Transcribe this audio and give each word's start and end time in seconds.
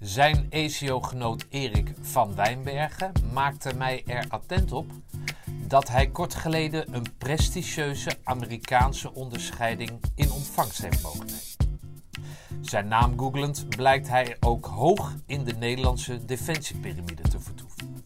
Zijn 0.00 0.46
ECO-genoot 0.50 1.46
Erik 1.48 1.92
van 2.00 2.34
Wijnbergen 2.34 3.12
maakte 3.32 3.74
mij 3.74 4.02
er 4.06 4.24
attent 4.28 4.72
op 4.72 4.90
dat 5.66 5.88
hij 5.88 6.06
kort 6.06 6.34
geleden 6.34 6.94
een 6.94 7.06
prestigieuze 7.18 8.10
Amerikaanse 8.24 9.14
onderscheiding 9.14 9.90
in 10.14 10.30
ontvangst 10.30 10.82
heeft 10.82 11.02
mogen 11.02 11.26
nemen. 11.26 11.84
Zijn 12.60 12.88
naam 12.88 13.18
googlend 13.18 13.68
blijkt 13.68 14.08
hij 14.08 14.36
ook 14.40 14.66
hoog 14.66 15.14
in 15.26 15.44
de 15.44 15.52
Nederlandse 15.52 16.24
defensiepyramide 16.24 17.22
te 17.22 17.40
vertoeven. 17.40 18.04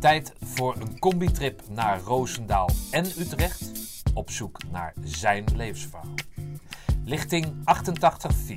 Tijd 0.00 0.32
voor 0.40 0.76
een 0.80 0.98
combitrip 0.98 1.62
naar 1.68 2.00
Roosendaal 2.00 2.70
en 2.90 3.04
Utrecht 3.04 3.70
op 4.14 4.30
zoek 4.30 4.58
naar 4.70 4.94
zijn 5.04 5.44
levensverhaal. 5.54 6.14
Lichting 7.04 7.54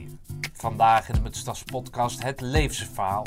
88.4. 0.09 0.18
Vandaag 0.59 1.07
in 1.07 1.13
de 1.13 1.21
Mutstas 1.21 1.63
podcast 1.63 2.23
het 2.23 2.41
levensverhaal 2.41 3.25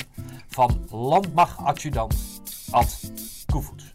van 0.49 0.86
landmachtadjudant 0.90 2.14
Ad 2.71 3.13
Koevoets. 3.46 3.95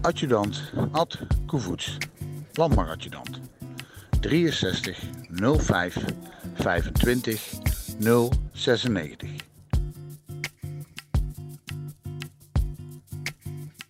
Adjudant 0.00 0.72
Ad 0.92 1.18
Koevoets, 1.46 1.96
landmachtadjudant. 2.52 3.40
63 4.20 4.98
05 5.58 5.96
25 6.54 7.52
096. 8.52 9.30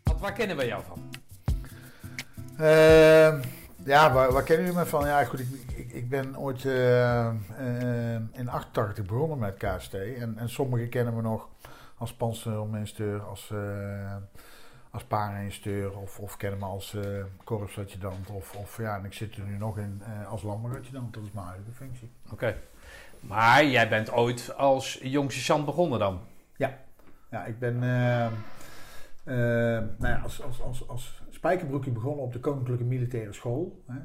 Ad, 0.02 0.20
waar 0.20 0.32
kennen 0.32 0.56
we 0.56 0.66
jou 0.66 0.82
van? 0.88 1.10
Uh, 2.60 3.42
ja, 3.84 4.12
waar, 4.12 4.32
waar 4.32 4.42
kennen 4.42 4.66
jullie 4.66 4.80
me 4.80 4.86
van? 4.86 5.06
Ja, 5.06 5.24
goed, 5.24 5.40
ik, 5.40 5.69
ik, 5.92 6.08
ben 6.08 6.38
ooit 6.38 6.64
uh, 6.64 7.30
uh, 7.60 8.14
in 8.14 8.48
88 8.48 9.06
begonnen 9.06 9.38
met 9.38 9.56
KST. 9.56 9.94
En, 9.94 10.38
en 10.38 10.48
sommigen 10.48 10.88
kennen 10.88 11.14
me 11.14 11.22
nog 11.22 11.48
als 11.96 12.14
panzerinstructeur, 12.14 13.22
als, 13.22 13.50
uh, 13.52 14.16
als 14.90 15.06
of, 15.94 16.18
of 16.18 16.36
kennen 16.36 16.58
me 16.58 16.64
als 16.64 16.94
uh, 16.94 17.24
korpsadjudant. 17.44 18.30
Of, 18.30 18.54
of 18.54 18.76
ja, 18.76 18.96
en 18.96 19.04
ik 19.04 19.12
zit 19.12 19.36
er 19.36 19.42
nu 19.42 19.56
nog 19.56 19.78
in 19.78 20.02
als 20.28 20.42
landmaagadjudant. 20.42 21.14
Dat 21.14 21.22
is 21.22 21.32
mijn 21.32 21.46
huidige 21.46 21.72
functie. 21.72 22.10
Oké. 22.24 22.34
Okay. 22.34 22.56
Maar 23.20 23.64
jij 23.64 23.88
bent 23.88 24.12
ooit 24.12 24.56
als 24.56 24.98
jong 25.02 25.32
sergeant 25.32 25.64
begonnen 25.64 25.98
dan? 25.98 26.20
Ja. 26.56 26.78
Ja, 27.30 27.44
ik 27.44 27.58
ben 27.58 27.78
nou 27.78 28.32
ja, 29.98 30.20
als, 30.22 30.42
als, 30.42 30.62
als, 30.62 30.88
als 30.88 31.22
spijkerbroekje 31.30 31.90
begonnen 31.90 32.24
op 32.24 32.32
de 32.32 32.40
Koninklijke 32.40 32.84
Militaire 32.84 33.32
School. 33.32 33.82
Hè. 33.86 33.98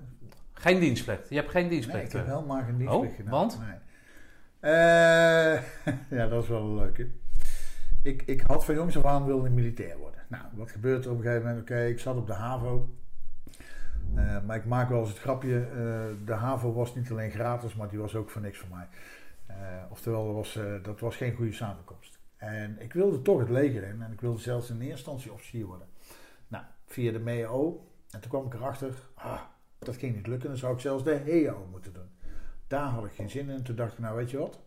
Geen 0.60 0.80
dienstplicht? 0.80 1.30
Je 1.30 1.36
hebt 1.36 1.50
geen 1.50 1.70
dienstplicht? 1.70 2.14
Nee, 2.14 2.22
ik 2.22 2.28
heb 2.28 2.36
helemaal 2.36 2.64
geen 2.64 2.78
dienstplicht 2.78 3.12
oh, 3.12 3.18
gedaan. 3.18 3.32
want? 3.32 3.60
Nee. 3.60 3.78
Uh, 4.74 5.62
ja, 6.20 6.28
dat 6.28 6.44
is 6.44 6.50
wel 6.50 6.62
een 6.62 6.76
leuke. 6.76 7.10
Ik, 8.02 8.22
ik 8.22 8.42
had 8.42 8.66
van 8.66 8.76
jongs 8.76 8.98
af 8.98 9.06
aan 9.06 9.26
wilde 9.26 9.50
militair 9.50 9.98
worden. 9.98 10.20
Nou, 10.30 10.44
wat 10.54 10.72
gebeurt 10.72 11.06
er 11.06 11.12
op 11.12 11.18
een 11.18 11.24
gegeven 11.24 11.46
moment? 11.48 11.62
Oké, 11.62 11.72
okay, 11.72 11.90
ik 11.90 12.00
zat 12.00 12.16
op 12.16 12.28
de 12.28 12.34
HAVO. 12.34 12.90
Uh, 14.16 14.42
maar 14.46 14.56
ik 14.56 14.66
maak 14.66 14.90
wel 14.90 15.00
eens 15.00 15.10
het 15.10 15.20
grapje. 15.20 15.68
Uh, 15.70 16.26
de 16.26 16.34
HAVO 16.34 16.74
was 16.74 16.96
niet 16.96 17.12
alleen 17.12 17.32
gratis, 17.32 17.76
maar 17.76 17.90
die 17.90 18.00
was 18.00 18.16
ook 18.16 18.30
voor 18.30 18.42
niks 18.42 18.58
voor 18.58 18.70
mij. 18.70 18.88
oftewel, 19.90 20.26
dat 20.26 20.36
was, 20.36 20.60
dat 20.84 21.00
was 21.00 21.16
geen 21.16 21.34
goede 21.34 21.54
samenkomst. 21.54 22.20
En 22.38 22.76
ik 22.80 22.94
wilde 22.94 23.22
toch 23.22 23.40
het 23.40 23.50
leger 23.50 23.84
in. 23.84 24.02
En 24.02 24.12
ik 24.12 24.22
wilde 24.22 24.40
zelfs 24.40 24.70
in 24.70 24.76
eerste 24.76 24.92
instantie 24.92 25.34
officier 25.34 25.66
worden. 25.66 25.88
Nou, 26.48 26.64
via 26.86 27.12
de 27.12 27.20
MEO. 27.20 27.88
En 28.10 28.20
toen 28.22 28.30
kwam 28.30 28.46
ik 28.46 28.54
erachter, 28.54 28.94
ah, 29.14 29.42
dat 29.86 29.96
ging 29.96 30.16
niet 30.16 30.28
lukken. 30.28 30.50
Dan 30.50 30.58
zou 30.58 30.74
ik 30.74 30.80
zelfs 30.80 31.04
de 31.04 31.22
HEO 31.26 31.68
moeten 31.72 31.94
doen. 31.94 32.10
Daar 32.68 32.88
had 32.88 33.06
ik 33.06 33.12
geen 33.12 33.30
zin 33.30 33.50
in. 33.50 33.64
Toen 33.64 33.76
dacht 33.76 33.94
ik, 33.94 34.00
nou 34.00 34.16
weet 34.16 34.32
je 34.32 34.38
wat. 34.38 34.60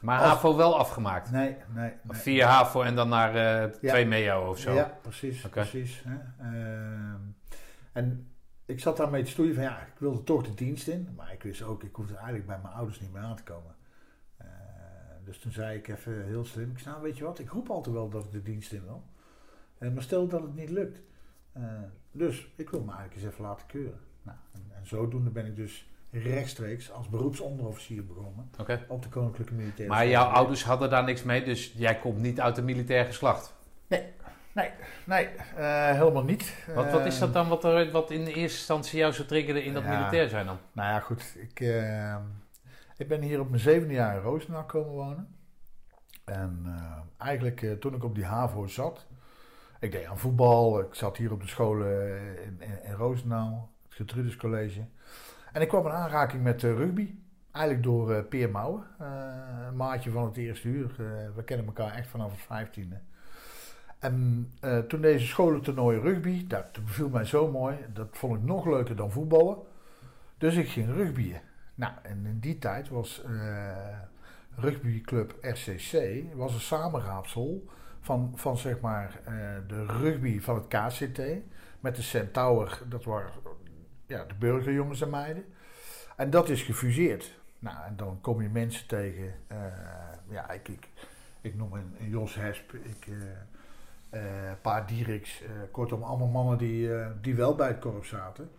Maar 0.00 0.18
Als... 0.20 0.28
HAVO 0.28 0.56
wel 0.56 0.78
afgemaakt? 0.78 1.30
Nee, 1.30 1.56
nee. 1.74 1.92
nee. 2.02 2.16
Via 2.16 2.48
HAVO 2.48 2.82
en 2.82 2.94
dan 2.94 3.08
naar 3.08 3.34
uh, 3.34 3.72
ja. 3.80 3.90
twee 3.90 4.06
MEO 4.06 4.48
of 4.48 4.58
zo? 4.58 4.74
Ja, 4.74 4.98
precies. 5.02 5.44
Okay. 5.44 5.68
precies 5.68 6.04
hè. 6.06 6.14
Uh, 6.40 7.14
en 7.92 8.32
ik 8.66 8.80
zat 8.80 8.96
daarmee 8.96 9.22
te 9.22 9.30
stoeien 9.30 9.54
van 9.54 9.62
ja, 9.62 9.80
ik 9.80 9.98
wilde 9.98 10.22
toch 10.22 10.42
de 10.42 10.54
dienst 10.54 10.88
in. 10.88 11.08
Maar 11.16 11.32
ik 11.32 11.42
wist 11.42 11.62
ook, 11.62 11.82
ik 11.82 11.94
hoefde 11.94 12.14
eigenlijk 12.14 12.46
bij 12.46 12.58
mijn 12.62 12.74
ouders 12.74 13.00
niet 13.00 13.12
meer 13.12 13.22
aan 13.22 13.36
te 13.36 13.42
komen. 13.42 13.74
Uh, 14.40 14.46
dus 15.24 15.38
toen 15.38 15.52
zei 15.52 15.78
ik 15.78 15.88
even 15.88 16.24
heel 16.24 16.44
slim, 16.44 16.70
ik 16.70 16.78
zei, 16.78 16.90
nou 16.90 17.06
weet 17.06 17.16
je 17.16 17.24
wat, 17.24 17.38
ik 17.38 17.50
roep 17.50 17.70
altijd 17.70 17.94
wel 17.94 18.08
dat 18.08 18.24
ik 18.24 18.30
de 18.30 18.42
dienst 18.42 18.72
in 18.72 18.84
wil. 18.84 19.04
maar 19.90 20.02
stel 20.02 20.26
dat 20.26 20.42
het 20.42 20.54
niet 20.54 20.70
lukt. 20.70 21.00
Dus 22.12 22.48
ik 22.56 22.70
wil 22.70 22.80
me 22.80 22.92
eigenlijk 22.92 23.14
eens 23.14 23.32
even 23.32 23.44
laten 23.44 23.66
keuren. 23.66 24.00
Nou, 24.22 24.36
en, 24.52 24.62
en, 24.76 24.86
zodoende 24.86 25.30
ben 25.30 25.46
ik 25.46 25.56
dus 25.56 25.90
rechtstreeks 26.10 26.90
als 26.90 27.08
beroepsonderofficier 27.08 28.06
begonnen 28.06 28.50
okay. 28.58 28.84
op 28.88 29.02
de 29.02 29.08
Koninklijke 29.08 29.54
Militaire 29.54 29.94
Maar 29.94 30.06
jouw 30.06 30.24
ouders 30.24 30.64
hadden 30.64 30.90
daar 30.90 31.04
niks 31.04 31.22
mee, 31.22 31.44
dus 31.44 31.72
jij 31.76 31.98
komt 31.98 32.18
niet 32.18 32.40
uit 32.40 32.58
een 32.58 32.64
militair 32.64 33.04
geslacht? 33.04 33.54
Nee, 33.86 34.04
nee, 34.52 34.70
nee, 35.04 35.28
uh, 35.58 35.90
helemaal 35.90 36.24
niet. 36.24 36.66
Wat, 36.74 36.90
wat 36.90 37.06
is 37.06 37.18
dat 37.18 37.32
dan 37.32 37.48
wat, 37.48 37.64
er, 37.64 37.90
wat 37.90 38.10
in 38.10 38.24
de 38.24 38.32
eerste 38.32 38.58
instantie 38.58 38.98
jou 38.98 39.12
zo 39.12 39.24
triggerde 39.24 39.64
in 39.64 39.74
dat 39.74 39.82
ja, 39.82 39.98
militair 39.98 40.28
zijn 40.28 40.46
dan? 40.46 40.58
Nou 40.72 40.88
ja, 40.88 41.00
goed. 41.00 41.36
Ik, 41.38 41.60
uh, 41.60 42.16
ik 42.96 43.08
ben 43.08 43.22
hier 43.22 43.40
op 43.40 43.48
mijn 43.48 43.62
zevende 43.62 43.94
jaar 43.94 44.16
in 44.16 44.22
Roosendaal 44.22 44.64
komen 44.64 44.92
wonen. 44.92 45.36
En 46.24 46.74
eigenlijk 47.18 47.80
toen 47.80 47.94
ik 47.94 48.04
op 48.04 48.14
die 48.14 48.24
HAVO 48.24 48.66
zat, 48.66 49.06
ik 49.82 49.92
deed 49.92 50.06
aan 50.06 50.18
voetbal. 50.18 50.80
Ik 50.80 50.94
zat 50.94 51.16
hier 51.16 51.32
op 51.32 51.40
de 51.40 51.48
scholen 51.48 52.18
in, 52.42 52.60
in, 52.84 52.92
Roosendaal, 52.92 53.70
het 53.82 53.94
Gertrudis 53.94 54.36
College. 54.36 54.84
En 55.52 55.60
ik 55.60 55.68
kwam 55.68 55.86
in 55.86 55.92
aanraking 55.92 56.42
met 56.42 56.62
uh, 56.62 56.76
rugby. 56.76 57.14
Eigenlijk 57.50 57.84
door 57.84 58.12
uh, 58.12 58.18
Peer 58.28 58.50
Mouwen, 58.50 58.84
een 59.68 59.76
maatje 59.76 60.10
van 60.10 60.24
het 60.24 60.36
eerste 60.36 60.68
uur. 60.68 60.90
we 61.34 61.44
kennen 61.44 61.66
elkaar 61.66 61.94
echt 61.94 62.08
vanaf 62.08 62.30
het 62.30 62.40
vijftiende. 62.40 63.00
En 63.98 64.50
toen 64.88 65.00
deze 65.00 65.26
scholentoernooi 65.26 65.98
rugby, 65.98 66.46
dat 66.46 66.72
beviel 66.72 67.08
mij 67.08 67.24
zo 67.24 67.50
mooi. 67.50 67.76
Dat 67.92 68.08
vond 68.10 68.36
ik 68.38 68.42
nog 68.42 68.66
leuker 68.66 68.96
dan 68.96 69.10
voetballen. 69.10 69.56
Dus 70.38 70.56
ik 70.56 70.68
ging 70.68 70.94
rugbyen. 70.94 71.40
Nou, 71.74 71.92
en 72.02 72.26
in 72.26 72.38
die 72.38 72.58
tijd 72.58 72.88
was 72.88 73.22
rugbyclub 74.56 75.34
RCC 75.40 76.22
was 76.34 76.54
een 76.54 76.60
samenraapsel 76.60 77.64
van, 78.02 78.32
van 78.34 78.56
zeg 78.56 78.80
maar 78.80 79.20
uh, 79.28 79.34
de 79.66 79.86
rugby 79.86 80.40
van 80.40 80.54
het 80.54 80.68
KCT. 80.68 81.20
Met 81.80 81.96
de 81.96 82.02
Centaur, 82.02 82.82
dat 82.88 83.04
waren 83.04 83.32
ja, 84.06 84.24
de 84.24 84.34
burgerjongens 84.38 85.00
en 85.00 85.10
meiden. 85.10 85.44
En 86.16 86.30
dat 86.30 86.48
is 86.48 86.62
gefuseerd. 86.62 87.40
Nou, 87.58 87.76
en 87.86 87.96
dan 87.96 88.20
kom 88.20 88.42
je 88.42 88.48
mensen 88.48 88.86
tegen. 88.86 89.34
Uh, 89.52 89.56
ja, 90.28 90.50
ik, 90.50 90.68
ik, 90.68 90.88
ik 91.40 91.54
noem 91.54 91.72
een, 91.72 91.94
een 92.00 92.08
Jos 92.08 92.34
Hesp, 92.34 92.72
ik, 92.72 93.06
uh, 93.06 94.22
Paar 94.62 94.86
Dieriks. 94.86 95.42
kortom, 95.70 96.02
allemaal 96.02 96.28
mannen 96.28 96.58
die, 96.58 96.90
die 97.20 97.34
wel 97.34 97.54
bij 97.54 97.68
het 97.68 97.78
korps 97.78 98.08
zaten. 98.08 98.50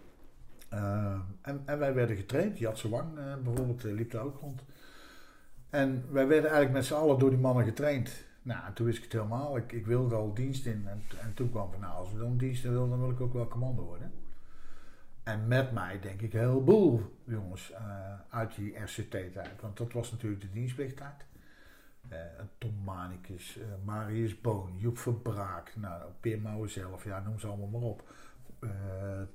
en, 1.41 1.61
en 1.65 1.79
wij 1.79 1.93
werden 1.93 2.15
getraind. 2.15 2.57
Jatse 2.59 2.89
Wang 2.89 3.13
bijvoorbeeld 3.43 3.83
liep 3.83 4.11
daar 4.11 4.23
ook 4.23 4.39
rond. 4.39 4.63
En 5.69 6.05
wij 6.09 6.27
werden 6.27 6.49
eigenlijk 6.49 6.71
met 6.71 6.85
z'n 6.85 6.93
allen 6.93 7.19
door 7.19 7.29
die 7.29 7.39
mannen 7.39 7.65
getraind. 7.65 8.25
Nou, 8.43 8.73
toen 8.73 8.85
wist 8.85 8.97
ik 8.97 9.03
het 9.03 9.13
helemaal. 9.13 9.57
Ik, 9.57 9.71
ik 9.71 9.85
wilde 9.85 10.15
al 10.15 10.33
dienst 10.33 10.65
in. 10.65 10.87
En, 10.87 11.03
en 11.21 11.33
toen 11.33 11.49
kwam 11.49 11.71
van, 11.71 11.79
nou, 11.79 11.93
als 11.93 12.11
we 12.11 12.19
dan 12.19 12.37
dienst 12.37 12.65
in 12.65 12.71
willen, 12.71 12.89
dan 12.89 12.99
wil 12.99 13.09
ik 13.09 13.21
ook 13.21 13.33
wel 13.33 13.47
commando 13.47 13.83
worden. 13.83 14.11
En 15.23 15.47
met 15.47 15.71
mij 15.71 15.99
denk 15.99 16.21
ik 16.21 16.33
een 16.33 16.39
heleboel 16.39 17.01
jongens 17.23 17.71
uh, 17.71 17.77
uit 18.29 18.55
die 18.55 18.79
RCT-tijd. 18.79 19.61
Want 19.61 19.77
dat 19.77 19.93
was 19.93 20.11
natuurlijk 20.11 20.41
de 20.41 20.51
dienstplichttijd. 20.51 21.25
Uh, 22.11 22.19
Tom 22.57 22.83
Manicus, 22.83 23.57
uh, 23.57 23.63
Marius 23.83 24.41
Boon, 24.41 24.77
Joep 24.77 24.97
Verbraak, 24.97 25.73
nou, 25.75 26.11
Peer 26.19 26.41
Mouwen 26.41 26.69
zelf, 26.69 27.03
ja, 27.03 27.19
noem 27.19 27.39
ze 27.39 27.47
allemaal 27.47 27.67
maar 27.67 27.81
op. 27.81 28.13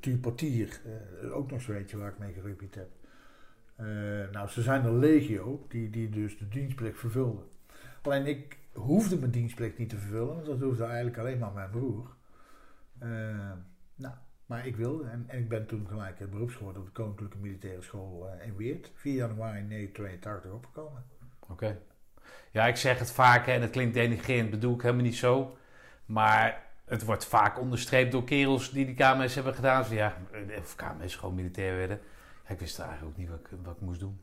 Uh, 0.04 0.20
Portier, 0.20 0.80
ook 1.32 1.50
nog 1.50 1.60
zo 1.60 1.72
eentje 1.72 1.96
waar 1.96 2.10
ik 2.10 2.18
mee 2.18 2.32
gerugbied 2.32 2.74
heb. 2.74 2.88
nou, 4.32 4.48
ze 4.48 4.62
zijn 4.62 4.84
er 4.84 4.94
legio 4.94 5.66
die, 5.68 5.90
die 5.90 6.08
dus 6.08 6.38
de 6.38 6.48
dienstplicht 6.48 6.98
vervulden. 6.98 7.44
Alleen 8.02 8.26
ik 8.26 8.58
hoefde 8.78 9.18
mijn 9.18 9.30
dienstplicht 9.30 9.78
niet 9.78 9.88
te 9.88 9.98
vervullen, 9.98 10.34
want 10.34 10.46
dat 10.46 10.60
hoefde 10.60 10.84
eigenlijk 10.84 11.18
alleen 11.18 11.38
maar 11.38 11.52
mijn 11.52 11.70
broer. 11.70 12.16
Uh, 13.02 13.52
nou, 13.94 14.14
maar 14.46 14.66
ik 14.66 14.76
wilde 14.76 15.08
en, 15.08 15.24
en, 15.26 15.38
ik 15.38 15.48
ben 15.48 15.66
toen 15.66 15.86
gelijk 15.88 16.30
beroeps 16.30 16.54
geworden 16.54 16.82
op 16.82 16.86
de 16.86 16.92
Koninklijke 16.92 17.38
Militaire 17.38 17.82
School 17.82 18.26
uh, 18.26 18.46
in 18.46 18.56
Weert. 18.56 18.90
4 18.94 19.14
januari 19.14 19.68
1982 19.68 20.50
opgekomen. 20.50 21.04
Oké. 21.48 21.78
Ja, 22.50 22.66
ik 22.66 22.76
zeg 22.76 22.98
het 22.98 23.10
vaak 23.10 23.46
en 23.46 23.60
het 23.60 23.70
klinkt 23.70 23.94
denigrerend, 23.94 24.50
bedoel 24.50 24.74
ik 24.74 24.82
helemaal 24.82 25.04
niet 25.04 25.16
zo. 25.16 25.56
Maar 26.06 26.66
het 26.84 27.04
wordt 27.04 27.24
vaak 27.24 27.58
onderstreept 27.58 28.12
door 28.12 28.24
kerels 28.24 28.70
die 28.70 28.86
die 28.86 28.94
KMS 28.94 29.34
hebben 29.34 29.54
gedaan. 29.54 29.82
Dus 29.82 29.90
ja, 29.90 30.16
of 30.58 30.74
KMS 30.74 31.16
gewoon 31.16 31.34
militair 31.34 31.76
werden. 31.76 32.00
Ik 32.48 32.58
wist 32.58 32.78
eigenlijk 32.78 33.10
ook 33.10 33.18
niet 33.18 33.28
wat 33.28 33.60
wat 33.62 33.74
ik 33.74 33.80
moest 33.80 34.00
doen. 34.00 34.20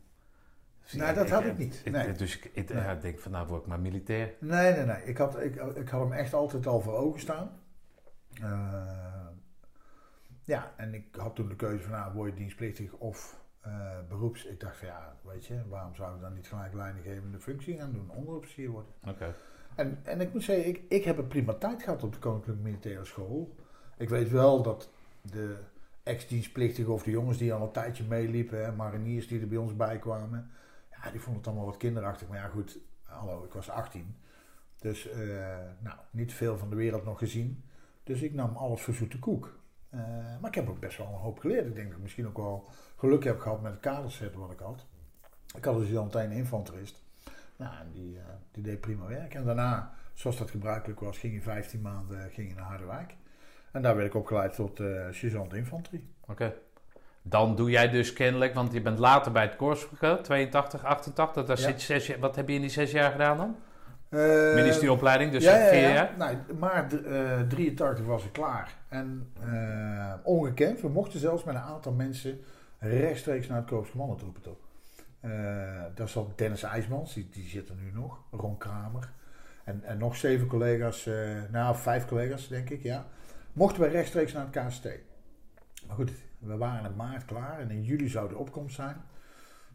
Nee, 0.92 1.14
dat 1.14 1.30
had 1.30 1.44
ik 1.44 1.58
niet. 1.58 1.82
Nee. 1.90 2.12
Dus 2.12 2.36
ik, 2.36 2.50
ik 2.52 2.74
nee. 2.74 2.98
denk 2.98 3.18
van 3.18 3.32
nou 3.32 3.46
word 3.46 3.62
ik 3.62 3.66
maar 3.66 3.80
militair. 3.80 4.34
Nee, 4.40 4.72
nee, 4.74 4.84
nee. 4.84 5.04
Ik 5.04 5.18
had, 5.18 5.40
ik, 5.40 5.54
ik 5.54 5.88
had 5.88 6.00
hem 6.00 6.12
echt 6.12 6.34
altijd 6.34 6.66
al 6.66 6.80
voor 6.80 6.94
ogen 6.94 7.20
staan. 7.20 7.50
Uh, 8.42 9.26
ja, 10.44 10.72
en 10.76 10.94
ik 10.94 11.04
had 11.16 11.34
toen 11.34 11.48
de 11.48 11.56
keuze 11.56 11.82
van 11.82 11.92
nou 11.92 12.12
word 12.12 12.30
je 12.30 12.36
dienstplichtig 12.36 12.92
of 12.92 13.40
eh, 13.60 13.98
beroeps. 14.08 14.44
Ik 14.44 14.60
dacht 14.60 14.76
van 14.76 14.88
ja, 14.88 15.16
weet 15.22 15.46
je, 15.46 15.68
waarom 15.68 15.94
zou 15.94 16.14
ik 16.14 16.20
dan 16.20 16.34
niet 16.34 16.48
gelijk 16.48 16.74
leidinggevende 16.74 17.38
functie 17.38 17.78
gaan 17.78 17.92
doen? 17.92 18.10
Onderofficier 18.10 18.70
worden. 18.70 18.92
Oké. 19.06 19.34
En, 19.74 19.98
en 20.02 20.20
ik 20.20 20.32
moet 20.32 20.44
zeggen, 20.44 20.66
ik, 20.66 20.82
ik 20.88 21.04
heb 21.04 21.18
een 21.18 21.28
prima 21.28 21.52
tijd 21.52 21.82
gehad 21.82 22.02
op 22.02 22.12
de 22.12 22.18
Koninklijke 22.18 22.62
Militaire 22.62 23.04
School. 23.04 23.54
Ik 23.96 24.08
weet 24.08 24.30
wel 24.30 24.62
dat 24.62 24.90
de 25.22 25.56
ex-dienstplichtigen 26.02 26.92
of 26.92 27.02
de 27.02 27.10
jongens 27.10 27.38
die 27.38 27.52
al 27.52 27.62
een 27.62 27.72
tijdje 27.72 28.04
meeliepen, 28.04 28.64
hè, 28.64 28.72
mariniers 28.72 29.28
die 29.28 29.40
er 29.40 29.48
bij 29.48 29.58
ons 29.58 29.76
bij 29.76 29.98
kwamen, 29.98 30.50
ja, 31.06 31.12
die 31.12 31.20
vonden 31.20 31.38
het 31.38 31.46
allemaal 31.46 31.66
wat 31.66 31.76
kinderachtig. 31.76 32.28
Maar 32.28 32.38
ja, 32.38 32.48
goed, 32.48 32.78
hallo, 33.02 33.44
ik 33.44 33.52
was 33.52 33.70
18. 33.70 34.16
Dus 34.78 35.08
eh, 35.08 35.18
nou, 35.78 35.96
niet 36.10 36.32
veel 36.32 36.58
van 36.58 36.70
de 36.70 36.76
wereld 36.76 37.04
nog 37.04 37.18
gezien. 37.18 37.64
Dus 38.02 38.22
ik 38.22 38.34
nam 38.34 38.56
alles 38.56 38.82
voor 38.82 38.94
zoete 38.94 39.18
koek. 39.18 39.58
Eh, 39.90 40.00
maar 40.40 40.50
ik 40.50 40.54
heb 40.54 40.68
ook 40.68 40.80
best 40.80 40.98
wel 40.98 41.06
een 41.06 41.12
hoop 41.12 41.38
geleerd. 41.38 41.66
Ik 41.66 41.74
denk 41.74 41.86
dat 41.86 41.96
ik 41.96 42.02
misschien 42.02 42.26
ook 42.26 42.36
wel 42.36 42.68
geluk 42.96 43.24
heb 43.24 43.38
gehad 43.38 43.62
met 43.62 43.72
het 43.72 43.80
kaderset 43.80 44.34
wat 44.34 44.50
ik 44.50 44.58
had. 44.58 44.86
Ik 45.56 45.64
had 45.64 45.78
dus 45.78 45.96
al 45.96 46.20
infanterist. 46.20 47.04
Nou, 47.56 47.74
die, 47.92 48.18
eh, 48.18 48.24
die 48.50 48.62
deed 48.62 48.80
prima 48.80 49.06
werk. 49.06 49.34
En 49.34 49.44
daarna, 49.44 49.94
zoals 50.12 50.38
dat 50.38 50.50
gebruikelijk 50.50 51.00
was, 51.00 51.18
ging 51.18 51.34
in 51.34 51.42
15 51.42 51.80
maanden 51.80 52.30
ging 52.30 52.48
je 52.48 52.54
naar 52.54 52.64
Harderwijk. 52.64 53.14
En 53.72 53.82
daar 53.82 53.96
werd 53.96 54.06
ik 54.06 54.14
opgeleid 54.14 54.54
tot 54.54 54.80
uh, 54.80 55.06
sergeant 55.10 55.54
infanterie. 55.54 56.14
Oké. 56.26 56.54
Dan 57.28 57.56
doe 57.56 57.70
jij 57.70 57.88
dus 57.88 58.12
kennelijk, 58.12 58.54
want 58.54 58.72
je 58.72 58.80
bent 58.80 58.98
later 58.98 59.32
bij 59.32 59.42
het 59.42 59.56
korps 59.56 59.84
gegaan, 59.84 60.22
82, 60.22 60.84
88. 60.84 61.44
Daar 61.46 61.58
Ja. 61.58 61.62
zit 61.62 61.80
zes 61.80 62.06
jaar, 62.06 62.18
wat 62.18 62.36
heb 62.36 62.48
je 62.48 62.54
in 62.54 62.60
die 62.60 62.70
zes 62.70 62.90
jaar 62.90 63.10
gedaan 63.10 63.36
dan? 63.36 63.56
Eh, 64.08 64.54
Ministerieopleiding, 64.54 65.32
dus 65.32 65.44
ja, 65.44 65.56
ja, 65.56 65.68
vier 65.68 65.80
jaar? 65.92 66.10
Nee, 66.18 66.36
maar 66.58 66.92
eh 66.92 67.40
83 67.48 68.04
was 68.06 68.24
ik 68.24 68.32
klaar. 68.32 68.74
En 68.88 69.32
eh, 69.42 70.12
ongekend, 70.22 70.80
we 70.80 70.88
mochten 70.88 71.20
zelfs 71.20 71.44
met 71.44 71.54
een 71.54 71.60
aantal 71.60 71.92
mensen 71.92 72.40
rechtstreeks 72.78 73.46
naar 73.46 73.56
het 73.58 73.66
Korps 73.66 73.90
Commandotroepen 73.90 74.42
toe. 74.42 74.54
Daar 75.94 76.08
zat 76.08 76.38
Dennis 76.38 76.62
IJsmans, 76.62 77.14
die, 77.14 77.28
die 77.32 77.48
zit 77.48 77.68
er 77.68 77.74
nu 77.74 77.90
nog, 77.94 78.18
Ron 78.30 78.58
Kramer. 78.58 79.10
En, 79.64 79.80
en 79.84 79.98
nog 79.98 80.16
zeven 80.16 80.46
collega's, 80.46 81.08
nou 81.50 81.76
vijf 81.76 82.06
collega's 82.06 82.48
denk 82.48 82.70
ik, 82.70 82.82
ja. 82.82 83.04
Mochten 83.52 83.82
we 83.82 83.88
rechtstreeks 83.88 84.32
naar 84.32 84.46
het 84.50 84.66
KST. 84.66 84.84
Maar 85.86 85.96
goed, 85.96 86.10
we 86.38 86.56
waren 86.56 86.90
in 86.90 86.96
maart 86.96 87.24
klaar 87.24 87.58
en 87.58 87.70
in 87.70 87.82
juli 87.82 88.08
zou 88.08 88.28
de 88.28 88.36
opkomst 88.36 88.74
zijn. 88.74 88.96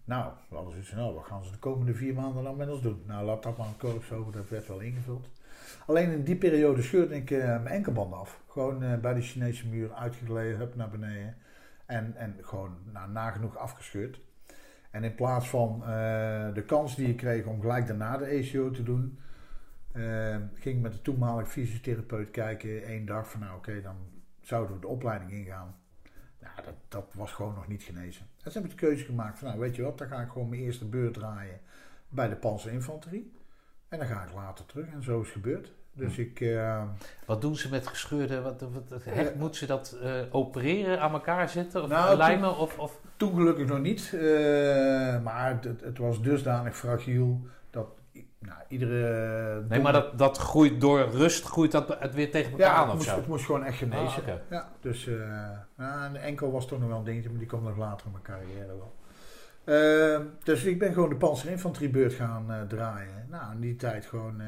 Nou, 0.03 0.33
we 0.49 0.55
hadden 0.55 0.73
zoiets 0.73 0.91
nou, 0.91 1.13
wat 1.13 1.25
gaan 1.25 1.43
ze 1.43 1.51
de 1.51 1.57
komende 1.57 1.93
vier 1.93 2.13
maanden 2.13 2.43
dan 2.43 2.55
met 2.55 2.69
ons 2.69 2.81
doen? 2.81 3.03
Nou, 3.07 3.25
laat 3.25 3.43
dat 3.43 3.57
maar 3.57 3.67
een 3.67 3.77
korps 3.77 4.11
over, 4.11 4.31
dat 4.31 4.49
werd 4.49 4.67
wel 4.67 4.79
ingevuld. 4.79 5.29
Alleen 5.85 6.11
in 6.11 6.23
die 6.23 6.35
periode 6.35 6.81
scheurde 6.81 7.15
ik 7.15 7.31
eh, 7.31 7.45
mijn 7.45 7.67
enkelband 7.67 8.13
af. 8.13 8.41
Gewoon 8.47 8.83
eh, 8.83 8.97
bij 8.97 9.13
de 9.13 9.21
Chinese 9.21 9.67
muur 9.67 9.93
uitgegleden, 9.93 10.57
hup 10.57 10.75
naar 10.75 10.89
beneden. 10.89 11.35
En, 11.85 12.15
en 12.15 12.35
gewoon 12.41 12.77
nou, 12.93 13.11
nagenoeg 13.11 13.57
afgescheurd. 13.57 14.19
En 14.91 15.03
in 15.03 15.15
plaats 15.15 15.49
van 15.49 15.81
eh, 15.81 16.53
de 16.53 16.63
kans 16.65 16.95
die 16.95 17.07
ik 17.07 17.17
kreeg 17.17 17.45
om 17.45 17.61
gelijk 17.61 17.87
daarna 17.87 18.17
de 18.17 18.25
ECO 18.25 18.71
te 18.71 18.83
doen, 18.83 19.19
ging 20.53 20.75
ik 20.75 20.81
met 20.81 20.93
de 20.93 21.01
toenmalige 21.01 21.49
fysiotherapeut 21.49 22.31
kijken. 22.31 22.83
één 22.83 23.05
dag 23.05 23.29
van 23.29 23.39
nou 23.39 23.57
oké, 23.57 23.81
dan 23.81 23.95
zouden 24.41 24.75
we 24.75 24.81
de 24.81 24.87
opleiding 24.87 25.31
ingaan. 25.31 25.75
Nou, 26.41 26.53
dat, 26.65 26.73
dat 26.88 27.13
was 27.13 27.31
gewoon 27.31 27.53
nog 27.53 27.67
niet 27.67 27.83
genezen. 27.83 28.25
En 28.43 28.51
toen 28.51 28.61
heb 28.61 28.71
ik 28.71 28.79
de 28.79 28.85
keuze 28.85 29.05
gemaakt 29.05 29.39
van 29.39 29.47
nou 29.47 29.59
weet 29.59 29.75
je 29.75 29.81
wat, 29.81 29.97
dan 29.97 30.07
ga 30.07 30.21
ik 30.21 30.29
gewoon 30.29 30.49
mijn 30.49 30.61
eerste 30.61 30.85
beurt 30.85 31.13
draaien 31.13 31.59
bij 32.09 32.29
de 32.29 32.35
panzerinfanterie. 32.35 33.31
En 33.89 33.97
dan 33.99 34.07
ga 34.07 34.23
ik 34.23 34.33
later 34.33 34.65
terug 34.65 34.88
en 34.93 35.03
zo 35.03 35.19
is 35.19 35.25
het 35.25 35.33
gebeurd. 35.33 35.71
Dus 35.93 36.17
ik... 36.17 36.39
eh, 36.41 36.83
Wat 37.25 37.41
doen 37.41 37.55
ze 37.55 37.69
met 37.69 37.88
gescheurde, 37.88 38.41
wat, 38.41 38.61
wat, 38.61 38.71
wat- 38.89 39.03
hecht- 39.03 39.35
moeten 39.35 39.57
ze 39.59 39.65
dat 39.65 39.97
eh, 40.01 40.21
opereren, 40.31 41.01
aan 41.01 41.11
elkaar 41.11 41.49
zetten 41.49 41.83
of 41.83 41.89
Nou, 41.89 42.17
lijmen? 42.17 42.57
Of, 42.57 42.77
of, 42.79 42.99
Toen 43.17 43.33
gelukkig 43.33 43.67
nog 43.67 43.79
niet, 43.79 44.13
eh, 44.13 44.19
maar 45.23 45.59
het, 45.61 45.81
het 45.81 45.97
was 45.97 46.21
dusdanig 46.21 46.77
fragiel 46.77 47.41
nou, 48.41 48.59
iedere... 48.67 49.63
nee, 49.69 49.81
maar 49.81 49.93
dat, 49.93 50.17
dat 50.17 50.38
groeit 50.38 50.81
door 50.81 51.09
rust, 51.09 51.45
groeit 51.45 51.71
dat 51.71 51.99
het 51.99 52.13
weer 52.13 52.31
tegen 52.31 52.51
elkaar 52.51 52.67
ja, 52.67 52.75
aan 52.75 52.88
of 52.89 52.93
moest, 52.93 53.07
zo? 53.07 53.15
het 53.15 53.27
moest 53.27 53.45
gewoon 53.45 53.63
echt 53.63 53.77
genezen. 53.77 54.05
Ah, 54.05 54.17
oké. 54.17 54.41
ja, 54.49 54.69
dus 54.81 55.07
eh 55.07 55.49
nou, 55.75 56.13
de 56.13 56.19
enkel 56.19 56.51
was 56.51 56.67
toch 56.67 56.79
nog 56.79 56.89
wel 56.89 56.97
een 56.97 57.03
dingetje, 57.03 57.29
maar 57.29 57.39
die 57.39 57.47
kwam 57.47 57.63
nog 57.63 57.77
later 57.77 58.05
in 58.05 58.11
mijn 58.11 58.23
carrière 58.23 58.77
wel. 58.77 58.95
Eh, 59.63 60.19
dus 60.43 60.63
ik 60.63 60.79
ben 60.79 60.93
gewoon 60.93 61.09
de 61.09 61.15
panzerinfanteriebeurt 61.15 62.13
gaan 62.13 62.51
eh, 62.51 62.61
draaien. 62.61 63.25
Nou, 63.29 63.53
in 63.53 63.59
die 63.59 63.75
tijd 63.75 64.05
gewoon 64.05 64.41
eh, 64.41 64.47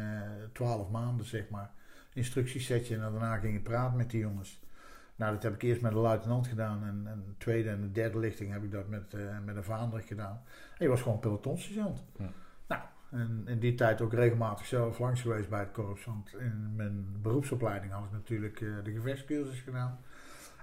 twaalf 0.53 0.89
maanden, 0.89 1.25
zeg 1.25 1.49
maar. 1.49 1.71
Instructiesetje 2.13 2.95
en 2.95 3.01
daarna 3.01 3.37
ging 3.37 3.55
ik 3.55 3.63
praten 3.63 3.97
met 3.97 4.09
die 4.09 4.19
jongens. 4.19 4.61
Nou, 5.15 5.33
dat 5.33 5.43
heb 5.43 5.53
ik 5.53 5.61
eerst 5.61 5.81
met 5.81 5.91
een 5.91 5.97
luitenant 5.97 6.47
gedaan. 6.47 6.83
En, 6.83 7.03
en 7.07 7.23
de 7.25 7.37
tweede 7.37 7.69
en 7.69 7.81
de 7.81 7.91
derde 7.91 8.19
lichting 8.19 8.51
heb 8.51 8.63
ik 8.63 8.71
dat 8.71 8.87
met, 8.87 9.13
eh, 9.13 9.21
met 9.45 9.55
een 9.55 9.63
vaandrig 9.63 10.07
gedaan. 10.07 10.41
En 10.77 10.85
je 10.85 10.87
was 10.87 11.01
gewoon 11.01 11.19
pelotonsergeant. 11.19 12.03
Hm. 12.17 12.23
En 13.13 13.43
in 13.45 13.59
die 13.59 13.75
tijd 13.75 14.01
ook 14.01 14.13
regelmatig 14.13 14.65
zelf 14.65 14.99
langs 14.99 15.21
geweest 15.21 15.49
bij 15.49 15.59
het 15.59 15.71
korps. 15.71 16.05
Want 16.05 16.35
in 16.39 16.73
mijn 16.75 17.05
beroepsopleiding 17.21 17.91
had 17.91 18.03
ik 18.03 18.11
natuurlijk 18.11 18.61
eh, 18.61 18.67
de 18.83 18.91
gevechtscursus 18.91 19.59
gedaan. 19.59 19.99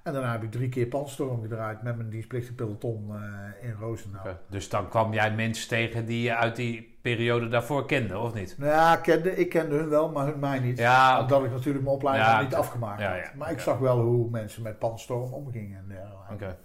En 0.02 0.12
daarna 0.12 0.32
heb 0.32 0.42
ik 0.42 0.50
drie 0.50 0.68
keer 0.68 0.86
pandstorm 0.86 1.42
gedraaid 1.42 1.82
met 1.82 1.96
mijn 1.96 2.10
dienstplichtige 2.10 2.54
peloton 2.54 3.14
eh, 3.14 3.68
in 3.68 3.72
Roosendaal. 3.72 4.26
Dus 4.48 4.68
dan 4.68 4.88
kwam 4.88 5.12
jij 5.12 5.34
mensen 5.34 5.68
tegen 5.68 6.06
die 6.06 6.22
je 6.22 6.36
uit 6.36 6.56
die 6.56 6.98
periode 7.02 7.48
daarvoor 7.48 7.86
kende, 7.86 8.18
of 8.18 8.34
niet? 8.34 8.58
Nou 8.58 8.70
ja, 8.70 8.96
ik 8.96 9.02
kende, 9.02 9.36
ik 9.36 9.48
kende 9.48 9.76
hun 9.76 9.88
wel, 9.88 10.10
maar 10.10 10.26
hun 10.26 10.38
mij 10.38 10.58
niet. 10.58 10.78
Ja. 10.78 11.20
Omdat 11.20 11.44
ik 11.44 11.50
natuurlijk 11.50 11.84
mijn 11.84 11.96
opleiding 11.96 12.28
Ja, 12.28 12.40
niet 12.40 12.54
afgemaakt 12.54 13.00
Ja, 13.00 13.20
had. 13.20 13.34
Maar 13.34 13.50
ik 13.50 13.60
zag 13.60 13.78
wel 13.78 14.00
hoe 14.00 14.30
mensen 14.30 14.62
met 14.62 14.78
pandstorm 14.78 15.32
omgingen. 15.32 15.78
En 15.78 15.84
dergelijke. 15.88 16.32
Oké. 16.32 16.56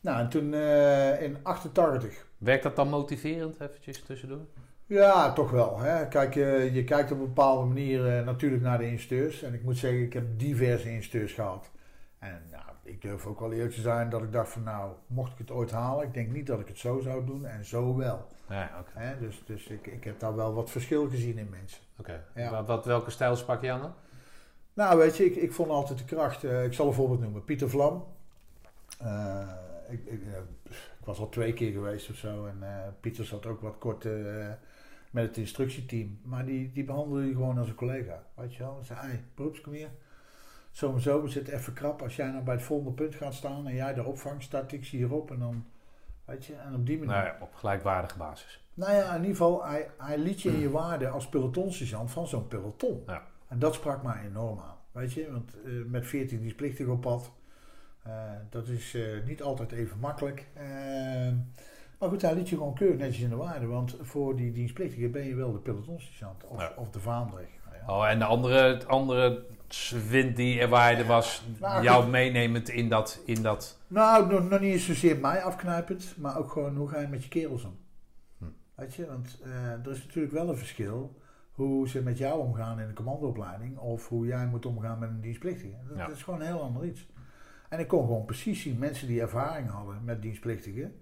Nou, 0.00 0.20
en 0.20 0.28
toen 0.28 0.54
eh, 0.54 1.22
in 1.22 1.38
88 1.42 2.26
Werkt 2.38 2.62
dat 2.62 2.76
dan 2.76 2.88
motiverend, 2.88 3.60
eventjes 3.60 4.02
tussendoor? 4.02 4.46
Ja, 4.88 5.32
toch 5.32 5.50
wel. 5.50 5.78
Hè. 5.78 6.08
Kijk, 6.08 6.36
eh, 6.36 6.74
je 6.74 6.84
kijkt 6.84 7.12
op 7.12 7.18
een 7.18 7.24
bepaalde 7.26 7.66
manier 7.66 8.24
natuurlijk 8.24 8.62
naar 8.62 8.78
de 8.78 8.90
insteurs. 8.90 9.42
En 9.42 9.54
ik 9.54 9.62
moet 9.62 9.76
zeggen, 9.78 10.02
ik 10.02 10.12
heb 10.12 10.24
diverse 10.38 10.90
insteurs 10.90 11.32
gehad. 11.32 11.70
En 12.18 12.42
nou, 12.50 12.62
ik 12.82 13.02
durf 13.02 13.26
ook 13.26 13.40
wel 13.40 13.52
eerlijk 13.52 13.74
te 13.74 13.80
zijn 13.80 14.10
dat 14.10 14.22
ik 14.22 14.32
dacht 14.32 14.50
van 14.50 14.62
nou, 14.62 14.92
mocht 15.06 15.32
ik 15.32 15.38
het 15.38 15.50
ooit 15.50 15.70
halen, 15.70 16.06
ik 16.06 16.14
denk 16.14 16.32
niet 16.32 16.46
dat 16.46 16.60
ik 16.60 16.68
het 16.68 16.78
zo 16.78 17.00
zou 17.00 17.26
doen 17.26 17.46
en 17.46 17.64
zo 17.64 17.96
wel. 17.96 18.26
Ja. 18.48 18.84
Hè. 18.92 19.18
Dus, 19.18 19.42
dus 19.46 19.66
ik, 19.66 19.86
ik 19.86 20.04
heb 20.04 20.20
daar 20.20 20.36
wel 20.36 20.54
wat 20.54 20.70
verschil 20.70 21.08
gezien 21.08 21.38
in 21.38 21.48
mensen. 21.50 21.82
Oké. 21.98 22.24
Ja. 22.34 22.50
Wat, 22.50 22.66
wat, 22.66 22.84
welke 22.84 23.10
stijl 23.10 23.36
sprak 23.36 23.62
je 23.62 23.70
aan 23.70 23.80
dan? 23.80 23.94
Nou, 24.74 24.98
weet 24.98 25.16
je, 25.16 25.24
ik, 25.24 25.36
ik 25.36 25.52
vond 25.52 25.70
altijd 25.70 25.98
de 25.98 26.04
kracht. 26.04 26.44
eh, 26.44 26.64
ik 26.64 26.72
zal 26.72 26.86
een 26.86 26.92
voorbeeld 26.92 27.20
noemen. 27.20 27.44
Pieter 27.44 27.70
Vlam. 27.70 28.04
Eh, 28.98 29.48
ik, 29.88 30.04
ik, 30.04 30.22
ik 30.98 31.04
was 31.04 31.18
al 31.18 31.28
twee 31.28 31.52
keer 31.52 31.72
geweest 31.72 32.10
of 32.10 32.16
zo. 32.16 32.46
En 32.46 32.64
Pieter 33.00 33.24
zat 33.24 33.46
ook 33.46 33.60
wat 33.60 33.78
kort 33.78 34.04
eh, 34.04 34.12
met 35.10 35.26
het 35.26 35.36
instructieteam. 35.36 36.20
Maar 36.22 36.44
die, 36.44 36.72
die 36.72 36.84
behandelde 36.84 37.26
je 37.26 37.32
gewoon 37.32 37.58
als 37.58 37.68
een 37.68 37.74
collega. 37.74 38.22
Weet 38.34 38.54
je 38.54 38.62
wel? 38.62 38.74
Hij 38.74 38.84
zei, 38.84 38.98
hey, 39.00 39.24
beroeps, 39.34 39.60
kom 39.60 39.72
hier. 39.72 39.90
Zo 40.70 40.92
en 40.92 41.00
zo, 41.00 41.22
we 41.22 41.28
zitten 41.28 41.54
even 41.54 41.72
krap. 41.72 42.02
Als 42.02 42.16
jij 42.16 42.30
nou 42.30 42.44
bij 42.44 42.54
het 42.54 42.62
volgende 42.62 42.92
punt 42.92 43.14
gaat 43.14 43.34
staan 43.34 43.66
en 43.66 43.74
jij 43.74 43.94
de 43.94 44.04
opvang 44.04 44.42
start, 44.42 44.72
ik 44.72 44.84
zie 44.84 44.98
hierop. 44.98 45.30
En 45.30 45.38
dan, 45.38 45.66
weet 46.24 46.44
je, 46.44 46.54
en 46.54 46.74
op 46.74 46.86
die 46.86 46.98
manier. 46.98 47.14
Nou 47.14 47.26
ja, 47.26 47.36
op 47.40 47.54
gelijkwaardige 47.54 48.18
basis. 48.18 48.66
Nou 48.74 48.92
ja, 48.92 49.08
in 49.08 49.20
ieder 49.20 49.36
geval, 49.36 49.64
hij, 49.64 49.90
hij 49.98 50.18
liet 50.18 50.42
je 50.42 50.50
in 50.50 50.58
je 50.58 50.70
waarde 50.70 51.08
als 51.08 51.28
pelotonsergeant 51.28 52.10
van 52.10 52.26
zo'n 52.26 52.48
peloton. 52.48 53.02
Ja. 53.06 53.22
En 53.48 53.58
dat 53.58 53.74
sprak 53.74 54.02
mij 54.02 54.24
enorm 54.26 54.58
aan. 54.58 54.76
Weet 54.92 55.12
je, 55.12 55.32
want 55.32 55.54
eh, 55.64 55.72
met 55.86 56.06
14 56.06 56.40
dienstplichtig 56.40 56.86
op 56.86 57.00
pad, 57.00 57.32
eh, 58.02 58.32
dat 58.50 58.68
is 58.68 58.94
eh, 58.94 59.24
niet 59.26 59.42
altijd 59.42 59.72
even 59.72 59.98
makkelijk. 59.98 60.46
Maar 61.98 62.08
goed, 62.08 62.22
hij 62.22 62.34
liet 62.34 62.48
je 62.48 62.56
gewoon 62.56 62.74
keurig 62.74 62.98
netjes 62.98 63.22
in 63.22 63.28
de 63.28 63.36
waarde. 63.36 63.66
Want 63.66 63.96
voor 64.00 64.36
die 64.36 64.52
dienstplichtige 64.52 65.08
ben 65.08 65.24
je 65.24 65.34
wel 65.34 65.52
de 65.52 65.58
pelotonsergeant 65.58 66.44
of, 66.46 66.60
Ja. 66.60 66.72
of 66.76 66.90
de 66.90 66.98
vaandrig. 67.00 67.48
Nou 67.64 67.76
ja. 67.86 67.96
Oh, 67.96 68.08
en 68.10 68.18
de 68.18 68.24
andere, 68.24 68.86
andere 68.86 69.44
wind 70.08 70.36
die 70.36 70.60
er 70.60 70.68
waaide 70.68 71.04
was 71.04 71.44
Nou, 71.60 71.82
jou 71.82 72.02
goed. 72.02 72.10
meenemend 72.10 72.68
in 72.68 72.88
dat, 72.88 73.22
in 73.24 73.42
dat... 73.42 73.78
Nou, 73.86 74.32
nog, 74.32 74.48
nog 74.48 74.60
niet 74.60 74.72
eens 74.72 74.86
zozeer 74.86 75.18
mij 75.18 75.42
afknijpend, 75.42 76.14
maar 76.18 76.38
ook 76.38 76.50
gewoon 76.52 76.76
hoe 76.76 76.88
ga 76.88 77.00
je 77.00 77.06
met 77.08 77.22
je 77.22 77.28
kerels 77.28 77.64
om. 77.64 77.76
Hm. 78.38 78.44
Weet 78.74 78.94
je, 78.94 79.06
want 79.06 79.38
eh, 79.44 79.72
er 79.72 79.90
is 79.90 80.04
natuurlijk 80.04 80.32
wel 80.34 80.48
een 80.48 80.56
verschil 80.56 81.16
hoe 81.52 81.88
ze 81.88 82.02
met 82.02 82.18
jou 82.18 82.40
omgaan 82.40 82.80
in 82.80 82.86
de 82.86 82.92
commandoopleiding 82.92 83.78
of 83.78 84.08
hoe 84.08 84.26
jij 84.26 84.46
moet 84.46 84.66
omgaan 84.66 84.98
met 84.98 85.08
een 85.08 85.20
dienstplichtige. 85.20 85.74
Dat, 85.88 85.96
Ja. 85.96 86.06
dat 86.06 86.16
is 86.16 86.22
gewoon 86.22 86.40
een 86.40 86.46
heel 86.46 86.62
ander 86.62 86.84
iets. 86.84 87.06
En 87.68 87.78
ik 87.78 87.88
kon 87.88 88.06
gewoon 88.06 88.24
precies 88.24 88.62
zien, 88.62 88.78
mensen 88.78 89.06
die 89.08 89.20
ervaring 89.20 89.70
hadden 89.70 90.04
met 90.04 90.22
dienstplichtigen, 90.22 90.94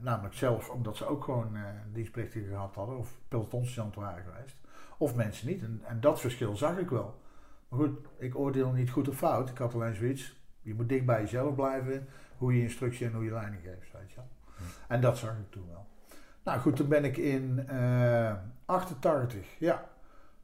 namelijk 0.00 0.34
zelf 0.34 0.70
omdat 0.70 0.96
ze 0.96 1.06
ook 1.06 1.24
gewoon 1.24 1.56
eh 1.56 1.62
dienstplichtigen 1.92 2.48
gehad 2.48 2.74
hadden 2.74 2.98
of 2.98 3.18
pelotonssergeant 3.28 3.94
waren 3.94 4.24
geweest, 4.24 4.56
of 4.98 5.14
mensen 5.14 5.46
niet. 5.46 5.62
En, 5.62 5.80
en 5.84 6.00
dat 6.00 6.20
verschil 6.20 6.56
zag 6.56 6.78
ik 6.78 6.90
wel. 6.90 7.20
Maar 7.68 7.78
goed, 7.78 7.98
ik 8.18 8.36
oordeel 8.38 8.72
niet 8.72 8.90
goed 8.90 9.08
of 9.08 9.16
fout. 9.16 9.48
Ik 9.48 9.58
had 9.58 9.74
alleen 9.74 9.94
zoiets, 9.94 10.40
je 10.62 10.74
moet 10.74 10.88
dicht 10.88 11.06
bij 11.06 11.20
jezelf 11.20 11.54
blijven, 11.54 12.08
hoe 12.36 12.56
je 12.56 12.62
instructie 12.62 13.06
en 13.06 13.12
hoe 13.12 13.24
je 13.24 13.32
leiding 13.32 13.62
geeft, 13.62 13.92
weet 13.92 14.10
je 14.10 14.16
wel. 14.16 14.28
En 14.88 15.00
dat 15.00 15.18
zag 15.18 15.30
ik 15.30 15.50
toen 15.50 15.68
wel. 15.68 15.86
Nou 16.44 16.60
goed, 16.60 16.76
toen 16.76 16.88
ben 16.88 17.04
ik 17.04 17.16
in 17.16 17.68
eh 17.68 18.34
88, 18.64 19.58
ja. 19.58 19.88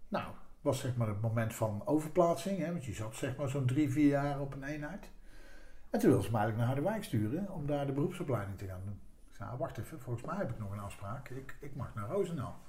Nou, 0.09 0.33
was 0.61 0.81
zeg 0.81 0.97
maar 0.97 1.09
het 1.09 1.21
moment 1.21 1.55
van 1.55 1.83
overplaatsing, 1.85 2.59
hè, 2.59 2.71
want 2.71 2.85
je 2.85 2.93
zat 2.93 3.15
zeg 3.15 3.37
maar 3.37 3.49
zo'n 3.49 3.67
drie, 3.67 3.91
vier 3.91 4.09
jaar 4.09 4.41
op 4.41 4.55
een 4.55 4.63
eenheid. 4.63 5.11
En 5.93 5.99
toen 5.99 6.11
wilde 6.11 6.25
ze 6.25 6.31
eigenlijk 6.31 6.57
naar 6.57 6.67
Harderwijk 6.67 7.05
sturen 7.05 7.51
om 7.51 7.67
daar 7.67 7.87
de 7.87 7.93
beroepsopleiding 7.93 8.59
te 8.59 8.67
gaan 8.67 8.81
doen. 8.85 9.01
Ik 9.29 9.37
zei, 9.37 9.51
ah, 9.51 9.59
wacht 9.59 9.79
even, 9.79 10.01
volgens 10.01 10.27
mij 10.27 10.37
heb 10.37 10.51
ik 10.51 10.59
nog 10.59 10.73
een 10.73 10.79
afspraak. 10.79 11.29
Ik, 11.29 11.57
ik 11.61 11.77
mag 11.77 11.95
naar 11.95 12.09
Roosendaal. 12.09 12.61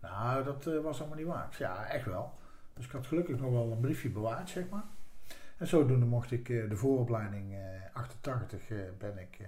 Nou, 0.00 0.44
dat 0.44 0.66
eh, 0.66 0.80
was 0.80 1.00
allemaal 1.00 1.18
niet 1.18 1.26
waar. 1.26 1.46
Ik 1.46 1.52
zei, 1.52 1.72
ja, 1.72 1.86
echt 1.86 2.04
wel. 2.04 2.32
Dus 2.74 2.84
ik 2.84 2.90
had 2.90 3.06
gelukkig 3.06 3.40
nog 3.40 3.50
wel 3.50 3.72
een 3.72 3.80
briefje 3.80 4.10
bewaard, 4.10 4.48
zeg 4.48 4.68
maar. 4.68 4.84
En 5.56 5.66
zodoende 5.66 6.06
mocht 6.06 6.30
ik 6.30 6.48
eh, 6.48 6.68
de 6.68 6.76
vooropleiding 6.76 7.54
eh 7.54 7.60
88 7.92 8.70
eh, 8.70 8.78
ben 8.98 9.18
ik 9.18 9.38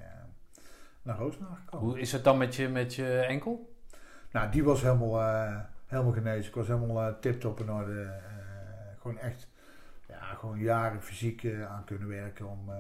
naar 1.03 1.19
Roosendaal 1.19 1.57
gekomen. 1.65 1.87
Hoe 1.89 2.01
is 2.01 2.13
het 2.13 2.25
dan 2.25 2.39
met 2.39 2.55
je, 2.57 2.69
met 2.69 2.95
je 2.95 3.19
enkel? 3.19 3.75
Nou, 4.31 4.51
die 4.51 4.65
was 4.65 4.83
helemaal, 4.83 5.21
helemaal 5.87 6.13
genezen. 6.13 6.49
Ik 6.49 6.55
was 6.55 6.67
helemaal 6.67 7.19
tip-top 7.21 7.61
in 7.61 7.71
orde. 7.71 8.21
Gewoon 8.99 9.19
echt, 9.19 9.49
gewoon 10.35 10.59
jaren 10.59 11.03
fysiek 11.03 11.45
eh, 11.45 11.71
aan 11.73 11.85
kunnen 11.85 12.09
werken 12.09 12.49
om... 12.49 12.71
eh, 12.71 12.77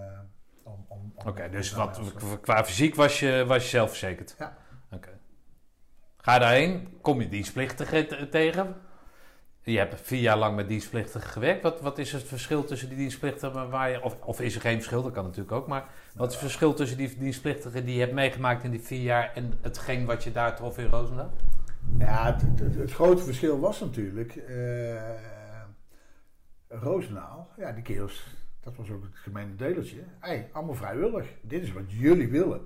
om, 0.62 0.84
om, 0.88 1.12
om- 1.14 1.28
Oké, 1.28 1.48
dus 1.50 1.72
wat, 1.72 2.00
qua 2.40 2.64
fysiek 2.64 2.94
was 2.94 3.20
je, 3.20 3.44
was 3.46 3.62
je 3.62 3.68
zelfverzekerd? 3.68 4.34
Ja. 4.38 4.56
Oké. 4.90 5.08
Ga 6.16 6.34
je 6.34 6.40
daarheen, 6.40 6.98
kom 7.00 7.20
je 7.20 7.28
dienstplichtigen 7.28 8.08
te- 8.08 8.28
tegen? 8.28 8.74
Je 9.62 9.78
hebt 9.78 10.00
vier 10.00 10.20
jaar 10.20 10.36
lang 10.38 10.56
met 10.56 10.68
dienstplichtigen 10.68 11.30
gewerkt. 11.30 11.62
Wat, 11.62 11.80
wat 11.80 11.98
is 11.98 12.12
het 12.12 12.22
verschil 12.22 12.64
tussen 12.64 12.88
die 12.88 12.98
dienstplichtigen 12.98 13.70
waar 13.70 13.90
je... 13.90 14.02
Of, 14.02 14.16
of 14.20 14.40
is 14.40 14.54
er 14.54 14.60
geen 14.60 14.76
verschil, 14.76 15.02
dat 15.02 15.12
kan 15.12 15.24
natuurlijk 15.24 15.52
ook. 15.52 15.66
Maar 15.66 15.84
wat 16.14 16.26
is 16.26 16.32
het 16.34 16.42
verschil 16.42 16.74
tussen 16.74 16.96
die 16.96 17.18
dienstplichtigen 17.18 17.84
die 17.84 17.94
je 17.94 18.00
hebt 18.00 18.12
meegemaakt 18.12 18.64
in 18.64 18.70
die 18.70 18.80
vier 18.82 19.02
jaar... 19.02 19.32
en 19.34 19.58
hetgeen 19.62 20.04
wat 20.04 20.24
je 20.24 20.32
daar 20.32 20.56
trof 20.56 20.78
in 20.78 20.86
Roosendaal? 20.90 21.32
Ja, 21.98 22.24
het, 22.32 22.60
het, 22.60 22.74
het 22.74 22.92
grote 22.92 23.22
verschil 23.22 23.60
was 23.60 23.80
natuurlijk. 23.80 24.36
eh 24.36 25.32
Roosendaal, 26.80 27.50
ja, 27.56 27.72
die 27.72 27.82
kerels, 27.82 28.26
dat 28.60 28.76
was 28.76 28.90
ook 28.90 29.02
het 29.02 29.16
gemene 29.16 29.54
delertje. 29.54 30.04
Hey, 30.20 30.48
allemaal 30.52 30.74
vrijwillig. 30.74 31.26
Dit 31.42 31.62
is 31.62 31.72
wat 31.72 31.92
jullie 31.92 32.28
willen. 32.28 32.60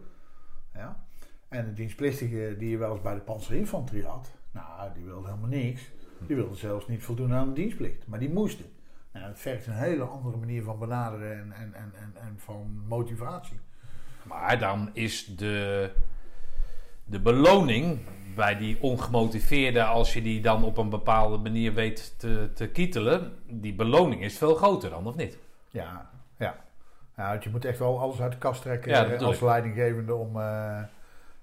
Ja? 0.74 1.04
En 1.48 1.64
de 1.64 1.72
dienstplichtige 1.72 2.54
die 2.58 2.70
je 2.70 2.76
wel 2.76 2.92
eens 2.92 3.02
bij 3.02 3.14
de 3.14 3.20
panzerinfanterie 3.20 4.04
had, 4.04 4.30
nou, 4.50 4.92
die 4.94 5.04
wilde 5.04 5.26
helemaal 5.26 5.48
niks. 5.48 5.90
Die 6.26 6.36
wilden 6.36 6.56
zelfs 6.56 6.88
niet 6.88 7.02
voldoen 7.02 7.32
aan 7.32 7.48
de 7.48 7.52
dienstplicht, 7.52 8.06
maar 8.06 8.18
die 8.18 8.30
moesten. 8.30 8.66
Nou, 9.12 9.26
het 9.26 9.38
vergt 9.38 9.66
een 9.66 9.72
hele 9.72 10.02
andere 10.02 10.36
manier 10.36 10.62
van 10.62 10.78
benaderen 10.78 11.38
en, 11.38 11.52
en, 11.52 11.74
en, 11.74 11.92
en, 11.94 12.12
en 12.14 12.34
van 12.38 12.84
motivatie. 12.88 13.58
Maar 14.22 14.58
dan 14.58 14.90
is 14.92 15.36
de, 15.36 15.90
de 17.04 17.20
beloning 17.20 17.98
bij 18.38 18.56
die 18.56 18.78
ongemotiveerde, 18.80 19.84
als 19.84 20.12
je 20.14 20.22
die 20.22 20.40
dan 20.40 20.64
op 20.64 20.76
een 20.78 20.88
bepaalde 20.88 21.36
manier 21.36 21.74
weet 21.74 22.14
te, 22.18 22.50
te 22.54 22.68
kietelen, 22.68 23.32
die 23.46 23.74
beloning 23.74 24.22
is 24.22 24.38
veel 24.38 24.54
groter 24.54 24.90
dan, 24.90 25.06
of 25.06 25.16
niet? 25.16 25.38
Ja, 25.70 26.10
ja. 26.38 26.56
ja 27.16 27.28
want 27.30 27.44
je 27.44 27.50
moet 27.50 27.64
echt 27.64 27.78
wel 27.78 28.00
alles 28.00 28.20
uit 28.20 28.32
de 28.32 28.38
kast 28.38 28.62
trekken 28.62 28.90
Ja, 28.90 29.04
eh, 29.06 29.20
als 29.20 29.36
ik. 29.36 29.42
leidinggevende 29.42 30.14
om... 30.14 30.28
eh, 30.36 30.42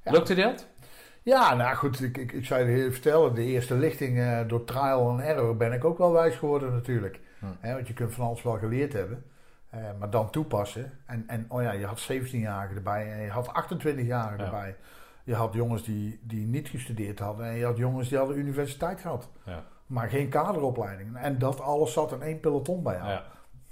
Ja. 0.03 0.11
Lukte 0.11 0.35
dat? 0.35 0.67
Ja, 1.23 1.53
nou 1.55 1.75
goed, 1.75 2.01
ik, 2.01 2.17
ik, 2.17 2.31
ik 2.31 2.45
zou 2.45 2.61
je 2.61 2.65
heel 2.65 2.91
vertellen, 2.91 3.35
de 3.35 3.43
eerste 3.43 3.73
lichting 3.75 4.19
eh, 4.19 4.39
door 4.47 4.63
trial 4.63 5.09
en 5.09 5.19
error 5.25 5.57
ben 5.57 5.73
ik 5.73 5.83
ook 5.85 5.97
wel 5.97 6.11
wijs 6.11 6.35
geworden 6.35 6.73
natuurlijk. 6.73 7.19
Hm. 7.39 7.73
Want 7.73 7.87
je 7.87 7.93
kunt 7.93 8.13
van 8.13 8.25
alles 8.25 8.41
wel 8.43 8.57
geleerd 8.57 8.93
hebben, 8.93 9.25
maar 9.99 10.09
dan 10.09 10.29
toepassen. 10.29 10.91
En, 11.05 11.23
en 11.27 11.45
oh 11.47 11.61
ja, 11.61 11.71
je 11.71 11.85
had 11.85 12.07
17-jarigen 12.11 12.75
erbij 12.75 13.11
en 13.11 13.21
je 13.21 13.29
had 13.29 13.47
28-jarigen 13.47 14.05
Ja. 14.05 14.37
erbij. 14.45 14.75
Je 15.25 15.36
had 15.36 15.53
jongens 15.53 15.84
die, 15.84 16.20
die 16.24 16.46
niet 16.46 16.67
gestudeerd 16.67 17.20
hadden 17.20 17.46
en 17.46 17.55
je 17.55 17.65
had 17.65 17.77
jongens 17.77 18.10
die 18.10 18.17
hadden 18.17 18.38
universiteit 18.38 19.00
gehad. 19.00 19.29
Ja. 19.46 19.63
Maar 19.86 20.10
geen 20.10 20.29
kaderopleiding. 20.29 21.17
En 21.17 21.38
dat 21.39 21.62
alles 21.62 21.94
zat 21.94 22.12
in 22.12 22.22
één 22.22 22.39
peloton 22.39 22.84
bij 22.84 22.96
jou. 22.96 23.10
Ja. 23.10 23.24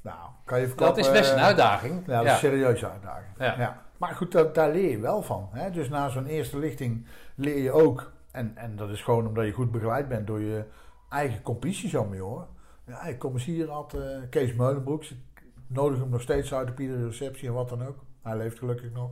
Nou, 0.02 0.18
kan 0.46 0.60
je 0.60 0.66
Dat 0.66 0.74
verklappen, 0.76 1.04
is 1.04 1.12
best 1.12 1.32
een 1.32 1.38
eh, 1.38 1.44
uitdaging. 1.44 2.04
ja, 2.06 2.16
dat 2.18 2.26
is 2.26 2.32
een 2.32 2.38
serieuze 2.38 2.90
uitdaging. 2.90 3.32
Ja. 3.38 3.60
Ja. 3.60 3.82
Maar 3.98 4.16
goed, 4.16 4.32
daar, 4.32 4.54
daar 4.54 4.72
leer 4.72 4.90
je 4.90 5.00
wel 5.00 5.22
van. 5.22 5.50
Hè? 5.52 5.72
Dus 5.72 5.90
na 5.90 6.10
zo'n 6.10 6.26
eerste 6.26 6.58
lichting 6.58 7.08
leer 7.36 7.58
je 7.58 7.72
ook, 7.72 8.12
en, 8.32 8.58
en 8.58 8.76
dat 8.76 8.90
is 8.90 9.02
gewoon 9.02 9.28
omdat 9.28 9.46
je 9.46 9.52
goed 9.52 9.72
begeleid 9.72 10.08
bent 10.08 10.28
door 10.28 10.40
je 10.42 10.64
eigen 11.10 11.42
competitie 11.42 11.90
zo 11.90 12.06
mee 12.06 12.20
hoor. 12.20 12.48
Ja, 12.86 13.04
ik 13.04 13.20
kom 13.20 13.34
eens 13.34 13.46
hier 13.46 13.70
had 13.70 13.94
eh, 13.94 14.02
Kees 14.30 14.54
Meulenbroeks. 14.54 15.12
Ik 15.12 15.44
nodig 15.68 16.00
hem 16.00 16.10
nog 16.10 16.22
steeds 16.22 16.54
uit 16.54 16.70
op 16.70 16.80
iedere 16.80 17.06
receptie 17.06 17.48
en 17.48 17.54
wat 17.54 17.70
dan 17.70 17.88
ook. 17.88 17.98
Hij 18.22 18.38
leeft 18.38 18.58
gelukkig 18.58 18.92
nog. 18.92 19.12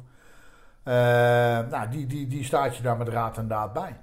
Eh, 0.83 0.93
nou, 1.69 1.89
die, 1.89 2.05
die, 2.05 2.27
die 2.27 2.43
staat 2.43 2.77
je 2.77 2.83
daar 2.83 2.97
met 2.97 3.07
raad 3.07 3.37
en 3.37 3.47
daad 3.47 3.73
bij. 3.73 3.99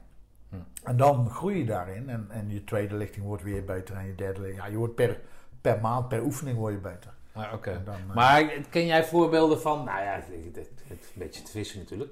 Hm. 0.48 0.56
En 0.84 0.96
dan 0.96 1.30
groei 1.30 1.58
je 1.58 1.64
daarin. 1.64 2.08
En, 2.08 2.26
en 2.30 2.50
je 2.50 2.64
tweede 2.64 2.96
lichting 2.96 3.24
wordt 3.24 3.42
weer 3.42 3.64
beter. 3.64 3.96
En 3.96 4.06
je 4.06 4.14
derde 4.14 4.40
lichting. 4.40 4.62
Ja, 4.64 4.70
je 4.70 4.76
wordt 4.76 4.94
per, 4.94 5.20
per 5.60 5.80
maand, 5.80 6.08
per 6.08 6.22
oefening 6.22 6.58
word 6.58 6.74
je 6.74 6.80
beter. 6.80 7.16
Ah, 7.32 7.52
dan, 7.62 7.94
eh, 7.94 8.14
Maar 8.14 8.52
ken 8.70 8.86
jij 8.86 9.04
voorbeelden 9.04 9.60
van, 9.60 9.84
nou 9.84 10.02
ja, 10.02 10.12
het, 10.12 10.24
het, 10.54 10.70
het 10.84 11.00
is 11.00 11.06
een 11.06 11.12
beetje 11.14 11.42
te 11.42 11.50
vissen 11.50 11.78
natuurlijk. 11.78 12.10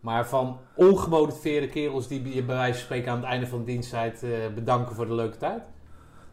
Maar 0.00 0.28
van 0.28 0.58
ongemotiveerde 0.74 1.68
kerels 1.68 2.08
die 2.08 2.34
je 2.34 2.44
bij 2.44 2.56
wijze 2.56 2.72
van 2.72 2.82
spreken 2.82 3.10
aan 3.10 3.16
het 3.16 3.26
einde 3.26 3.46
van 3.46 3.58
de 3.58 3.64
diensttijd 3.64 4.22
eh, 4.22 4.30
bedanken 4.54 4.94
voor 4.94 5.06
de 5.06 5.14
leuke 5.14 5.36
tijd? 5.36 5.62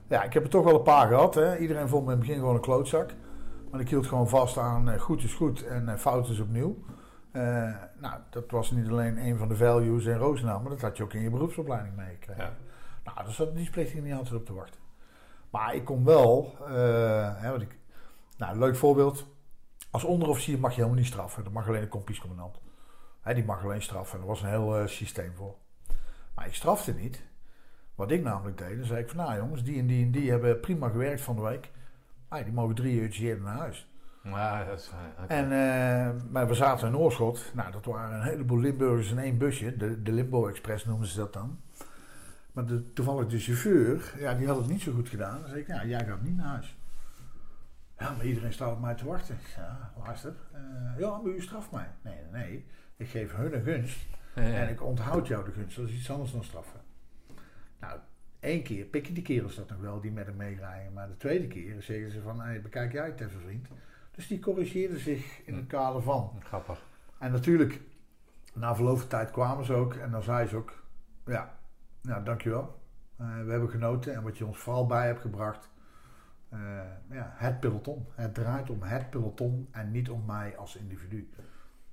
Ja, 0.07 0.23
ik 0.23 0.33
heb 0.33 0.43
er 0.43 0.49
toch 0.49 0.63
wel 0.63 0.75
een 0.75 0.81
paar 0.81 1.07
gehad. 1.07 1.35
Hè. 1.35 1.57
Iedereen 1.57 1.87
vond 1.87 2.05
me 2.05 2.11
in 2.11 2.17
het 2.17 2.27
begin 2.27 2.39
gewoon 2.39 2.55
een 2.55 2.61
klootzak. 2.61 3.09
Maar 3.71 3.79
ik 3.79 3.89
hield 3.89 4.07
gewoon 4.07 4.29
vast 4.29 4.57
aan 4.57 4.99
goed 4.99 5.23
is 5.23 5.33
goed 5.33 5.65
en 5.65 5.99
fout 5.99 6.29
is 6.29 6.39
opnieuw. 6.39 6.77
Eh, 7.35 7.73
nou, 7.97 8.19
dat 8.29 8.51
was 8.51 8.71
niet 8.71 8.89
alleen 8.89 9.17
een 9.17 9.37
van 9.37 9.47
de 9.47 9.55
values 9.55 10.05
in 10.05 10.17
Roosendaal, 10.17 10.59
maar 10.59 10.69
dat 10.69 10.81
had 10.81 10.97
je 10.97 11.03
ook 11.03 11.13
in 11.13 11.21
je 11.21 11.29
beroepsopleiding 11.29 11.95
meegekregen. 11.95 12.43
Ja. 12.43 12.53
Nou, 13.03 13.17
daar 13.17 13.31
zat 13.31 13.55
die 13.55 13.65
splichting 13.65 14.03
niet 14.03 14.13
altijd 14.13 14.35
op 14.35 14.45
te 14.45 14.53
wachten. 14.53 14.79
Maar 15.49 15.75
ik 15.75 15.85
kon 15.85 16.03
wel, 16.03 16.55
eh, 16.67 17.41
hè, 17.41 17.51
wat 17.51 17.61
ik, 17.61 17.77
nou, 18.37 18.57
leuk 18.57 18.75
voorbeeld. 18.75 19.27
Als 19.91 20.03
onderofficier 20.03 20.59
mag 20.59 20.69
je 20.69 20.75
helemaal 20.75 20.97
niet 20.97 21.07
straffen. 21.07 21.43
Dat 21.43 21.53
mag 21.53 21.67
alleen 21.67 21.81
de 21.81 21.87
kompiescommandant. 21.87 22.59
Die 23.23 23.45
mag 23.45 23.63
alleen 23.63 23.81
straffen. 23.81 24.19
Er 24.19 24.25
was 24.25 24.41
een 24.41 24.49
heel 24.49 24.77
eh, 24.77 24.87
systeem 24.87 25.35
voor. 25.35 25.55
Maar 26.35 26.47
ik 26.47 26.53
strafte 26.53 26.93
niet. 26.93 27.23
Wat 27.95 28.11
ik 28.11 28.23
namelijk 28.23 28.57
deed, 28.57 28.77
dan 28.77 28.85
zei 28.85 28.99
ik 28.99 29.09
van 29.09 29.17
nou 29.17 29.37
jongens, 29.37 29.63
die 29.63 29.79
en 29.79 29.87
die 29.87 30.05
en 30.05 30.11
die 30.11 30.29
hebben 30.29 30.59
prima 30.59 30.89
gewerkt 30.89 31.21
van 31.21 31.35
de 31.35 31.41
week. 31.41 31.71
Ah, 32.27 32.43
die 32.43 32.53
mogen 32.53 32.75
drie 32.75 32.99
uurtjes 32.99 33.23
eerder 33.23 33.43
naar 33.43 33.57
huis. 33.57 33.89
Ja, 34.25 34.63
dat 34.63 34.79
is, 34.79 34.91
oké. 35.21 35.33
En 35.33 35.43
eh, 35.43 36.21
maar 36.29 36.47
we 36.47 36.53
zaten 36.53 36.87
in 36.87 36.97
Oorschot. 36.97 37.51
Nou, 37.53 37.71
dat 37.71 37.85
waren 37.85 38.15
een 38.17 38.23
heleboel 38.23 38.59
Limburgers 38.59 39.11
in 39.11 39.19
één 39.19 39.37
busje. 39.37 39.77
De, 39.77 40.01
de 40.01 40.11
Limbo 40.11 40.47
Express 40.47 40.85
noemen 40.85 41.07
ze 41.07 41.17
dat 41.17 41.33
dan. 41.33 41.59
Maar 42.51 42.65
de, 42.65 42.93
toevallig 42.93 43.27
de 43.27 43.39
chauffeur, 43.39 44.13
ja, 44.17 44.33
die 44.33 44.47
had 44.47 44.57
het 44.57 44.67
niet 44.67 44.81
zo 44.81 44.91
goed 44.93 45.09
gedaan. 45.09 45.39
Dan 45.39 45.49
zei 45.49 45.61
ik, 45.61 45.67
ja, 45.67 45.85
jij 45.85 46.05
gaat 46.05 46.21
niet 46.21 46.35
naar 46.35 46.45
huis. 46.45 46.77
Ja, 47.99 48.11
maar 48.11 48.25
iedereen 48.25 48.53
staat 48.53 48.71
op 48.71 48.81
mij 48.81 48.95
te 48.95 49.05
wachten. 49.05 49.37
Ja, 49.55 49.91
luister. 50.05 50.33
eh, 50.51 50.61
ja, 50.99 51.17
maar 51.17 51.31
u 51.33 51.41
straft 51.41 51.71
mij. 51.71 51.87
Nee, 52.01 52.15
nee, 52.31 52.43
nee. 52.43 52.65
Ik 52.97 53.07
geef 53.09 53.35
hun 53.35 53.53
een 53.53 53.63
gunst. 53.63 54.05
En 54.33 54.69
ik 54.69 54.83
onthoud 54.83 55.27
jou 55.27 55.45
de 55.45 55.51
gunst. 55.51 55.75
Dat 55.75 55.87
is 55.87 55.93
iets 55.95 56.11
anders 56.11 56.31
dan 56.31 56.43
straffen. 56.43 56.79
Nou, 57.79 57.99
één 58.39 58.63
keer 58.63 58.85
pikken 58.85 59.13
die 59.13 59.23
kerels 59.23 59.55
dat 59.55 59.69
nog 59.69 59.79
wel, 59.79 60.01
die 60.01 60.11
met 60.11 60.25
hem 60.25 60.35
meerijden. 60.35 60.93
Maar 60.93 61.07
de 61.07 61.17
tweede 61.17 61.47
keer 61.47 61.81
zeggen 61.81 62.11
ze 62.11 62.21
van, 62.21 62.41
hey, 62.41 62.61
bekijk 62.61 62.91
jij 62.91 63.05
het 63.05 63.19
even 63.21 63.41
vriend. 63.41 63.67
Dus 64.15 64.27
die 64.27 64.39
corrigeerden 64.39 64.99
zich 64.99 65.41
in 65.45 65.55
het 65.55 65.67
kader 65.67 66.01
van. 66.01 66.31
Grappig. 66.43 66.79
En 67.17 67.31
natuurlijk, 67.31 67.81
na 68.53 68.75
verloop 68.75 68.99
van 68.99 69.07
tijd 69.07 69.31
kwamen 69.31 69.65
ze 69.65 69.73
ook. 69.73 69.93
En 69.93 70.11
dan 70.11 70.23
zei 70.23 70.47
ze 70.47 70.55
ook, 70.55 70.73
ja, 71.25 71.57
nou 72.01 72.23
dankjewel. 72.23 72.79
Eh 73.17 73.25
we 73.45 73.51
hebben 73.51 73.69
genoten. 73.69 74.13
En 74.13 74.23
wat 74.23 74.37
je 74.37 74.45
ons 74.45 74.57
vooral 74.57 74.85
bij 74.85 75.05
hebt 75.05 75.21
gebracht. 75.21 75.69
eh, 76.49 76.59
ja, 77.09 77.33
het 77.35 77.59
peloton. 77.59 78.07
Het 78.15 78.33
draait 78.33 78.69
om 78.69 78.81
het 78.81 79.09
peloton 79.09 79.67
en 79.71 79.91
niet 79.91 80.09
om 80.09 80.23
mij 80.25 80.57
als 80.57 80.75
individu. 80.75 81.29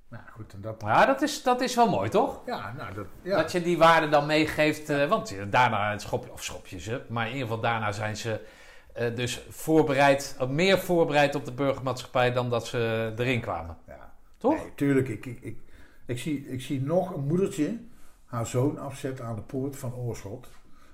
Nou 0.07 0.23
goed, 0.31 0.53
en 0.53 0.61
dat... 0.61 0.81
Ja, 0.81 1.05
dat 1.05 1.21
is, 1.21 1.43
dat 1.43 1.61
is 1.61 1.75
wel 1.75 1.89
mooi, 1.89 2.09
toch? 2.09 2.41
Ja, 2.45 2.73
nou 2.73 2.93
dat... 2.93 3.05
Ja. 3.21 3.37
Dat 3.37 3.51
je 3.51 3.61
die 3.61 3.77
waarde 3.77 4.09
dan 4.09 4.25
meegeeft. 4.25 4.89
eh, 4.89 5.09
want 5.09 5.35
daarna 5.51 5.97
schop, 5.97 6.29
of 6.29 6.43
schopjes, 6.43 6.85
hè, 6.85 7.01
maar 7.09 7.25
in 7.25 7.31
ieder 7.33 7.47
geval 7.47 7.61
daarna 7.61 7.91
zijn 7.91 8.17
ze 8.17 8.45
eh, 8.93 9.15
dus 9.15 9.45
voorbereid, 9.49 10.35
eh, 10.39 10.47
meer 10.47 10.79
voorbereid 10.79 11.35
op 11.35 11.45
de 11.45 11.51
burgermaatschappij 11.51 12.31
dan 12.31 12.49
dat 12.49 12.67
ze 12.67 13.13
erin 13.17 13.41
kwamen. 13.41 13.77
ja. 13.87 14.13
Toch? 14.37 14.55
Nee, 14.55 14.75
tuurlijk. 14.75 15.07
Ik, 15.07 15.25
ik, 15.25 15.41
ik, 15.41 15.57
ik, 16.05 16.19
zie, 16.19 16.47
ik 16.47 16.61
zie 16.61 16.81
nog 16.81 17.13
een 17.13 17.27
moedertje 17.27 17.79
haar 18.25 18.47
zoon 18.47 18.77
afzetten 18.77 19.25
aan 19.25 19.35
de 19.35 19.41
poort 19.41 19.75
van 19.77 19.95
Oorschot. 19.95 20.47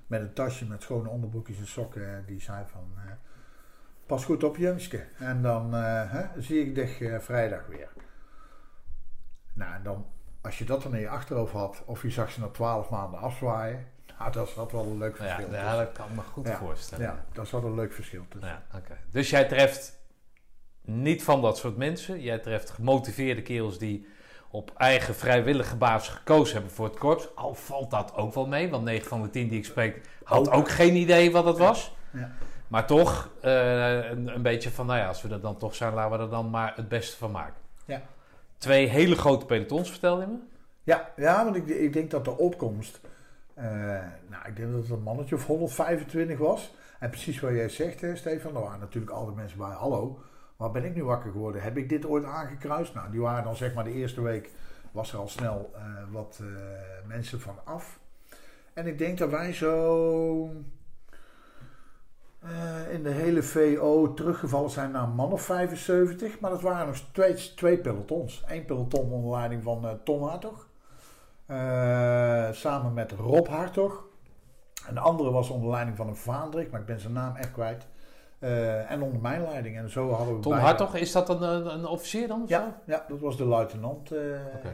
Met 0.08 0.22
een 0.22 0.34
tasje 0.34 0.66
met 0.66 0.82
schone 0.82 1.10
onderbroekjes 1.10 1.58
en 1.58 1.68
sokken. 1.68 2.24
Die 2.26 2.42
zei 2.42 2.66
van, 2.72 2.92
eh, 2.96 3.12
pas 4.06 4.26
goed 4.26 4.44
op 4.44 4.58
Jungske. 4.58 5.06
En 5.18 5.42
dan 5.42 5.74
hè, 5.74 6.42
zie 6.42 6.66
ik 6.66 6.76
dich 6.76 7.24
vrijdag 7.24 7.68
weer. 7.68 7.90
Nou, 9.54 9.74
en 9.74 9.84
dan, 9.84 10.06
als 10.42 10.58
je 10.58 10.66
dat 10.66 10.84
dan 10.84 10.96
in 10.96 11.02
je 11.02 11.10
achterhoofd 11.10 11.54
had, 11.54 11.84
of 11.86 12.02
je 12.02 12.10
zag 12.10 12.32
ze 12.32 12.40
na 12.40 12.48
twaalf 12.48 12.90
maanden 12.90 13.20
afzwaaien. 13.20 13.88
Nou, 14.20 14.32
dat 14.32 14.50
zat 14.50 14.72
wel 14.72 14.84
een 14.84 14.98
leuk 14.98 15.18
Ja, 15.18 15.24
verschil. 15.24 15.46
ja, 15.54 15.62
tussen. 15.62 15.78
dat 15.78 15.92
kan 15.92 16.08
me 16.16 16.22
goed 16.22 16.48
Ja, 16.48 16.58
voorstellen. 16.58 17.06
ja, 17.06 17.26
dat 17.34 17.48
zat 17.48 17.64
een 17.64 17.76
leuk 17.76 17.94
verschil 17.94 18.26
tussen. 18.30 18.50
Ja, 18.50 18.78
oké. 18.78 18.98
Dus 19.12 19.30
jij 19.30 19.46
treft 19.46 19.98
niet 20.82 21.24
van 21.24 21.42
dat 21.42 21.58
soort 21.58 21.78
mensen. 21.78 22.22
Jij 22.22 22.40
treft 22.40 22.70
gemotiveerde 22.70 23.42
kerels 23.42 23.78
die 23.78 24.08
op 24.52 24.72
eigen 24.78 25.16
vrijwillige 25.16 25.76
basis 25.76 26.14
gekozen 26.14 26.54
hebben 26.54 26.72
voor 26.72 26.86
het 26.86 26.98
korps. 26.98 27.36
Al 27.36 27.54
valt 27.54 27.92
dat 27.92 28.16
ook 28.16 28.34
wel 28.34 28.48
mee, 28.48 28.70
want 28.70 28.84
9 28.84 29.08
van 29.08 29.22
de 29.22 29.30
10 29.30 29.48
die 29.48 29.58
ik 29.58 29.66
spreek 29.66 30.02
had 30.24 30.50
Ook. 30.50 30.70
geen 30.70 30.96
idee 30.96 31.32
wat 31.32 31.46
het 31.46 31.58
was. 31.58 31.96
Ja. 32.14 32.32
Maar 32.68 32.88
toch 32.88 33.30
eh, 33.42 34.10
een, 34.10 34.28
een 34.36 34.42
beetje 34.42 34.70
van, 34.72 34.86
nou 34.86 35.00
ja, 35.00 35.08
als 35.08 35.22
we 35.22 35.30
er 35.30 35.42
dan 35.42 35.58
toch 35.58 35.76
zijn, 35.76 35.94
laten 35.94 36.18
we 36.18 36.24
er 36.24 36.30
dan 36.30 36.50
maar 36.50 36.74
het 36.76 36.88
beste 36.90 37.18
van 37.18 37.32
maken. 37.32 37.62
Ja. 37.86 38.02
Twee 38.58 38.88
hele 38.88 39.16
grote 39.16 39.46
pelotons, 39.46 39.90
vertelde 39.90 40.22
je 40.22 40.28
me. 40.28 40.38
Ja, 40.84 41.10
ja 41.16 41.44
want 41.44 41.56
ik, 41.56 41.68
ik 41.68 41.94
denk 41.94 42.12
dat 42.12 42.26
de 42.26 42.38
opkomst, 42.38 43.00
nou, 44.30 44.48
ik 44.48 44.56
denk 44.56 44.72
dat 44.72 44.82
het 44.82 44.90
een 44.90 45.04
mannetje 45.04 45.36
of 45.36 45.46
125 45.46 46.38
was. 46.38 46.74
En 47.00 47.10
precies 47.10 47.40
wat 47.40 47.52
jij 47.52 47.70
zegt, 47.70 48.02
hè, 48.02 48.16
Stefan, 48.16 48.56
er 48.56 48.62
waren 48.62 48.80
natuurlijk 48.80 49.12
al 49.12 49.34
mensen 49.36 49.58
bij, 49.58 49.70
hallo, 49.70 50.20
waar 50.58 50.72
ben 50.72 50.86
ik 50.86 50.96
nu 50.96 51.04
wakker 51.04 51.32
geworden? 51.32 51.62
Heb 51.62 51.78
ik 51.78 51.90
dit 51.90 52.06
ooit 52.06 52.24
aangekruist? 52.24 52.94
Nou, 52.94 53.12
die 53.12 53.22
waren 53.22 53.44
dan 53.44 53.56
zeg 53.56 53.74
maar 53.74 53.84
de 53.84 53.94
eerste 53.94 54.22
week, 54.22 54.52
was 54.92 55.14
er 55.14 55.20
al 55.20 55.28
snel 55.28 55.72
eh, 55.76 55.82
wat 56.12 56.40
eh, 56.42 56.48
mensen 57.08 57.40
van 57.40 57.56
af. 57.64 58.00
En 58.74 58.88
ik 58.88 58.98
denk 58.98 59.18
dat 59.18 59.30
wij 59.30 59.54
zo 59.54 60.52
eh, 62.40 62.94
in 62.94 63.04
de 63.04 63.10
hele 63.10 63.44
VO 63.44 64.14
teruggevallen 64.14 64.70
zijn 64.70 64.92
naar 64.92 65.08
man 65.08 65.32
of 65.32 65.42
75. 65.42 66.40
Maar 66.40 66.52
dat 66.52 66.62
waren 66.62 66.88
nog 66.88 66.98
twee, 67.12 67.34
twee 67.34 67.78
pelotons. 67.78 68.44
Eén 68.48 68.66
peloton 68.66 69.12
onder 69.12 69.32
leiding 69.32 69.64
van 69.64 69.86
eh 69.86 69.92
Tom 70.04 70.24
Hartog. 70.24 70.69
Eh, 71.50 72.48
samen 72.52 72.94
met 72.94 73.12
Rob 73.12 73.48
Hartog. 73.48 74.04
En 74.88 74.94
de 74.94 75.00
andere 75.00 75.32
was 75.32 75.50
onder 75.50 75.70
leiding 75.70 75.98
van 75.98 76.08
een 76.08 76.16
Vaandrig, 76.16 76.70
maar 76.70 76.80
ik 76.80 76.86
ben 76.86 77.00
zijn 77.00 77.14
naam 77.14 77.36
echt 77.36 77.52
kwijt. 77.52 77.88
Eh, 78.40 78.92
en 78.92 79.02
onder 79.02 79.22
mijn 79.22 79.42
leiding. 79.42 79.78
En 79.78 79.90
zo 79.90 80.12
hadden 80.12 80.36
we 80.36 80.42
Tom 80.42 80.52
bijna- 80.52 80.68
Hartog, 80.68 80.96
is 80.96 81.12
dat 81.12 81.30
een, 81.30 81.42
een, 81.42 81.74
een 81.74 81.86
officier 81.86 82.28
dan? 82.28 82.42
Of 82.44 82.50
zo? 82.50 82.56
Ja, 82.56 82.82
ja, 82.86 83.06
dat 83.08 83.20
was 83.20 83.38
de 83.38 83.46
luitenant. 83.46 84.12
eh, 84.12 84.20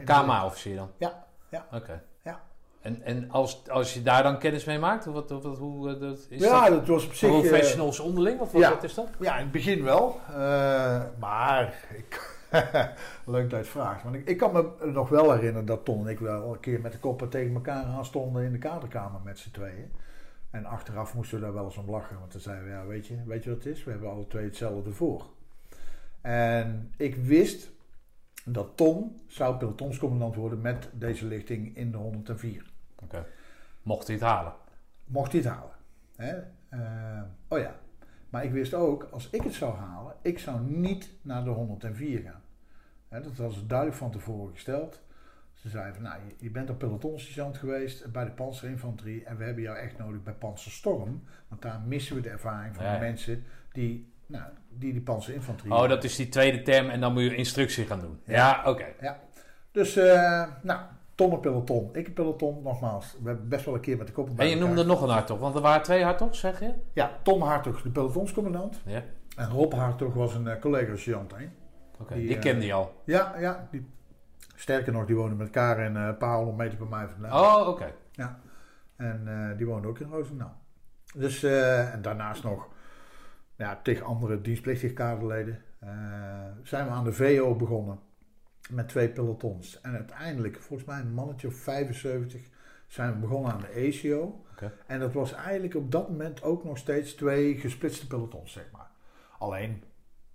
KMA-officier 0.06 0.76
dan? 0.76 0.90
Ja, 0.98 1.26
ja. 1.50 1.66
Oké. 1.74 2.02
Ja. 2.24 2.40
En, 2.82 3.02
en 3.04 3.32
als, 3.32 3.70
als 3.70 3.94
je 3.94 4.02
daar 4.02 4.24
dan 4.24 4.38
kennis 4.40 4.66
mee 4.66 4.80
maakt, 4.80 5.06
wat, 5.06 5.30
wat, 5.30 5.58
hoe 5.58 5.98
dat, 5.98 6.26
is 6.30 6.42
ja, 6.42 6.70
dat 6.70 6.78
dat 6.80 6.88
was 6.88 7.06
op 7.06 7.14
zich... 7.14 7.30
professionals 7.30 8.00
onderling? 8.00 8.40
Of 8.40 8.52
wat, 8.52 8.62
ja. 8.62 8.70
wat 8.70 8.84
is 8.84 8.94
dat? 8.94 9.08
Ja, 9.20 9.34
in 9.36 9.44
het 9.44 9.52
begin 9.52 9.84
wel. 9.84 10.20
Maar 11.20 11.74
ik, 11.98 12.35
leuk 13.26 13.50
dat 13.50 13.50
je 13.50 13.56
het 13.56 13.68
vraagt. 13.68 14.04
Want 14.04 14.16
ik, 14.16 14.28
ik 14.28 14.38
kan 14.38 14.54
me 14.54 14.92
nog 14.92 15.10
wel 15.10 15.32
herinneren 15.32 15.66
dat 15.66 15.86
Ton 15.86 16.06
en 16.06 16.12
ik 16.12 16.20
wel 16.20 16.54
een 16.54 16.60
keer 16.60 16.82
met 16.82 16.92
de 16.92 17.00
koppen 17.00 17.30
tegen 17.30 17.56
elkaar 17.56 17.86
aan 17.86 18.06
stonden 18.06 18.44
in 18.44 18.52
de 18.52 18.58
kaderkamer 18.58 19.22
met 19.24 19.40
z'n 19.40 19.52
tweeën. 19.52 19.92
En 20.50 20.66
achteraf 20.66 21.16
moesten 21.16 21.38
we 21.38 21.44
daar 21.44 21.54
wel 21.54 21.66
eens 21.66 21.78
om 21.78 21.90
lachen. 21.90 22.20
Want 22.20 22.32
dan 22.32 22.42
zeiden 22.42 22.66
we, 22.66 22.72
ja, 22.72 22.86
weet 22.86 23.08
je, 23.08 23.24
weet 23.26 23.44
je 23.44 23.50
wat 23.50 23.64
het 23.64 23.74
is? 23.74 23.84
We 23.84 23.92
hebben 23.92 24.10
alle 24.10 24.28
twee 24.28 24.44
hetzelfde 24.44 24.92
voor. 24.92 25.26
En 26.22 26.94
ik 26.98 27.16
wist 27.16 27.72
dat 28.46 28.72
Ton 28.76 29.22
zou 29.28 29.58
pelotonscommandant 29.58 30.36
worden 30.36 30.62
met 30.62 30.90
deze 30.94 31.26
lichting 31.26 31.78
in 31.78 31.92
de 31.92 31.98
104. 31.98 32.72
Oké. 33.04 33.26
Mocht 33.82 34.08
hij 34.08 34.16
het 34.16 34.26
halen? 34.26 34.54
Mocht 35.06 35.32
hij 35.32 35.42
het 35.42 35.50
halen. 35.50 35.76
Hè? 36.16 36.36
Eh, 36.70 37.22
oh 37.48 37.60
ja. 37.60 37.76
Maar 38.30 38.44
ik 38.44 38.52
wist 38.52 38.74
ook, 38.74 39.08
als 39.12 39.30
ik 39.30 39.42
het 39.42 39.54
zou 39.54 39.76
halen, 39.76 40.16
ik 40.22 40.40
zou 40.40 40.62
niet 40.62 41.10
naar 41.22 41.44
de 41.44 41.50
104 41.50 42.22
gaan. 42.22 42.42
Dat 43.22 43.36
was 43.36 43.66
duidelijk 43.68 43.98
van 43.98 44.12
tevoren 44.12 44.54
gesteld. 44.54 45.02
Ze 45.54 45.70
zeiden 45.70 45.94
van, 45.94 46.04
nou, 46.04 46.16
je- 46.28 46.36
je 46.40 46.50
bent 46.52 46.70
op 46.70 46.78
pelotonssergeant 46.78 47.58
geweest 47.58 48.12
bij 48.12 48.26
de 48.26 48.32
panzerinfanterie 48.32 49.24
en 49.24 49.38
we 49.38 49.44
hebben 49.44 49.64
jou 49.64 49.78
echt 49.78 49.98
nodig 49.98 50.24
bij 50.24 50.34
panzerstorm. 50.34 51.24
Want 51.48 51.62
daar 51.62 51.82
missen 51.88 52.16
we 52.16 52.22
de 52.22 52.30
ervaring 52.30 52.76
van 52.76 52.84
Ja, 52.86 52.90
de 52.92 52.96
ja. 52.98 53.02
mensen 53.04 53.44
die, 53.72 54.14
nou, 54.26 54.44
die 54.70 54.92
die 54.92 55.02
panzerinfanterie... 55.02 55.74
Oh, 55.74 55.90
dat 55.90 56.04
is 56.04 56.16
die 56.16 56.30
tweede 56.30 56.62
term 56.62 56.90
en 56.90 57.00
dan 57.00 57.14
moet 57.14 57.22
je 57.24 57.36
instructie 57.36 57.86
gaan 57.86 58.00
doen. 58.00 58.20
Ja. 58.26 58.34
Ja, 58.36 58.70
oké. 58.72 58.86
Dus, 59.72 59.96
eh, 59.96 60.44
nou, 60.62 60.80
Ton 61.16 61.32
een 61.32 61.40
peloton, 61.40 61.90
ik 61.94 62.08
een 62.08 62.14
peloton, 62.14 62.64
nogmaals. 62.64 63.16
We 63.22 63.28
hebben 63.28 63.48
best 63.50 63.66
wel 63.66 63.74
een 63.74 63.80
keer 63.82 63.98
met 63.98 64.08
de 64.08 64.14
koppen 64.14 64.36
bij 64.36 64.46
En 64.46 64.52
je 64.52 64.58
elkaar. 64.58 64.76
noemde 64.76 64.92
nog 64.92 65.02
een 65.02 65.10
hartog, 65.10 65.40
want 65.40 65.56
er 65.56 65.62
waren 65.62 65.84
twee 65.84 66.04
hartogs, 66.04 66.40
zeg 66.40 66.60
je? 66.60 66.74
Ja, 66.94 67.12
Tom 67.24 67.42
Hartog, 67.42 67.82
de 67.82 67.90
pelotonscommandant. 67.90 68.82
Ja. 68.86 69.04
En 69.36 69.50
Rob 69.50 69.74
Hartog 69.74 70.14
was 70.14 70.34
een 70.36 70.48
eh, 70.48 70.60
collega-sergeant. 70.62 71.34
Oké, 72.00 72.14
Die, 72.14 72.28
die, 72.28 72.36
eh, 72.36 72.42
kende 72.42 72.66
je 72.66 72.74
al. 72.74 73.02
Ja, 73.06 73.36
ja. 73.40 73.68
Die, 73.72 73.88
sterker 74.56 74.94
nog, 74.94 75.06
die 75.06 75.16
woonde 75.16 75.36
met 75.36 75.46
elkaar 75.48 75.80
in 75.80 75.98
eh, 75.98 76.06
een 76.06 76.18
paar 76.18 76.36
honderd 76.38 76.58
meter 76.58 76.78
bij 76.78 76.88
mij 76.88 77.08
vandaan. 77.08 77.32
Oh, 77.32 77.68
oké. 77.68 77.94
En 78.96 79.28
eh, 79.28 79.58
die 79.58 79.66
woonde 79.66 79.88
ook 79.88 80.00
in 80.00 80.10
Roosendaal. 80.10 80.58
Dus, 81.16 81.44
eh, 81.44 81.94
en 81.94 82.02
daarnaast 82.02 82.44
nog 82.44 82.68
ja, 83.56 83.80
tegen 83.84 84.06
andere 84.06 84.42
dienstplichtige 84.42 84.94
kaderleden 84.94 85.62
eh, 85.80 85.90
zijn 86.64 86.86
we 86.86 86.92
aan 86.92 87.04
de 87.04 87.14
VO 87.14 87.56
begonnen. 87.56 88.00
Met 88.70 88.90
twee 88.90 89.10
pelotons. 89.10 89.82
En 89.82 89.94
uiteindelijk, 89.94 90.60
volgens 90.60 90.88
mij 90.90 91.00
een 91.00 91.14
mannetje 91.14 91.48
of 91.48 91.56
75, 91.56 92.42
zijn 92.88 93.14
we 93.14 93.18
begonnen 93.20 93.52
aan 93.52 93.60
de 93.60 93.94
ACO. 93.94 94.44
Oké. 94.52 94.74
En 94.88 95.00
dat 95.00 95.14
was 95.14 95.34
eigenlijk 95.34 95.76
op 95.76 95.92
dat 95.92 96.10
moment 96.10 96.44
ook 96.44 96.64
nog 96.64 96.78
steeds 96.78 97.14
twee 97.14 97.58
gesplitste 97.58 98.08
pelotons, 98.08 98.52
zeg 98.52 98.66
maar. 98.72 98.90
Alleen, 99.38 99.84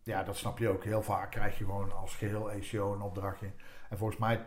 ja, 0.02 0.22
dat 0.22 0.36
snap 0.36 0.58
je 0.58 0.68
ook. 0.68 0.84
Heel 0.84 1.02
vaak 1.02 1.30
krijg 1.30 1.58
je 1.58 1.64
gewoon 1.64 1.92
als 1.92 2.14
geheel 2.14 2.50
ACO 2.50 2.94
een 2.94 3.00
opdrachtje. 3.00 3.50
En 3.90 3.98
volgens 3.98 4.18
mij 4.18 4.46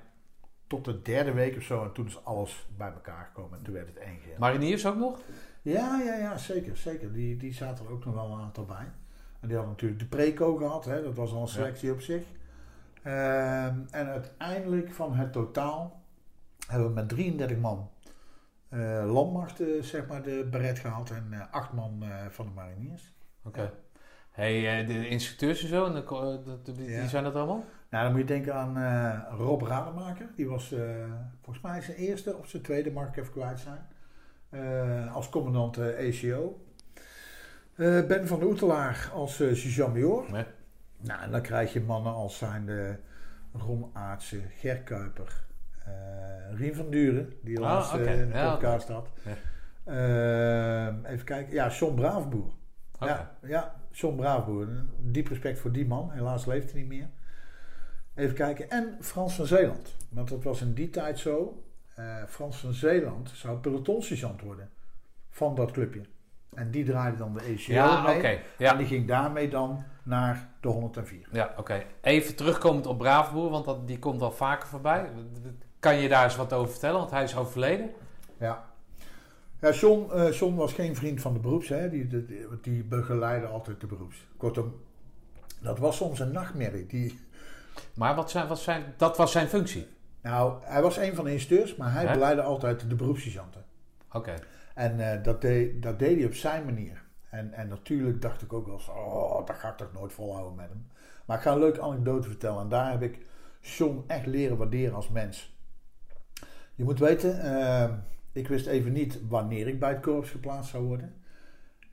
tot 0.67 0.85
de 0.85 1.01
derde 1.01 1.31
week 1.31 1.57
of 1.57 1.63
zo. 1.63 1.83
En 1.83 1.93
toen 1.93 2.05
is 2.05 2.25
alles 2.25 2.67
bij 2.77 2.91
elkaar 2.91 3.25
gekomen. 3.25 3.57
En 3.57 3.63
toen 3.63 3.73
werd 3.73 3.87
het 3.87 3.97
één 3.97 4.19
geheel. 4.19 4.37
Mariniers 4.39 4.85
ook 4.85 4.97
nog? 4.97 5.19
Ja, 5.61 6.01
ja, 6.01 6.15
ja, 6.15 6.37
zeker. 6.37 6.77
zeker. 6.77 7.13
Die, 7.13 7.37
die 7.37 7.53
zaten 7.53 7.85
er 7.85 7.91
ook 7.91 8.05
nog 8.05 8.13
wel 8.13 8.31
een 8.31 8.41
aantal 8.41 8.65
bij. 8.65 8.91
En 9.39 9.47
die 9.47 9.57
hadden 9.57 9.73
natuurlijk 9.73 9.99
de 9.99 10.07
preco 10.07 10.55
gehad. 10.55 10.85
Hè? 10.85 11.03
Dat 11.03 11.15
was 11.15 11.33
al 11.33 11.41
een 11.41 11.47
selectie 11.47 11.91
op 11.91 12.01
zich. 12.01 12.23
Ehm, 13.03 13.77
en 13.91 14.07
uiteindelijk 14.07 14.93
van 14.93 15.15
het 15.15 15.31
totaal 15.31 16.01
hebben 16.67 16.87
we 16.87 16.93
met 16.93 17.09
33 17.09 17.57
man 17.57 17.89
eh, 18.69 19.11
landmacht 19.13 19.61
eh, 19.61 19.81
zeg 19.81 20.07
maar 20.07 20.21
de 20.21 20.47
beret 20.51 20.79
gehad. 20.79 21.09
En 21.09 21.27
eh, 21.31 21.51
8 21.51 21.73
man 21.73 22.03
van 22.29 22.45
de 22.45 22.51
mariniers. 22.51 23.13
Oké. 23.43 23.73
Hey, 24.33 24.79
eh, 24.81 24.87
de 24.87 25.07
instructeurs 25.07 25.61
en 25.61 25.67
zo, 25.67 25.85
en 25.85 25.93
de- 26.63 26.71
die 26.71 26.89
Ja. 26.89 27.07
zijn 27.07 27.23
dat 27.23 27.35
allemaal? 27.35 27.63
Nou, 27.89 28.03
dan 28.03 28.11
moet 28.11 28.21
je 28.21 28.27
denken 28.27 28.55
aan 28.55 28.77
eh, 28.77 29.37
Rob 29.37 29.61
Rademaker. 29.61 30.27
Die 30.35 30.47
was 30.47 30.71
eh, 30.71 30.81
volgens 31.41 31.65
mij 31.65 31.81
zijn 31.81 31.97
eerste 31.97 32.35
of 32.37 32.47
zijn 32.49 32.61
tweede, 32.63 32.91
mag 32.91 33.07
ik 33.07 33.17
even 33.17 33.31
kwijt 33.31 33.59
zijn. 33.59 33.85
Eh, 34.49 35.15
als 35.15 35.29
commandant 35.29 35.77
eh, 35.77 35.85
ACO. 36.07 36.65
Eh, 37.75 38.05
ben 38.05 38.27
van 38.27 38.39
de 38.39 38.45
Oetelaar 38.45 39.09
als 39.13 39.39
eh 39.39 39.53
sergeant-major. 39.53 40.31
Nee. 40.31 40.45
Nou, 41.01 41.21
en 41.21 41.31
dan 41.31 41.41
krijg 41.41 41.73
je 41.73 41.81
mannen 41.81 42.13
als 42.13 42.37
zijn 42.37 42.65
de 42.65 42.95
Ron 43.53 43.89
Aartsen, 43.93 44.43
Ger 44.49 44.81
Kuiper, 44.81 45.45
eh, 45.85 45.91
Rien 46.57 46.75
van 46.75 46.89
Duren, 46.89 47.33
die 47.41 47.57
Ah, 47.57 47.63
laatst 47.63 47.93
eh, 47.93 48.19
in 48.21 48.29
de 48.29 48.37
Ja, 48.37 48.51
podcast 48.51 48.87
had. 48.87 49.09
Ja. 49.23 49.31
Eh, 49.83 51.11
even 51.11 51.25
kijken, 51.25 51.53
ja, 51.53 51.69
John 51.69 51.95
Braafboer. 51.95 52.51
Ja, 52.99 53.35
ja, 53.41 53.75
John 53.93 54.15
Braafboer. 54.15 54.67
Diep 54.97 55.27
respect 55.27 55.59
voor 55.59 55.71
die 55.71 55.85
man. 55.85 56.11
Helaas 56.11 56.45
leeft 56.45 56.71
hij 56.71 56.79
niet 56.79 56.89
meer. 56.89 57.09
Even 58.15 58.35
kijken. 58.35 58.69
En 58.69 58.97
Frans 59.01 59.35
van 59.35 59.45
Zeeland. 59.45 59.95
Want 60.09 60.29
dat 60.29 60.43
was 60.43 60.61
in 60.61 60.73
die 60.73 60.89
tijd 60.89 61.19
zo. 61.19 61.63
Eh, 61.95 62.15
Frans 62.27 62.57
van 62.57 62.73
Zeeland 62.73 63.29
zou 63.29 63.57
pelotonsergeant 63.57 64.41
worden. 64.41 64.69
Van 65.29 65.55
dat 65.55 65.71
clubje. 65.71 66.01
En 66.53 66.71
die 66.71 66.85
draaide 66.85 67.17
dan 67.17 67.33
de 67.33 67.39
ECO 67.39 67.73
Ja, 67.73 68.01
mee. 68.01 68.39
En 68.57 68.77
die 68.77 68.87
ging 68.87 69.07
daarmee 69.07 69.49
dan 69.49 69.83
naar 70.03 70.49
de 70.61 70.67
104. 70.67 71.27
ja 71.31 71.53
oké. 71.57 71.83
Even 72.01 72.35
terugkomend 72.35 72.85
op 72.85 72.97
Braafboer, 72.97 73.49
want 73.49 73.65
dat, 73.65 73.87
die 73.87 73.99
komt 73.99 74.19
wel 74.19 74.31
vaker 74.31 74.67
voorbij. 74.67 75.09
Kan 75.79 75.95
je 75.95 76.09
daar 76.09 76.23
eens 76.23 76.35
wat 76.35 76.53
over 76.53 76.71
vertellen? 76.71 76.99
Want 76.99 77.11
hij 77.11 77.23
is 77.23 77.35
overleden. 77.35 77.89
Ja. 78.39 78.72
Ja, 79.63 79.71
John, 79.71 80.11
eh, 80.11 80.31
John 80.31 80.55
was 80.55 80.73
geen 80.73 80.95
vriend 80.95 81.21
van 81.21 81.33
de 81.33 81.39
beroeps. 81.39 81.69
Hè. 81.69 81.89
Die, 81.89 82.07
die, 82.07 82.25
die- 82.61 82.83
begeleidde 82.83 83.47
altijd 83.47 83.79
de 83.81 83.87
beroeps. 83.87 84.27
Kortom, 84.37 84.75
dat 85.61 85.79
was 85.79 85.97
soms 85.97 86.19
een 86.19 86.31
nachtmerrie. 86.31 86.85
Die, 86.85 87.19
Maar 87.95 88.15
wat 88.15 88.31
zijn, 88.31 88.47
wat 88.47 88.59
zijn, 88.59 88.93
dat 88.97 89.17
was 89.17 89.31
zijn 89.31 89.47
functie. 89.47 89.87
nou, 90.21 90.53
hij 90.63 90.81
was 90.81 90.97
een 90.97 91.15
van 91.15 91.25
de 91.25 91.31
instructeurs, 91.31 91.75
maar 91.75 91.91
hij 91.91 92.01
Hè? 92.01 92.07
begeleidde 92.07 92.41
altijd 92.41 92.89
de 92.89 92.95
beroepssergeanten. 92.95 93.65
Oké. 94.11 94.33
En 94.75 94.99
eh, 95.11 95.23
dat, 95.23 95.41
deed, 95.41 95.83
dat 95.83 95.99
deed 95.99 96.17
hij 96.17 96.25
op 96.25 96.33
zijn 96.33 96.65
manier. 96.65 97.03
En, 97.29 97.53
en 97.53 97.67
natuurlijk 97.67 98.21
dacht 98.21 98.41
ik 98.41 98.53
ook 98.53 98.65
wel 98.65 98.75
eens, 98.75 98.87
oh, 98.89 99.45
dat 99.45 99.55
ga 99.55 99.69
ik 99.69 99.77
toch 99.77 99.93
nooit 99.93 100.13
volhouden 100.13 100.55
met 100.55 100.69
hem. 100.69 100.87
Maar 101.25 101.37
ik 101.37 101.43
ga 101.43 101.51
een 101.51 101.59
leuke 101.59 101.81
anekdote 101.81 102.27
vertellen. 102.27 102.61
En 102.61 102.69
daar 102.69 102.91
heb 102.91 103.01
ik 103.01 103.17
John 103.61 104.03
echt 104.07 104.25
leren 104.25 104.57
waarderen 104.57 104.95
als 104.95 105.09
mens. 105.09 105.55
Je 106.75 106.83
moet 106.83 106.99
weten, 106.99 107.41
eh, 107.41 107.89
ik 108.33 108.47
wist 108.47 108.65
even 108.67 108.91
niet 108.91 109.27
wanneer 109.27 109.67
ik 109.67 109.79
bij 109.79 109.89
het 109.89 110.01
korps 110.01 110.29
geplaatst 110.29 110.71
zou 110.71 110.83
worden. 110.83 111.13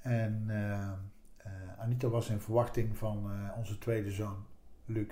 En 0.03 0.45
eh, 0.49 0.83
eh, 1.37 1.53
Anita 1.79 2.09
was 2.09 2.29
in 2.29 2.41
verwachting 2.41 2.97
van 2.97 3.31
eh, 3.31 3.59
onze 3.59 3.79
tweede 3.79 4.11
zoon, 4.11 4.37
Luc. 4.85 5.07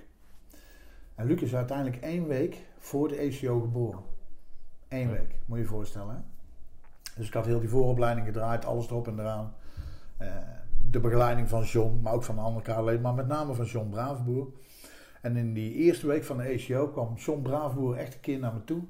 En 1.15 1.27
Luc 1.27 1.41
is 1.41 1.55
uiteindelijk 1.55 2.03
één 2.03 2.27
week 2.27 2.67
voor 2.79 3.09
de 3.09 3.17
ECO 3.17 3.61
geboren. 3.61 4.01
Eén 4.89 5.09
Ja. 5.09 5.13
week, 5.13 5.35
moet 5.45 5.57
je 5.59 5.63
je 5.63 5.71
voorstellen. 5.71 6.15
Hè? 6.15 6.21
Dus 7.17 7.27
ik 7.27 7.33
had 7.35 7.47
heel 7.47 7.61
die 7.61 7.69
vooropleiding 7.69 8.27
gedraaid, 8.27 8.65
alles 8.65 8.87
erop 8.87 9.07
en 9.09 9.19
eraan. 9.19 9.55
De 10.91 11.01
begeleiding 11.01 11.49
van 11.49 11.63
John, 11.63 12.01
maar 12.03 12.13
ook 12.13 12.23
van 12.23 12.35
de 12.35 12.41
andere 12.41 12.65
kaderleden, 12.65 13.01
maar 13.01 13.15
met 13.15 13.27
name 13.27 13.55
van 13.55 13.65
John 13.65 13.91
Braafboer. 13.91 14.47
En 15.23 15.37
in 15.37 15.53
die 15.53 15.75
eerste 15.75 16.07
week 16.07 16.25
van 16.25 16.37
de 16.37 16.43
ECO 16.43 16.89
kwam 16.89 17.15
John 17.15 17.43
Braafboer 17.43 17.97
echt 17.97 18.15
een 18.15 18.21
keer 18.21 18.39
naar 18.39 18.55
me 18.55 18.65
toe. 18.65 18.83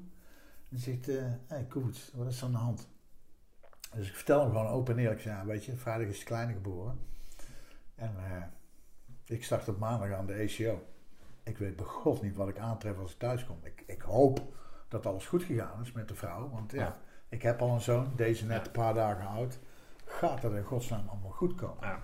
En 0.69 0.77
zegt, 0.79 1.05
hé 1.05 1.37
hey, 1.47 1.65
Koets, 1.69 2.11
wat 2.13 2.27
is 2.27 2.39
er 2.39 2.45
aan 2.45 2.51
de 2.51 2.57
hand? 2.57 2.87
Dus 3.95 4.07
ik 4.09 4.15
vertel 4.15 4.39
hem 4.41 4.49
gewoon 4.51 4.67
open 4.67 4.93
en 4.97 4.99
eerlijk. 5.03 5.21
Ja, 5.21 5.45
weet 5.45 5.65
je, 5.65 5.75
vrijdag 5.77 6.07
is 6.07 6.19
de 6.19 6.25
kleine 6.25 6.53
geboren. 6.53 6.99
En 7.95 8.15
eh, 8.17 8.43
ik 9.25 9.43
start 9.43 9.67
op 9.67 9.79
maandag 9.79 10.11
aan 10.11 10.25
de 10.25 10.33
ACO. 10.33 10.83
Ik 11.43 11.57
weet 11.57 11.75
bij 11.75 11.85
god 11.85 12.21
niet 12.21 12.35
wat 12.35 12.49
ik 12.49 12.57
aantref 12.57 12.97
als 12.97 13.11
ik 13.11 13.17
thuis 13.19 13.45
kom. 13.45 13.57
Ik, 13.63 13.83
ik 13.85 14.01
hoop 14.01 14.41
dat 14.87 15.05
alles 15.05 15.25
goed 15.25 15.43
gegaan 15.43 15.81
is 15.81 15.91
met 15.91 16.07
de 16.07 16.15
vrouw. 16.15 16.49
Want 16.49 16.71
ja, 16.71 16.77
Ja. 16.79 16.95
ik 17.29 17.41
heb 17.41 17.61
al 17.61 17.73
een 17.73 17.81
zoon, 17.81 18.11
deze 18.15 18.45
net 18.45 18.57
Ja. 18.59 18.65
een 18.65 18.71
paar 18.71 18.93
dagen 18.93 19.27
oud. 19.27 19.59
Gaat 20.05 20.41
dat 20.41 20.53
in 20.53 20.63
godsnaam 20.63 21.07
allemaal 21.07 21.31
goed 21.31 21.55
komen? 21.55 21.87
Ja. 21.87 22.01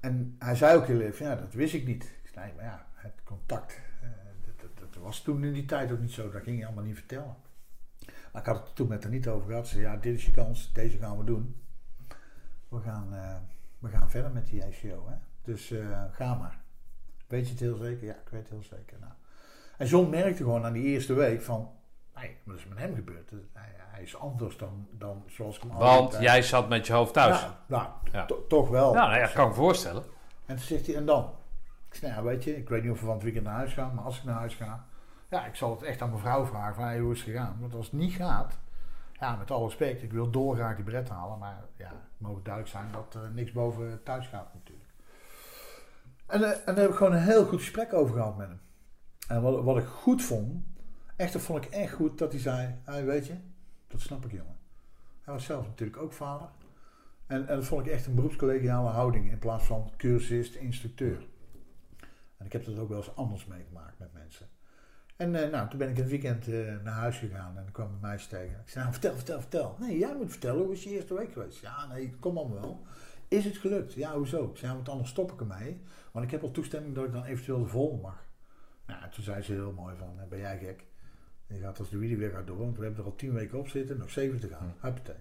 En 0.00 0.36
hij 0.38 0.54
zei 0.54 0.76
ook 0.76 0.86
heel 0.86 1.00
even, 1.00 1.26
ja, 1.26 1.34
dat 1.34 1.52
wist 1.52 1.74
ik 1.74 1.86
niet. 1.86 2.04
Ik 2.22 2.30
zei, 2.34 2.46
nee, 2.46 2.54
maar 2.54 2.64
ja, 2.64 2.86
het 2.94 3.14
contact, 3.24 3.72
eh, 3.72 3.80
dat, 4.98 5.06
dat, 5.06 5.14
dat 5.14 5.14
was 5.14 5.20
toen 5.22 5.44
in 5.44 5.52
die 5.52 5.64
tijd 5.64 5.92
ook 5.92 5.98
niet 6.00 6.12
zo. 6.12 6.30
Dat 6.30 6.42
ging 6.42 6.58
je 6.58 6.66
allemaal 6.66 6.84
niet 6.84 6.96
vertellen. 6.98 7.36
Maar 8.32 8.42
ik 8.42 8.48
had 8.48 8.66
het 8.66 8.74
toen 8.74 8.88
met 8.88 9.02
haar 9.02 9.12
niet 9.12 9.28
over 9.28 9.48
gehad. 9.48 9.66
Ze 9.68 9.74
zei, 9.74 9.86
ja, 9.86 9.96
dit 9.96 10.14
is 10.14 10.24
je 10.26 10.30
kans, 10.32 10.72
deze 10.72 10.98
gaan 10.98 11.18
we 11.18 11.24
doen. 11.24 11.62
We 12.68 12.80
gaan, 12.80 13.14
eh, 13.14 13.36
we 13.78 13.88
gaan 13.88 14.10
verder 14.10 14.30
met 14.30 14.46
die 14.46 14.62
ICO, 14.66 15.04
hè. 15.08 15.16
Dus 15.42 15.70
eh, 15.70 16.04
ga 16.12 16.34
maar. 16.34 16.58
Weet 17.26 17.44
je 17.46 17.50
het 17.50 17.60
heel 17.60 17.76
zeker? 17.76 18.06
Ja, 18.06 18.12
ik 18.14 18.28
weet 18.30 18.40
het 18.40 18.50
heel 18.50 18.62
zeker. 18.62 18.96
Nou. 19.00 19.12
En 19.76 19.86
John 19.86 20.10
merkte 20.10 20.42
gewoon 20.42 20.64
aan 20.64 20.72
die 20.72 20.84
eerste 20.84 21.14
week 21.14 21.42
van, 21.42 21.70
nee, 22.14 22.36
wat 22.44 22.56
is 22.56 22.66
met 22.66 22.78
hem 22.78 22.94
gebeurd? 22.94 23.30
Hij, 23.52 23.72
hij 23.76 24.02
is 24.02 24.16
anders 24.16 24.56
dan, 24.56 24.88
dan 24.90 25.22
zoals 25.26 25.56
ik 25.56 25.62
hem 25.62 25.70
Want 25.70 25.82
altijd- 26.00 26.22
jij 26.22 26.42
zat 26.42 26.68
met 26.68 26.86
je 26.86 26.92
hoofd 26.92 27.12
thuis. 27.12 27.40
Ja, 27.40 27.58
nou, 27.66 27.88
Ja. 28.12 28.26
to- 28.26 28.46
toch 28.48 28.68
wel. 28.68 28.94
Ja, 28.94 29.06
nou 29.06 29.18
ja, 29.18 29.26
kan 29.26 29.42
ik 29.44 29.48
me 29.50 29.54
voorstellen. 29.56 30.02
En 30.46 30.56
toen 30.56 30.64
zegt 30.64 30.86
hij, 30.86 30.96
en 30.96 31.06
dan? 31.06 31.30
Ik 31.88 31.94
zei, 31.94 32.12
ja, 32.12 32.22
weet 32.22 32.44
je, 32.44 32.56
ik 32.56 32.68
weet 32.68 32.82
niet 32.82 32.92
of 32.92 33.00
we 33.00 33.04
van 33.04 33.14
het 33.14 33.22
weekend 33.22 33.44
naar 33.44 33.54
huis 33.54 33.72
gaan, 33.72 33.94
maar 33.94 34.04
als 34.04 34.18
ik 34.18 34.24
naar 34.24 34.34
huis 34.34 34.54
ga, 34.54 34.86
ja, 35.30 35.46
ik 35.46 35.54
zal 35.54 35.70
het 35.70 35.82
echt 35.82 36.02
aan 36.02 36.08
mijn 36.08 36.20
vrouw 36.20 36.44
vragen 36.44 36.74
van, 36.74 36.98
hoe 36.98 37.12
is 37.12 37.20
het 37.20 37.28
gegaan? 37.28 37.56
Want 37.60 37.74
als 37.74 37.84
het 37.84 37.94
niet 37.94 38.12
gaat, 38.12 38.58
ja, 39.12 39.36
met 39.36 39.50
alle 39.50 39.64
respect, 39.64 40.02
ik 40.02 40.12
wil 40.12 40.30
dolgraag 40.30 40.76
die 40.76 40.84
bret 40.84 41.08
halen, 41.08 41.38
maar 41.38 41.64
ja, 41.76 41.88
het 41.88 42.18
mogen 42.18 42.42
duidelijk 42.42 42.74
zijn 42.74 42.92
dat 42.92 43.14
er 43.14 43.30
niks 43.30 43.52
boven 43.52 44.02
thuis 44.02 44.26
gaat 44.26 44.54
natuurlijk. 44.54 44.88
En, 46.26 46.42
eh, 46.42 46.50
en 46.50 46.74
daar 46.74 46.76
heb 46.76 46.90
ik 46.90 46.96
gewoon 46.96 47.12
een 47.12 47.22
heel 47.22 47.44
goed 47.44 47.60
gesprek 47.60 47.92
over 47.92 48.14
gehad 48.14 48.36
met 48.36 48.48
hem. 48.48 48.60
En 49.28 49.42
wat, 49.42 49.64
wat 49.64 49.76
ik 49.76 49.86
goed 49.86 50.22
vond, 50.22 50.64
echt, 51.16 51.32
dat 51.32 51.42
vond 51.42 51.64
ik 51.64 51.70
echt 51.70 51.92
goed, 51.92 52.18
dat 52.18 52.32
hij 52.32 52.40
zei, 52.40 52.74
weet 53.04 53.26
je, 53.26 53.34
dat 53.86 54.00
snap 54.00 54.24
ik 54.24 54.32
jongen. 54.32 54.56
Hij 55.22 55.34
was 55.34 55.44
zelf 55.44 55.66
natuurlijk 55.66 56.02
ook 56.02 56.12
vader. 56.12 56.48
En, 57.26 57.48
en 57.48 57.56
dat 57.56 57.64
vond 57.64 57.86
ik 57.86 57.92
echt 57.92 58.06
een 58.06 58.14
beroepscollegiale 58.14 58.88
houding 58.88 59.30
in 59.30 59.38
plaats 59.38 59.64
van 59.64 59.90
cursist, 59.96 60.54
instructeur. 60.54 61.26
En 62.38 62.46
ik 62.46 62.52
heb 62.52 62.64
dat 62.64 62.78
ook 62.78 62.88
wel 62.88 62.98
eens 62.98 63.16
anders 63.16 63.46
meegemaakt 63.46 63.98
met 63.98 64.12
mensen. 64.12 64.48
En 65.16 65.34
eh, 65.44 65.50
nou, 65.50 65.68
toen 65.68 65.78
ben 65.78 65.88
ik 65.88 65.94
in 65.96 66.00
het 66.02 66.10
weekend 66.10 66.48
eh, 66.48 66.76
naar 66.84 66.94
huis 66.94 67.16
gegaan 67.18 67.58
en 67.58 67.72
kwam 67.72 67.86
een 67.92 68.00
meisje 68.00 68.28
tegen. 68.28 68.60
Ik 68.60 68.68
zei, 68.68 68.80
nou, 68.80 68.92
vertel, 68.92 69.14
vertel, 69.14 69.40
vertel. 69.40 69.76
Nee, 69.80 69.98
jij 69.98 70.14
moet 70.16 70.30
vertellen, 70.30 70.62
hoe 70.64 70.72
is 70.72 70.82
je 70.84 70.90
eerste 70.90 71.14
week 71.14 71.32
geweest? 71.32 71.60
Ja, 71.60 71.86
nee, 71.86 72.14
kom 72.20 72.38
allemaal 72.38 72.60
wel. 72.60 72.82
Is 73.28 73.44
het 73.44 73.56
gelukt? 73.56 73.92
Ja, 73.92 74.14
hoezo? 74.14 74.44
Ik 74.50 74.56
zei, 74.56 74.72
want 74.74 74.88
anders 74.88 75.10
stop 75.10 75.32
ik 75.32 75.40
ermee. 75.40 75.80
Want 76.12 76.24
ik 76.24 76.30
heb 76.30 76.42
al 76.42 76.50
toestemming 76.50 76.94
dat 76.94 77.04
ik 77.04 77.12
dan 77.12 77.24
eventueel 77.24 77.58
de 77.58 77.66
volgende 77.68 78.02
mag. 78.02 78.24
Nou, 78.86 79.02
en 79.02 79.10
toen 79.10 79.24
zei 79.24 79.42
ze 79.42 79.52
heel 79.52 79.72
mooi 79.72 79.96
van, 79.96 80.20
eh, 80.20 80.26
ben 80.28 80.38
jij 80.38 80.58
gek? 80.58 80.86
Je 81.46 81.58
gaat 81.60 81.78
als 81.78 81.90
de 81.90 81.98
wie 81.98 82.16
weer 82.16 82.30
gaat 82.30 82.46
door, 82.46 82.58
want 82.58 82.76
we 82.76 82.84
hebben 82.84 83.00
er 83.04 83.10
al 83.10 83.16
tien 83.16 83.32
weken 83.32 83.58
op 83.58 83.68
zitten, 83.68 83.98
nog 83.98 84.10
zeven 84.10 84.40
te 84.40 84.48
gaan. 84.48 84.74
Huppatee. 84.80 85.14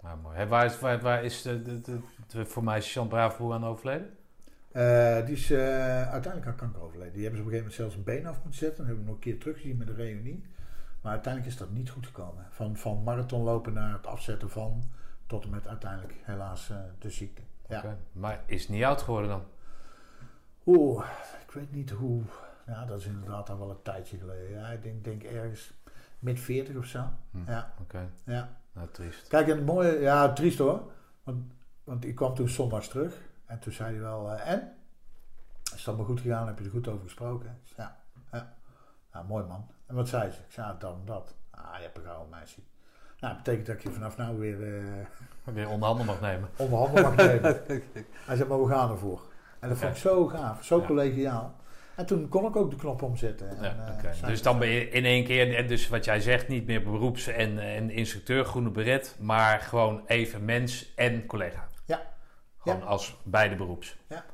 Nou, 0.00 0.18
mooi. 0.20 0.44
Waar 0.46 0.64
is, 0.64 0.78
waar, 0.78 1.00
waar 1.00 1.24
is 1.24 1.42
de, 1.42 1.62
de, 1.62 1.80
de, 1.80 1.98
de- 2.26 2.46
voor 2.46 2.64
mij 2.64 2.78
is 2.78 2.94
Jean 2.94 3.08
Braafboer 3.08 3.52
aan 3.54 3.64
overleden? 3.64 4.16
Eh, 4.72 5.26
die 5.26 5.34
is 5.34 5.50
eh, 5.50 5.58
uiteindelijk 6.10 6.46
aan 6.46 6.56
kanker 6.56 6.82
overleden. 6.82 7.12
Die 7.12 7.22
hebben 7.22 7.40
ze 7.40 7.46
op 7.46 7.52
een 7.52 7.58
gegeven 7.58 7.78
moment 7.78 7.94
zelfs 7.94 7.94
een 7.94 8.02
been 8.02 8.26
af 8.26 8.42
moeten 8.42 8.58
zetten. 8.58 8.76
Dan 8.76 8.86
hebben 8.86 9.04
we 9.04 9.10
nog 9.10 9.18
een 9.18 9.30
keer 9.30 9.38
teruggezien 9.38 9.76
met 9.76 9.86
de 9.86 9.92
reunie. 9.92 10.44
Maar 11.00 11.12
uiteindelijk 11.12 11.52
is 11.52 11.58
dat 11.58 11.70
niet 11.70 11.90
goed 11.90 12.06
gekomen. 12.06 12.46
Van, 12.50 12.76
van 12.76 13.02
marathonlopen 13.02 13.72
naar 13.72 13.92
het 13.92 14.06
afzetten 14.06 14.50
van, 14.50 14.82
tot 15.26 15.44
en 15.44 15.50
met 15.50 15.66
uiteindelijk 15.66 16.14
helaas 16.22 16.70
eh, 16.70 16.76
de 16.98 17.10
ziekte. 17.10 17.42
Ja. 17.68 17.96
Maar 18.12 18.42
is 18.46 18.68
niet 18.68 18.84
oud 18.84 19.02
geworden 19.02 19.30
dan? 19.30 19.42
Oeh, 20.66 21.06
ik 21.46 21.50
weet 21.50 21.72
niet 21.72 21.90
hoe. 21.90 22.22
Ja, 22.66 22.84
dat 22.84 22.98
is 22.98 23.06
inderdaad 23.06 23.50
al 23.50 23.58
wel 23.58 23.70
een 23.70 23.82
tijdje 23.82 24.18
geleden. 24.18 24.50
Ja, 24.50 24.68
ik 24.68 24.82
denk, 24.82 25.04
denk 25.04 25.22
ergens 25.22 25.72
mid 26.18 26.40
40 26.40 26.76
of 26.76 26.84
zo. 26.84 27.04
Hm. 27.30 27.38
Ja, 27.46 27.74
Oké, 27.80 28.08
ja. 28.24 28.56
nou 28.72 28.88
triest. 28.92 29.28
Kijk, 29.28 29.48
en 29.48 29.56
het 29.56 29.66
mooie, 29.66 30.00
ja, 30.00 30.32
triest 30.32 30.58
hoor. 30.58 30.92
Want, 31.22 31.52
want 31.84 32.04
ik 32.04 32.14
kwam 32.14 32.34
toen 32.34 32.48
zondags 32.48 32.88
terug 32.88 33.28
en 33.50 33.58
toen 33.58 33.72
zei 33.72 33.90
hij 33.92 34.00
wel, 34.00 34.32
eh, 34.32 34.52
en? 34.52 34.72
Is 35.64 35.78
het 35.78 35.88
allemaal 35.88 36.06
goed 36.06 36.20
gegaan? 36.20 36.46
Heb 36.46 36.58
je 36.58 36.64
er 36.64 36.70
goed 36.70 36.88
over 36.88 37.02
gesproken? 37.02 37.58
Ja, 37.76 37.96
ja. 38.32 38.52
Nou, 39.12 39.26
mooi 39.26 39.44
man. 39.44 39.66
En 39.86 39.94
wat 39.94 40.08
zei 40.08 40.30
ze? 40.30 40.38
Ik 40.38 40.52
zei, 40.52 40.74
dat 40.78 40.92
en 40.94 41.04
dat. 41.04 41.34
Ah, 41.50 41.76
je 41.76 41.82
hebt 41.82 41.96
een 41.96 42.04
gouden 42.04 42.28
meisje. 42.30 42.60
Nou, 43.20 43.34
dat 43.34 43.42
betekent 43.42 43.66
dat 43.66 43.76
ik 43.76 43.82
je 43.82 43.90
vanaf 43.90 44.16
nou 44.16 44.38
weer 44.38 44.76
eh 44.78 44.84
Weer 45.54 45.68
onderhanden 45.68 46.06
mag 46.06 46.20
nemen. 46.20 46.48
onder 46.56 46.78
handen 46.78 47.02
mag 47.02 47.16
nemen. 47.16 47.60
Hij 48.26 48.36
zei, 48.36 48.48
maar 48.48 48.62
we 48.62 48.68
gaan 48.68 48.90
ervoor. 48.90 49.20
En 49.58 49.68
dat 49.68 49.78
vond 49.78 49.90
ik 49.90 49.96
zo 49.98 50.26
gaaf, 50.26 50.64
zo 50.64 50.80
Ja. 50.80 50.86
collegiaal. 50.86 51.54
En 51.96 52.06
toen 52.06 52.28
kon 52.28 52.46
ik 52.46 52.56
ook 52.56 52.70
de 52.70 52.76
knop 52.76 53.02
omzetten. 53.02 53.48
En, 53.48 53.62
Ja, 53.62 53.98
eh, 54.02 54.26
Dus 54.26 54.42
dan 54.42 54.58
ben 54.58 54.68
je 54.68 54.88
in 54.90 55.04
één 55.04 55.24
keer, 55.24 55.68
dus 55.68 55.88
wat 55.88 56.04
jij 56.04 56.20
zegt, 56.20 56.48
niet 56.48 56.66
meer 56.66 56.82
beroeps- 56.82 57.26
en, 57.26 57.58
en 57.58 57.90
instructeur, 57.90 58.44
groene 58.44 58.70
beret, 58.70 59.16
maar 59.18 59.60
gewoon 59.60 60.02
even 60.06 60.44
mens 60.44 60.94
en 60.94 61.26
collega. 61.26 61.68
Gewoon 62.62 62.78
Ja. 62.78 62.84
als 62.84 63.16
beide 63.22 63.56
beroeps. 63.56 63.96
Ja. 64.08 64.24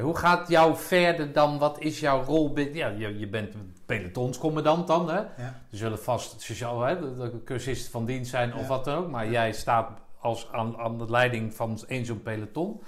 Hoe 0.00 0.16
gaat 0.16 0.48
jou 0.48 0.76
verder 0.76 1.32
dan, 1.32 1.58
wat 1.58 1.80
is 1.80 2.00
jouw 2.00 2.22
rol? 2.22 2.58
Ja, 2.58 2.88
je, 2.88 3.18
je 3.18 3.28
bent 3.28 3.54
pelotonscommandant 3.86 4.86
dan, 4.86 5.08
hè? 5.08 5.16
Ja. 5.16 5.26
Er 5.70 5.76
zullen 5.76 5.98
vast 5.98 6.40
sociaal, 6.40 6.80
hè, 6.80 7.00
de, 7.00 7.40
cursisten 7.44 7.90
van 7.90 8.04
dienst 8.04 8.30
zijn 8.30 8.54
of 8.54 8.66
wat 8.66 8.84
dan 8.84 8.96
ook, 8.98 9.10
maar 9.10 9.30
jij 9.30 9.52
staat 9.52 9.90
als 10.20 10.48
aan, 10.52 10.78
aan 10.78 10.98
de 10.98 11.10
leiding 11.10 11.54
van 11.54 11.78
één 11.86 12.06
zo'n 12.06 12.22
peloton. 12.22 12.82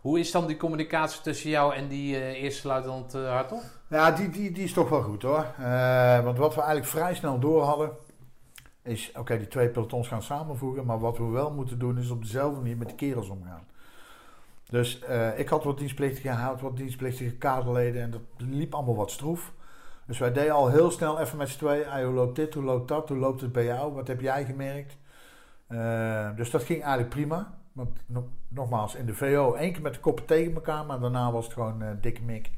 Hoe 0.00 0.18
is 0.18 0.30
dan 0.30 0.46
die 0.46 0.56
communicatie 0.56 1.20
tussen 1.20 1.50
jou 1.50 1.74
en 1.74 1.88
die 1.88 2.16
eh, 2.16 2.42
eerste 2.42 2.66
luitenant 2.68 3.14
uh, 3.14 3.28
Hartog? 3.28 3.62
Ja, 3.88 4.10
die, 4.10 4.28
die, 4.30 4.52
die 4.52 4.64
is 4.64 4.72
toch 4.72 4.88
wel 4.88 5.02
goed 5.02 5.22
hoor. 5.22 5.46
Eh, 5.58 6.24
want 6.24 6.38
wat 6.38 6.54
we 6.54 6.60
eigenlijk 6.60 6.90
vrij 6.90 7.14
snel 7.14 7.38
door 7.38 7.62
hadden, 7.62 7.90
is 8.82 9.12
oké, 9.18 9.38
die 9.38 9.48
twee 9.48 9.68
pelotons 9.68 10.08
gaan 10.08 10.22
samenvoegen. 10.22 10.86
Maar 10.86 10.98
wat 10.98 11.18
we 11.18 11.24
wel 11.24 11.50
moeten 11.50 11.78
doen, 11.78 11.98
is 11.98 12.10
op 12.10 12.22
dezelfde 12.22 12.60
manier 12.60 12.76
met 12.76 12.88
de 12.88 12.94
kerels 12.94 13.28
omgaan. 13.28 13.66
Dus 14.70 15.00
eh, 15.00 15.38
ik 15.38 15.48
had 15.48 15.64
wat 15.64 15.78
dienstplichtige 15.78 16.28
gehaald, 16.28 16.60
wat 16.60 16.76
dienstplichtige 16.76 17.36
kaderleden 17.36 18.02
en 18.02 18.10
dat 18.10 18.20
liep 18.36 18.74
allemaal 18.74 18.96
wat 18.96 19.10
stroef. 19.10 19.52
Dus 20.06 20.18
wij 20.18 20.32
deden 20.32 20.52
al 20.52 20.68
heel 20.68 20.90
snel 20.90 21.20
even 21.20 21.38
met 21.38 21.48
z'n 21.48 21.58
tweeën, 21.58 22.04
hoe 22.04 22.14
loopt 22.14 22.36
dit, 22.36 22.54
hoe 22.54 22.62
loopt 22.62 22.88
dat, 22.88 23.08
hoe 23.08 23.18
loopt 23.18 23.40
het 23.40 23.52
bij 23.52 23.64
jou, 23.64 23.92
wat 23.92 24.08
heb 24.08 24.20
jij 24.20 24.44
gemerkt? 24.44 24.96
Eh, 25.66 26.36
dus 26.36 26.50
dat 26.50 26.62
ging 26.62 26.80
eigenlijk 26.80 27.10
prima. 27.10 27.58
Want 27.72 27.90
nog- 28.06 28.24
nogmaals, 28.48 28.94
in 28.94 29.06
de 29.06 29.14
VO 29.14 29.54
één 29.54 29.72
keer 29.72 29.82
met 29.82 29.94
de 29.94 30.00
koppen 30.00 30.24
tegen 30.24 30.54
elkaar, 30.54 30.86
maar 30.86 31.00
daarna 31.00 31.32
was 31.32 31.44
het 31.44 31.52
gewoon 31.54 31.82
eh, 31.82 31.88
dikke 32.00 32.22
mik. 32.22 32.50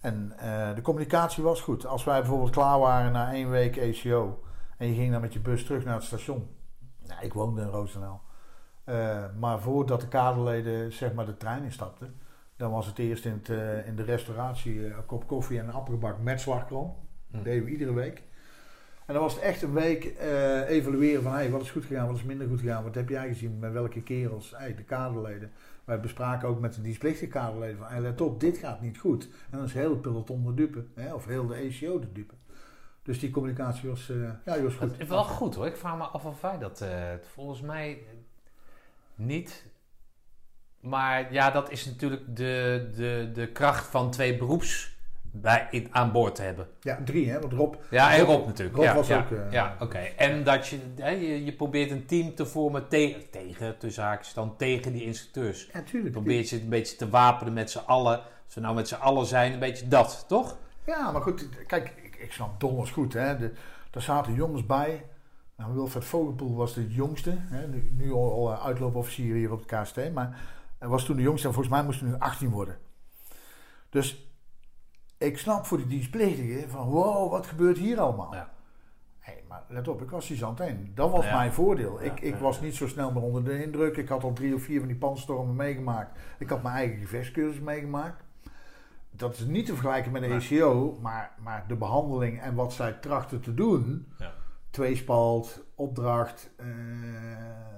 En 0.00 0.32
de 0.74 0.82
communicatie 0.82 1.42
was 1.42 1.60
goed. 1.60 1.86
Als 1.86 2.04
wij 2.04 2.20
bijvoorbeeld 2.20 2.50
klaar 2.50 2.78
waren 2.78 3.12
na 3.12 3.32
één 3.32 3.50
week 3.50 3.78
ACO 3.78 4.42
en 4.76 4.88
je 4.88 4.94
ging 4.94 5.12
dan 5.12 5.20
met 5.20 5.32
je 5.32 5.40
bus 5.40 5.64
terug 5.64 5.84
naar 5.84 5.94
het 5.94 6.04
station. 6.04 6.48
Nou, 7.06 7.24
ik 7.24 7.32
woonde 7.32 7.60
in 7.60 7.68
Roosendaal. 7.68 8.22
Eh, 8.90 9.24
maar 9.38 9.60
voordat 9.60 10.00
de 10.00 10.08
kaderleden 10.08 10.92
zeg 10.92 11.12
maar 11.12 11.26
de 11.26 11.36
trein 11.36 11.62
instapten, 11.62 12.14
dan 12.56 12.70
was 12.70 12.86
het 12.86 12.98
eerst 12.98 13.24
in, 13.24 13.32
het, 13.32 13.48
eh, 13.48 13.86
in 13.86 13.96
de 13.96 14.02
restauratie 14.02 14.86
eh, 14.86 14.96
een 14.96 15.06
kop 15.06 15.26
koffie 15.26 15.58
en 15.58 15.64
een 15.64 15.72
appelgebak 15.72 16.22
met 16.22 16.40
slagroom. 16.40 16.96
Hm. 17.30 17.36
Dat 17.36 17.44
deden 17.44 17.64
we 17.64 17.70
iedere 17.70 17.92
week. 17.92 18.22
En 19.06 19.14
dan 19.14 19.22
was 19.22 19.34
het 19.34 19.42
echt 19.42 19.62
een 19.62 19.72
week 19.72 20.04
evalueren 20.68 21.22
van 21.22 21.32
hey, 21.32 21.50
wat 21.50 21.62
is 21.62 21.70
goed 21.70 21.84
gegaan, 21.84 22.06
wat 22.06 22.16
is 22.16 22.22
minder 22.22 22.48
goed 22.48 22.60
gegaan, 22.60 22.84
wat 22.84 22.94
heb 22.94 23.08
jij 23.08 23.28
gezien, 23.28 23.58
met 23.58 23.72
welke 23.72 24.02
kerels, 24.02 24.54
hey, 24.56 24.74
de 24.74 24.82
kaderleden. 24.82 25.52
Wij 25.84 26.00
bespraken 26.00 26.48
ook 26.48 26.60
met 26.60 26.74
de 26.74 26.82
dienstplichtige 26.82 27.30
kaderleden 27.30 27.78
van 27.78 27.86
hey, 27.86 28.00
let 28.00 28.20
op, 28.20 28.40
dit 28.40 28.58
gaat 28.58 28.80
niet 28.80 28.98
goed. 28.98 29.24
En 29.24 29.58
dan 29.58 29.64
is 29.64 29.72
heel 29.72 29.90
het 29.90 30.00
peloton 30.00 30.46
de 30.46 30.54
dupe, 30.54 30.84
hè, 30.94 31.14
of 31.14 31.26
heel 31.26 31.46
de 31.46 31.54
ECO 31.54 31.98
de 31.98 32.12
dupe. 32.12 32.34
Dus 33.02 33.18
die 33.18 33.30
communicatie 33.30 33.88
was, 33.88 34.12
ja, 34.44 34.54
die 34.54 34.62
was 34.62 34.74
goed. 34.74 34.90
Het 34.90 35.00
is 35.00 35.08
wel 35.08 35.24
goed 35.24 35.54
hoor. 35.54 35.66
Ik 35.66 35.76
vraag 35.76 35.96
me 35.96 36.04
af 36.04 36.24
of 36.24 36.40
wij 36.40 36.58
dat. 36.58 36.84
volgens 37.34 37.60
mij 37.60 38.02
niet. 39.20 39.66
Maar 40.80 41.32
ja, 41.32 41.50
dat 41.50 41.70
is 41.70 41.84
natuurlijk 41.84 42.36
de, 42.36 42.90
de, 42.96 43.30
de 43.32 43.46
kracht 43.46 43.86
van 43.86 44.10
twee 44.10 44.36
beroeps 44.36 44.98
bij, 45.32 45.68
in, 45.70 45.88
aan 45.90 46.12
boord 46.12 46.34
te 46.34 46.42
hebben. 46.42 46.68
Ja, 46.80 46.98
drie 47.04 47.30
hè, 47.30 47.40
want 47.40 47.52
Rob, 47.52 47.74
Ja, 47.90 48.14
en 48.14 48.24
Rob 48.24 48.46
natuurlijk. 48.46 48.76
Rob 48.76 48.86
ja, 48.86 48.94
was 48.94 49.06
ja, 49.06 49.18
ook, 49.18 49.30
eh, 49.30 49.52
ja, 49.52 49.76
oké. 49.80 49.98
En 49.98 50.44
dat 50.44 50.66
je, 50.66 50.78
hè, 50.96 51.10
je, 51.10 51.44
je 51.44 51.52
probeert 51.52 51.90
een 51.90 52.06
team 52.06 52.34
te 52.34 52.46
vormen 52.46 52.88
tegen, 52.88 53.30
tegen 53.30 53.78
tussen 53.78 54.02
haakjes 54.02 54.34
dan 54.34 54.56
tegen 54.56 54.92
die 54.92 55.04
instructeurs. 55.04 55.68
ja, 55.72 55.82
tuurlijk. 55.82 56.14
Je 56.14 56.20
probeert 56.20 56.48
je 56.48 56.60
een 56.60 56.68
beetje 56.68 56.96
te 56.96 57.08
wapenen 57.08 57.52
met 57.52 57.70
z'n 57.70 57.78
allen. 57.86 58.20
Als 58.44 58.54
we 58.54 58.60
nou 58.60 58.74
met 58.74 58.88
z'n 58.88 58.94
allen 58.94 59.26
zijn, 59.26 59.52
een 59.52 59.58
beetje 59.58 59.88
dat, 59.88 60.24
toch? 60.28 60.56
Ja, 60.86 61.10
maar 61.10 61.22
goed, 61.22 61.48
kijk, 61.66 61.92
ik, 62.02 62.16
ik 62.16 62.32
snap 62.32 62.60
donders 62.60 62.90
goed. 62.90 63.12
Hè. 63.12 63.38
De, 63.38 63.52
er 63.90 64.02
zaten 64.02 64.34
jongens 64.34 64.66
bij. 64.66 65.04
Nou, 65.60 65.74
Wilfred 65.74 66.04
Vogelpoel 66.04 66.56
was 66.56 66.74
de 66.74 66.88
jongste. 66.88 67.34
Hè. 67.38 67.66
Nu, 67.90 68.12
al, 68.12 68.52
eh, 68.52 68.64
uitloopofficier 68.64 69.34
hier 69.34 69.52
op 69.52 69.58
het 69.68 69.80
KST. 69.82 70.12
Maar 70.12 70.40
hij 70.78 70.88
was 70.88 71.04
toen 71.04 71.16
de 71.16 71.22
jongste 71.22 71.46
en 71.46 71.52
volgens 71.54 71.74
mij 71.74 71.84
moest 71.84 72.00
hij 72.00 72.08
nu 72.08 72.14
18 72.18 72.50
worden. 72.50 72.78
Dus 73.88 74.30
ik 75.18 75.38
snap 75.38 75.66
voor 75.66 75.78
die 75.78 75.86
dienstplichtigen 75.86 76.68
van 76.70 76.88
wow, 76.88 77.30
wat 77.30 77.46
gebeurt 77.46 77.78
hier 77.78 78.00
allemaal? 78.00 78.34
Ja. 78.34 78.50
Nee, 79.26 79.36
maar 79.48 79.62
let 79.68 79.88
op, 79.88 80.02
ik 80.02 80.10
was 80.10 80.26
die 80.26 80.36
zand 80.36 80.58
heen. 80.58 80.92
Dat 80.94 81.10
was 81.10 81.24
Ja. 81.24 81.36
mijn 81.36 81.52
voordeel. 81.52 82.02
Ja, 82.02 82.12
ik 82.12 82.20
ik 82.20 82.34
was 82.36 82.60
niet 82.60 82.74
zo 82.74 82.88
snel 82.88 83.12
meer 83.12 83.22
onder 83.22 83.44
de 83.44 83.62
indruk. 83.64 83.96
Ik 83.96 84.08
had 84.08 84.22
al 84.24 84.32
drie 84.32 84.54
of 84.54 84.62
vier 84.62 84.78
van 84.78 84.88
die 84.88 84.96
pandstormen 84.98 85.56
meegemaakt. 85.56 86.18
Ik 86.38 86.48
had 86.50 86.62
mijn 86.62 86.74
eigen 86.74 86.98
gevechtscursus 86.98 87.60
meegemaakt. 87.60 88.22
Dat 89.10 89.34
is 89.34 89.44
niet 89.44 89.66
te 89.66 89.72
vergelijken 89.72 90.12
met 90.12 90.22
de. 90.22 90.28
ECO, 90.28 90.98
maar, 91.00 91.32
maar 91.42 91.64
de 91.68 91.76
behandeling 91.76 92.40
en 92.40 92.54
wat 92.54 92.72
zij 92.72 92.92
trachten 92.92 93.40
te 93.40 93.54
doen. 93.54 94.06
Ja. 94.18 94.32
Tweespalt, 94.70 95.64
opdracht, 95.74 96.50
eh, 96.56 96.66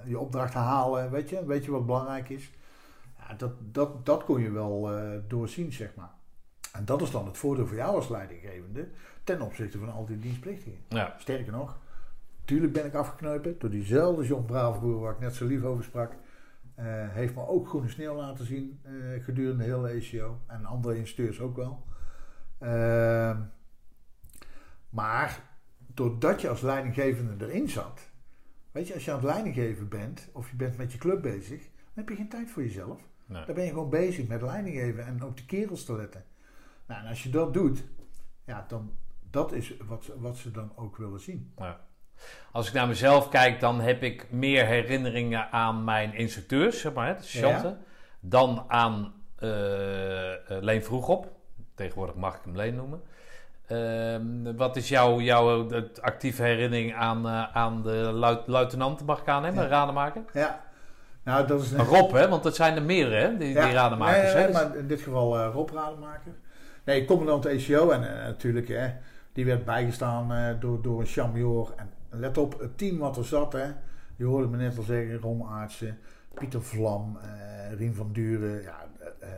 je 0.05 0.19
opdracht 0.19 0.53
halen, 0.53 1.11
weet 1.11 1.29
je, 1.29 1.45
weet 1.45 1.65
je 1.65 1.71
wat 1.71 1.85
belangrijk 1.85 2.29
is? 2.29 2.51
Ja, 3.17 3.33
dat, 3.33 3.51
dat, 3.59 4.05
dat 4.05 4.23
kon 4.23 4.41
je 4.41 4.51
wel 4.51 4.91
eh, 4.91 5.19
doorzien, 5.27 5.71
zeg 5.71 5.95
maar. 5.95 6.11
En 6.71 6.85
dat 6.85 7.01
is 7.01 7.11
dan 7.11 7.25
het 7.25 7.37
voordeel 7.37 7.67
voor 7.67 7.77
jou 7.77 7.95
als 7.95 8.09
leidinggevende 8.09 8.87
ten 9.23 9.41
opzichte 9.41 9.77
van 9.77 9.91
al 9.91 10.05
die 10.05 10.19
dienstplichtigen. 10.19 10.79
Ja. 10.87 11.15
Sterker 11.17 11.51
nog, 11.51 11.77
tuurlijk 12.45 12.73
ben 12.73 12.85
ik 12.85 12.93
afgeknepen 12.93 13.55
door 13.59 13.69
diezelfde 13.69 14.25
John 14.25 14.45
Bravenboer 14.45 14.99
waar 14.99 15.13
ik 15.13 15.19
net 15.19 15.35
zo 15.35 15.45
lief 15.45 15.63
over 15.63 15.83
sprak. 15.83 16.11
Eh, 16.75 16.85
heeft 17.09 17.35
me 17.35 17.47
ook 17.47 17.67
groene 17.67 17.89
sneeuw 17.89 18.15
laten 18.15 18.45
zien 18.45 18.79
gedurende 19.19 19.63
de 19.63 19.69
hele 19.69 19.87
ECO. 19.87 20.39
En 20.47 20.65
andere 20.65 20.97
instructeurs 20.97 21.39
ook 21.39 21.55
wel. 21.55 21.83
Ehm, 22.59 23.41
maar 24.89 25.52
doordat 25.93 26.41
je 26.41 26.49
als 26.49 26.61
leidinggevende 26.61 27.45
erin 27.45 27.69
zat. 27.69 28.11
Weet 28.71 28.87
je, 28.87 28.93
als 28.93 29.05
je 29.05 29.11
aan 29.11 29.17
het 29.17 29.25
leidinggeven 29.25 29.87
bent 29.89 30.29
of 30.33 30.49
je 30.49 30.55
bent 30.55 30.77
met 30.77 30.91
je 30.91 30.97
club 30.97 31.21
bezig, 31.21 31.59
dan 31.59 31.91
heb 31.93 32.09
je 32.09 32.15
geen 32.15 32.29
tijd 32.29 32.49
voor 32.51 32.63
jezelf. 32.63 33.01
Nee. 33.25 33.45
Dan 33.45 33.55
ben 33.55 33.63
je 33.63 33.69
gewoon 33.69 33.89
bezig 33.89 34.27
met 34.27 34.41
leidinggeven 34.41 35.05
en 35.05 35.23
op 35.23 35.37
de 35.37 35.45
kerels 35.45 35.85
te 35.85 35.95
letten. 35.95 36.23
Nou, 36.87 37.01
en 37.01 37.07
als 37.09 37.23
je 37.23 37.29
dat 37.29 37.53
doet, 37.53 37.83
ja, 38.45 38.65
dan 38.67 38.91
dat 39.29 39.51
is 39.51 39.73
wat, 39.87 40.03
ze- 40.03 40.19
wat 40.19 40.37
ze 40.37 40.51
dan 40.51 40.71
ook 40.75 40.97
willen 40.97 41.19
zien. 41.19 41.53
Ja. 41.57 41.79
Als 42.51 42.67
ik 42.67 42.73
naar 42.73 42.87
mezelf 42.87 43.29
kijk, 43.29 43.59
dan 43.59 43.79
heb 43.81 44.03
ik 44.03 44.31
meer 44.31 44.65
herinneringen 44.65 45.51
aan 45.51 45.83
mijn 45.83 46.13
instructeurs, 46.13 46.79
zeg 46.81 46.93
maar, 46.93 47.07
hè, 47.07 47.15
de 47.15 47.23
sergeanten, 47.23 47.79
dan 48.19 48.65
aan 48.67 49.13
eh, 49.35 49.49
Leen 50.47 50.83
Vroegop. 50.83 51.31
Tegenwoordig 51.75 52.15
mag 52.15 52.35
ik 52.37 52.41
hem 52.43 52.55
Leen 52.55 52.75
noemen. 52.75 53.01
Ehm, 53.73 54.55
wat 54.55 54.75
is 54.75 54.89
jouw, 54.89 55.19
jouw 55.19 55.67
actieve 56.01 56.43
herinnering 56.43 56.95
aan, 56.95 57.27
eh, 57.27 57.55
aan 57.55 57.83
de 57.83 57.95
luid, 57.95 58.47
luitenanten, 58.47 59.05
mag 59.05 59.19
ik 59.21 59.27
aannemen, 59.27 59.63
Ja. 59.63 59.69
radenmaker? 59.69 60.21
Ja, 60.33 60.61
nou 61.23 61.47
dat 61.47 61.61
is 61.61 61.71
Maar 61.71 61.85
Rob, 61.85 62.11
hè, 62.11 62.29
want 62.29 62.43
dat 62.43 62.55
zijn 62.55 62.75
er 62.75 62.81
meerdere, 62.83 63.15
hè, 63.15 63.37
die, 63.37 63.53
die 63.53 63.71
radenmakers. 63.71 64.21
Nee, 64.21 64.31
hè, 64.31 64.37
nee, 64.37 64.47
dus- 64.47 64.55
maar 64.55 64.77
in 64.77 64.87
dit 64.87 65.01
geval 65.01 65.39
eh, 65.39 65.49
Rob 65.53 65.69
Rademaker. 65.69 66.31
Nee, 66.83 67.05
commandant 67.05 67.45
ECO 67.45 67.89
en 67.89 68.17
eh, 68.19 68.25
natuurlijk, 68.25 68.67
hè, 68.67 68.87
die 69.33 69.45
werd 69.45 69.65
bijgestaan 69.65 70.57
door, 70.59 70.81
door 70.81 70.99
een 70.99 71.05
champion. 71.05 71.67
En 71.75 71.89
let 72.09 72.37
op, 72.37 72.59
het 72.59 72.77
team 72.77 72.97
wat 72.97 73.17
er 73.17 73.25
zat, 73.25 73.53
hè, 73.53 73.65
je 74.15 74.25
hoorde 74.25 74.47
me 74.47 74.57
net 74.57 74.77
al 74.77 74.83
zeggen, 74.83 75.17
Ron 75.19 75.43
Aartsen, 75.47 75.99
Pieter 76.33 76.61
Vlam, 76.63 77.17
Rien 77.77 77.93
van 77.95 78.09
Duren. 78.11 78.61
Ja, 78.61 78.75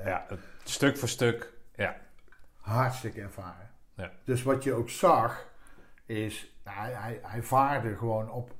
ja, 0.06 0.26
stuk 0.64 0.98
voor 0.98 1.08
stuk. 1.08 1.54
Ja, 1.76 1.96
hartstikke 2.60 3.22
ervaren. 3.22 3.65
Ja. 3.96 4.12
Dus 4.24 4.44
wat 4.44 4.64
je 4.64 4.74
ook 4.74 4.90
zag, 4.90 5.48
is 6.06 6.54
nou, 6.64 6.78
hij, 6.78 6.94
hij, 6.94 7.20
hij 7.22 7.44
vaarde 7.44 7.96
gewoon 7.98 8.32
op, 8.32 8.56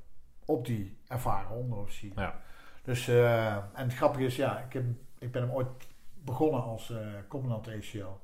op 0.46 0.66
die 0.66 0.98
ervaren 1.08 1.56
onderofficier. 1.56 2.12
ja. 2.16 2.44
Dus, 2.86 3.08
eh, 3.08 3.56
en 3.56 3.64
het 3.74 3.94
grappige 3.94 4.26
is, 4.26 4.36
ja, 4.36 4.60
ik, 4.60 4.74
heb, 4.74 4.84
ik 5.20 5.32
ben 5.32 5.42
hem 5.42 5.52
ooit 5.52 5.68
begonnen 6.14 6.64
als 6.64 6.92
eh 6.92 7.08
commandant 7.28 7.68
ECO. 7.68 8.22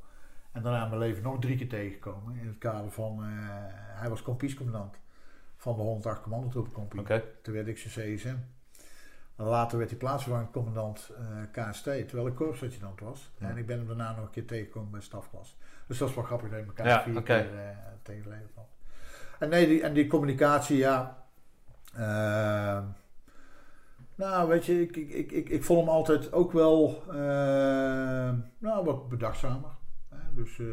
En 0.51 0.61
daarna 0.61 0.83
in 0.83 0.89
mijn 0.89 1.01
leven 1.01 1.23
nog 1.23 1.39
drie 1.39 1.57
keer 1.57 1.69
tegengekomen. 1.69 2.39
In 2.39 2.47
het 2.47 2.57
kader 2.57 2.91
van, 2.91 3.23
eh, 3.23 3.29
hij 3.99 4.09
was 4.09 4.21
kompiescommandant 4.21 4.99
van 5.55 5.75
de 5.75 5.81
108 5.81 6.21
commandotroepencompie. 6.21 7.03
Toen 7.41 7.53
werd 7.53 7.67
ik 7.67 7.77
zijn 7.77 8.15
CSM. 8.15 8.35
En 9.35 9.45
later 9.45 9.77
werd 9.77 9.89
hij 9.89 9.99
plaatsvervangend 9.99 10.51
commandant 10.51 11.11
KST, 11.51 11.83
terwijl 11.83 12.27
ik 12.27 12.35
korpsadjudant 12.35 12.99
was. 12.99 13.31
Ja. 13.37 13.49
En 13.49 13.57
ik 13.57 13.65
ben 13.65 13.77
hem 13.77 13.87
daarna 13.87 14.15
nog 14.15 14.25
een 14.25 14.31
keer 14.31 14.45
tegengekomen 14.45 14.91
bij 14.91 15.01
stafklas. 15.01 15.57
Dus 15.87 15.97
dat 15.97 16.09
is 16.09 16.15
wel 16.15 16.23
grappig 16.23 16.49
dat 16.49 16.59
je 16.59 16.65
elkaar 16.65 16.87
Ja, 16.87 17.03
vier 17.03 17.23
keer 17.23 17.35
eh, 17.35 17.77
tegen 18.01 18.29
leven 18.29 18.49
valt. 18.55 18.67
En 19.39 19.49
nee, 19.49 19.67
die, 19.67 19.81
en 19.81 19.93
die 19.93 20.07
communicatie, 20.07 20.77
ja. 20.77 21.23
eh, 21.93 22.79
nou, 24.15 24.47
weet 24.49 24.65
je, 24.65 24.81
ik, 24.81 24.95
ik, 24.95 25.09
ik, 25.09 25.31
ik, 25.31 25.49
ik 25.49 25.63
vond 25.63 25.79
hem 25.79 25.89
altijd 25.89 26.33
ook 26.33 26.51
wel 26.51 27.03
eh, 27.09 27.13
nou, 28.57 28.85
wat 28.85 29.09
bedachtzamer. 29.09 29.69
Hè? 30.09 30.17
Dus 30.35 30.59
eh, 30.59 30.65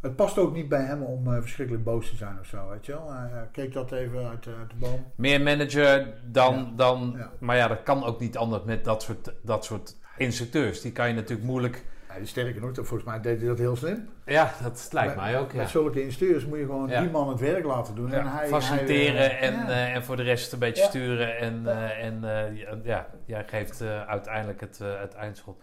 het 0.00 0.16
past 0.16 0.38
ook 0.38 0.54
niet 0.54 0.68
bij 0.68 0.82
hem 0.82 1.02
om 1.02 1.34
eh, 1.34 1.40
verschrikkelijk 1.40 1.84
boos 1.84 2.08
te 2.10 2.16
zijn 2.16 2.38
of 2.40 2.46
zo, 2.46 2.68
weet 2.68 2.86
je 2.86 2.92
wel. 2.92 3.12
Hij 3.12 3.48
keek 3.52 3.72
dat 3.72 3.92
even 3.92 4.28
uit, 4.28 4.42
de- 4.44 4.54
uit 4.58 4.70
de 4.70 4.76
boom. 4.76 5.04
Meer 5.16 5.40
manager 5.42 6.14
dan, 6.24 6.54
Ja. 6.54 6.72
dan 6.76 7.14
Ja. 7.16 7.30
maar 7.40 7.56
ja, 7.56 7.68
dat 7.68 7.82
kan 7.82 8.04
ook 8.04 8.20
niet 8.20 8.36
anders 8.36 8.64
met 8.64 8.84
dat 8.84 9.02
soort, 9.02 9.32
dat 9.42 9.64
soort 9.64 9.96
instructeurs. 10.16 10.80
Die 10.80 10.92
kan 10.92 11.08
je 11.08 11.14
natuurlijk 11.14 11.48
moeilijk, 11.48 11.84
Ja, 12.18 12.24
sterker 12.24 12.60
nog, 12.60 12.70
volgens 12.74 13.04
mij 13.04 13.20
deed 13.20 13.38
hij 13.38 13.48
dat 13.48 13.58
heel 13.58 13.76
slim. 13.76 14.08
ja, 14.26 14.52
dat 14.62 14.88
lijkt 14.92 15.14
Met- 15.14 15.24
mij 15.24 15.38
ook, 15.38 15.52
ja. 15.52 15.56
Met 15.56 15.68
zulke 15.68 16.02
instructeurs 16.02 16.46
moet 16.46 16.58
je 16.58 16.64
gewoon 16.64 16.88
Ja. 16.88 17.00
die 17.00 17.10
man 17.10 17.28
het 17.28 17.40
werk 17.40 17.64
laten 17.64 17.94
doen. 17.94 18.12
En 18.12 18.26
hij, 18.26 18.46
faciliteren 18.48 19.16
hij, 19.16 19.38
eh, 19.38 19.48
en, 19.48 19.66
eh, 19.66 19.94
en 19.94 20.04
voor 20.04 20.16
de 20.16 20.22
rest 20.22 20.52
een 20.52 20.58
beetje 20.58 20.82
sturen. 20.84 21.38
En, 21.38 21.66
eh, 21.66 22.04
en 22.04 22.20
ja, 22.22 22.76
ja, 22.82 23.06
jij 23.24 23.44
geeft 23.46 23.82
uiteindelijk 24.06 24.60
het, 24.60 24.78
het 24.78 25.14
eindschot. 25.14 25.62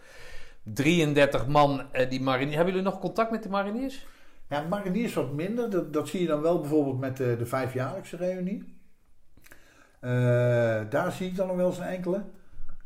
33 0.64 1.48
man, 1.48 1.82
die 2.10 2.22
mariniers. 2.22 2.56
Hebben 2.56 2.74
jullie 2.74 2.90
nog 2.90 3.00
contact 3.00 3.32
met 3.32 3.44
de 3.44 3.50
mariniers? 3.50 4.08
Ja, 4.50 4.62
mariniers 4.70 5.14
wat 5.14 5.32
minder. 5.34 5.70
Dat, 5.70 5.94
dat 5.94 6.08
zie 6.08 6.22
je 6.22 6.28
dan 6.28 6.42
wel 6.42 6.60
bijvoorbeeld 6.60 7.00
met 7.00 7.18
de, 7.18 7.36
de 7.38 7.46
vijfjaarlijkse 7.46 8.18
reunie. 8.18 8.80
Daar 10.90 11.12
zie 11.12 11.28
ik 11.28 11.36
dan 11.36 11.48
nog 11.48 11.56
wel 11.56 11.68
eens 11.68 11.78
een 11.78 11.84
enkele. 11.84 12.22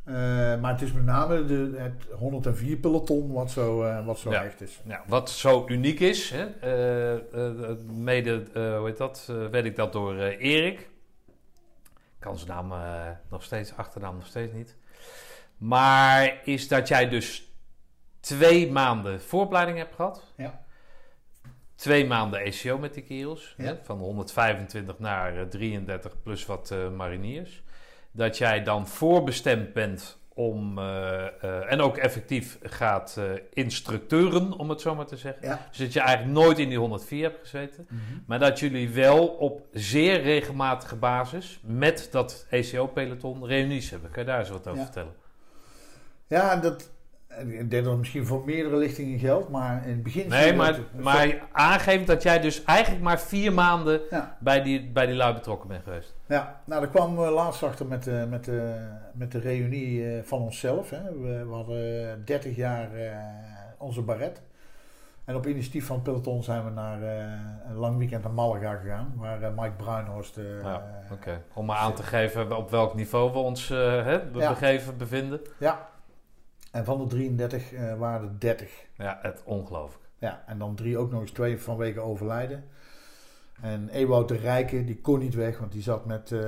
Eh, 0.06 0.14
maar 0.62 0.72
het 0.72 0.82
is 0.82 0.92
met 0.92 1.04
name 1.06 1.46
de, 1.46 1.74
het 1.78 2.06
104 2.12 2.78
peloton 2.78 3.32
wat 3.32 3.52
zo, 3.52 3.84
eh, 3.84 4.06
wat 4.06 4.20
zo 4.20 4.32
Ja. 4.32 4.44
echt 4.44 4.62
is. 4.62 4.82
Ja, 4.86 5.04
wat 5.08 5.30
zo 5.30 5.66
uniek 5.68 6.00
is, 6.00 6.30
hè, 6.34 6.46
eh, 6.46 7.76
mede, 7.86 8.44
hoe 8.54 8.86
heet 8.86 8.98
dat, 8.98 9.32
weet 9.52 9.66
ik 9.66 9.76
dat 9.76 9.94
door 9.94 10.16
Erik. 10.20 10.80
Ik 10.80 12.32
kan 12.32 12.38
zijn 12.38 12.50
naam 12.68 12.74
nog 13.30 13.44
steeds, 13.44 13.76
achternaam 13.78 14.16
nog 14.16 14.26
steeds 14.26 14.54
niet. 14.54 14.76
Maar 15.58 16.42
is 16.44 16.68
dat 16.68 16.88
jij 16.88 17.10
dus 17.10 17.52
twee 18.20 18.72
maanden 18.72 19.22
vooropleiding 19.22 19.78
hebt 19.78 19.96
gehad. 19.96 20.34
Ja. 20.36 20.64
Twee 21.76 22.08
maanden 22.08 22.40
ECO 22.40 22.78
met 22.78 22.94
die 22.94 23.04
kerels. 23.04 23.54
Ja. 23.58 23.64
Hè, 23.64 23.76
van 23.84 23.98
125 23.98 25.00
naar 25.00 25.38
eh, 25.38 25.44
33 25.48 26.22
plus 26.22 26.46
wat 26.46 26.74
mariniers. 26.96 27.64
Dat 28.16 28.38
jij 28.38 28.64
dan 28.64 28.88
voorbestemd 28.88 29.74
bent 29.74 30.18
om, 30.34 30.78
eh, 30.80 31.26
eh, 31.26 31.72
en 31.72 31.82
ook 31.82 31.98
effectief 31.98 32.58
gaat 32.64 33.16
eh, 33.18 33.24
instructeuren, 33.54 34.52
om 34.52 34.70
het 34.70 34.82
zo 34.82 34.96
maar 34.96 35.06
te 35.06 35.18
zeggen. 35.18 35.48
Ja. 35.48 35.68
Dus 35.70 35.78
dat 35.78 35.94
je 35.94 36.00
eigenlijk 36.00 36.40
nooit 36.40 36.60
in 36.60 36.70
die 36.70 36.78
104 36.78 37.24
hebt 37.24 37.40
gezeten. 37.40 37.88
Maar 38.26 38.40
dat 38.40 38.60
jullie 38.60 38.90
wel 38.90 39.28
op 39.28 39.68
zeer 39.72 40.22
regelmatige 40.22 40.96
basis 40.96 41.60
met 41.64 42.08
dat 42.12 42.46
ECO-peloton 42.50 43.46
reunies 43.46 43.90
hebben. 43.90 44.12
Kan 44.12 44.24
je 44.24 44.30
daar 44.30 44.40
eens 44.40 44.50
wat 44.50 44.68
over 44.68 44.80
Ja. 44.80 44.84
vertellen? 44.84 45.14
Ja, 46.28 46.56
dat, 46.56 46.92
ik 47.40 47.70
denk 47.70 47.84
dat 47.84 47.86
het 47.92 47.98
misschien 47.98 48.26
voor 48.26 48.42
meerdere 48.46 48.76
lichtingen 48.76 49.20
geldt, 49.20 49.50
maar 49.50 49.84
in 49.84 49.90
het 49.94 50.04
begin... 50.04 50.30
Nee, 50.30 50.54
maar, 50.54 50.72
dat- 50.76 51.04
maar 51.04 51.48
aangeeft 51.52 52.08
dat 52.08 52.24
jij 52.24 52.40
dus 52.40 52.64
eigenlijk 52.64 53.04
maar 53.04 53.20
vier 53.20 53.54
maanden 53.54 54.02
Ja. 54.10 54.38
bij 54.40 54.62
die, 54.62 54.90
bij 54.92 55.06
die 55.06 55.16
lui 55.16 55.34
betrokken 55.34 55.68
bent 55.70 55.84
geweest. 55.84 56.16
Ja, 56.28 56.62
nou 56.66 56.82
daar 56.82 56.90
kwamen 56.90 57.24
we 57.26 57.30
laatst 57.32 57.64
achter 57.64 57.86
met 57.86 58.04
de, 58.04 58.26
met 58.30 58.46
de, 58.46 58.76
met 59.14 59.32
de 59.32 59.40
reunie 59.40 60.16
eh, 60.18 60.24
van 60.24 60.42
onszelf. 60.42 60.90
Hè. 60.90 61.02
We, 61.22 61.46
we 61.48 61.54
hadden 61.54 62.26
30 62.26 62.56
jaar 62.56 62.94
eh, 62.94 63.12
onze 63.78 64.02
baret. 64.02 64.42
En 65.26 65.36
op 65.36 65.48
initiatief 65.48 65.86
van 65.86 65.96
het 65.96 66.04
peloton 66.04 66.44
zijn 66.44 66.64
we 66.66 66.70
naar 66.72 67.02
eh, 67.04 67.24
een 67.70 67.76
lang 67.76 67.98
weekend 67.98 68.24
naar 68.24 68.32
Malaga 68.34 68.76
gegaan. 68.76 69.14
Waar 69.16 69.42
eh, 69.42 69.50
Mike 69.56 69.72
Bruinhorst... 69.78 70.38
eh, 70.38 70.44
Ja, 70.64 70.84
Oké, 71.12 71.42
om 71.54 71.66
maar 71.66 71.78
aan 71.78 71.94
te 71.94 72.04
geven 72.04 72.58
op 72.58 72.70
welk 72.70 72.94
niveau 72.96 73.32
we 73.32 73.38
ons 73.38 73.70
eh, 73.70 73.78
hè, 74.06 74.20
be- 74.26 74.40
Ja. 74.40 74.50
begeven, 74.50 74.98
bevinden. 74.98 75.40
ja. 75.58 75.88
En 76.76 76.86
van 76.86 76.98
de 76.98 77.08
33 77.08 77.74
eh, 77.74 77.94
waren 77.98 78.28
er 78.30 78.40
30. 78.40 78.72
Ja, 78.98 79.20
het 79.22 79.42
ongelooflijk. 79.46 80.04
Ja, 80.18 80.44
en 80.48 80.58
dan 80.58 80.76
drie 80.76 80.98
ook 80.98 81.12
nog 81.12 81.22
eens 81.22 81.32
twee 81.32 81.62
vanwege 81.62 82.00
overlijden. 82.00 82.64
En 83.62 83.90
Ewout 83.90 84.28
de 84.28 84.38
Rijke, 84.38 84.84
die 84.84 85.02
kon 85.02 85.20
niet 85.20 85.34
weg, 85.36 85.60
want 85.60 85.72
die 85.72 85.82
zat 85.82 86.06
met, 86.06 86.32
eh, 86.32 86.42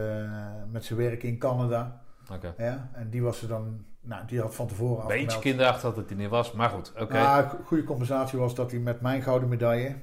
met 0.72 0.86
zijn 0.86 1.00
werk 1.00 1.24
in 1.24 1.38
Canada. 1.38 2.02
Oké. 2.34 2.54
Ja, 2.58 2.90
en 2.94 3.10
die 3.10 3.22
was 3.24 3.42
er 3.42 3.48
dan... 3.48 3.86
Nou, 4.02 4.26
die 4.26 4.42
had 4.42 4.56
van 4.56 4.68
tevoren 4.68 4.96
Beetje 5.08 5.14
afgemeld. 5.16 5.42
kinderachtig 5.42 5.82
dat 5.94 6.10
het 6.10 6.18
niet 6.18 6.30
was, 6.30 6.52
maar 6.52 6.70
goed. 6.70 6.94
Oké. 7.00 7.14
Nou, 7.14 7.48
go- 7.50 7.58
goede 7.66 7.84
compensatie 7.84 8.40
was 8.40 8.56
dat 8.56 8.72
hij 8.72 8.80
met 8.80 9.02
mijn 9.02 9.22
gouden 9.22 9.50
medaille 9.50 9.96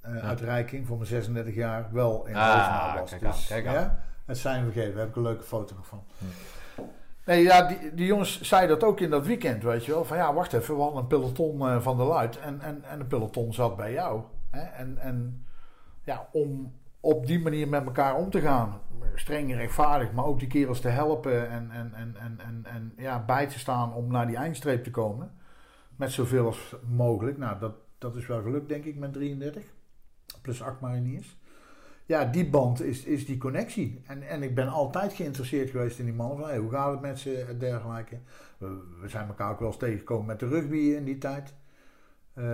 eh, 0.00 0.14
Ja. 0.14 0.20
uitreiking 0.20 0.86
voor 0.86 0.96
mijn 0.96 1.08
36 1.08 1.54
jaar 1.54 1.88
wel 1.92 2.26
in 2.26 2.34
Ah, 2.34 2.48
overhaal 2.50 2.98
was. 3.00 3.10
kijk 3.10 3.24
aan, 3.24 3.30
Dus, 3.30 3.46
kijk 3.46 3.66
aan. 3.66 3.74
Ja, 3.74 3.98
het 4.26 4.38
zijn 4.38 4.64
we 4.66 4.72
gegeven. 4.72 4.92
Daar 4.92 5.00
heb 5.00 5.10
ik 5.10 5.16
een 5.16 5.22
leuke 5.22 5.42
foto 5.42 5.74
nog 5.74 5.86
van. 5.86 6.04
Hm. 6.18 6.24
Nee, 7.24 7.42
ja, 7.42 7.76
die, 7.92 8.06
jongens 8.06 8.40
zeiden 8.40 8.78
dat 8.78 8.88
ook 8.88 9.00
in 9.00 9.10
dat 9.10 9.26
weekend, 9.26 9.62
weet 9.62 9.84
je 9.84 9.92
wel. 9.92 10.04
Van 10.04 10.16
ja, 10.16 10.34
wacht 10.34 10.52
even, 10.52 10.74
we 10.74 10.82
hadden 10.82 11.00
een 11.00 11.06
peloton 11.06 11.68
eh, 11.68 11.80
van 11.80 11.96
de 11.96 12.02
Luid 12.02 12.38
en, 12.38 12.60
en, 12.60 12.84
en 12.84 13.00
een 13.00 13.06
peloton 13.06 13.52
zat 13.52 13.76
bij 13.76 13.92
jou. 13.92 14.22
Hè? 14.50 14.60
En, 14.60 14.98
en 14.98 15.46
ja, 16.04 16.28
om 16.32 16.72
op 17.00 17.26
die 17.26 17.40
manier 17.40 17.68
met 17.68 17.84
elkaar 17.84 18.16
om 18.16 18.30
te 18.30 18.40
gaan. 18.40 18.80
Streng 19.14 19.50
en 19.50 19.56
rechtvaardig, 19.56 20.12
maar 20.12 20.24
ook 20.24 20.38
die 20.38 20.48
kerels 20.48 20.80
te 20.80 20.88
helpen 20.88 21.50
en, 21.50 21.70
en, 21.70 21.94
en, 21.94 22.16
en, 22.38 22.64
en, 22.64 22.92
ja, 22.96 23.24
bij 23.24 23.46
te 23.46 23.58
staan 23.58 23.94
om 23.94 24.10
naar 24.10 24.26
die 24.26 24.36
eindstreep 24.36 24.84
te 24.84 24.90
komen. 24.90 25.32
Met 25.96 26.12
zoveel 26.12 26.46
als 26.46 26.76
mogelijk. 26.88 27.38
Nou, 27.38 27.58
dat, 27.58 27.74
dat 27.98 28.16
is 28.16 28.26
wel 28.26 28.42
gelukt, 28.42 28.68
denk 28.68 28.84
ik, 28.84 28.96
met 28.96 29.12
33. 29.12 29.64
Plus 30.42 30.62
8 30.62 30.80
mariniers. 30.80 31.36
Ja, 32.04 32.24
die 32.24 32.50
band 32.50 32.82
is, 32.82 33.04
is 33.04 33.26
die 33.26 33.38
connectie. 33.38 34.02
En, 34.06 34.28
en 34.28 34.42
ik 34.42 34.54
ben 34.54 34.68
altijd 34.68 35.12
geïnteresseerd 35.12 35.70
geweest 35.70 35.98
in 35.98 36.04
die 36.04 36.14
mannen. 36.14 36.38
Van, 36.38 36.48
hey, 36.48 36.58
hoe 36.58 36.70
gaat 36.70 36.90
het 36.90 37.00
met 37.00 37.18
ze 37.18 37.44
en 37.48 37.58
dergelijke. 37.58 38.18
We, 38.58 38.80
we 39.00 39.08
zijn 39.08 39.28
elkaar 39.28 39.50
ook 39.50 39.58
wel 39.58 39.68
eens 39.68 39.76
tegengekomen 39.76 40.26
met 40.26 40.40
de 40.40 40.48
rugby 40.48 40.76
in 40.76 41.04
die 41.04 41.18
tijd. 41.18 41.54
Uh, 42.34 42.44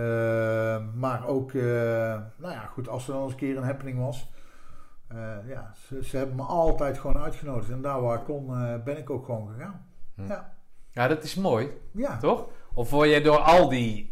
maar 0.95 1.27
ook, 1.27 1.51
uh, 1.51 1.63
nou 2.35 2.53
ja, 2.53 2.65
goed, 2.65 2.87
als 2.87 3.07
er 3.07 3.13
dan 3.13 3.23
eens 3.23 3.31
een 3.31 3.37
keer 3.37 3.57
een 3.57 3.63
happening 3.63 3.99
was. 3.99 4.31
Uh, 5.13 5.35
ja, 5.47 5.73
ze, 5.87 6.03
ze, 6.03 6.17
hebben 6.17 6.35
me 6.35 6.43
altijd 6.43 6.97
gewoon 6.97 7.17
uitgenodigd. 7.17 7.69
En 7.69 7.81
daar 7.81 8.01
waar 8.01 8.17
ik 8.19 8.23
kon, 8.23 8.47
ben 8.83 8.97
ik 8.97 9.09
ook 9.09 9.25
gewoon 9.25 9.49
gegaan. 9.49 9.85
Hm. 10.15 10.27
Ja. 10.27 10.55
ja, 10.91 11.07
dat 11.07 11.23
is 11.23 11.35
mooi. 11.35 11.69
Ja. 11.91 12.17
Toch? 12.17 12.49
Of 12.73 12.89
word 12.89 13.09
je 13.09 13.21
door 13.21 13.37
al 13.37 13.69
die 13.69 14.09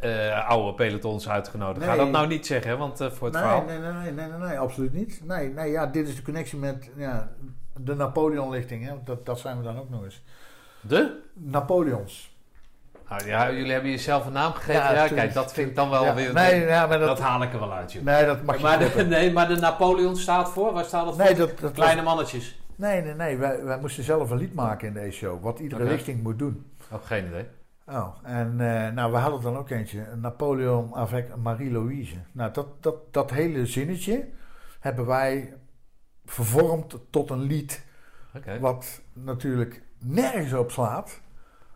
oude 0.48 0.74
pelotons 0.74 1.30
uitgenodigd? 1.30 1.80
Nee. 1.80 1.89
Ga 1.89 1.96
dat 1.96 2.10
nou 2.10 2.28
niet 2.28 2.46
zeggen, 2.46 2.78
want 2.78 2.98
voor 2.98 3.08
het 3.08 3.34
nee, 3.34 3.41
verhaal... 3.41 3.63
Nee, 3.63 3.80
nee, 3.80 3.91
nee, 3.91 4.12
nee, 4.12 4.28
nee, 4.28 4.48
nee, 4.48 4.60
absoluut 4.60 4.93
niet. 4.93 5.22
Nee, 5.24 5.50
nee, 5.50 5.72
ja, 5.72 5.86
dit 5.86 6.08
is 6.08 6.15
de 6.15 6.22
connectie 6.22 6.58
met 6.58 6.89
ja, 6.96 7.30
de 7.76 7.96
Napoleon-lichting. 7.96 9.04
Dat, 9.04 9.26
dat 9.26 9.39
zijn 9.39 9.58
we 9.58 9.63
dan 9.63 9.80
ook 9.80 9.89
nog 9.89 10.04
eens. 10.04 10.24
De? 10.82 11.20
Napoleons. 11.34 12.36
Nou 13.10 13.26
ja, 13.26 13.52
jullie 13.52 13.72
hebben 13.72 13.91
jezelf 13.91 14.26
een 14.26 14.32
naam 14.32 14.54
gegeven. 14.54 14.93
Ja, 14.93 15.08
kijk, 15.08 15.34
dat 15.34 15.54
vind 15.54 15.70
ik 15.70 15.76
dan 15.76 15.89
wel 15.89 16.13
weer... 16.13 16.34
Nee, 16.34 16.65
maar 16.65 16.89
dat, 16.89 17.08
dat, 17.08 17.20
haal 17.20 17.43
ik 17.43 17.54
er 17.54 17.60
wel 17.60 17.74
uit, 17.74 17.91
joh. 17.91 18.04
Nee, 18.04 18.26
dat 18.26 18.43
mag 18.43 18.60
maar 18.60 18.80
de, 18.80 19.04
Nee, 19.10 19.32
maar 19.32 19.48
de 19.48 19.56
Napoleon 19.56 20.15
staat 20.15 20.50
voor? 20.50 20.74
Waar 20.74 20.86
staat 20.86 21.06
dat 21.06 21.15
voor? 21.15 21.24
Nee, 21.24 21.36
dat, 21.36 21.60
dat 21.60 21.72
Kleine 21.72 22.02
mannetjes. 22.02 22.60
Nee, 22.76 23.02
nee, 23.02 23.13
nee. 23.13 23.38
Wij, 23.38 23.63
wij 23.63 23.80
moesten 23.80 24.04
zelf 24.04 24.30
een 24.30 24.38
lied 24.38 24.54
maken 24.54 24.88
in 24.88 24.93
deze 24.93 25.17
show. 25.17 25.43
Wat 25.43 25.60
iedere 25.60 25.82
okay. 25.82 25.93
richting 25.96 26.24
moet 26.24 26.39
doen. 26.39 26.65
Oh, 26.91 27.04
geen 27.04 27.26
idee. 27.26 27.46
Oh, 27.89 28.15
en 28.23 28.52
uh, 28.52 28.89
nou, 28.89 29.12
we 29.12 29.17
hadden 29.17 29.41
dan 29.41 29.58
ook 29.58 29.69
eentje. 29.69 30.06
Napoleon 30.15 30.93
avec 30.93 31.36
Marie-Louise. 31.36 32.15
Nou, 32.32 32.54
dat, 32.54 32.67
dat, 32.84 33.13
dat 33.13 33.32
hele 33.32 33.65
zinnetje 33.65 34.28
hebben 34.80 35.06
wij 35.06 35.54
vervormd 36.26 36.97
tot 37.10 37.30
een 37.30 37.41
lied. 37.41 37.86
Okay. 38.36 38.60
Wat 38.60 39.02
natuurlijk 39.13 39.82
nergens 40.00 40.54
op 40.54 40.71
slaat. 40.71 41.21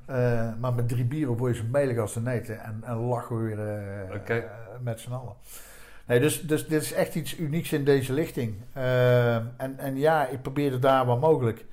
Uh, 0.09 0.49
maar 0.59 0.73
met 0.73 0.89
drie 0.89 1.05
bieren 1.05 1.37
word 1.37 1.55
je 1.55 1.61
zo 1.61 1.67
melig 1.71 1.97
als 1.97 2.13
de 2.13 2.21
neten 2.21 2.63
en, 2.63 2.81
en 2.83 2.95
lachen 2.95 3.37
we 3.37 3.43
weer 3.43 4.09
uh, 4.09 4.15
okay. 4.15 4.37
uh, 4.37 4.45
met 4.81 4.99
z'n 4.99 5.11
allen. 5.11 5.33
Nee, 6.05 6.19
dus, 6.19 6.41
dus 6.41 6.67
dit 6.67 6.81
is 6.81 6.93
echt 6.93 7.15
iets 7.15 7.37
unieks 7.37 7.73
in 7.73 7.83
deze 7.83 8.13
lichting. 8.13 8.55
en, 8.73 9.73
en 9.77 9.97
ja, 9.97 10.27
ik 10.27 10.41
probeerde 10.41 10.79
daar 10.79 11.05
waar 11.05 11.17
mogelijk. 11.17 11.65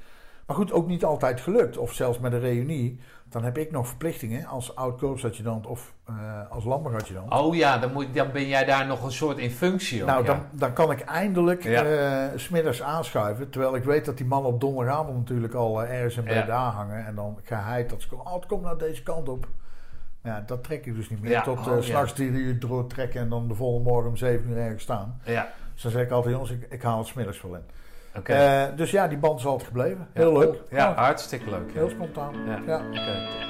Maar 0.46 0.56
goed, 0.56 0.72
ook 0.72 0.86
niet 0.86 1.04
altijd 1.04 1.40
gelukt. 1.40 1.76
Of 1.76 1.92
zelfs 1.92 2.18
met 2.18 2.32
een 2.32 2.40
reunie. 2.40 3.00
Dan 3.30 3.44
heb 3.44 3.58
ik 3.58 3.70
nog 3.70 3.86
verplichtingen 3.88 4.46
als 4.46 4.76
oud-korpsadjudant 4.76 5.66
of 5.66 5.94
uh, 6.10 6.50
als 6.50 6.64
landbouwadjudant. 6.64 7.32
Oh 7.32 7.54
ja, 7.54 7.78
dan, 7.78 7.92
moet, 7.92 8.14
dan 8.14 8.32
ben 8.32 8.48
jij 8.48 8.64
daar 8.64 8.86
nog 8.86 9.04
een 9.04 9.12
soort 9.12 9.38
in 9.38 9.50
functie. 9.50 10.04
Nou, 10.04 10.20
ja. 10.20 10.26
dan, 10.26 10.42
dan 10.50 10.72
kan 10.72 10.90
ik 10.90 11.00
eindelijk 11.00 11.62
ja. 11.62 11.84
uh, 11.84 12.38
smiddags 12.38 12.82
aanschuiven. 12.82 13.50
Terwijl 13.50 13.76
ik 13.76 13.84
weet 13.84 14.04
dat 14.04 14.16
die 14.16 14.26
mannen 14.26 14.52
op 14.52 14.60
donderdagavond 14.60 15.16
natuurlijk 15.16 15.54
al 15.54 15.82
uh, 15.82 15.90
ergens 15.90 16.16
in 16.16 16.34
ja. 16.34 16.70
hangen. 16.70 17.06
En 17.06 17.14
dan 17.14 17.38
geheid 17.42 17.90
dat 17.90 18.02
ze 18.02 18.08
komen, 18.08 18.26
oh, 18.26 18.34
het 18.34 18.46
komt 18.46 18.62
nou 18.62 18.78
deze 18.78 19.02
kant 19.02 19.28
op. 19.28 19.48
Ja, 20.22 20.42
dat 20.46 20.64
trek 20.64 20.86
ik 20.86 20.94
dus 20.94 21.10
niet 21.10 21.22
meer. 21.22 21.42
Tot 21.42 21.66
Oh, 21.66 21.80
s'nachts 21.80 22.12
drie 22.12 22.30
uur 22.30 22.58
doortrekken 22.58 23.20
en 23.20 23.28
dan 23.28 23.48
de 23.48 23.54
volgende 23.54 23.90
morgen 23.90 24.10
om 24.10 24.16
zeven 24.16 24.50
uur 24.50 24.56
ergens 24.56 24.82
staan. 24.82 25.20
Ja, 25.24 25.48
Dus 25.74 25.82
dan 25.82 25.92
zeg 25.92 26.02
ik 26.02 26.10
altijd, 26.10 26.34
jongens, 26.34 26.50
ik, 26.50 26.66
ik 26.70 26.82
haal 26.82 26.98
het 26.98 27.06
smiddags 27.06 27.42
wel 27.42 27.54
in. 27.54 27.64
Eh, 28.24 28.62
dus 28.76 28.90
ja, 28.90 29.08
die 29.08 29.18
band 29.18 29.38
is 29.38 29.46
altijd 29.46 29.66
gebleven. 29.66 30.08
Heel 30.12 30.38
leuk. 30.38 30.62
Ja, 30.70 30.94
hartstikke 30.94 31.50
leuk. 31.50 31.72
heel 31.72 31.88
spontaan. 31.88 32.34
Ja. 32.66 32.80
Oké. 32.90 33.46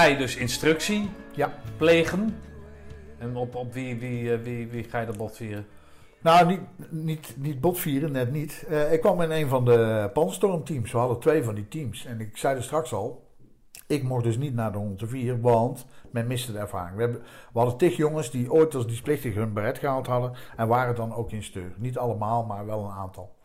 Ga 0.00 0.06
je 0.06 0.16
dus 0.16 0.36
instructie 0.36 1.10
Ja. 1.34 1.52
plegen. 1.76 2.36
En 3.18 3.36
op, 3.36 3.54
op 3.54 3.72
wie, 3.72 3.98
wie, 3.98 4.32
eh, 4.32 4.40
wie, 4.40 4.68
wie 4.68 4.84
ga 4.84 5.00
je 5.00 5.06
dat 5.06 5.16
bot 5.16 5.36
vieren? 5.36 5.66
Nou, 6.22 6.46
niet, 6.46 6.60
niet, 6.90 7.34
niet 7.36 7.60
botvieren, 7.60 8.12
net 8.12 8.32
niet. 8.32 8.64
Eh, 8.68 8.92
ik 8.92 9.00
kwam 9.00 9.20
in 9.20 9.30
een 9.30 9.48
van 9.48 9.64
de 9.64 10.10
Panstormteams. 10.12 10.92
We 10.92 10.98
hadden 10.98 11.18
twee 11.20 11.42
van 11.42 11.54
die 11.54 11.68
teams. 11.68 12.04
En 12.04 12.20
ik 12.20 12.36
zei 12.36 12.56
er 12.56 12.62
straks 12.62 12.92
al, 12.92 13.28
ik 13.86 14.02
mocht 14.02 14.24
dus 14.24 14.36
niet 14.38 14.54
naar 14.54 14.72
de 14.72 14.78
104, 14.78 15.40
want 15.40 15.86
men 16.10 16.26
miste 16.26 16.52
de 16.52 16.58
ervaring. 16.58 16.96
We, 16.96 17.02
hebben, 17.02 17.20
we 17.52 17.58
hadden 17.58 17.76
tig 17.76 17.96
jongens 17.96 18.30
die 18.30 18.52
ooit 18.52 18.74
als 18.74 18.86
dienstplichtig 18.86 19.34
hun 19.34 19.52
beret 19.52 19.78
gehaald 19.78 20.06
hadden 20.06 20.32
en 20.56 20.68
waren 20.68 20.94
dan 20.94 21.14
ook 21.14 21.32
in 21.32 21.42
steur. 21.42 21.72
Niet 21.76 21.98
allemaal, 21.98 22.44
maar 22.44 22.66
wel 22.66 22.84
een 22.84 22.90
aantal. 22.90 23.36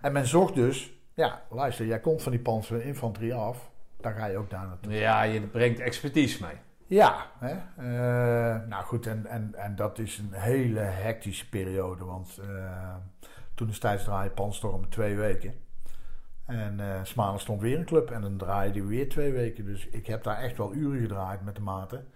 En 0.00 0.12
men 0.12 0.26
zocht 0.26 0.54
dus, 0.54 0.92
ja, 1.14 1.42
luister, 1.50 1.86
jij 1.86 2.00
komt 2.00 2.22
van 2.22 2.32
die 2.32 2.40
panzer 2.40 2.84
infanterie 2.84 3.34
af, 3.34 3.72
dan 4.04 4.14
ga 4.14 4.26
je 4.26 4.36
ook 4.36 4.50
daar 4.50 4.66
naartoe. 4.66 4.92
Ja, 4.92 5.22
je 5.22 5.40
brengt 5.40 5.80
expertise 5.80 6.42
mee. 6.42 6.54
Ja, 6.86 7.26
hè? 7.38 7.52
eh, 7.76 8.68
nou 8.68 8.84
goed, 8.84 9.06
en, 9.06 9.26
en, 9.26 9.54
en 9.54 9.76
dat 9.76 9.98
is 9.98 10.18
een 10.18 10.32
hele 10.32 10.80
hectische 10.80 11.48
periode. 11.48 12.04
Want 12.04 12.38
eh, 12.38 12.94
toen 13.54 13.68
is 13.68 13.78
tijdens 13.78 14.04
draaien 14.04 14.34
Panstorm 14.34 14.88
twee 14.88 15.16
weken. 15.16 15.54
En 16.46 16.80
eh 16.80 17.00
Smalen 17.02 17.40
stond 17.40 17.60
weer 17.60 17.78
een 17.78 17.84
club 17.84 18.10
en 18.10 18.20
dan 18.20 18.36
draaide 18.36 18.78
hij 18.78 18.88
weer 18.88 19.08
twee 19.08 19.32
weken. 19.32 19.64
Dus 19.64 19.88
ik 19.88 20.06
heb 20.06 20.22
daar 20.22 20.36
echt 20.36 20.56
wel 20.56 20.74
uren 20.74 21.00
gedraaid 21.00 21.42
met 21.44 21.56
de 21.56 21.62
maten. 21.62 22.06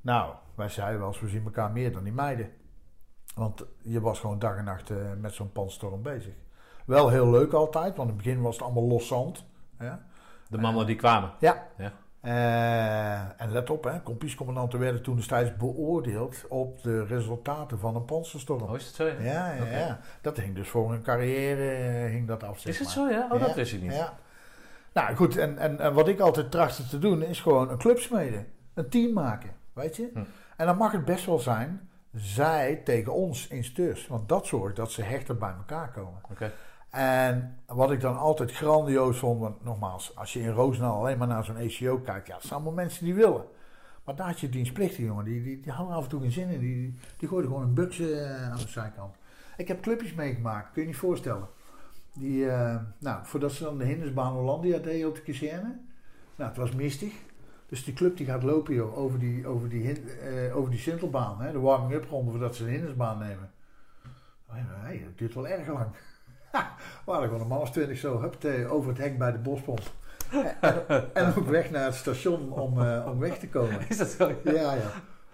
Nou, 0.00 0.34
wij 0.54 0.68
zeiden 0.68 0.98
wel 0.98 1.08
eens, 1.08 1.20
we 1.20 1.28
zien 1.28 1.44
elkaar 1.44 1.70
meer 1.70 1.92
dan 1.92 2.04
die 2.04 2.12
meiden. 2.12 2.50
Want 3.34 3.64
je 3.82 4.00
was 4.00 4.20
gewoon 4.20 4.38
dag 4.38 4.56
en 4.56 4.64
nacht 4.64 4.92
met 5.20 5.32
zo'n 5.32 5.52
Panstorm 5.52 6.02
bezig. 6.02 6.34
Wel 6.86 7.08
heel 7.08 7.30
leuk 7.30 7.52
altijd, 7.52 7.96
want 7.96 8.08
in 8.08 8.14
het 8.14 8.24
begin 8.24 8.42
was 8.42 8.54
het 8.54 8.64
allemaal 8.64 8.88
los 8.88 9.06
zand. 9.06 9.44
De 10.50 10.58
mannen 10.58 10.86
die 10.86 10.96
kwamen. 10.96 11.30
Ja. 11.38 11.66
Ja. 11.76 11.92
Eh, 12.20 13.42
en 13.42 13.52
let 13.52 13.70
op, 13.70 13.84
hè, 13.84 14.00
kompiescommandanten 14.00 14.78
werden 14.78 15.02
toen 15.02 15.16
destijds 15.16 15.56
beoordeeld 15.56 16.36
op 16.48 16.82
de 16.82 17.04
resultaten 17.04 17.78
van 17.78 17.96
een 17.96 18.04
panzerstorm. 18.04 18.62
Oh, 18.62 18.76
is 18.76 18.86
het 18.86 18.94
zo? 18.94 19.06
Ja? 19.06 19.12
Ja, 19.20 19.52
ja, 19.52 19.62
Oké. 19.62 19.78
ja. 19.78 20.00
Dat 20.20 20.36
hing 20.36 20.54
dus 20.54 20.68
voor 20.68 20.90
hun 20.90 21.02
carrière 21.02 21.70
eh, 21.70 22.10
hing 22.10 22.26
dat 22.28 22.42
af. 22.42 22.58
zeg 22.58 22.72
Is 22.72 22.78
het 22.78 22.96
maar. 22.96 23.10
zo, 23.10 23.14
ja? 23.14 23.28
Oh, 23.32 23.40
dat 23.40 23.54
wist 23.54 23.72
ik 23.72 23.82
niet. 23.82 23.94
Ja. 23.94 24.18
Nou 24.92 25.14
goed, 25.16 25.36
en, 25.36 25.58
en, 25.58 25.78
en 25.80 25.94
wat 25.94 26.08
ik 26.08 26.20
altijd 26.20 26.50
trachtte 26.50 26.86
te 26.88 26.98
doen 26.98 27.22
is 27.22 27.40
gewoon 27.40 27.70
een 27.70 27.78
club 27.78 27.98
smeden. 27.98 28.46
Een 28.74 28.88
team 28.88 29.12
maken, 29.12 29.50
weet 29.72 29.96
je. 29.96 30.10
Hm. 30.14 30.22
En 30.56 30.66
dan 30.66 30.76
mag 30.76 30.92
het 30.92 31.04
best 31.04 31.26
wel 31.26 31.38
zijn, 31.38 31.88
zij 32.14 32.80
tegen 32.84 33.12
ons 33.14 33.48
insteurs. 33.48 34.06
Want 34.06 34.28
dat 34.28 34.46
zorgt 34.46 34.76
dat 34.76 34.92
ze 34.92 35.02
hechter 35.02 35.36
bij 35.36 35.52
elkaar 35.56 35.90
komen. 35.90 36.20
Oké. 36.30 36.52
En 36.90 37.58
wat 37.66 37.90
ik 37.90 38.00
dan 38.00 38.18
altijd 38.18 38.52
grandioos 38.52 39.18
vond, 39.18 39.40
want 39.40 39.64
nogmaals, 39.64 40.16
als 40.16 40.32
je 40.32 40.40
in 40.40 40.50
Roosendaal 40.50 40.98
alleen 40.98 41.18
maar 41.18 41.28
naar 41.28 41.44
zo'n 41.44 41.56
ACO 41.56 41.98
kijkt, 41.98 42.26
ja, 42.26 42.34
het 42.34 42.42
zijn 42.42 42.54
allemaal 42.54 42.72
mensen 42.72 43.04
die 43.04 43.14
willen. 43.14 43.44
Maar 44.04 44.16
daar 44.16 44.26
had 44.26 44.40
je 44.40 44.48
dienstplichtig, 44.48 45.04
jongen. 45.04 45.24
Die, 45.24 45.42
die, 45.42 45.60
die 45.60 45.72
hadden 45.72 45.96
af 45.96 46.02
en 46.02 46.08
toe 46.08 46.20
geen 46.20 46.32
zin 46.32 46.48
in. 46.48 46.60
Die, 46.60 46.94
die 47.16 47.28
gooiden 47.28 47.50
gewoon 47.50 47.66
een 47.66 47.74
buksje 47.74 48.20
eh, 48.20 48.50
aan 48.50 48.56
de 48.56 48.68
zijkant. 48.68 49.14
Ik 49.56 49.68
heb 49.68 49.80
clubjes 49.80 50.14
meegemaakt, 50.14 50.64
kun 50.64 50.72
je 50.74 50.80
je 50.80 50.86
niet 50.86 50.96
voorstellen. 50.96 51.48
Die, 52.14 52.50
eh, 52.50 52.76
nou, 52.98 53.26
voordat 53.26 53.52
ze 53.52 53.64
dan 53.64 53.78
de 53.78 53.84
hindersbaan 53.84 54.32
Hollandia 54.32 54.78
deden 54.78 55.08
op 55.08 55.14
de 55.14 55.22
kazerne. 55.22 55.78
Nou, 56.36 56.48
het 56.48 56.58
was 56.58 56.72
mistig. 56.72 57.12
Dus 57.66 57.84
die 57.84 57.94
club 57.94 58.16
die 58.16 58.26
gaat 58.26 58.42
lopen 58.42 58.74
joh, 58.74 58.98
over 58.98 59.18
die, 59.18 59.46
over 59.46 59.68
die, 59.68 60.02
eh, 60.02 60.56
over 60.56 60.70
die 60.70 60.80
Sintelbaan. 60.80 61.40
Hè, 61.40 61.52
de 61.52 61.58
warming-up 61.58 62.04
ronde 62.04 62.30
voordat 62.30 62.56
ze 62.56 62.64
de 62.64 62.70
hindersbaan 62.70 63.18
nemen. 63.18 63.50
Oh 64.48 64.56
hey, 64.56 65.02
dat 65.04 65.18
duurt 65.18 65.34
wel 65.34 65.48
erg 65.48 65.66
lang. 65.66 65.86
Ha, 66.50 66.74
we 67.04 67.10
hadden 67.10 67.28
gewoon 67.28 67.42
een 67.42 67.48
man 67.48 67.60
of 67.60 67.70
twintig 67.70 67.98
zo, 67.98 68.20
huppatee, 68.20 68.66
over 68.66 68.88
het 68.88 68.98
hek 68.98 69.18
bij 69.18 69.32
de 69.32 69.38
bospomp. 69.38 69.80
en, 70.60 70.82
en 71.12 71.34
ook 71.38 71.48
weg 71.48 71.70
naar 71.70 71.84
het 71.84 71.94
station 71.94 72.52
om, 72.52 72.82
eh, 72.82 73.06
om 73.06 73.18
weg 73.18 73.38
te 73.38 73.48
komen. 73.48 73.78
Is 73.88 73.96
dat 73.96 74.08
zo? 74.08 74.32
Ja, 74.44 74.52
ja. 74.74 74.90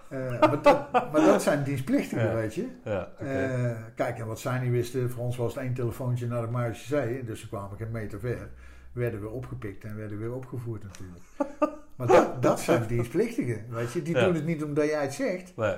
Eh, 0.08 0.40
maar, 0.40 0.62
dat, 0.62 0.92
maar 0.92 1.20
dat 1.20 1.42
zijn 1.42 1.62
dienstplichtigen, 1.62 2.28
Ja. 2.28 2.34
weet 2.34 2.54
je. 2.54 2.68
Ja. 2.84 3.08
Eh, 3.18 3.70
kijk, 3.94 4.18
en 4.18 4.26
wat 4.26 4.40
zij 4.40 4.58
niet 4.58 4.70
wisten, 4.70 5.10
voor 5.10 5.24
ons 5.24 5.36
was 5.36 5.54
het 5.54 5.62
één 5.62 5.74
telefoontje 5.74 6.26
naar 6.26 6.42
de 6.42 6.50
Marische 6.50 6.86
Zee. 6.86 7.24
Dus 7.24 7.40
ze 7.40 7.48
kwamen 7.48 7.76
geen 7.76 7.90
meter 7.90 8.20
ver. 8.20 8.48
Werden 8.92 9.20
weer 9.20 9.30
opgepikt 9.30 9.84
en 9.84 9.96
werden 9.96 10.18
weer 10.18 10.32
opgevoerd 10.32 10.82
natuurlijk. 10.82 11.24
maar 11.96 12.06
dat, 12.06 12.42
dat 12.42 12.60
zijn 12.60 12.86
dienstplichtigen, 12.86 13.64
weet 13.68 13.92
je. 13.92 14.02
Die 14.02 14.14
doen 14.14 14.34
het 14.34 14.44
niet 14.44 14.64
omdat 14.64 14.84
jij 14.86 15.02
het 15.02 15.14
zegt. 15.14 15.56
Nee. 15.56 15.76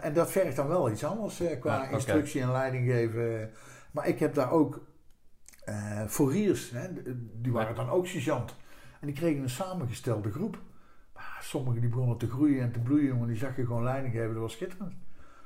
En 0.00 0.12
dat 0.12 0.30
vergt 0.30 0.56
dan 0.56 0.68
wel 0.68 0.90
iets 0.90 1.04
anders 1.04 1.40
eh, 1.40 1.60
qua 1.60 1.88
instructie 1.88 2.40
en 2.42 2.52
leiding 2.52 2.90
geven. 2.90 3.50
Maar 3.90 4.08
ik 4.08 4.18
heb 4.18 4.34
daar 4.34 4.50
ook 4.50 4.88
eh 5.64 6.06
fouriers, 6.06 6.70
hè, 6.70 6.88
die 7.40 7.52
waren 7.52 7.74
dan 7.74 7.90
ook 7.90 8.06
sergeant. 8.06 8.54
En 9.00 9.06
die 9.06 9.16
kregen 9.16 9.42
een 9.42 9.50
samengestelde 9.50 10.30
groep. 10.30 10.58
Maar 11.14 11.38
sommigen 11.42 11.80
die 11.80 11.90
begonnen 11.90 12.16
te 12.16 12.28
groeien 12.28 12.62
en 12.62 12.72
te 12.72 12.78
bloeien, 12.78 13.06
jongen. 13.06 13.28
Die 13.28 13.36
zag 13.36 13.56
je 13.56 13.66
gewoon 13.66 13.82
leiding 13.82 14.14
geven, 14.14 14.32
dat 14.32 14.42
was 14.42 14.52
schitterend. 14.52 14.94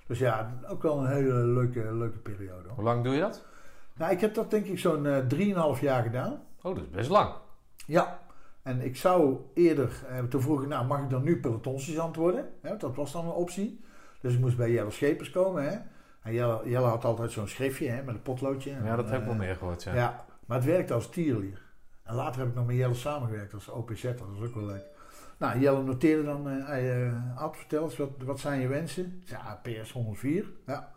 Dus 0.07 0.19
ja, 0.19 0.61
ook 0.69 0.83
wel 0.83 0.99
een 0.99 1.13
hele 1.13 1.33
leuke, 1.33 1.95
leuke 1.95 2.19
periode. 2.19 2.63
hoor. 2.69 2.75
Hoe 2.75 2.85
lang 2.85 3.05
doe 3.05 3.15
je 3.15 3.21
dat? 3.21 3.45
Nou, 3.97 4.13
ik 4.13 4.21
heb 4.21 4.35
dat 4.35 4.51
denk 4.51 4.67
ik 4.67 4.79
zo'n 4.79 5.07
eh 5.07 5.75
3,5 5.77 5.81
jaar 5.81 6.03
gedaan. 6.03 6.43
Oh, 6.63 6.75
dat 6.75 6.85
is 6.85 6.91
best 6.91 7.11
lang. 7.11 7.35
Ja. 7.87 8.23
En 8.63 8.81
ik 8.81 8.97
zou 8.97 9.39
eerder, 9.55 10.05
eh, 10.09 10.25
toen 10.25 10.41
vroeg 10.41 10.63
ik, 10.63 10.69
nou 10.69 10.87
mag 10.87 11.03
ik 11.03 11.11
dan 11.11 11.23
nu 11.23 11.41
pelotonsergeant 11.41 12.17
worden? 12.17 12.49
Dat 12.79 12.95
was 12.95 13.13
dan 13.13 13.25
een 13.25 13.31
optie. 13.33 13.85
Dus 14.21 14.35
ik 14.35 14.41
moest 14.41 14.57
bij 14.57 14.71
Jelle 14.71 14.91
Schepers 14.91 15.31
komen. 15.31 15.65
Hè? 15.71 15.79
En 16.25 16.33
Jelle, 16.33 16.61
Jelle 16.65 16.87
had 16.87 17.05
altijd 17.05 17.31
zo'n 17.31 17.49
schriftje 17.49 17.89
hè, 17.89 18.03
met 18.03 18.15
een 18.15 18.23
potloodje. 18.23 18.71
En 18.71 18.85
Ja, 18.85 18.97
dat 18.97 19.11
heb 19.11 19.19
ik 19.19 19.25
wel 19.25 19.35
eh, 19.35 19.41
meer 19.41 19.57
gehoord, 19.57 19.83
ja. 19.83 19.95
Ja. 19.95 20.25
maar 20.47 20.57
het 20.57 20.67
werkte 20.67 20.95
als 20.95 21.11
tierlier. 21.11 21.63
En 22.03 22.15
later 22.15 22.41
heb 22.41 22.49
ik 22.49 22.55
nog 22.55 22.67
met 22.67 22.77
Jelle 22.77 22.95
samengewerkt 22.95 23.55
als 23.55 23.69
OPZ, 23.69 24.03
dat 24.03 24.19
was 24.19 24.49
ook 24.49 24.55
wel 24.55 24.65
leuk. 24.65 24.85
Nou, 25.39 25.59
Jelle 25.61 25.83
noteerde 25.83 26.25
dan, 26.25 26.47
hij, 26.47 27.13
Ad, 27.35 27.57
vertel 27.57 27.85
eens, 27.85 27.97
wat, 27.97 28.11
wat 28.25 28.41
zijn 28.41 28.61
je 28.61 28.69
wensen? 28.69 29.23
Zei, 29.25 29.43
Ja, 29.43 29.61
PS 29.63 29.93
104, 29.93 30.51
ja. 30.67 30.93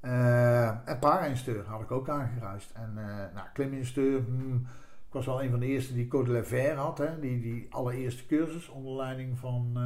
Eh, 0.00 0.88
en 0.88 0.98
paardinsteur 0.98 1.64
had 1.66 1.80
ik 1.80 1.90
ook 1.90 2.08
aangeruist. 2.08 2.70
En 2.70 2.92
eh 2.96 3.34
nou, 3.34 4.24
hmm, 4.26 4.66
ik 5.06 5.12
was 5.12 5.26
wel 5.26 5.42
een 5.42 5.50
van 5.50 5.60
de 5.60 5.66
eerste 5.66 5.94
die 5.94 6.08
Code 6.08 6.32
Le 6.32 6.44
Vert 6.44 6.76
had, 6.76 6.98
hè, 6.98 7.20
die, 7.20 7.40
die 7.40 7.66
allereerste 7.70 8.26
cursus 8.26 8.68
onder 8.68 8.96
leiding 8.96 9.38
van 9.38 9.78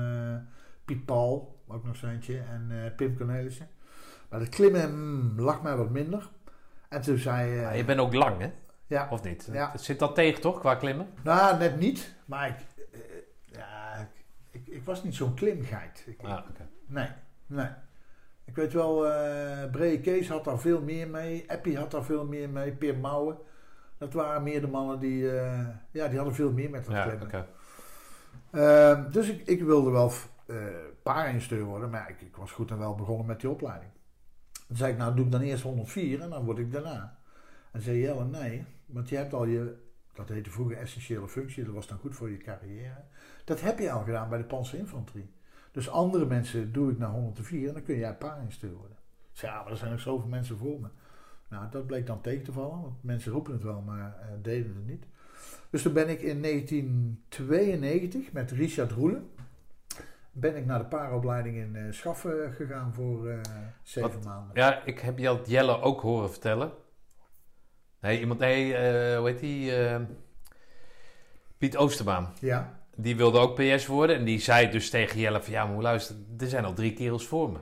Piet 0.84 1.04
Paul, 1.04 1.62
ook 1.66 1.84
nog 1.84 2.02
eentje, 2.02 2.38
en 2.38 2.92
Pim 2.96 3.16
Cornelissen. 3.16 3.68
Maar 4.30 4.40
het 4.40 4.48
klimmen 4.48 4.82
hmm, 4.82 5.40
lag 5.40 5.62
mij 5.62 5.76
wat 5.76 5.90
minder. 5.90 6.30
En 6.88 7.00
toen 7.00 7.18
zei... 7.18 7.54
Ja, 7.54 7.70
je 7.70 7.84
bent 7.84 8.00
ook 8.00 8.14
lang, 8.14 8.38
hè? 8.38 8.50
ja, 8.86 9.08
Of 9.10 9.22
niet? 9.22 9.48
Ja. 9.52 9.76
Zit 9.76 9.98
dat 9.98 10.14
tegen, 10.14 10.40
toch, 10.40 10.60
qua 10.60 10.74
klimmen? 10.74 11.06
nou, 11.22 11.58
net 11.58 11.78
niet. 11.78 12.14
Maar 12.24 12.48
ik, 12.48 12.56
eh, 12.92 13.00
ja, 13.44 13.96
ik, 13.98 14.24
ik, 14.50 14.74
ik 14.74 14.84
was 14.84 15.02
niet 15.02 15.14
zo'n 15.14 15.34
klimgeit. 15.34 16.04
Ik, 16.06 16.22
Ah. 16.22 16.38
Nee, 16.86 17.08
nee. 17.46 17.68
Ik 18.44 18.56
weet 18.56 18.72
wel, 18.72 19.06
eh 19.06 19.70
Bree 19.70 20.00
Kees 20.00 20.28
had 20.28 20.44
daar 20.44 20.58
veel 20.58 20.80
meer 20.80 21.08
mee. 21.08 21.46
Eppie 21.46 21.78
had 21.78 21.90
daar 21.90 22.04
veel 22.04 22.24
meer 22.24 22.48
mee. 22.48 22.72
Peer 22.72 22.96
Mouwen. 22.96 23.38
Dat 23.98 24.12
waren 24.12 24.42
meer 24.42 24.60
de 24.60 24.68
mannen 24.68 24.98
die, 24.98 25.24
ja, 25.90 26.08
die 26.08 26.16
hadden 26.16 26.34
veel 26.34 26.52
meer 26.52 26.70
met 26.70 26.84
dat 26.84 26.94
Ja, 26.94 27.02
klimmen. 27.06 27.46
Ehm, 28.50 29.10
dus 29.10 29.28
ik, 29.28 29.46
ik 29.46 29.62
wilde 29.62 29.90
wel 29.90 30.12
eh 30.46 30.56
paardinstructeur 31.02 31.66
worden. 31.66 31.90
Maar 31.90 32.10
ik, 32.10 32.20
ik 32.20 32.36
was 32.36 32.52
goed 32.52 32.70
en 32.70 32.78
wel 32.78 32.94
begonnen 32.94 33.26
met 33.26 33.40
die 33.40 33.50
opleiding. 33.50 33.90
Toen 34.70 34.78
zei 34.78 34.92
ik, 34.92 34.98
nou 34.98 35.14
doe 35.14 35.24
ik 35.24 35.30
dan 35.30 35.40
eerst 35.40 35.62
104 35.62 36.20
en 36.20 36.30
dan 36.30 36.44
word 36.44 36.58
ik 36.58 36.72
daarna. 36.72 37.18
En 37.72 37.80
zei 37.80 37.98
Jelle, 37.98 38.24
nee. 38.24 38.64
Want 38.86 39.08
je 39.08 39.16
hebt 39.16 39.32
al 39.32 39.44
je, 39.44 39.76
dat 40.12 40.28
heette 40.28 40.50
vroeger 40.50 40.76
essentiële 40.76 41.28
functie. 41.28 41.64
Dat 41.64 41.74
was 41.74 41.86
dan 41.86 41.98
goed 41.98 42.14
voor 42.14 42.30
je 42.30 42.36
carrière. 42.36 43.04
Dat 43.44 43.60
heb 43.60 43.78
je 43.78 43.90
al 43.90 44.02
gedaan 44.02 44.28
bij 44.28 44.38
de 44.38 44.44
panzerinfanterie. 44.44 45.30
Dus 45.72 45.88
andere 45.88 46.26
mensen 46.26 46.72
doe 46.72 46.90
ik 46.90 46.98
naar 46.98 47.10
104 47.10 47.68
en 47.68 47.74
dan 47.74 47.82
kun 47.82 47.96
jij 47.96 48.14
paardinstructeur 48.14 48.78
worden. 48.78 48.96
Ik 49.32 49.38
zei, 49.38 49.52
ja, 49.52 49.62
maar 49.62 49.70
er 49.70 49.78
zijn 49.78 49.90
nog 49.90 50.00
zoveel 50.00 50.28
mensen 50.28 50.56
voor 50.56 50.80
me. 50.80 50.88
Nou, 51.48 51.70
dat 51.70 51.86
bleek 51.86 52.06
dan 52.06 52.20
tegen 52.20 52.44
te 52.44 52.52
vallen. 52.52 52.80
Want 52.80 53.02
mensen 53.02 53.32
roepen 53.32 53.52
het 53.52 53.62
wel, 53.62 53.80
maar 53.80 54.18
eh, 54.20 54.28
deden 54.42 54.74
het 54.74 54.86
niet. 54.86 55.06
Dus 55.70 55.82
toen 55.82 55.92
ben 55.92 56.08
ik 56.08 56.20
in 56.20 56.42
1992 56.42 58.32
met 58.32 58.50
Richard 58.50 58.92
Roelen... 58.92 59.30
ben 60.32 60.56
ik 60.56 60.66
naar 60.66 60.78
de 60.78 60.84
paaropleiding 60.84 61.56
in 61.56 61.76
eh 61.76 61.82
Schaffen 61.92 62.52
gegaan 62.52 62.94
voor 62.94 63.28
eh, 63.28 63.38
zeven 63.82 64.10
Wat? 64.12 64.24
maanden. 64.24 64.50
Ja, 64.54 64.82
ik 64.84 64.98
heb 65.00 65.18
Jel- 65.18 65.40
Jelle 65.46 65.80
ook 65.80 66.00
horen 66.00 66.30
vertellen. 66.30 66.72
Nee, 68.00 68.20
iemand, 68.20 68.40
nee, 68.40 68.74
eh, 68.76 69.18
hoe 69.18 69.28
heet 69.28 69.38
die? 69.40 69.72
Piet 71.58 71.76
Oosterbaan. 71.76 72.32
Ja, 72.40 72.78
Die 72.96 73.16
wilde 73.16 73.38
ook 73.38 73.54
PS 73.60 73.86
worden. 73.86 74.16
En 74.16 74.24
die 74.24 74.40
zei 74.40 74.70
dus 74.70 74.90
tegen 74.90 75.20
Jelle 75.20 75.42
van, 75.42 75.52
ja, 75.52 75.64
maar 75.64 75.74
hoe 75.74 75.82
luister, 75.82 76.16
er 76.38 76.46
zijn 76.48 76.64
al 76.64 76.72
drie 76.72 76.92
kerels 76.92 77.26
voor 77.26 77.50
me. 77.52 77.58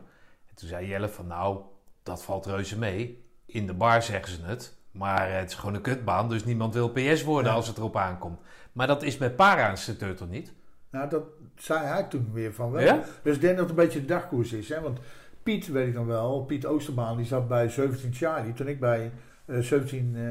En 0.49 0.55
toen 0.55 0.69
zei 0.69 0.87
Jelle 0.87 1.09
van, 1.09 1.27
nou, 1.27 1.61
dat 2.03 2.23
valt 2.25 2.47
reuze 2.47 2.79
mee. 2.79 3.25
In 3.47 3.67
de 3.67 3.75
bar 3.75 4.03
zeggen 4.03 4.33
ze 4.33 4.43
het. 4.43 4.77
Maar 4.91 5.33
het 5.35 5.51
is 5.51 5.57
gewoon 5.57 5.75
een 5.75 5.81
kutbaan, 5.81 6.29
dus 6.29 6.45
niemand 6.45 6.75
wil 6.75 6.89
PS 6.91 7.23
worden 7.23 7.51
Ja. 7.51 7.57
als 7.57 7.69
het 7.69 7.77
erop 7.77 7.97
aankomt. 7.97 8.41
Maar 8.73 8.87
dat 8.87 9.03
is 9.03 9.19
met 9.19 9.37
para-instructeur 9.37 10.17
toch 10.17 10.29
niet? 10.29 10.53
nou 10.91 11.09
dat 11.09 11.23
zei 11.59 11.85
hij 11.85 12.03
toen 12.03 12.31
weer 12.33 12.53
van 12.53 12.71
wel. 12.71 12.83
Ja? 12.83 13.03
Dus 13.23 13.35
ik 13.35 13.41
denk 13.41 13.57
dat 13.57 13.69
het 13.69 13.79
een 13.79 13.85
beetje 13.85 14.01
de 14.01 14.07
dagkoers 14.07 14.53
is. 14.53 14.69
Hè? 14.69 14.81
Want 14.81 14.99
Piet, 15.43 15.69
weet 15.69 15.87
ik 15.87 15.95
dan 15.95 16.07
wel, 16.07 16.45
Piet 16.45 16.67
Oosterbaan, 16.67 17.17
die 17.17 17.27
zat 17.27 17.49
bij 17.49 17.69
17 17.69 18.15
Charlie. 18.15 18.53
Toen 18.53 18.69
ik 18.69 18.81
bij 18.81 19.11
eh 19.47 19.59
17 19.59 20.17
eh 20.17 20.23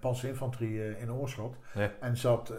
panzerinfanterie 0.00 0.82
eh, 0.82 1.02
in 1.02 1.12
Oorschot. 1.12 1.56
Ja. 1.74 1.90
En 2.00 2.16
zat 2.16 2.52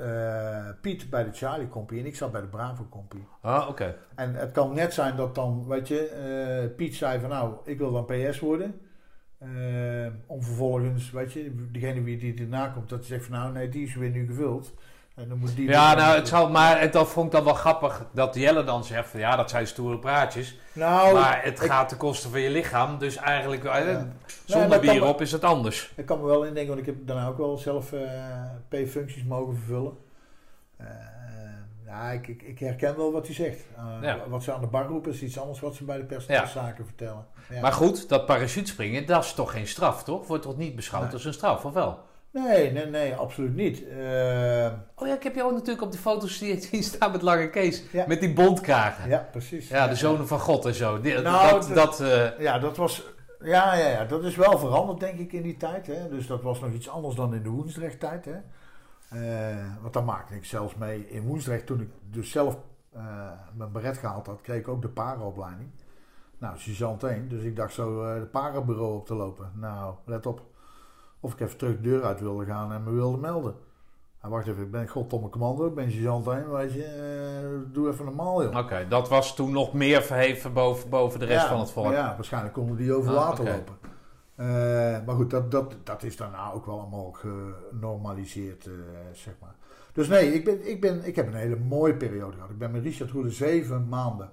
Piet 0.82 1.09
bij 1.09 1.24
de 1.24 1.32
Charlie 1.32 1.70
Compie 1.70 1.99
en 1.99 2.05
ik 2.05 2.16
zat 2.16 2.32
bij 2.32 2.41
de 2.41 2.47
Bravo 2.47 2.88
Compie. 2.89 3.28
Ah, 3.41 3.70
oké. 3.70 3.95
En 4.16 4.36
het 4.36 4.51
kan 4.51 4.74
net 4.74 4.93
zijn 4.93 5.16
dat 5.16 5.36
dan, 5.36 5.68
weet 5.68 5.88
je, 5.88 6.74
Piet 6.76 6.95
zei 6.95 7.20
van 7.20 7.30
nou, 7.30 7.53
ik 7.64 7.78
wil 7.78 7.91
dan 7.91 8.05
PS 8.05 8.39
worden. 8.39 8.80
Om 10.26 10.43
vervolgens, 10.43 11.12
weet 11.12 11.34
je, 11.34 11.70
degene 11.72 12.03
wie 12.03 12.18
die 12.18 12.39
erna 12.39 12.68
komt, 12.68 12.89
dat 12.89 13.05
zegt 13.05 13.26
van 13.26 13.34
nou, 13.34 13.53
nee, 13.53 13.70
die 13.70 13.86
is 13.86 13.95
weer 13.95 14.09
nu 14.09 14.26
gevuld. 14.26 14.74
En 15.16 15.30
dan 15.30 15.38
moet 15.38 15.55
die 15.55 15.70
Ja, 15.70 15.93
nou, 15.93 16.16
het 16.16 16.28
zal, 16.28 16.49
maar 16.49 16.80
het, 16.82 16.93
dat 16.93 17.07
vond 17.07 17.26
ik 17.26 17.32
dan 17.32 17.43
wel 17.43 17.53
grappig 17.53 18.05
dat 18.14 18.36
Jelle 18.36 18.64
dan 18.64 18.84
zegt 18.84 19.09
van 19.09 19.20
ja, 19.20 19.36
dat 19.36 19.49
zijn 19.49 19.68
stoere 19.68 19.99
praatjes. 19.99 20.59
Nou, 20.74 21.14
maar 21.14 21.43
het 21.43 21.62
ik- 21.62 21.70
gaat 21.70 21.89
ten 21.89 21.97
koste 21.97 22.30
van 22.30 22.39
je 22.39 22.49
lichaam, 22.49 22.97
dus 22.97 23.16
eigenlijk 23.16 23.64
eh, 23.64 23.86
Ja. 23.86 24.07
zonder 24.45 24.70
dat 24.70 24.80
kan 24.86 24.93
bier 24.93 25.05
op 25.05 25.22
is 25.22 25.32
het 25.32 25.43
anders. 25.43 25.91
Ik 25.95 26.05
kan 26.05 26.20
me 26.20 26.26
wel 26.26 26.43
indenken, 26.43 26.68
want 26.76 26.88
ik 26.88 26.93
heb 26.95 27.07
daarna 27.07 27.28
ook 27.28 27.38
wel 27.38 27.57
zelf 27.57 27.93
eh, 27.93 28.01
P-functies 28.70 29.24
mogen 29.24 29.55
vervullen. 29.55 29.93
Eh, 30.78 30.86
ja, 31.86 32.12
ik, 32.12 32.28
ik, 32.28 32.41
ik 32.41 32.59
herken 32.59 32.97
wel 32.97 33.12
wat 33.12 33.26
hij 33.26 33.36
zegt. 33.36 33.59
Eh, 33.78 33.84
Ja. 34.01 34.18
Wat 34.28 34.43
ze 34.43 34.53
aan 34.53 34.62
de 34.62 34.68
bar 34.68 34.86
roepen 34.86 35.12
is 35.12 35.22
iets 35.22 35.39
anders 35.39 35.59
wat 35.59 35.76
ze 35.76 35.84
bij 35.84 35.97
de 35.97 36.03
personeelszaken 36.03 36.86
vertellen. 36.86 37.26
Ja. 37.49 37.62
Maar 37.62 37.74
goed, 37.74 38.09
dat 38.09 38.26
parachutespringen, 38.26 39.05
dat 39.05 39.24
is 39.24 39.34
toch 39.34 39.51
geen 39.51 39.68
straf, 39.68 40.03
toch? 40.03 40.28
Wordt 40.28 40.43
toch 40.43 40.57
niet 40.57 40.76
beschouwd 40.76 41.03
Nee. 41.03 41.14
als 41.14 41.26
een 41.26 41.34
straf, 41.34 41.66
of 41.66 41.74
wel? 41.74 41.99
Nee, 42.32 42.72
nee, 42.72 42.86
nee, 42.86 43.16
absoluut 43.16 43.56
niet. 43.56 43.88
Eh, 43.88 44.72
Oh 44.96 45.08
ja, 45.08 45.14
ik 45.16 45.24
heb 45.24 45.36
jou 45.36 45.54
natuurlijk 45.54 45.82
op 45.82 45.92
de 45.92 45.98
foto's 45.98 46.38
die- 46.40 46.62
zien 46.62 46.84
staan 46.84 47.12
met 47.12 47.22
Lange 47.22 47.50
Kees. 47.50 47.84
Ja. 47.92 48.06
Met 48.08 48.20
die 48.20 48.34
bondkragen. 48.34 49.10
Ja, 49.10 49.16
ja, 49.18 49.28
precies. 49.32 49.68
de 49.68 49.96
zonen 49.96 50.28
van 50.28 50.40
God 50.40 50.66
en 50.66 50.74
zo. 50.74 51.02
Die- 51.02 51.20
Nou, 51.20 51.52
dat, 51.52 51.76
dat- 51.76 52.00
eh, 52.00 52.40
Ja, 52.40 52.60
dat 52.60 52.78
was. 52.78 53.04
Ja, 53.44 53.76
ja, 53.76 53.88
ja, 53.88 54.06
dat 54.06 54.24
is 54.24 54.36
wel 54.36 54.58
veranderd, 54.60 55.00
denk 55.00 55.20
ik, 55.20 55.34
in 55.34 55.42
die 55.42 55.58
tijd. 55.58 55.88
Hè? 55.88 56.10
Dus 56.10 56.28
dat 56.28 56.42
was 56.42 56.60
nog 56.60 56.72
iets 56.74 56.90
anders 56.90 57.16
dan 57.16 57.34
in 57.34 57.44
de 57.44 57.50
Woensdrecht-tijd. 57.50 58.26
Hè? 58.26 58.36
Eh, 59.10 59.66
want 59.82 59.94
daar 59.94 60.04
maakte 60.04 60.36
ik 60.36 60.46
zelfs 60.46 60.76
mee 60.76 61.10
in 61.10 61.22
Woensdrecht. 61.22 61.66
Toen 61.66 61.82
ik 61.82 61.90
dus 62.12 62.32
zelf 62.32 62.58
mijn 63.54 63.72
beret 63.72 63.98
gehaald 63.98 64.28
had, 64.28 64.42
kreeg 64.42 64.60
ik 64.60 64.68
ook 64.68 64.82
de 64.82 64.88
parenopleiding. 64.90 65.70
Nou, 66.38 66.58
sergeant 66.60 67.04
1. 67.04 67.28
Dus 67.30 67.44
ik 67.44 67.56
dacht 67.56 67.74
zo 67.74 68.14
de 68.20 68.26
parenbureau 68.26 68.96
op 68.96 69.06
te 69.06 69.14
lopen. 69.16 69.52
Nou, 69.56 69.94
let 70.06 70.26
op. 70.26 70.42
Of 71.24 71.34
ik 71.34 71.39
even 71.39 71.57
terug 71.57 71.76
de 71.76 71.82
deur 71.82 72.03
uit 72.03 72.19
wilde 72.19 72.45
gaan 72.45 72.72
en 72.74 72.84
me 72.84 72.91
wilde 72.91 73.17
melden. 73.17 73.55
Nou, 74.22 74.34
wacht 74.34 74.47
even, 74.47 74.63
ik 74.63 74.72
ben 74.72 74.88
goddomme 74.88 75.30
commando, 75.30 75.67
ik 75.67 75.76
ben 75.76 75.91
sergeant 75.91 76.28
1, 76.28 76.51
weet 76.51 76.74
je. 76.74 76.84
eh, 76.84 77.74
doe 77.74 77.89
even 77.89 78.05
normaal, 78.05 78.43
joh. 78.43 78.57
Oké, 78.57 78.88
dat 78.89 79.09
was 79.09 79.36
toen 79.36 79.51
nog 79.51 79.74
meer 79.74 80.01
verheven 80.01 80.53
boven, 80.53 80.89
boven 80.89 81.19
de 81.19 81.26
rest 81.26 81.41
Ja, 81.43 81.49
van 81.49 81.59
het 81.59 81.72
volk. 81.72 81.91
Ja, 81.91 82.15
waarschijnlijk 82.15 82.53
konden 82.53 82.76
die 82.78 82.93
over 82.93 83.09
Ah, 83.11 83.15
water 83.28 83.45
lopen. 83.45 83.78
Eh, 84.36 84.45
maar 85.05 85.15
goed, 85.15 85.30
dat, 85.30 85.51
dat, 85.51 85.76
dat 85.84 86.03
is 86.03 86.17
daarna 86.17 86.51
ook 86.51 86.65
wel 86.65 86.80
allemaal 86.80 87.11
genormaliseerd, 87.11 88.65
eh, 88.65 88.74
zeg 89.13 89.34
maar. 89.41 89.55
Dus 89.93 90.07
nee, 90.07 90.34
ik, 90.34 90.45
ben, 90.45 90.69
ik, 90.69 90.82
ben, 90.82 91.05
ik 91.05 91.15
heb 91.15 91.28
een 91.28 91.34
hele 91.34 91.55
mooie 91.55 91.95
periode 91.95 92.34
gehad. 92.36 92.49
Ik 92.49 92.57
ben 92.57 92.72
met 92.72 92.84
Richard 92.84 93.11
Roede 93.11 93.30
zeven 93.32 93.88
maanden 93.89 94.30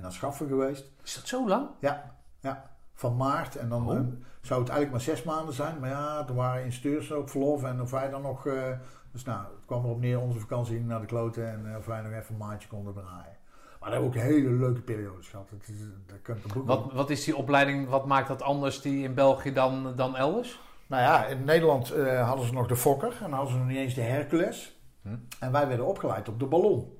naar 0.00 0.12
Schaffen 0.12 0.48
geweest. 0.48 0.90
Is 1.02 1.14
dat 1.14 1.26
zo 1.26 1.48
lang? 1.48 1.68
Ja, 1.80 2.14
ja. 2.40 2.70
Van 2.94 3.16
maart 3.16 3.56
en 3.56 3.68
dan 3.68 3.88
Oh. 3.88 3.96
eh, 3.96 4.02
zou 4.40 4.60
het 4.60 4.68
eigenlijk 4.68 4.90
maar 4.90 5.00
zes 5.16 5.22
maanden 5.22 5.54
zijn. 5.54 5.78
Maar 5.80 5.88
ja, 5.90 6.24
er 6.28 6.34
waren 6.34 6.64
insteurs 6.64 7.10
op 7.10 7.30
verlof 7.30 7.62
en 7.64 7.80
of 7.80 7.90
wij 7.90 8.10
dan 8.10 8.22
nog... 8.22 8.46
eh, 8.46 8.62
dus 9.12 9.24
nou, 9.24 9.38
het 9.38 9.64
kwam 9.66 9.84
erop 9.84 10.00
neer, 10.00 10.20
onze 10.20 10.38
vakantie 10.38 10.80
naar 10.80 11.00
de 11.00 11.06
kloten 11.06 11.50
en 11.52 11.70
eh, 11.72 11.76
of 11.78 11.86
wij 11.86 12.00
nog 12.00 12.12
even 12.12 12.34
een 12.34 12.36
maandje 12.36 12.68
konden 12.68 12.92
draaien. 12.92 13.36
Maar 13.80 13.90
daar 13.90 14.00
hebben 14.00 14.10
we 14.10 14.18
ook 14.18 14.24
hele 14.32 14.50
leuke 14.50 14.80
periodes 14.80 15.28
gehad. 15.28 15.48
Dat 15.50 15.68
is, 15.68 15.80
een 16.24 16.52
boek 16.54 16.66
Wat, 16.66 16.92
wat 16.92 17.10
is 17.10 17.24
die 17.24 17.36
opleiding, 17.36 17.88
wat 17.88 18.06
maakt 18.06 18.28
dat 18.28 18.42
anders 18.42 18.80
die 18.80 19.04
in 19.04 19.14
België 19.14 19.52
dan, 19.52 19.92
dan 19.96 20.16
elders? 20.16 20.60
Nou 20.86 21.02
ja, 21.02 21.26
in 21.26 21.44
Nederland 21.44 21.88
hadden 22.04 22.46
ze 22.46 22.52
nog 22.52 22.66
de 22.66 22.76
Fokker 22.76 23.12
en 23.12 23.16
dan 23.20 23.32
hadden 23.32 23.52
ze 23.52 23.58
nog 23.58 23.66
niet 23.68 23.76
eens 23.76 23.94
de 23.94 24.00
Hercules. 24.00 24.80
Hm. 25.02 25.08
En 25.40 25.52
wij 25.52 25.68
werden 25.68 25.86
opgeleid 25.86 26.28
op 26.28 26.38
de 26.38 26.46
ballon. 26.46 26.92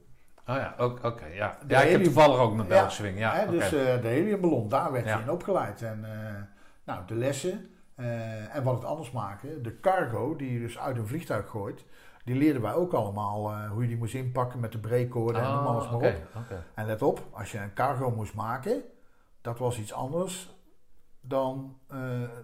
Oh 0.46 0.56
ja, 0.56 0.74
oké. 1.02 1.26
ja. 1.26 1.58
De 1.66 1.74
ja, 1.74 1.80
ik 1.82 1.90
heb 1.90 2.02
toevallig 2.02 2.38
ook 2.38 2.50
een 2.50 2.56
Ja, 2.56 2.64
Belgische 2.64 3.02
swing. 3.02 3.18
Ja, 3.18 3.34
Hè. 3.34 3.50
Dus 3.50 3.64
eh, 3.64 4.02
de 4.02 4.08
heliumballon, 4.08 4.68
daar 4.68 4.92
werd 4.92 5.04
je 5.04 5.18
in 5.22 5.30
opgeleid. 5.30 5.82
En 5.82 6.04
eh, 6.04 6.42
nou, 6.84 7.06
de 7.06 7.14
lessen 7.14 7.66
eh, 7.94 8.56
en 8.56 8.62
wat 8.62 8.74
het 8.74 8.84
anders 8.84 9.10
maken. 9.10 9.62
De 9.62 9.80
cargo, 9.80 10.36
die 10.36 10.52
je 10.52 10.58
dus 10.58 10.78
uit 10.78 10.96
een 10.96 11.06
vliegtuig 11.06 11.48
gooit, 11.48 11.84
die 12.24 12.34
leerden 12.36 12.62
wij 12.62 12.72
ook 12.72 12.92
allemaal 12.92 13.66
hoe 13.68 13.82
je 13.82 13.88
die 13.88 13.96
moest 13.96 14.14
inpakken 14.14 14.60
met 14.60 14.72
de 14.72 14.78
breekcode 14.78 15.38
en 15.38 15.44
noem 15.44 15.58
Oh, 15.58 15.66
alles 15.66 15.84
maar 15.84 15.94
op. 15.94 16.14
En 16.74 16.86
let 16.86 17.02
op, 17.02 17.22
als 17.30 17.52
je 17.52 17.58
een 17.58 17.74
cargo 17.74 18.10
moest 18.10 18.34
maken, 18.34 18.82
dat 19.40 19.58
was 19.58 19.78
iets 19.78 19.92
anders 19.92 20.54
dan 21.20 21.78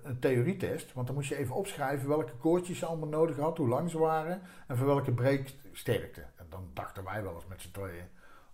een 0.03 0.19
theorietest. 0.21 0.93
Want 0.93 1.07
dan 1.07 1.17
moest 1.17 1.29
je 1.29 1.37
even 1.37 1.55
opschrijven 1.55 2.09
welke 2.09 2.33
koordjes 2.33 2.79
je 2.79 2.87
allemaal 2.87 3.09
nodig 3.09 3.37
had, 3.37 3.57
hoe 3.57 3.69
lang 3.69 3.91
ze 3.91 3.99
waren 3.99 4.43
en 4.67 4.77
voor 4.77 4.87
welke 4.87 5.13
breeksterkte. 5.13 6.23
Dan 6.51 6.71
dachten 6.75 7.05
wij 7.05 7.23
wel 7.23 7.35
eens 7.35 7.47
met 7.47 7.61
z'n 7.61 7.71
tweeën, 7.71 8.05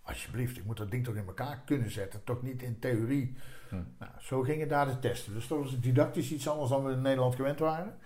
alsjeblieft, 0.03 0.57
ik 0.57 0.65
moet 0.65 0.77
dat 0.77 0.91
ding 0.91 1.05
toch 1.05 1.15
in 1.15 1.27
elkaar 1.27 1.63
kunnen 1.65 1.91
zetten, 1.91 2.25
toch 2.25 2.43
niet 2.43 2.63
in 2.63 2.79
theorie. 2.79 3.37
Hm. 3.69 3.83
Nou, 3.99 4.13
zo 4.21 4.43
gingen 4.43 4.69
daar 4.69 4.87
de 4.87 4.99
testen. 4.99 5.35
Dus 5.35 5.49
dat 5.49 5.59
was 5.59 5.81
didactisch 5.81 6.33
iets 6.33 6.49
anders 6.49 6.71
dan 6.71 6.85
we 6.85 6.93
in 6.93 7.03
Nederland 7.03 7.35
gewend 7.35 7.59
waren. 7.59 7.99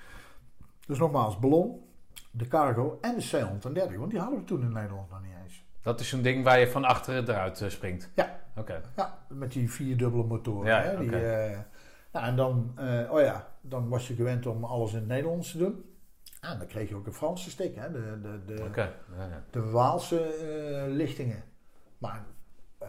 Dus 0.86 0.98
nogmaals, 0.98 1.38
ballon, 1.38 1.84
de 2.30 2.48
cargo 2.48 2.98
en 3.00 3.16
de 3.16 3.22
C-130, 3.22 3.96
want 3.96 4.10
die 4.10 4.20
hadden 4.20 4.38
we 4.38 4.44
toen 4.44 4.62
in 4.62 4.72
Nederland 4.72 5.10
nog 5.10 5.22
niet 5.22 5.32
eens. 5.44 5.64
Dat 5.82 6.00
is 6.00 6.12
een 6.12 6.22
ding 6.22 6.44
waar 6.44 6.58
je 6.60 6.70
van 6.70 6.84
achteren 6.84 7.28
eruit 7.28 7.60
eh, 7.60 7.68
springt. 7.68 8.10
Ja. 8.14 8.40
Oké. 8.56 8.82
Ja, 8.96 9.18
met 9.28 9.52
die 9.52 9.70
vierdubbele 9.70 10.24
motoren. 10.24 10.66
Ja, 10.66 10.82
hè, 10.82 10.98
die, 10.98 11.16
eh, 11.16 11.58
nou, 12.12 12.26
en 12.26 12.36
dan, 12.36 12.72
eh, 12.76 13.12
oh 13.12 13.20
ja, 13.20 13.48
dan 13.60 13.88
was 13.88 14.08
je 14.08 14.14
gewend 14.14 14.46
om 14.46 14.64
alles 14.64 14.92
in 14.92 14.98
het 14.98 15.06
Nederlands 15.08 15.50
te 15.50 15.58
doen. 15.58 15.84
Ah, 16.40 16.58
dan 16.58 16.66
kreeg 16.66 16.88
je 16.88 16.94
ook 16.94 17.06
een 17.06 17.12
Franse 17.12 17.50
stik, 17.50 17.74
hè, 17.76 17.90
de, 17.92 18.20
de, 18.22 18.44
de. 18.46 18.64
Ja, 18.76 18.88
ja. 19.18 19.42
de 19.50 19.70
Waalse 19.70 20.20
eh, 20.22 20.92
lichtingen. 20.92 21.42
Maar 21.98 22.24
eh, 22.78 22.88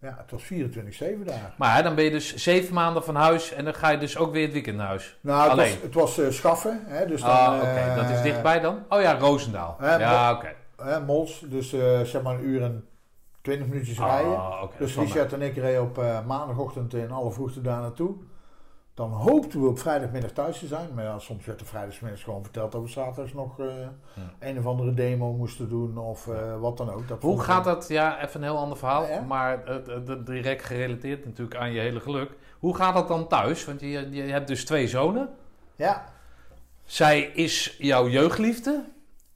ja, 0.00 0.16
het 0.18 0.30
was 0.30 0.44
24-7 0.52 1.24
daar. 1.24 1.54
Maar 1.58 1.76
hè, 1.76 1.82
dan 1.82 1.94
ben 1.94 2.04
je 2.04 2.10
dus 2.10 2.34
zeven 2.34 2.74
maanden 2.74 3.04
van 3.04 3.14
huis 3.14 3.52
en 3.52 3.64
dan 3.64 3.74
ga 3.74 3.90
je 3.90 3.98
dus 3.98 4.16
ook 4.16 4.32
weer 4.32 4.42
het 4.42 4.52
weekend 4.52 4.76
naar 4.76 4.86
huis. 4.86 5.18
Nou, 5.20 5.42
het 5.42 5.50
Alleen. 5.50 5.72
was, 5.72 5.82
het 5.82 5.94
was 5.94 6.18
eh, 6.18 6.30
schaffen. 6.30 6.80
Hè, 6.86 7.06
dus 7.06 7.20
dan, 7.20 7.30
Ah, 7.30 7.56
oké. 7.56 7.94
dat 7.96 8.10
is 8.10 8.22
dichtbij 8.22 8.60
dan? 8.60 8.84
Oh 8.88 9.00
ja, 9.00 9.18
Roosendaal. 9.18 9.76
ja, 9.80 10.32
oké. 10.32 10.54
Mols, 11.06 11.44
dus 11.48 11.68
zeg 12.10 12.22
maar 12.22 12.34
een 12.34 12.44
uur 12.44 12.62
en 12.62 12.86
20 13.40 13.66
minuutjes 13.66 13.98
rijden. 13.98 14.38
Ah, 14.38 14.62
oké. 14.62 14.78
Dus. 14.78 14.96
Richard 14.96 15.32
en 15.32 15.42
ik 15.42 15.56
reden 15.56 15.82
op 15.82 15.96
maandagochtend 16.26 16.94
in 16.94 17.10
alle 17.10 17.32
vroegte 17.32 17.60
daar 17.60 17.80
naartoe. 17.80 18.14
Dan 18.94 19.10
hoopten 19.10 19.60
we 19.60 19.68
op 19.68 19.78
vrijdagmiddag 19.78 20.30
thuis 20.30 20.58
te 20.58 20.66
zijn. 20.66 20.94
Maar 20.94 21.04
ja, 21.04 21.18
soms 21.18 21.46
werd 21.46 21.60
er 21.60 21.66
vrijdagsmiddags 21.66 22.22
gewoon 22.22 22.42
verteld 22.42 22.72
dat 22.72 22.82
we 22.82 22.88
zaterdags 22.88 23.32
nog 23.32 23.60
eh, 23.60 23.66
een 24.38 24.58
of 24.58 24.66
andere 24.66 24.94
demo 24.94 25.32
moesten 25.32 25.68
doen 25.68 25.98
of 25.98 26.28
eh, 26.28 26.60
wat 26.60 26.76
dan 26.76 26.90
ook. 26.90 27.08
Dat 27.08 27.22
Hoe 27.22 27.40
gaat 27.40 27.64
dat? 27.64 27.88
Ja, 27.88 28.22
even 28.22 28.40
een 28.42 28.46
heel 28.46 28.58
ander 28.58 28.78
verhaal. 28.78 29.06
Ja. 29.06 29.20
Maar 29.20 29.64
direct 30.24 30.64
gerelateerd 30.64 31.24
natuurlijk 31.24 31.56
aan 31.56 31.72
je 31.72 31.80
hele 31.80 32.00
geluk. 32.00 32.30
Hoe 32.58 32.76
gaat 32.76 32.94
dat 32.94 33.08
dan 33.08 33.28
thuis? 33.28 33.64
Want 33.64 33.80
je, 33.80 34.08
je 34.10 34.22
hebt 34.22 34.48
dus 34.48 34.64
twee 34.64 34.88
zonen. 34.88 35.28
Ja, 35.76 36.04
Zij 36.84 37.20
is 37.20 37.76
jouw 37.78 38.08
jeugdliefde. 38.08 38.84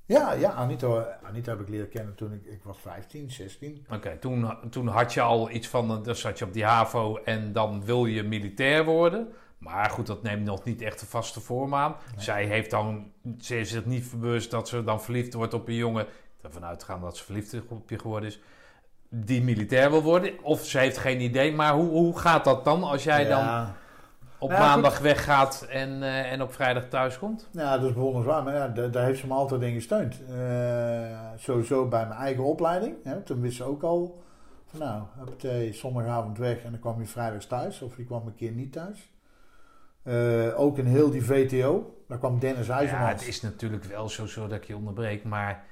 ja, 0.06 0.32
ja 0.32 0.50
Anita, 0.50 1.18
Anita 1.22 1.50
heb 1.50 1.60
ik 1.60 1.68
leren 1.68 1.88
kennen 1.88 2.14
toen 2.14 2.32
ik, 2.32 2.44
ik 2.44 2.60
was 2.62 2.78
15, 2.78 3.30
16. 3.30 3.86
Oké, 3.92 4.16
toen, 4.20 4.54
toen 4.70 4.86
had 4.86 5.14
je 5.14 5.20
al 5.20 5.50
iets 5.50 5.68
van, 5.68 5.90
eh, 5.90 6.02
dan 6.02 6.14
zat 6.16 6.38
je 6.38 6.44
op 6.44 6.52
die 6.52 6.64
HAVO 6.64 7.16
en 7.24 7.52
dan 7.52 7.84
wil 7.84 8.04
je 8.06 8.22
militair 8.22 8.84
worden. 8.84 9.32
Maar 9.58 9.90
goed, 9.90 10.06
dat 10.06 10.22
neemt 10.22 10.44
nog 10.44 10.64
niet 10.64 10.82
echt 10.82 11.00
een 11.00 11.06
vaste 11.06 11.40
vorm 11.40 11.74
aan. 11.74 11.94
Zij 12.16 12.44
heeft 12.44 12.70
dan, 12.70 13.12
ze 13.40 13.54
heeft 13.54 13.70
zich 13.70 13.84
niet 13.84 14.10
bewust 14.10 14.50
dat 14.50 14.68
ze 14.68 14.84
dan 14.84 15.02
verliefd 15.02 15.34
wordt 15.34 15.54
op 15.54 15.68
een 15.68 15.74
jongen. 15.74 16.06
Heb 16.36 16.54
ervan 16.54 16.64
uitgegaan 16.64 17.00
dat 17.00 17.16
ze 17.16 17.24
verliefd 17.24 17.56
op 17.68 17.90
je 17.90 17.98
geworden 17.98 18.28
is. 18.28 18.40
Die 19.08 19.42
militair 19.42 19.90
wil 19.90 20.02
worden. 20.02 20.44
Of 20.44 20.64
ze 20.64 20.78
heeft 20.78 20.98
geen 20.98 21.20
idee. 21.20 21.52
Maar 21.52 21.72
hoe, 21.72 21.88
hoe 21.88 22.18
gaat 22.18 22.44
dat 22.44 22.64
dan 22.64 22.82
als 22.82 23.04
jij 23.04 23.28
dan 23.28 23.68
op 24.38 24.50
Ja, 24.50 24.58
maandag 24.58 24.98
weggaat 24.98 25.66
en, 25.70 26.02
eh, 26.02 26.32
en 26.32 26.42
op 26.42 26.52
vrijdag 26.52 26.88
thuis 26.88 27.18
komt? 27.18 27.48
ja, 27.50 27.78
dat 27.78 27.88
is 27.88 27.94
bewonderenswaar. 27.94 28.42
Maar 28.42 28.54
ja, 28.54 28.68
daar, 28.68 28.90
daar 28.90 29.04
heeft 29.04 29.20
ze 29.20 29.26
me 29.26 29.34
altijd 29.34 29.62
in 29.62 29.74
gesteund. 29.74 30.20
Eh, 30.28 31.16
sowieso 31.36 31.88
bij 31.88 32.06
mijn 32.06 32.20
eigen 32.20 32.44
opleiding. 32.44 32.94
Hè, 33.04 33.20
toen 33.20 33.40
wist 33.40 33.56
ze 33.56 33.64
ook 33.64 33.82
al 33.82 34.22
van 34.66 34.78
nou, 34.78 35.02
huppatee, 35.18 35.72
zondagavond 35.72 36.38
weg 36.38 36.64
en 36.64 36.70
dan 36.70 36.80
kwam 36.80 37.00
je 37.00 37.06
vrijdags 37.06 37.46
thuis. 37.46 37.82
Of 37.82 37.96
je 37.96 38.04
kwam 38.04 38.26
een 38.26 38.34
keer 38.34 38.52
niet 38.52 38.72
thuis. 38.72 39.10
Eh, 40.06 40.60
ook 40.60 40.78
in 40.78 40.86
heel 40.86 41.10
die 41.10 41.24
VTO. 41.24 41.94
Daar 42.08 42.18
kwam 42.18 42.38
Dennis 42.38 42.66
Ja, 42.66 42.78
IJzermans. 42.78 43.10
het 43.20 43.28
is 43.28 43.40
natuurlijk 43.42 43.84
wel 43.84 44.08
zo, 44.08 44.26
zo 44.26 44.46
dat 44.46 44.56
ik 44.58 44.64
je 44.64 44.76
onderbreek, 44.76 45.24
maar 45.24 45.64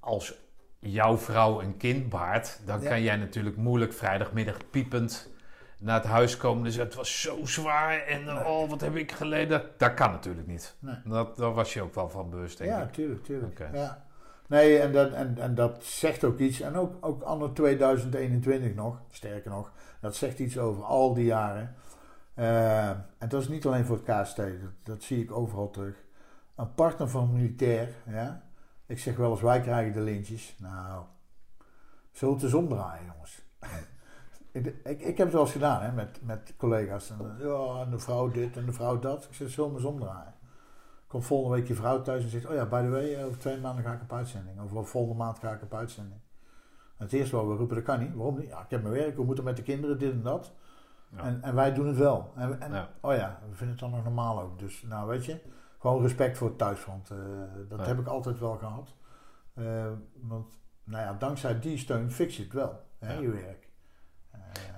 als 0.00 0.34
jouw 0.78 1.18
vrouw 1.18 1.60
een 1.60 1.76
kind 1.76 2.08
baart, 2.08 2.60
dan 2.64 2.80
Ja. 2.80 2.88
kan 2.88 3.02
jij 3.02 3.16
natuurlijk 3.16 3.56
moeilijk 3.56 3.92
vrijdagmiddag 3.92 4.56
piepend 4.70 5.30
naar 5.78 5.94
het 6.00 6.10
huis 6.10 6.36
komen. 6.36 6.64
Dus 6.64 6.76
het 6.76 6.94
was 6.94 7.20
zo 7.20 7.38
zwaar 7.44 7.98
en 7.98 8.28
oh, 8.46 8.70
wat 8.70 8.80
heb 8.80 8.96
ik 8.96 9.12
geleden. 9.12 9.62
Dat 9.76 9.94
kan 9.94 10.10
natuurlijk 10.10 10.46
niet. 10.46 10.74
Nee. 10.78 10.94
Dat, 11.04 11.36
daar 11.36 11.52
was 11.54 11.72
je 11.74 11.82
ook 11.82 11.94
wel 11.94 12.08
van 12.08 12.30
bewust, 12.30 12.58
denk 12.58 12.70
Ja, 12.70 12.82
ik. 12.82 12.92
tuurlijk, 12.92 13.24
tuurlijk. 13.24 13.68
Ja. 13.72 14.04
Nee, 14.48 14.78
en 14.78 14.92
dat, 14.92 15.12
en, 15.12 15.36
en 15.38 15.54
dat 15.54 15.84
zegt 15.84 16.24
ook 16.24 16.38
iets. 16.38 16.60
En 16.60 16.76
ook, 16.76 16.94
ook 17.00 17.22
anno 17.22 17.52
2021 17.52 18.74
nog, 18.74 19.00
sterker 19.10 19.50
nog, 19.50 19.72
dat 20.00 20.16
zegt 20.16 20.38
iets 20.38 20.58
over 20.58 20.82
al 20.84 21.14
die 21.14 21.24
jaren. 21.24 21.74
Eh, 22.42 22.88
en 22.88 23.28
dat 23.28 23.42
is 23.42 23.48
niet 23.48 23.66
alleen 23.66 23.84
voor 23.84 24.00
het 24.04 24.22
KST, 24.22 24.36
dat, 24.36 24.46
dat 24.82 25.02
zie 25.02 25.22
ik 25.22 25.32
overal 25.32 25.70
terug. 25.70 25.94
Een 26.54 26.74
partner 26.74 27.08
van 27.08 27.22
een 27.22 27.32
militair, 27.32 27.94
ja. 28.06 28.42
Ik 28.86 28.98
zeg 28.98 29.16
wel 29.16 29.30
eens, 29.30 29.40
wij 29.40 29.60
krijgen 29.60 29.92
de 29.92 30.00
lintjes. 30.00 30.56
Nou, 30.58 31.04
zullen 32.10 32.34
we 32.34 32.40
het 32.40 32.52
eens 32.52 32.62
omdraaien, 32.62 33.12
jongens. 33.12 33.42
ik, 34.52 34.66
ik, 34.66 35.00
ik 35.00 35.16
heb 35.16 35.26
het 35.26 35.32
wel 35.32 35.42
eens 35.42 35.52
gedaan, 35.52 35.82
hè, 35.82 35.92
met, 35.92 36.18
met 36.22 36.54
collega's. 36.56 37.10
En, 37.10 37.36
ja, 37.38 37.80
en 37.80 37.90
de 37.90 37.98
vrouw 37.98 38.30
dit 38.30 38.56
en 38.56 38.66
de 38.66 38.72
vrouw 38.72 38.98
dat. 38.98 39.24
Ik 39.24 39.34
zeg, 39.34 39.50
zullen 39.50 39.70
we 39.70 39.76
eens 39.76 39.84
omdraaien? 39.84 40.34
Komt 41.06 41.24
volgende 41.24 41.56
week 41.56 41.68
je 41.68 41.74
vrouw 41.74 42.02
thuis 42.02 42.24
en 42.24 42.30
zegt: 42.30 42.46
Oh 42.46 42.54
ja, 42.54 42.66
by 42.66 42.82
the 42.82 42.90
way, 42.90 43.24
over 43.24 43.38
twee 43.38 43.60
maanden 43.60 43.84
ga 43.84 43.92
ik 43.92 44.02
op 44.02 44.12
uitzending. 44.12 44.60
Of 44.72 44.90
volgende 44.90 45.18
maand 45.18 45.38
ga 45.38 45.52
ik 45.52 45.62
op 45.62 45.74
uitzending. 45.74 46.20
En 46.96 47.04
het 47.04 47.12
eerste 47.12 47.36
wat 47.36 47.46
we 47.46 47.54
roepen: 47.54 47.76
Dat 47.76 47.84
kan 47.84 48.00
niet. 48.00 48.14
Waarom 48.14 48.38
niet? 48.38 48.48
Ja, 48.48 48.60
ik 48.60 48.70
heb 48.70 48.82
mijn 48.82 48.94
werk, 48.94 49.16
we 49.16 49.24
moeten 49.24 49.44
met 49.44 49.56
de 49.56 49.62
kinderen 49.62 49.98
dit 49.98 50.12
en 50.12 50.22
dat. 50.22 50.52
Ja. 51.16 51.22
En, 51.22 51.42
en 51.42 51.54
wij 51.54 51.72
doen 51.74 51.86
het 51.86 51.96
wel. 51.96 52.32
En, 52.36 52.60
en, 52.60 52.72
Ja. 52.72 52.88
Oh 53.00 53.14
ja, 53.14 53.38
we 53.48 53.54
vinden 53.56 53.68
het 53.68 53.78
dan 53.78 53.90
nog 53.90 54.04
normaal 54.04 54.40
ook. 54.40 54.58
Dus 54.58 54.82
nou, 54.82 55.08
weet 55.08 55.24
je, 55.24 55.40
gewoon 55.78 56.02
respect 56.02 56.38
voor 56.38 56.48
het 56.48 56.58
thuisfront. 56.58 57.10
Eh, 57.10 57.16
dat 57.68 57.78
Ja. 57.78 57.86
heb 57.86 57.98
ik 57.98 58.06
altijd 58.06 58.38
wel 58.38 58.56
gehad. 58.56 58.94
Eh, 59.54 59.86
want, 60.14 60.58
nou 60.84 61.04
ja, 61.04 61.12
dankzij 61.18 61.58
die 61.60 61.78
steun 61.78 62.10
fix 62.10 62.36
je 62.36 62.42
het 62.42 62.52
wel, 62.52 62.80
hè, 62.98 63.12
je 63.14 63.30
werk. 63.30 63.70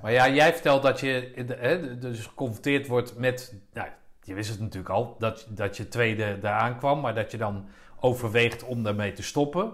Maar 0.03 0.12
ja, 0.12 0.28
jij 0.28 0.53
vertelt 0.53 0.82
dat 0.82 1.01
je 1.01 1.32
eh, 1.35 1.61
hè, 1.61 1.99
dus 1.99 2.26
geconfronteerd 2.26 2.87
wordt 2.87 3.18
met. 3.18 3.55
Nou, 3.72 3.89
je 4.22 4.35
wist 4.35 4.51
het 4.51 4.61
natuurlijk 4.61 4.95
al, 4.95 5.16
dat, 5.18 5.47
dat 5.51 5.76
je 5.76 5.89
tweede 5.89 6.24
eraan 6.39 6.78
kwam, 6.78 7.01
maar 7.01 7.14
dat 7.14 7.30
je 7.30 7.39
dan 7.39 7.68
overweegt 8.05 8.64
om 8.64 8.82
daarmee 8.82 9.12
te 9.12 9.22
stoppen. 9.22 9.72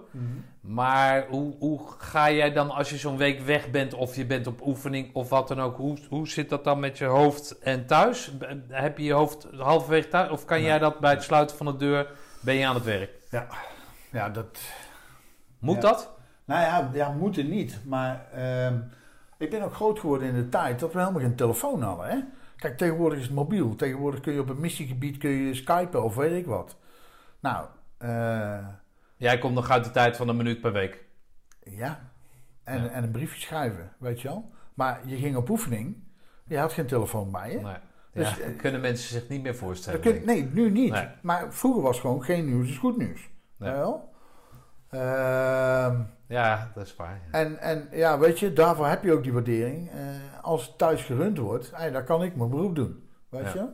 Maar 0.60 1.26
hoe, 1.28 1.54
hoe 1.58 1.80
ga 1.98 2.30
jij 2.30 2.52
dan 2.52 2.70
als 2.70 2.90
je 2.90 2.96
zo'n 2.96 3.16
week 3.16 3.40
weg 3.40 3.70
bent 3.70 3.94
of 3.94 4.16
je 4.16 4.26
bent 4.26 4.46
op 4.46 4.66
oefening 4.66 5.14
of 5.14 5.28
wat 5.28 5.48
dan 5.48 5.60
ook, 5.60 5.76
hoe, 5.76 5.98
hoe 6.08 6.28
zit 6.28 6.48
dat 6.48 6.64
dan 6.64 6.80
met 6.80 6.98
je 6.98 7.04
hoofd 7.04 7.58
en 7.58 7.86
thuis? 7.86 8.32
Heb 8.68 8.98
je 8.98 9.04
je 9.04 9.12
hoofd 9.12 9.48
halverwege 9.56 10.08
thuis 10.08 10.30
of 10.30 10.44
kan 10.44 10.56
Nee. 10.56 10.66
jij 10.66 10.78
dat 10.78 10.98
bij 11.00 11.10
het 11.10 11.22
sluiten 11.22 11.56
van 11.56 11.66
de 11.66 11.76
deur, 11.76 12.10
ben 12.40 12.54
je 12.54 12.66
aan 12.66 12.74
het 12.74 12.84
werk? 12.84 13.10
Ja, 14.12 14.28
dat, 14.28 14.58
Moet 15.58 15.74
Ja. 15.74 15.80
dat? 15.80 16.10
Nou 16.44 16.60
ja, 16.62 16.90
ja 16.92 17.10
moeten 17.10 17.48
niet. 17.48 17.80
Maar 17.84 18.26
ehm, 18.32 18.78
ik 19.38 19.50
ben 19.50 19.62
ook 19.62 19.74
groot 19.74 19.98
geworden 20.00 20.28
in 20.28 20.34
de 20.34 20.48
tijd 20.48 20.80
dat 20.80 20.92
we 20.92 20.98
helemaal 20.98 21.20
geen 21.20 21.36
telefoon 21.36 21.82
hadden. 21.82 22.06
Hè? 22.08 22.18
Kijk, 22.56 22.76
tegenwoordig 22.78 23.18
is 23.18 23.24
het 23.24 23.34
mobiel. 23.34 23.76
Tegenwoordig 23.76 24.20
kun 24.20 24.32
je 24.32 24.40
op 24.40 24.48
een 24.48 24.60
missiegebied 24.60 25.18
kun 25.18 25.30
je 25.30 25.54
skypen 25.54 26.02
of 26.04 26.14
weet 26.14 26.32
ik 26.38 26.46
wat. 26.46 26.76
Nou, 27.40 27.66
eh, 28.00 28.66
Jij 29.16 29.38
komt 29.38 29.54
nog 29.54 29.70
uit 29.70 29.84
de 29.84 29.90
tijd 29.90 30.16
van 30.16 30.28
een 30.28 30.36
minuut 30.36 30.60
per 30.60 30.72
week. 30.72 31.04
ja. 31.62 32.08
En, 32.64 32.82
Ja. 32.82 32.88
en 32.88 33.02
een 33.04 33.10
briefje 33.10 33.40
schrijven, 33.40 33.92
weet 33.98 34.20
je 34.20 34.28
wel. 34.28 34.50
Maar 34.74 35.00
je 35.06 35.16
ging 35.16 35.36
op 35.36 35.48
oefening. 35.48 35.96
Je 36.46 36.58
had 36.58 36.72
geen 36.72 36.86
telefoon 36.86 37.30
bij 37.30 37.52
je. 37.52 37.60
Nee. 37.60 37.74
Dus, 38.12 38.36
ja, 38.36 38.42
eh, 38.44 38.56
kunnen 38.58 38.80
mensen 38.80 39.08
zich 39.20 39.28
niet 39.28 39.42
meer 39.42 39.54
voorstellen. 39.56 40.00
kun- 40.00 40.22
nee, 40.24 40.44
nu 40.52 40.70
niet. 40.70 40.92
Nee. 40.92 41.08
Maar 41.22 41.52
vroeger 41.52 41.82
was 41.82 42.00
gewoon 42.00 42.22
geen 42.24 42.44
nieuws 42.44 42.68
is 42.68 42.78
goed 42.78 42.96
nieuws. 42.96 43.28
Nee. 43.56 43.72
Wel? 43.72 44.12
Ehm, 44.90 46.00
Ja, 46.26 46.70
dat 46.74 46.86
is 46.86 46.96
waar. 46.96 47.20
ja. 47.32 47.38
en, 47.38 47.58
en 47.58 47.88
ja, 47.92 48.18
weet 48.18 48.38
je, 48.38 48.52
daarvoor 48.52 48.86
heb 48.86 49.02
je 49.04 49.12
ook 49.12 49.22
die 49.22 49.32
waardering. 49.32 49.90
Eh, 49.90 49.96
als 50.42 50.66
het 50.66 50.78
thuis 50.78 51.02
gerund 51.02 51.38
wordt, 51.38 51.70
hey, 51.74 51.90
dan 51.90 52.04
kan 52.04 52.22
ik 52.22 52.36
mijn 52.36 52.50
beroep 52.50 52.74
doen. 52.74 53.08
Weet 53.28 53.52
Ja. 53.52 53.52
je? 53.54 53.66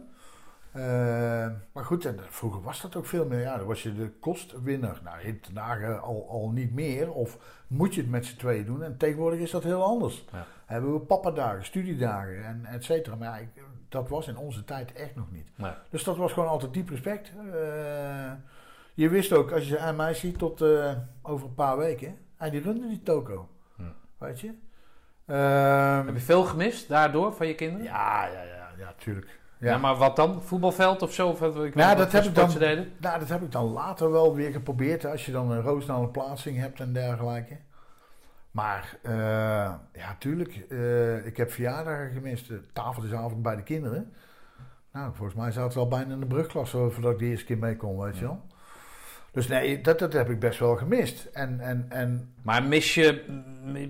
Eh, 0.76 1.46
maar 1.72 1.84
goed, 1.84 2.04
en 2.04 2.18
vroeger 2.28 2.62
was 2.62 2.80
dat 2.80 2.96
ook 2.96 3.06
veel 3.06 3.26
meer. 3.26 3.40
Ja, 3.40 3.56
dan 3.56 3.66
was 3.66 3.82
je 3.82 3.94
de 3.94 4.10
kostwinner. 4.20 5.00
Nou, 5.04 5.20
in 5.20 5.38
de 5.46 5.52
dagen 5.52 6.02
al, 6.02 6.26
al 6.30 6.50
niet 6.50 6.74
meer. 6.74 7.12
Of 7.12 7.38
moet 7.66 7.94
je 7.94 8.00
het 8.00 8.10
met 8.10 8.26
z'n 8.26 8.36
tweeën 8.36 8.64
doen. 8.66 8.82
En 8.82 8.96
tegenwoordig 8.96 9.40
is 9.40 9.50
dat 9.50 9.62
heel 9.62 9.82
anders. 9.82 10.24
Ja. 10.32 10.46
Hebben 10.66 10.92
we 10.92 11.00
papadagen, 11.00 11.64
studiedagen 11.64 12.44
en 12.44 12.64
et 12.64 12.84
cetera. 12.84 13.16
Maar 13.16 13.28
ja, 13.28 13.36
ik- 13.36 13.62
dat 13.88 14.08
was 14.08 14.28
in 14.28 14.36
onze 14.36 14.64
tijd 14.64 14.92
echt 14.92 15.14
nog 15.14 15.30
niet. 15.30 15.46
Nee. 15.54 15.72
Dus 15.90 16.04
dat 16.04 16.16
was 16.16 16.32
gewoon 16.32 16.48
altijd 16.48 16.72
diep 16.72 16.88
respect. 16.88 17.32
Eh, 17.52 18.32
je 18.94 19.08
wist 19.08 19.32
ook, 19.32 19.52
als 19.52 19.68
je 19.68 19.78
aan 19.78 19.96
mij 19.96 20.14
ziet 20.14 20.38
tot 20.38 20.60
eh, 20.60 20.92
over 21.22 21.46
een 21.46 21.54
paar 21.54 21.76
weken. 21.76 22.16
Hij 22.36 22.50
die 22.50 22.60
runde 22.60 22.88
die 22.88 23.02
toko. 23.02 23.48
Hm. 23.76 23.82
Weet 24.18 24.40
je? 24.40 24.52
Ehm, 25.26 26.06
Heb 26.06 26.14
je 26.14 26.20
veel 26.20 26.44
gemist 26.44 26.88
daardoor 26.88 27.32
van 27.32 27.46
je 27.46 27.54
kinderen? 27.54 27.84
ja, 27.86 28.26
ja, 28.26 28.42
ja, 28.42 28.68
ja, 28.78 28.94
tuurlijk. 28.98 29.38
Ja. 29.58 29.78
maar 29.78 29.96
wat 29.96 30.16
dan? 30.16 30.42
Voetbalveld 30.42 31.02
of 31.02 31.12
zo? 31.12 31.28
Of 31.28 31.40
ik 31.42 31.52
weet 31.54 31.74
Nou, 31.74 31.96
dat 31.96 32.12
heb 32.12 32.24
ik 32.24 32.34
dan- 32.34 32.50
ze 32.50 32.58
deden? 32.58 32.92
Nou, 33.00 33.18
dat 33.18 33.28
heb 33.28 33.42
ik 33.42 33.52
dan 33.52 33.64
later 33.72 34.10
wel 34.10 34.34
weer 34.34 34.52
geprobeerd. 34.52 35.02
hè, 35.02 35.10
Als 35.10 35.26
je 35.26 35.32
dan 35.32 35.50
een 35.50 35.62
roosendaal 35.62 36.10
plaatsing 36.10 36.58
hebt 36.58 36.80
en 36.80 36.92
dergelijke. 36.92 37.56
Maar 38.50 38.98
eh, 39.02 39.12
ja, 39.92 40.16
tuurlijk. 40.18 40.56
eh, 40.68 41.26
ik 41.26 41.36
heb 41.36 41.50
verjaardagen 41.52 42.10
gemist. 42.12 42.50
Tafeltjesavond 42.72 43.42
bij 43.42 43.56
de 43.56 43.62
kinderen. 43.62 44.12
Nou, 44.92 45.14
volgens 45.14 45.36
mij 45.38 45.50
zaten 45.52 45.72
we 45.72 45.78
al 45.84 45.88
bijna 45.88 46.12
in 46.14 46.20
de 46.20 46.26
brugklas 46.26 46.74
eh, 46.74 46.86
voordat 46.88 47.12
ik 47.12 47.18
de 47.18 47.24
eerste 47.24 47.44
keer 47.44 47.58
mee 47.58 47.76
kon, 47.76 47.98
weet 47.98 48.16
je 48.16 48.24
wel. 48.24 48.40
Dus 49.32 49.46
nee, 49.48 49.80
dat, 49.80 49.98
dat 49.98 50.12
heb 50.12 50.30
ik 50.30 50.38
best 50.40 50.58
wel 50.58 50.76
gemist. 50.76 51.24
En, 51.32 51.60
en, 51.60 51.86
en 51.88 52.34
Maar 52.42 52.62
mis 52.62 52.94
je, 52.94 53.24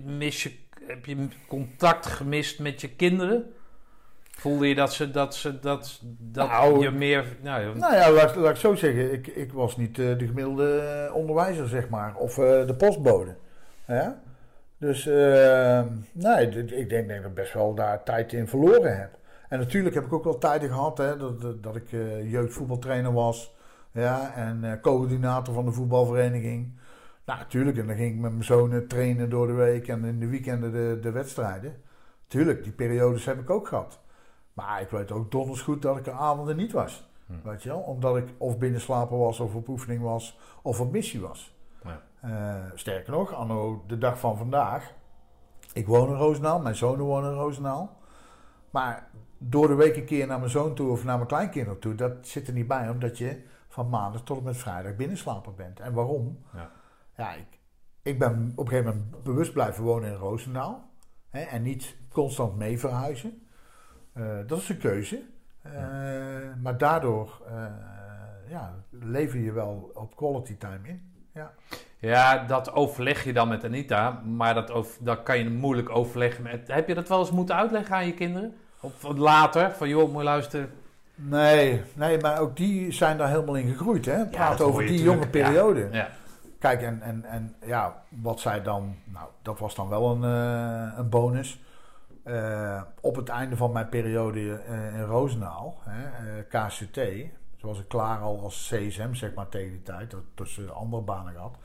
mis 0.05 0.43
je, 0.43 0.51
heb 0.87 1.05
je 1.05 1.27
contact 1.47 2.05
gemist 2.05 2.59
met 2.59 2.81
je 2.81 2.89
kinderen? 2.95 3.53
Voelde 4.37 4.67
je 4.67 4.75
dat 4.75 4.93
ze, 4.93 5.11
dat 5.11 5.35
ze, 5.35 5.59
dat, 5.59 6.01
dat 6.19 6.47
Nou, 6.47 6.81
je 6.81 6.91
meer, 6.91 7.37
nou, 7.41 7.61
ja, 7.61 7.73
Nou 7.73 7.93
ja, 7.93 8.11
laat, 8.11 8.35
laat 8.35 8.49
ik 8.49 8.55
zo 8.55 8.75
zeggen. 8.75 9.13
Ik, 9.13 9.27
ik 9.27 9.53
was 9.53 9.77
niet 9.77 9.99
eh, 9.99 10.17
de 10.17 10.27
gemiddelde 10.27 11.11
onderwijzer, 11.13 11.67
zeg 11.67 11.89
maar. 11.89 12.15
Of 12.15 12.37
eh, 12.37 12.67
de 12.67 12.75
postbode. 12.77 13.35
Ja? 13.87 14.21
Dus 14.77 15.07
eh, 15.07 15.81
nee, 16.11 16.47
ik 16.49 16.89
denk, 16.89 17.07
denk 17.07 17.21
dat 17.21 17.29
ik 17.29 17.33
best 17.33 17.53
wel 17.53 17.73
daar 17.73 18.03
tijd 18.03 18.33
in 18.33 18.47
verloren 18.47 18.97
heb. 18.99 19.17
En 19.49 19.59
natuurlijk 19.59 19.95
heb 19.95 20.05
ik 20.05 20.13
ook 20.13 20.23
wel 20.23 20.37
tijden 20.37 20.69
gehad 20.69 20.97
hè, 20.97 21.17
dat, 21.17 21.63
dat, 21.63 21.75
ik 21.75 21.89
jeugdvoetbaltrainer 22.23 23.13
was. 23.13 23.55
Ja, 23.91 24.33
en 24.35 24.79
coördinator 24.81 25.53
van 25.53 25.65
de 25.65 25.71
voetbalvereniging. 25.71 26.79
Nou, 27.25 27.39
natuurlijk. 27.39 27.77
En 27.77 27.87
dan 27.87 27.95
ging 27.95 28.13
ik 28.13 28.19
met 28.19 28.31
mijn 28.31 28.43
zonen 28.43 28.87
trainen 28.87 29.29
door 29.29 29.47
de 29.47 29.53
week 29.53 29.87
en 29.87 30.05
in 30.05 30.19
de 30.19 30.27
weekenden 30.27 30.71
de, 30.71 30.99
de 31.01 31.11
wedstrijden. 31.11 31.75
Tuurlijk, 32.27 32.63
die 32.63 32.73
periodes 32.73 33.25
heb 33.25 33.39
ik 33.39 33.49
ook 33.49 33.67
gehad. 33.67 33.99
Maar 34.57 34.81
ik 34.81 34.89
weet 34.89 35.11
ook 35.11 35.31
donders 35.31 35.61
goed 35.61 35.81
dat 35.81 35.97
ik 35.97 36.07
er 36.07 36.13
avonden 36.13 36.55
niet 36.55 36.71
was. 36.71 37.09
Weet 37.43 37.63
je 37.63 37.69
wel? 37.69 37.79
Omdat 37.79 38.17
ik 38.17 38.33
of 38.37 38.57
binnenslapen 38.57 39.17
was, 39.17 39.39
of 39.39 39.55
op 39.55 39.67
oefening 39.67 40.01
was, 40.01 40.37
of 40.61 40.79
op 40.79 40.91
missie 40.91 41.21
was. 41.21 41.55
Ja. 41.83 42.01
Eh, 42.19 42.71
sterker 42.73 43.11
nog, 43.11 43.33
anno 43.33 43.83
de 43.87 43.97
dag 43.97 44.19
van 44.19 44.37
vandaag. 44.37 44.93
Ik 45.73 45.87
woon 45.87 46.09
in 46.09 46.15
Roosendaal, 46.15 46.59
mijn 46.59 46.75
zonen 46.75 47.05
wonen 47.05 47.31
in 47.31 47.37
Roosendaal. 47.37 47.97
Maar 48.69 49.09
door 49.37 49.67
de 49.67 49.75
week 49.75 49.95
een 49.95 50.05
keer 50.05 50.27
naar 50.27 50.39
mijn 50.39 50.51
zoon 50.51 50.75
toe 50.75 50.91
of 50.91 51.03
naar 51.03 51.15
mijn 51.15 51.27
kleinkinderen 51.27 51.79
toe, 51.79 51.95
dat 51.95 52.13
zit 52.21 52.47
er 52.47 52.53
niet 52.53 52.67
bij, 52.67 52.89
omdat 52.89 53.17
je 53.17 53.43
van 53.67 53.89
maandag 53.89 54.23
tot 54.23 54.37
en 54.37 54.43
met 54.43 54.57
vrijdag 54.57 54.95
binnenslaper 54.95 55.53
bent. 55.53 55.79
En 55.79 55.93
waarom? 55.93 56.39
Ja. 56.53 56.71
Ja, 57.17 57.33
ik, 57.33 57.59
ik 58.01 58.19
ben 58.19 58.51
op 58.55 58.65
een 58.65 58.71
gegeven 58.71 58.95
moment 58.95 59.23
bewust 59.23 59.53
blijven 59.53 59.83
wonen 59.83 60.09
in 60.09 60.15
Roosendaal. 60.15 60.89
Hè, 61.29 61.41
en 61.41 61.61
niet 61.61 61.95
constant 62.11 62.55
mee 62.55 62.79
verhuizen. 62.79 63.46
Eh, 64.17 64.23
dat 64.47 64.57
is 64.57 64.69
een 64.69 64.77
keuze. 64.77 65.21
Eh, 65.61 65.71
Maar 66.61 66.77
daardoor 66.77 67.41
eh, 67.47 67.65
ja, 68.47 68.73
lever 68.89 69.39
je 69.39 69.51
wel 69.51 69.91
op 69.93 70.15
quality 70.15 70.57
time 70.57 70.79
in. 70.83 71.01
Ja. 71.33 71.51
ja, 71.99 72.45
dat 72.45 72.73
overleg 72.73 73.23
je 73.23 73.33
dan 73.33 73.47
met 73.47 73.63
Anita, 73.63 74.21
maar 74.25 74.53
dat, 74.53 74.71
over, 74.71 75.03
dat 75.03 75.23
kan 75.23 75.37
je 75.37 75.49
moeilijk 75.49 75.89
overleggen 75.89 76.43
met, 76.43 76.67
heb 76.67 76.87
je 76.87 76.93
dat 76.93 77.07
wel 77.07 77.19
eens 77.19 77.31
moeten 77.31 77.55
uitleggen 77.55 77.95
aan 77.95 78.05
je 78.05 78.13
kinderen? 78.13 78.55
Of 78.81 79.17
later, 79.17 79.71
van 79.71 79.89
joh, 79.89 80.09
moet 80.11 80.17
je 80.17 80.23
luisteren. 80.23 80.69
Nee, 81.15 81.81
nee, 81.93 82.19
maar 82.19 82.39
ook 82.39 82.57
die 82.57 82.91
zijn 82.91 83.17
daar 83.17 83.29
helemaal 83.29 83.55
in 83.55 83.67
gegroeid. 83.67 84.05
Hè? 84.05 84.25
Praat 84.25 84.61
over 84.61 84.85
die 84.85 85.01
jonge 85.01 85.27
periode. 85.27 85.87
Ja, 85.91 86.09
Kijk, 86.59 86.81
en, 86.81 87.01
en, 87.01 87.25
en 87.25 87.55
ja, 87.65 88.03
wat 88.09 88.39
zij 88.39 88.61
dan, 88.61 88.95
nou, 89.03 89.27
dat 89.41 89.59
was 89.59 89.75
dan 89.75 89.89
wel 89.89 90.11
een, 90.11 90.23
eh, 90.23 90.97
een 90.97 91.09
bonus. 91.09 91.59
Eh, 92.27 92.81
op 93.01 93.15
het 93.15 93.29
einde 93.29 93.55
van 93.55 93.71
mijn 93.71 93.89
periode 93.89 94.53
eh, 94.67 94.95
in 94.95 95.03
Roosendaal, 95.03 95.77
hè, 95.83 96.03
eh, 96.03 96.43
KCT, 96.49 96.99
was 97.61 97.79
ik 97.79 97.87
klaar 97.87 98.19
al 98.19 98.39
als 98.43 98.71
CSM, 98.73 99.13
zeg 99.13 99.33
maar, 99.33 99.49
tegen 99.49 99.69
die 99.69 99.83
tijd, 99.83 100.11
dat 100.11 100.19
tussen 100.35 100.73
andere 100.75 101.01
banen 101.03 101.33
gehad. 101.33 101.55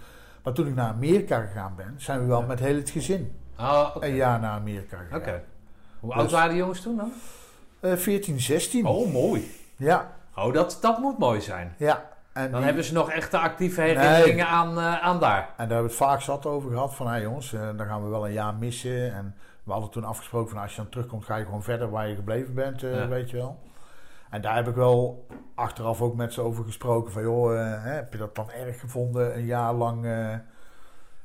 Maar 0.42 0.52
toen 0.52 0.66
ik 0.66 0.74
naar 0.74 0.88
Amerika 0.92 1.40
gegaan 1.40 1.72
ben, 1.76 1.94
zijn 1.96 2.20
we 2.20 2.26
wel 2.26 2.42
met 2.42 2.58
heel 2.58 2.74
het 2.76 2.90
gezin 2.90 3.36
Oh, 3.58 3.90
oké. 3.94 4.06
een 4.06 4.14
jaar 4.14 4.40
naar 4.40 4.50
Amerika 4.50 4.96
gegaan. 5.10 5.40
Hoe 6.00 6.12
oud 6.12 6.22
Dus- 6.22 6.32
waren 6.32 6.48
die 6.50 6.58
jongens 6.58 6.80
toen 6.80 6.96
dan? 6.96 7.12
Eh, 7.80 7.96
14, 7.96 8.40
16. 8.40 8.86
Oh, 8.86 9.12
mooi. 9.12 9.50
Ja, 9.76 10.10
Oh, 10.36 10.52
dat, 10.52 10.78
dat 10.80 10.98
moet 10.98 11.18
mooi 11.18 11.40
zijn. 11.40 11.74
ja. 11.76 12.10
En 12.32 12.42
Dan 12.42 12.54
die- 12.56 12.64
hebben 12.64 12.84
ze 12.84 12.92
nog 12.92 13.10
echte 13.10 13.38
actieve 13.38 13.80
herinneringen 13.80 14.46
aan, 14.46 14.78
aan 14.80 15.20
daar. 15.20 15.38
En 15.38 15.46
daar 15.56 15.58
hebben 15.58 15.76
we 15.76 15.82
het 15.82 15.94
vaak 15.94 16.20
zat 16.20 16.46
over 16.46 16.70
gehad. 16.70 16.94
Van, 16.94 17.06
hé 17.08 17.16
jongens, 17.16 17.52
eh, 17.52 17.60
dan 17.76 17.86
gaan 17.86 18.02
we 18.04 18.08
wel 18.10 18.26
een 18.26 18.32
jaar 18.32 18.54
missen. 18.54 19.14
En 19.14 19.34
we 19.64 19.72
hadden 19.72 19.90
toen 19.90 20.04
afgesproken 20.04 20.50
van, 20.50 20.62
als 20.62 20.74
je 20.74 20.80
dan 20.82 20.90
terugkomt, 20.90 21.24
ga 21.24 21.36
je 21.36 21.44
gewoon 21.44 21.62
verder 21.62 21.90
waar 21.90 22.08
je 22.08 22.14
gebleven 22.14 22.54
bent, 22.54 22.82
eh, 22.82 22.94
Ja. 22.94 23.08
weet 23.08 23.30
je 23.30 23.36
wel. 23.36 23.60
En 24.30 24.40
daar 24.40 24.54
heb 24.54 24.68
ik 24.68 24.74
wel 24.74 25.26
achteraf 25.54 26.02
ook 26.02 26.14
met 26.14 26.32
ze 26.32 26.40
over 26.40 26.64
gesproken. 26.64 27.12
Van, 27.12 27.22
joh, 27.22 27.60
eh, 27.60 27.84
heb 27.84 28.12
je 28.12 28.18
dat 28.18 28.34
dan 28.34 28.50
erg 28.50 28.80
gevonden, 28.80 29.36
een 29.36 29.44
jaar 29.44 29.72
lang? 29.74 30.04
eh? 30.04 30.32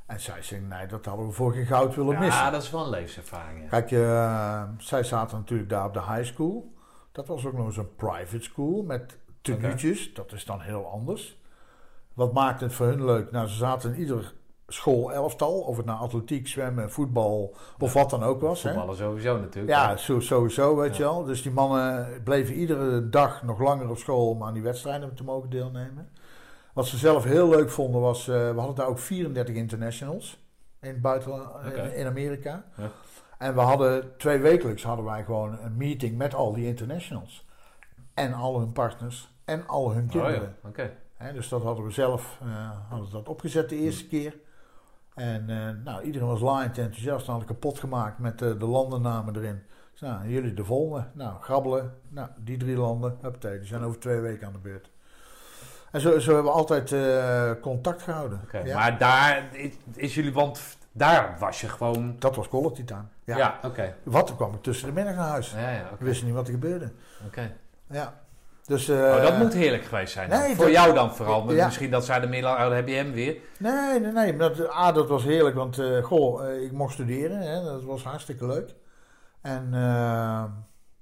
En 0.05 0.19
zij 0.19 0.41
zei, 0.41 0.61
nee, 0.61 0.87
dat 0.87 1.05
hadden 1.05 1.25
we 1.27 1.31
voor 1.33 1.53
geen 1.53 1.65
goud 1.65 1.95
willen 1.95 2.19
missen. 2.19 2.43
Ja, 2.43 2.49
dat 2.49 2.63
is 2.63 2.71
wel 2.71 2.83
een 2.83 2.89
levenservaring. 2.89 3.61
Ja. 3.61 3.67
Kijk, 3.67 3.91
eh, 3.91 4.63
zij 4.77 5.03
zaten 5.03 5.37
natuurlijk 5.37 5.69
daar 5.69 5.85
op 5.85 5.93
de 5.93 6.01
high 6.03 6.23
school. 6.23 6.73
Dat 7.11 7.27
was 7.27 7.45
ook 7.45 7.53
nog 7.53 7.65
eens 7.65 7.77
een 7.77 7.95
private 7.95 8.41
school 8.43 8.83
met 8.83 9.17
tenuutjes. 9.41 10.13
Dat 10.13 10.31
is 10.31 10.45
dan 10.45 10.61
heel 10.61 10.85
anders. 10.91 11.41
Wat 12.13 12.33
maakt 12.33 12.59
het 12.61 12.73
voor 12.73 12.85
hun 12.85 13.05
leuk? 13.05 13.31
Nou, 13.31 13.47
ze 13.47 13.55
zaten 13.55 13.93
in 13.93 13.99
ieder 13.99 14.33
school 14.67 15.11
elftal. 15.13 15.59
Of 15.59 15.77
het 15.77 15.85
nou 15.85 15.99
atletiek, 15.99 16.47
zwemmen, 16.47 16.91
voetbal 16.91 17.55
of 17.79 17.93
wat 17.93 18.09
dan 18.09 18.23
ook 18.23 18.41
was. 18.41 18.63
Hè? 18.63 18.69
Voetballen 18.69 18.95
sowieso 18.97 19.37
natuurlijk. 19.39 19.73
Ja, 19.77 19.97
zo, 19.97 20.19
sowieso, 20.19 20.75
weet 20.75 20.95
je 20.97 21.03
wel. 21.03 21.23
Dus 21.23 21.41
die 21.41 21.51
mannen 21.51 22.21
bleven 22.23 22.53
iedere 22.55 23.09
dag 23.09 23.43
nog 23.43 23.59
langer 23.59 23.89
op 23.89 23.97
school 23.97 24.29
om 24.29 24.43
aan 24.43 24.53
die 24.53 24.63
wedstrijden 24.63 25.15
te 25.15 25.23
mogen 25.23 25.49
deelnemen. 25.49 26.09
Wat 26.73 26.85
ze 26.85 26.97
zelf 26.97 27.23
heel 27.23 27.49
leuk 27.49 27.69
vonden 27.69 28.01
was, 28.01 28.27
eh, 28.27 28.35
we 28.35 28.57
hadden 28.57 28.75
daar 28.75 28.87
ook 28.87 28.99
34 28.99 29.55
internationals 29.55 30.45
in 30.81 30.89
het 30.89 31.01
buitenland, 31.01 31.49
Oké. 31.67 31.81
in, 31.81 32.05
Amerika. 32.07 32.65
Ja. 32.77 32.89
En 33.37 33.53
we 33.53 33.59
hadden 33.61 34.17
twee 34.17 34.37
wekelijks 34.39 34.83
hadden 34.83 35.05
wij 35.05 35.23
gewoon 35.23 35.59
een 35.59 35.77
meeting 35.77 36.17
met 36.17 36.33
al 36.33 36.53
die 36.53 36.65
internationals. 36.65 37.45
En 38.13 38.33
al 38.33 38.59
hun 38.59 38.71
partners 38.71 39.31
en 39.45 39.67
al 39.67 39.91
hun 39.93 40.05
Oh 40.07 40.13
ja, 40.13 40.21
kinderen. 40.21 40.55
oké. 40.65 40.91
Hè, 41.15 41.33
dus 41.33 41.49
dat 41.49 41.63
hadden 41.63 41.85
we 41.85 41.91
zelf 41.91 42.37
eh, 42.41 42.71
hadden 42.89 43.11
dat 43.11 43.29
opgezet 43.29 43.69
de 43.69 43.75
eerste 43.75 44.07
keer. 44.07 44.35
En 45.17 45.49
eh, 45.49 45.83
nou, 45.83 46.01
iedereen 46.03 46.27
was 46.27 46.39
laaiend 46.39 46.77
enthousiast. 46.77 47.25
Dan 47.25 47.33
had 47.33 47.43
ik 47.43 47.47
kapot 47.47 47.79
gemaakt 47.79 48.19
met 48.19 48.41
eh, 48.41 48.59
de 48.59 48.65
landennamen 48.65 49.35
erin. 49.35 49.63
Dus, 49.91 50.01
nou, 50.01 50.29
jullie 50.29 50.53
de 50.53 50.65
volgende. 50.65 51.07
Nou, 51.13 51.41
grabbelen. 51.41 51.93
Nou, 52.09 52.29
die 52.37 52.57
drie 52.57 52.77
landen. 52.77 53.17
Huppatee, 53.21 53.57
die 53.57 53.67
zijn 53.67 53.83
over 53.83 53.99
twee 53.99 54.19
weken 54.19 54.47
aan 54.47 54.53
de 54.53 54.59
beurt. 54.59 54.89
En 55.91 56.01
zo, 56.01 56.19
zo 56.19 56.33
hebben 56.33 56.51
we 56.51 56.57
altijd 56.57 56.91
eh, 56.91 57.51
contact 57.61 58.01
gehouden. 58.01 58.41
Ja. 58.63 58.75
Maar 58.75 58.97
daar 58.97 59.55
is, 59.55 59.73
is 59.95 60.15
jullie, 60.15 60.33
want 60.33 60.77
daar 60.91 61.35
was 61.39 61.61
je 61.61 61.69
gewoon... 61.69 62.15
Dat 62.19 62.35
was 62.35 62.49
quality 62.49 62.83
time. 62.83 63.05
Ja. 63.23 63.37
Ja, 63.37 63.59
oké. 63.63 63.95
Wat, 64.03 64.27
toen 64.27 64.35
kwam 64.35 64.53
ik 64.53 64.61
tussen 64.61 64.87
de 64.87 64.93
middag 64.93 65.15
naar 65.15 65.27
huis. 65.27 65.51
Ja, 65.51 65.69
ja, 65.69 65.89
We 65.99 66.05
wisten 66.05 66.25
niet 66.25 66.35
wat 66.35 66.47
er 66.47 66.53
gebeurde. 66.53 66.91
Oké. 67.25 67.55
Ja. 67.89 68.13
Dus, 68.67 68.89
Oh, 68.89 69.15
eh, 69.15 69.21
dat 69.21 69.37
moet 69.37 69.53
heerlijk 69.53 69.83
geweest 69.83 70.13
zijn. 70.13 70.29
nee, 70.29 70.55
Voor 70.55 70.65
dat- 70.65 70.73
jou 70.73 70.93
dan 70.93 71.15
vooral. 71.15 71.53
Ja. 71.53 71.65
Misschien 71.65 71.91
dat 71.91 72.05
zij 72.05 72.19
de 72.19 72.27
middel... 72.27 72.57
Dan 72.57 72.71
heb 72.73 72.87
je 72.87 72.95
hem 72.95 73.11
weer. 73.11 73.37
Nee, 73.59 73.99
nee, 73.99 74.11
nee. 74.11 74.33
maar 74.33 74.55
Dat, 74.55 74.71
A, 74.71 74.91
dat 74.91 75.07
was 75.07 75.23
heerlijk, 75.23 75.55
want 75.55 75.79
eh, 75.79 76.03
goh, 76.03 76.47
eh, 76.49 76.61
ik 76.63 76.71
mocht 76.71 76.93
studeren. 76.93 77.39
Hè, 77.41 77.63
dat 77.63 77.83
was 77.83 78.03
hartstikke 78.03 78.45
leuk. 78.47 78.75
En 79.41 79.69
eh, 79.73 80.43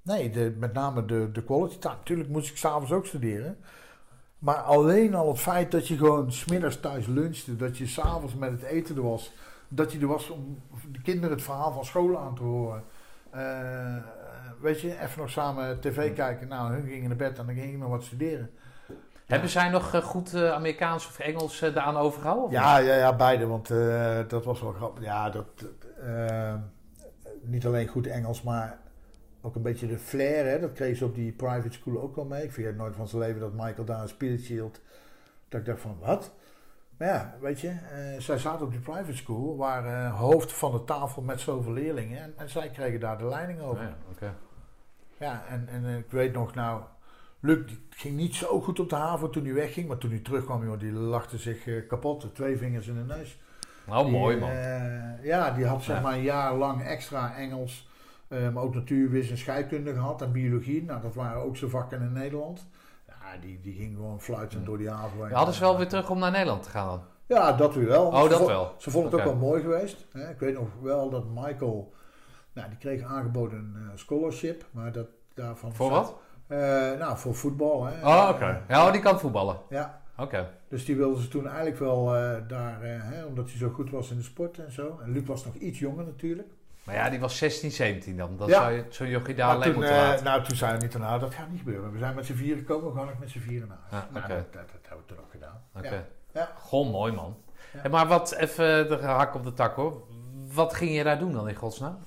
nee, 0.02 0.30
de, 0.30 0.56
met 0.58 0.74
name 0.74 1.06
de, 1.06 1.32
de 1.32 1.44
quality 1.44 1.78
time. 1.78 1.96
Natuurlijk 1.96 2.30
moest 2.30 2.50
ik 2.50 2.58
s'avonds 2.58 2.92
ook 2.92 3.06
studeren. 3.06 3.58
Maar 4.40 4.56
alleen 4.58 5.16
al 5.16 5.28
het 5.28 5.40
feit 5.40 5.72
dat 5.72 5.88
je 5.88 5.98
gewoon 5.98 6.32
smiddags 6.32 6.80
thuis 6.80 7.06
lunchte, 7.08 7.56
dat 7.56 7.78
je 7.78 7.88
s'avonds 7.88 8.36
met 8.36 8.52
het 8.52 8.64
eten 8.64 8.96
er 8.96 9.02
was, 9.10 9.32
dat 9.68 9.92
je 9.92 10.00
er 10.00 10.08
was 10.08 10.30
om 10.30 10.62
de 10.92 11.02
kinderen 11.02 11.36
het 11.36 11.46
verhaal 11.46 11.72
van 11.72 11.86
school 11.86 12.18
aan 12.20 12.36
te 12.36 12.44
horen. 12.44 12.84
Weet 14.62 14.82
je, 14.82 15.00
even 15.02 15.20
nog 15.20 15.30
samen 15.30 15.80
tv 15.80 16.14
kijken. 16.14 16.48
Nou, 16.48 16.74
hun 16.74 16.88
gingen 16.88 17.08
naar 17.08 17.18
bed 17.18 17.40
en 17.40 17.46
dan 17.46 17.56
ging 17.56 17.74
ik 17.74 17.78
nog 17.78 17.90
wat 17.90 18.04
studeren. 18.04 18.50
Hebben 19.26 19.50
zij 19.50 19.70
nog 19.70 19.94
eh, 19.94 20.02
goed 20.02 20.34
eh, 20.34 20.52
Amerikaans 20.52 21.08
of 21.08 21.20
Engels 21.20 21.62
eh, 21.62 21.74
daaraan 21.74 21.98
overgehouden? 21.98 22.46
of 22.46 22.52
Ja, 22.52 22.78
ja, 22.78 22.96
ja, 22.96 23.16
beide. 23.16 23.48
Want 23.48 23.68
dat 24.30 24.46
was 24.46 24.62
wel 24.62 24.72
grappig. 24.72 25.04
Ja, 25.04 25.30
dat, 25.30 25.46
niet 27.42 27.66
alleen 27.66 27.88
goed 27.88 28.08
Engels, 28.08 28.42
maar 28.42 28.78
ook 29.42 29.56
een 29.56 29.62
beetje 29.62 29.88
de 29.88 29.98
flair. 29.98 30.46
Hè? 30.46 30.60
Dat 30.60 30.74
kreeg 30.74 30.98
ze 30.98 31.06
op 31.06 31.16
die 31.16 31.32
private 31.32 31.72
school 31.72 32.02
ook 32.02 32.16
wel 32.16 32.26
mee. 32.26 32.44
Ik 32.44 32.52
vergeet 32.52 32.76
nooit 32.76 32.96
van 32.96 33.08
zijn 33.08 33.22
leven 33.22 33.40
dat 33.40 33.54
Michael 33.54 33.86
daar 33.86 34.02
een 34.02 34.08
spirit 34.08 34.42
hield. 34.42 34.82
Dat 35.50 35.60
ik 35.60 35.66
dacht 35.66 35.82
van, 35.82 35.98
wat? 36.00 36.32
Maar 36.98 37.08
ja, 37.08 37.36
weet 37.42 37.60
je, 37.60 37.76
zij 38.18 38.38
zaten 38.38 38.66
op 38.66 38.72
die 38.72 38.82
private 38.82 39.16
school, 39.16 39.58
waren 39.58 40.10
hoofd 40.12 40.54
van 40.54 40.72
de 40.72 40.84
tafel 40.84 41.22
met 41.22 41.40
zoveel 41.40 41.74
leerlingen. 41.74 42.22
En, 42.22 42.34
en 42.38 42.50
zij 42.50 42.70
kregen 42.70 43.00
daar 43.00 43.18
de 43.18 43.26
leiding 43.26 43.62
over. 43.62 43.84
Oh 43.84 43.90
ja, 43.90 43.96
oké. 44.12 44.34
Ja, 45.20 45.44
en, 45.50 45.68
en 45.68 45.98
ik 45.98 46.12
weet 46.12 46.34
nog, 46.34 46.56
nou, 46.56 46.82
Luc 47.40 47.68
die 47.68 47.88
ging 47.90 48.16
niet 48.16 48.36
zo 48.36 48.62
goed 48.62 48.80
op 48.80 48.90
de 48.90 48.96
haven 48.96 49.32
toen 49.32 49.44
hij 49.46 49.54
wegging. 49.54 49.88
Maar 49.88 49.98
toen 49.98 50.10
hij 50.10 50.20
terugkwam, 50.20 50.66
joh, 50.66 50.80
die 50.80 50.92
lachte 50.92 51.38
zich 51.38 51.68
eh, 51.68 51.88
kapot. 51.88 52.36
Twee 52.36 52.58
vingers 52.58 52.88
in 52.88 52.96
de 52.96 53.14
neus. 53.14 53.40
Nou, 53.86 54.04
Die, 54.04 54.12
mooi 54.14 54.38
man. 54.38 54.50
eh, 54.50 55.24
ja, 55.26 55.52
die 55.52 55.66
had 55.66 55.84
zeg 55.84 56.02
maar 56.02 56.14
een 56.14 56.22
jaar 56.22 56.56
lang 56.56 56.84
extra 56.84 57.36
Engels, 57.36 57.90
eh, 58.28 58.50
maar 58.50 58.64
ook 58.64 58.74
natuurwiskunde 58.74 59.32
en 59.32 59.38
scheikunde 59.38 59.94
gehad 59.94 60.22
en 60.22 60.32
biologie. 60.32 60.84
Nou, 60.84 61.02
dat 61.02 61.16
waren 61.16 61.42
ook 61.42 61.58
zijn 61.58 61.72
vakken 61.72 62.02
in 62.02 62.14
Nederland. 62.14 62.68
Ja, 63.08 63.38
die, 63.42 63.60
die 63.62 63.74
ging 63.74 63.96
gewoon 63.96 64.22
fluitend 64.22 64.66
door 64.66 64.78
die 64.78 64.90
haven. 64.90 65.30
Ja, 65.30 65.36
hadden 65.36 65.54
ze 65.56 65.62
wel 65.62 65.78
weer 65.78 65.88
terug 65.88 66.10
om 66.10 66.20
naar 66.20 66.32
Nederland 66.32 66.64
te 66.64 66.70
gaan 66.70 66.88
dan? 66.88 67.02
Ja, 67.28 67.52
dat 67.54 67.76
weer 67.76 67.88
wel. 67.88 68.06
Oh, 68.08 68.24
Ze 68.24 68.30
dat 68.30 68.46
wel. 68.48 68.74
Ze 68.78 68.92
vonden 68.92 69.12
het 69.12 69.20
ook 69.20 69.26
wel 69.26 69.36
mooi 69.50 69.62
geweest. 69.62 70.06
Hè. 70.12 70.30
Ik 70.30 70.40
weet 70.40 70.54
nog 70.54 70.68
wel 70.82 71.10
dat 71.10 71.26
Michael, 71.34 71.94
nou, 72.56 72.70
die 72.70 72.78
kreeg 72.78 73.04
aangeboden 73.04 73.58
een 73.58 73.82
eh, 73.92 73.98
scholarship, 73.98 74.66
maar 74.72 74.92
dat 74.92 75.08
daarvan... 75.34 75.74
Voor 75.74 75.90
wat? 75.90 76.16
Eh, 76.48 76.58
nou, 77.00 77.18
voor 77.18 77.36
voetbal. 77.36 77.86
Hè. 77.86 78.06
Oh, 78.08 78.30
oké. 78.34 78.46
Eh, 78.46 78.56
Ja, 78.68 78.86
oh, 78.86 78.92
die 78.92 79.02
kan 79.02 79.20
voetballen. 79.20 79.58
ja, 79.70 80.02
Oké. 80.18 80.50
dus 80.68 80.86
die 80.86 80.96
wilden 80.96 81.22
ze 81.22 81.28
toen 81.28 81.48
eigenlijk 81.48 81.80
wel 81.80 82.06
daar, 82.48 82.78
hè, 82.82 83.24
omdat 83.26 83.50
hij 83.50 83.58
zo 83.58 83.70
goed 83.70 83.90
was 83.90 84.10
in 84.12 84.18
de 84.18 84.24
sport 84.24 84.58
en 84.58 84.72
zo. 84.72 85.00
En 85.04 85.12
Luc 85.12 85.26
was 85.26 85.46
nog 85.46 85.54
iets 85.56 85.80
jonger 85.80 86.06
natuurlijk. 86.06 86.48
Maar 86.84 86.96
ja, 86.96 87.10
die 87.10 87.20
was 87.20 87.38
16, 87.38 87.72
17 87.72 88.18
dan. 88.18 88.38
Dat 88.38 88.48
Ja. 88.50 88.60
zou 88.62 88.72
je 88.74 88.86
zo'n 88.90 89.08
jochie 89.08 89.36
daar 89.36 89.46
Maar 89.48 89.56
alleen 89.56 89.68
toen, 89.72 89.76
moeten 89.82 89.96
laten. 89.98 90.24
nou, 90.26 90.44
toen 90.44 90.56
zei 90.56 90.78
we 90.78 90.84
niet, 90.84 90.98
nou, 90.98 91.20
dat 91.20 91.34
gaat 91.34 91.50
niet 91.50 91.60
gebeuren. 91.60 91.92
We 91.92 91.98
zijn 91.98 92.16
met 92.16 92.26
z'n 92.26 92.34
vieren 92.34 92.58
gekomen, 92.58 92.92
we 92.92 92.98
gaan 92.98 93.06
nog 93.08 93.20
met 93.20 93.30
z'n 93.30 93.40
vieren 93.40 93.68
naar 93.68 93.78
huis. 93.90 94.04
Ja, 94.14 94.20
nou, 94.20 94.28
dat, 94.28 94.54
dat, 94.54 94.62
dat 94.72 94.80
hebben 94.82 95.06
we 95.08 95.14
toen 95.14 95.24
ook 95.24 95.32
gedaan. 95.32 95.62
Oké. 95.76 95.88
Ja. 95.96 96.04
Ja. 96.42 96.50
Goh, 96.56 96.92
mooi 96.92 97.12
man. 97.14 97.38
Ja. 97.74 97.80
Hey, 97.80 97.90
maar 97.90 98.08
wat, 98.08 98.32
even 98.34 98.88
de 98.88 98.98
hak 99.06 99.36
op 99.36 99.44
de 99.44 99.54
tak 99.54 99.76
hoor. 99.76 100.02
Wat 100.54 100.74
ging 100.74 100.96
je 100.96 101.04
daar 101.04 101.20
doen 101.20 101.32
dan 101.34 101.48
in 101.50 101.56
godsnaam? 101.56 101.98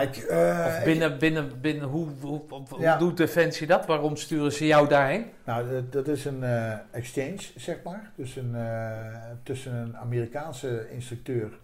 Ik, 0.00 0.16
eh, 0.16 0.64
Of 0.66 0.78
ik- 0.78 0.84
binnen, 0.84 1.18
binnen, 1.18 1.60
binnen, 1.60 1.88
hoe, 1.88 2.08
hoe, 2.20 2.42
hoe 2.48 2.80
Ja. 2.80 2.98
doet 2.98 3.16
Defensie 3.16 3.66
dat? 3.66 3.86
Waarom 3.86 4.16
sturen 4.16 4.52
ze 4.52 4.66
jou 4.66 4.88
daarheen? 4.88 5.26
Nou, 5.44 5.88
dat, 5.90 6.08
is 6.08 6.24
een 6.24 6.42
eh, 6.42 6.72
exchange, 6.90 7.40
zeg 7.56 7.82
maar. 7.82 8.10
Dus 8.16 8.36
een, 8.36 8.54
eh, 8.54 9.30
tussen 9.42 9.74
een 9.74 9.96
Amerikaanse 9.96 10.90
instructeur 10.90 11.58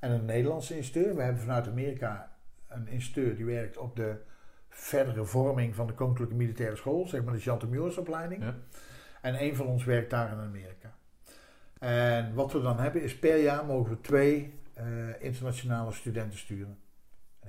en 0.00 0.10
een 0.10 0.24
Nederlandse 0.24 0.76
instructeur. 0.76 1.16
We 1.16 1.22
hebben 1.22 1.42
vanuit 1.42 1.68
Amerika 1.68 2.30
een 2.68 2.88
instructeur 2.88 3.36
die 3.36 3.44
werkt 3.44 3.76
op 3.78 3.96
de 3.96 4.14
verdere 4.68 5.24
vorming 5.24 5.74
van 5.74 5.86
de 5.86 5.92
Koninklijke 5.92 6.34
Militaire 6.34 6.76
School, 6.76 7.06
zeg 7.06 7.22
maar 7.24 7.34
de 7.34 7.40
Jean 7.40 7.58
de 7.58 7.66
Muursopleiding. 7.66 8.42
Ja. 8.42 8.54
En 9.22 9.42
een 9.42 9.56
van 9.56 9.66
ons 9.66 9.84
werkt 9.84 10.10
daar 10.10 10.32
in 10.32 10.38
Amerika. 10.38 10.92
En 11.78 12.34
wat 12.34 12.52
we 12.52 12.60
dan 12.62 12.78
hebben 12.80 13.02
is 13.02 13.18
per 13.18 13.36
jaar 13.42 13.64
mogen 13.64 13.90
we 13.90 14.00
twee 14.00 14.54
internationale 15.18 15.92
studenten 15.92 16.38
sturen. 16.38 16.78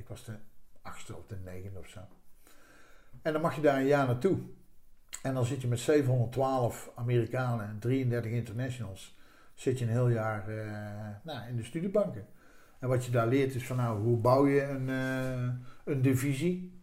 Ik 0.02 0.08
was 0.08 0.26
de 0.26 0.36
achtste 0.82 1.16
of 1.16 1.28
de 1.28 1.38
negende 1.46 1.80
of 1.80 1.88
zo. 1.88 2.00
En 3.22 3.34
dan 3.34 3.42
mag 3.42 3.56
je 3.56 3.62
daar 3.62 3.78
een 3.78 3.86
jaar 3.86 4.06
naartoe. 4.06 4.40
En 5.22 5.34
dan 5.34 5.46
zit 5.46 5.62
je 5.62 5.68
met 5.68 5.80
712 5.80 6.92
Amerikanen 6.96 7.68
en 7.68 7.80
33 7.80 8.32
internationals. 8.32 9.18
Zit 9.54 9.80
je 9.80 9.86
een 9.86 9.92
heel 9.92 10.10
jaar 10.10 10.48
eh, 10.48 11.10
nou, 11.24 11.48
in 11.48 11.56
de 11.56 11.64
studiebanken. 11.64 12.26
En 12.80 12.88
wat 12.88 13.06
je 13.06 13.12
daar 13.12 13.28
leert 13.28 13.56
is 13.56 13.66
van 13.68 13.78
nou, 13.78 14.02
hoe 14.02 14.18
bouw 14.18 14.48
je 14.48 14.62
een, 14.62 14.90
eh, 14.90 15.54
een 15.84 16.02
divisie. 16.02 16.82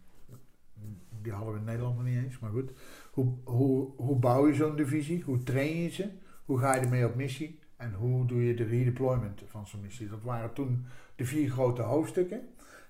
Die 1.21 1.31
hadden 1.31 1.53
we 1.53 1.59
in 1.59 1.65
Nederland 1.65 1.95
nog 1.95 2.05
niet 2.05 2.23
eens, 2.23 2.39
maar 2.39 2.51
goed. 2.51 2.71
Hoe, 3.11 3.33
hoe, 3.43 3.91
hoe 3.95 4.19
bouw 4.19 4.47
je 4.47 4.53
zo'n 4.53 4.75
divisie? 4.75 5.23
Hoe 5.23 5.43
train 5.43 5.77
je 5.77 5.89
ze? 5.89 6.09
Hoe 6.45 6.59
ga 6.59 6.75
je 6.75 6.81
ermee 6.81 7.05
op 7.05 7.15
missie? 7.15 7.59
En 7.75 7.93
hoe 7.93 8.25
doe 8.25 8.43
je 8.43 8.53
de 8.53 8.63
redeployment 8.63 9.41
van 9.45 9.67
zo'n 9.67 9.81
missie? 9.81 10.09
Dat 10.09 10.23
waren 10.23 10.53
toen 10.53 10.85
de 11.15 11.25
vier 11.25 11.49
grote 11.49 11.81
hoofdstukken. 11.81 12.41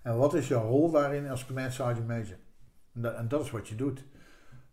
En 0.01 0.17
wat 0.17 0.33
is 0.33 0.47
jouw 0.47 0.67
rol 0.67 0.91
daarin 0.91 1.29
als 1.29 1.45
command 1.45 1.73
sergeant 1.73 2.07
major? 2.07 2.37
En 2.93 3.01
dat, 3.01 3.15
en 3.15 3.27
dat 3.27 3.41
is 3.43 3.51
wat 3.51 3.67
je 3.67 3.75
doet. 3.75 4.03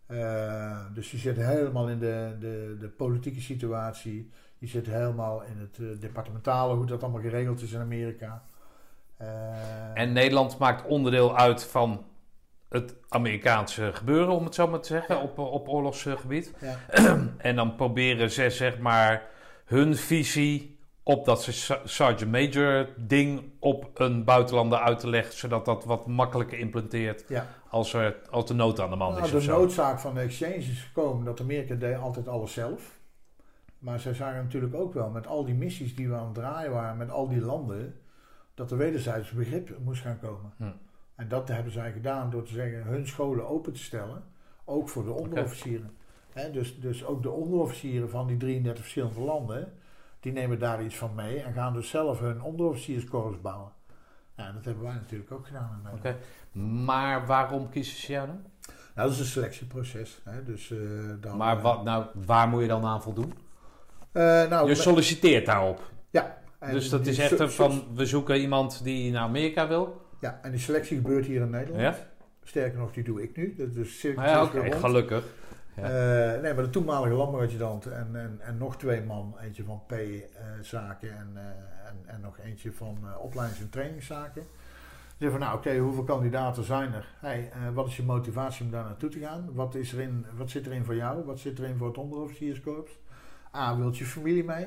Eh, 0.05 0.79
dus 0.93 1.11
je 1.11 1.17
zit 1.17 1.37
helemaal 1.37 1.89
in 1.89 1.99
de, 1.99 2.35
de, 2.39 2.77
de 2.79 2.87
politieke 2.89 3.41
situatie. 3.41 4.31
Je 4.57 4.67
zit 4.67 4.85
helemaal 4.85 5.43
in 5.43 5.57
het 5.57 5.77
eh, 5.79 5.99
departementale, 6.01 6.75
hoe 6.75 6.85
dat 6.85 7.03
allemaal 7.03 7.21
geregeld 7.21 7.61
is 7.61 7.71
in 7.71 7.79
Amerika. 7.79 8.43
Eh, 9.17 9.27
En 9.93 10.13
Nederland 10.13 10.57
maakt 10.57 10.85
onderdeel 10.87 11.37
uit 11.37 11.63
van 11.63 12.05
het 12.69 12.95
Amerikaanse 13.09 13.91
gebeuren, 13.93 14.33
om 14.33 14.43
het 14.43 14.55
zo 14.55 14.67
maar 14.67 14.79
te 14.79 14.87
zeggen, 14.87 15.21
op, 15.21 15.37
op 15.37 15.67
oorlogsgebied. 15.69 16.53
ja. 16.61 16.77
En 17.37 17.55
dan 17.55 17.75
proberen 17.75 18.31
ze 18.31 18.49
zeg 18.49 18.77
maar 18.77 19.27
hun 19.65 19.95
visie 19.95 20.76
op 21.07 21.25
dat 21.25 21.43
se- 21.43 21.79
Sergeant 21.83 22.31
Major 22.31 22.87
ding 22.97 23.41
op 23.59 23.89
een 23.93 24.23
buitenlander 24.23 24.79
uit 24.79 24.99
te 24.99 25.09
leggen, 25.09 25.33
zodat 25.37 25.65
dat 25.65 25.85
wat 25.85 26.07
makkelijker 26.07 26.59
implanteert 26.59 27.23
Ja. 27.27 27.47
als, 27.69 27.93
er, 27.93 28.15
als 28.29 28.45
de 28.45 28.53
nood 28.53 28.79
aan 28.79 28.89
de 28.89 28.95
man 28.95 29.11
Nou, 29.11 29.23
is 29.23 29.31
de 29.31 29.37
of 29.37 29.43
zo. 29.43 29.57
noodzaak 29.59 29.99
van 29.99 30.13
de 30.13 30.19
exchange 30.19 30.55
is 30.55 30.81
gekomen 30.83 31.25
dat 31.25 31.39
Amerika 31.41 31.75
deed 31.75 31.97
altijd 31.97 32.27
alles 32.27 32.53
zelf. 32.53 32.99
Maar 33.79 33.99
zij 33.99 34.13
zagen 34.13 34.43
natuurlijk 34.43 34.73
ook 34.75 34.93
wel 34.93 35.09
met 35.09 35.27
al 35.27 35.45
die 35.45 35.55
missies 35.55 35.95
die 35.95 36.09
we 36.09 36.15
aan 36.15 36.25
het 36.25 36.33
draaien 36.35 36.71
waren 36.71 36.97
met 36.97 37.09
al 37.11 37.27
die 37.27 37.41
landen, 37.41 37.95
dat 38.53 38.71
er 38.71 38.77
wederzijds 38.77 39.31
begrip 39.31 39.69
moest 39.83 40.01
gaan 40.01 40.19
komen. 40.19 40.53
Hm. 40.57 40.63
En 41.15 41.27
dat 41.27 41.47
hebben 41.47 41.71
zij 41.71 41.91
gedaan 41.91 42.29
door 42.29 42.43
te 42.43 42.53
zeggen 42.53 42.83
hun 42.83 43.07
scholen 43.07 43.47
open 43.47 43.73
te 43.73 43.83
stellen, 43.83 44.23
ook 44.65 44.89
voor 44.89 45.03
de 45.03 45.11
onderofficieren. 45.11 45.91
Dus, 46.51 46.79
dus 46.79 47.05
ook 47.05 47.23
de 47.23 47.29
onderofficieren 47.31 48.09
van 48.09 48.27
die 48.27 48.37
33 48.37 48.83
verschillende 48.83 49.19
landen, 49.19 49.73
die 50.19 50.31
nemen 50.31 50.59
daar 50.59 50.83
iets 50.83 50.95
van 50.95 51.15
mee 51.15 51.41
en 51.41 51.53
gaan 51.53 51.73
dus 51.73 51.89
zelf 51.89 52.19
hun 52.19 52.41
onderofficierskorps 52.41 53.41
bouwen. 53.41 53.71
Ja, 54.35 54.51
dat 54.51 54.65
hebben 54.65 54.83
wij 54.83 54.93
natuurlijk 54.93 55.31
ook 55.31 55.47
gedaan. 55.47 55.69
in 55.77 55.83
Nederland. 55.83 55.99
Oké. 55.99 56.15
Maar 56.85 57.25
waarom 57.25 57.69
kiezen 57.69 57.97
ze 57.97 58.11
jou 58.11 58.27
dan? 58.27 58.41
Nou, 58.95 59.09
dat 59.09 59.11
is 59.11 59.19
een 59.19 59.25
selectieproces. 59.31 60.21
Hè, 60.23 60.43
dus, 60.43 60.71
eh, 60.71 60.77
dan, 61.21 61.37
Maar 61.37 61.61
wat, 61.61 61.83
nou, 61.83 62.05
waar 62.25 62.47
moet 62.47 62.61
je 62.61 62.67
dan 62.67 62.85
aan 62.85 63.01
voldoen? 63.01 63.33
Eh, 64.11 64.23
nou, 64.23 64.67
Je 64.67 64.75
solliciteert 64.75 65.45
daarop. 65.45 65.91
ja. 66.09 66.37
Dus 66.71 66.89
dat 66.89 67.07
is 67.07 67.17
echt 67.17 67.53
van, 67.53 67.83
we 67.93 68.05
zoeken 68.05 68.39
iemand 68.39 68.83
die 68.83 69.11
naar 69.11 69.21
Amerika 69.21 69.67
wil. 69.67 70.01
Ja, 70.19 70.39
en 70.41 70.51
die 70.51 70.59
selectie 70.59 70.97
gebeurt 70.97 71.25
hier 71.25 71.41
in 71.41 71.49
Nederland. 71.49 71.81
Ja? 71.81 71.95
Sterker 72.43 72.79
nog, 72.79 72.91
die 72.91 73.03
doe 73.03 73.23
ik 73.23 73.35
nu. 73.35 73.55
Dat 73.57 73.75
is 73.75 73.99
cirkel 73.99 74.23
ja, 74.23 74.49
rond. 74.53 74.75
gelukkig. 74.75 75.25
Eh, 75.83 76.41
nee, 76.41 76.53
maar 76.53 76.63
de 76.63 76.69
toenmalige 76.69 77.13
landbouwadjudant 77.13 77.85
en, 77.85 78.15
en, 78.15 78.39
en 78.41 78.57
nog 78.57 78.77
twee 78.77 79.03
man. 79.03 79.35
Eentje 79.41 79.63
van 79.63 79.83
P-zaken 79.87 81.17
en, 81.17 81.31
eh, 81.35 81.89
en, 81.89 81.97
en 82.05 82.21
nog 82.21 82.39
eentje 82.39 82.71
van 82.71 82.97
eh, 83.03 83.23
opleidings- 83.23 83.61
en 83.61 83.69
trainingszaken. 83.69 84.43
Zeggen 85.17 85.37
van, 85.37 85.47
nou 85.47 85.57
oké, 85.57 85.77
hoeveel 85.77 86.03
kandidaten 86.03 86.63
zijn 86.63 86.93
er? 86.93 87.07
Hey, 87.19 87.51
eh, 87.51 87.59
wat 87.73 87.87
is 87.87 87.97
je 87.97 88.03
motivatie 88.03 88.65
om 88.65 88.71
daar 88.71 88.83
naartoe 88.83 89.09
te 89.09 89.19
gaan? 89.19 89.49
Wat, 89.53 89.75
is 89.75 89.93
erin, 89.93 90.25
wat 90.35 90.49
zit 90.49 90.65
erin 90.65 90.85
voor 90.85 90.95
jou? 90.95 91.25
Wat 91.25 91.39
zit 91.39 91.59
erin 91.59 91.77
voor 91.77 91.87
het 91.87 91.97
onderofficierskorps? 91.97 92.91
A, 93.55 93.77
wilt 93.77 93.97
je 93.97 94.05
familie 94.05 94.43
mee? 94.43 94.65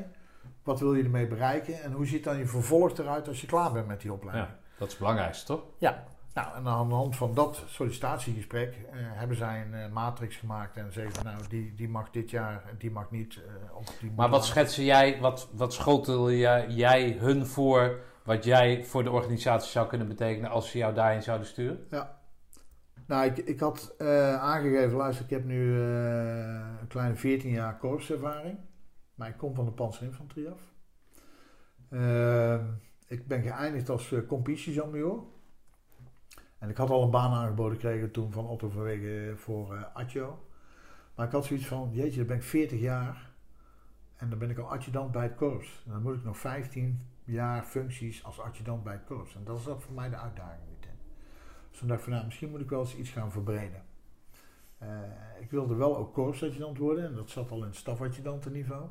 Wat 0.62 0.80
wil 0.80 0.94
je 0.94 1.02
ermee 1.02 1.26
bereiken? 1.26 1.82
En 1.82 1.92
hoe 1.92 2.06
ziet 2.06 2.24
dan 2.24 2.38
je 2.38 2.46
vervolg 2.46 2.98
eruit 2.98 3.28
als 3.28 3.40
je 3.40 3.46
klaar 3.46 3.72
bent 3.72 3.86
met 3.86 4.00
die 4.00 4.12
opleiding? 4.12 4.48
Ja, 4.48 4.58
dat 4.78 4.86
is 4.86 4.92
het 4.92 5.02
belangrijkste, 5.02 5.46
toch? 5.46 5.62
Ja, 5.78 6.04
nou, 6.34 6.56
en 6.56 6.66
aan 6.66 6.88
de 6.88 6.94
hand 6.94 7.16
van 7.16 7.34
dat 7.34 7.64
sollicitatiegesprek 7.66 8.74
eh, 8.74 8.98
hebben 8.98 9.36
zij 9.36 9.62
een 9.62 9.74
eh, 9.74 9.92
matrix 9.92 10.36
gemaakt 10.36 10.76
en 10.76 10.92
zeggen 10.92 11.14
van, 11.14 11.24
nou, 11.24 11.42
die, 11.48 11.74
die 11.74 11.88
mag 11.88 12.10
dit 12.10 12.30
jaar 12.30 12.64
en 12.68 12.76
die 12.78 12.90
mag 12.90 13.10
niet. 13.10 13.36
eh, 13.36 13.76
of 13.76 13.86
die 13.86 14.08
moet 14.08 14.16
Maar 14.16 14.28
wat 14.28 14.44
schetsen 14.44 14.84
jij, 14.84 15.20
wat, 15.20 15.48
wat 15.52 15.72
schotel 15.72 16.32
jij, 16.32 16.68
jij 16.68 17.16
hun 17.18 17.46
voor, 17.46 18.00
wat 18.24 18.44
jij 18.44 18.84
voor 18.84 19.04
de 19.04 19.10
organisatie 19.10 19.70
zou 19.70 19.88
kunnen 19.88 20.08
betekenen 20.08 20.50
als 20.50 20.70
ze 20.70 20.78
jou 20.78 20.94
daarheen 20.94 21.22
zouden 21.22 21.46
sturen? 21.46 21.86
Nou, 23.10 23.26
ik, 23.26 23.36
ik 23.36 23.60
had 23.60 23.94
eh, 23.98 24.34
aangegeven, 24.34 24.96
luister, 24.96 25.24
ik 25.24 25.30
heb 25.30 25.44
nu 25.44 25.80
eh, 25.80 26.78
een 26.80 26.86
kleine 26.88 27.14
14 27.14 27.50
jaar 27.50 27.78
korpservaring. 27.78 28.58
Maar 29.14 29.28
ik 29.28 29.36
kom 29.36 29.54
van 29.54 29.64
de 29.64 29.72
panzerinfanterie 29.72 30.48
af. 30.48 30.74
Ehm, 31.90 32.64
ik 33.06 33.26
ben 33.26 33.42
geëindigd 33.42 33.88
als 33.88 34.10
uh. 34.10 35.39
En 36.60 36.68
ik 36.68 36.76
had 36.76 36.90
al 36.90 37.02
een 37.02 37.10
baan 37.10 37.32
aangeboden 37.32 37.80
gekregen 37.80 38.10
toen 38.10 38.32
van 38.32 38.46
Otto 38.46 38.68
vanwege 38.68 39.32
voor 39.36 39.74
eh 39.74 39.82
Atjo. 39.94 40.44
Maar 41.14 41.26
ik 41.26 41.32
had 41.32 41.44
zoiets 41.44 41.66
van, 41.66 41.90
jeetje, 41.92 42.18
dan 42.18 42.26
ben 42.26 42.36
ik 42.36 42.42
40 42.42 42.80
jaar. 42.80 43.30
En 44.16 44.30
dan 44.30 44.38
ben 44.38 44.50
ik 44.50 44.58
al 44.58 44.70
adjudant 44.70 45.12
bij 45.12 45.22
het 45.22 45.34
korps. 45.34 45.82
En 45.86 45.92
dan 45.92 46.02
moet 46.02 46.14
ik 46.14 46.24
nog 46.24 46.38
15 46.38 47.00
jaar 47.24 47.62
functies 47.62 48.24
als 48.24 48.40
adjudant 48.40 48.82
bij 48.82 48.92
het 48.92 49.04
korps. 49.04 49.34
En 49.34 49.44
dat 49.44 49.68
ook 49.68 49.80
voor 49.80 49.94
mij 49.94 50.10
de 50.10 50.16
uitdaging 50.16 50.68
niet. 50.68 50.80
Dus 51.70 51.78
toen 51.78 51.88
dacht 51.88 52.00
ik 52.00 52.04
van, 52.04 52.14
nou, 52.14 52.24
misschien 52.24 52.50
moet 52.50 52.60
ik 52.60 52.70
wel 52.70 52.80
eens 52.80 52.96
iets 52.96 53.10
gaan 53.10 53.32
verbreden. 53.32 53.84
Eh, 54.78 54.88
ik 55.40 55.50
wilde 55.50 55.74
wel 55.74 55.96
ook 55.96 56.14
korpsadjudant 56.14 56.78
worden 56.78 57.04
en 57.04 57.14
dat 57.14 57.30
zat 57.30 57.50
al 57.50 57.58
in 57.58 57.64
het 57.64 57.76
stafadjudantenniveau. 57.76 58.88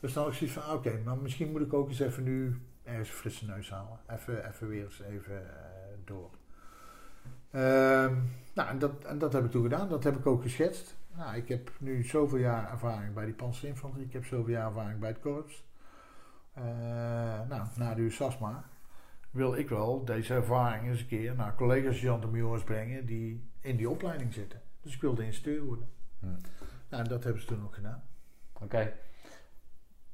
Dus 0.00 0.12
dan 0.12 0.22
had 0.22 0.32
ik 0.32 0.38
zoiets 0.38 0.56
van, 0.58 0.74
oké, 0.74 1.00
maar 1.04 1.16
misschien 1.16 1.50
moet 1.50 1.60
ik 1.60 1.72
ook 1.72 1.88
eens 1.88 2.00
even 2.00 2.22
nu 2.22 2.60
ergens 2.82 3.08
een 3.08 3.14
frisse 3.14 3.46
neus 3.46 3.70
halen. 3.70 4.00
Even, 4.08 4.48
even 4.48 4.68
weer 4.68 4.84
eens 4.84 5.00
even 5.00 5.48
eh, 5.48 5.64
door. 6.04 6.30
Ehm, 7.54 8.14
nou, 8.54 8.68
en 8.68 8.78
dat, 8.78 9.04
en 9.04 9.18
dat 9.18 9.32
heb 9.32 9.44
ik 9.44 9.50
toen 9.50 9.62
gedaan. 9.62 9.88
Dat 9.88 10.04
heb 10.04 10.16
ik 10.16 10.26
ook 10.26 10.42
geschetst. 10.42 10.96
Nou, 11.16 11.36
ik 11.36 11.48
heb 11.48 11.70
nu 11.78 12.04
zoveel 12.04 12.38
jaar 12.38 12.70
ervaring 12.70 13.14
bij 13.14 13.24
die 13.24 13.34
panzerinfanterie. 13.34 14.06
Ik 14.06 14.12
heb 14.12 14.24
zoveel 14.24 14.52
jaar 14.52 14.66
ervaring 14.66 15.00
bij 15.00 15.08
het 15.08 15.20
korps. 15.20 15.64
Eh, 16.52 16.64
nou, 17.48 17.66
na 17.76 17.94
de 17.94 18.02
USASMA 18.02 18.64
wil 19.30 19.54
ik 19.54 19.68
wel 19.68 20.04
deze 20.04 20.34
ervaring 20.34 20.88
eens 20.88 21.00
een 21.00 21.06
keer 21.06 21.34
naar 21.34 21.54
collega's 21.54 22.00
Jan 22.00 22.20
de 22.20 22.26
Muurs 22.26 22.62
brengen 22.62 23.06
die 23.06 23.50
in 23.60 23.76
die 23.76 23.90
opleiding 23.90 24.32
zitten. 24.32 24.60
Dus 24.82 24.94
ik 24.94 25.00
wilde 25.00 25.24
instructeur 25.24 25.64
worden. 25.64 25.88
Hm. 26.20 26.26
Nou, 26.88 27.02
en 27.02 27.08
dat 27.08 27.24
hebben 27.24 27.42
ze 27.42 27.48
toen 27.48 27.64
ook 27.64 27.74
gedaan. 27.74 28.02
Oké. 28.52 28.92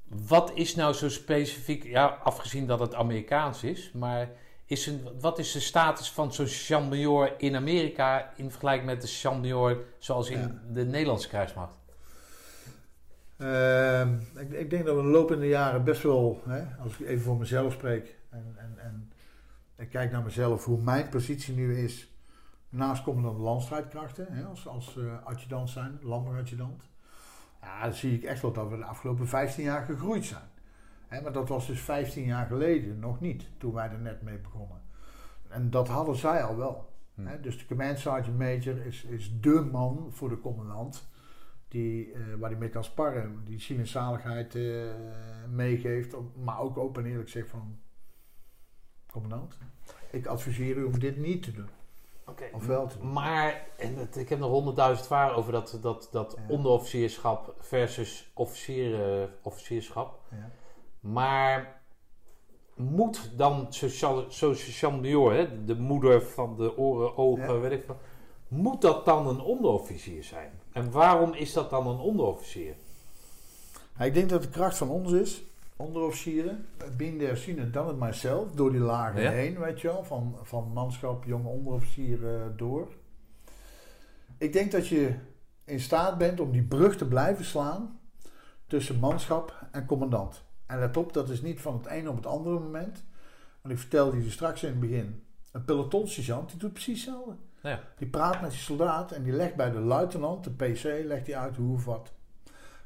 Wat 0.04 0.52
is 0.54 0.74
nou 0.74 0.94
zo 0.94 1.08
specifiek, 1.08 1.84
ja, 1.84 2.06
afgezien 2.06 2.66
dat 2.66 2.80
het 2.80 2.94
Amerikaans 2.94 3.64
is, 3.64 3.92
maar 3.92 4.28
is 4.70 4.86
een, 4.86 5.08
wat 5.20 5.38
is 5.38 5.52
de 5.52 5.60
status 5.60 6.10
van 6.12 6.32
zo'n 6.32 6.46
sergeant-major 6.46 7.34
in 7.38 7.56
Amerika 7.56 8.32
in 8.36 8.50
vergelijking 8.50 8.86
met 8.86 9.00
de 9.00 9.06
sergeant-major 9.06 9.84
zoals 9.98 10.30
in 10.30 10.38
Ja. 10.38 10.60
de 10.72 10.84
Nederlandse 10.84 11.28
krijgsmacht? 11.28 11.72
Ehm, 13.36 14.14
ik, 14.36 14.50
ik 14.50 14.70
denk 14.70 14.84
dat 14.84 14.96
we 14.96 15.02
de 15.02 15.08
loop 15.08 15.32
in 15.32 15.40
de 15.40 15.48
jaren 15.48 15.84
best 15.84 16.02
wel, 16.02 16.42
hè, 16.46 16.62
als 16.82 16.98
ik 16.98 17.06
even 17.06 17.24
voor 17.24 17.36
mezelf 17.36 17.72
spreek 17.72 18.16
en, 18.30 18.54
en, 18.58 18.74
en 18.78 19.12
ik 19.76 19.90
kijk 19.90 20.10
naar 20.12 20.22
mezelf, 20.22 20.64
hoe 20.64 20.80
mijn 20.82 21.08
positie 21.08 21.54
nu 21.54 21.78
is, 21.78 22.08
naast 22.68 23.02
commandant 23.02 23.38
landstrijdkrachten, 23.38 24.26
hè, 24.30 24.44
als, 24.44 24.66
als 24.68 24.96
eh, 24.96 25.26
adjudant 25.26 25.70
zijn, 25.70 25.98
landmaaradjudant. 26.02 26.82
Ja, 27.62 27.82
dan 27.82 27.92
zie 27.94 28.14
ik 28.14 28.22
echt 28.24 28.42
wel 28.42 28.52
dat 28.52 28.68
we 28.68 28.76
de 28.76 28.84
afgelopen 28.84 29.28
15 29.28 29.64
jaar 29.64 29.84
gegroeid 29.84 30.24
zijn. 30.24 30.49
Hè, 31.10 31.20
maar 31.20 31.32
dat 31.32 31.48
was 31.48 31.66
dus 31.66 31.80
15 31.80 32.24
jaar 32.24 32.46
geleden 32.46 32.98
nog 32.98 33.20
niet, 33.20 33.48
toen 33.58 33.72
wij 33.72 33.88
er 33.90 33.98
net 33.98 34.22
mee 34.22 34.38
begonnen. 34.38 34.80
En 35.48 35.70
dat 35.70 35.88
hadden 35.88 36.16
zij 36.16 36.42
al 36.42 36.56
wel. 36.56 36.88
Hm. 37.14 37.26
Hè, 37.26 37.40
dus 37.40 37.58
de 37.58 37.66
command 37.66 37.98
sergeant 37.98 38.38
major 38.38 38.86
is, 38.86 39.04
is 39.04 39.40
dé 39.40 39.60
man 39.60 40.06
voor 40.10 40.28
de 40.28 40.40
commandant 40.40 41.08
die, 41.68 42.12
eh, 42.12 42.20
waar 42.38 42.50
hij 42.50 42.58
mee 42.58 42.68
kan 42.68 42.84
sparren, 42.84 43.40
die 43.44 43.60
ziel 43.60 43.78
en 43.78 43.86
zaligheid 43.86 44.54
eh, 44.54 44.90
meegeeft, 45.48 46.16
maar 46.42 46.60
ook 46.60 46.76
open 46.78 47.04
en 47.04 47.10
eerlijk 47.10 47.28
zegt 47.28 47.48
van, 47.48 47.78
commandant, 49.12 49.58
ik 50.10 50.26
adviseer 50.26 50.76
u 50.76 50.84
om 50.84 50.98
dit 50.98 51.16
niet 51.16 51.42
te 51.42 51.52
doen. 51.52 51.68
Oké. 52.26 52.44
Of 52.52 52.66
wel 52.66 52.86
te 52.86 52.98
doen. 52.98 53.12
Maar, 53.12 53.66
en 53.78 53.96
het- 53.96 54.16
ik 54.16 54.28
heb 54.28 54.38
nog 54.38 54.50
honderdduizend 54.50 55.06
vragen 55.06 55.36
over 55.36 55.52
dat, 55.52 55.78
dat, 55.82 56.08
dat 56.12 56.34
Ja. 56.36 56.54
onderofficierschap 56.54 57.54
versus 57.58 58.30
officieren, 58.34 59.30
officierschap. 59.42 60.20
Ja. 60.30 60.50
Maar 61.00 61.82
moet 62.76 63.30
dan 63.36 63.66
sergeant-major, 64.28 65.32
hè, 65.34 65.64
de 65.64 65.74
moeder 65.76 66.22
van 66.22 66.56
de 66.56 66.76
oren, 66.78 67.16
ogen, 67.16 67.54
Ja. 67.54 67.58
weet 67.58 67.72
ik 67.72 67.84
veel, 67.84 67.98
moet 68.48 68.80
dat 68.80 69.04
dan 69.04 69.26
een 69.28 69.40
onderofficier 69.40 70.24
zijn? 70.24 70.50
En 70.72 70.90
waarom 70.90 71.32
is 71.34 71.52
dat 71.52 71.70
dan 71.70 71.86
een 71.86 71.98
onderofficier? 71.98 72.74
Ja, 73.98 74.04
ik 74.04 74.14
denk 74.14 74.28
dat 74.28 74.42
de 74.42 74.48
kracht 74.48 74.76
van 74.76 74.88
ons 74.88 75.12
is, 75.12 75.42
onderofficieren, 75.76 76.66
there, 76.96 77.36
seen 77.36 77.58
it, 77.58 77.72
done 77.72 77.90
it 77.90 77.98
myself, 77.98 78.50
door 78.52 78.70
die 78.70 78.80
lagen 78.80 79.22
Ja. 79.22 79.30
heen, 79.30 79.58
weet 79.58 79.80
je 79.80 79.88
wel, 79.88 80.04
van, 80.04 80.36
van 80.42 80.70
manschap, 80.72 81.24
jonge 81.24 81.48
onderofficier 81.48 82.34
eh, 82.34 82.40
door. 82.56 82.88
Ik 84.38 84.52
denk 84.52 84.72
dat 84.72 84.88
je 84.88 85.14
in 85.64 85.80
staat 85.80 86.18
bent 86.18 86.40
om 86.40 86.52
die 86.52 86.62
brug 86.62 86.96
te 86.96 87.06
blijven 87.08 87.44
slaan 87.44 88.00
tussen 88.66 88.98
manschap 88.98 89.66
en 89.72 89.86
commandant. 89.86 90.42
En 90.70 90.78
let 90.78 90.96
op, 90.96 91.12
dat 91.12 91.28
is 91.28 91.42
niet 91.42 91.60
van 91.60 91.74
het 91.74 91.86
ene 91.86 92.10
op 92.10 92.16
het 92.16 92.26
andere 92.26 92.58
moment. 92.58 93.04
Want 93.60 93.74
ik 93.74 93.80
vertelde 93.80 94.24
je 94.24 94.30
straks 94.30 94.62
in 94.62 94.68
het 94.68 94.80
begin, 94.80 95.22
een 95.52 95.64
pelotonsergeant, 95.64 96.50
die 96.50 96.58
doet 96.58 96.72
precies 96.72 97.04
hetzelfde. 97.04 97.34
Ja. 97.62 97.80
Die 97.98 98.08
praat 98.08 98.40
met 98.40 98.50
die 98.50 98.58
soldaat 98.58 99.12
en 99.12 99.22
die 99.22 99.32
legt 99.32 99.54
bij 99.54 99.70
de 99.70 99.78
luitenant, 99.78 100.44
de 100.44 100.50
PC, 100.50 100.82
legt 100.82 101.26
hij 101.26 101.36
uit 101.36 101.56
hoe 101.56 101.74
of 101.74 101.84
wat. 101.84 102.12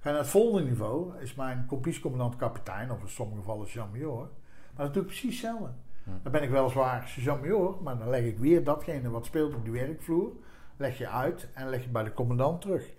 Ga 0.00 0.10
naar 0.10 0.18
het 0.18 0.28
volgende 0.28 0.68
niveau, 0.68 1.18
is 1.20 1.34
mijn 1.34 1.66
kompiescommandant 1.66 2.36
kapitein, 2.36 2.90
of 2.90 3.02
in 3.02 3.08
sommige 3.08 3.40
gevallen 3.40 3.66
sergeant-major. 3.66 4.28
Maar 4.76 4.84
dat 4.84 4.94
doe 4.94 5.02
ik 5.02 5.08
precies 5.08 5.40
hetzelfde. 5.40 5.70
Hm. 6.04 6.10
Dan 6.22 6.32
ben 6.32 6.42
ik 6.42 6.50
weliswaar 6.50 7.08
sergeant-major, 7.08 7.82
maar 7.82 7.98
dan 7.98 8.08
leg 8.08 8.24
ik 8.24 8.38
weer 8.38 8.64
datgene 8.64 9.10
wat 9.10 9.26
speelt 9.26 9.54
op 9.54 9.64
de 9.64 9.70
werkvloer, 9.70 10.32
leg 10.76 10.98
je 10.98 11.08
uit 11.08 11.48
en 11.54 11.68
leg 11.68 11.82
je 11.82 11.88
bij 11.88 12.04
de 12.04 12.12
commandant 12.12 12.60
terug. 12.60 12.92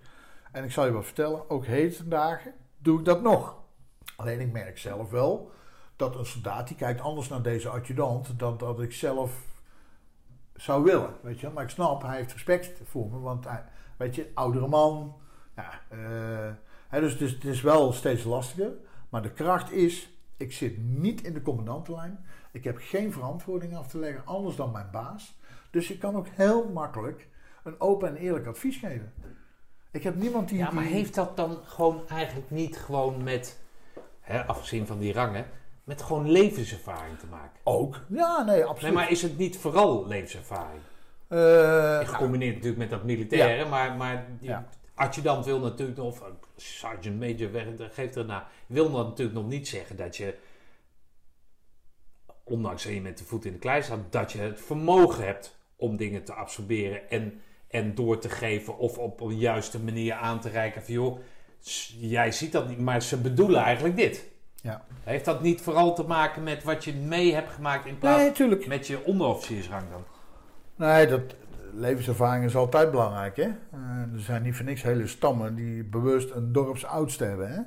En 0.52 0.64
ik 0.64 0.72
zal 0.72 0.86
je 0.86 0.92
wat 0.92 1.04
vertellen, 1.04 1.50
ook 1.50 1.66
heden 1.66 2.08
dagen 2.08 2.52
doe 2.78 2.98
ik 2.98 3.04
dat 3.04 3.22
nog. 3.22 3.64
Alleen 4.16 4.40
ik 4.40 4.52
merk 4.52 4.78
zelf 4.78 5.10
wel 5.10 5.50
dat 5.96 6.16
een 6.16 6.26
soldaat 6.26 6.68
die 6.68 6.76
kijkt 6.76 7.00
anders 7.00 7.28
naar 7.28 7.42
deze 7.42 7.68
adjudant 7.68 8.38
dan 8.38 8.56
dat 8.56 8.80
ik 8.80 8.92
zelf 8.92 9.44
zou 10.54 10.84
willen. 10.84 11.14
Weet 11.22 11.40
je? 11.40 11.48
Maar 11.48 11.64
ik 11.64 11.70
snap, 11.70 12.02
hij 12.02 12.16
heeft 12.16 12.32
respect 12.32 12.80
voor 12.84 13.10
me, 13.10 13.18
want 13.18 13.44
hij, 13.44 13.64
weet 13.96 14.14
je, 14.14 14.30
oudere 14.34 14.68
man. 14.68 15.16
Ja, 15.56 15.70
eh, 15.88 16.52
hè, 16.88 17.00
dus 17.00 17.12
het 17.12 17.20
is, 17.20 17.32
het 17.32 17.44
is 17.44 17.60
wel 17.60 17.92
steeds 17.92 18.24
lastiger. 18.24 18.72
Maar 19.08 19.22
de 19.22 19.32
kracht 19.32 19.72
is, 19.72 20.10
ik 20.36 20.52
zit 20.52 20.78
niet 20.78 21.22
in 21.22 21.32
de 21.34 21.42
commandantenlijn. 21.42 22.24
Ik 22.52 22.64
heb 22.64 22.76
geen 22.80 23.12
verantwoording 23.12 23.76
af 23.76 23.88
te 23.88 23.98
leggen, 23.98 24.26
anders 24.26 24.56
dan 24.56 24.70
mijn 24.72 24.90
baas. 24.92 25.38
Dus 25.70 25.90
ik 25.90 25.98
kan 25.98 26.16
ook 26.16 26.26
heel 26.28 26.68
makkelijk 26.68 27.28
een 27.62 27.80
open 27.80 28.08
en 28.08 28.16
eerlijk 28.16 28.46
advies 28.46 28.76
geven. 28.76 29.12
Ik 29.90 30.02
heb 30.02 30.14
niemand 30.16 30.48
die... 30.48 30.58
Ja, 30.58 30.70
maar 30.70 30.82
die- 30.84 30.92
heeft 30.92 31.14
dat 31.14 31.36
dan 31.36 31.58
gewoon 31.64 32.08
eigenlijk 32.08 32.50
niet 32.50 32.76
gewoon 32.78 33.22
met, 33.22 33.60
hè, 34.26 34.46
afgezien 34.46 34.86
van 34.86 34.98
die 34.98 35.12
rangen, 35.12 35.46
met 35.84 36.02
gewoon 36.02 36.30
levenservaring 36.30 37.18
te 37.18 37.26
maken? 37.26 37.60
Ook. 37.64 38.00
Ja, 38.08 38.42
nee, 38.42 38.64
absoluut. 38.64 38.82
Nee, 38.94 39.02
maar 39.02 39.10
is 39.10 39.22
het 39.22 39.38
niet 39.38 39.56
vooral 39.58 40.06
levenservaring? 40.06 40.80
Eh, 41.28 42.08
Gecombineerd 42.08 42.54
natuurlijk 42.54 42.78
met 42.80 42.90
dat 42.90 43.04
militaire, 43.04 43.68
maar, 43.68 43.96
maar 43.96 44.26
die 44.40 44.48
Ja. 44.48 44.68
adjudant 44.94 45.44
wil 45.44 45.58
natuurlijk 45.60 45.98
of 45.98 46.20
eh, 46.20 46.26
sergeant 46.56 47.18
major, 47.20 47.50
geeft 47.90 48.16
er 48.16 48.24
nou, 48.24 48.42
wil 48.66 48.92
dat 48.92 49.06
natuurlijk 49.06 49.36
nog 49.38 49.46
niet 49.46 49.68
zeggen 49.68 49.96
dat 49.96 50.16
je, 50.16 50.34
ondanks 52.44 52.82
dat 52.82 52.92
je 52.92 53.00
met 53.00 53.18
de 53.18 53.24
voet 53.24 53.44
in 53.44 53.52
de 53.52 53.58
klei 53.58 53.82
staat, 53.82 54.12
dat 54.12 54.32
je 54.32 54.38
het 54.38 54.60
vermogen 54.60 55.24
hebt 55.24 55.58
om 55.76 55.96
dingen 55.96 56.24
te 56.24 56.32
absorberen 56.32 57.10
en, 57.10 57.40
en 57.68 57.94
door 57.94 58.18
te 58.18 58.28
geven 58.28 58.78
of 58.78 58.98
op 58.98 59.20
een 59.20 59.38
juiste 59.38 59.80
manier 59.80 60.14
aan 60.14 60.40
te 60.40 60.48
reiken 60.48 60.82
van 60.84 60.94
joh, 60.94 61.18
jij 61.98 62.32
ziet 62.32 62.52
dat 62.52 62.68
niet, 62.68 62.78
maar 62.78 63.02
ze 63.02 63.20
bedoelen 63.20 63.62
eigenlijk 63.62 63.96
dit. 63.96 64.24
Ja. 64.54 64.84
Heeft 65.04 65.24
dat 65.24 65.42
niet 65.42 65.60
vooral 65.60 65.94
te 65.94 66.02
maken 66.02 66.42
met 66.42 66.64
wat 66.64 66.84
je 66.84 66.94
mee 66.94 67.34
hebt 67.34 67.52
gemaakt 67.52 67.86
in 67.86 67.98
plaats 67.98 68.38
Nee, 68.38 68.66
met 68.68 68.86
je 68.86 69.04
onderofficiersrang 69.04 69.84
dan? 69.90 70.04
Nee, 70.76 71.06
dat, 71.06 71.34
levenservaring 71.72 72.44
is 72.44 72.56
altijd 72.56 72.90
belangrijk. 72.90 73.36
Hè? 73.36 73.42
Eh, 73.42 74.12
er 74.12 74.20
zijn 74.20 74.42
niet 74.42 74.56
voor 74.56 74.64
niks 74.64 74.82
hele 74.82 75.06
stammen 75.06 75.54
die 75.54 75.84
bewust 75.84 76.30
een 76.30 76.52
dorpsoudste 76.52 77.24
hebben. 77.24 77.50
Hè? 77.50 77.60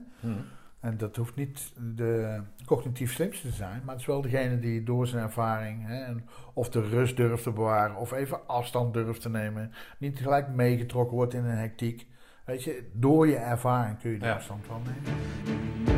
En 0.80 0.98
dat 0.98 1.16
hoeft 1.16 1.36
niet 1.36 1.72
de 1.96 2.42
cognitief 2.66 3.14
slimste 3.14 3.48
te 3.48 3.54
zijn, 3.54 3.82
maar 3.84 3.92
het 3.92 4.02
is 4.02 4.08
wel 4.08 4.22
degene 4.22 4.60
die 4.60 4.84
door 4.84 5.08
zijn 5.08 5.24
ervaring 5.24 5.88
hè, 5.88 6.14
of 6.54 6.70
de 6.70 6.82
rust 6.82 7.18
durft 7.18 7.44
te 7.44 7.52
bewaren 7.52 7.96
of 7.96 8.12
even 8.12 8.48
afstand 8.48 8.94
durft 8.94 9.22
te 9.22 9.30
nemen, 9.30 9.72
niet 9.98 10.20
gelijk 10.20 10.48
meegetrokken 10.48 11.18
wordt 11.18 11.34
in 11.34 11.44
een 11.44 11.58
hectiek. 11.58 12.08
Weet 12.50 12.64
je, 12.64 12.84
door 12.93 13.28
je 13.28 13.36
ervaring 13.36 14.00
kun 14.00 14.12
je 14.12 14.20
Ja. 14.20 14.34
afstand 14.34 14.68
wel 14.68 14.82
nemen. 14.86 15.97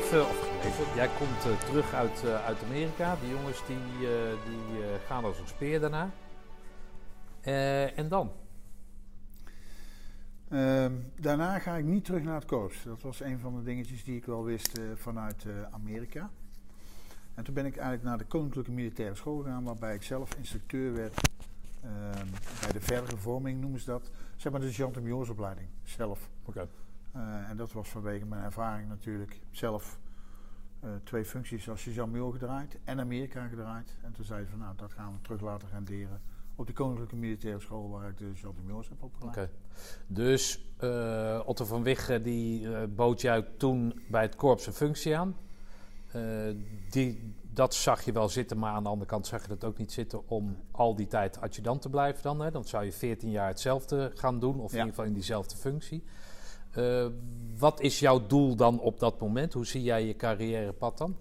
Gebleven, 0.00 0.28
of 0.28 0.48
gebleven, 0.50 0.94
jij 0.94 1.08
komt 1.18 1.44
eh, 1.44 1.68
terug 1.68 1.94
uit, 1.94 2.24
eh, 2.24 2.44
uit 2.44 2.62
Amerika. 2.64 3.16
Die 3.20 3.30
jongens 3.30 3.66
die, 3.66 4.08
eh, 4.08 4.32
die 4.44 4.98
gaan 5.06 5.24
als 5.24 5.38
een 5.38 5.46
speer 5.46 5.80
daarna. 5.80 6.10
En 7.94 8.08
dan? 8.08 8.32
Ehm, 10.48 10.92
daarna 11.20 11.58
ga 11.58 11.76
ik 11.76 11.84
niet 11.84 12.04
terug 12.04 12.22
naar 12.22 12.34
het 12.34 12.44
korps. 12.44 12.82
Dat 12.82 13.02
was 13.02 13.20
een 13.20 13.38
van 13.38 13.56
de 13.56 13.62
dingetjes 13.62 14.04
die 14.04 14.16
ik 14.16 14.24
wel 14.24 14.44
wist 14.44 14.80
vanuit 14.94 15.46
Amerika. 15.70 16.30
En 17.34 17.44
toen 17.44 17.54
ben 17.54 17.66
ik 17.66 17.76
eigenlijk 17.76 18.04
naar 18.04 18.18
de 18.18 18.24
Koninklijke 18.24 18.70
Militaire 18.70 19.14
School 19.14 19.38
gegaan, 19.38 19.64
waarbij 19.64 19.94
ik 19.94 20.02
zelf 20.02 20.34
instructeur 20.36 20.94
werd 20.94 21.30
ehm, 21.82 22.26
bij 22.60 22.72
de 22.72 22.80
verdere 22.80 23.16
vorming, 23.16 23.60
noemen 23.60 23.80
ze 23.80 23.86
dat. 23.86 24.10
Zeg 24.36 24.52
maar 24.52 24.60
de 24.60 24.66
sergeant-majorsopleiding 24.66 25.68
zelf. 25.84 26.28
Oké. 26.44 26.68
En 27.48 27.56
dat 27.56 27.72
was 27.72 27.88
vanwege 27.88 28.26
mijn 28.26 28.44
ervaring 28.44 28.88
natuurlijk 28.88 29.40
zelf 29.50 29.98
eh, 30.80 30.90
twee 31.04 31.24
functies 31.24 31.68
als 31.68 31.82
sergeant-major 31.82 32.32
gedraaid 32.32 32.78
en 32.84 33.00
Amerika 33.00 33.46
gedraaid. 33.46 33.96
En 34.02 34.12
toen 34.12 34.24
zeiden 34.24 34.50
ze 34.50 34.56
van 34.56 34.64
nou, 34.64 34.76
dat 34.76 34.92
gaan 34.92 35.12
we 35.12 35.20
terug 35.20 35.40
laten 35.40 35.68
renderen 35.68 36.20
op 36.58 36.66
de 36.66 36.72
Koninklijke 36.72 37.16
Militaire 37.16 37.60
School 37.60 37.90
waar 37.90 38.08
ik 38.08 38.18
de 38.18 38.30
sergeant-majors 38.34 38.88
heb 38.88 39.02
opgeleid. 39.02 39.36
Oké. 39.36 39.50
Dus 40.06 40.64
eh, 40.76 41.40
Otto 41.44 41.64
van 41.64 41.82
Wigge 41.82 42.20
die 42.20 42.74
eh, 42.74 42.82
bood 42.88 43.20
jou 43.20 43.44
toen 43.56 44.02
bij 44.08 44.22
het 44.22 44.36
korps 44.36 44.66
een 44.66 44.72
functie 44.72 45.16
aan. 45.16 45.36
Eh, 46.12 46.22
die, 46.90 47.34
dat 47.52 47.74
zag 47.74 48.02
je 48.02 48.12
wel 48.12 48.28
zitten, 48.28 48.58
maar 48.58 48.72
aan 48.72 48.82
de 48.82 48.88
andere 48.88 49.10
kant 49.10 49.26
zag 49.26 49.42
je 49.42 49.48
dat 49.48 49.64
ook 49.64 49.78
niet 49.78 49.92
zitten 49.92 50.28
om 50.28 50.56
al 50.70 50.94
die 50.94 51.06
tijd 51.06 51.40
adjudant 51.40 51.82
te 51.82 51.90
blijven 51.90 52.22
dan. 52.22 52.40
Hè? 52.40 52.50
Dan 52.50 52.64
zou 52.64 52.84
je 52.84 52.92
14 52.92 53.30
jaar 53.30 53.48
hetzelfde 53.48 54.10
gaan 54.14 54.40
doen, 54.40 54.60
of 54.60 54.70
in 54.70 54.76
ieder 54.76 54.88
geval 54.88 55.04
in 55.04 55.12
diezelfde 55.12 55.56
functie. 55.56 56.04
Eh, 56.78 57.06
wat 57.58 57.80
is 57.80 57.98
jouw 57.98 58.26
doel 58.26 58.56
dan 58.56 58.80
op 58.80 58.98
dat 58.98 59.20
moment? 59.20 59.52
Hoe 59.52 59.66
zie 59.66 59.82
jij 59.82 60.06
je 60.06 60.16
carrièrepad 60.16 60.98
dan? 60.98 61.16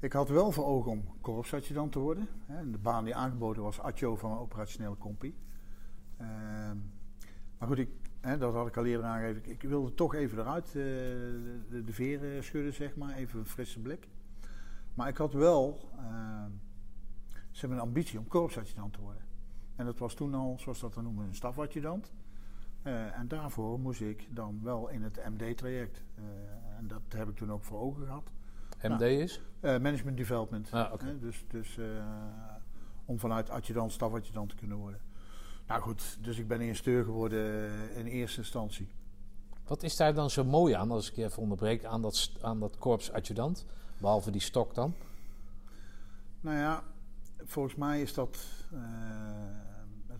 Ik 0.00 0.12
had 0.12 0.28
wel 0.28 0.52
voor 0.52 0.64
ogen 0.64 0.90
om 0.90 1.04
korpsadjudant 1.20 1.92
te 1.92 1.98
worden. 1.98 2.28
De 2.46 2.78
baan 2.78 3.04
die 3.04 3.14
aangeboden 3.14 3.62
was 3.62 3.80
adjo 3.80 4.16
van 4.16 4.30
een 4.30 4.38
operationele 4.38 4.96
compie. 4.98 5.34
Ehm, 6.16 6.76
maar 7.58 7.68
goed, 7.68 7.78
ik, 7.78 7.90
dat 8.38 8.54
had 8.54 8.66
ik 8.66 8.76
al 8.76 8.84
eerder 8.84 9.06
aangegeven. 9.06 9.50
Ik, 9.50 9.62
wilde 9.62 9.94
toch 9.94 10.14
even 10.14 10.38
eruit 10.38 10.66
eh, 10.66 10.72
de 10.74 11.92
veren 11.92 12.44
schudden, 12.44 12.74
zeg 12.74 12.96
maar. 12.96 13.16
Even 13.16 13.38
een 13.38 13.46
frisse 13.46 13.80
blik. 13.80 14.08
Maar 14.94 15.08
ik 15.08 15.16
had 15.16 15.32
wel 15.32 15.90
ehm, 15.98 16.50
ze 17.50 17.60
hebben 17.60 17.78
een 17.78 17.84
ambitie 17.84 18.18
om 18.18 18.28
korpsadjudant 18.28 18.92
te 18.92 19.00
worden. 19.00 19.22
En 19.76 19.84
dat 19.84 19.98
was 19.98 20.14
toen 20.14 20.34
al, 20.34 20.56
zoals 20.58 20.80
dat 20.80 20.94
dan 20.94 21.04
noemen, 21.04 21.26
een 21.26 21.34
stafadjudant. 21.34 22.12
Eh, 22.82 23.18
en 23.18 23.28
daarvoor 23.28 23.80
moest 23.80 24.00
ik 24.00 24.26
dan 24.30 24.60
wel 24.62 24.88
in 24.88 25.02
het 25.02 25.20
MD-traject. 25.28 26.02
Eh, 26.14 26.24
en 26.78 26.86
dat 26.86 27.02
heb 27.08 27.28
ik 27.28 27.36
toen 27.36 27.52
ook 27.52 27.64
voor 27.64 27.78
ogen 27.80 28.04
gehad. 28.04 28.30
MD 28.82 29.00
is? 29.00 29.40
Eh, 29.60 29.70
management 29.70 30.16
development. 30.16 30.72
Ah, 30.72 30.92
oké. 30.92 31.04
Hè, 31.04 31.18
dus 31.18 31.44
dus 31.48 31.78
om 33.04 33.18
vanuit 33.18 33.50
adjudant 33.50 33.92
stafadjudant 33.92 34.48
te 34.48 34.56
kunnen 34.56 34.76
worden. 34.76 35.00
Nou 35.66 35.80
goed, 35.80 36.18
dus 36.20 36.38
ik 36.38 36.48
ben 36.48 36.60
instructeur 36.60 37.04
geworden 37.04 37.70
in 37.94 38.06
eerste 38.06 38.38
instantie. 38.38 38.88
Wat 39.66 39.82
is 39.82 39.96
daar 39.96 40.14
dan 40.14 40.30
zo 40.30 40.44
mooi 40.44 40.74
aan, 40.74 40.90
als 40.90 41.10
ik 41.10 41.16
je 41.16 41.24
even 41.24 41.42
onderbreek, 41.42 41.84
aan 41.84 42.02
dat, 42.02 42.32
aan 42.40 42.60
dat 42.60 42.78
korps 42.78 43.12
adjudant? 43.12 43.66
Behalve 43.98 44.30
die 44.30 44.40
stok 44.40 44.74
dan? 44.74 44.94
Nou 46.40 46.56
ja, 46.56 46.82
volgens 47.44 47.74
mij 47.74 48.02
is 48.02 48.14
dat 48.14 48.38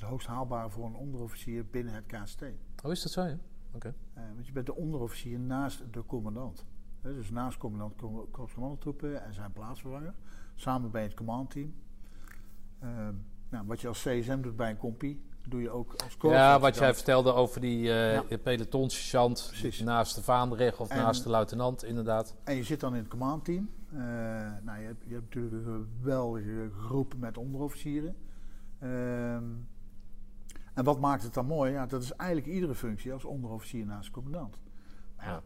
het 0.01 0.09
hoogst 0.09 0.26
haalbare 0.26 0.70
voor 0.70 0.86
een 0.86 0.94
onderofficier 0.94 1.66
binnen 1.66 1.94
het 1.94 2.07
KST. 2.07 2.42
Oh, 2.84 2.90
is 2.90 3.03
dat 3.03 3.12
zo, 3.12 3.22
ja? 3.22 3.38
Oké. 3.72 3.94
Eh, 4.14 4.22
want 4.34 4.46
je 4.46 4.53
bent 4.53 4.66
de 4.66 4.74
onderofficier 4.74 5.38
naast 5.38 5.82
de 5.92 6.07
commandant. 6.07 6.64
Dus 7.03 7.30
naast 7.30 7.59
commandant 7.59 7.96
ko- 7.96 8.28
korpscommandotroepen 8.30 9.22
en 9.24 9.34
zijn 9.34 9.53
plaatsvervanger. 9.53 10.14
Samen 10.55 10.90
bij 10.90 11.03
het 11.03 11.14
commandteam. 11.14 11.74
Ehm, 12.80 13.14
nou, 13.49 13.66
wat 13.66 13.80
je 13.80 13.88
als 13.88 14.03
CSM 14.03 14.40
doet 14.40 14.57
bij 14.57 14.70
een 14.70 14.76
compie, 14.76 15.22
doe 15.49 15.61
je 15.61 15.70
ook 15.70 15.92
als 16.03 16.16
korps. 16.16 16.36
Ja, 16.36 16.61
wat 16.61 16.76
jij 16.76 16.94
vertelde 16.94 17.32
over 17.32 17.61
die 17.61 17.92
eh 17.92 18.12
Ja. 18.12 18.24
naast 19.84 20.14
de 20.14 20.22
vaandrig 20.22 20.80
of 20.80 20.88
En- 20.88 20.96
naast 20.96 21.22
de 21.22 21.30
luitenant, 21.30 21.84
inderdaad. 21.84 22.34
En 22.44 22.55
je 22.55 22.62
zit 22.62 22.80
dan 22.80 22.92
in 22.94 22.99
het 23.01 23.09
commandteam. 23.09 23.70
Eh, 23.92 23.99
nou, 24.62 24.78
je, 24.80 24.86
hebt, 24.86 25.05
je 25.07 25.12
hebt 25.14 25.24
natuurlijk 25.34 25.66
een 25.66 25.88
geweldige 26.01 26.70
groep 26.76 27.14
met 27.18 27.36
onderofficieren. 27.38 28.16
Ehm, 28.78 29.44
en 30.79 30.85
wat 30.85 31.01
maakt 31.01 31.22
het 31.22 31.35
dan 31.35 31.47
mooi? 31.47 31.72
Ja, 31.72 31.87
dat 31.87 32.03
is 32.03 32.12
eigenlijk 32.12 32.51
iedere 32.51 32.74
functie 32.74 33.12
als 33.12 33.24
onderofficier 33.24 33.87
naast 33.87 34.11
commandant. 34.11 34.57
Maar 35.16 35.26
ja, 35.26 35.33
Ja. 35.33 35.43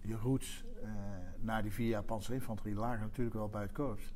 je 0.00 0.16
roots 0.16 0.64
eh, 0.82 0.90
naar 1.38 1.62
die 1.62 1.72
vier 1.72 1.88
jaar 1.88 2.02
panzerinfanterie 2.02 2.74
lagen 2.74 3.00
natuurlijk 3.00 3.36
wel 3.36 3.48
bij 3.48 3.62
het 3.62 3.72
korps. 3.72 4.12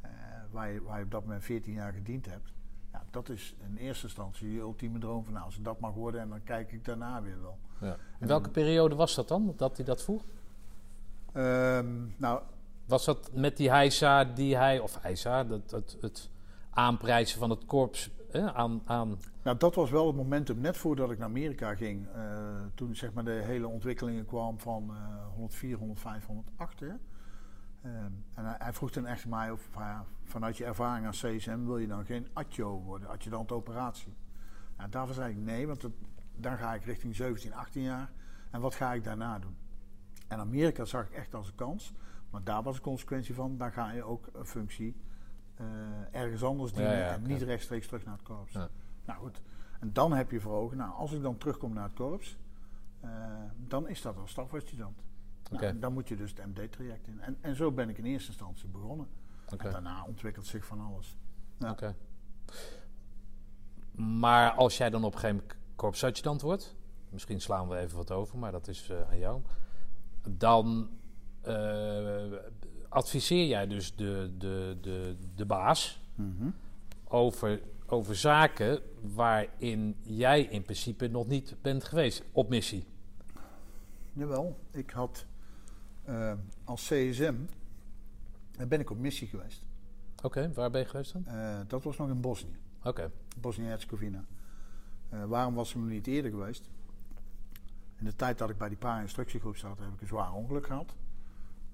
Eh, 0.00 0.10
waar, 0.50 0.70
je, 0.70 0.82
waar 0.82 0.98
je 0.98 1.04
op 1.04 1.10
dat 1.10 1.22
moment 1.24 1.44
14 1.44 1.72
jaar 1.72 1.92
gediend 1.92 2.26
hebt. 2.26 2.52
Ja, 2.92 3.04
dat 3.10 3.28
is 3.28 3.54
in 3.70 3.76
eerste 3.76 4.04
instantie 4.04 4.52
je 4.52 4.58
ultieme 4.58 4.98
droom 4.98 5.24
van 5.24 5.32
nou, 5.32 5.44
als 5.44 5.54
het 5.54 5.64
dat 5.64 5.80
mag 5.80 5.94
worden 5.94 6.20
en 6.20 6.28
dan 6.28 6.42
kijk 6.44 6.72
ik 6.72 6.84
daarna 6.84 7.22
weer 7.22 7.40
wel. 7.42 7.58
Ja. 7.80 7.96
In 8.20 8.26
welke 8.26 8.50
periode 8.50 8.94
was 8.94 9.14
dat 9.14 9.28
dan, 9.28 9.54
dat 9.56 9.76
hij 9.76 9.84
dat 9.86 10.02
vroeg? 10.02 10.22
Ehm, 11.32 11.94
nou, 12.16 12.42
Was 12.86 13.04
dat 13.04 13.30
met 13.34 13.56
die 13.56 13.70
heisa 13.70 14.24
die 14.24 14.56
hij, 14.56 14.78
of 14.78 14.98
heisa, 15.02 15.44
dat, 15.44 15.70
het, 15.70 15.96
het 16.00 16.30
aanprijzen 16.70 17.38
van 17.38 17.50
het 17.50 17.64
korps 17.64 18.10
Nou, 19.42 19.58
dat 19.58 19.74
was 19.74 19.90
wel 19.90 20.06
het 20.06 20.16
momentum 20.16 20.60
net 20.60 20.76
voordat 20.76 21.10
ik 21.10 21.18
naar 21.18 21.28
Amerika 21.28 21.74
ging. 21.74 22.06
eh, 22.08 22.22
toen 22.74 22.94
zeg 22.94 23.12
maar 23.12 23.24
de 23.24 23.30
hele 23.30 23.68
ontwikkelingen 23.68 24.26
kwam 24.26 24.58
van 24.58 24.90
eh 24.90 25.26
104, 25.34 25.76
105, 25.76 26.26
108. 26.26 26.80
Hè. 26.80 26.86
Ehm, 26.86 28.12
en 28.34 28.44
hij, 28.44 28.72
vroeg 28.72 28.90
toen 28.90 29.06
echt 29.06 29.26
mij 29.26 29.50
of 29.50 29.68
vanuit 30.24 30.56
je 30.56 30.64
ervaring 30.64 31.06
als 31.06 31.20
CSM 31.20 31.64
wil 31.64 31.78
je 31.78 31.86
dan 31.86 32.04
geen 32.04 32.28
adjo 32.32 32.82
worden, 32.82 33.08
adjudant 33.08 33.52
operatie. 33.52 34.14
Nou, 34.76 34.90
daarvoor 34.90 35.14
zei 35.14 35.30
ik 35.30 35.38
nee, 35.38 35.66
want 35.66 35.88
dan 36.36 36.58
ga 36.58 36.74
ik 36.74 36.84
richting 36.84 37.16
17, 37.16 37.54
18 37.54 37.82
jaar. 37.82 38.10
En 38.50 38.60
wat 38.60 38.74
ga 38.74 38.92
ik 38.92 39.04
daarna 39.04 39.38
doen? 39.38 39.56
En 40.28 40.38
Amerika 40.38 40.84
zag 40.84 41.06
ik 41.06 41.12
echt 41.12 41.34
als 41.34 41.46
een 41.46 41.54
kans. 41.54 41.92
Maar 42.30 42.44
daar 42.44 42.62
was 42.62 42.76
de 42.76 42.82
consequentie 42.82 43.34
van, 43.34 43.56
dan 43.56 43.72
ga 43.72 43.90
je 43.92 44.02
ook 44.02 44.28
een 44.32 44.46
functie 44.46 44.96
ergens 46.10 46.42
anders 46.42 46.72
dienen 46.72 46.96
ja, 46.96 47.12
en 47.12 47.22
niet 47.22 47.42
rechtstreeks 47.42 47.86
terug 47.86 48.04
naar 48.04 48.14
het 48.14 48.22
korps. 48.22 48.52
Nou 49.04 49.18
goed, 49.20 49.42
en 49.80 49.92
dan 49.92 50.12
heb 50.12 50.30
je 50.30 50.40
voor 50.40 50.52
ogen, 50.52 50.76
nou, 50.76 50.92
als 50.92 51.12
ik 51.12 51.22
dan 51.22 51.38
terugkom 51.38 51.72
naar 51.72 51.84
het 51.84 51.94
korps, 51.94 52.36
eh, 53.00 53.10
dan 53.56 53.88
is 53.88 54.02
dat 54.02 54.16
als 54.16 54.30
stafadjudant. 54.30 54.96
Nou, 55.50 55.64
Oké. 55.64 55.78
dan 55.78 55.92
moet 55.92 56.08
je 56.08 56.16
dus 56.16 56.30
het 56.30 56.46
MD-traject 56.46 57.06
in. 57.06 57.20
En, 57.20 57.36
en 57.40 57.56
zo 57.56 57.72
ben 57.72 57.88
ik 57.88 57.98
in 57.98 58.04
eerste 58.04 58.28
instantie 58.28 58.68
begonnen. 58.68 59.08
En 59.46 59.70
daarna 59.70 60.04
ontwikkelt 60.04 60.46
zich 60.46 60.64
van 60.64 60.80
alles. 60.80 61.16
Ja. 61.56 61.70
Oké. 61.70 61.94
Maar 63.92 64.50
als 64.50 64.76
jij 64.76 64.90
dan 64.90 65.04
op 65.04 65.12
een 65.12 65.18
gegeven 65.18 65.42
moment 65.42 65.60
korpsadjudant 65.76 66.40
wordt, 66.40 66.76
misschien 67.08 67.40
slaan 67.40 67.68
we 67.68 67.76
even 67.76 67.96
wat 67.96 68.10
over, 68.10 68.38
maar 68.38 68.52
dat 68.52 68.68
is 68.68 68.90
eh, 68.90 69.08
aan 69.10 69.18
jou. 69.18 69.42
Dan 70.28 70.90
eh, 71.40 71.52
adviseer 72.88 73.46
jij 73.46 73.66
dus 73.66 73.94
de, 73.96 74.30
de, 74.38 74.76
de, 74.80 75.16
de 75.34 75.44
baas 75.46 76.00
Mhm. 76.14 76.50
over, 77.04 77.60
over 77.86 78.16
zaken 78.16 78.80
waarin 79.14 79.96
jij 80.02 80.42
in 80.42 80.62
principe 80.62 81.08
nog 81.08 81.26
niet 81.26 81.54
bent 81.62 81.84
geweest 81.84 82.22
op 82.32 82.48
missie. 82.48 82.84
Jawel, 84.12 84.58
ik 84.70 84.90
had 84.90 85.24
eh, 86.04 86.32
als 86.64 86.82
CSM, 86.82 87.34
eh, 88.58 88.66
ben 88.66 88.80
ik 88.80 88.90
op 88.90 88.98
missie 88.98 89.28
geweest. 89.28 89.62
Oké, 90.22 90.52
waar 90.52 90.70
ben 90.70 90.80
je 90.80 90.86
geweest 90.86 91.12
dan? 91.12 91.26
Eh, 91.26 91.58
dat 91.66 91.82
was 91.82 91.96
nog 91.96 92.08
in 92.08 92.20
Bosnië, 92.20 92.56
Oké, 92.82 93.10
Bosnië-Herzegovina. 93.40 94.24
Eh, 95.08 95.24
waarom 95.24 95.54
was 95.54 95.68
ze 95.68 95.78
nog 95.78 95.88
niet 95.88 96.06
eerder 96.06 96.30
geweest? 96.30 96.68
In 97.98 98.04
de 98.04 98.14
tijd 98.16 98.38
dat 98.38 98.50
ik 98.50 98.58
bij 98.58 98.68
die 98.68 98.78
para-instructiegroep 98.78 99.56
zat, 99.56 99.78
heb 99.78 99.92
ik 99.94 100.00
een 100.00 100.06
zwaar 100.06 100.32
ongeluk 100.32 100.66
gehad. 100.66 100.94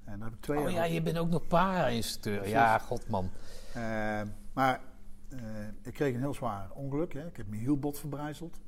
En 0.05 0.18
daar 0.18 0.28
heb 0.28 0.36
ik 0.36 0.40
twee 0.40 0.59
Oh 0.59 0.70
jaar 0.70 0.72
ja, 0.72 0.94
je 0.94 1.02
bent 1.02 1.18
ook 1.18 1.28
nog 1.28 1.46
para-instructeur. 1.46 2.48
Ja, 2.48 2.78
godman. 2.78 3.30
Eh, 3.74 4.22
maar 4.52 4.80
eh, 5.28 5.38
ik 5.82 5.92
kreeg 5.92 6.14
een 6.14 6.20
heel 6.20 6.34
zwaar 6.34 6.70
ongeluk. 6.70 7.12
Hè. 7.12 7.26
Ik 7.26 7.36
heb 7.36 7.48
mijn 7.48 7.61
hielbot 7.61 7.98
verbrijzeld. 7.98 8.61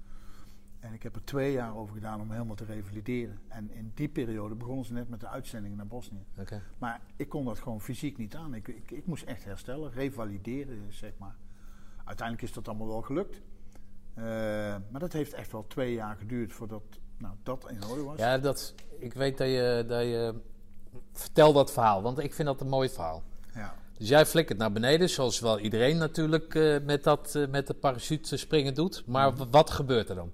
En 0.81 0.93
ik 0.93 1.03
heb 1.03 1.15
er 1.15 1.25
twee 1.25 1.53
jaar 1.53 1.77
over 1.77 1.95
gedaan 1.95 2.21
om 2.21 2.31
helemaal 2.31 2.55
te 2.55 2.65
revalideren. 2.65 3.41
En 3.49 3.71
in 3.71 3.93
die 3.95 4.09
periode 4.09 4.55
begonnen 4.55 4.85
ze 4.85 4.93
net 4.93 5.09
met 5.09 5.21
de 5.21 5.29
uitzendingen 5.29 5.77
naar 5.77 5.87
Bosnië. 5.87 6.25
Oké. 6.39 6.63
Maar 6.79 7.01
ik 7.17 7.29
kon 7.29 7.45
dat 7.45 7.59
gewoon 7.59 7.81
fysiek 7.81 8.19
niet 8.19 8.35
aan. 8.35 8.55
Ik, 8.55 8.69
ik, 8.69 8.91
ik 8.91 9.07
moest 9.07 9.25
echt 9.25 9.45
herstellen, 9.45 9.91
revalideren, 9.93 10.93
zeg 10.93 11.13
maar. 11.19 11.37
Uiteindelijk 12.05 12.49
is 12.49 12.55
dat 12.55 12.69
allemaal 12.69 12.87
wel 12.87 13.03
gelukt. 13.03 13.43
Eh, 14.15 14.25
maar 14.91 15.01
dat 15.01 15.13
heeft 15.13 15.33
echt 15.33 15.53
wel 15.53 15.67
twee 15.67 15.93
jaar 15.93 16.17
geduurd 16.17 16.53
voordat 16.53 16.83
nou, 17.19 17.35
dat 17.43 17.71
in 17.71 17.85
orde 17.85 18.03
was. 18.03 18.19
Ja, 18.19 18.39
dat, 18.39 18.75
ik 18.99 19.15
weet 19.15 19.39
dat 19.39 19.49
je, 19.49 19.85
dat 19.89 20.03
je... 20.03 20.35
Vertel 21.19 21.53
dat 21.53 21.73
verhaal, 21.73 22.03
want 22.03 22.19
ik 22.19 22.35
vind 22.35 22.49
dat 22.49 22.61
een 22.61 22.69
mooi 22.69 22.89
verhaal. 22.89 23.23
Ja. 23.55 23.75
Dus 23.99 24.09
jij 24.09 24.27
flikkert 24.27 24.59
naar 24.59 24.73
beneden, 24.73 25.09
zoals 25.11 25.41
wel 25.41 25.59
iedereen 25.59 25.97
natuurlijk 25.97 26.55
eh, 26.55 26.77
met, 26.85 27.05
dat, 27.05 27.35
eh, 27.35 27.49
met 27.49 27.67
de 27.67 27.75
parachute 27.75 28.37
springen 28.37 28.75
doet. 28.75 29.03
Maar 29.07 29.35
w- 29.37 29.45
wat 29.51 29.71
gebeurt 29.71 30.09
er 30.09 30.15
dan? 30.15 30.31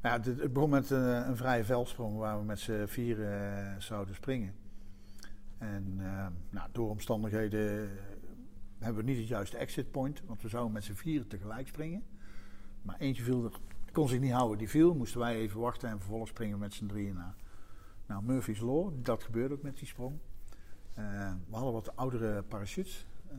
Nou 0.00 0.22
ja, 0.22 0.30
het 0.42 0.52
begon 0.52 0.70
met 0.70 0.90
eh, 0.90 0.98
een 1.26 1.36
vrije 1.36 1.64
veldsprong 1.64 2.16
waar 2.18 2.38
we 2.38 2.44
met 2.44 2.60
z'n 2.60 2.86
vieren 2.86 3.58
eh, 3.58 3.80
zouden 3.80 4.14
springen. 4.14 4.54
En 5.58 5.96
nou, 6.50 6.68
door 6.72 6.90
omstandigheden 6.90 7.90
hebben 8.78 9.04
we 9.04 9.10
niet 9.10 9.18
het 9.18 9.28
juiste 9.28 9.56
exit 9.56 9.90
point, 9.90 10.22
want 10.26 10.42
we 10.42 10.48
zouden 10.48 10.72
met 10.72 10.84
z'n 10.84 10.94
vieren 10.94 11.28
tegelijk 11.28 11.68
springen. 11.68 12.02
Maar 12.82 12.96
eentje 12.98 13.22
viel 13.22 13.44
er, 13.44 13.50
kon 13.92 14.08
zich 14.08 14.20
niet 14.20 14.32
houden, 14.32 14.58
die 14.58 14.68
viel. 14.68 14.94
Moesten 14.94 15.20
wij 15.20 15.34
even 15.36 15.60
wachten 15.60 15.88
en 15.88 15.98
vervolgens 15.98 16.30
springen 16.30 16.54
we 16.54 16.60
met 16.60 16.74
z'n 16.74 16.86
drieën 16.86 17.14
naar. 17.14 17.34
Nou, 18.06 18.22
Murphy's 18.22 18.60
Law, 18.60 18.92
dat 18.96 19.24
gebeurde 19.24 19.54
ook 19.54 19.62
met 19.62 19.78
die 19.78 19.86
sprong. 19.86 20.18
Eh, 20.94 21.32
we 21.48 21.54
hadden 21.56 21.72
wat 21.72 21.96
oudere 21.96 22.42
parachutes. 22.42 23.06
Eh, 23.28 23.36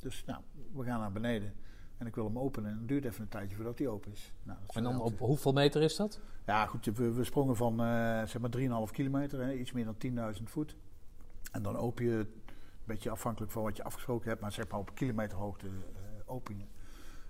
dus 0.00 0.24
nou, 0.26 0.40
we 0.72 0.84
gaan 0.84 1.00
naar 1.00 1.12
beneden. 1.12 1.54
En 1.96 2.06
ik 2.06 2.14
wil 2.14 2.24
hem 2.24 2.38
openen. 2.38 2.70
En 2.70 2.78
het 2.78 2.88
duurt 2.88 3.04
even 3.04 3.22
een 3.22 3.28
tijdje 3.28 3.56
voordat 3.56 3.78
hij 3.78 3.88
open 3.88 4.12
is. 4.12 4.32
Nou, 4.42 4.58
is 4.68 4.74
En 4.74 4.82
dan 4.82 5.00
op 5.00 5.18
hoeveel 5.18 5.52
meter 5.52 5.82
is 5.82 5.96
dat? 5.96 6.20
ja, 6.46 6.66
goed, 6.66 6.84
we, 6.84 7.12
we 7.12 7.24
sprongen 7.24 7.56
van 7.56 7.80
eh 7.80 8.22
zeg 8.24 8.38
maar 8.38 8.50
3,5 8.86 8.92
kilometer, 8.92 9.40
hè, 9.40 9.52
iets 9.52 9.72
meer 9.72 9.84
dan 9.84 10.34
10.000 10.36 10.42
voet. 10.42 10.76
En 11.52 11.62
dan 11.62 11.76
open 11.76 12.04
je, 12.04 12.16
een 12.16 12.28
beetje 12.84 13.10
afhankelijk 13.10 13.52
van 13.52 13.62
wat 13.62 13.76
je 13.76 13.82
afgesproken 13.82 14.28
hebt, 14.28 14.40
maar 14.40 14.52
zeg 14.52 14.68
maar 14.68 14.80
op 14.80 14.94
kilometerhoogte 14.94 15.66
eh 15.66 15.72
open 16.26 16.58
je. 16.58 16.64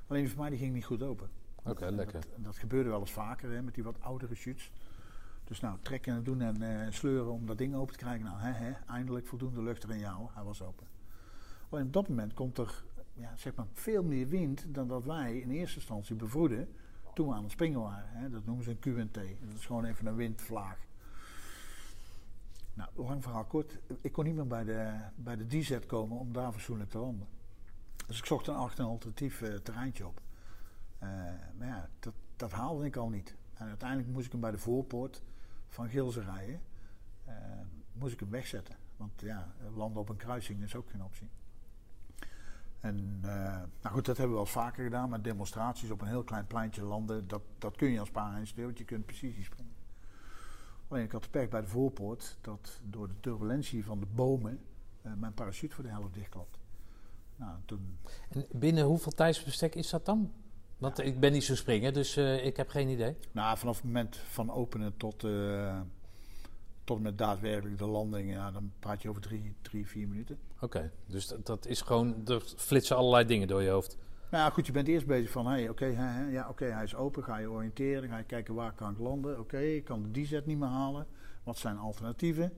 Alleen 0.07 0.29
van 0.29 0.41
mij 0.41 0.51
die 0.51 0.59
ging 0.59 0.75
niet 0.75 0.85
goed 0.85 1.03
open. 1.03 1.29
Oké, 1.65 1.91
lekker. 1.91 2.25
Dat, 2.37 2.57
gebeurde 2.57 2.89
wel 2.91 3.01
eens 3.01 3.11
vaker 3.11 3.51
hè, 3.51 3.63
met 3.63 3.75
die 3.75 3.85
wat 3.85 4.01
oudere 4.01 4.35
shoots. 4.35 4.71
Dus 5.49 5.61
nou, 5.61 5.79
trekken 5.83 6.15
en 6.15 6.23
doen 6.23 6.41
en 6.41 6.63
eh, 6.63 6.93
sleuren 6.93 7.33
om 7.33 7.47
dat 7.47 7.59
ding 7.59 7.75
open 7.75 7.93
te 7.93 7.99
krijgen. 7.99 8.25
Nou, 8.25 8.41
hè, 8.41 8.53
hè, 8.53 8.73
eindelijk 8.87 9.27
voldoende 9.27 9.63
lucht 9.63 9.85
erin 9.85 9.99
jou. 9.99 10.27
Hij 10.35 10.43
was 10.43 10.63
open. 10.63 10.87
Op 11.69 11.93
dat 11.93 12.09
moment 12.09 12.35
komt 12.35 12.59
er 12.59 12.85
ja, 13.15 13.37
zeg 13.37 13.55
maar 13.55 13.67
veel 13.73 14.03
meer 14.03 14.29
wind 14.29 14.65
dan 14.69 14.89
dat 14.89 15.05
wij 15.05 15.39
in 15.39 15.51
eerste 15.51 15.77
instantie 15.77 16.15
bevroeden 16.15 16.69
toen 17.15 17.29
we 17.29 17.35
aan 17.35 17.43
het 17.43 17.53
springen 17.53 17.81
waren. 17.81 18.09
Hè. 18.09 18.31
Dat 18.31 18.45
noemen 18.45 18.65
ze 18.65 18.71
een 18.71 18.79
QNT. 18.79 19.15
Dat 19.15 19.57
is 19.57 19.67
gewoon 19.67 19.85
even 19.85 20.07
een 20.07 20.15
windvlaag. 20.15 20.79
Nou, 22.75 22.91
lang 22.95 23.23
verhaal 23.23 23.45
kort. 23.45 23.79
Ik 24.01 24.13
kon 24.13 24.25
niet 24.25 24.35
meer 24.35 24.47
bij 24.47 24.65
de, 24.65 24.95
bij 25.17 25.37
de 25.37 25.47
DZ 25.47 25.79
komen 25.87 26.19
om 26.19 26.33
daar 26.33 26.53
fatsoenlijk 26.53 26.91
te 26.91 26.99
landen. 26.99 27.27
Dus 28.07 28.19
ik 28.19 28.25
zocht 28.25 28.47
een 28.47 28.55
alternatief 28.55 29.43
eh, 29.43 29.55
terreintje 29.55 30.07
op. 30.07 30.21
Eh, 30.99 31.09
maar 31.59 31.69
ja, 31.69 31.89
dat, 32.01 32.15
dat 32.37 32.53
haalde 32.53 32.85
ik 32.85 32.97
al 32.97 33.09
niet. 33.09 33.35
En 33.55 33.67
uiteindelijk 33.67 34.09
moest 34.09 34.27
ik 34.27 34.33
hem 34.33 34.41
bij 34.41 34.51
de 34.51 34.59
voorpoort 34.59 35.23
van 35.69 35.89
Gilze 35.89 36.21
rijden. 36.21 36.61
Eh, 37.25 37.35
moest 37.93 38.13
ik 38.13 38.21
hem 38.21 38.31
wegzetten. 38.31 38.77
Want 38.97 39.21
ja, 39.21 39.53
landen 39.75 40.01
op 40.01 40.09
een 40.09 40.17
kruising 40.17 40.63
is 40.63 40.75
ook 40.75 40.91
geen 40.91 41.05
optie. 41.05 41.29
En 42.81 43.19
eh, 43.23 43.63
nou 43.83 43.95
goed, 43.95 44.05
dat 44.05 44.17
hebben 44.17 44.37
we 44.37 44.43
wel 44.43 44.53
vaker 44.53 44.85
gedaan 44.85 45.11
met 45.11 45.25
demonstraties 45.25 45.91
op 45.91 46.01
een 46.01 46.09
heel 46.09 46.25
klein 46.25 46.47
pleintje 46.47 46.83
landen. 46.83 47.29
Dat, 47.29 47.43
dat 47.59 47.77
kun 47.77 47.91
je 47.91 48.01
als 48.01 48.11
paardenstuur, 48.11 48.65
want 48.65 48.79
je 48.79 48.85
kunt 48.85 49.07
precisie 49.07 49.45
springen. 49.45 49.77
Alleen 50.89 51.05
ik 51.05 51.13
had 51.13 51.23
de 51.23 51.29
pech 51.29 51.49
bij 51.49 51.61
de 51.61 51.67
voorpoort 51.67 52.39
dat 52.41 52.81
door 52.85 53.09
de 53.09 53.21
turbulentie 53.21 53.85
van 53.85 54.01
de 54.01 54.07
bomen 54.07 54.61
eh, 55.03 55.13
mijn 55.15 55.35
parachute 55.35 55.75
voor 55.75 55.85
de 55.85 55.91
helft 55.91 56.15
dichtklapt. 56.15 56.59
Nou, 57.37 57.59
toen 57.65 57.99
En 58.29 58.47
binnen 58.53 58.85
hoeveel 58.85 59.13
tijdsbestek 59.13 59.75
is 59.75 59.91
dat 59.91 60.07
dan? 60.07 60.33
Want 60.79 61.05
ik 61.05 61.21
ben 61.21 61.33
niet 61.33 61.45
zo 61.45 61.55
springen, 61.55 61.93
dus 61.93 62.17
eh, 62.17 62.47
ik 62.47 62.57
heb 62.57 62.69
geen 62.69 62.89
idee. 62.89 63.17
Nou, 63.33 63.59
vanaf 63.59 63.77
het 63.77 63.85
moment 63.85 64.17
van 64.17 64.51
openen 64.51 64.97
tot, 64.97 65.25
eh, 65.25 65.81
tot 66.85 67.01
met 67.01 67.19
daadwerkelijk 67.19 67.79
de 67.79 67.87
landing, 67.87 68.33
ja, 68.33 68.51
dan 68.51 68.73
praat 68.79 69.03
je 69.03 69.09
over 69.09 69.23
drie, 69.23 69.55
drie 69.63 69.87
vier 69.87 70.09
minuten. 70.09 70.39
Oké, 70.61 70.91
dus 71.07 71.27
dat, 71.27 71.47
dat 71.47 71.67
is 71.67 71.81
gewoon, 71.81 72.27
er 72.27 72.43
flitsen 72.57 72.97
allerlei 72.97 73.25
dingen 73.25 73.49
door 73.49 73.63
je 73.63 73.71
hoofd. 73.71 73.97
Nou 74.31 74.45
ja, 74.45 74.51
goed, 74.51 74.67
je 74.67 74.73
bent 74.73 74.89
eerst 74.89 75.07
bezig 75.07 75.31
van, 75.31 75.47
hey, 75.47 75.69
oké, 75.69 75.85
hè, 75.85 76.29
ja, 76.31 76.49
oké, 76.49 76.65
hij 76.65 76.85
is 76.85 76.95
open, 76.95 77.25
ga 77.25 77.37
je 77.37 77.51
oriënteren, 77.51 78.09
ga 78.09 78.19
je 78.19 78.25
kijken 78.25 78.55
waar 78.55 78.73
kan 78.73 78.93
ik 78.93 78.99
landen. 78.99 79.39
Oké, 79.39 79.59
ik 79.59 79.85
kan 79.85 80.03
de 80.03 80.21
DZ 80.21 80.41
niet 80.45 80.59
meer 80.59 80.69
halen, 80.69 81.07
wat 81.43 81.59
zijn 81.59 81.79
alternatieven? 81.79 82.53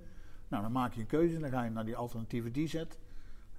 Nou, 0.48 0.62
dan 0.62 0.72
maak 0.72 0.94
je 0.94 1.00
een 1.00 1.06
keuze, 1.06 1.38
dan 1.38 1.50
ga 1.50 1.64
je 1.64 1.70
naar 1.70 1.84
die 1.84 1.96
alternatieve 1.96 2.50
DZ. 2.50 2.84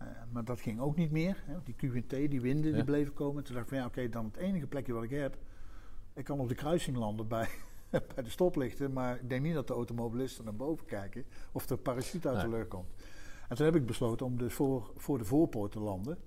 Eh, 0.02 0.08
maar 0.32 0.46
dat 0.46 0.60
ging 0.60 0.80
ook 0.80 0.96
niet 0.96 1.12
meer, 1.12 1.44
hè, 1.46 1.58
die 1.64 1.76
QNT, 1.76 2.10
die 2.10 2.42
winden, 2.42 2.70
Ja. 2.70 2.76
die 2.76 2.86
bleven 2.86 3.14
komen. 3.14 3.44
Toen 3.44 3.54
dacht 3.54 3.66
ik 3.66 3.72
van, 3.72 3.82
ja, 3.82 3.86
oké, 3.86 4.10
dan 4.10 4.26
het 4.26 4.36
enige 4.36 4.68
plekje 4.68 4.94
wat 4.94 5.04
ik 5.04 5.10
heb, 5.10 5.38
ik 6.14 6.24
kan 6.26 6.40
op 6.40 6.48
de 6.48 6.56
kruising 6.56 6.98
landen 6.98 7.28
bij, 7.28 7.48
bij 8.16 8.24
de 8.24 8.30
stoplichten, 8.30 8.94
maar 8.94 9.16
ik 9.20 9.30
denk 9.30 9.44
niet 9.44 9.54
dat 9.54 9.68
de 9.68 9.74
automobilisten 9.74 10.44
naar 10.44 10.56
boven 10.56 10.86
kijken 10.86 11.26
of 11.52 11.66
de 11.68 11.78
parachute 11.78 12.30
uit 12.30 12.42
de 12.42 12.50
lucht 12.50 12.68
komt. 12.68 12.90
En 13.50 13.56
toen 13.56 13.66
heb 13.66 13.76
ik 13.76 13.86
besloten 13.86 14.26
om 14.26 14.38
dus 14.38 14.54
voor, 14.54 14.92
voor 14.96 15.18
de 15.18 15.26
voorpoort 15.26 15.72
te 15.72 15.80
landen 15.80 16.18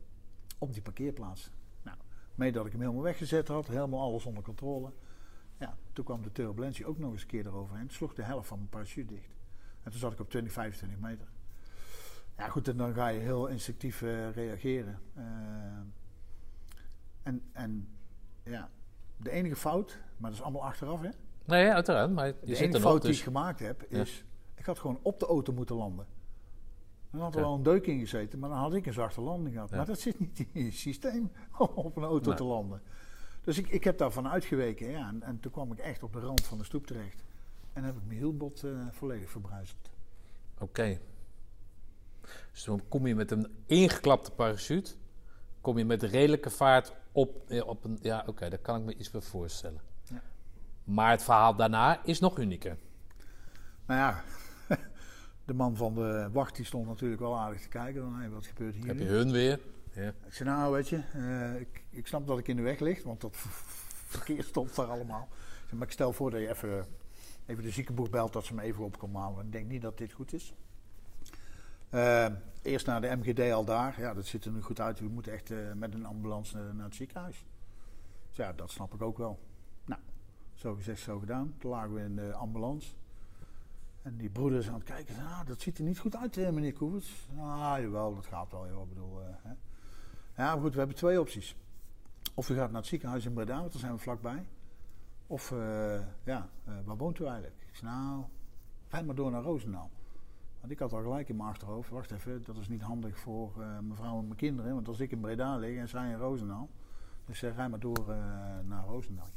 op 0.58 0.72
die 0.72 0.82
parkeerplaats. 0.82 1.50
Nou, 1.82 1.96
mee 2.34 2.52
dat 2.52 2.66
ik 2.66 2.72
hem 2.72 2.80
helemaal 2.80 3.02
weggezet 3.02 3.48
had, 3.48 3.66
helemaal 3.66 4.00
alles 4.00 4.26
onder 4.26 4.42
controle. 4.42 4.92
Ja, 5.58 5.76
toen 5.92 6.04
kwam 6.04 6.22
de 6.22 6.32
turbulentie 6.32 6.86
ook 6.86 6.98
nog 6.98 7.12
eens 7.12 7.20
een 7.22 7.26
keer 7.28 7.46
eroverheen. 7.46 7.86
Toen 7.86 7.96
sloeg 7.96 8.14
de 8.14 8.22
helft 8.22 8.48
van 8.48 8.58
mijn 8.58 8.70
parachute 8.70 9.14
dicht. 9.14 9.34
En 9.82 9.90
toen 9.90 10.00
zat 10.00 10.12
ik 10.12 10.20
op 10.20 10.30
20, 10.30 10.52
25 10.52 10.98
meter. 10.98 11.26
Ja, 12.36 12.48
goed, 12.48 12.68
en 12.68 12.76
dan 12.76 12.94
ga 12.94 13.08
je 13.08 13.20
heel 13.20 13.46
instinctief 13.46 14.02
eh, 14.02 14.30
reageren. 14.30 14.98
Eh, 15.14 15.24
en, 17.22 17.42
en 17.52 17.88
ja, 18.42 18.70
de 19.16 19.30
enige 19.30 19.56
fout, 19.56 19.98
maar 20.16 20.30
dat 20.30 20.38
is 20.38 20.44
allemaal 20.44 20.64
achteraf, 20.64 21.00
hè? 21.00 21.08
Nee, 21.44 21.70
uiteraard, 21.72 22.10
maar 22.10 22.26
je 22.26 22.32
De 22.40 22.46
zit 22.46 22.58
enige 22.58 22.74
er 22.76 22.80
fout 22.80 22.92
nog, 22.92 23.02
die 23.02 23.10
ik 23.10 23.16
dus... 23.16 23.24
gemaakt 23.24 23.58
heb, 23.60 23.84
Ja. 23.88 24.00
is... 24.00 24.24
Ik 24.54 24.64
had 24.66 24.78
gewoon 24.78 24.98
op 25.02 25.20
de 25.20 25.26
auto 25.26 25.52
moeten 25.52 25.76
landen. 25.76 26.06
Dan 27.10 27.20
had 27.20 27.34
er 27.34 27.40
Ja. 27.40 27.46
wel 27.46 27.54
een 27.56 27.62
deuk 27.62 27.86
in 27.86 27.98
gezeten, 27.98 28.38
maar 28.38 28.48
dan 28.48 28.58
had 28.58 28.74
ik 28.74 28.86
een 28.86 28.92
zachte 28.92 29.20
landing 29.20 29.54
gehad. 29.54 29.70
Ja. 29.70 29.76
Maar 29.76 29.86
dat 29.86 29.98
zit 29.98 30.18
niet 30.20 30.46
in 30.52 30.64
het 30.64 30.74
systeem 30.74 31.30
om 31.58 31.68
op 31.74 31.96
een 31.96 32.02
auto 32.02 32.28
Nee. 32.28 32.38
te 32.38 32.44
landen. 32.44 32.82
Dus 33.42 33.58
ik, 33.58 33.68
ik 33.68 33.84
heb 33.84 33.98
daarvan 33.98 34.28
uitgeweken. 34.28 34.90
Ja, 34.90 35.08
en, 35.08 35.22
en 35.22 35.40
toen 35.40 35.52
kwam 35.52 35.72
ik 35.72 35.78
echt 35.78 36.02
op 36.02 36.12
de 36.12 36.18
rand 36.20 36.44
van 36.44 36.58
de 36.58 36.64
stoep 36.64 36.86
terecht. 36.86 37.24
En 37.72 37.84
heb 37.84 37.96
ik 37.96 38.02
mijn 38.06 38.18
hielbot 38.18 38.62
eh, 38.64 38.70
volledig 38.90 39.30
verbruiseld. 39.30 39.90
Oké. 40.58 40.98
Dus 42.52 42.64
dan 42.64 42.82
kom 42.88 43.06
je 43.06 43.14
met 43.14 43.30
een 43.30 43.46
ingeklapte 43.66 44.30
parachute, 44.30 44.94
kom 45.60 45.78
je 45.78 45.84
met 45.84 46.02
redelijke 46.02 46.50
vaart 46.50 46.92
op, 47.12 47.50
eh, 47.50 47.66
op 47.66 47.84
een... 47.84 47.98
Ja, 48.00 48.24
oké, 48.26 48.48
daar 48.48 48.58
kan 48.58 48.76
ik 48.76 48.84
me 48.84 48.96
iets 48.96 49.10
bij 49.10 49.20
voorstellen. 49.20 49.80
Ja. 50.02 50.22
Maar 50.84 51.10
het 51.10 51.22
verhaal 51.22 51.56
daarna 51.56 52.04
is 52.04 52.20
nog 52.20 52.38
unieker. 52.38 52.76
Nou 53.86 54.00
ja, 54.00 54.22
de 55.46 55.54
man 55.54 55.76
van 55.76 55.94
de 55.94 56.28
wacht 56.32 56.56
die 56.56 56.64
stond 56.64 56.86
natuurlijk 56.86 57.20
wel 57.20 57.38
aardig 57.38 57.60
te 57.60 57.68
kijken. 57.68 58.02
Van, 58.02 58.14
hey, 58.14 58.30
wat 58.30 58.46
gebeurt 58.46 58.74
hier 58.74 58.86
Heb 58.86 58.98
je 58.98 59.04
nu? 59.04 59.10
hun 59.10 59.30
weer? 59.30 59.60
Ja. 59.92 60.12
Ik 60.26 60.32
zei, 60.34 60.48
nou 60.48 60.72
weet 60.72 60.88
je, 60.88 61.00
eh, 61.12 61.60
ik, 61.60 61.84
ik 61.90 62.06
snap 62.06 62.26
dat 62.26 62.38
ik 62.38 62.48
in 62.48 62.56
de 62.56 62.62
weg 62.62 62.80
lig, 62.80 63.02
want 63.02 63.20
dat 63.20 63.36
verkeer 64.14 64.42
stond 64.42 64.76
daar 64.76 64.86
allemaal. 64.86 65.28
Ik 65.30 65.64
zei, 65.64 65.78
maar 65.78 65.86
ik 65.86 65.92
stel 65.92 66.12
voor 66.12 66.30
dat 66.30 66.40
je 66.40 66.48
even, 66.48 66.86
even 67.46 67.62
de 67.62 67.70
ziekenboeg 67.70 68.10
belt, 68.10 68.32
dat 68.32 68.44
ze 68.44 68.54
me 68.54 68.62
even 68.62 68.84
op 68.84 68.98
komen 68.98 69.20
halen. 69.20 69.46
Ik 69.46 69.52
denk 69.52 69.68
niet 69.68 69.82
dat 69.82 69.98
dit 69.98 70.12
goed 70.12 70.32
is. 70.32 70.54
Eh, 71.94 72.26
eerst 72.62 72.86
naar 72.86 73.00
de 73.00 73.16
MGD 73.16 73.52
al 73.52 73.64
daar. 73.64 74.00
Ja, 74.00 74.14
dat 74.14 74.26
ziet 74.26 74.44
er 74.44 74.52
nu 74.52 74.62
goed 74.62 74.80
uit. 74.80 75.00
We 75.00 75.08
moeten 75.08 75.32
echt 75.32 75.50
eh, 75.50 75.72
met 75.74 75.94
een 75.94 76.06
ambulance 76.06 76.58
eh, 76.58 76.72
naar 76.72 76.84
het 76.84 76.94
ziekenhuis. 76.94 77.44
Dus 78.28 78.36
ja, 78.36 78.52
dat 78.52 78.70
snap 78.70 78.94
ik 78.94 79.02
ook 79.02 79.18
wel. 79.18 79.38
Nou, 79.84 80.00
zo 80.54 80.74
gezegd, 80.74 81.00
zo 81.00 81.18
gedaan. 81.18 81.54
Toen 81.58 81.70
lagen 81.70 81.94
we 81.94 82.00
in 82.00 82.16
de 82.16 82.32
ambulance. 82.32 82.94
En 84.02 84.16
die 84.16 84.30
broeder 84.30 84.58
is 84.58 84.68
aan 84.68 84.74
het 84.74 84.82
kijken. 84.82 85.16
Ah, 85.16 85.46
dat 85.46 85.60
ziet 85.60 85.78
er 85.78 85.84
niet 85.84 85.98
goed 85.98 86.16
uit, 86.16 86.36
meneer 86.36 86.72
Koeverts. 86.72 87.28
Ah, 87.38 87.76
jawel, 87.80 88.14
dat 88.14 88.26
gaat 88.26 88.50
wel. 88.50 88.68
Joh. 88.68 88.82
Ik 88.82 88.88
bedoel, 88.88 89.20
hè. 89.42 89.52
Ja, 90.42 90.52
goed, 90.52 90.72
we 90.72 90.78
hebben 90.78 90.96
twee 90.96 91.20
opties. 91.20 91.56
Of 92.34 92.48
u 92.48 92.54
gaat 92.54 92.70
naar 92.70 92.80
het 92.80 92.90
ziekenhuis 92.90 93.24
in 93.24 93.32
Breda, 93.32 93.58
want 93.58 93.72
daar 93.72 93.80
zijn 93.80 93.92
we 93.92 93.98
vlakbij. 93.98 94.46
Of, 95.26 95.50
ja, 96.24 96.48
waar 96.84 96.96
woont 96.96 97.18
u 97.18 97.24
eigenlijk? 97.24 97.56
Ik 97.72 97.82
nou, 97.82 98.24
rijd 98.88 99.06
maar 99.06 99.14
door 99.14 99.30
naar 99.30 99.42
Roosendaal. 99.42 99.90
Want 100.64 100.76
ik 100.76 100.82
had 100.82 100.92
al 100.92 101.02
gelijk 101.02 101.28
in 101.28 101.36
mijn 101.36 101.48
achterhoofd, 101.48 101.90
wacht 101.90 102.10
even, 102.10 102.42
dat 102.44 102.56
is 102.56 102.68
niet 102.68 102.82
handig 102.82 103.18
voor 103.18 103.52
eh, 103.62 103.78
mevrouw 103.78 104.18
en 104.18 104.24
mijn 104.24 104.36
kinderen. 104.36 104.74
Want 104.74 104.88
als 104.88 105.00
ik 105.00 105.10
in 105.10 105.20
Breda 105.20 105.56
lig 105.56 105.78
en 105.78 105.88
zij 105.88 106.10
in 106.10 106.16
Roosendaal, 106.16 106.68
dus 107.24 107.42
uh, 107.42 107.54
rij 107.54 107.68
maar 107.68 107.80
door 107.80 108.10
eh, 108.10 108.16
naar 108.64 108.84
Roosendaal. 108.84 109.28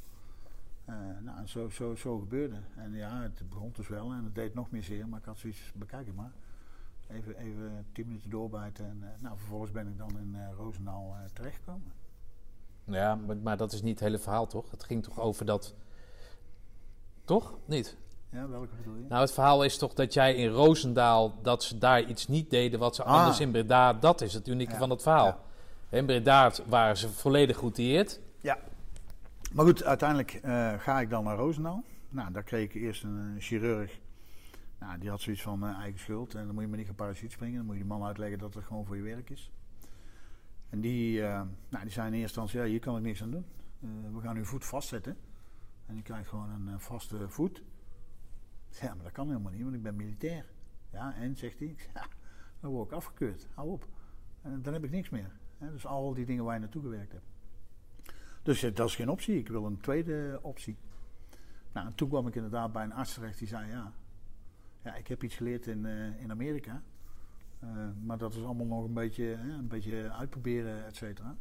Eh, 0.86 0.96
nou, 1.22 1.38
en 1.38 1.50
zo, 1.50 1.70
zo, 1.70 1.96
zo 1.96 2.20
gebeurde. 2.20 2.60
En 2.76 2.94
ja, 2.94 3.22
het 3.22 3.50
begon 3.50 3.72
dus 3.76 3.88
wel 3.88 4.12
en 4.12 4.24
het 4.24 4.36
deed 4.36 4.54
nog 4.54 4.72
meer 4.72 4.84
zeer, 4.84 5.08
maar 5.08 5.20
ik 5.20 5.26
had 5.26 5.38
zoiets, 5.38 5.72
bekijk 5.76 6.08
het 6.08 6.16
maar. 6.16 6.32
Even, 7.08 7.38
even 7.38 7.86
tien 7.92 8.08
minuten 8.08 8.30
doorbijten 8.30 8.86
en 8.86 9.04
nou, 9.20 9.38
vervolgens 9.38 9.72
ben 9.72 9.88
ik 9.88 9.98
dan 9.98 10.20
in 10.20 10.52
Roosendaal 10.58 11.16
terechtgekomen. 11.34 11.92
Ja, 12.84 13.16
maar, 13.16 13.38
maar 13.38 13.58
dat 13.58 13.74
is 13.74 13.82
niet 13.82 14.00
het 14.00 14.08
hele 14.08 14.20
verhaal, 14.20 14.48
toch? 14.48 14.72
Het 14.72 14.84
ging 14.84 15.04
toch 15.04 15.20
over 15.20 15.46
dat... 15.46 15.76
Toch? 17.26 17.58
Niet? 17.66 17.98
Ja, 18.30 18.48
welke 18.48 18.76
bedoel 18.76 18.96
je? 18.96 19.06
Nou, 19.10 19.22
het 19.22 19.32
verhaal 19.32 19.64
is 19.64 19.78
toch 19.78 19.94
dat 19.94 20.14
jij 20.14 20.36
in 20.36 20.50
Roosendaal... 20.50 21.42
dat 21.42 21.64
ze 21.64 21.78
daar 21.78 22.04
iets 22.04 22.28
niet 22.28 22.50
deden 22.50 22.80
wat 22.80 22.96
ze 22.96 23.04
Ah. 23.04 23.14
anders 23.20 23.40
in 23.40 23.52
Breda... 23.52 23.94
Dat 23.94 24.22
is 24.22 24.34
het 24.34 24.48
unieke 24.48 24.72
Ja, 24.72 24.78
van 24.78 24.90
het 24.90 25.02
verhaal. 25.02 25.26
ja. 25.26 25.98
In 25.98 26.06
Breda 26.06 26.52
waren 26.66 26.98
ze 26.98 27.10
volledig 27.10 27.58
geoutilleerd. 27.58 28.20
Ja. 28.42 28.58
Maar 29.54 29.66
goed, 29.66 29.84
uiteindelijk 29.84 30.34
eh, 30.34 30.74
ga 30.80 31.00
ik 31.00 31.10
dan 31.10 31.24
naar 31.24 31.36
Roosendaal. 31.38 31.84
Nou, 32.10 32.32
daar 32.32 32.44
kreeg 32.44 32.64
ik 32.64 32.74
eerst 32.82 33.04
een 33.04 33.36
chirurg. 33.40 34.00
Nou, 34.80 34.98
die 35.00 35.10
had 35.10 35.22
zoiets 35.22 35.42
van 35.42 35.64
eh, 35.68 35.78
eigen 35.80 36.00
schuld. 36.00 36.36
En 36.36 36.46
dan 36.46 36.54
moet 36.54 36.64
je 36.64 36.68
maar 36.70 36.78
niet 36.78 36.88
gaan 36.88 36.96
parachute 36.96 37.32
springen. 37.32 37.56
Dan 37.58 37.66
moet 37.66 37.76
je 37.76 37.82
die 37.82 37.90
man 37.92 38.04
uitleggen 38.04 38.40
dat 38.40 38.54
het 38.54 38.64
gewoon 38.64 38.86
voor 38.86 38.96
je 38.96 39.02
werk 39.02 39.30
is. 39.30 39.52
En 40.70 40.82
die, 40.82 41.22
eh, 41.24 41.42
nou, 41.70 41.84
die 41.84 41.92
zei 41.94 42.08
in 42.08 42.14
eerste 42.14 42.40
instantie, 42.40 42.60
ja, 42.60 42.66
hier 42.66 42.80
kan 42.80 42.98
ik 42.98 43.04
niks 43.04 43.22
aan 43.22 43.32
doen. 43.32 43.46
We 44.14 44.22
gaan 44.22 44.38
uw 44.38 44.46
voet 44.46 44.66
vastzetten. 44.66 45.18
En 45.86 45.96
je 45.96 46.02
krijgt 46.02 46.30
gewoon 46.30 46.50
een 46.50 46.80
vaste 46.80 47.30
voet. 47.30 47.64
Ja, 48.82 48.94
maar 48.94 49.04
dat 49.04 49.12
kan 49.12 49.28
helemaal 49.28 49.52
niet, 49.52 49.64
want 49.64 49.76
ik 49.76 49.84
ben 49.84 49.96
militair. 49.96 50.46
Ja, 50.92 51.16
en 51.16 51.36
zegt 51.36 51.60
hij, 51.60 51.76
ja, 51.94 52.08
dan 52.60 52.72
word 52.72 52.88
ik 52.88 52.96
afgekeurd. 52.96 53.48
Hou 53.54 53.70
op. 53.70 53.88
En 54.42 54.62
dan 54.62 54.74
heb 54.74 54.84
ik 54.84 54.92
niks 54.92 55.10
meer. 55.10 55.32
Dus 55.58 55.86
al 55.86 56.14
die 56.14 56.26
dingen 56.26 56.44
waar 56.44 56.54
je 56.54 56.60
naartoe 56.60 56.82
gewerkt 56.82 57.12
hebt. 57.12 57.26
Dus 58.44 58.64
eh, 58.64 58.76
dat 58.76 58.88
is 58.88 58.96
geen 58.96 59.10
optie. 59.10 59.38
Ik 59.38 59.48
wil 59.48 59.66
een 59.66 59.80
tweede 59.80 60.40
optie. 60.42 60.78
Nou, 61.74 61.88
en 61.88 61.96
toen 61.96 62.10
kwam 62.10 62.28
ik 62.28 62.36
inderdaad 62.36 62.72
bij 62.72 62.84
een 62.84 62.94
arts 62.94 63.14
terecht 63.14 63.40
die 63.40 63.48
zei: 63.48 63.70
Ja, 63.70 63.94
ja 64.84 64.96
ik 64.96 65.08
heb 65.08 65.24
iets 65.24 65.36
geleerd 65.36 65.68
in, 65.68 65.86
eh, 65.86 66.22
in 66.22 66.32
Amerika. 66.32 66.82
Eh, 67.60 67.70
maar 68.04 68.18
dat 68.18 68.34
is 68.34 68.44
allemaal 68.44 68.66
nog 68.66 68.84
een 68.84 68.94
beetje, 68.94 69.34
een 69.34 69.68
beetje 69.68 70.12
uitproberen, 70.12 70.86
et 70.86 70.96
cetera. 70.96 71.36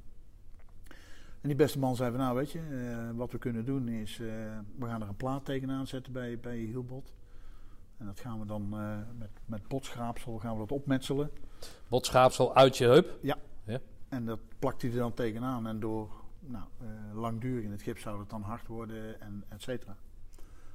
En 1.40 1.52
die 1.52 1.54
beste 1.54 1.78
man 1.78 1.96
zei 1.96 2.10
van, 2.10 2.20
nou 2.20 2.36
weet 2.36 2.52
je, 2.52 3.12
wat 3.14 3.32
we 3.32 3.38
kunnen 3.38 3.64
doen 3.64 3.88
is, 3.88 4.16
we 4.16 4.86
gaan 4.86 5.02
er 5.02 5.08
een 5.08 5.16
plaat 5.16 5.44
tegenaan 5.44 5.86
zetten 5.86 6.12
bij, 6.12 6.40
bij 6.40 6.58
hielbot. 6.58 7.15
En 7.96 8.06
dat 8.06 8.20
gaan 8.20 8.40
we 8.40 8.46
dan 8.46 8.78
eh, 8.78 8.98
met, 9.18 9.30
met 9.44 9.68
potschraapsel 9.68 10.38
gaan 10.38 10.52
we 10.52 10.58
dat 10.58 10.72
opmetselen. 10.72 11.30
Botschaapsel 11.88 12.54
uit 12.54 12.76
je 12.76 12.84
heup. 12.84 13.18
En 14.08 14.24
dat 14.26 14.40
plakt 14.58 14.82
hij 14.82 14.90
er 14.90 14.96
dan 14.96 15.14
tegenaan. 15.14 15.66
En 15.66 15.80
door 15.80 16.10
nou, 16.40 16.64
eh, 16.80 16.86
langdurig 17.14 17.64
in 17.64 17.70
het 17.70 17.82
gips 17.82 18.02
zou 18.02 18.20
het 18.20 18.30
dan 18.30 18.42
hard 18.42 18.66
worden 18.66 19.20
en 19.20 19.44
et 19.48 19.62
cetera. 19.62 19.96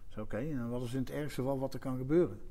Dus 0.07 0.17
oké, 0.17 0.37
en 0.37 0.69
wat 0.69 0.83
is 0.83 0.93
in 0.93 0.99
het 0.99 1.09
ergste 1.09 1.41
geval 1.41 1.59
wat 1.59 1.73
er 1.73 1.79
kan 1.79 1.97
gebeuren? 1.97 2.41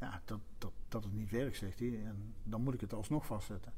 Ja, 0.00 0.20
dat, 0.24 0.40
dat, 0.58 0.72
dat 0.88 1.04
het 1.04 1.12
niet 1.12 1.30
werkt, 1.30 1.56
zegt 1.56 1.78
hij. 1.78 2.04
En 2.04 2.34
dan 2.42 2.62
moet 2.62 2.74
ik 2.74 2.80
het 2.80 2.92
alsnog 2.92 3.26
vastzetten. 3.26 3.72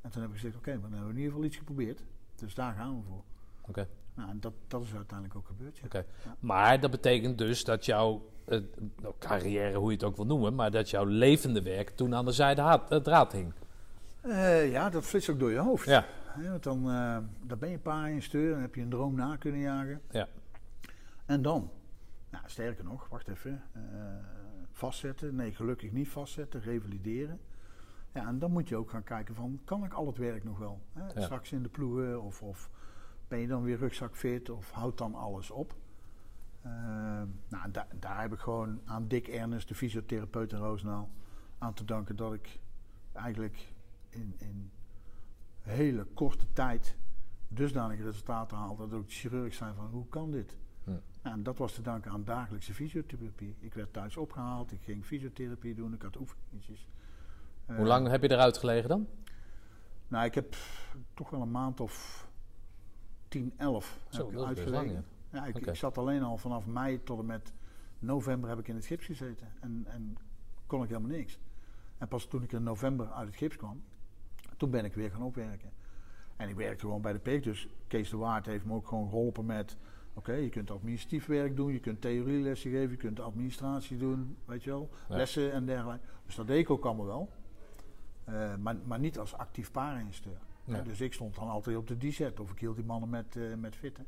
En 0.00 0.10
toen 0.10 0.22
heb 0.22 0.30
ik 0.30 0.36
gezegd, 0.36 0.56
oké, 0.56 0.70
maar 0.70 0.80
dan 0.80 0.92
hebben 0.92 1.08
we 1.08 1.14
in 1.14 1.18
ieder 1.18 1.32
geval 1.32 1.46
iets 1.46 1.56
geprobeerd. 1.56 2.04
Dus 2.34 2.54
daar 2.54 2.74
gaan 2.74 2.96
we 2.96 3.02
voor. 3.02 3.24
Oké. 3.60 3.88
Nou, 4.14 4.30
en 4.30 4.40
dat, 4.40 4.52
dat 4.66 4.82
is 4.82 4.94
uiteindelijk 4.94 5.38
ook 5.38 5.46
gebeurd. 5.46 5.76
ja. 5.78 5.84
Oké. 5.84 6.06
Maar 6.38 6.80
dat 6.80 6.90
betekent 6.90 7.38
dus 7.38 7.64
dat 7.64 7.84
jouw 7.84 8.32
eh, 8.44 8.60
nou, 9.02 9.14
carrière, 9.18 9.78
hoe 9.78 9.88
je 9.90 9.96
het 9.96 10.04
ook 10.04 10.16
wil 10.16 10.26
noemen, 10.26 10.54
maar 10.54 10.70
dat 10.70 10.90
jouw 10.90 11.04
levende 11.04 11.62
werk 11.62 11.90
toen 11.90 12.14
aan 12.14 12.24
de 12.24 12.32
zijde 12.32 12.60
haat- 12.60 12.90
eh, 12.90 12.98
draad 12.98 13.32
hing. 13.32 13.52
Eh, 14.20 14.70
ja, 14.70 14.90
dat 14.90 15.04
flitst 15.04 15.28
ook 15.30 15.38
door 15.38 15.50
je 15.50 15.58
hoofd. 15.58 15.86
Ja. 15.86 16.04
Want 16.50 16.62
dan, 16.62 16.90
eh, 16.90 17.18
dan 17.42 17.58
ben 17.58 17.68
je 17.68 17.74
een 17.74 17.82
paar 17.82 18.10
in 18.10 18.22
steur, 18.22 18.50
dan 18.52 18.60
heb 18.60 18.74
je 18.74 18.80
een 18.80 18.88
droom 18.90 19.14
na 19.14 19.36
kunnen 19.36 19.60
jagen. 19.60 20.00
Ja. 20.10 20.28
En 21.26 21.42
dan? 21.42 21.70
Nou, 22.30 22.44
sterker 22.46 22.84
nog, 22.84 23.08
wacht 23.08 23.28
even. 23.28 23.62
vastzetten? 24.72 25.34
Nee, 25.34 25.52
gelukkig 25.52 25.92
niet 25.92 26.08
vastzetten, 26.08 26.60
revalideren. 26.60 27.40
Ja, 28.14 28.26
en 28.26 28.38
dan 28.38 28.50
moet 28.50 28.68
je 28.68 28.76
ook 28.76 28.90
gaan 28.90 29.02
kijken 29.02 29.34
van, 29.34 29.60
kan 29.64 29.84
ik 29.84 29.92
al 29.92 30.06
het 30.06 30.18
werk 30.18 30.44
nog 30.44 30.58
wel? 30.58 30.80
Hè? 30.92 31.02
Ja. 31.14 31.20
Straks 31.20 31.52
in 31.52 31.62
de 31.62 31.68
ploegen 31.68 32.22
of, 32.22 32.42
of 32.42 32.70
ben 33.28 33.38
je 33.38 33.46
dan 33.46 33.62
weer 33.62 33.76
rugzakfit 33.76 34.50
of 34.50 34.70
houdt 34.70 34.98
dan 34.98 35.14
alles 35.14 35.50
op? 35.50 35.74
Eh, 36.64 36.70
nou, 37.48 37.70
da- 37.70 37.86
daar 37.98 38.20
heb 38.20 38.32
ik 38.32 38.38
gewoon 38.38 38.80
aan 38.84 39.08
Dick 39.08 39.28
Ernest, 39.28 39.68
de 39.68 39.74
fysiotherapeut 39.74 40.52
in 40.52 40.58
Roosendaal, 40.58 41.10
aan 41.58 41.74
te 41.74 41.84
danken 41.84 42.16
dat 42.16 42.32
ik 42.32 42.58
eigenlijk 43.12 43.72
in, 44.08 44.34
in 44.38 44.70
hele 45.60 46.04
korte 46.04 46.46
tijd 46.52 46.96
dusdanige 47.48 48.02
resultaten 48.02 48.56
haalde 48.56 48.88
dat 48.88 48.98
ook 48.98 49.06
de 49.06 49.12
chirurg 49.14 49.54
zei 49.54 49.74
van 49.74 49.86
hoe 49.86 50.08
kan 50.08 50.30
dit? 50.30 50.56
Nou, 51.22 51.36
en 51.36 51.42
dat 51.42 51.58
was 51.58 51.72
te 51.74 51.82
danken 51.82 52.10
aan 52.10 52.24
dagelijkse 52.24 52.74
fysiotherapie. 52.74 53.56
Ik 53.60 53.74
werd 53.74 53.92
thuis 53.92 54.16
opgehaald, 54.16 54.72
ik 54.72 54.80
ging 54.82 55.04
fysiotherapie 55.04 55.74
doen, 55.74 55.92
ik 55.94 56.02
had 56.02 56.16
oefeningetjes. 56.16 56.88
Eh, 57.66 57.76
Hoe 57.76 57.86
lang 57.86 58.08
heb 58.08 58.22
je 58.22 58.30
eruit 58.30 58.58
gelegen 58.58 58.88
dan? 58.88 59.06
Nou, 60.08 60.24
ik 60.24 60.34
heb 60.34 60.56
toch 61.14 61.30
wel 61.30 61.40
een 61.42 61.50
maand 61.50 61.80
of 61.80 62.26
10, 63.28 63.52
11 63.56 63.98
Zo, 64.08 64.26
heb 64.30 64.38
ik 64.38 64.44
uitgelegen. 64.44 65.04
Ja, 65.34 65.44
ik, 65.46 65.74
zat 65.74 65.98
alleen 65.98 66.22
al 66.22 66.36
vanaf 66.36 66.66
mei 66.66 67.02
tot 67.02 67.18
en 67.18 67.26
met 67.26 67.52
november 67.98 68.48
heb 68.48 68.58
ik 68.58 68.68
in 68.68 68.74
het 68.74 68.86
gips 68.86 69.06
gezeten. 69.06 69.48
En, 69.60 69.84
en 69.86 70.16
kon 70.66 70.82
ik 70.82 70.88
helemaal 70.88 71.16
niks. 71.16 71.38
En 71.98 72.08
pas 72.08 72.26
toen 72.26 72.42
ik 72.42 72.52
in 72.52 72.62
november 72.62 73.10
uit 73.10 73.26
het 73.26 73.36
gips 73.36 73.56
kwam, 73.56 73.82
toen 74.56 74.70
ben 74.70 74.84
ik 74.84 74.94
weer 74.94 75.10
gaan 75.10 75.22
opwerken. 75.22 75.70
En 76.36 76.48
ik 76.48 76.56
werkte 76.56 76.80
gewoon 76.80 77.00
bij 77.00 77.12
de 77.12 77.18
PEC. 77.18 77.42
Dus 77.42 77.68
Kees 77.86 78.10
de 78.10 78.16
Waard 78.16 78.46
heeft 78.46 78.64
me 78.64 78.74
ook 78.74 78.88
gewoon 78.88 79.08
geholpen 79.08 79.46
met... 79.46 79.76
Oké, 80.14 80.32
je 80.32 80.48
kunt 80.48 80.70
administratief 80.70 81.26
werk 81.26 81.56
doen, 81.56 81.72
je 81.72 81.80
kunt 81.80 82.00
theorielessen 82.00 82.70
geven, 82.70 82.90
je 82.90 82.96
kunt 82.96 83.20
administratie 83.20 83.96
doen, 83.96 84.36
weet 84.44 84.64
je 84.64 84.70
wel. 84.70 84.90
Ja. 85.08 85.16
Lessen 85.16 85.52
en 85.52 85.66
dergelijke. 85.66 86.06
Dus 86.26 86.34
dat 86.34 86.46
deed 86.46 86.58
ik 86.58 86.70
ook 86.70 86.84
allemaal 86.84 87.06
wel. 87.06 87.30
Eh, 88.24 88.56
maar, 88.56 88.76
maar 88.84 88.98
niet 88.98 89.18
als 89.18 89.34
actief 89.34 89.70
paardenstuur. 89.70 90.38
Ja. 90.64 90.82
Dus 90.82 91.00
ik 91.00 91.12
stond 91.12 91.34
dan 91.34 91.48
altijd 91.48 91.76
op 91.76 91.86
de 91.86 92.08
D-set 92.08 92.40
of 92.40 92.50
ik 92.50 92.58
hield 92.58 92.76
die 92.76 92.84
mannen 92.84 93.08
met, 93.08 93.36
eh, 93.36 93.54
met 93.54 93.76
fitten. 93.76 94.06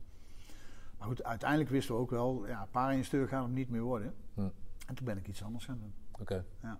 Maar 0.98 1.08
goed, 1.08 1.24
uiteindelijk 1.24 1.70
wisten 1.70 1.94
we 1.94 2.00
ook 2.00 2.10
wel, 2.10 2.46
ja, 2.46 2.68
paardenstuur 2.70 3.28
gaat 3.28 3.42
hem 3.42 3.52
niet 3.52 3.70
meer 3.70 3.82
worden. 3.82 4.14
Hm. 4.34 4.40
En 4.86 4.94
toen 4.94 5.04
ben 5.04 5.16
ik 5.16 5.28
iets 5.28 5.42
anders 5.42 5.64
gaan 5.64 5.78
doen. 5.78 5.94
Oké. 6.20 6.44
Ja. 6.62 6.78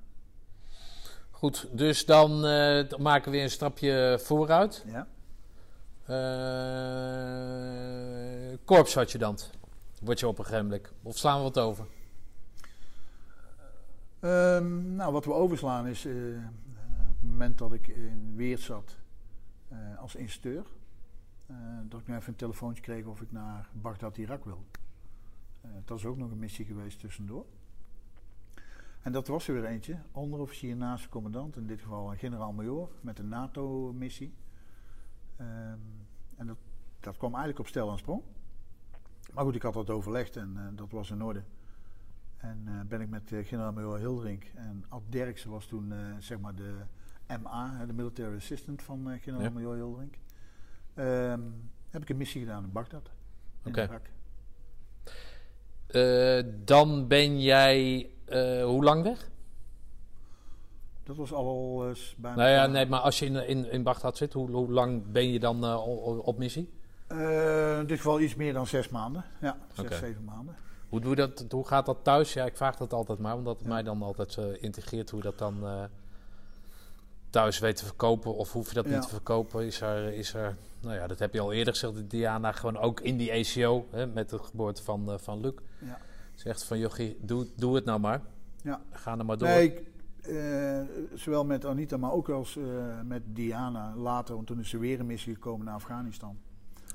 Goed, 1.31 1.69
dus 1.73 2.07
dan, 2.07 2.45
eh, 2.45 2.89
dan 2.89 3.03
maken 3.03 3.25
we 3.25 3.31
weer 3.31 3.43
een 3.43 3.51
stapje 3.51 4.19
vooruit. 4.23 4.85
Ja. 4.87 5.07
Eh 6.07 7.07
korpsadjudant 8.65 9.51
word 10.01 10.21
je 10.21 10.29
op 10.29 10.39
een 10.39 10.45
gegeven 10.45 10.67
moment. 10.67 10.93
Of 11.03 11.17
slaan 11.17 11.37
we 11.37 11.43
wat 11.43 11.59
over? 11.59 11.87
Ehm, 14.21 14.95
nou, 14.95 15.13
wat 15.13 15.25
we 15.25 15.33
overslaan 15.33 15.87
is 15.87 16.05
eh, 16.05 16.13
op 17.09 17.21
het 17.21 17.31
moment 17.31 17.59
dat 17.59 17.73
ik 17.73 17.87
in 17.87 18.33
Weert 18.37 18.61
zat 18.61 18.97
als 19.99 20.15
instructeur, 20.15 20.65
eh, 21.47 21.57
dat 21.89 22.01
ik 22.01 22.07
nu 22.07 22.15
even 22.15 22.29
een 22.29 22.39
telefoontje 22.39 22.83
kreeg 22.83 23.07
of 23.07 23.21
ik 23.21 23.33
naar 23.33 23.69
Bagdad, 23.73 24.17
Irak 24.17 24.45
wil. 24.45 24.65
Eh, 25.61 25.71
dat 25.85 25.99
is 25.99 26.05
ook 26.05 26.17
nog 26.17 26.31
een 26.31 26.39
missie 26.39 26.65
geweest 26.65 27.01
tussendoor. 27.01 27.47
En 29.03 29.13
dat 29.13 29.27
was 29.27 29.49
er 29.49 29.55
weer 29.55 29.65
eentje, 29.65 29.99
onderofficier 30.13 30.77
naast 30.77 31.05
de 31.05 31.11
commandant, 31.11 31.57
in 31.57 31.67
dit 31.67 31.81
geval 31.81 32.11
een 32.11 32.19
generaal-majoor 32.19 32.91
met 33.01 33.19
een 33.19 33.29
NATO-missie. 33.29 34.35
Ehm, 35.37 35.79
en 36.37 36.47
dat, 36.47 36.57
dat 37.01 37.17
kwam 37.17 37.31
eigenlijk 37.31 37.59
op 37.59 37.67
stel 37.67 37.91
en 37.91 37.99
sprong. 37.99 38.23
Maar 39.33 39.45
goed, 39.45 39.55
ik 39.55 39.63
had 39.63 39.75
dat 39.75 39.91
overlegd 39.91 40.37
en 40.37 40.57
eh, 40.57 40.77
dat 40.77 40.91
was 40.91 41.11
in 41.11 41.23
orde. 41.23 41.43
En 42.37 42.87
ben 42.89 43.01
ik 43.01 43.09
met 43.09 43.33
generaal-majoor 43.43 43.99
Hildrink 43.99 44.45
en 44.45 44.85
Ad 44.89 45.03
Derksen 45.09 45.51
was 45.51 45.67
toen 45.67 45.93
zeg 46.19 46.39
maar 46.39 46.55
de 46.55 46.75
MA, 47.43 47.87
de 47.87 47.93
military 47.93 48.37
assistant 48.37 48.83
van 48.83 49.19
generaal-majoor 49.21 49.75
Hildrink. 49.75 50.17
Ehm, 50.97 51.41
heb 51.91 52.03
ik 52.03 52.09
een 52.09 52.17
missie 52.17 52.41
gedaan 52.41 52.65
in 52.65 52.73
Bagdad, 52.73 53.11
in 53.63 53.71
Oké. 53.71 53.83
Irak. 53.83 54.03
Eh, 55.87 56.53
dan 56.65 57.07
ben 57.07 57.41
jij 57.41 58.09
eh, 58.25 58.65
hoe 58.65 58.85
lang 58.85 59.03
weg? 59.03 59.29
Dat 61.05 61.17
was 61.17 61.33
al 61.33 61.89
eens 61.89 62.15
bijna... 62.19 62.37
Nou 62.37 62.49
ja, 62.51 62.67
nee, 62.67 62.87
maar 62.87 63.01
als 63.01 63.19
je 63.19 63.27
in, 63.27 63.37
in, 63.49 63.71
in 63.71 63.83
Bagdad 63.83 64.17
zit, 64.17 64.33
hoe, 64.33 64.51
hoe 64.51 64.71
lang 64.73 65.03
ben 65.13 65.31
je 65.33 65.41
dan 65.41 65.65
eh, 65.65 65.87
op 66.27 66.39
missie? 66.39 66.71
Eh, 67.07 67.79
in 67.79 67.87
dit 67.87 67.97
geval 67.97 68.21
iets 68.21 68.35
meer 68.35 68.53
dan 68.53 68.67
zes 68.67 68.89
maanden. 68.89 69.25
Ja, 69.41 69.57
zes, 69.73 69.85
Oké. 69.85 69.95
zeven 69.95 70.25
maanden. 70.25 70.57
Hoe, 70.89 71.01
doe 71.01 71.15
dat, 71.15 71.45
hoe 71.51 71.67
gaat 71.67 71.87
dat 71.87 71.99
thuis? 72.03 72.33
Ja, 72.33 72.45
ik 72.45 72.57
vraag 72.57 72.77
dat 72.77 72.93
altijd 72.93 73.19
maar, 73.19 73.35
omdat 73.35 73.55
het 73.57 73.67
Ja. 73.67 73.73
mij 73.73 73.83
dan 73.83 74.03
altijd 74.03 74.37
eh, 74.37 74.63
integreert 74.63 75.11
hoe 75.11 75.21
dat 75.23 75.39
dan 75.39 75.67
eh, 75.67 75.85
thuis 77.31 77.59
weet 77.59 77.77
te 77.77 77.85
verkopen. 77.85 78.35
Of 78.37 78.53
hoef 78.53 78.69
je 78.69 78.75
dat 78.75 78.85
Ja. 78.85 78.91
niet 78.93 79.03
te 79.03 79.09
verkopen? 79.09 79.67
Is 79.67 79.81
er, 79.81 80.13
is 80.13 80.35
er, 80.35 80.57
nou 80.81 80.95
ja, 80.95 81.07
dat 81.07 81.19
heb 81.19 81.33
je 81.33 81.41
al 81.41 81.53
eerder 81.53 81.73
gezegd, 81.73 82.11
Diana 82.11 82.53
gewoon 82.53 82.77
ook 82.79 83.01
in 83.01 83.17
die 83.17 83.33
ACO, 83.33 83.87
hè, 83.91 84.07
met 84.07 84.31
de 84.31 84.39
geboorte 84.39 84.83
van, 84.83 85.11
eh, 85.13 85.19
van 85.19 85.41
Luc, 85.41 85.53
Ja. 85.79 85.99
zegt 86.35 86.65
van 86.65 86.79
jochie, 86.79 87.19
doe, 87.21 87.47
doe 87.57 87.75
het 87.75 87.85
nou 87.85 88.01
maar. 88.01 88.21
Ja. 88.63 88.81
Ga 88.93 89.19
er 89.19 89.25
maar 89.25 89.39
door. 89.39 89.49
Nee, 89.49 89.65
ik, 89.65 89.83
eh, 90.23 90.81
zowel 91.15 91.45
met 91.45 91.65
Anita, 91.65 91.97
maar 91.97 92.13
ook 92.13 92.29
als 92.29 92.57
eh, 92.57 92.65
met 93.05 93.23
Diana 93.27 93.95
later, 93.97 94.35
want 94.35 94.47
toen 94.47 94.61
is 94.61 94.69
ze 94.69 94.79
weer 94.79 95.01
een 95.01 95.07
missie 95.07 95.35
gekomen 95.35 95.67
naar 95.67 95.75
Afghanistan. 95.75 96.39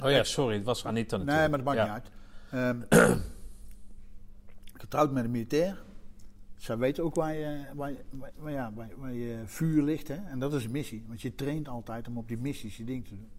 oh 0.04 0.10
ja, 0.12 0.24
sorry, 0.24 0.56
het 0.56 0.66
was 0.66 0.86
Anita 0.86 1.18
natuurlijk. 1.18 1.40
Nee, 1.40 1.50
maar 1.50 1.64
dat 1.64 1.76
maakt 1.76 1.88
Ja. 1.88 1.96
niet 1.96 2.04
uit. 2.84 2.90
Ehm, 2.90 3.20
getrouwd 4.74 5.12
met 5.12 5.24
een 5.24 5.32
militair. 5.32 5.82
Zij 6.62 6.78
weet 6.78 7.00
ook 7.00 7.16
waar 7.16 7.34
je, 7.36 7.66
waar, 7.76 7.90
je- 7.92 8.04
waar, 8.38 8.52
ja, 8.52 8.74
waar, 8.74 8.90
waar 8.98 9.14
je 9.14 9.42
vuur 9.46 9.84
ligt. 9.84 10.08
Hè? 10.08 10.16
En 10.16 10.40
dat 10.40 10.54
is 10.54 10.66
een 10.66 10.72
missie. 10.72 11.04
Want 11.08 11.22
je 11.22 11.36
traint 11.36 11.68
altijd 11.68 12.08
om 12.08 12.18
op 12.18 12.28
die 12.28 12.38
missies 12.38 12.78
je 12.78 12.84
ding 12.84 13.08
te 13.08 13.16
doen. 13.16 13.30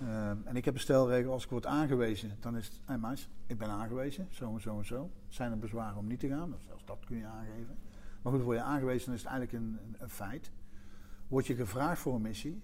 Ehm, 0.00 0.36
en 0.44 0.56
ik 0.56 0.64
heb 0.64 0.74
een 0.74 0.80
stelregel, 0.80 1.32
als 1.32 1.44
ik 1.44 1.50
word 1.50 1.66
aangewezen, 1.66 2.36
dan 2.40 2.56
is 2.56 2.66
het, 2.66 2.80
hey 2.84 2.98
meis, 2.98 3.28
ik 3.46 3.58
ben 3.58 3.68
aangewezen, 3.68 4.26
zo 4.30 4.54
en 4.54 4.60
zo 4.60 4.78
en 4.78 4.86
zo. 4.86 5.10
Zijn 5.28 5.50
er 5.50 5.58
bezwaren 5.58 5.98
om 5.98 6.06
niet 6.06 6.20
te 6.20 6.28
gaan? 6.28 6.50
Dus 6.50 6.64
zelfs 6.66 6.84
dat 6.84 7.04
kun 7.04 7.16
je 7.16 7.26
aangeven. 7.26 7.76
Maar 8.22 8.32
goed, 8.32 8.42
word 8.42 8.56
je 8.56 8.62
aangewezen, 8.62 9.04
dan 9.06 9.14
is 9.14 9.22
het 9.22 9.30
eigenlijk 9.30 9.64
een, 9.64 9.78
een, 9.86 9.96
een 9.98 10.10
feit. 10.10 10.50
Word 11.28 11.46
je 11.46 11.54
gevraagd 11.54 12.00
voor 12.00 12.14
een 12.14 12.20
missie, 12.22 12.62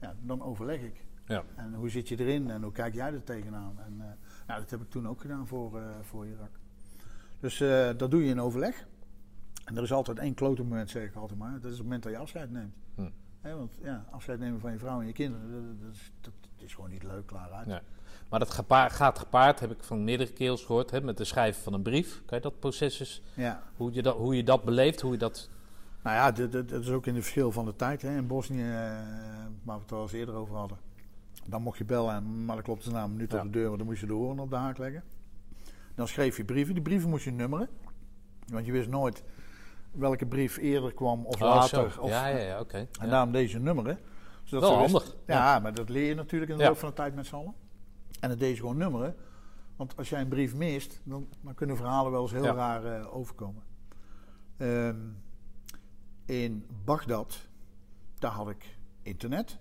ja, 0.00 0.14
dan 0.22 0.42
overleg 0.42 0.80
ik. 0.80 1.04
Ja. 1.26 1.44
En 1.56 1.74
hoe 1.74 1.88
zit 1.88 2.08
je 2.08 2.18
erin 2.18 2.50
en 2.50 2.62
hoe 2.62 2.72
kijk 2.72 2.94
jij 2.94 3.12
er 3.12 3.24
tegenaan? 3.24 3.80
En 3.80 3.94
eh, 4.00 4.06
nou, 4.46 4.60
dat 4.60 4.70
heb 4.70 4.80
ik 4.80 4.90
toen 4.90 5.08
ook 5.08 5.20
gedaan 5.20 5.46
voor, 5.46 5.78
eh, 5.80 6.00
voor 6.00 6.26
Irak. 6.26 6.59
Dus 7.40 7.60
eh, 7.60 7.88
dat 7.96 8.10
doe 8.10 8.24
je 8.24 8.30
in 8.30 8.40
overleg. 8.40 8.86
En 9.64 9.76
er 9.76 9.82
is 9.82 9.92
altijd 9.92 10.18
één 10.18 10.34
klote 10.34 10.62
moment, 10.62 10.90
zeg 10.90 11.04
ik 11.04 11.14
altijd 11.14 11.38
maar. 11.38 11.52
Dat 11.60 11.64
is 11.70 11.76
het 11.76 11.82
moment 11.82 12.02
dat 12.02 12.12
je 12.12 12.18
afscheid 12.18 12.50
neemt. 12.50 12.74
Hm. 12.94 13.08
Want 13.42 13.72
ja, 13.82 14.04
afscheid 14.10 14.38
nemen 14.38 14.60
van 14.60 14.72
je 14.72 14.78
vrouw 14.78 15.00
en 15.00 15.06
je 15.06 15.12
kinderen, 15.12 15.50
dat, 15.52 15.80
dat, 15.86 15.92
is, 15.94 16.12
dat 16.20 16.32
is 16.56 16.74
gewoon 16.74 16.90
niet 16.90 17.02
leuk, 17.02 17.26
klaar 17.26 17.50
uit. 17.50 17.66
Nee. 17.66 17.78
Maar 18.28 18.38
dat 18.38 18.50
gaat 18.50 19.18
gepaard, 19.18 19.60
heb 19.60 19.70
ik 19.70 19.84
van 19.84 20.04
meerdere 20.04 20.32
keels 20.32 20.64
gehoord, 20.64 20.90
hè, 20.90 21.00
met 21.00 21.18
het 21.18 21.26
schrijven 21.26 21.62
van 21.62 21.72
een 21.72 21.82
brief. 21.82 22.22
Kan 22.26 22.36
je 22.36 22.42
dat 22.42 22.58
proces 22.58 23.00
eens, 23.00 23.22
Ja. 23.34 23.62
hoe 23.76 23.92
je 23.92 24.02
dat, 24.02 24.16
hoe 24.16 24.36
je 24.36 24.44
dat 24.44 24.64
beleeft, 24.64 25.00
hoe 25.00 25.12
je 25.12 25.18
dat... 25.18 25.50
Nou 26.02 26.16
ja, 26.16 26.48
dat 26.48 26.70
is 26.70 26.88
ook 26.90 27.06
in 27.06 27.14
het 27.14 27.22
verschil 27.22 27.52
van 27.52 27.64
de 27.64 27.76
tijd. 27.76 28.02
Hè. 28.02 28.16
In 28.16 28.26
Bosnië, 28.26 28.62
eh, 28.62 28.68
waar 29.62 29.76
we 29.76 29.82
het 29.82 29.92
al 29.92 30.02
eens 30.02 30.12
eerder 30.12 30.34
over 30.34 30.54
hadden. 30.56 30.78
Dan 31.46 31.62
mocht 31.62 31.78
je 31.78 31.84
bellen, 31.84 32.14
en- 32.14 32.44
maar 32.44 32.54
dan 32.54 32.64
klopt 32.64 32.82
ze 32.82 32.90
na 32.90 33.02
een 33.04 33.10
minuut 33.12 33.32
Ja. 33.32 33.38
op 33.38 33.44
de 33.44 33.50
deur, 33.50 33.66
want 33.66 33.78
dan 33.78 33.86
moest 33.86 34.00
je 34.00 34.06
de 34.06 34.12
hoorn 34.12 34.38
op 34.38 34.50
de 34.50 34.56
haak 34.56 34.78
leggen. 34.78 35.02
Dan 36.00 36.08
schreef 36.08 36.36
je 36.36 36.44
brieven. 36.44 36.74
Die 36.74 36.82
brieven 36.82 37.10
moest 37.10 37.24
je 37.24 37.30
nummeren. 37.30 37.68
Want 38.46 38.66
je 38.66 38.72
wist 38.72 38.88
nooit 38.88 39.24
welke 39.92 40.26
brief 40.26 40.56
eerder 40.56 40.94
kwam 40.94 41.26
of 41.26 41.34
Oh, 41.34 41.40
later. 41.40 42.00
Of, 42.00 42.08
ja, 42.08 42.26
ja, 42.26 42.38
ja, 42.38 42.60
oké. 42.60 42.76
En 42.76 42.88
Ja. 43.00 43.06
daarom 43.06 43.32
deze 43.32 43.58
nummeren. 43.58 43.98
Zodat 44.44 44.68
Wel 44.70 44.80
wist- 44.80 44.92
handig. 44.92 45.16
Ja, 45.26 45.58
maar 45.58 45.74
dat 45.74 45.88
leer 45.88 46.08
je 46.08 46.14
natuurlijk 46.14 46.50
in 46.50 46.58
de 46.58 46.64
loop 46.64 46.76
van 46.78 46.88
de 46.88 46.94
tijd 46.94 47.14
met 47.14 47.26
z'n 47.26 47.34
allen. 47.34 47.54
En 48.20 48.28
dat 48.28 48.38
deed 48.38 48.54
je 48.54 48.60
gewoon 48.60 48.76
nummeren. 48.76 49.14
Want 49.76 49.96
als 49.96 50.08
jij 50.08 50.20
een 50.20 50.28
brief 50.28 50.54
mist, 50.54 51.00
dan, 51.04 51.28
dan 51.40 51.54
kunnen 51.54 51.76
verhalen 51.76 52.12
wel 52.12 52.22
eens 52.22 52.32
heel 52.32 52.42
raar 52.44 52.84
eh, 52.84 53.16
overkomen. 53.16 53.62
Ehm, 54.56 54.96
in 56.24 56.66
Bagdad, 56.84 57.48
daar 58.18 58.32
had 58.32 58.48
ik 58.50 58.76
internet. 59.02 59.58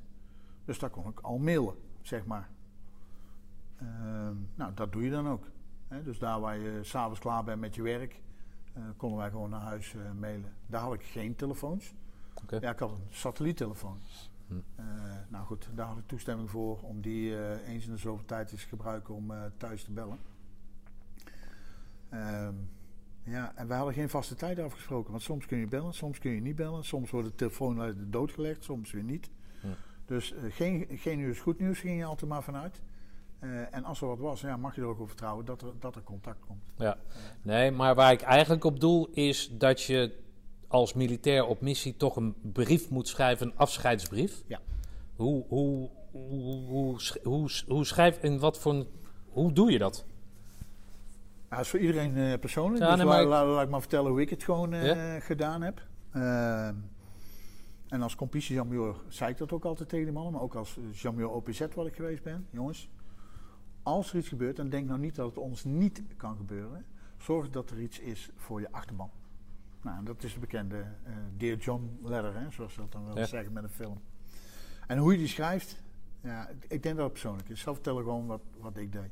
Dus 0.66 0.80
daar 0.80 0.90
kon 0.90 1.08
ik 1.10 1.20
al 1.20 1.38
mailen, 1.38 1.76
zeg 2.02 2.26
maar. 2.26 2.50
Ehm, 3.78 4.36
nou, 4.56 4.74
dat 4.74 4.92
doe 4.92 5.04
je 5.04 5.10
dan 5.12 5.28
ook. 5.30 5.46
Hè? 5.90 6.04
Dus 6.04 6.20
daar 6.20 6.40
waar 6.40 6.58
je 6.58 6.80
s'avonds 6.84 7.20
klaar 7.20 7.44
bent 7.44 7.60
met 7.60 7.76
je 7.76 7.82
werk, 7.82 8.22
eh, 8.74 8.84
konden 8.98 9.18
wij 9.18 9.30
gewoon 9.30 9.50
naar 9.50 9.62
huis 9.62 9.96
eh, 9.96 10.12
mailen. 10.20 10.54
Daar 10.68 10.82
had 10.82 10.94
ik 10.94 11.04
geen 11.04 11.36
telefoons. 11.36 11.94
Ja, 12.60 12.72
ik 12.72 12.80
had 12.80 12.92
een 12.92 13.08
satelliettelefoon. 13.10 13.98
Hm. 14.48 14.54
Eh, 14.76 14.86
nou 15.28 15.46
goed, 15.46 15.70
daar 15.74 15.88
had 15.88 15.98
ik 15.98 16.08
toestemming 16.08 16.50
voor 16.50 16.80
om 16.82 17.02
die 17.02 17.62
eens 17.66 17.86
in 17.86 17.92
de 17.92 17.98
zoveel 17.98 18.26
tijd 18.26 18.52
eens 18.52 18.62
te 18.62 18.68
gebruiken 18.68 19.14
om 19.14 19.34
thuis 19.58 19.84
te 19.84 19.92
bellen. 19.92 20.20
Ehm, 22.10 22.54
ja, 23.24 23.56
en 23.56 23.68
wij 23.68 23.78
hadden 23.78 23.96
geen 23.96 24.10
vaste 24.10 24.36
tijd 24.36 24.60
afgesproken. 24.60 25.12
Want 25.12 25.24
soms 25.24 25.46
kun 25.46 25.58
je 25.58 25.68
bellen, 25.68 25.94
soms 25.94 26.20
kun 26.20 26.32
je 26.32 26.42
niet 26.42 26.56
bellen. 26.56 26.84
Soms 26.84 27.10
wordt 27.12 27.28
de 27.28 27.36
telefoon 27.36 27.82
uit 27.82 27.98
de 27.98 28.10
dood 28.10 28.32
gelegd, 28.32 28.64
soms 28.64 28.92
weer 28.92 29.04
niet. 29.04 29.30
Hm. 29.62 29.68
Dus 30.06 30.34
geen, 30.50 30.88
geen 30.90 31.18
nieuws, 31.18 31.40
goed 31.40 31.60
nieuws 31.60 31.80
ging 31.80 31.98
je 31.98 32.06
altijd 32.06 32.32
maar 32.32 32.44
vanuit. 32.44 32.82
Eh, 33.40 33.50
en 33.76 33.84
als 33.84 34.02
er 34.02 34.08
wat 34.08 34.20
was, 34.20 34.42
ja, 34.42 34.58
mag 34.58 34.76
je 34.76 34.82
er 34.82 34.88
ook 34.88 35.00
op 35.00 35.08
vertrouwen 35.08 35.46
dat 35.46 35.62
er, 35.62 35.72
dat 35.80 35.96
er 35.96 36.04
contact 36.04 36.40
komt. 36.48 36.62
Ja. 36.78 36.98
Nee, 37.42 37.72
maar 37.72 37.96
waar 37.96 38.12
ik 38.12 38.22
eigenlijk 38.22 38.64
op 38.64 38.80
doel 38.80 39.08
is 39.12 39.50
dat 39.58 39.82
je 39.82 40.16
als 40.68 40.94
militair 40.94 41.46
op 41.46 41.62
missie 41.62 41.98
toch 41.98 42.16
een 42.16 42.36
brief 42.42 42.90
moet 42.90 43.08
schrijven, 43.08 43.48
een 43.48 43.58
afscheidsbrief. 43.58 44.44
Ja. 44.48 44.60
Hoe, 45.16 45.46
hoe, 45.48 45.90
hoe, 46.12 46.42
hoe, 46.68 47.00
hoe, 47.24 47.50
sch- 47.50 47.66
hoe 47.68 47.86
schrijf 47.86 48.18
en 48.18 48.40
wat 48.40 48.60
voor 48.60 48.86
hoe 49.30 49.54
doe 49.54 49.72
je 49.72 49.78
dat? 49.80 50.06
Ja, 51.50 51.56
dat 51.56 51.66
is 51.66 51.72
voor 51.72 51.80
iedereen 51.80 52.18
eh, 52.18 52.40
persoonlijk. 52.40 52.82
Ja, 52.84 52.88
dus 52.90 52.98
nee, 52.98 53.06
maar 53.06 53.22
ik- 53.22 53.28
laat, 53.28 53.46
laat 53.48 53.64
ik 53.64 53.70
maar 53.70 53.80
vertellen 53.80 54.12
hoe 54.12 54.22
ik 54.22 54.30
het 54.30 54.44
gewoon 54.44 54.74
eh, 54.74 54.86
Ja? 54.86 55.20
gedaan 55.20 55.62
heb. 55.62 55.82
En 57.90 58.02
als 58.02 58.16
Jamur 58.30 58.96
zei 59.08 59.32
ik 59.32 59.38
dat 59.38 59.52
ook 59.52 59.66
altijd 59.66 59.90
tegen 59.90 60.06
de 60.06 60.12
mannen. 60.12 60.32
Maar 60.34 60.42
ook 60.42 60.56
als 60.56 60.78
Jamur 60.92 61.30
OPZ 61.30 61.62
wat 61.76 61.86
ik 61.88 61.96
geweest 61.96 62.24
ben. 62.24 62.48
Jongens, 62.50 62.90
als 63.84 64.12
er 64.12 64.18
iets 64.18 64.28
gebeurt, 64.28 64.56
dan 64.56 64.70
denk 64.70 64.88
nou 64.88 65.00
niet 65.00 65.16
dat 65.16 65.28
het 65.30 65.38
ons 65.38 65.64
niet 65.64 66.04
kan 66.18 66.36
gebeuren. 66.38 66.86
Zorg 67.18 67.50
dat 67.50 67.70
er 67.70 67.82
iets 67.82 68.00
is 68.00 68.30
voor 68.36 68.60
je 68.60 68.72
achterban. 68.72 69.10
Nou, 69.82 69.98
en 69.98 70.06
dat 70.06 70.24
is 70.24 70.34
de 70.34 70.40
bekende 70.40 70.78
eh 71.04 71.14
Dear 71.38 71.58
John 71.58 72.00
letter, 72.04 72.36
hè, 72.40 72.52
zoals 72.52 72.74
ze 72.74 72.80
dat 72.80 72.92
dan 72.92 73.06
wel 73.06 73.18
Ja. 73.18 73.26
zeggen 73.26 73.54
met 73.54 73.64
een 73.64 73.70
film. 73.70 74.02
En 74.88 74.98
hoe 74.98 75.12
je 75.12 75.18
die 75.18 75.28
schrijft, 75.28 75.84
ja, 76.22 76.50
ik 76.68 76.84
denk 76.84 76.96
dat 76.96 77.04
het 77.04 77.12
persoonlijk 77.12 77.50
is. 77.50 77.56
Ik 77.58 77.64
zal 77.64 77.74
vertellen 77.74 78.04
gewoon 78.04 78.26
wat, 78.26 78.42
wat 78.58 78.78
ik 78.78 78.92
deed. 78.92 79.12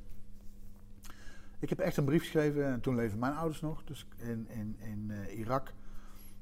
Ik 1.59 1.69
heb 1.69 1.79
echt 1.79 1.97
een 1.97 2.05
brief 2.05 2.21
geschreven 2.21 2.65
en 2.65 2.81
toen 2.81 2.95
leefden 2.95 3.19
mijn 3.19 3.35
ouders 3.35 3.61
nog. 3.61 3.83
Dus 3.83 4.07
in, 4.17 4.47
in, 4.49 4.75
in 4.79 5.11
eh, 5.11 5.37
Irak 5.39 5.73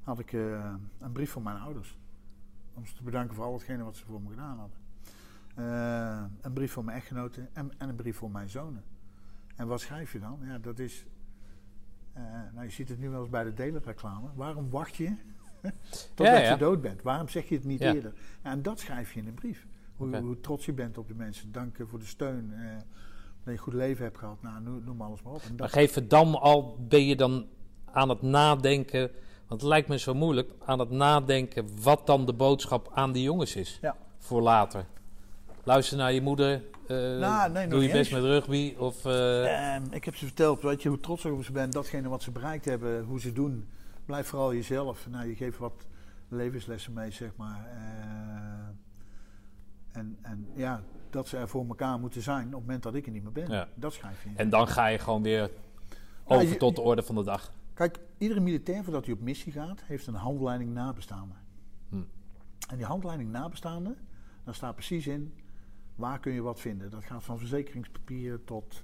had 0.04 0.20
ik 0.20 0.34
eh, 0.34 0.74
een 1.00 1.12
brief 1.12 1.32
van 1.32 1.44
mijn 1.44 1.58
ouders. 1.58 1.98
Om 2.74 2.86
ze 2.86 2.94
te 2.96 3.04
bedanken 3.04 3.36
voor 3.36 3.46
al 3.46 3.54
hetgene 3.54 3.84
wat 3.84 3.96
ze 3.96 4.06
voor 4.06 4.22
me 4.22 4.30
gedaan 4.30 4.58
hadden. 4.60 4.78
Eh, 5.56 6.24
een 6.42 6.54
brief 6.54 6.72
voor 6.72 6.84
mijn 6.84 6.98
echtgenoten 6.98 7.50
en, 7.54 7.72
en 7.78 7.90
een 7.90 7.96
brief 7.96 8.18
voor 8.18 8.32
mijn 8.32 8.50
zonen. 8.50 8.84
En 9.56 9.68
wat 9.68 9.80
schrijf 9.82 10.12
je 10.12 10.20
dan? 10.20 10.40
Ja, 10.44 10.58
dat 10.58 10.80
is. 10.80 11.06
eh, 12.14 12.24
nou, 12.54 12.66
je 12.66 12.72
ziet 12.72 12.90
het 12.90 13.00
nu 13.00 13.10
wel 13.10 13.20
eens 13.22 13.30
bij 13.30 13.44
de 13.44 13.54
delerreclame. 13.54 14.28
Waarom 14.36 14.70
wacht 14.70 14.96
je 14.96 15.06
totdat 16.14 16.36
Ja, 16.36 16.42
ja. 16.42 16.52
je 16.52 16.58
dood 16.58 16.82
bent? 16.82 17.02
Waarom 17.02 17.30
zeg 17.30 17.50
je 17.50 17.56
het 17.56 17.64
niet 17.64 17.80
Ja. 17.80 17.94
eerder? 17.94 18.14
En 18.42 18.62
dat 18.62 18.80
schrijf 18.80 19.14
je 19.14 19.20
in 19.20 19.28
een 19.28 19.34
brief. 19.34 19.68
Hoe, 19.96 20.40
trots 20.40 20.66
je 20.66 20.74
bent 20.74 20.98
op 20.98 21.08
de 21.08 21.14
mensen. 21.16 21.52
Dank 21.52 21.78
voor 21.88 22.00
de 22.00 22.06
steun. 22.06 22.54
eh, 22.54 22.60
dat 22.76 22.84
je 23.44 23.52
een 23.52 23.58
goed 23.58 23.74
leven 23.74 24.04
hebt 24.04 24.18
gehad. 24.18 24.42
Nou, 24.42 24.62
noem, 24.62 24.84
noem 24.84 25.02
alles 25.02 25.22
maar 25.22 25.34
op. 25.34 25.42
En 25.42 25.56
Maar 25.56 25.70
geef 25.70 25.94
het 25.94 26.10
dan 26.10 26.40
al, 26.42 26.78
ben 26.88 27.06
je 27.06 27.16
dan 27.16 27.46
aan 27.92 28.10
het 28.10 28.22
nadenken, 28.22 29.12
want 29.48 29.62
het 29.62 29.70
lijkt 29.70 29.88
me 29.88 29.98
zo 30.00 30.14
moeilijk, 30.14 30.52
aan 30.66 30.80
het 30.80 30.90
nadenken 30.90 31.82
wat 31.82 32.06
dan 32.08 32.26
de 32.26 32.34
boodschap 32.34 32.92
aan 32.94 33.12
die 33.12 33.24
jongens 33.24 33.56
is 33.56 33.78
Ja. 33.82 33.96
voor 34.18 34.42
later. 34.42 34.86
Luister 35.66 35.98
naar 35.98 36.14
je 36.14 36.22
moeder, 36.22 36.54
eh, 36.88 36.98
Nou, 36.98 37.52
nee, 37.52 37.68
doe 37.68 37.82
je 37.82 37.86
best 37.92 37.98
eens. 37.98 38.10
met 38.10 38.24
rugby 38.24 38.76
of... 38.78 39.06
eh, 39.06 39.74
Ehm, 39.76 39.84
ik 39.92 40.06
heb 40.06 40.16
ze 40.16 40.26
verteld, 40.26 40.62
weet 40.62 40.82
je, 40.82 40.90
hoe 40.90 41.00
trots 41.00 41.26
ik 41.26 41.34
op 41.34 41.44
ze 41.44 41.52
ben. 41.52 41.70
Datgene 41.72 42.10
wat 42.10 42.24
ze 42.24 42.32
bereikt 42.32 42.66
hebben, 42.66 43.04
hoe 43.04 43.20
ze 43.20 43.34
doen. 43.34 43.68
Blijf 44.06 44.28
vooral 44.28 44.54
jezelf. 44.54 45.08
Nou, 45.10 45.28
je 45.28 45.36
geeft 45.36 45.58
wat 45.58 45.86
levenslessen 46.30 46.94
mee, 46.94 47.12
zeg 47.12 47.30
maar. 47.36 47.66
Eh, 47.66 50.00
en, 50.00 50.18
en 50.22 50.48
ja, 50.56 50.84
dat 51.10 51.28
ze 51.28 51.38
er 51.38 51.48
voor 51.48 51.66
elkaar 51.68 52.00
moeten 52.00 52.22
zijn 52.22 52.46
op 52.46 52.52
het 52.52 52.60
moment 52.62 52.84
dat 52.84 52.96
ik 52.96 53.06
er 53.06 53.12
niet 53.12 53.24
meer 53.24 53.32
ben. 53.32 53.50
Ja. 53.52 53.68
Dat 53.76 53.94
schrijf 53.94 54.24
je. 54.24 54.30
in. 54.30 54.38
En 54.38 54.50
dan 54.50 54.68
ga 54.68 54.88
je 54.88 55.00
gewoon 55.00 55.24
weer 55.24 55.50
Nou, 56.28 56.42
over 56.42 56.54
je- 56.54 56.58
tot 56.60 56.76
de 56.76 56.82
orde 56.82 57.04
van 57.04 57.16
de 57.16 57.24
dag. 57.24 57.52
Kijk, 57.74 58.00
iedere 58.18 58.40
militair 58.40 58.84
voordat 58.84 59.06
hij 59.06 59.14
op 59.14 59.22
missie 59.22 59.52
gaat, 59.52 59.82
heeft 59.86 60.08
een 60.08 60.14
handleiding 60.14 60.74
nabestaande. 60.74 61.36
Hm. 61.90 61.96
En 62.70 62.78
die 62.78 62.86
handleiding 62.86 63.32
nabestaande, 63.32 63.96
daar 64.44 64.56
staat 64.56 64.74
precies 64.76 65.08
in 65.08 65.34
waar 65.96 66.20
kun 66.20 66.34
je 66.34 66.42
wat 66.42 66.60
vinden. 66.60 66.90
Dat 66.90 67.04
gaat 67.04 67.24
van 67.24 67.38
verzekeringspapieren 67.38 68.44
tot, 68.44 68.84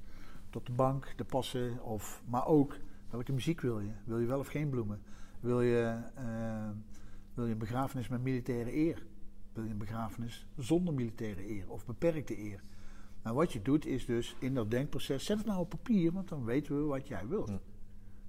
tot 0.49 0.65
de 0.65 0.71
bank, 0.71 1.13
de 1.15 1.23
passen, 1.23 1.83
of, 1.83 2.23
maar 2.25 2.45
ook 2.47 2.77
welke 3.09 3.31
muziek 3.33 3.61
wil 3.61 3.79
je? 3.79 3.91
Wil 4.05 4.19
je 4.19 4.25
wel 4.25 4.39
of 4.39 4.47
geen 4.47 4.69
bloemen? 4.69 5.01
Wil 5.39 5.61
je, 5.61 5.99
eh, 6.15 6.69
wil 7.33 7.45
je 7.45 7.51
een 7.51 7.57
begrafenis 7.57 8.07
met 8.07 8.21
militaire 8.21 8.75
eer? 8.75 9.05
Wil 9.53 9.63
je 9.63 9.69
een 9.69 9.77
begrafenis 9.77 10.47
zonder 10.57 10.93
militaire 10.93 11.49
eer 11.49 11.69
of 11.69 11.85
beperkte 11.85 12.39
eer? 12.39 12.63
Nou, 13.23 13.35
wat 13.35 13.53
je 13.53 13.61
doet 13.61 13.85
is 13.85 14.05
dus 14.05 14.35
in 14.39 14.53
dat 14.53 14.71
denkproces, 14.71 15.25
zet 15.25 15.37
het 15.37 15.45
nou 15.47 15.59
op 15.59 15.69
papier, 15.69 16.11
want 16.11 16.29
dan 16.29 16.43
weten 16.45 16.77
we 16.77 16.83
wat 16.83 17.07
jij 17.07 17.27
wilt. 17.27 17.49
Hm. 17.49 17.57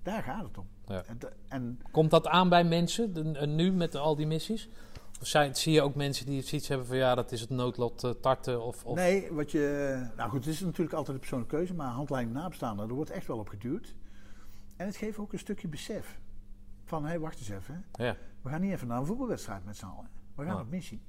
Daar 0.02 0.22
gaat 0.22 0.44
het 0.44 0.58
om. 0.58 0.66
Ja. 0.86 1.02
En, 1.04 1.18
en 1.48 1.80
Komt 1.90 2.10
dat 2.10 2.26
aan 2.26 2.48
bij 2.48 2.64
mensen 2.64 3.12
de- 3.14 3.46
nu 3.46 3.72
met 3.72 3.94
al 3.94 4.16
die 4.16 4.26
missies? 4.26 4.68
Zijn, 5.22 5.54
zie 5.56 5.72
je 5.72 5.82
ook 5.82 5.94
mensen 5.94 6.26
die 6.26 6.42
zoiets 6.42 6.68
hebben 6.68 6.86
van 6.86 6.96
ja, 6.96 7.14
dat 7.14 7.32
is 7.32 7.40
het 7.40 7.50
noodlot 7.50 8.04
eh, 8.04 8.10
tarten 8.10 8.62
of... 8.62 8.84
of 8.84 8.96
Nee, 8.96 9.32
wat 9.32 9.50
je. 9.50 10.06
Nou 10.16 10.30
goed, 10.30 10.44
het 10.44 10.54
is 10.54 10.60
natuurlijk 10.60 10.92
altijd 10.96 11.14
een 11.14 11.20
persoonlijke 11.20 11.56
keuze, 11.56 11.74
maar 11.74 11.88
handleiding 11.90 12.36
nabestaande, 12.36 12.82
er 12.82 12.88
wordt 12.94 13.10
echt 13.10 13.26
wel 13.26 13.38
op 13.38 13.48
geduurd. 13.48 13.94
En 14.76 14.86
het 14.86 14.96
geeft 14.96 15.18
ook 15.18 15.32
een 15.32 15.38
stukje 15.38 15.68
besef. 15.68 16.20
Van 16.84 17.02
hé, 17.02 17.08
hey, 17.08 17.18
wacht 17.20 17.38
eens 17.38 17.48
even. 17.48 17.84
Ja, 17.92 18.16
We 18.42 18.48
gaan 18.48 18.60
niet 18.60 18.72
even 18.72 18.86
naar 18.88 18.98
een 18.98 19.06
voetbalwedstrijd 19.06 19.64
met 19.64 19.76
z'n 19.76 19.84
allen. 19.84 20.08
We 20.34 20.44
gaan 20.44 20.54
Ja. 20.54 20.60
op 20.60 20.70
missie. 20.70 21.02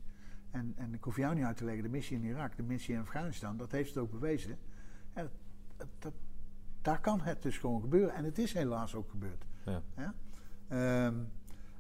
En, 0.52 0.74
en 0.76 0.94
ik 0.94 1.04
hoef 1.04 1.16
jou 1.18 1.36
niet 1.36 1.44
uit 1.46 1.58
te 1.58 1.66
leggen, 1.66 1.84
de 1.84 1.90
missie 1.90 2.18
in 2.18 2.24
Irak, 2.24 2.56
de 2.58 2.64
missie 2.64 2.94
in 2.96 3.02
Afghanistan, 3.02 3.58
dat 3.58 3.72
heeft 3.72 3.90
het 3.90 3.98
ook 3.98 4.12
bewezen. 4.12 4.58
Dat, 5.14 5.30
dat- 6.00 6.14
daar 6.82 7.00
kan 7.02 7.22
het 7.22 7.42
dus 7.42 7.58
gewoon 7.58 7.82
gebeuren. 7.82 8.14
En 8.16 8.24
het 8.24 8.38
is 8.38 8.54
helaas 8.54 8.96
ook 8.96 9.10
gebeurd. 9.10 9.46
ja. 9.66 9.82
Ja? 9.98 10.14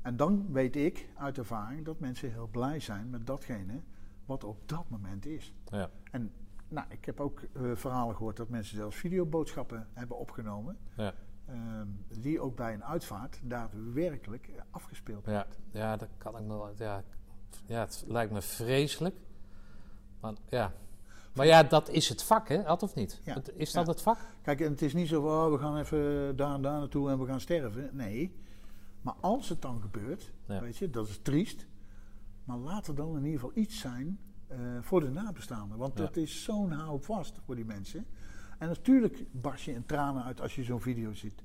En 0.04 0.18
dan 0.18 0.46
weet 0.52 0.76
ik 0.76 1.10
uit 1.18 1.38
ervaring 1.38 1.86
dat 1.86 2.00
mensen 2.00 2.32
heel 2.32 2.48
blij 2.52 2.80
zijn 2.80 3.10
met 3.10 3.28
datgene 3.28 3.82
wat 4.26 4.44
op 4.44 4.58
dat 4.70 4.86
moment 4.90 5.26
is. 5.26 5.54
ja. 5.72 5.90
En 6.12 6.32
nou, 6.68 6.88
ik 6.90 7.06
heb 7.06 7.20
ook 7.20 7.42
eh, 7.54 7.62
verhalen 7.74 8.16
gehoord 8.16 8.38
dat 8.38 8.50
mensen 8.50 8.76
zelfs 8.78 8.96
videoboodschappen 8.98 9.88
hebben 9.94 10.18
opgenomen. 10.18 10.78
Ja. 10.98 11.14
ehm, 11.46 11.88
die 12.20 12.40
ook 12.42 12.56
bij 12.56 12.74
een 12.74 12.84
uitvaart 12.84 13.40
daadwerkelijk 13.44 14.50
afgespeeld 14.72 15.26
Ja, 15.26 15.46
ja, 15.72 15.98
dat 15.98 16.10
kan 16.18 16.38
ik 16.38 16.44
nog 16.46 16.58
wel. 16.58 16.72
Ja, 16.88 17.04
ja, 17.66 17.80
het 17.80 18.04
lijkt 18.08 18.32
me 18.32 18.42
vreselijk. 18.42 19.16
Maar 20.20 20.34
ja. 20.50 20.74
Maar 21.36 21.46
ja, 21.46 21.64
dat 21.64 21.90
is 21.90 22.10
het 22.10 22.24
vak, 22.24 22.48
hè? 22.48 22.62
Had 22.64 22.84
of 22.84 22.96
niet? 22.96 23.22
Ja. 23.24 23.38
Is 23.56 23.72
dat 23.72 23.86
Ja. 23.86 23.92
het 23.92 24.02
vak? 24.02 24.18
Kijk, 24.42 24.62
en 24.62 24.72
het 24.72 24.82
is 24.82 24.94
niet 24.94 25.08
zo 25.08 25.22
van 25.22 25.32
oh, 25.46 25.52
we 25.52 25.58
gaan 25.60 25.78
even 25.78 26.36
daar 26.36 26.54
en 26.54 26.62
daar 26.62 26.80
naartoe 26.80 27.10
en 27.10 27.20
we 27.20 27.26
gaan 27.26 27.40
sterven. 27.40 27.90
Nee. 27.94 28.36
Maar 29.04 29.16
als 29.20 29.50
het 29.50 29.62
dan 29.62 29.82
gebeurt, 29.82 30.32
Ja. 30.48 30.62
weet 30.62 30.78
je, 30.78 30.90
dat 30.90 31.08
is 31.08 31.20
triest. 31.22 31.66
Maar 32.44 32.58
laat 32.58 32.88
er 32.88 32.96
dan 32.96 33.18
in 33.18 33.26
ieder 33.26 33.40
geval 33.40 33.58
iets 33.58 33.80
zijn 33.80 34.20
eh, 34.48 34.58
voor 34.82 35.00
de 35.00 35.10
nabestaanden. 35.10 35.78
Want 35.78 35.98
Ja. 35.98 36.04
dat 36.06 36.16
is 36.18 36.44
zo'n 36.44 36.72
houvast 36.72 37.40
voor 37.46 37.56
die 37.56 37.66
mensen. 37.66 38.06
En 38.60 38.68
natuurlijk 38.68 39.26
barst 39.32 39.66
je 39.66 39.74
in 39.74 39.86
tranen 39.86 40.24
uit 40.24 40.42
als 40.42 40.56
je 40.56 40.64
zo'n 40.64 40.82
video 40.82 41.14
ziet. 41.14 41.44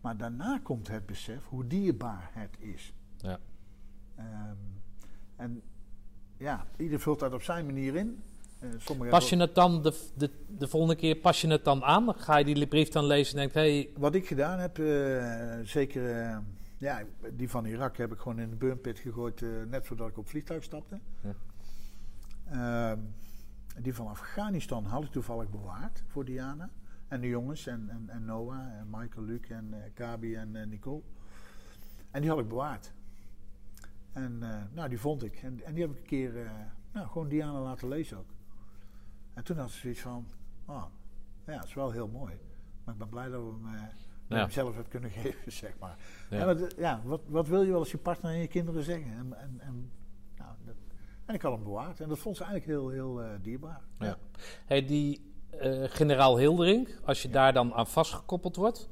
Maar 0.00 0.16
daarna 0.16 0.60
komt 0.62 0.88
het 0.88 1.06
besef 1.06 1.44
hoe 1.46 1.66
dierbaar 1.66 2.30
het 2.32 2.56
is. 2.58 2.92
Ja. 3.16 3.38
Ehm, 4.16 4.56
en 5.36 5.62
ja, 6.36 6.66
ieder 6.76 7.00
vult 7.00 7.18
dat 7.18 7.32
op 7.32 7.42
zijn 7.42 7.66
manier 7.66 7.94
in. 7.96 8.22
Sommige 8.78 9.10
Pas 9.10 9.28
je 9.28 9.36
het 9.36 9.54
dan 9.54 9.82
de, 9.82 10.10
de, 10.16 10.30
de 10.58 10.68
volgende 10.68 10.96
keer 10.96 11.16
pas 11.16 11.40
je 11.40 11.48
het 11.48 11.64
dan 11.64 11.84
aan? 11.84 12.14
Ga 12.14 12.36
je 12.36 12.44
die 12.44 12.66
brief 12.66 12.88
dan 12.88 13.04
lezen 13.04 13.32
en 13.32 13.38
denkt, 13.38 13.54
hé, 13.54 13.60
hey, 13.60 13.88
Wat 13.96 14.14
ik 14.14 14.26
gedaan 14.26 14.58
heb, 14.58 14.78
eh, 14.78 15.58
zeker 15.64 16.42
ja, 16.80 17.02
die 17.32 17.50
van 17.50 17.64
Irak 17.64 17.96
heb 17.96 18.12
ik 18.12 18.18
gewoon 18.18 18.38
in 18.38 18.50
de 18.50 18.56
burnpit 18.56 18.98
gegooid, 18.98 19.42
eh, 19.42 19.48
net 19.68 19.86
voordat 19.86 20.08
ik 20.08 20.16
op 20.16 20.22
het 20.22 20.30
vliegtuig 20.30 20.62
stapte. 20.62 21.00
Ja. 21.20 21.34
Ehm, 22.44 23.00
die 23.82 23.94
van 23.94 24.06
Afghanistan 24.06 24.84
had 24.84 25.04
ik 25.04 25.10
toevallig 25.10 25.50
bewaard 25.50 26.02
voor 26.06 26.24
Diana. 26.24 26.70
En 27.08 27.20
de 27.20 27.28
jongens, 27.28 27.66
en, 27.66 27.88
en, 27.88 28.08
en 28.08 28.24
Noah, 28.24 28.78
en 28.78 28.86
Michael, 28.90 29.26
Luc, 29.26 29.48
en 29.48 29.72
eh 29.72 29.90
Gabi 29.94 30.34
en 30.34 30.56
eh, 30.56 30.66
Nicole. 30.66 31.02
En 32.10 32.20
die 32.20 32.30
had 32.30 32.38
ik 32.38 32.48
bewaard. 32.48 32.92
En 34.12 34.38
nou, 34.72 34.88
die 34.88 34.98
vond 34.98 35.24
ik. 35.24 35.36
En, 35.36 35.64
en 35.64 35.74
die 35.74 35.82
heb 35.82 35.92
ik 35.92 36.00
een 36.00 36.06
keer 36.06 36.50
nou, 36.92 37.08
gewoon 37.08 37.28
Diana 37.28 37.60
laten 37.60 37.88
lezen 37.88 38.18
ook. 38.18 38.30
En 39.34 39.44
toen 39.44 39.56
had 39.56 39.70
ze 39.70 39.78
zoiets 39.78 40.00
van, 40.00 40.26
oh, 40.64 40.84
ja, 41.46 41.52
het 41.52 41.64
is 41.64 41.74
wel 41.74 41.90
heel 41.90 42.08
mooi. 42.08 42.40
Maar 42.84 42.94
ik 42.94 43.00
ben 43.00 43.08
blij 43.08 43.28
dat 43.28 43.42
we 43.42 43.68
hem, 43.68 43.90
Ja. 44.36 44.42
hem 44.42 44.50
zelf 44.50 44.76
heb 44.76 44.88
kunnen 44.88 45.10
geven, 45.20 45.52
zeg 45.52 45.72
maar. 45.78 45.96
Ja. 46.30 46.38
Ja. 46.38 46.44
maar 46.44 46.56
de- 46.56 46.72
ja, 46.76 47.00
wat, 47.04 47.20
wat 47.26 47.48
wil 47.48 47.62
je 47.62 47.70
wel 47.70 47.78
als 47.78 47.90
je 47.90 47.98
partner 47.98 48.32
en 48.32 48.38
je 48.38 48.46
kinderen 48.46 48.82
zeggen? 48.82 49.12
En, 49.12 49.34
en, 49.40 49.60
en, 49.60 49.90
nou, 50.38 50.50
dat, 50.64 50.74
en 51.24 51.34
ik 51.34 51.42
had 51.42 51.52
hem 51.52 51.62
bewaard. 51.64 52.00
En 52.00 52.08
dat 52.08 52.18
vond 52.18 52.36
ze 52.36 52.44
eigenlijk 52.44 52.72
heel, 52.72 52.88
heel 52.90 53.22
eh, 53.22 53.30
dierbaar. 53.42 53.80
Ja. 53.98 54.16
hey, 54.66 54.86
die 54.86 55.32
eh, 55.50 55.82
generaal 55.84 56.38
Hildering, 56.38 56.88
als 57.04 57.22
je 57.22 57.30
daar 57.30 57.52
dan 57.52 57.74
aan 57.74 57.86
vastgekoppeld 57.86 58.56
wordt, 58.56 58.88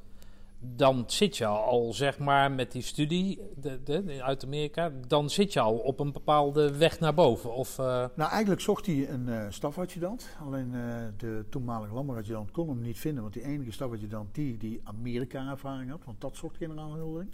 dan 0.61 1.03
zit 1.07 1.37
je 1.37 1.45
al, 1.45 1.93
zeg 1.93 2.19
maar, 2.19 2.51
met 2.51 2.71
die 2.71 2.81
studie 2.81 3.39
de, 3.55 4.21
uit 4.23 4.45
Amerika, 4.45 4.91
dan 5.07 5.29
zit 5.29 5.53
je 5.53 5.59
al 5.59 5.77
op 5.77 5.99
een 5.99 6.11
bepaalde 6.11 6.77
weg 6.77 6.99
naar 6.99 7.13
boven. 7.13 7.53
Of, 7.53 7.79
eh, 7.79 7.85
Nou, 8.15 8.29
eigenlijk 8.31 8.61
zocht 8.61 8.85
hij 8.85 9.09
een 9.09 9.29
eh 9.29 9.45
stafadjudant. 9.49 10.29
Alleen 10.45 10.73
eh, 10.75 10.81
de 11.17 11.45
toenmalige 11.49 11.93
landmachtadjudant 11.93 12.51
kon 12.51 12.69
hem 12.69 12.81
niet 12.81 12.99
vinden. 12.99 13.21
Want 13.21 13.33
die 13.33 13.43
enige 13.43 13.71
stafadjudant 13.71 14.35
die, 14.35 14.57
die 14.57 14.81
Amerika-ervaring 14.83 15.89
had, 15.89 16.03
want 16.05 16.21
dat 16.21 16.35
zocht 16.35 16.57
generaal 16.57 16.93
Hildering. 16.93 17.31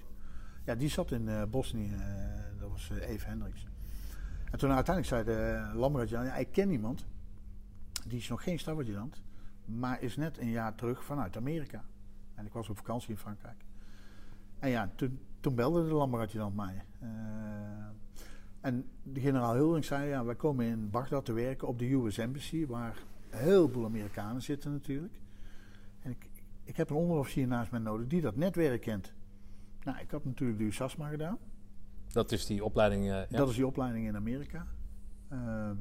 Ja, 0.65 0.75
die 0.75 0.89
zat 0.89 1.11
in 1.11 1.29
Bosnië. 1.49 1.91
dat 2.59 2.69
was 2.69 2.89
Eve 2.99 3.27
Hendricks. 3.27 3.65
En 4.51 4.57
toen 4.57 4.71
uiteindelijk 4.71 5.15
zei 5.15 5.37
de 5.37 5.77
landmachtadjudant, 5.77 6.27
ja, 6.27 6.35
ik 6.35 6.51
ken 6.51 6.71
iemand. 6.71 7.05
Die 8.07 8.17
is 8.17 8.29
nog 8.29 8.43
geen 8.43 8.59
stafadjudant. 8.59 9.21
Maar 9.65 10.01
is 10.01 10.15
net 10.15 10.37
een 10.37 10.49
jaar 10.49 10.75
terug 10.75 11.03
vanuit 11.03 11.37
Amerika. 11.37 11.83
En 12.35 12.45
ik 12.45 12.53
was 12.53 12.69
op 12.69 12.77
vakantie 12.77 13.09
in 13.09 13.17
Frankrijk. 13.17 13.63
En 14.59 14.69
ja, 14.69 14.91
toen, 14.95 15.19
toen 15.39 15.55
belde 15.55 15.87
de 15.87 15.93
landmachtadjudant 15.93 16.55
mij. 16.55 16.83
Eh, 16.99 17.09
en 18.61 18.85
de 19.03 19.19
generaal 19.19 19.53
Hildering 19.53 19.85
zei, 19.85 20.07
ja, 20.09 20.23
wij 20.25 20.35
komen 20.35 20.65
in 20.65 20.89
Bagdad 20.89 21.25
te 21.25 21.33
werken 21.33 21.67
op 21.67 21.79
de 21.79 21.91
US 21.93 22.17
Embassy, 22.17 22.65
waar 22.67 22.97
heel 23.29 23.69
veel 23.69 23.85
Amerikanen 23.85 24.41
zitten 24.41 24.71
natuurlijk. 24.71 25.13
En 25.99 26.11
ik, 26.11 26.29
ik 26.63 26.77
heb 26.77 26.89
een 26.89 26.95
onderofficier 26.95 27.47
naast 27.47 27.71
mij 27.71 27.79
nodig 27.79 28.07
die 28.07 28.21
dat 28.21 28.35
netwerk 28.35 28.81
kent. 28.81 29.13
Nou, 29.83 29.97
ik 29.99 30.11
had 30.11 30.25
natuurlijk 30.25 30.59
de 30.59 30.65
USASMA 30.65 31.09
gedaan. 31.09 31.37
dat 32.11 32.31
is 32.31 32.45
die 32.45 32.63
opleiding. 32.63 33.01
eh, 33.03 33.09
ja. 33.09 33.37
Dat 33.37 33.49
is 33.49 33.55
die 33.55 33.67
opleiding 33.67 34.07
in 34.07 34.15
Amerika. 34.15 34.67
Ehm, 35.29 35.75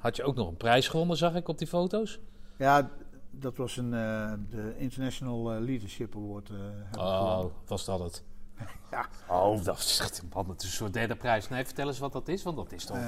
Had 0.00 0.16
je 0.16 0.22
ook 0.22 0.34
nog 0.36 0.48
een 0.48 0.56
prijs 0.56 0.88
gewonnen, 0.88 1.16
zag 1.16 1.34
ik 1.34 1.48
op 1.48 1.58
die 1.58 1.66
foto's? 1.66 2.20
ja, 2.58 2.90
dat 3.40 3.56
was 3.56 3.76
een, 3.76 3.94
eh, 3.94 4.32
de 4.50 4.74
International 4.78 5.52
eh, 5.54 5.60
Leadership 5.60 6.16
Award. 6.16 6.50
eh, 6.50 7.00
Oh, 7.02 7.44
was 7.66 7.84
dat 7.84 8.00
het? 8.00 8.24
Ja. 8.90 9.06
Oh, 9.28 9.64
dat 9.64 9.78
is 9.78 9.98
echt 10.02 10.22
man, 10.34 10.48
het 10.48 10.62
is 10.62 10.66
een 10.68 10.74
soort 10.74 10.92
derde 10.92 11.16
prijs. 11.16 11.48
Nee, 11.48 11.64
vertel 11.64 11.86
eens 11.86 11.98
wat 11.98 12.12
dat 12.12 12.28
is, 12.28 12.42
want 12.42 12.56
dat 12.56 12.72
is 12.72 12.84
toch 12.84 12.96
een 12.96 13.02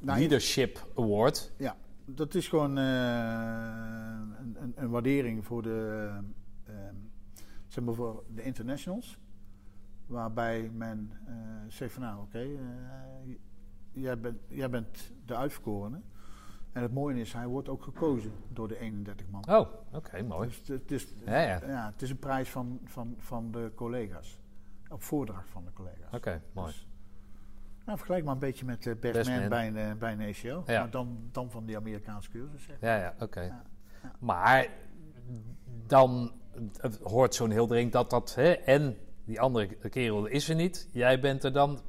nou, 0.00 0.18
Leadership 0.18 0.86
Award. 0.96 1.52
Ja, 1.56 1.76
dat 2.04 2.34
is 2.34 2.48
gewoon 2.48 2.78
eh, 2.78 2.84
een, 4.40 4.56
een, 4.62 4.72
een 4.76 4.90
waardering 4.90 5.44
voor 5.44 5.62
de, 5.62 6.08
eh, 6.64 6.74
zeg 7.66 7.84
maar 7.84 7.94
voor 7.94 8.24
de 8.34 8.42
internationals. 8.42 9.18
Waarbij 10.06 10.70
men 10.72 11.12
zegt 11.68 11.92
van 11.92 12.02
nou 12.02 12.20
oké, 12.20 12.46
jij, 13.92 14.18
bent, 14.20 14.38
jij 14.48 14.70
bent 14.70 15.12
de 15.26 15.36
uitverkorene. 15.36 16.00
En 16.78 16.84
het 16.84 16.92
mooie 16.92 17.20
is, 17.20 17.32
hij 17.32 17.46
wordt 17.46 17.68
ook 17.68 17.82
gekozen 17.82 18.32
door 18.48 18.68
de 18.68 18.78
31 18.78 19.26
man. 19.30 19.48
Oh, 19.48 19.68
oké, 19.92 20.22
mooi. 20.22 20.48
Dus 20.48 20.68
het, 20.68 20.90
is, 20.90 21.14
Ja, 21.24 21.40
ja. 21.40 21.60
ja, 21.66 21.90
het 21.92 22.02
is 22.02 22.10
een 22.10 22.18
prijs 22.18 22.50
van, 22.50 22.80
van, 22.84 23.14
van 23.18 23.50
de 23.50 23.72
collega's. 23.74 24.40
Op 24.88 25.02
voordracht 25.02 25.48
van 25.48 25.64
de 25.64 25.72
collega's. 25.72 26.12
Oké, 26.12 26.42
mooi. 26.52 26.66
Dus, 26.66 26.86
nou, 27.84 27.98
vergelijk 27.98 28.24
maar 28.24 28.34
een 28.34 28.40
beetje 28.40 28.64
met 28.64 28.86
uh, 28.86 28.94
Best, 29.00 29.12
Best 29.12 29.30
Man, 29.30 29.38
Man. 29.38 29.48
bij 29.48 29.66
een, 29.66 29.76
eh, 29.76 29.92
bij 29.94 30.12
een 30.12 30.20
ACO. 30.20 30.62
Ja. 30.66 30.80
Maar 30.80 30.90
dan, 30.90 31.18
dan 31.32 31.50
van 31.50 31.64
die 31.64 31.76
Amerikaanse 31.76 32.30
cursus. 32.30 32.64
Zeg. 32.64 32.76
Ja, 32.80 32.96
ja, 32.96 33.14
oké. 33.20 33.62
Maar 34.18 34.68
dan 35.86 36.32
hoort 37.02 37.34
zo'n 37.34 37.50
Hildering 37.50 37.92
dat 37.92 38.10
dat... 38.10 38.34
Hè, 38.34 38.52
en 38.52 38.96
die 39.24 39.40
andere 39.40 39.66
kerel 39.66 40.26
is 40.26 40.48
er 40.48 40.54
niet. 40.54 40.88
Jij 40.92 41.20
bent 41.20 41.44
er 41.44 41.52
dan 41.52 41.80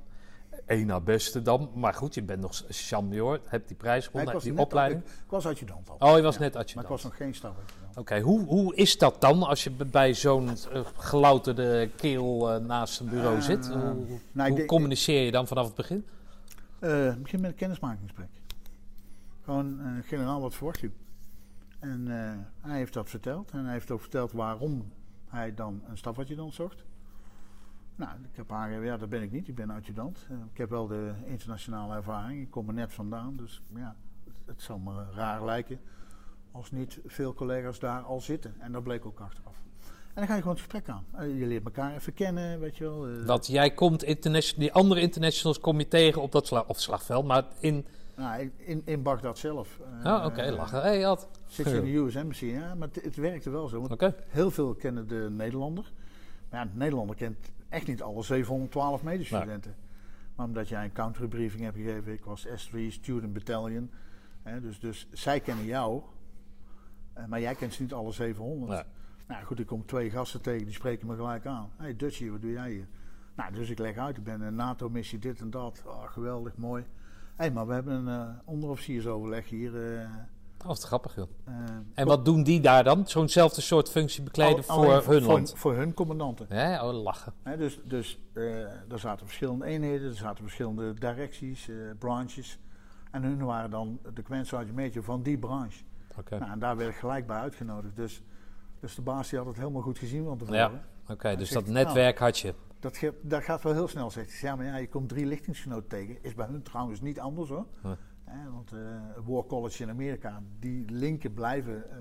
één 0.70 0.88
na 0.88 1.00
beste 1.00 1.42
dan. 1.42 1.70
Maar 1.74 1.94
goed, 1.94 2.14
je 2.14 2.24
bent 2.24 2.42
nog 2.42 2.54
sergeant-major. 2.54 3.40
Hebt 3.46 3.68
die 3.68 3.78
prijs 3.78 3.96
Nee, 3.96 4.06
gewonnen, 4.06 4.32
hebt 4.34 4.44
was 4.46 4.54
die 4.54 4.64
opleiding. 4.66 5.02
ik, 5.04 5.08
ik 5.10 5.30
was 5.30 5.46
adjudant 5.46 5.90
al. 5.90 6.10
Oh, 6.10 6.16
je 6.18 6.22
was 6.24 6.36
Ja, 6.36 6.42
net 6.42 6.54
Maar 6.54 6.62
adjudant. 6.62 6.86
ik 6.86 6.92
was 6.92 7.04
nog 7.04 7.16
geen 7.16 7.36
stafadjudant. 7.36 7.98
Oké, 7.98 8.20
hoe, 8.20 8.46
hoe 8.46 8.76
is 8.76 8.98
dat 8.98 9.22
dan 9.22 9.44
als 9.44 9.64
je 9.64 9.72
bij 9.72 10.14
zo'n 10.14 10.50
eh, 10.50 10.82
gelouterde 10.98 11.90
kerel 11.96 12.52
eh, 12.52 12.60
naast 12.62 13.00
een 13.00 13.10
bureau 13.10 13.42
zit? 13.42 13.68
Hoe, 13.68 13.96
nou, 14.32 14.52
hoe 14.52 14.66
communiceer 14.66 15.26
je 15.26 15.32
dan 15.32 15.48
vanaf 15.48 15.66
het 15.66 15.76
begin? 15.76 16.06
Eh, 16.80 17.14
begin 17.16 17.42
met 17.42 17.50
een 17.50 17.56
kennismakingsgesprek. 17.56 18.30
Gewoon, 19.44 19.80
generaal, 20.06 20.42
wat 20.42 20.56
verwacht 20.56 20.82
u? 20.82 20.94
En 21.80 22.08
hij 22.62 22.78
heeft 22.78 22.94
dat 22.94 23.10
verteld. 23.10 23.52
En 23.52 23.64
hij 23.64 23.74
heeft 23.74 23.92
ook 23.92 24.02
verteld 24.02 24.32
waarom 24.32 24.92
hij 25.28 25.54
dan 25.54 25.82
een 25.90 25.98
stafadjudant 25.98 26.54
zocht. 26.54 26.84
Nou, 28.00 28.12
ik 28.32 28.36
heb 28.36 28.52
aangegeven, 28.52 28.86
ja, 28.86 28.98
dat 28.98 29.10
ben 29.10 29.22
ik 29.22 29.32
niet. 29.32 29.48
Ik 29.48 29.56
ben 29.56 29.70
adjudant. 29.70 30.26
Eh, 30.30 30.36
ik 30.52 30.58
heb 30.58 30.70
wel 30.70 30.88
de 30.88 31.12
internationale 31.26 31.96
ervaring. 31.96 32.42
Ik 32.42 32.50
kom 32.50 32.68
er 32.68 32.74
net 32.74 32.94
vandaan. 32.94 33.36
Dus 33.36 33.62
ja, 33.76 33.96
het, 34.26 34.34
het 34.46 34.62
zal 34.62 34.78
me 34.78 35.04
raar 35.16 35.46
lijken 35.46 35.80
als 36.52 36.72
niet 36.72 37.00
veel 37.06 37.34
collega's 37.34 37.80
daar 37.80 38.02
al 38.02 38.22
zitten. 38.22 38.56
En 38.60 38.72
dat 38.72 38.84
bleek 38.84 39.06
ook 39.06 39.20
achteraf. 39.20 39.56
En 39.88 40.16
dan 40.16 40.28
ga 40.28 40.34
je 40.36 40.42
gewoon 40.42 40.56
het 40.58 40.64
gesprek 40.66 40.90
aan. 40.90 41.06
Eh, 41.16 41.40
je 41.40 41.46
leert 41.46 41.66
elkaar 41.66 41.96
even 41.96 42.14
kennen, 42.14 42.60
weet 42.60 42.78
je 42.78 42.84
wel. 42.84 43.08
eh, 43.08 43.26
Dat 43.26 43.48
jij 43.48 43.72
komt, 43.74 44.24
die 44.58 44.74
andere 44.74 45.02
internationals 45.02 45.60
kom 45.60 45.80
je 45.80 45.88
tegen 45.88 46.22
op 46.22 46.32
dat 46.32 46.48
sla 46.48 46.64
of 46.68 46.80
slagveld, 46.80 47.26
maar 47.26 47.46
in... 47.60 47.86
Nou, 48.16 48.52
in, 48.58 48.82
in 48.86 49.04
Bagdad 49.04 49.38
zelf. 49.38 49.80
Oh, 50.04 50.24
oké, 50.26 50.52
lachen. 50.52 50.82
Hey, 50.82 51.08
Ad. 51.08 51.28
Zit 51.48 51.70
je 51.70 51.76
in 51.76 51.84
de 51.84 51.96
US 51.96 52.16
Embassy, 52.16 52.46
ja, 52.46 52.76
maar 52.76 52.88
het, 52.88 53.04
het 53.04 53.16
werkte 53.16 53.50
wel 53.50 53.68
zo. 53.68 53.88
Want 53.88 54.14
heel 54.28 54.52
veel 54.52 54.74
kennen 54.76 55.08
de 55.08 55.28
Nederlander. 55.32 55.92
Maar 56.50 56.60
ja, 56.60 56.66
de 56.72 56.78
Nederlander 56.78 57.16
kent 57.16 57.38
echt 57.70 57.88
niet 57.88 58.02
alle 58.02 58.24
712 58.24 59.04
medestudenten. 59.04 59.76
Maar 60.36 60.46
omdat 60.46 60.70
jij 60.70 60.84
een 60.84 60.92
countrybriefing 60.92 61.64
hebt 61.64 61.76
gegeven, 61.78 62.14
ik 62.14 62.24
was 62.26 62.48
S3 62.48 62.78
Student 62.88 63.34
Battalion. 63.34 63.92
Hè, 64.42 64.62
dus, 64.62 64.80
dus 64.80 65.08
zij 65.12 65.40
kennen 65.40 65.66
jou, 65.66 66.02
eh, 67.14 67.26
maar 67.26 67.42
jij 67.42 67.56
kent 67.56 67.74
ze 67.74 67.82
niet 67.82 67.94
alle 67.94 68.12
700. 68.12 68.72
Nee. 68.72 68.84
Nou 69.28 69.44
goed, 69.46 69.60
ik 69.60 69.66
kom 69.66 69.86
twee 69.86 70.10
gasten 70.10 70.42
tegen, 70.42 70.66
die 70.66 70.74
spreken 70.74 71.08
me 71.08 71.16
gelijk 71.16 71.46
aan. 71.46 71.70
Hé 71.78 71.84
hey, 71.84 71.96
Dutchie, 71.96 72.32
wat 72.32 72.42
doe 72.42 72.52
jij 72.52 72.72
hier? 72.72 72.88
Nou, 73.36 73.54
dus 73.54 73.70
ik 73.70 73.80
leg 73.80 73.98
uit, 73.98 74.18
ik 74.18 74.24
ben 74.24 74.42
een 74.42 74.56
NATO-missie, 74.56 75.20
dit 75.20 75.40
en 75.40 75.50
dat. 75.50 75.84
Oh, 75.86 76.04
geweldig, 76.08 76.58
mooi. 76.58 76.82
Hé, 76.84 76.90
hey, 77.36 77.52
maar 77.52 77.68
we 77.68 77.74
hebben 77.74 77.94
een 77.94 78.28
eh, 78.30 78.36
onderofficiersoverleg 78.46 79.50
hier. 79.50 80.00
eh, 80.00 80.10
Dat 80.60 80.68
was 80.68 80.84
grappig, 80.84 81.16
joh. 81.16 81.28
eh, 81.46 81.54
En 81.94 82.06
wat 82.06 82.26
doen 82.26 82.44
die 82.44 82.60
daar 82.62 82.84
dan? 82.84 83.08
Zo'nzelfde 83.08 83.62
soort 83.62 83.90
functie 83.90 84.24
bekleden 84.24 84.56
Al- 84.68 84.76
voor 84.84 84.86
alleen 84.94 85.04
hun 85.06 85.24
land? 85.24 85.54
Voor 85.56 85.76
hun 85.76 85.94
commandanten. 85.94 86.46
Ja, 86.50 86.88
oh, 86.88 87.02
lachen. 87.04 87.34
Dus 87.58 87.80
dus 87.84 88.20
eh, 88.34 88.44
er 88.64 89.00
zaten 89.00 89.26
verschillende 89.26 89.66
eenheden, 89.66 90.08
er 90.10 90.16
zaten 90.16 90.44
verschillende 90.44 90.94
directies, 90.94 91.70
eh, 91.70 91.76
branches. 92.00 92.60
En 93.12 93.24
hun 93.24 93.46
waren 93.46 93.70
dan 93.70 94.00
de 94.14 94.22
Command 94.24 94.48
Sergeant 94.48 94.76
Major 94.76 95.04
van 95.04 95.24
die 95.24 95.38
branche. 95.38 95.84
Oké. 96.18 96.38
Nou, 96.40 96.52
en 96.52 96.60
daar 96.60 96.78
werd 96.78 96.90
ik 96.90 96.96
gelijk 96.96 97.28
bij 97.28 97.38
uitgenodigd. 97.38 97.96
Dus, 97.96 98.22
dus 98.80 98.96
de 98.96 99.02
baas 99.02 99.30
die 99.30 99.38
had 99.40 99.48
het 99.48 99.58
helemaal 99.58 99.82
goed 99.82 99.98
gezien 99.98 100.24
van 100.26 100.38
tevoren. 100.38 100.60
Ja. 100.60 100.72
Oké, 101.10 101.36
dus 101.36 101.50
zegt, 101.50 101.66
dat 101.66 101.74
netwerk 101.74 102.18
had 102.20 102.40
je. 102.40 102.54
Dat, 102.80 102.98
ge- 102.98 103.20
dat 103.22 103.44
gaat 103.44 103.64
wel 103.64 103.74
heel 103.74 103.88
snel, 103.88 104.12
zegt 104.12 104.32
hij. 104.40 104.50
Ja, 104.50 104.56
maar 104.56 104.66
ja, 104.66 104.76
je 104.78 104.90
komt 104.90 105.10
drie 105.10 105.26
lichtingsgenoten 105.26 105.88
tegen. 105.88 106.18
Is 106.24 106.34
bij 106.36 106.46
hun 106.50 106.62
trouwens 106.64 107.02
niet 107.02 107.20
anders 107.20 107.50
hoor. 107.50 107.66
Huh. 107.82 107.92
Hè, 108.30 108.52
want 108.52 108.72
eh 108.72 108.80
War 109.26 109.46
College 109.46 109.84
in 109.84 109.90
Amerika, 109.90 110.42
die 110.60 110.92
linken 110.92 111.34
blijven 111.34 111.92
eh, 111.92 111.98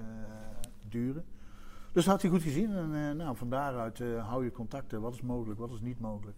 duren. 0.89 1.25
Dus 1.93 2.05
dat 2.05 2.13
had 2.13 2.23
hij 2.23 2.31
goed 2.31 2.43
gezien. 2.43 2.73
En 2.73 2.95
eh, 2.95 3.15
nou, 3.15 3.37
van 3.37 3.51
daaruit 3.51 3.99
hou 3.99 4.45
je 4.45 4.51
contacten. 4.51 5.01
Wat 5.01 5.15
is 5.15 5.23
mogelijk, 5.23 5.59
wat 5.61 5.73
is 5.73 5.81
niet 5.81 6.01
mogelijk. 6.01 6.37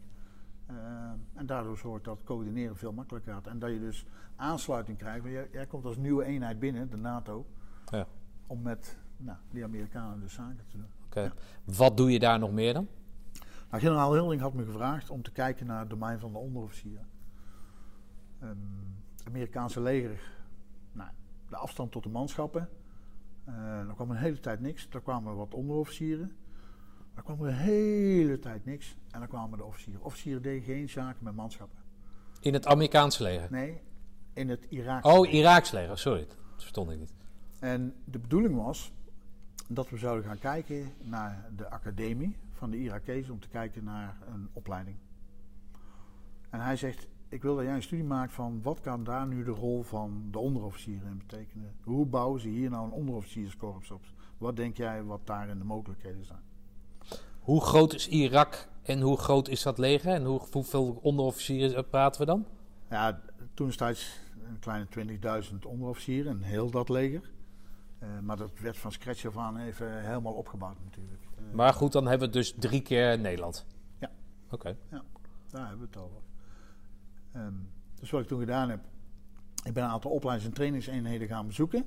En 1.35 1.47
daardoor 1.47 1.77
zorgt 1.79 2.05
dat 2.05 2.19
coördineren 2.25 2.77
veel 2.77 2.93
makkelijker 2.93 3.33
gaat. 3.33 3.47
En 3.47 3.59
dat 3.59 3.71
je 3.71 3.81
dus 3.81 4.07
aansluiting 4.37 4.99
krijgt. 4.99 5.23
Want 5.23 5.35
jij, 5.35 5.49
jij 5.53 5.67
komt 5.67 5.85
als 5.85 5.97
nieuwe 5.97 6.25
eenheid 6.25 6.59
binnen, 6.59 6.91
de 6.91 6.97
NATO. 6.97 7.47
Ja. 7.87 8.07
Om 8.47 8.63
met 8.63 8.99
nou, 9.17 9.39
die 9.51 9.65
Amerikanen 9.65 10.21
dus 10.21 10.33
zaken 10.33 10.67
te 10.71 10.77
doen. 10.77 10.87
Oké. 11.07 11.33
Wat 11.65 11.97
doe 11.97 12.13
je 12.13 12.19
daar 12.19 12.39
nog 12.39 12.53
meer 12.53 12.73
dan? 12.73 12.89
Nou, 13.71 13.83
generaal 13.83 14.13
Hilding 14.13 14.41
had 14.41 14.55
me 14.55 14.65
gevraagd 14.65 15.11
om 15.11 15.23
te 15.23 15.33
kijken 15.33 15.67
naar 15.67 15.81
het 15.81 15.91
domein 15.91 16.19
van 16.19 16.33
de 16.33 16.39
onderofficieren. 16.39 17.07
Het 18.39 18.57
Amerikaanse 19.27 19.81
leger. 19.81 20.21
Nou, 20.93 21.11
de 21.49 21.57
afstand 21.57 21.93
tot 21.93 22.03
de 22.03 22.09
manschappen. 22.09 22.69
Eh 23.45 23.87
dan 23.87 23.95
kwam 23.95 24.11
een 24.11 24.17
hele 24.17 24.41
tijd 24.41 24.61
niks. 24.61 24.89
Dan 24.89 25.03
kwamen 25.03 25.37
wat 25.37 25.55
onderofficieren. 25.55 26.37
Dan 27.15 27.25
kwam 27.25 27.41
er 27.41 27.47
een 27.47 27.55
hele 27.55 28.39
tijd 28.39 28.65
niks. 28.65 28.97
En 29.11 29.19
dan 29.19 29.29
kwamen 29.29 29.59
de 29.59 29.65
officieren. 29.65 30.03
Officieren 30.03 30.43
deden 30.43 30.63
geen 30.63 30.89
zaken 30.89 31.25
met 31.25 31.35
manschappen. 31.35 31.79
In 32.41 32.53
het 32.53 32.67
Amerikaanse 32.67 33.23
leger. 33.23 33.47
Nee, 33.51 33.81
in 34.33 34.49
het 34.49 34.67
Irak. 34.69 35.05
Oh, 35.05 35.33
Iraaks 35.33 35.71
leger, 35.71 35.99
sorry. 35.99 36.27
Dat 36.27 36.37
verstond 36.57 36.91
ik 36.91 36.99
niet. 36.99 37.15
En 37.59 37.95
de 38.05 38.19
bedoeling 38.19 38.57
was 38.57 38.93
dat 39.69 39.91
we 39.91 39.97
zouden 39.97 40.25
gaan 40.25 40.39
kijken 40.39 40.93
naar 41.03 41.51
de 41.57 41.69
academie 41.71 42.37
van 42.53 42.71
de 42.71 42.77
Irakezen 42.77 43.33
om 43.33 43.41
te 43.41 43.49
kijken 43.49 43.85
naar 43.85 44.17
een 44.27 44.49
opleiding. 44.53 44.97
En 46.51 46.61
hij 46.61 46.77
zegt, 46.77 47.07
ik 47.31 47.43
wil 47.43 47.55
dat 47.57 47.65
jij 47.65 47.75
een 47.75 47.83
studie 47.83 48.05
maakt 48.05 48.33
van 48.33 48.63
wat 48.63 48.81
kan 48.81 49.05
daar 49.05 49.27
nu 49.27 49.45
de 49.45 49.51
rol 49.51 49.83
van 49.83 50.29
de 50.31 50.39
onderofficieren 50.39 51.11
in 51.11 51.19
betekenen. 51.19 51.75
Hoe 51.83 52.07
bouwen 52.07 52.41
ze 52.41 52.49
hier 52.49 52.71
nou 52.71 52.85
een 52.85 52.93
onderofficierskorps 52.93 53.91
op? 53.91 54.05
Wat 54.39 54.57
denk 54.57 54.77
jij 54.77 55.03
wat 55.03 55.21
daarin 55.25 55.59
de 55.59 55.65
mogelijkheden 55.65 56.25
zijn? 56.25 56.41
Hoe 57.41 57.61
groot 57.61 57.95
is 57.95 58.09
Irak 58.09 58.69
en 58.83 59.01
hoe 59.01 59.17
groot 59.17 59.49
is 59.49 59.63
dat 59.63 59.79
leger? 59.79 60.13
En 60.13 60.25
hoe, 60.25 60.41
hoeveel 60.51 60.99
onderofficieren 61.03 61.89
praten 61.89 62.21
we 62.21 62.27
dan? 62.27 62.47
Ja, 62.91 63.21
toen 63.55 63.67
destijds 63.67 64.21
een 64.49 64.59
kleine 64.59 64.87
20.000 65.53 65.57
onderofficieren 65.67 66.33
en 66.33 66.43
heel 66.43 66.71
dat 66.71 66.89
leger. 66.89 67.31
Eh, 67.99 68.09
maar 68.23 68.37
dat 68.37 68.59
werd 68.59 68.77
van 68.79 68.93
scratch 68.93 69.27
af 69.27 69.37
aan 69.37 69.57
even 69.59 70.05
helemaal 70.05 70.33
opgebouwd 70.33 70.77
natuurlijk. 70.85 71.23
Eh, 71.37 71.55
Maar 71.55 71.73
goed, 71.73 71.93
dan 71.93 72.07
hebben 72.07 72.29
we 72.29 72.35
dus 72.35 72.55
drie 72.59 72.83
keer 72.83 73.19
Nederland. 73.19 73.67
Ja. 73.99 74.11
Oké. 74.51 74.77
Daar 75.51 75.69
hebben 75.69 75.79
we 75.79 75.87
het 75.93 75.97
over. 75.97 76.21
Ehm, 77.33 77.55
dus 77.95 78.11
wat 78.11 78.21
ik 78.21 78.27
toen 78.27 78.41
gedaan 78.41 78.71
heb, 78.71 78.81
ik 79.65 79.73
ben 79.73 79.85
een 79.85 79.91
aantal 79.91 80.11
opleidings- 80.11 80.49
en 80.49 80.55
trainingseenheden 80.55 81.29
gaan 81.29 81.47
bezoeken 81.47 81.85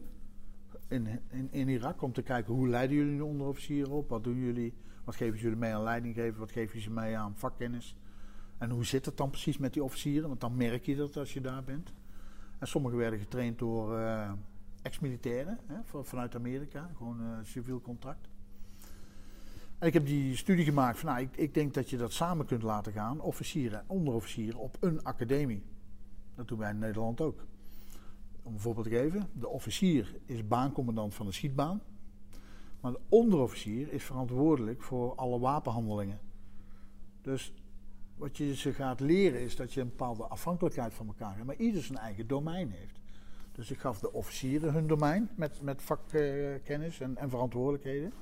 in, 0.88 1.20
in, 1.30 1.48
in 1.52 1.68
Irak 1.68 2.02
om 2.02 2.14
te 2.14 2.22
kijken 2.22 2.54
hoe 2.54 2.68
leiden 2.68 2.98
jullie 2.98 3.18
de 3.18 3.26
onderofficieren 3.26 3.92
op, 3.92 4.10
wat 4.10 4.24
doen 4.24 4.38
jullie, 4.38 4.74
wat 5.04 5.16
geven 5.16 5.40
jullie 5.40 5.58
mee 5.58 5.74
aan 5.74 5.84
leidinggeven, 5.84 6.40
wat 6.40 6.52
geven 6.52 6.82
ze 6.82 6.92
mee 6.92 7.18
aan 7.18 7.36
vakkennis? 7.36 7.96
En 8.58 8.70
hoe 8.70 8.86
zit 8.86 9.06
het 9.06 9.18
dan 9.18 9.30
precies 9.30 9.58
met 9.58 9.74
die 9.74 9.84
officieren, 9.84 10.28
want 10.28 10.42
dan 10.42 10.56
merk 10.56 10.86
je 10.86 10.96
dat 10.96 11.18
als 11.18 11.34
je 11.34 11.42
daar 11.42 11.64
bent. 11.64 11.94
En 12.60 12.68
sommigen 12.68 12.98
werden 12.98 13.20
getraind 13.20 13.60
door 13.60 13.98
eh, 13.98 14.32
ex-militairen 14.82 15.60
vanuit 15.84 16.36
Amerika, 16.36 16.90
gewoon 16.98 17.22
eh, 17.22 17.38
civiel 17.42 17.82
contract. 17.82 18.30
En 19.80 19.88
ik 19.88 19.94
heb 19.94 20.06
die 20.06 20.36
studie 20.36 20.66
gemaakt 20.66 21.00
van, 21.00 21.10
nou, 21.10 21.22
ik, 21.22 21.38
ik 21.38 21.54
denk 21.54 21.74
dat 21.74 21.90
je 21.90 21.98
dat 21.98 22.14
samen 22.14 22.46
kunt 22.46 22.64
laten 22.64 22.94
gaan, 22.94 23.22
officieren 23.22 23.80
en 23.80 23.86
onderofficieren, 23.88 24.60
op 24.60 24.78
een 24.80 25.04
academie. 25.04 25.64
Dat 26.36 26.48
doen 26.48 26.58
wij 26.58 26.70
in 26.70 26.80
Nederland 26.80 27.22
ook. 27.22 27.46
Om 28.44 28.54
een 28.54 28.60
voorbeeld 28.60 28.86
te 28.86 28.92
geven, 28.92 29.30
de 29.34 29.48
officier 29.48 30.16
is 30.26 30.48
baancommandant 30.48 31.14
van 31.14 31.26
de 31.26 31.32
schietbaan, 31.32 31.82
maar 32.82 32.92
de 32.92 33.00
onderofficier 33.10 33.94
is 33.94 34.04
verantwoordelijk 34.04 34.82
voor 34.82 35.16
alle 35.16 35.40
wapenhandelingen. 35.40 36.20
Dus 37.22 37.54
wat 38.16 38.38
je 38.38 38.56
ze 38.56 38.74
gaat 38.74 39.00
leren 39.00 39.40
is 39.40 39.56
dat 39.56 39.74
je 39.74 39.82
een 39.82 39.88
bepaalde 39.88 40.24
afhankelijkheid 40.24 40.94
van 40.94 41.08
elkaar 41.08 41.34
hebt, 41.36 41.46
maar 41.46 41.56
ieder 41.56 41.84
zijn 41.84 41.98
eigen 41.98 42.28
domein 42.28 42.70
heeft. 42.72 43.00
Dus 43.52 43.72
ik 43.72 43.80
gaf 43.80 44.00
de 44.00 44.14
officieren 44.14 44.74
hun 44.74 44.88
domein 44.88 45.30
met, 45.36 45.62
met 45.62 45.82
vakkennis 45.82 47.00
en, 47.00 47.18
en 47.18 47.30
verantwoordelijkheden. 47.30 48.14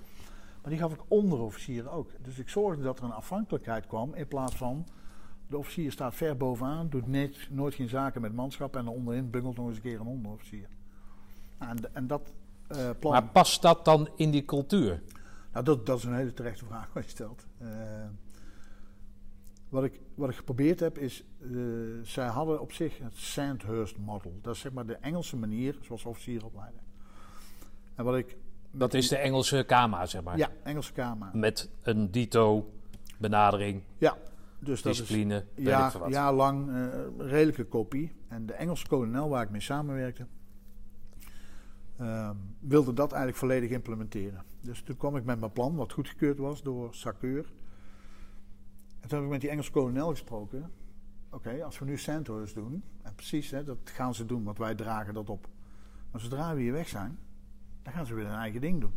Maar 0.62 0.72
die 0.72 0.80
gaf 0.80 0.94
ik 0.94 1.00
onderofficieren 1.08 1.92
ook. 1.92 2.10
Dus 2.22 2.40
ik 2.40 2.50
zorgde 2.50 2.84
dat 2.84 2.98
er 2.98 3.04
een 3.04 3.12
afhankelijkheid 3.12 3.88
kwam 3.88 4.14
in 4.14 4.28
plaats 4.28 4.56
van 4.56 4.86
de 5.48 5.58
officier 5.58 5.92
staat 5.92 6.16
ver 6.16 6.38
bovenaan, 6.38 6.90
doet 6.90 7.08
net, 7.08 7.48
nooit 7.50 7.74
geen 7.74 7.90
zaken 7.90 8.22
met 8.22 8.34
manschap 8.34 8.76
en 8.76 8.88
onderin 8.88 9.30
bungelt 9.30 9.58
nog 9.58 9.68
eens 9.68 9.76
een 9.76 9.82
keer 9.82 10.00
een 10.00 10.08
onderofficier. 10.08 10.68
Nou, 11.60 11.72
en, 11.72 11.96
en 11.96 12.08
dat 12.08 12.34
eh, 12.68 12.90
plan. 13.00 13.12
Maar 13.12 13.28
past 13.28 13.62
dat 13.62 13.86
dan 13.86 14.10
in 14.16 14.32
die 14.32 14.46
cultuur? 14.46 15.02
Nou, 15.54 15.66
dat, 15.66 15.86
dat 15.86 15.98
is 15.98 16.04
een 16.04 16.16
hele 16.16 16.34
terechte 16.34 16.66
vraag 16.66 16.90
wat 16.94 17.04
je 17.04 17.10
stelt. 17.10 17.46
Eh, 17.58 17.68
wat, 19.70 19.84
ik, 19.84 20.00
wat 20.16 20.30
ik 20.30 20.36
geprobeerd 20.36 20.80
heb 20.80 20.98
is, 20.98 21.24
eh, 21.42 21.50
zij 22.04 22.28
hadden 22.28 22.62
op 22.62 22.72
zich 22.72 22.98
het 22.98 23.18
Sandhurst 23.18 23.98
model. 23.98 24.40
Dat 24.42 24.56
is 24.56 24.62
zeg 24.62 24.72
maar 24.72 24.86
de 24.86 24.96
Engelse 24.96 25.38
manier 25.38 25.78
zoals 25.82 26.06
officieren 26.06 26.48
opleiden. 26.48 26.82
En 27.96 28.04
wat 28.04 28.16
ik... 28.16 28.38
Dat 28.72 28.94
is 28.94 29.08
de 29.08 29.18
Engelse 29.18 29.64
KMA, 29.68 30.06
zeg 30.06 30.24
maar. 30.24 30.38
Ja, 30.38 30.50
Engelse 30.64 30.94
Kamer. 30.94 31.30
Met 31.34 31.70
een 31.82 32.12
dito 32.12 32.72
benadering, 33.18 33.84
Ja, 33.98 34.18
dus 34.60 34.82
dat 34.82 34.94
is 34.94 35.00
discipline, 35.00 35.46
weet 35.56 35.66
ik 35.66 35.66
ja, 35.66 35.92
jaarlang 36.08 36.70
eh, 36.70 36.76
een 36.76 37.28
redelijke 37.28 37.66
kopie. 37.66 38.12
En 38.28 38.46
de 38.46 38.54
Engelse 38.54 38.88
kolonel 38.88 39.30
waar 39.30 39.44
ik 39.44 39.50
mee 39.50 39.62
samenwerkte, 39.62 40.26
ehm, 41.98 42.36
wilde 42.60 42.94
dat 42.94 43.10
eigenlijk 43.10 43.40
volledig 43.40 43.70
implementeren. 43.70 44.44
Dus 44.62 44.82
toen 44.82 44.98
kwam 44.98 45.16
ik 45.16 45.26
met 45.26 45.40
mijn 45.40 45.52
plan, 45.52 45.76
wat 45.76 45.94
goedgekeurd 45.94 46.38
was 46.38 46.62
door 46.62 46.94
Sakeur. 46.94 47.46
En 49.00 49.10
toen 49.10 49.18
heb 49.18 49.24
ik 49.24 49.32
met 49.32 49.42
die 49.42 49.50
Engelse 49.50 49.72
kolonel 49.72 50.10
gesproken. 50.10 50.72
Oké, 51.30 51.64
als 51.64 51.80
we 51.80 51.86
nu 51.86 51.98
Santos 51.98 52.54
doen, 52.54 52.84
en 53.02 53.16
precies, 53.16 53.52
hè, 53.52 53.64
dat 53.64 53.78
gaan 53.84 54.16
ze 54.16 54.26
doen, 54.26 54.44
want 54.44 54.58
wij 54.58 54.76
dragen 54.76 55.14
dat 55.14 55.30
op. 55.30 55.48
Maar 56.12 56.22
zodra 56.22 56.56
we 56.56 56.62
hier 56.62 56.72
weg 56.72 56.88
zijn, 56.88 57.20
dan 57.82 57.94
gaan 57.94 58.06
ze 58.06 58.14
weer 58.14 58.26
hun 58.26 58.36
eigen 58.40 58.62
ding 58.62 58.82
doen. 58.82 58.94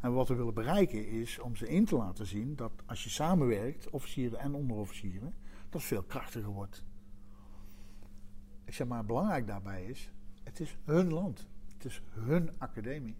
En 0.00 0.12
wat 0.12 0.28
we 0.28 0.34
willen 0.34 0.54
bereiken 0.54 1.08
is 1.08 1.38
om 1.38 1.56
ze 1.56 1.68
in 1.68 1.84
te 1.84 1.96
laten 1.96 2.26
zien 2.26 2.56
dat 2.56 2.72
als 2.86 3.04
je 3.04 3.10
samenwerkt, 3.10 3.90
officieren 3.90 4.38
en 4.38 4.54
onderofficieren, 4.54 5.34
dat 5.68 5.82
veel 5.82 6.02
krachtiger 6.02 6.50
wordt. 6.50 6.84
Ik 8.64 8.74
zeg 8.74 8.86
maar, 8.86 9.04
belangrijk 9.04 9.46
daarbij 9.46 9.84
is, 9.84 10.10
het 10.42 10.60
is 10.60 10.76
hun 10.84 11.12
land. 11.12 11.46
Het 11.72 11.84
is 11.84 12.02
hun 12.10 12.50
academie. 12.58 13.16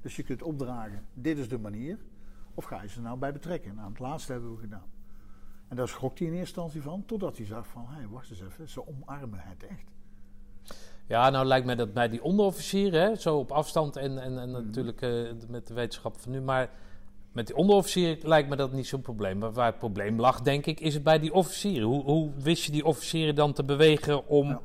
Dus 0.00 0.16
je 0.16 0.22
kunt 0.22 0.42
opdragen, 0.42 1.06
dit 1.14 1.38
is 1.38 1.48
de 1.48 1.58
manier, 1.58 1.98
of 2.54 2.64
ga 2.64 2.82
je 2.82 2.88
ze 2.88 3.00
nou 3.00 3.18
bij 3.18 3.32
betrekken? 3.32 3.74
Nou, 3.74 3.88
het 3.88 3.98
laatste 3.98 4.32
hebben 4.32 4.54
we 4.54 4.60
gedaan. 4.60 4.90
En 5.68 5.76
daar 5.76 5.88
schrok 5.88 6.18
hij 6.18 6.26
in 6.26 6.32
eerste 6.32 6.60
instantie 6.60 6.82
van, 6.82 7.04
totdat 7.04 7.36
hij 7.36 7.46
zag 7.46 7.68
van, 7.68 7.86
hé, 7.88 8.08
wacht 8.08 8.30
eens 8.30 8.40
even, 8.40 8.68
ze 8.68 8.86
omarmen 8.86 9.40
het 9.40 9.62
echt. 9.62 9.93
Ja, 11.06 11.30
nou 11.30 11.46
lijkt 11.46 11.66
mij 11.66 11.74
dat 11.74 11.92
bij 11.92 12.08
die 12.08 12.22
onderofficieren, 12.22 13.00
hè, 13.02 13.14
zo 13.16 13.36
op 13.38 13.50
afstand 13.52 13.96
en, 13.96 14.18
en, 14.18 14.32
Mhm. 14.32 14.40
en 14.40 14.50
natuurlijk 14.50 15.00
eh, 15.02 15.10
met 15.48 15.66
de 15.66 15.74
wetenschap 15.74 16.16
van 16.20 16.32
nu, 16.32 16.40
maar 16.40 16.70
met 17.32 17.46
die 17.46 17.56
onderofficieren 17.56 18.28
lijkt 18.28 18.48
me 18.48 18.56
dat 18.56 18.72
niet 18.72 18.86
zo'n 18.86 19.00
probleem. 19.00 19.38
Maar 19.38 19.52
waar 19.52 19.66
het 19.66 19.78
probleem 19.78 20.20
lag, 20.20 20.40
denk 20.42 20.66
ik, 20.66 20.80
is 20.80 20.94
het 20.94 21.02
bij 21.02 21.18
die 21.18 21.32
officieren. 21.34 21.88
Hoe, 21.88 22.02
hoe 22.04 22.30
wist 22.38 22.64
je 22.64 22.72
die 22.72 22.84
officieren 22.84 23.34
dan 23.34 23.52
te 23.52 23.64
bewegen 23.64 24.26
om 24.28 24.48
Ja. 24.48 24.60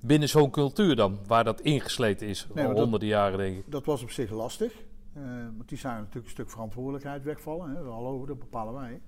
binnen 0.00 0.28
zo'n 0.28 0.50
cultuur 0.50 0.96
dan, 0.96 1.18
waar 1.26 1.44
dat 1.44 1.60
ingesleten 1.60 2.26
is, 2.28 2.46
al 2.48 2.54
dat- 2.66 2.78
honderden 2.78 3.08
jaren 3.08 3.38
denk 3.38 3.56
ik. 3.58 3.70
Dat 3.70 3.84
was 3.84 4.02
op 4.02 4.10
zich 4.10 4.30
lastig. 4.30 4.72
eh, 5.14 5.22
want 5.56 5.68
die 5.68 5.78
zijn 5.78 5.96
natuurlijk 5.96 6.24
een 6.24 6.30
stuk 6.30 6.50
verantwoordelijkheid 6.50 7.24
wegvallen. 7.24 7.70
Hè. 7.76 7.82
Hallo, 7.82 8.26
dat 8.26 8.38
bepalen 8.38 8.74
wij. 8.74 9.00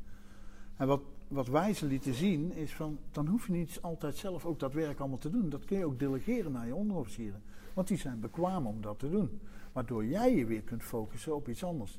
En 0.76 0.86
wat, 0.86 1.00
wat 1.32 1.48
wij 1.48 1.74
ze 1.74 1.86
lieten 1.86 2.14
zien 2.14 2.52
is 2.52 2.74
van... 2.74 2.98
dan 3.10 3.26
hoef 3.26 3.46
je 3.46 3.52
niet 3.52 3.78
altijd 3.82 4.16
zelf 4.16 4.46
ook 4.46 4.58
dat 4.58 4.72
werk 4.72 4.98
allemaal 4.98 5.18
te 5.18 5.30
doen. 5.30 5.48
Dat 5.48 5.64
kun 5.64 5.78
je 5.78 5.84
ook 5.84 5.98
delegeren 5.98 6.52
naar 6.52 6.66
je 6.66 6.74
onderofficieren. 6.74 7.42
Want 7.74 7.88
die 7.88 7.96
zijn 7.96 8.20
bekwaam 8.20 8.66
om 8.66 8.80
dat 8.80 8.98
te 8.98 9.10
doen. 9.10 9.40
Waardoor 9.72 10.04
jij 10.06 10.36
je 10.36 10.46
weer 10.46 10.62
kunt 10.62 10.82
focussen 10.82 11.34
op 11.34 11.48
iets 11.48 11.64
anders. 11.64 11.98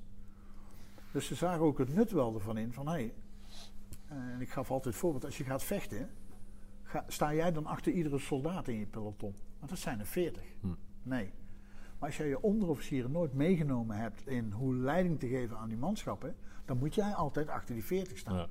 Dus 1.12 1.28
ze 1.28 1.36
zagen 1.36 1.66
ook 1.66 1.78
het 1.78 1.96
nut 1.96 2.12
wel 2.12 2.34
ervan 2.34 2.58
in 2.58 2.74
van... 2.74 2.88
hé, 2.88 2.94
hey, 2.94 3.14
eh, 4.08 4.18
en 4.18 4.42
ik 4.42 4.50
gaf 4.50 4.72
altijd 4.72 4.96
voorbeeld, 4.96 5.26
als 5.26 5.38
je 5.38 5.44
gaat 5.44 5.64
vechten... 5.64 6.10
Ga, 6.84 7.06
sta 7.08 7.34
jij 7.34 7.52
dan 7.52 7.66
achter 7.66 7.92
iedere 7.92 8.20
soldaat 8.20 8.68
in 8.68 8.80
je 8.80 8.86
peloton? 8.86 9.36
Want 9.58 9.70
dat 9.70 9.80
zijn 9.80 10.00
er 10.00 10.06
veertig. 10.06 10.44
Nee. 11.04 11.32
Maar 12.00 12.10
als 12.10 12.18
jij 12.18 12.28
je 12.28 12.42
onderofficieren 12.42 13.12
nooit 13.12 13.34
meegenomen 13.34 13.98
hebt 13.98 14.28
in 14.28 14.52
hoe 14.52 14.76
leiding 14.76 15.20
te 15.20 15.28
geven 15.28 15.58
aan 15.58 15.70
die 15.70 15.78
manschappen, 15.78 16.36
dan 16.66 16.78
moet 16.78 16.96
jij 16.96 17.14
altijd 17.14 17.48
achter 17.48 17.74
die 17.74 17.84
40 17.84 18.18
staan. 18.18 18.36
Ja. 18.36 18.48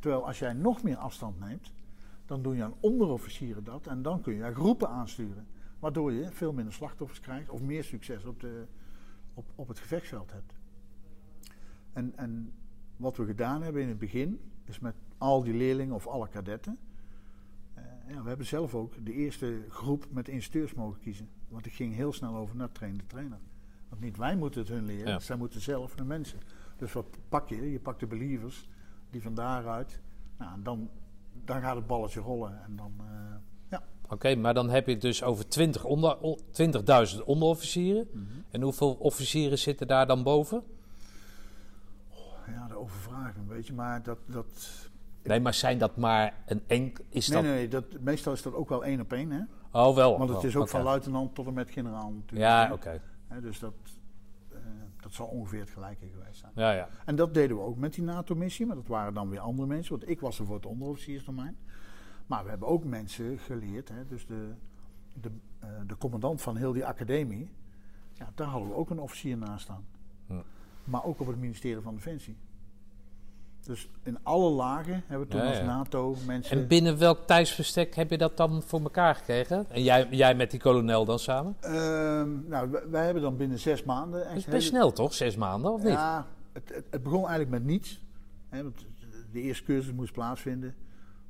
Terwijl 0.00 0.26
als 0.26 0.38
jij 0.38 0.52
nog 0.52 0.82
meer 0.82 0.96
afstand 0.96 1.40
neemt, 1.40 1.72
dan 2.26 2.42
doen 2.42 2.56
je 2.56 2.62
aan 2.64 2.74
onderofficieren 2.80 3.64
dat 3.64 3.86
en 3.86 4.02
dan 4.02 4.20
kun 4.20 4.34
je 4.34 4.54
groepen 4.54 4.88
aansturen. 4.88 5.46
Waardoor 5.78 6.12
je 6.12 6.30
veel 6.30 6.52
minder 6.52 6.72
slachtoffers 6.74 7.20
krijgt 7.20 7.50
of 7.50 7.60
meer 7.62 7.84
succes 7.84 8.24
op, 8.24 8.40
de, 8.40 8.66
op, 9.34 9.44
op 9.54 9.68
het 9.68 9.78
gevechtsveld 9.78 10.32
hebt. 10.32 10.58
En, 11.92 12.12
en 12.16 12.52
wat 12.96 13.16
we 13.16 13.24
gedaan 13.24 13.62
hebben 13.62 13.82
in 13.82 13.88
het 13.88 13.98
begin, 13.98 14.40
is 14.64 14.78
met 14.78 14.94
al 15.18 15.42
die 15.42 15.54
leerlingen 15.54 15.94
of 15.94 16.06
alle 16.06 16.28
kadetten. 16.28 16.78
eh, 17.74 17.82
ja, 18.08 18.22
we 18.22 18.28
hebben 18.28 18.46
zelf 18.46 18.74
ook 18.74 19.04
de 19.04 19.12
eerste 19.12 19.64
groep 19.68 20.06
met 20.10 20.28
instructeurs 20.28 20.74
mogen 20.74 21.00
kiezen. 21.00 21.28
Want 21.48 21.66
ik 21.66 21.72
ging 21.72 21.94
heel 21.94 22.12
snel 22.12 22.36
over 22.36 22.56
naar 22.56 22.72
trainer 22.72 23.06
trainer. 23.06 23.38
Want 23.88 24.02
niet 24.02 24.16
wij 24.16 24.36
moeten 24.36 24.60
het 24.60 24.68
hun 24.70 24.84
leren, 24.84 25.08
Ja. 25.12 25.18
zij 25.18 25.36
moeten 25.36 25.60
zelf 25.60 25.94
hun 25.94 26.06
mensen. 26.06 26.38
Dus 26.76 26.92
wat 26.92 27.06
pak 27.28 27.48
je? 27.48 27.70
Je 27.70 27.80
pakt 27.80 28.00
de 28.00 28.06
believers, 28.06 28.68
die 29.10 29.22
van 29.22 29.34
daaruit. 29.34 30.00
Nou, 30.38 30.62
dan, 30.62 30.90
dan 31.44 31.60
gaat 31.60 31.76
het 31.76 31.86
balletje 31.86 32.20
rollen. 32.20 32.62
En 32.64 32.76
dan, 32.76 32.92
eh, 32.98 33.06
ja. 33.68 33.82
Oké, 34.08 34.34
maar 34.34 34.54
dan 34.54 34.70
heb 34.70 34.86
je 34.86 34.92
het 34.92 35.00
dus 35.00 35.22
over 35.22 35.48
20 35.48 35.84
onder, 35.84 36.16
20.000 36.50 37.24
onderofficieren. 37.24 38.08
Mhm. 38.12 38.24
En 38.50 38.62
hoeveel 38.62 38.92
officieren 38.92 39.58
zitten 39.58 39.86
daar 39.86 40.06
dan 40.06 40.22
boven? 40.22 40.62
ja, 42.46 42.68
de 42.68 42.78
overvraag 42.78 43.36
een 43.36 43.46
beetje. 43.46 43.72
Maar 43.72 44.02
dat, 44.02 44.18
dat, 44.26 44.68
Nee, 45.22 45.40
maar 45.40 45.54
zijn 45.54 45.78
dat 45.78 45.96
maar 45.96 46.34
een 46.46 46.62
enk... 46.66 47.00
Is 47.08 47.28
nee, 47.28 47.36
dat... 47.36 47.46
nee, 47.46 47.54
nee, 47.54 47.68
dat, 47.68 47.84
meestal 48.00 48.32
is 48.32 48.42
dat 48.42 48.54
ook 48.54 48.68
wel 48.68 48.84
één 48.84 49.00
op 49.00 49.12
één. 49.12 49.30
Hè? 49.30 49.40
Oh, 49.72 49.94
wel. 49.94 50.18
Want 50.18 50.30
het 50.30 50.38
wel, 50.38 50.48
is 50.48 50.56
ook 50.56 50.68
van 50.68 50.82
luitenant 50.82 51.34
tot 51.34 51.46
en 51.46 51.54
met 51.54 51.70
generaal 51.70 52.10
natuurlijk. 52.10 52.50
Ja, 52.50 52.72
oké. 52.72 53.00
Dus 53.40 53.58
dat, 53.58 53.72
dat 55.10 55.18
zal 55.18 55.38
ongeveer 55.38 55.60
het 55.60 55.70
gelijke 55.70 56.06
geweest 56.06 56.40
zijn. 56.40 56.52
Ja, 56.54 56.72
ja. 56.72 56.88
En 57.04 57.16
dat 57.16 57.34
deden 57.34 57.56
we 57.56 57.62
ook 57.62 57.76
met 57.76 57.94
die 57.94 58.04
NATO-missie, 58.04 58.66
maar 58.66 58.76
dat 58.76 58.86
waren 58.86 59.14
dan 59.14 59.28
weer 59.28 59.40
andere 59.40 59.68
mensen. 59.68 59.98
Want 59.98 60.10
ik 60.10 60.20
was 60.20 60.38
er 60.38 60.46
voor 60.46 60.54
het 60.54 60.66
onderofficiersdomein. 60.66 61.56
Maar 62.26 62.44
we 62.44 62.50
hebben 62.50 62.68
ook 62.68 62.84
mensen 62.84 63.38
geleerd, 63.38 63.88
hè, 63.88 64.06
dus 64.06 64.26
de, 64.26 64.54
de, 65.20 65.30
eh, 65.58 65.68
de 65.86 65.96
commandant 65.96 66.42
van 66.42 66.56
heel 66.56 66.72
die 66.72 66.86
academie, 66.86 67.50
ja, 68.12 68.32
daar 68.34 68.46
hadden 68.46 68.68
we 68.68 68.74
ook 68.74 68.90
een 68.90 69.00
officier 69.00 69.36
naast 69.36 69.62
staan. 69.62 69.84
Hm. 70.26 70.34
Maar 70.84 71.04
ook 71.04 71.20
op 71.20 71.26
het 71.26 71.38
ministerie 71.38 71.82
van 71.82 71.94
Defensie. 71.94 72.36
Dus 73.64 73.88
in 74.02 74.18
alle 74.22 74.50
lagen 74.50 75.02
hebben 75.06 75.26
we 75.28 75.32
toen 75.32 75.42
Ja, 75.42 75.48
als. 75.48 75.60
NATO 75.60 76.16
mensen... 76.26 76.60
En 76.60 76.66
binnen 76.66 76.98
welk 76.98 77.26
tijdsverstek 77.26 77.94
heb 77.94 78.10
je 78.10 78.18
dat 78.18 78.36
dan 78.36 78.62
voor 78.62 78.80
elkaar 78.80 79.14
gekregen? 79.14 79.66
En 79.68 79.82
jij, 79.82 80.08
jij 80.10 80.34
met 80.34 80.50
die 80.50 80.60
kolonel 80.60 81.04
dan 81.04 81.18
samen? 81.18 81.56
Ehm, 81.60 82.48
nou, 82.48 82.70
wij, 82.70 82.82
wij 82.90 83.04
hebben 83.04 83.22
dan 83.22 83.36
binnen 83.36 83.58
zes 83.58 83.82
maanden... 83.84 84.20
Dat 84.20 84.28
is 84.28 84.34
best 84.34 84.46
hele- 84.46 84.60
snel 84.60 84.92
toch? 84.92 85.14
Zes 85.14 85.36
maanden 85.36 85.72
of 85.72 85.82
niet? 85.82 85.92
Ja, 85.92 86.26
het, 86.52 86.74
het, 86.74 86.84
het 86.90 87.02
begon 87.02 87.28
eigenlijk 87.28 87.50
met 87.50 87.64
niets. 87.64 88.00
Hè, 88.48 88.62
want 88.62 88.86
de 89.32 89.40
eerste 89.40 89.64
cursus 89.64 89.92
moest 89.92 90.12
plaatsvinden. 90.12 90.74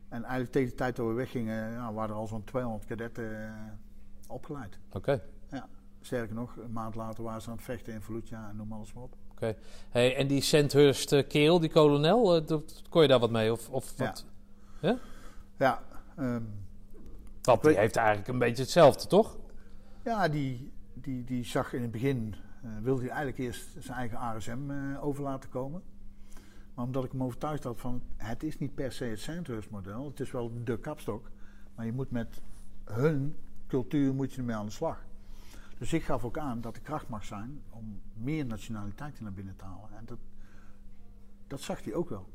En 0.08 0.22
eigenlijk 0.22 0.52
tegen 0.52 0.68
de 0.68 0.74
tijd 0.74 0.96
dat 0.96 1.06
we 1.06 1.12
weggingen, 1.12 1.72
ja, 1.72 1.92
waren 1.92 2.10
er 2.10 2.20
al 2.20 2.26
zo'n 2.26 2.44
200 2.44 2.84
kadetten 2.84 3.42
eh, 3.42 3.52
opgeleid. 4.28 4.78
Oké. 4.92 5.22
Ja, 5.50 5.68
sterker 6.00 6.34
nog, 6.34 6.56
een 6.56 6.72
maand 6.72 6.94
later 6.94 7.24
waren 7.24 7.42
ze 7.42 7.50
aan 7.50 7.56
het 7.56 7.64
vechten 7.64 7.92
in 7.92 8.00
Fallujah 8.02 8.48
en 8.48 8.56
noem 8.56 8.72
alles 8.72 8.92
maar 8.92 9.02
op. 9.02 9.16
oké. 9.42 9.56
Hey, 9.90 10.16
en 10.16 10.26
die 10.26 10.40
Sandhurst 10.40 11.12
eh, 11.12 11.26
kerel, 11.28 11.60
die 11.60 11.70
kolonel, 11.70 12.36
eh, 12.36 12.56
kon 12.88 13.02
je 13.02 13.08
daar 13.08 13.18
wat 13.18 13.30
mee? 13.30 13.52
Of, 13.52 13.68
of 13.70 13.92
Ja. 13.96 14.04
wat? 14.06 14.24
Ja? 14.80 14.98
Ja, 15.56 15.82
Want 17.42 17.62
die 17.62 17.70
weet- 17.70 17.76
heeft 17.76 17.96
eigenlijk 17.96 18.28
een 18.28 18.38
beetje 18.38 18.62
hetzelfde, 18.62 19.06
toch? 19.06 19.36
ja 20.04 20.28
die, 20.28 20.72
die, 20.94 21.24
die 21.24 21.44
zag 21.44 21.72
in 21.72 21.82
het 21.82 21.90
begin, 21.90 22.34
eh, 22.62 22.70
wilde 22.82 23.00
hij 23.00 23.10
eigenlijk 23.10 23.38
eerst 23.38 23.68
zijn 23.78 23.96
eigen 23.98 24.70
eh, 24.70 25.04
over 25.04 25.22
laten 25.22 25.50
komen. 25.50 25.82
Maar 26.74 26.84
omdat 26.84 27.04
ik 27.04 27.10
hem 27.12 27.22
overtuigd 27.22 27.64
had 27.64 27.80
van, 27.80 28.02
het 28.16 28.42
is 28.42 28.58
niet 28.58 28.74
per 28.74 28.92
se 28.92 29.04
het 29.04 29.20
Sandhurst 29.20 29.70
model, 29.70 30.04
het 30.04 30.20
is 30.20 30.30
wel 30.30 30.52
de 30.64 30.78
kapstok. 30.78 31.30
Maar 31.74 31.86
je 31.86 31.92
moet 31.92 32.10
met 32.10 32.40
hun 32.84 33.36
cultuur 33.66 34.14
moet 34.14 34.32
je 34.32 34.38
ermee 34.38 34.56
aan 34.56 34.66
de 34.66 34.72
slag. 34.72 35.04
Dus 35.80 35.92
ik 35.92 36.04
gaf 36.04 36.24
ook 36.24 36.38
aan 36.38 36.60
dat 36.60 36.74
de 36.74 36.80
kracht 36.80 37.08
mag 37.08 37.24
zijn 37.24 37.62
om 37.70 38.00
meer 38.12 38.46
nationaliteiten 38.46 39.24
naar 39.24 39.32
binnen 39.32 39.56
te 39.56 39.64
halen. 39.64 39.96
En 39.96 40.04
dat, 40.04 40.18
dat 41.46 41.60
zag 41.60 41.84
hij 41.84 41.94
ook 41.94 42.08
wel. 42.08 42.28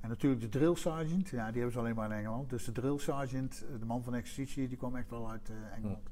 En 0.00 0.08
natuurlijk 0.08 0.40
de 0.40 0.48
drill 0.48 0.74
sergeant, 0.74 1.28
ja, 1.28 1.46
die 1.46 1.54
hebben 1.54 1.72
ze 1.72 1.78
alleen 1.78 1.94
maar 1.94 2.10
in 2.10 2.16
Engeland. 2.16 2.50
Dus 2.50 2.64
de 2.64 2.72
drill 2.72 2.98
sergeant, 2.98 3.64
eh, 3.64 3.78
de 3.78 3.84
man 3.84 4.02
van 4.02 4.14
exercitie, 4.14 4.68
die 4.68 4.76
kwam 4.76 4.96
echt 4.96 5.10
wel 5.10 5.30
uit 5.30 5.50
eh, 5.50 5.76
Engeland. 5.76 6.10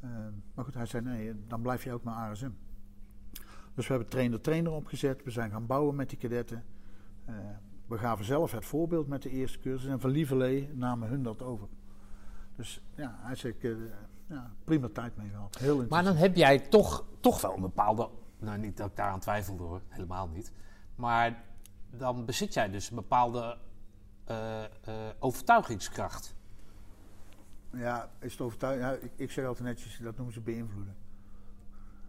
Eh, 0.00 0.10
maar 0.54 0.64
goed, 0.64 0.74
hij 0.74 0.86
zei 0.86 1.04
nee, 1.04 1.46
dan 1.46 1.62
blijf 1.62 1.84
je 1.84 1.92
ook 1.92 2.02
maar 2.02 2.32
RSM. 2.32 2.50
Dus 3.74 3.86
we 3.86 3.92
hebben 3.92 4.08
trainer-trainer 4.08 4.72
opgezet. 4.72 5.24
We 5.24 5.30
zijn 5.30 5.50
gaan 5.50 5.66
bouwen 5.66 5.94
met 5.94 6.08
die 6.08 6.18
kadetten. 6.18 6.64
We 7.86 7.98
gaven 7.98 8.24
zelf 8.24 8.52
het 8.52 8.64
voorbeeld 8.64 9.08
met 9.08 9.22
de 9.22 9.30
eerste 9.30 9.58
cursus. 9.58 9.88
En 9.88 10.00
van 10.00 10.10
Lieverlee 10.10 10.70
namen 10.74 11.08
hun 11.08 11.22
dat 11.22 11.42
over. 11.42 11.68
Dus 12.56 12.82
ja, 12.94 13.18
hij 13.18 13.34
zei, 13.34 13.54
ja, 14.28 14.50
prima 14.64 14.88
tijd 14.92 15.16
mee 15.16 15.28
gehad. 15.28 15.58
Heel 15.58 15.86
Maar 15.88 16.04
dan 16.04 16.16
heb 16.16 16.36
jij 16.36 16.58
toch, 16.58 17.04
toch 17.20 17.40
wel 17.40 17.54
een 17.54 17.60
bepaalde. 17.60 18.08
Nou, 18.38 18.58
niet 18.58 18.76
dat 18.76 18.90
ik 18.90 18.96
daaraan 18.96 19.20
twijfel 19.20 19.56
hoor, 19.58 19.80
helemaal 19.88 20.28
niet. 20.28 20.52
Maar 20.94 21.44
dan 21.90 22.24
bezit 22.24 22.54
jij 22.54 22.70
dus 22.70 22.90
een 22.90 22.96
bepaalde 22.96 23.58
eh, 24.24 24.64
eh, 24.64 24.68
overtuigingskracht. 25.18 26.34
Ja, 27.72 28.10
is 28.20 28.32
het 28.32 28.40
overtuigd? 28.40 28.80
Ja, 28.80 28.92
ik, 28.92 29.12
ik 29.16 29.30
zeg 29.30 29.46
altijd 29.46 29.64
netjes, 29.64 29.98
dat 30.02 30.16
noemen 30.16 30.34
ze 30.34 30.40
beïnvloeden. 30.40 30.96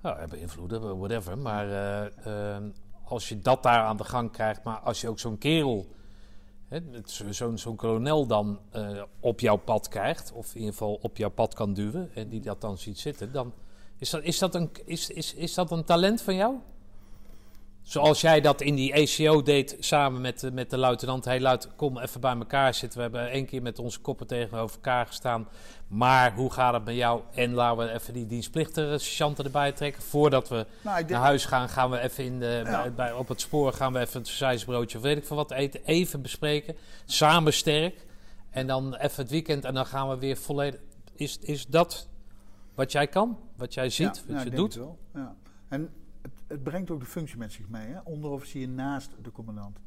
Nou, 0.01 0.19
ja, 0.19 0.27
beïnvloeden, 0.27 0.97
whatever. 0.97 1.37
Maar 1.37 1.69
eh, 1.69 2.55
eh, 2.55 2.63
als 3.03 3.29
je 3.29 3.39
dat 3.39 3.63
daar 3.63 3.83
aan 3.83 3.97
de 3.97 4.03
gang 4.03 4.31
krijgt, 4.31 4.63
maar 4.63 4.79
als 4.79 5.01
je 5.01 5.09
ook 5.09 5.19
zo'n 5.19 5.37
kerel, 5.37 5.95
zo- 7.05 7.31
zo'n 7.31 7.57
zo'n 7.57 7.75
kolonel 7.75 8.25
dan 8.25 8.59
eh, 8.71 9.01
op 9.19 9.39
jouw 9.39 9.55
pad 9.57 9.87
krijgt, 9.87 10.31
of 10.31 10.47
in 10.53 10.55
ieder 10.59 10.71
geval 10.71 10.99
op 11.01 11.17
jouw 11.17 11.29
pad 11.29 11.53
kan 11.53 11.73
duwen, 11.73 12.09
en 12.13 12.29
die 12.29 12.41
dat 12.41 12.61
dan 12.61 12.77
ziet 12.77 12.99
zitten, 12.99 13.31
dan 13.31 13.53
is 13.97 14.09
dat, 14.09 14.23
is 14.23 14.39
dat, 14.39 14.55
een, 14.55 14.69
is, 14.85 15.09
is, 15.09 15.33
is 15.33 15.53
dat 15.53 15.71
een 15.71 15.83
talent 15.83 16.21
van 16.21 16.35
jou? 16.35 16.55
Zoals 17.81 18.21
jij 18.21 18.41
dat 18.41 18.61
in 18.61 18.75
die 18.75 18.93
ACO 18.95 19.41
deed 19.41 19.75
samen 19.79 20.21
met, 20.21 20.39
de- 20.39 20.51
met 20.51 20.69
de 20.69 20.77
luitenant. 20.77 21.25
Hey 21.25 21.39
luid, 21.39 21.75
kom 21.75 21.97
even 21.97 22.21
bij 22.21 22.35
elkaar 22.37 22.73
zitten. 22.73 22.97
We 22.97 23.03
hebben 23.03 23.29
één 23.31 23.45
keer 23.45 23.61
met 23.61 23.79
onze 23.79 23.99
koppen 23.99 24.27
tegenover 24.27 24.75
elkaar 24.75 25.05
gestaan. 25.07 25.47
Maar 25.87 26.33
hoe 26.33 26.51
gaat 26.51 26.73
het 26.73 26.85
met 26.85 26.95
jou? 26.95 27.21
En 27.33 27.53
laten 27.53 27.85
we 27.85 27.91
even 27.93 28.13
die 28.13 28.25
dienstplichtige 28.27 28.97
sergeanten 28.97 29.45
erbij 29.45 29.71
trekken. 29.71 30.01
Voordat 30.03 30.49
we 30.49 30.65
Nou, 30.83 31.05
naar 31.05 31.21
huis 31.21 31.45
gaan, 31.45 31.69
gaan 31.69 31.89
we 31.89 31.99
even 31.99 32.23
in 32.23 32.39
de, 32.39 32.61
Ja. 32.65 32.81
bij, 32.81 32.93
bij- 32.93 33.13
op 33.13 33.27
het 33.27 33.41
spoor 33.41 33.73
gaan 33.73 33.93
we 33.93 33.99
even 33.99 34.19
een 34.19 34.25
sausijsbroodje 34.25 34.97
of 34.97 35.03
weet 35.03 35.17
ik 35.17 35.25
veel 35.25 35.35
wat 35.35 35.51
eten. 35.51 35.81
Even 35.85 36.21
bespreken. 36.21 36.75
Samen 37.05 37.53
sterk. 37.53 38.05
En 38.49 38.67
dan 38.67 38.95
even 38.95 39.21
het 39.21 39.31
weekend 39.31 39.65
en 39.65 39.73
dan 39.73 39.85
gaan 39.85 40.09
we 40.09 40.17
weer 40.17 40.37
volledig... 40.37 40.79
Is, 41.15 41.37
is 41.39 41.65
dat 41.67 42.07
wat 42.75 42.91
jij 42.91 43.07
kan? 43.07 43.37
Wat 43.55 43.73
jij 43.73 43.89
ziet? 43.89 44.15
ja, 44.27 44.33
wat 44.33 44.37
ja, 44.37 44.43
je 44.43 44.49
doet? 44.55 44.73
het 44.73 44.83
wel. 44.83 44.97
Ja. 45.13 45.35
En 45.67 45.89
het, 46.21 46.31
het 46.47 46.63
brengt 46.63 46.91
ook 46.91 46.99
de 46.99 47.05
functie 47.05 47.37
met 47.37 47.53
zich 47.53 47.67
mee. 47.69 47.87
Hè? 47.87 47.99
Onderofficier 48.03 48.67
naast 48.69 49.09
de 49.21 49.31
commandant. 49.31 49.77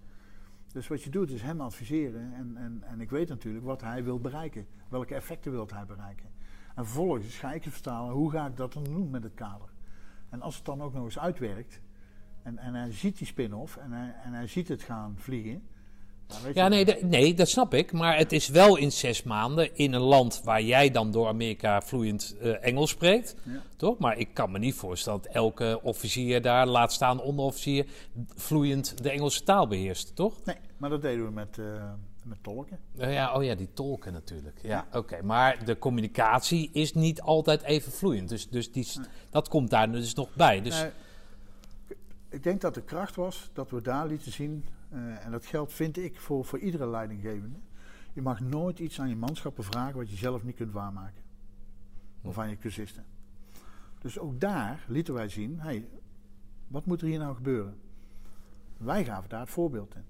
Dus 0.73 0.89
wat 0.89 1.03
je 1.03 1.11
doet 1.11 1.31
is 1.31 1.43
hem 1.43 1.61
adviseren. 1.61 2.35
En, 2.35 2.57
en, 2.57 2.83
en 2.83 3.01
ik 3.01 3.11
weet 3.11 3.29
natuurlijk 3.29 3.65
wat 3.65 3.81
hij 3.81 4.05
wil 4.05 4.21
bereiken. 4.21 4.67
Welke 4.89 5.15
effecten 5.15 5.53
wil 5.53 5.69
hij 5.73 5.87
bereiken. 5.87 6.29
En 6.75 6.85
vervolgens 6.85 7.39
ga 7.39 7.53
ik 7.53 7.65
het 7.65 7.73
vertalen. 7.73 8.15
Hoe 8.15 8.31
ga 8.31 8.47
ik 8.47 8.57
dat 8.57 8.73
dan 8.73 8.85
doen 8.85 9.11
met 9.11 9.23
het 9.23 9.35
kader? 9.35 9.69
En 10.29 10.43
als 10.43 10.57
het 10.57 10.65
dan 10.65 10.83
ook 10.83 10.93
nog 10.93 11.05
eens 11.05 11.19
uitwerkt. 11.19 11.81
En, 12.43 12.59
en 12.59 12.75
hij 12.75 12.93
ziet 12.93 13.19
die 13.19 13.27
spin-off. 13.27 13.77
En 13.77 13.93
hij, 13.93 14.15
en 14.25 14.33
hij 14.33 14.47
ziet 14.47 14.69
het 14.69 14.83
gaan 14.83 15.19
vliegen. 15.19 15.63
Ja, 16.55 16.69
nee, 16.69 16.85
dat- 16.85 17.03
nee, 17.03 17.35
dat 17.35 17.49
snap 17.49 17.75
ik. 17.75 17.93
Maar 17.93 18.17
het 18.17 18.33
is 18.33 18.49
wel 18.49 18.77
in 18.77 18.93
zes 18.93 19.23
maanden 19.23 19.77
in 19.77 19.93
een 19.93 20.01
land 20.01 20.41
waar 20.45 20.63
jij 20.63 20.91
dan 20.91 21.11
door 21.11 21.27
Amerika 21.29 21.83
vloeiend 21.83 22.37
eh, 22.41 22.65
Engels 22.67 22.91
spreekt. 22.91 23.35
Ja. 23.43 23.63
Toch? 23.77 23.99
Maar 23.99 24.19
ik 24.19 24.35
kan 24.35 24.51
me 24.51 24.59
niet 24.59 24.75
voorstellen 24.75 25.23
dat 25.23 25.33
elke 25.33 25.81
officier 25.83 26.43
daar, 26.43 26.67
laat 26.67 26.93
staan 26.93 27.21
onderofficier, 27.21 27.87
vloeiend 28.35 29.03
de 29.03 29.11
Engelse 29.11 29.43
taal 29.43 29.67
beheerst, 29.69 30.17
toch? 30.17 30.35
Nee, 30.45 30.57
maar 30.77 30.91
dat 30.91 31.03
deden 31.03 31.25
we 31.25 31.31
met, 31.31 31.59
eh, 31.59 31.65
met 32.25 32.39
tolken. 32.43 32.79
Eh, 32.99 33.13
ja, 33.15 33.35
oh 33.35 33.45
ja, 33.45 33.55
die 33.55 33.69
tolken 33.75 34.13
natuurlijk. 34.13 34.59
Ja, 34.63 34.69
Ja. 34.93 34.99
oké. 34.99 35.23
Maar 35.23 35.65
de 35.65 35.79
communicatie 35.79 36.71
is 36.73 36.95
niet 36.95 37.21
altijd 37.21 37.63
even 37.63 37.93
vloeiend. 37.93 38.29
Dus, 38.29 38.49
dus 38.49 38.73
die, 38.73 38.87
dat 39.31 39.49
komt 39.49 39.71
daar 39.71 39.93
dus 39.93 40.15
nog 40.15 40.29
bij. 40.35 40.63
Dus 40.63 40.81
Nee, 40.81 40.91
ik 42.31 42.43
denk 42.43 42.61
dat 42.61 42.75
de 42.75 42.83
kracht 42.83 43.17
was 43.17 43.51
dat 43.53 43.71
we 43.71 43.83
daar 43.83 44.07
lieten 44.07 44.33
zien, 44.33 44.65
eh, 44.91 45.25
en 45.25 45.31
dat 45.31 45.47
geldt 45.47 45.73
vind 45.73 45.97
ik 45.97 46.21
voor, 46.21 46.45
voor 46.45 46.59
iedere 46.59 46.87
leidinggevende. 46.87 47.59
Je 48.13 48.23
mag 48.23 48.41
nooit 48.41 48.79
iets 48.79 49.01
aan 49.01 49.09
je 49.09 49.17
manschappen 49.17 49.65
vragen 49.65 49.97
wat 49.97 50.11
je 50.11 50.17
zelf 50.17 50.43
niet 50.45 50.57
kunt 50.57 50.73
waarmaken. 50.73 51.23
Of 52.23 52.39
aan 52.39 52.51
je 52.51 52.59
cursisten. 52.59 53.05
Dus 53.99 54.19
ook 54.19 54.41
daar 54.41 54.85
lieten 54.89 55.15
wij 55.15 55.29
zien, 55.29 55.61
hey, 55.61 55.89
wat 56.69 56.87
moet 56.87 57.01
er 57.01 57.07
hier 57.07 57.19
nou 57.19 57.35
gebeuren? 57.35 57.79
Wij 58.77 59.05
gaven 59.05 59.29
daar 59.29 59.41
het 59.41 59.51
voorbeeld 59.51 59.95
in. 59.95 60.05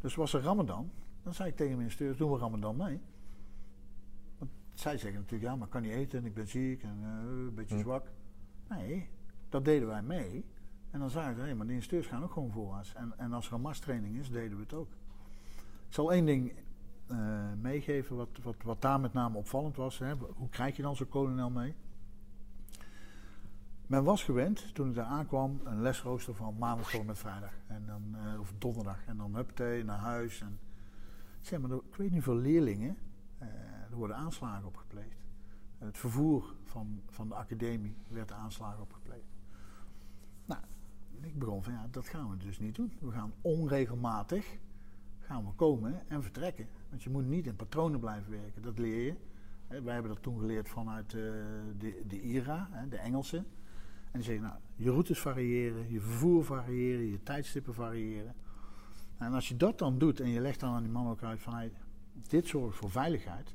Dus 0.00 0.14
was 0.14 0.32
er 0.32 0.42
Ramadan, 0.42 0.90
dan 1.22 1.34
zei 1.34 1.48
ik 1.48 1.56
tegen 1.56 1.72
mijn 1.72 1.84
instructeurs, 1.86 2.18
doen 2.18 2.32
we 2.32 2.38
Ramadan 2.38 2.76
mee? 2.76 3.00
Want 4.38 4.50
zij 4.74 4.98
zeggen 4.98 5.20
natuurlijk, 5.20 5.50
ja, 5.50 5.56
maar 5.56 5.66
ik 5.66 5.72
kan 5.72 5.82
niet 5.82 5.92
eten 5.92 6.18
en 6.18 6.24
ik 6.24 6.34
ben 6.34 6.48
ziek 6.48 6.82
en 6.82 6.98
eh, 7.02 7.08
een 7.08 7.54
beetje 7.54 7.74
Hm. 7.74 7.80
zwak. 7.80 8.06
Nee, 8.68 9.08
dat 9.48 9.64
deden 9.64 9.88
wij 9.88 10.02
mee. 10.02 10.44
En 10.96 11.02
dan 11.02 11.10
zeiden 11.10 11.36
ze, 11.36 11.48
hé, 11.48 11.54
maar 11.54 11.66
de 11.66 11.72
instructeurs 11.72 12.12
gaan 12.12 12.22
ook 12.22 12.32
gewoon 12.32 12.50
voorwaarts. 12.50 12.94
En, 12.94 13.12
en 13.16 13.32
als 13.32 13.46
er 13.46 13.52
een 13.52 13.60
marstraining 13.60 14.18
is, 14.18 14.30
deden 14.30 14.56
we 14.56 14.62
het 14.62 14.72
ook. 14.72 14.88
Ik 15.86 15.92
zal 15.92 16.12
één 16.12 16.26
ding 16.26 16.52
eh, 17.06 17.52
meegeven, 17.60 18.16
wat, 18.16 18.28
wat, 18.42 18.54
wat 18.64 18.82
daar 18.82 19.00
met 19.00 19.12
name 19.12 19.36
opvallend 19.36 19.76
was. 19.76 19.98
Hè. 19.98 20.14
Hoe 20.14 20.48
krijg 20.48 20.76
je 20.76 20.82
dan 20.82 20.96
zo'n 20.96 21.08
kolonel 21.08 21.50
mee? 21.50 21.74
Men 23.86 24.04
was 24.04 24.24
gewend, 24.24 24.74
toen 24.74 24.88
ik 24.88 24.94
daar 24.94 25.06
aankwam, 25.06 25.60
een 25.64 25.82
lesrooster 25.82 26.34
van 26.34 26.56
maandag 26.58 26.90
tot 26.90 27.06
met 27.06 27.18
vrijdag. 27.18 27.52
En 27.66 27.86
dan, 27.86 28.16
eh, 28.16 28.40
of 28.40 28.52
donderdag. 28.58 29.06
En 29.06 29.16
dan 29.16 29.34
huppatee, 29.34 29.84
naar 29.84 29.98
huis. 29.98 30.40
En, 30.40 30.58
zeg 31.40 31.60
maar, 31.60 31.70
ik 31.70 31.96
weet 31.96 32.10
niet 32.10 32.24
hoeveel 32.24 32.42
leerlingen, 32.42 32.96
eh, 33.38 33.48
er 33.90 33.96
worden 33.96 34.16
aanslagen 34.16 34.66
op 34.66 34.76
gepleegd. 34.76 35.16
Het 35.78 35.98
vervoer 35.98 36.54
van, 36.64 37.02
van 37.06 37.28
de 37.28 37.34
academie 37.34 37.96
werd 38.08 38.32
aanslagen 38.32 38.82
op 38.82 38.92
gepleegd. 38.92 39.25
Ik 41.26 41.38
begon 41.38 41.62
van 41.62 41.72
ja, 41.72 41.88
dat 41.90 42.08
gaan 42.08 42.30
we 42.30 42.36
dus 42.36 42.58
niet 42.58 42.74
doen. 42.74 42.92
We 43.00 43.10
gaan 43.10 43.32
onregelmatig 43.40 44.58
gaan 45.20 45.44
we 45.44 45.52
komen 45.52 46.02
en 46.08 46.22
vertrekken. 46.22 46.66
Want 46.88 47.02
je 47.02 47.10
moet 47.10 47.26
niet 47.26 47.46
in 47.46 47.56
patronen 47.56 48.00
blijven 48.00 48.30
werken. 48.30 48.62
Dat 48.62 48.78
leer 48.78 49.04
je. 49.04 49.14
Wij 49.82 49.92
hebben 49.92 50.12
dat 50.12 50.22
toen 50.22 50.38
geleerd 50.38 50.68
vanuit 50.68 51.14
eh, 51.14 51.20
de, 51.78 52.02
de 52.06 52.20
IRA, 52.20 52.68
de 52.88 52.96
Engelse. 52.96 53.36
En 53.36 54.12
die 54.12 54.22
zeggen, 54.22 54.44
nou, 54.44 54.58
je 54.76 54.90
routes 54.90 55.20
variëren, 55.20 55.90
je 55.90 56.00
vervoer 56.00 56.44
variëren, 56.44 57.06
je 57.06 57.22
tijdstippen 57.22 57.74
variëren. 57.74 58.34
En 59.18 59.32
als 59.32 59.48
je 59.48 59.56
dat 59.56 59.78
dan 59.78 59.98
doet 59.98 60.20
en 60.20 60.28
je 60.28 60.40
legt 60.40 60.60
dan 60.60 60.74
aan 60.74 60.82
die 60.82 60.92
man 60.92 61.08
ook 61.08 61.22
uit 61.22 61.40
van, 61.40 61.54
hey, 61.54 61.72
dit 62.28 62.46
zorgt 62.46 62.76
voor 62.76 62.90
veiligheid. 62.90 63.54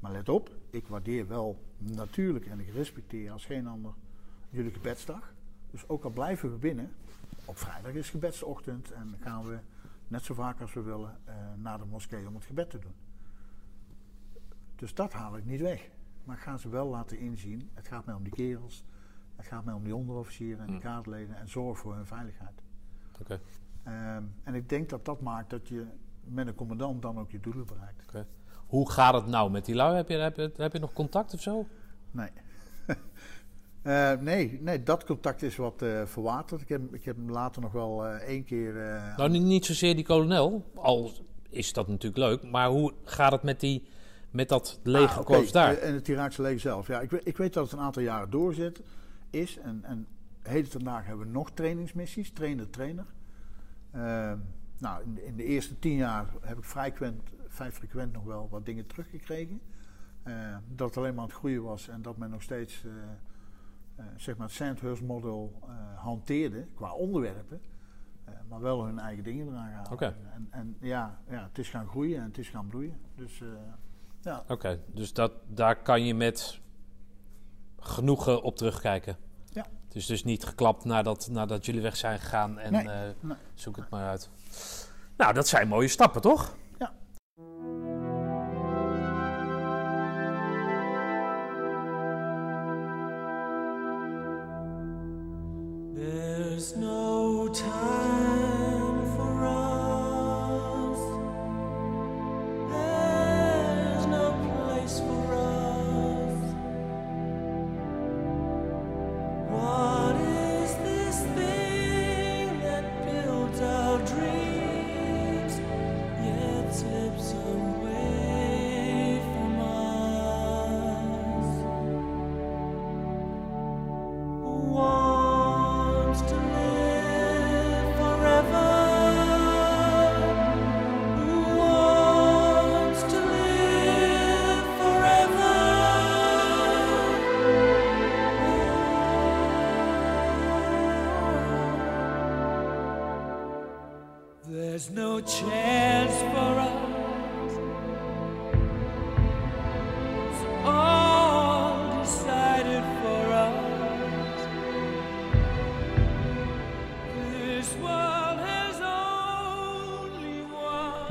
Maar 0.00 0.12
let 0.12 0.28
op, 0.28 0.50
ik 0.70 0.86
waardeer 0.86 1.28
wel 1.28 1.64
natuurlijk 1.78 2.46
en 2.46 2.60
ik 2.60 2.68
respecteer 2.68 3.30
als 3.30 3.44
geen 3.44 3.66
ander 3.66 3.94
jullie 4.50 4.72
gebedsdag. 4.72 5.34
Dus 5.70 5.88
ook 5.88 6.04
al 6.04 6.10
blijven 6.10 6.50
we 6.50 6.56
binnen, 6.56 6.90
op 7.44 7.58
vrijdag 7.58 7.92
is 7.92 8.10
gebedsochtend 8.10 8.92
en 8.92 9.16
gaan 9.20 9.44
we 9.44 9.58
net 10.08 10.24
zo 10.24 10.34
vaak 10.34 10.60
als 10.60 10.72
we 10.72 10.82
willen 10.82 11.18
eh, 11.24 11.34
naar 11.56 11.78
de 11.78 11.84
moskee 11.84 12.28
om 12.28 12.34
het 12.34 12.44
gebed 12.44 12.70
te 12.70 12.78
doen. 12.78 12.94
Dus 14.76 14.94
dat 14.94 15.12
haal 15.12 15.36
ik 15.36 15.44
niet 15.44 15.60
weg. 15.60 15.88
Maar 16.24 16.36
ik 16.36 16.42
ga 16.42 16.56
ze 16.56 16.68
wel 16.68 16.86
laten 16.86 17.18
inzien, 17.18 17.70
het 17.74 17.88
gaat 17.88 18.04
mij 18.04 18.14
om 18.14 18.22
die 18.22 18.32
kerels, 18.32 18.84
het 19.36 19.46
gaat 19.46 19.64
mij 19.64 19.74
om 19.74 19.84
die 19.84 19.94
onderofficieren 19.94 20.66
en 20.66 20.72
de 20.72 20.78
kaartleden 20.78 21.36
en 21.36 21.48
zorg 21.48 21.78
voor 21.78 21.94
hun 21.94 22.06
veiligheid. 22.06 22.62
Oké. 23.20 23.40
Ehm, 23.82 24.22
en 24.42 24.54
ik 24.54 24.68
denk 24.68 24.88
dat 24.88 25.04
dat 25.04 25.20
maakt 25.20 25.50
dat 25.50 25.68
je 25.68 25.86
met 26.24 26.46
een 26.46 26.54
commandant 26.54 27.02
dan 27.02 27.18
ook 27.18 27.30
je 27.30 27.40
doelen 27.40 27.66
bereikt. 27.66 28.02
Oké. 28.06 28.26
Hoe 28.66 28.90
gaat 28.90 29.14
het 29.14 29.26
nou 29.26 29.50
met 29.50 29.64
die 29.64 29.74
lui? 29.74 29.96
Heb 29.96 30.08
je, 30.08 30.16
heb 30.16 30.36
je, 30.36 30.52
heb 30.56 30.72
je 30.72 30.78
nog 30.78 30.92
contact 30.92 31.34
of 31.34 31.40
zo? 31.40 31.66
Nee. 32.10 32.30
Eh, 33.82 34.12
nee, 34.12 34.58
nee, 34.62 34.82
dat 34.82 35.04
contact 35.04 35.42
is 35.42 35.56
wat 35.56 35.82
eh, 35.82 36.06
verwaterd. 36.06 36.60
Ik 36.60 36.68
heb, 36.68 36.94
ik 36.94 37.04
heb 37.04 37.16
hem 37.16 37.30
later 37.30 37.62
nog 37.62 37.72
wel 37.72 38.06
eh, 38.06 38.14
één 38.14 38.44
keer. 38.44 38.74
Nou, 39.16 39.28
niet, 39.38 39.66
zozeer 39.66 39.94
die 39.94 40.04
kolonel. 40.04 40.70
Al 40.74 41.12
is 41.50 41.72
dat 41.72 41.88
natuurlijk 41.88 42.16
leuk. 42.22 42.50
Maar 42.50 42.68
hoe 42.68 42.92
gaat 43.04 43.32
het 43.32 43.42
met, 43.42 43.60
die, 43.60 43.88
met 44.30 44.48
dat 44.48 44.80
legerkorps 44.82 45.46
Ah, 45.46 45.52
daar? 45.52 45.76
En 45.76 45.94
het 45.94 46.08
Iraakse 46.08 46.42
leger 46.42 46.60
zelf. 46.60 46.86
Ja, 46.86 47.00
ik, 47.00 47.10
weet- 47.10 47.26
ik 47.26 47.36
weet 47.36 47.52
dat 47.52 47.64
het 47.64 47.72
een 47.72 47.84
aantal 47.84 48.02
jaren 48.02 48.30
doorzet 48.30 48.82
is. 49.30 49.58
En, 49.58 49.84
en 49.84 50.06
heden 50.42 50.70
ten 50.70 50.84
dagen 50.84 51.06
hebben 51.06 51.26
we 51.26 51.32
nog 51.32 51.50
trainingsmissies, 51.50 52.30
trainer-trainer. 52.32 53.06
Nou, 54.78 55.02
in 55.04 55.14
de, 55.14 55.24
in 55.26 55.36
de 55.36 55.44
eerste 55.44 55.78
tien 55.78 55.96
jaar 55.96 56.26
heb 56.40 56.58
ik 56.58 56.64
frequent, 56.64 57.22
vrij 57.48 57.72
frequent 57.72 58.12
nog 58.12 58.24
wel 58.24 58.48
wat 58.50 58.66
dingen 58.66 58.86
teruggekregen. 58.86 59.60
Dat 60.68 60.88
het 60.88 60.96
alleen 60.96 61.14
maar 61.14 61.22
aan 61.22 61.28
het 61.28 61.38
groeien 61.38 61.62
was 61.62 61.88
en 61.88 62.02
dat 62.02 62.16
men 62.16 62.30
nog 62.30 62.42
steeds 62.42 62.84
zeg 64.16 64.36
maar 64.36 64.46
het 64.46 64.56
Sandhurst 64.56 65.02
model 65.02 65.58
eh, 65.62 65.68
hanteerde 65.98 66.66
qua 66.74 66.92
onderwerpen. 66.92 67.60
eh, 68.24 68.34
maar 68.48 68.60
wel 68.60 68.84
hun 68.84 68.98
eigen 68.98 69.24
dingen 69.24 69.48
eraan. 69.48 69.92
Oké. 69.92 70.16
En, 70.34 70.48
en 70.50 70.76
ja, 70.80 71.18
ja, 71.28 71.42
het 71.48 71.58
is 71.58 71.68
gaan 71.68 71.86
groeien 71.88 72.18
en 72.18 72.24
het 72.24 72.38
is 72.38 72.48
gaan 72.48 72.66
bloeien. 72.66 73.00
Dus 73.16 73.40
eh, 73.40 73.48
ja, 74.20 74.44
Oké, 74.48 74.80
dus 74.94 75.12
dat, 75.12 75.32
daar 75.48 75.82
kan 75.82 76.04
je 76.04 76.14
met 76.14 76.60
genoegen 77.78 78.42
op 78.42 78.56
terugkijken. 78.56 79.16
Ja. 79.52 79.66
Het 79.84 79.94
is 79.94 80.06
dus 80.06 80.24
niet 80.24 80.44
geklapt 80.44 80.84
nadat, 80.84 81.28
nadat 81.30 81.66
jullie 81.66 81.80
weg 81.80 81.96
zijn 81.96 82.18
gegaan 82.18 82.58
en 82.58 82.72
Nee, 82.72 82.88
eh, 82.88 83.10
nee. 83.20 83.36
zoek 83.54 83.76
het 83.76 83.90
maar 83.90 84.08
uit. 84.08 84.30
Nou, 85.16 85.32
dat 85.34 85.48
zijn 85.48 85.68
mooie 85.68 85.88
stappen, 85.88 86.20
toch? 86.20 86.56
There's 96.60 96.76
no 96.76 97.48
time 97.48 98.09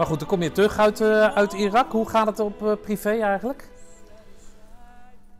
goed, 0.10 0.20
dan 0.20 0.28
kom 0.28 0.42
je 0.42 0.52
terug 0.52 0.78
uit, 0.78 1.02
eh, 1.02 1.36
uit 1.36 1.54
Irak. 1.54 1.92
Hoe 1.92 2.10
gaat 2.10 2.28
het 2.28 2.40
op 2.40 2.62
eh, 2.62 2.76
privé 2.82 3.10
eigenlijk? 3.10 3.72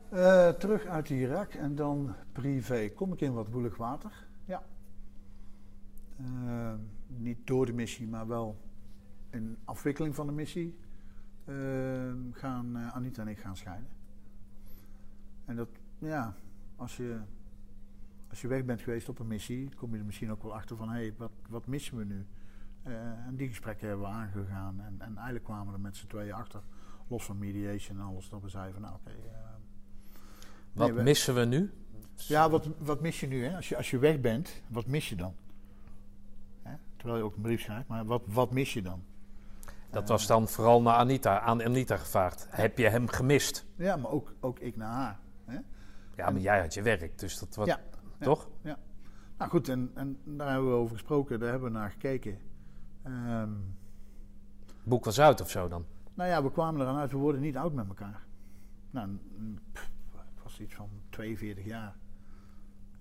Eh, 0.10 0.50
terug 0.50 0.86
uit 0.86 1.10
Irak 1.10 1.54
en 1.54 1.76
dan 1.76 2.16
privé. 2.32 2.90
Kom 2.90 3.14
ik 3.14 3.22
in 3.22 3.34
wat 3.34 3.48
woelig 3.48 3.78
water? 3.78 4.28
Ja. 4.46 4.64
Niet 7.08 7.48
door 7.48 7.66
de 7.66 7.74
missie, 7.74 8.08
maar 8.08 8.28
wel 8.28 8.58
in 9.30 9.58
afwikkeling 9.66 10.16
van 10.16 10.28
de 10.28 10.34
missie 10.34 10.78
gaan 12.32 12.78
Anita 12.78 13.22
en 13.22 13.28
ik 13.28 13.40
gaan 13.40 13.58
scheiden. 13.58 13.90
En 15.46 15.56
dat, 15.56 15.70
ja, 15.98 16.36
als 16.76 16.98
je, 16.98 17.20
als 18.30 18.42
je 18.42 18.48
weg 18.48 18.66
bent 18.66 18.82
geweest 18.82 19.10
op 19.10 19.20
een 19.20 19.28
missie, 19.28 19.70
kom 19.76 19.94
je 19.94 20.00
er 20.00 20.06
misschien 20.06 20.32
ook 20.32 20.44
wel 20.44 20.54
achter 20.54 20.76
van, 20.76 20.90
hé, 20.90 21.00
hey, 21.00 21.14
wat, 21.18 21.32
wat 21.50 21.68
missen 21.68 21.98
we 21.98 22.04
nu? 22.04 22.26
Eh, 22.84 22.94
en 23.28 23.36
die 23.36 23.48
gesprekken 23.48 23.88
hebben 23.88 24.06
we 24.06 24.12
aangegaan. 24.14 24.82
En, 24.82 24.96
en 25.00 25.16
eigenlijk 25.16 25.46
kwamen 25.46 25.68
we 25.68 25.74
er 25.74 25.80
met 25.80 25.96
z'n 25.98 26.08
tweeën 26.08 26.34
achter, 26.34 26.62
los 27.08 27.24
van 27.26 27.38
mediation 27.38 28.00
en 28.00 28.06
alles, 28.06 28.30
dat 28.30 28.42
we 28.42 28.50
zeiden 28.50 28.74
van, 28.74 28.82
nou 28.82 28.96
oké, 28.96 29.10
eh, 29.12 29.38
Wat 30.74 30.88
Nee, 30.88 30.96
we- 30.98 31.04
missen 31.04 31.36
we 31.36 31.46
nu? 31.46 31.72
ja, 32.16 32.50
wat, 32.50 32.70
wat 32.78 33.02
mis 33.02 33.20
je 33.20 33.28
nu? 33.28 33.46
Hè? 33.46 33.56
Als, 33.56 33.70
je, 33.70 33.78
als 33.78 33.90
je 33.90 33.98
weg 34.00 34.20
bent, 34.22 34.62
wat 34.68 34.86
mis 34.86 35.10
je 35.10 35.16
dan? 35.16 35.34
Hè? 36.62 36.76
Terwijl 36.96 37.18
je 37.20 37.24
ook 37.26 37.36
een 37.36 37.42
brief 37.42 37.62
schrijft, 37.62 37.88
maar 37.88 38.06
wat, 38.06 38.22
wat 38.26 38.52
mis 38.52 38.74
je 38.74 38.82
dan? 38.82 39.04
Dat 39.92 40.08
was 40.08 40.28
dan 40.28 40.48
vooral 40.48 40.82
naar 40.82 40.96
Anita, 40.96 41.40
aan 41.40 41.64
Anita 41.64 41.98
gevraagd. 41.98 42.48
Heb 42.50 42.78
je 42.78 42.88
hem 42.90 43.08
gemist? 43.08 43.66
Ja, 43.76 43.96
maar 43.96 44.12
ook, 44.12 44.34
ook 44.40 44.60
ik 44.60 44.76
naar 44.76 44.92
haar. 44.92 45.20
Hè? 45.46 45.58
Ja, 46.16 46.30
maar 46.30 46.42
jij 46.42 46.60
had 46.62 46.74
je 46.74 46.82
werk, 46.82 47.20
dus 47.20 47.40
dat 47.40 47.56
was... 47.56 47.68
Ja, 47.68 47.80
ja. 48.20 48.26
Toch? 48.26 48.50
Nou 49.38 49.52
goed, 49.52 49.70
en, 49.70 49.92
en 49.94 50.18
daar 50.24 50.50
hebben 50.52 50.70
we 50.70 50.76
over 50.76 50.96
gesproken, 50.96 51.40
daar 51.40 51.50
hebben 51.50 51.72
we 51.72 51.78
naar 51.78 51.90
gekeken. 51.92 52.38
Ehm, 53.04 53.50
Boek 54.84 55.06
was 55.06 55.20
uit 55.20 55.42
of 55.42 55.50
zo 55.50 55.68
dan? 55.68 55.86
nou 56.14 56.30
ja, 56.30 56.44
we 56.44 56.52
kwamen 56.52 56.82
eraan 56.82 56.98
uit, 56.98 57.12
we 57.12 57.18
worden 57.18 57.42
niet 57.42 57.58
oud 57.58 57.74
met 57.74 57.88
elkaar. 57.88 58.22
Nou, 58.92 59.18
pff, 59.74 59.90
het 60.12 60.44
was 60.44 60.60
iets 60.60 60.74
van 60.74 60.90
42 61.10 61.66
jaar. 61.66 61.96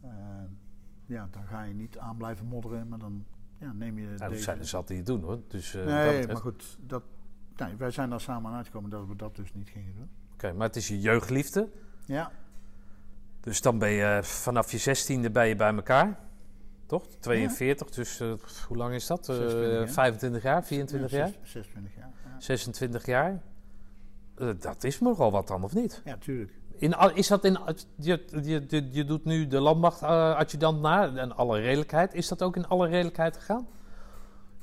Ehm, 0.02 0.46
ja, 1.06 1.28
dan 1.30 1.42
ga 1.46 1.62
je 1.62 1.74
niet 1.74 1.98
aan 1.98 2.16
blijven 2.16 2.46
modderen, 2.46 2.88
maar 2.88 2.98
dan 2.98 3.24
ja, 3.58 3.72
neem 3.72 3.98
je 3.98 4.04
Nou, 4.06 4.18
dat 4.18 4.28
deze... 4.30 4.42
zou- 4.42 4.58
dat 4.58 4.66
zat 4.66 4.88
hij 4.88 5.02
doen 5.02 5.22
hoor. 5.22 5.40
Dus, 5.48 5.74
eh, 5.74 5.84
nee, 5.84 6.04
betreft- 6.06 6.26
maar 6.26 6.36
goed, 6.36 6.78
dat, 6.80 7.02
nee, 7.56 7.76
wij 7.76 7.90
zijn 7.90 8.10
daar 8.10 8.20
samen 8.20 8.50
aan 8.50 8.56
uitgekomen 8.56 8.90
dat 8.90 9.06
we 9.06 9.16
dat 9.16 9.36
dus 9.36 9.54
niet 9.54 9.68
gingen 9.68 9.94
doen. 9.94 10.08
Oké, 10.32 10.52
maar 10.52 10.66
het 10.66 10.76
is 10.76 10.88
je 10.88 11.00
jeugdliefde. 11.00 11.70
Ja, 12.04 12.30
Dus 13.40 13.60
dan 13.60 13.78
ben 13.78 13.88
je 13.90 14.20
vanaf 14.22 14.70
je 14.70 14.78
zestiende 14.78 15.30
bij 15.30 15.56
elkaar. 15.56 16.18
Toch? 16.88 17.06
42, 17.20 17.90
dus 17.90 18.20
eh, 18.20 18.32
hoe 18.66 18.76
lang 18.76 18.94
is 18.94 19.06
dat? 19.06 19.28
Eh, 19.28 19.34
26 19.36 19.72
jaar. 19.72 19.88
25 19.88 20.42
jaar, 20.42 20.64
24 20.64 21.10
Ja, 21.10 21.18
jaar, 21.18 21.28
zes- 21.28 21.50
26 21.50 21.94
jaar. 21.96 22.10
Ja, 22.24 22.40
26 22.40 23.06
jaar. 23.06 23.42
Eh, 24.34 24.48
dat 24.58 24.84
is 24.84 25.00
nogal 25.00 25.30
wat 25.30 25.48
dan, 25.48 25.64
of 25.64 25.74
niet? 25.74 26.02
ja 26.04 26.16
tuurlijk. 26.16 26.52
In, 26.76 27.14
is 27.14 27.28
dat 27.28 27.44
in, 27.44 27.58
je, 27.96 28.24
je, 28.92 29.04
doet 29.04 29.24
nu 29.24 29.46
de 29.46 29.60
landmacht-adjudant 29.60 30.80
na, 30.80 31.16
en 31.16 31.36
alle 31.36 31.60
redelijkheid. 31.60 32.14
Is 32.14 32.28
dat 32.28 32.42
ook 32.42 32.56
in 32.56 32.66
alle 32.66 32.88
redelijkheid 32.88 33.36
gegaan? 33.36 33.66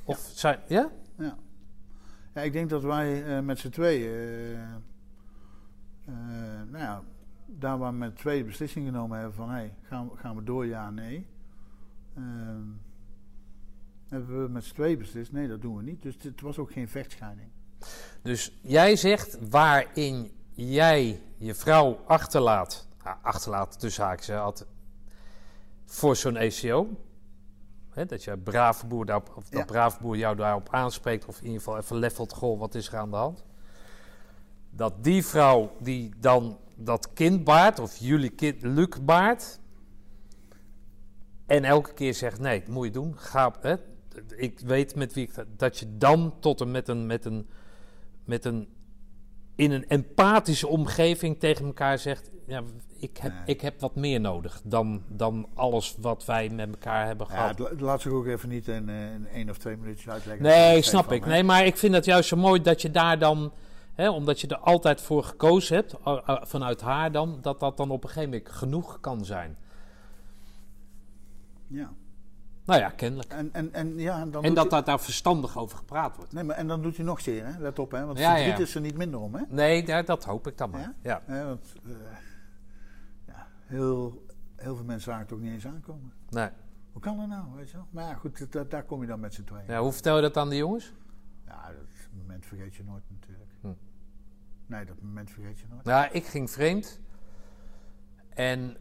Of 0.04 0.30
zijn, 0.34 0.60
ja? 0.68 0.90
Ja. 1.18 1.38
ja, 2.34 2.42
ik 2.42 2.54
denk 2.54 2.70
dat 2.70 2.84
wij 2.84 3.26
eh, 3.38 3.44
met 3.44 3.60
z'n 3.60 3.70
tweeën, 3.70 4.10
eh, 4.10 4.64
eh, 4.64 4.68
nou 6.70 6.78
ja, 6.78 7.02
daar 7.46 7.78
waar 7.78 7.92
we 7.92 7.98
met 7.98 8.16
twee 8.18 8.38
de 8.40 8.46
beslissing 8.46 8.86
genomen 8.86 9.18
hebben 9.18 9.36
van, 9.36 9.50
hey, 9.50 9.74
gaan, 9.82 10.10
gaan 10.16 10.36
we 10.36 10.44
door, 10.44 10.66
ja, 10.66 10.90
nee. 10.90 11.28
Ehm, 12.16 12.64
hebben 14.10 14.44
we 14.44 14.50
met 14.50 14.64
z'n 14.64 14.74
tweeën 14.74 14.98
beslist, 14.98 15.32
nee, 15.32 15.48
dat 15.48 15.62
doen 15.62 15.76
we 15.76 15.84
niet. 15.84 16.02
Dus 16.02 16.16
het 16.22 16.42
was 16.42 16.58
ook 16.58 16.72
geen 16.72 16.90
vechtscheiding. 16.90 17.50
Dus 18.22 18.58
jij 18.62 18.96
zegt 18.96 19.50
waarin 19.50 20.32
jij 20.52 21.22
je 21.38 21.54
vrouw 21.56 22.00
achterlaat, 22.06 22.88
ah, 23.04 23.24
achterlaat 23.24 23.80
tussen 23.80 24.04
haakjes, 24.04 24.36
had, 24.36 24.66
voor 25.86 26.16
zo'n 26.16 26.36
ECO. 26.38 26.90
Hè, 27.90 28.06
dat 28.06 28.24
je 28.24 28.38
brave 28.38 28.86
boer 28.88 29.06
daarop, 29.06 29.34
of 29.36 29.44
dat 29.50 29.60
Ja. 29.60 29.66
brave 29.66 30.02
boer 30.02 30.18
jou 30.18 30.36
daarop 30.36 30.70
aanspreekt, 30.70 31.26
of 31.26 31.38
in 31.38 31.44
ieder 31.44 31.58
geval 31.58 31.78
even 31.78 31.96
levelt, 31.98 32.34
goh, 32.34 32.60
wat 32.60 32.76
is 32.76 32.88
er 32.88 32.98
aan 32.98 33.10
de 33.10 33.16
hand? 33.16 33.44
dat 34.76 35.04
die 35.04 35.26
vrouw 35.26 35.72
die 35.80 36.14
dan 36.20 36.58
dat 36.76 37.14
kind 37.14 37.44
baart, 37.44 37.80
of 37.80 37.98
jullie 37.98 38.30
kind 38.30 38.62
Luc 38.62 38.90
baart, 39.02 39.60
en 41.46 41.64
elke 41.64 41.94
keer 41.94 42.14
zegt: 42.14 42.40
nee, 42.40 42.60
dat 42.60 42.68
moet 42.68 42.86
je 42.86 42.92
doen. 42.92 43.14
Ga, 43.18 43.54
hè, 43.62 43.76
ik 44.36 44.60
weet 44.60 44.96
met 44.96 45.14
wie 45.14 45.24
ik 45.24 45.36
dat, 45.36 45.46
dat 45.58 45.78
je 45.78 45.98
dan 45.98 46.34
tot 46.40 46.60
een 46.60 46.72
met 46.72 46.88
een 46.88 47.06
met 47.06 47.26
een 47.26 47.50
met 48.26 48.46
een 48.46 48.68
in 49.56 49.72
een 49.72 49.88
empathische 49.88 50.68
omgeving 50.68 51.40
tegen 51.40 51.66
elkaar 51.66 52.00
zegt: 52.00 52.32
ja, 52.48 52.62
ik 53.00 53.18
heb, 53.18 53.34
ik 53.46 53.62
heb 53.62 53.80
wat 53.80 53.96
meer 53.96 54.20
nodig 54.20 54.62
dan, 54.64 55.04
dan 55.08 55.48
alles 55.54 55.96
wat 56.00 56.26
wij 56.26 56.50
met 56.50 56.70
elkaar 56.70 57.06
hebben 57.06 57.28
Ja, 57.30 57.36
gehad. 57.36 57.70
het 57.70 57.82
laat 57.82 58.02
zich 58.02 58.12
ook 58.12 58.26
even 58.26 58.50
niet 58.50 58.68
in, 58.68 58.90
eh, 58.90 59.14
in 59.14 59.28
één 59.28 59.50
of 59.50 59.58
twee 59.58 59.78
minuutjes 59.78 60.10
uitleggen. 60.10 60.44
Nee, 60.46 60.76
Dat 60.76 60.84
snap 60.84 61.12
ik. 61.12 61.26
Nee, 61.26 61.44
maar 61.44 61.66
ik 61.66 61.78
vind 61.78 61.94
het 61.96 62.06
juist 62.06 62.30
zo 62.30 62.36
mooi 62.38 62.62
dat 62.62 62.82
je 62.82 62.92
daar 62.92 63.20
dan, 63.20 63.54
omdat 63.98 64.42
je 64.42 64.48
er 64.48 64.58
altijd 64.58 65.02
voor 65.02 65.24
gekozen 65.24 65.76
hebt, 65.76 65.96
vanuit 66.48 66.82
haar 66.82 67.12
dan, 67.12 67.38
dat 67.42 67.60
dat 67.60 67.78
dan 67.78 67.90
op 67.92 68.04
een 68.04 68.10
gegeven 68.10 68.30
moment 68.30 68.50
genoeg 68.50 69.00
kan 69.00 69.26
zijn. 69.26 69.58
Ja. 71.68 71.94
Nou 72.66 72.80
ja, 72.80 72.90
kennelijk. 72.90 73.30
En, 73.30 73.54
en, 73.54 73.74
en, 73.74 73.98
ja, 73.98 74.20
en 74.22 74.32
dan 74.32 74.44
En 74.44 74.54
dat 74.54 74.64
hij- 74.64 74.70
daar, 74.72 74.84
daar 74.84 75.00
verstandig 75.00 75.58
over 75.58 75.78
gepraat 75.78 76.16
wordt. 76.16 76.34
Nee, 76.34 76.44
maar 76.44 76.56
en 76.56 76.68
dan 76.68 76.82
doet 76.82 76.96
hij 76.96 77.06
nog 77.06 77.22
zeer, 77.22 77.46
hè? 77.46 77.60
Let 77.60 77.80
op, 77.80 77.92
hè? 77.92 78.06
Want 78.06 78.18
Ja, 78.20 78.34
verdriet 78.36 78.58
ja. 78.58 78.64
is 78.64 78.76
er 78.76 78.82
niet 78.82 78.98
minder 78.98 79.20
om, 79.20 79.36
hè? 79.36 79.42
Nee, 79.50 79.86
ja, 79.86 80.02
dat 80.02 80.24
hoop 80.24 80.48
ik 80.48 80.58
dan 80.58 80.70
maar. 80.70 80.94
Ja? 81.02 81.22
Want 81.28 81.74
eh, 81.86 81.92
ja, 83.28 83.48
heel, 83.66 84.26
heel 84.56 84.76
veel 84.76 84.86
mensen 84.86 85.04
zagen 85.12 85.22
het 85.24 85.34
ook 85.34 85.40
niet 85.40 85.52
eens 85.52 85.68
aankomen. 85.68 86.14
Nee. 86.30 86.50
Hoe 86.92 87.02
kan 87.02 87.18
dat 87.18 87.28
nou, 87.28 87.56
weet 87.56 87.70
je 87.70 87.78
wel? 87.78 87.88
Maar 87.90 88.04
ja, 88.04 88.14
goed, 88.14 88.52
dat- 88.52 88.72
daar 88.72 88.84
kom 88.84 89.02
je 89.02 89.08
dan 89.08 89.20
met 89.20 89.34
z'n 89.34 89.44
tweeën. 89.44 89.64
Ja, 89.68 89.80
hoe 89.82 89.92
vertel 89.92 90.16
je 90.16 90.22
dat 90.22 90.38
aan 90.38 90.50
de 90.50 90.56
jongens? 90.56 90.94
Ja, 91.46 91.68
dat 91.68 92.08
moment 92.18 92.46
vergeet 92.46 92.76
je 92.76 92.84
nooit 92.84 93.04
natuurlijk. 93.10 93.52
Hm. 93.62 93.68
Nee, 94.66 94.86
dat 94.86 95.02
moment 95.02 95.32
vergeet 95.32 95.60
je 95.60 95.66
nooit. 95.70 95.84
Nou, 95.84 96.08
ik 96.12 96.26
ging 96.26 96.50
vreemd. 96.52 97.00
En 98.30 98.78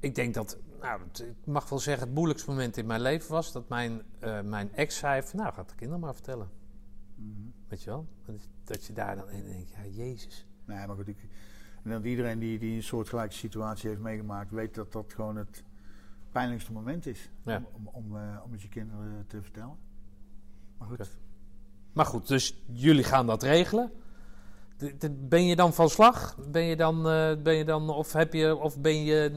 ik 0.00 0.14
denk 0.14 0.34
dat, 0.34 0.58
nou, 0.80 1.00
ik 1.14 1.46
mag 1.46 1.68
wel 1.68 1.78
zeggen, 1.78 2.04
het 2.06 2.14
moeilijkste 2.14 2.50
moment 2.50 2.76
in 2.76 2.86
mijn 2.86 3.00
leven 3.00 3.30
was 3.30 3.52
dat 3.52 3.68
mijn, 3.68 4.02
eh, 4.18 4.40
mijn 4.40 4.74
ex 4.74 4.98
zei 4.98 5.22
van, 5.22 5.38
nou, 5.38 5.52
ga 5.52 5.60
het 5.60 5.68
de 5.68 5.74
kinderen 5.74 6.00
maar 6.00 6.14
vertellen. 6.14 6.48
Mhm. 7.14 7.40
Weet 7.68 7.82
je 7.82 7.90
wel? 7.90 8.06
Dat- 8.64 8.86
je 8.86 8.92
daar 8.92 9.16
dan 9.16 9.30
in 9.30 9.44
denkt, 9.44 9.70
ja, 9.70 10.04
jezus. 10.04 10.46
Nee, 10.64 10.86
maar 10.86 10.96
goed, 10.96 11.08
ik, 11.08 11.16
en 11.84 11.90
dat 11.90 12.04
iedereen 12.04 12.38
die, 12.38 12.58
die 12.58 12.76
een 12.76 12.82
soortgelijke 12.82 13.34
situatie 13.34 13.88
heeft 13.88 14.00
meegemaakt, 14.00 14.50
weet 14.50 14.74
dat 14.74 14.92
dat 14.92 15.12
gewoon 15.14 15.36
het 15.36 15.62
pijnlijkste 16.32 16.72
moment 16.72 17.06
is. 17.06 17.30
Ja. 17.42 17.56
Om, 17.56 17.66
om, 17.72 17.88
om, 17.92 18.16
eh, 18.16 18.36
om 18.44 18.52
het 18.52 18.62
je 18.62 18.68
kinderen 18.68 19.24
te 19.26 19.42
vertellen. 19.42 19.76
Maar 20.78 20.88
goed. 20.88 21.16
Maar 21.92 22.06
goed, 22.06 22.28
dus 22.28 22.62
jullie 22.72 23.04
gaan 23.04 23.26
dat 23.26 23.42
regelen. 23.42 23.92
De- 24.76 24.96
de- 24.96 25.10
Ben 25.10 25.46
je 25.46 25.56
dan 25.56 25.74
van 25.74 25.88
slag? 25.90 26.36
Ben 26.50 26.62
je 26.62 26.76
dan, 26.76 26.96
eh, 27.08 27.42
ben 27.42 27.54
je 27.54 27.64
dan 27.64 27.90
of, 27.90 28.12
heb 28.12 28.32
je, 28.32 28.56
of 28.56 28.80
ben 28.80 29.04
je 29.04 29.32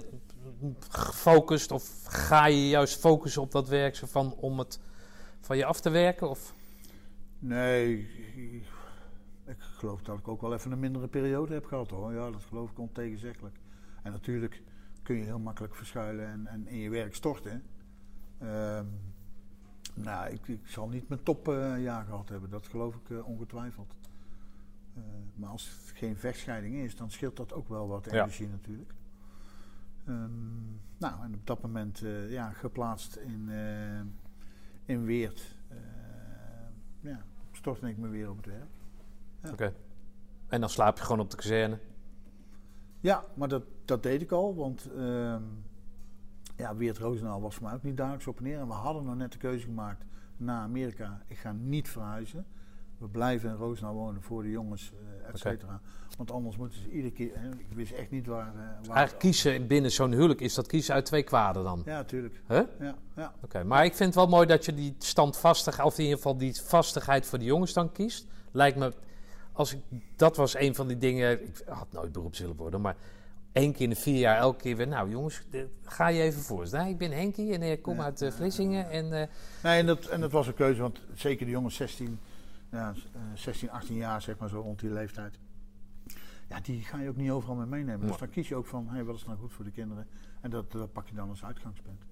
gefocust? 0.90 1.72
Of 1.72 2.04
ga 2.06 2.46
je 2.46 2.68
juist 2.70 3.00
focussen 3.00 3.42
op 3.42 3.52
dat 3.52 3.68
werk 3.68 3.96
zo 3.96 4.08
van, 4.08 4.34
om 4.34 4.60
het 4.60 4.80
van 5.40 5.58
je 5.58 5.66
af 5.66 5.82
te 5.82 5.90
werken? 5.90 6.30
Of? 6.30 6.54
nee, 7.40 8.00
ik, 9.46 9.58
geloof 9.60 10.02
dat 10.02 10.20
ik 10.20 10.28
ook 10.28 10.42
wel 10.42 10.54
even 10.54 10.72
een 10.72 10.80
mindere 10.80 11.08
periode 11.08 11.54
heb 11.54 11.66
gehad 11.66 11.90
hoor. 11.90 12.14
Ja, 12.14 12.32
dat 12.32 12.44
geloof 12.44 12.72
ik 12.72 12.80
ontegenzeggelijk. 12.80 13.56
En 14.04 14.12
natuurlijk 14.12 14.62
kun 15.04 15.16
je 15.16 15.24
heel 15.24 15.40
makkelijk 15.40 15.76
verschuilen 15.76 16.28
en, 16.28 16.48
en 16.48 16.68
in 16.68 16.78
je 16.78 16.90
werk 16.90 17.16
storten. 17.16 17.64
Ehm, 18.38 18.86
nou, 19.94 20.32
ik, 20.32 20.48
ik 20.48 20.68
zal 20.68 20.88
niet 20.88 21.08
mijn 21.10 21.24
topjaar 21.24 22.06
gehad 22.06 22.30
hebben, 22.30 22.50
dat 22.50 22.68
geloof 22.68 22.96
ik 22.96 23.10
eh, 23.10 23.28
ongetwijfeld. 23.28 23.94
Eh, 24.96 25.02
maar 25.36 25.50
als 25.50 25.70
het 25.70 25.98
geen 25.98 26.18
vechtscheiding 26.18 26.76
is, 26.76 26.96
dan 26.96 27.12
scheelt 27.12 27.38
dat 27.38 27.54
ook 27.54 27.70
wel 27.70 27.88
wat 27.88 28.06
Ja. 28.06 28.12
energie 28.22 28.48
natuurlijk. 28.48 28.94
Ehm, 30.06 30.72
nou, 30.98 31.24
en 31.24 31.34
op 31.34 31.48
dat 31.48 31.62
moment 31.62 32.02
eh, 32.04 32.32
ja, 32.32 32.52
geplaatst 32.52 33.16
in, 33.16 33.50
eh, 33.50 34.00
in 34.86 35.06
Weert, 35.06 35.58
eh, 35.68 35.78
ja, 37.00 37.26
stortte 37.52 37.90
ik 37.90 37.98
me 37.98 38.08
weer 38.08 38.30
op 38.30 38.38
het 38.38 38.46
werk. 38.46 38.70
Ja. 39.44 39.52
Oké. 39.52 39.74
En 40.48 40.60
dan 40.60 40.70
slaap 40.70 40.98
je 40.98 41.04
gewoon 41.04 41.20
op 41.20 41.30
de 41.30 41.38
kazerne. 41.38 41.80
Ja, 43.00 43.24
maar 43.34 43.48
dat, 43.48 43.64
dat 43.86 44.04
deed 44.04 44.22
ik 44.22 44.32
al, 44.32 44.56
want 44.56 44.92
ehm 44.92 45.44
ja, 46.62 46.76
Weert 46.76 46.98
Roosendaal 46.98 47.42
was 47.42 47.56
voor 47.56 47.64
mij 47.64 47.74
ook 47.74 47.84
niet 47.84 47.98
dagelijks 47.98 48.28
op 48.28 48.38
en 48.38 48.44
neer. 48.44 48.60
En 48.60 48.68
we 48.68 48.74
hadden 48.74 49.04
nog 49.04 49.16
net 49.16 49.32
de 49.32 49.38
keuze 49.38 49.66
gemaakt 49.66 50.06
naar 50.38 50.62
Amerika. 50.62 51.22
Ik 51.28 51.38
ga 51.38 51.52
niet 51.52 51.90
verhuizen. 51.90 52.46
We 53.02 53.08
blijven 53.08 53.50
in 53.50 53.56
Roosendaal 53.56 53.94
wonen 53.96 54.22
voor 54.22 54.44
de 54.44 54.50
jongens, 54.50 54.92
eh 55.24 55.30
et 55.34 55.40
cetera. 55.40 55.82
Want 56.18 56.32
anders 56.32 56.58
moeten 56.58 56.80
ze 56.80 56.90
iedere 56.92 57.14
keer... 57.14 57.32
Hè, 57.34 57.50
ik 57.50 57.66
wist 57.74 57.92
echt 57.92 58.12
niet 58.12 58.28
waar... 58.28 58.48
eh, 58.48 58.54
waar 58.88 58.96
Eigenlijk 58.96 59.20
kiezen 59.20 59.68
binnen 59.68 59.92
zo'n 59.92 60.12
huwelijk 60.12 60.42
is 60.42 60.54
dat 60.54 60.68
kiezen 60.68 60.94
uit 60.94 61.06
twee 61.06 61.24
kwaden 61.24 61.64
dan. 61.64 61.82
Ja, 61.86 62.04
tuurlijk. 62.04 62.42
Huh? 62.48 62.62
Ja, 62.80 62.96
ja. 63.16 63.34
Oké, 63.44 63.64
maar 63.64 63.86
ik 63.86 63.94
vind 63.96 64.06
het 64.10 64.16
wel 64.24 64.28
mooi 64.28 64.48
dat 64.48 64.66
je 64.66 64.74
die 64.74 64.96
standvastigheid, 64.98 65.88
of 65.88 65.98
in 65.98 66.04
ieder 66.04 66.18
geval 66.18 66.38
die 66.38 66.56
vastigheid 66.62 67.26
voor 67.26 67.40
de 67.40 67.46
jongens 67.46 67.74
dan 67.74 67.92
kiest. 67.92 68.26
Lijkt 68.52 68.78
me, 68.78 68.94
als 69.52 69.74
ik, 69.74 69.80
dat 70.16 70.36
was 70.38 70.56
een 70.56 70.76
van 70.76 70.88
die 70.88 70.98
dingen, 70.98 71.44
ik 71.44 71.62
had 71.68 71.88
nooit 71.92 72.12
beroeps 72.12 72.40
willen 72.40 72.56
worden, 72.56 72.82
maar 72.82 72.96
één 73.52 73.72
keer 73.72 73.82
in 73.82 73.90
de 73.90 73.96
vier 73.96 74.20
jaar, 74.20 74.38
elke 74.38 74.62
keer 74.62 74.76
weer, 74.76 74.88
nou 74.88 75.10
jongens, 75.10 75.42
de- 75.50 75.68
ga 75.84 76.08
je 76.08 76.22
even 76.22 76.42
voor. 76.42 76.68
Nou, 76.72 76.90
ik 76.90 76.98
ben 76.98 77.12
Henkie 77.12 77.54
en 77.54 77.62
ik 77.62 77.82
kom 77.82 77.96
Ja. 77.96 78.04
uit 78.04 78.22
eh, 78.22 78.32
Vlissingen 78.32 78.90
en 78.90 79.14
eh, 79.22 79.28
Nee, 79.64 79.80
en 79.80 79.86
dat, 79.86 80.06
en 80.06 80.22
dat 80.22 80.32
was 80.32 80.48
een 80.48 80.54
keuze, 80.54 80.82
want 80.82 81.00
zeker 81.14 81.46
de 81.46 81.52
jongens 81.52 81.76
16, 81.76 82.20
ja, 82.72 82.94
eh, 83.14 83.22
16, 83.34 83.70
18 83.70 83.96
jaar, 83.96 84.22
zeg 84.22 84.38
maar 84.38 84.50
zo 84.50 84.60
rond 84.60 84.80
die 84.80 84.92
leeftijd. 84.92 85.40
Ja, 86.48 86.60
die 86.60 86.82
ga 86.82 87.00
je 87.00 87.10
ook 87.10 87.16
niet 87.16 87.32
overal 87.32 87.56
mee 87.56 87.66
meenemen. 87.66 88.08
Dus 88.08 88.18
dan 88.18 88.30
kies 88.30 88.48
je 88.48 88.56
ook 88.56 88.66
van, 88.66 88.88
hey, 88.90 89.04
wat 89.04 89.16
is 89.16 89.26
nou 89.26 89.38
goed 89.38 89.54
voor 89.54 89.66
de 89.66 89.72
kinderen? 89.72 90.08
En 90.42 90.50
dat, 90.50 90.72
dat 90.72 90.92
pak 90.92 91.08
je 91.08 91.16
dan 91.16 91.30
als 91.30 91.46
uitgangspunt. 91.46 92.04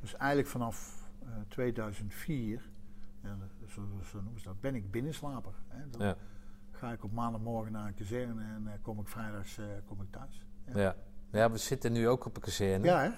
Dus 0.00 0.14
eigenlijk 0.16 0.48
vanaf 0.48 1.08
eh, 1.22 1.28
2004, 1.48 2.70
ja, 3.22 3.36
zo, 3.66 3.82
zo 4.10 4.20
noemen 4.20 4.40
ze 4.40 4.46
dat, 4.46 4.60
ben 4.60 4.74
ik 4.74 4.90
binnenslaper. 4.90 5.52
Hè. 5.68 5.90
Dan 5.90 6.06
ja, 6.06 6.16
ga 6.70 6.92
ik 6.92 7.04
op 7.04 7.12
maandagmorgen 7.12 7.72
naar 7.72 7.86
een 7.86 7.94
kazerne 7.94 8.42
en 8.42 8.66
eh, 8.66 8.72
kom 8.82 9.00
ik 9.00 9.08
vrijdags 9.08 9.58
eh, 9.58 9.66
kom 9.86 10.00
ik 10.00 10.10
thuis. 10.10 10.46
ja. 10.74 10.96
ja, 11.30 11.50
we 11.50 11.58
zitten 11.58 11.92
nu 11.92 12.08
ook 12.08 12.24
op 12.24 12.36
een 12.36 12.42
kazerne. 12.42 12.86
Ja, 12.86 13.00
hè? 13.02 13.10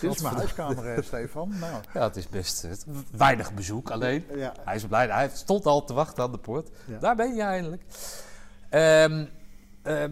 Dit 0.00 0.14
is 0.14 0.22
mijn 0.22 0.34
huiskamer, 0.34 0.94
eh, 0.94 1.02
Stefan. 1.02 1.52
Nou, 1.60 1.82
Ja, 1.94 2.02
het 2.02 2.16
is 2.16 2.28
best 2.28 2.64
eh, 2.64 2.72
weinig 3.16 3.54
bezoek 3.54 3.90
alleen. 3.90 4.24
ja, 4.34 4.54
Hij 4.64 4.74
is 4.74 4.86
blij, 4.86 5.06
hij 5.06 5.28
stond 5.28 5.66
al 5.66 5.84
te 5.84 5.94
wachten 5.94 6.24
aan 6.24 6.32
de 6.32 6.38
poort. 6.38 6.70
Ja. 6.84 6.98
Daar 6.98 7.16
ben 7.16 7.34
je 7.34 7.42
eindelijk. 7.42 7.82
Ehm, 8.68 9.26
eh, 9.82 10.04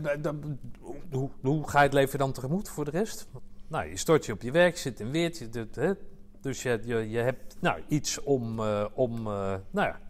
hoe, 1.10 1.30
hoe 1.40 1.68
ga 1.68 1.78
je 1.78 1.84
het 1.84 1.94
leven 1.94 2.18
dan 2.18 2.32
tegemoet 2.32 2.68
voor 2.68 2.84
de 2.84 2.90
rest? 2.90 3.26
Nou, 3.68 3.88
je 3.88 3.96
stort 3.96 4.26
je 4.26 4.32
op 4.32 4.42
je 4.42 4.50
werk, 4.50 4.74
je 4.74 4.80
zit 4.80 5.00
in 5.00 5.10
Weert. 5.10 5.38
Je 5.38 5.48
doet, 5.48 5.74
hè, 5.74 5.92
dus 6.40 6.62
je, 6.62 6.80
je, 6.84 7.10
je 7.10 7.18
hebt 7.18 7.56
nou, 7.60 7.82
iets 7.88 8.22
om, 8.22 8.60
om, 8.94 9.22
nou 9.22 9.62
ja, 9.70 10.00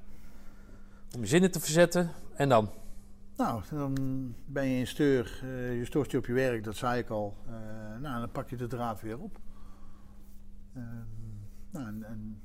om 1.15 1.21
je 1.21 1.27
zinnen 1.27 1.51
te 1.51 1.61
verzetten. 1.61 2.11
En 2.35 2.49
dan? 2.49 2.71
Nou, 3.37 3.63
dan 3.71 3.95
ben 4.47 4.69
je 4.69 4.79
in 4.79 4.87
steur, 4.87 5.45
je 5.79 5.85
stort 5.85 6.11
je 6.11 6.19
op 6.19 6.27
je 6.27 6.33
werk, 6.33 6.65
dat 6.65 6.77
zei 6.77 6.99
ik 6.99 7.09
al. 7.09 7.37
Nou, 8.01 8.21
dan 8.21 8.31
pak 8.31 8.51
je 8.51 8.57
de 8.57 8.67
draad 8.67 9.01
weer 9.01 9.19
op. 9.19 9.39
Ehm, 10.75 11.05
nou, 11.71 11.87
en, 11.87 12.03
en- 12.05 12.41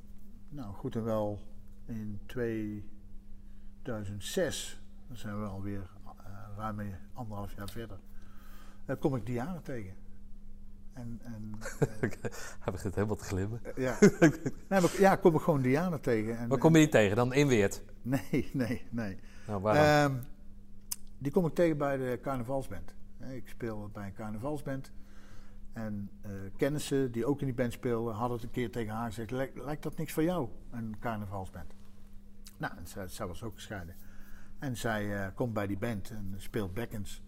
nou, 0.49 0.73
goed 0.73 0.95
en 0.95 1.03
wel 1.03 1.39
in 1.85 2.19
2006, 2.26 4.81
dan 5.07 5.18
zijn 5.18 5.41
we 5.41 5.47
alweer 5.47 5.89
eh 6.18 6.23
ruim 6.57 6.95
anderhalf 7.14 7.53
jaar 7.56 7.69
verder, 7.69 7.99
eh, 8.85 8.95
kom 8.99 9.15
ik 9.15 9.26
Diana 9.26 9.60
tegen. 9.60 9.93
En, 10.93 11.19
en 11.23 11.51
Hij 12.60 12.72
begint 12.72 12.95
helemaal 12.95 13.15
te 13.15 13.23
glimmen. 13.23 13.60
eh, 13.64 13.76
ja. 13.84 13.97
nee, 14.69 14.81
maar, 14.81 14.91
ja, 14.99 15.15
kom 15.15 15.35
ik 15.35 15.41
gewoon 15.41 15.61
Diana 15.61 15.97
tegen. 15.97 16.38
En, 16.38 16.47
Waar 16.49 16.57
kom 16.57 16.73
je 16.73 16.80
die 16.80 16.89
tegen? 16.89 17.15
Dan 17.15 17.34
in 17.34 17.47
Weert? 17.47 17.81
Nee, 18.01 18.49
nee, 18.53 18.85
nee. 18.89 19.19
Nou, 19.47 19.61
waar 19.61 19.73
dan? 19.73 19.84
Ehm, 20.11 20.18
die 21.18 21.31
kom 21.31 21.45
ik 21.45 21.53
tegen 21.53 21.77
bij 21.77 21.97
de 21.97 22.19
carnavalsband. 22.22 22.93
Ik 23.30 23.47
speel 23.47 23.89
bij 23.93 24.06
een 24.06 24.14
carnavalsband. 24.14 24.91
En 25.74 26.10
eh, 26.22 26.32
kennissen 26.58 27.12
die 27.12 27.26
ook 27.26 27.40
in 27.40 27.46
die 27.46 27.56
band 27.56 27.74
speelden, 27.74 28.14
hadden 28.14 28.38
het 28.38 28.46
een 28.46 28.52
keer 28.52 28.72
tegen 28.72 28.94
haar 28.94 29.08
gezegd: 29.08 29.32
"Lijk- 29.32 29.64
Lijkt 29.64 29.84
dat 29.84 29.98
niks 29.98 30.14
voor 30.14 30.24
jou, 30.24 30.48
een 30.72 30.96
carnavalsband? 31.00 31.74
Nou, 32.58 32.74
en 32.78 32.88
zij, 32.88 33.08
zij 33.08 33.28
was 33.28 33.44
ook 33.44 33.54
gescheiden. 33.54 33.96
En 34.60 34.78
zij 34.78 35.16
eh, 35.22 35.28
komt 35.36 35.54
bij 35.54 35.68
die 35.68 35.78
band 35.78 36.10
en 36.10 36.34
speelt 36.38 36.74
bekkens. 36.74 37.22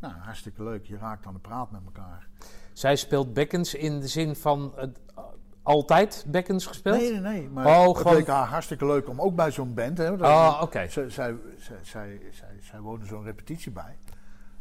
Nou, 0.00 0.14
hartstikke 0.14 0.62
leuk. 0.62 0.84
Je 0.86 0.96
raakt 0.96 1.26
aan 1.26 1.32
de 1.34 1.38
praat 1.40 1.70
met 1.70 1.80
elkaar. 1.84 2.28
Zij 2.72 2.96
speelt 2.96 3.32
bekkens 3.34 3.74
in 3.74 4.00
de 4.00 4.08
zin 4.08 4.36
van 4.36 4.72
het, 4.76 5.00
eh, 5.14 5.22
altijd 5.62 6.24
bekkens 6.28 6.66
gespeeld? 6.66 6.96
Nee, 6.96 7.10
nee, 7.10 7.20
nee. 7.20 7.48
Maar 7.48 7.66
Oh, 7.66 7.88
het 7.88 7.96
gewoon- 7.96 8.16
leek 8.16 8.26
haar 8.26 8.46
hartstikke 8.46 8.86
leuk 8.86 9.08
om 9.08 9.20
ook 9.20 9.34
bij 9.34 9.50
zo'n 9.50 9.74
band. 9.74 9.98
Hè, 9.98 10.10
Oh, 10.12 10.58
oké. 10.62 10.88
Zij, 10.88 11.08
zij, 11.10 11.36
zij, 11.56 11.78
zij, 11.82 12.20
zij, 12.32 12.58
zij 12.60 12.80
woonde 12.80 13.06
zo'n 13.06 13.22
repetitie 13.22 13.72
bij. 13.72 13.96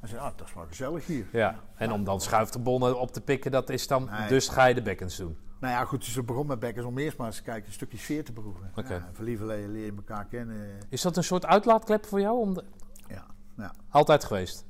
En 0.03 0.09
zei, 0.09 0.21
ah, 0.21 0.31
dat 0.37 0.47
is 0.47 0.53
wel 0.53 0.65
gezellig 0.65 1.05
hier. 1.05 1.25
Ja, 1.31 1.59
en 1.75 1.91
om 1.91 2.03
dan 2.03 2.21
schuifterbonnen 2.21 2.99
op 2.99 3.11
te 3.11 3.21
pikken, 3.21 3.51
dat 3.51 3.69
is 3.69 3.87
dan... 3.87 4.09
Nee. 4.11 4.27
Dus 4.27 4.47
ga 4.49 4.65
je 4.65 4.73
de 4.75 4.81
bekkens 4.81 5.17
doen. 5.17 5.37
Nou 5.59 5.73
ja, 5.73 5.85
goed, 5.85 6.05
ze 6.05 6.23
begon 6.23 6.47
met 6.47 6.59
bekkers 6.59 6.85
om 6.85 6.97
eerst 6.97 7.17
maar 7.17 7.27
eens 7.27 7.41
kijken, 7.41 7.67
een 7.67 7.73
stukje 7.73 7.97
sfeer 7.97 8.23
te 8.23 8.33
beproeven. 8.33 8.71
Oké. 8.75 8.93
Ja, 8.93 9.09
lieverlee 9.19 9.67
leer 9.67 9.85
je 9.85 9.93
elkaar 9.95 10.25
kennen. 10.25 10.77
Is 10.89 11.01
dat 11.01 11.17
een 11.17 11.23
soort 11.23 11.45
uitlaatklep 11.45 12.05
voor 12.05 12.19
jou? 12.19 12.37
Om 12.39 12.53
de- 12.53 12.63
Ja, 13.07 13.25
Ja. 13.57 13.73
Altijd 13.89 14.23
geweest. 14.23 14.65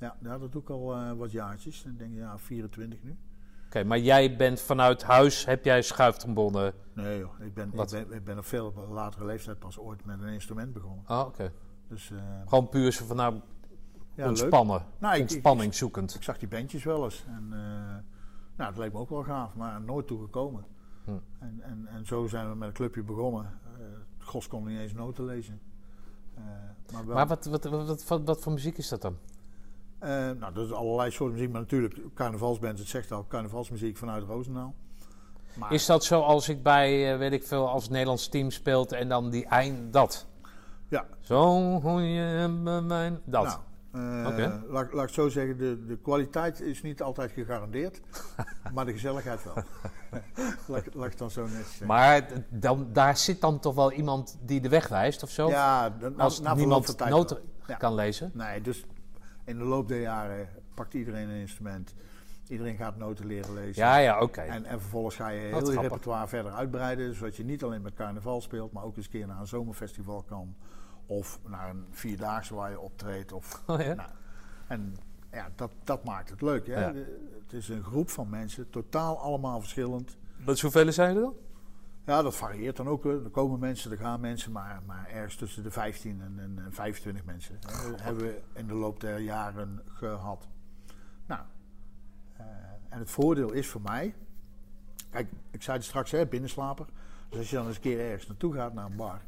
Ja, 0.00 0.16
ja, 0.22 0.38
dat 0.38 0.52
doe 0.52 0.62
ik 0.62 0.70
al 0.70 0.94
eh, 0.94 1.12
wat 1.12 1.32
jaartjes. 1.32 1.84
Ik 1.84 1.98
denk 1.98 2.14
ja, 2.14 2.38
24 2.38 3.02
nu. 3.02 3.16
Oké, 3.66 3.84
maar 3.84 3.98
jij 3.98 4.36
bent 4.36 4.60
vanuit 4.60 5.02
huis, 5.02 5.44
heb 5.44 5.64
jij 5.64 5.82
schuiftrombonnen? 5.82 6.72
Nee 6.94 7.18
joh, 7.18 7.40
ik 7.40 7.54
ben, 7.54 7.72
ik 7.74 7.90
ben, 7.90 8.12
ik 8.12 8.24
ben 8.24 8.38
op 8.38 8.44
veel 8.44 8.86
latere 8.90 9.24
leeftijd 9.24 9.58
pas 9.58 9.78
ooit 9.78 10.04
met 10.04 10.20
een 10.22 10.28
instrument 10.28 10.72
begonnen. 10.72 11.04
Oh, 11.08 11.24
oké. 11.26 11.52
Dus 11.88 12.10
eh, 12.10 12.18
Gewoon 12.46 12.68
puur 12.68 12.92
zo 12.92 13.04
van 13.04 13.16
nou, 13.16 13.40
ja, 14.16 14.28
ontspannen. 14.28 14.82
Nou, 14.98 15.20
ontspanning 15.20 15.74
zoekend. 15.74 16.14
Ik 16.14 16.22
zag 16.22 16.38
die 16.38 16.48
bandjes 16.48 16.84
wel 16.84 17.04
eens. 17.04 17.24
En 17.26 17.48
eh, 17.52 17.58
nou, 18.56 18.70
het 18.70 18.78
leek 18.78 18.92
me 18.92 18.98
ook 18.98 19.10
wel 19.10 19.22
gaaf, 19.22 19.54
maar 19.54 19.80
nooit 19.80 20.06
toegekomen. 20.06 20.64
Hm. 21.04 21.10
En, 21.38 21.60
en, 21.62 21.86
en 21.86 22.06
zo 22.06 22.26
zijn 22.26 22.48
we 22.48 22.54
met 22.54 22.68
een 22.68 22.74
clubje 22.74 23.02
begonnen. 23.02 23.44
Eh 23.44 23.84
Gos 24.18 24.48
kon 24.48 24.64
niet 24.64 24.78
eens 24.78 24.92
noten 24.92 25.24
lezen. 25.24 25.60
Eh, 26.34 26.42
maar 26.92 27.06
wel, 27.06 27.14
Maar 27.14 27.26
wat, 27.26 27.44
wat, 27.44 27.64
wat, 27.64 28.22
wat, 28.24 28.40
voor 28.40 28.52
muziek 28.52 28.78
is 28.78 28.88
dat 28.88 29.02
dan? 29.02 29.16
nou, 30.38 30.52
dat 30.52 30.66
is 30.66 30.72
allerlei 30.72 31.10
soorten 31.10 31.34
muziek, 31.36 31.52
maar 31.52 31.60
natuurlijk 31.60 32.14
carnavalsband, 32.14 32.78
het 32.78 32.88
zegt 32.88 33.12
al, 33.12 33.26
carnavalsmuziek 33.28 33.96
vanuit 33.96 34.24
Roosendaal. 34.24 34.74
Maar, 35.54 35.72
Is 35.72 35.86
dat 35.86 36.04
zo 36.04 36.20
als 36.20 36.48
ik 36.48 36.62
bij, 36.62 37.18
weet 37.18 37.32
ik 37.32 37.44
veel, 37.44 37.68
als 37.68 37.82
het 37.82 37.92
Nederlands 37.92 38.28
team 38.28 38.50
speelt 38.50 38.92
en 38.92 39.08
dan 39.08 39.30
die 39.30 39.46
eind, 39.46 39.92
dat? 39.92 40.26
Ja. 40.88 41.06
Zo 41.20 41.80
goeie 41.80 42.48
mijn, 42.48 43.20
dat. 43.24 43.44
Nou, 43.44 43.58
eh, 43.92 44.54
laat, 44.68 44.92
laat 44.92 45.08
ik 45.08 45.14
zo 45.14 45.28
zeggen, 45.28 45.58
de, 45.58 45.84
de 45.86 45.96
kwaliteit 45.98 46.60
is 46.60 46.82
niet 46.82 47.02
altijd 47.02 47.32
gegarandeerd, 47.32 48.00
maar 48.74 48.84
de 48.86 48.92
gezelligheid 48.92 49.44
wel. 49.44 49.54
laat, 50.66 50.86
ik- 50.86 50.94
laat 50.94 51.04
ik 51.04 51.10
het 51.10 51.18
dan 51.18 51.30
zo 51.30 51.42
net 51.42 51.50
zeggen. 51.66 51.86
maar 51.86 52.26
dan, 52.48 52.88
daar 52.92 53.16
zit 53.16 53.40
dan 53.40 53.58
toch 53.60 53.74
wel 53.74 53.92
iemand 53.92 54.38
die 54.40 54.60
de 54.60 54.68
weg 54.68 54.88
wijst 54.88 55.22
of 55.22 55.30
zo? 55.30 55.48
ja, 55.48 55.96
na, 56.00 56.10
als 56.22 56.40
na 56.40 56.54
niemand 56.54 56.98
tijd 56.98 57.10
noten. 57.10 57.38
Ja. 57.66 57.76
kan 57.76 57.94
lezen? 57.94 58.30
Nee, 58.34 58.60
dus 58.60 58.84
in 59.44 59.58
de 59.58 59.64
loop 59.64 59.88
der 59.88 60.00
jaren 60.00 60.48
pakt 60.74 60.94
iedereen 60.94 61.28
een 61.28 61.40
instrument. 61.40 61.94
Iedereen 62.48 62.76
gaat 62.76 62.96
noten 62.96 63.26
leren 63.26 63.54
lezen. 63.54 63.82
Ja, 63.82 63.96
ja, 63.96 64.20
oké. 64.20 64.40
En, 64.40 64.64
en 64.64 64.80
vervolgens 64.80 65.16
ga 65.16 65.28
je 65.28 65.40
heel 65.40 65.50
Wat 65.50 65.60
je 65.60 65.66
grappig. 65.66 65.82
repertoire 65.82 66.28
verder 66.28 66.52
uitbreiden. 66.52 67.14
Zodat 67.14 67.36
je 67.36 67.44
niet 67.44 67.62
alleen 67.62 67.82
met 67.82 67.94
carnaval 67.94 68.40
speelt, 68.40 68.72
maar 68.72 68.84
ook 68.84 68.96
eens 68.96 69.04
een 69.04 69.10
keer 69.10 69.26
naar 69.26 69.40
een 69.40 69.46
zomerfestival 69.46 70.22
kan. 70.22 70.54
Of 71.06 71.40
naar 71.46 71.70
een 71.70 71.86
vierdaagse 71.90 72.54
waar 72.54 72.70
je 72.70 72.80
optreedt. 72.80 73.32
Of, 73.32 73.62
Oh, 73.66 73.80
ja? 73.80 73.94
nou, 73.94 74.10
en 74.66 74.96
ja, 75.32 75.50
dat, 75.54 75.70
dat 75.84 76.04
maakt 76.04 76.30
het 76.30 76.42
leuk. 76.42 76.66
Hè? 76.66 76.80
Ja. 76.80 76.92
De- 76.92 77.34
Het 77.42 77.52
is 77.54 77.68
een 77.68 77.84
groep 77.84 78.10
van 78.10 78.28
mensen, 78.28 78.70
totaal 78.70 79.18
allemaal 79.20 79.60
verschillend. 79.60 80.16
Wat 80.44 80.60
hoeveel 80.60 80.92
zijn 80.92 81.16
er 81.16 81.22
dan? 81.22 81.34
Ja, 82.04 82.22
dat 82.22 82.36
varieert 82.36 82.76
dan 82.76 82.88
ook. 82.88 83.04
Er 83.04 83.18
komen 83.30 83.58
mensen, 83.58 83.90
er 83.90 83.96
gaan 83.96 84.20
mensen, 84.20 84.52
maar, 84.52 84.82
maar 84.86 85.08
ergens 85.08 85.36
tussen 85.36 85.62
de 85.62 85.70
15 85.70 86.20
en, 86.20 86.34
en, 86.38 86.64
en 86.64 86.72
25 86.72 87.24
mensen 87.24 87.58
hè, 87.66 87.94
hebben 88.02 88.24
we 88.24 88.40
in 88.54 88.66
de 88.66 88.74
loop 88.74 89.00
der 89.00 89.18
jaren 89.18 89.82
gehad. 89.86 90.48
Nou, 91.26 91.40
eh, 92.36 92.44
en 92.88 92.98
het 92.98 93.10
voordeel 93.10 93.52
is 93.52 93.68
voor 93.68 93.80
mij, 93.80 94.14
kijk, 95.10 95.28
ik 95.50 95.62
zei 95.62 95.76
het 95.76 95.86
straks, 95.86 96.10
hè, 96.10 96.26
binnenslaper. 96.26 96.86
Dus 97.28 97.38
als 97.38 97.50
je 97.50 97.56
dan 97.56 97.66
eens 97.66 97.74
een 97.76 97.82
keer 97.82 98.00
ergens 98.00 98.26
naartoe 98.26 98.54
gaat, 98.54 98.72
naar 98.74 98.84
een 98.86 98.96
bar, 98.96 99.20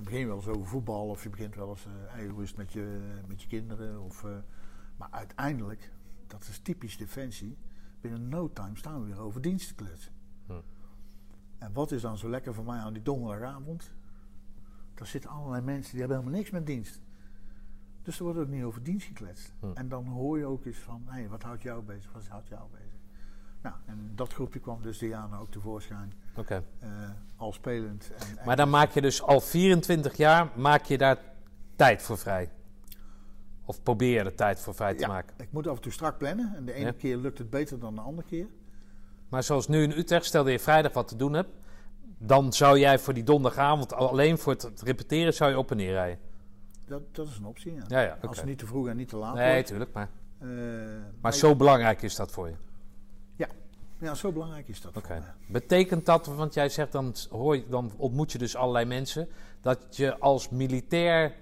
dan 0.00 0.08
begin 0.08 0.20
je 0.20 0.34
wel 0.34 0.36
eens 0.36 0.56
over 0.56 0.66
voetbal 0.66 1.08
of 1.08 1.22
je 1.22 1.30
begint 1.30 1.54
wel 1.54 1.68
eens, 1.68 1.86
eh, 1.86 2.36
het 2.46 2.56
met 2.56 2.72
je, 2.72 3.00
met 3.26 3.42
je 3.42 3.48
kinderen? 3.48 4.02
Of, 4.02 4.24
eh, 4.24 4.30
maar 4.96 5.08
uiteindelijk, 5.10 5.92
dat 6.26 6.46
is 6.48 6.58
typisch 6.58 6.96
defensie, 6.96 7.58
binnen 8.00 8.28
no 8.28 8.52
time 8.52 8.76
staan 8.76 9.00
we 9.00 9.06
weer 9.06 9.20
over 9.20 9.40
dienst 9.40 9.68
te 9.68 9.74
kletsen. 9.74 10.12
En 11.58 11.72
wat 11.72 11.92
is 11.92 12.02
dan 12.02 12.18
zo 12.18 12.28
lekker 12.28 12.54
voor 12.54 12.64
mij 12.64 12.78
aan 12.78 12.92
die 12.92 13.02
donderdagavond? 13.02 13.94
Daar 14.94 15.06
zitten 15.06 15.30
allerlei 15.30 15.62
mensen 15.62 15.90
die 15.90 16.00
hebben 16.00 16.18
helemaal 16.18 16.38
niks 16.38 16.50
met 16.50 16.66
dienst. 16.66 17.00
Dus 18.02 18.18
er 18.18 18.24
wordt 18.24 18.38
ook 18.38 18.48
niet 18.48 18.62
over 18.62 18.82
dienst 18.82 19.06
gekletst. 19.06 19.54
Hm. 19.60 19.66
En 19.74 19.88
dan 19.88 20.06
hoor 20.06 20.38
je 20.38 20.46
ook 20.46 20.64
eens 20.64 20.78
van, 20.78 21.02
hé, 21.06 21.28
wat 21.28 21.42
houdt 21.42 21.62
jou 21.62 21.82
bezig? 21.82 22.12
Wat 22.12 22.28
houdt 22.28 22.48
jou 22.48 22.70
bezig? 22.70 22.89
Nou, 23.62 23.74
en 23.86 24.12
dat 24.14 24.32
groepje 24.32 24.58
kwam 24.60 24.82
dus 24.82 24.98
Diana 24.98 25.38
ook 25.38 25.50
tevoorschijn. 25.50 26.12
Oké. 26.36 26.62
eh, 26.78 26.88
al 27.36 27.52
spelend. 27.52 28.10
En, 28.18 28.38
en- 28.38 28.44
Maar 28.46 28.56
dan 28.56 28.70
maak 28.70 28.90
je 28.90 29.00
dus 29.00 29.22
al 29.22 29.40
24 29.40 30.16
jaar, 30.16 30.48
maak 30.56 30.84
je 30.84 30.98
daar 30.98 31.18
tijd 31.76 32.02
voor 32.02 32.18
vrij? 32.18 32.50
Of 33.64 33.82
probeer 33.82 34.12
je 34.12 34.18
er 34.18 34.34
tijd 34.34 34.60
voor 34.60 34.74
vrij 34.74 34.94
te 34.94 35.00
Ja, 35.00 35.08
maken? 35.08 35.34
ik 35.38 35.52
moet 35.52 35.66
af 35.66 35.76
en 35.76 35.82
toe 35.82 35.92
strak 35.92 36.18
plannen. 36.18 36.52
En 36.56 36.64
de 36.64 36.72
ene 36.72 36.86
Ja. 36.86 36.92
keer 36.98 37.16
lukt 37.16 37.38
het 37.38 37.50
beter 37.50 37.78
dan 37.78 37.94
de 37.94 38.00
andere 38.00 38.28
keer. 38.28 38.46
Maar 39.28 39.42
zoals 39.42 39.68
nu 39.68 39.82
in 39.82 39.90
Utrecht, 39.90 40.24
stel 40.24 40.42
dat 40.44 40.52
je 40.52 40.58
vrijdag 40.58 40.92
wat 40.92 41.08
te 41.08 41.16
doen 41.16 41.32
hebt, 41.32 41.50
dan 42.18 42.52
zou 42.52 42.78
jij 42.78 42.98
voor 42.98 43.14
die 43.14 43.22
donderdagavond 43.24 43.92
alleen 43.92 44.38
voor 44.38 44.52
het 44.52 44.82
repeteren 44.82 45.34
zou 45.34 45.50
je 45.50 45.58
op 45.58 45.70
en 45.70 45.76
neer 45.76 45.92
rijden. 45.92 46.18
Dat, 46.86 47.14
dat 47.14 47.26
is 47.28 47.36
een 47.36 47.44
optie, 47.44 47.74
ja. 47.74 47.82
Ja. 48.02 48.18
Als 48.26 48.36
het 48.36 48.46
niet 48.46 48.58
te 48.58 48.66
vroeg 48.66 48.88
en 48.88 48.96
niet 48.96 49.08
te 49.08 49.16
laat 49.16 49.34
Nee, 49.34 49.52
wordt. 49.52 49.66
tuurlijk, 49.66 49.92
maar, 49.92 50.08
Eh, 50.38 50.48
maar 51.20 51.34
zo 51.34 51.56
belangrijk 51.56 52.02
is 52.02 52.16
dat 52.16 52.30
voor 52.32 52.48
je. 52.48 52.54
Ja, 54.00 54.14
zo 54.14 54.32
belangrijk 54.32 54.68
is 54.68 54.80
dat 54.80 55.08
mij. 55.08 55.22
Betekent 55.46 56.06
dat, 56.06 56.26
want 56.26 56.54
jij 56.54 56.68
zegt 56.68 56.92
dan, 56.92 57.14
hoor 57.30 57.56
je, 57.56 57.68
dan 57.68 57.92
ontmoet 57.96 58.32
je 58.32 58.38
dus 58.38 58.56
allerlei 58.56 58.84
mensen, 58.84 59.28
dat 59.60 59.96
je 59.96 60.18
als 60.18 60.48
militair 60.48 61.34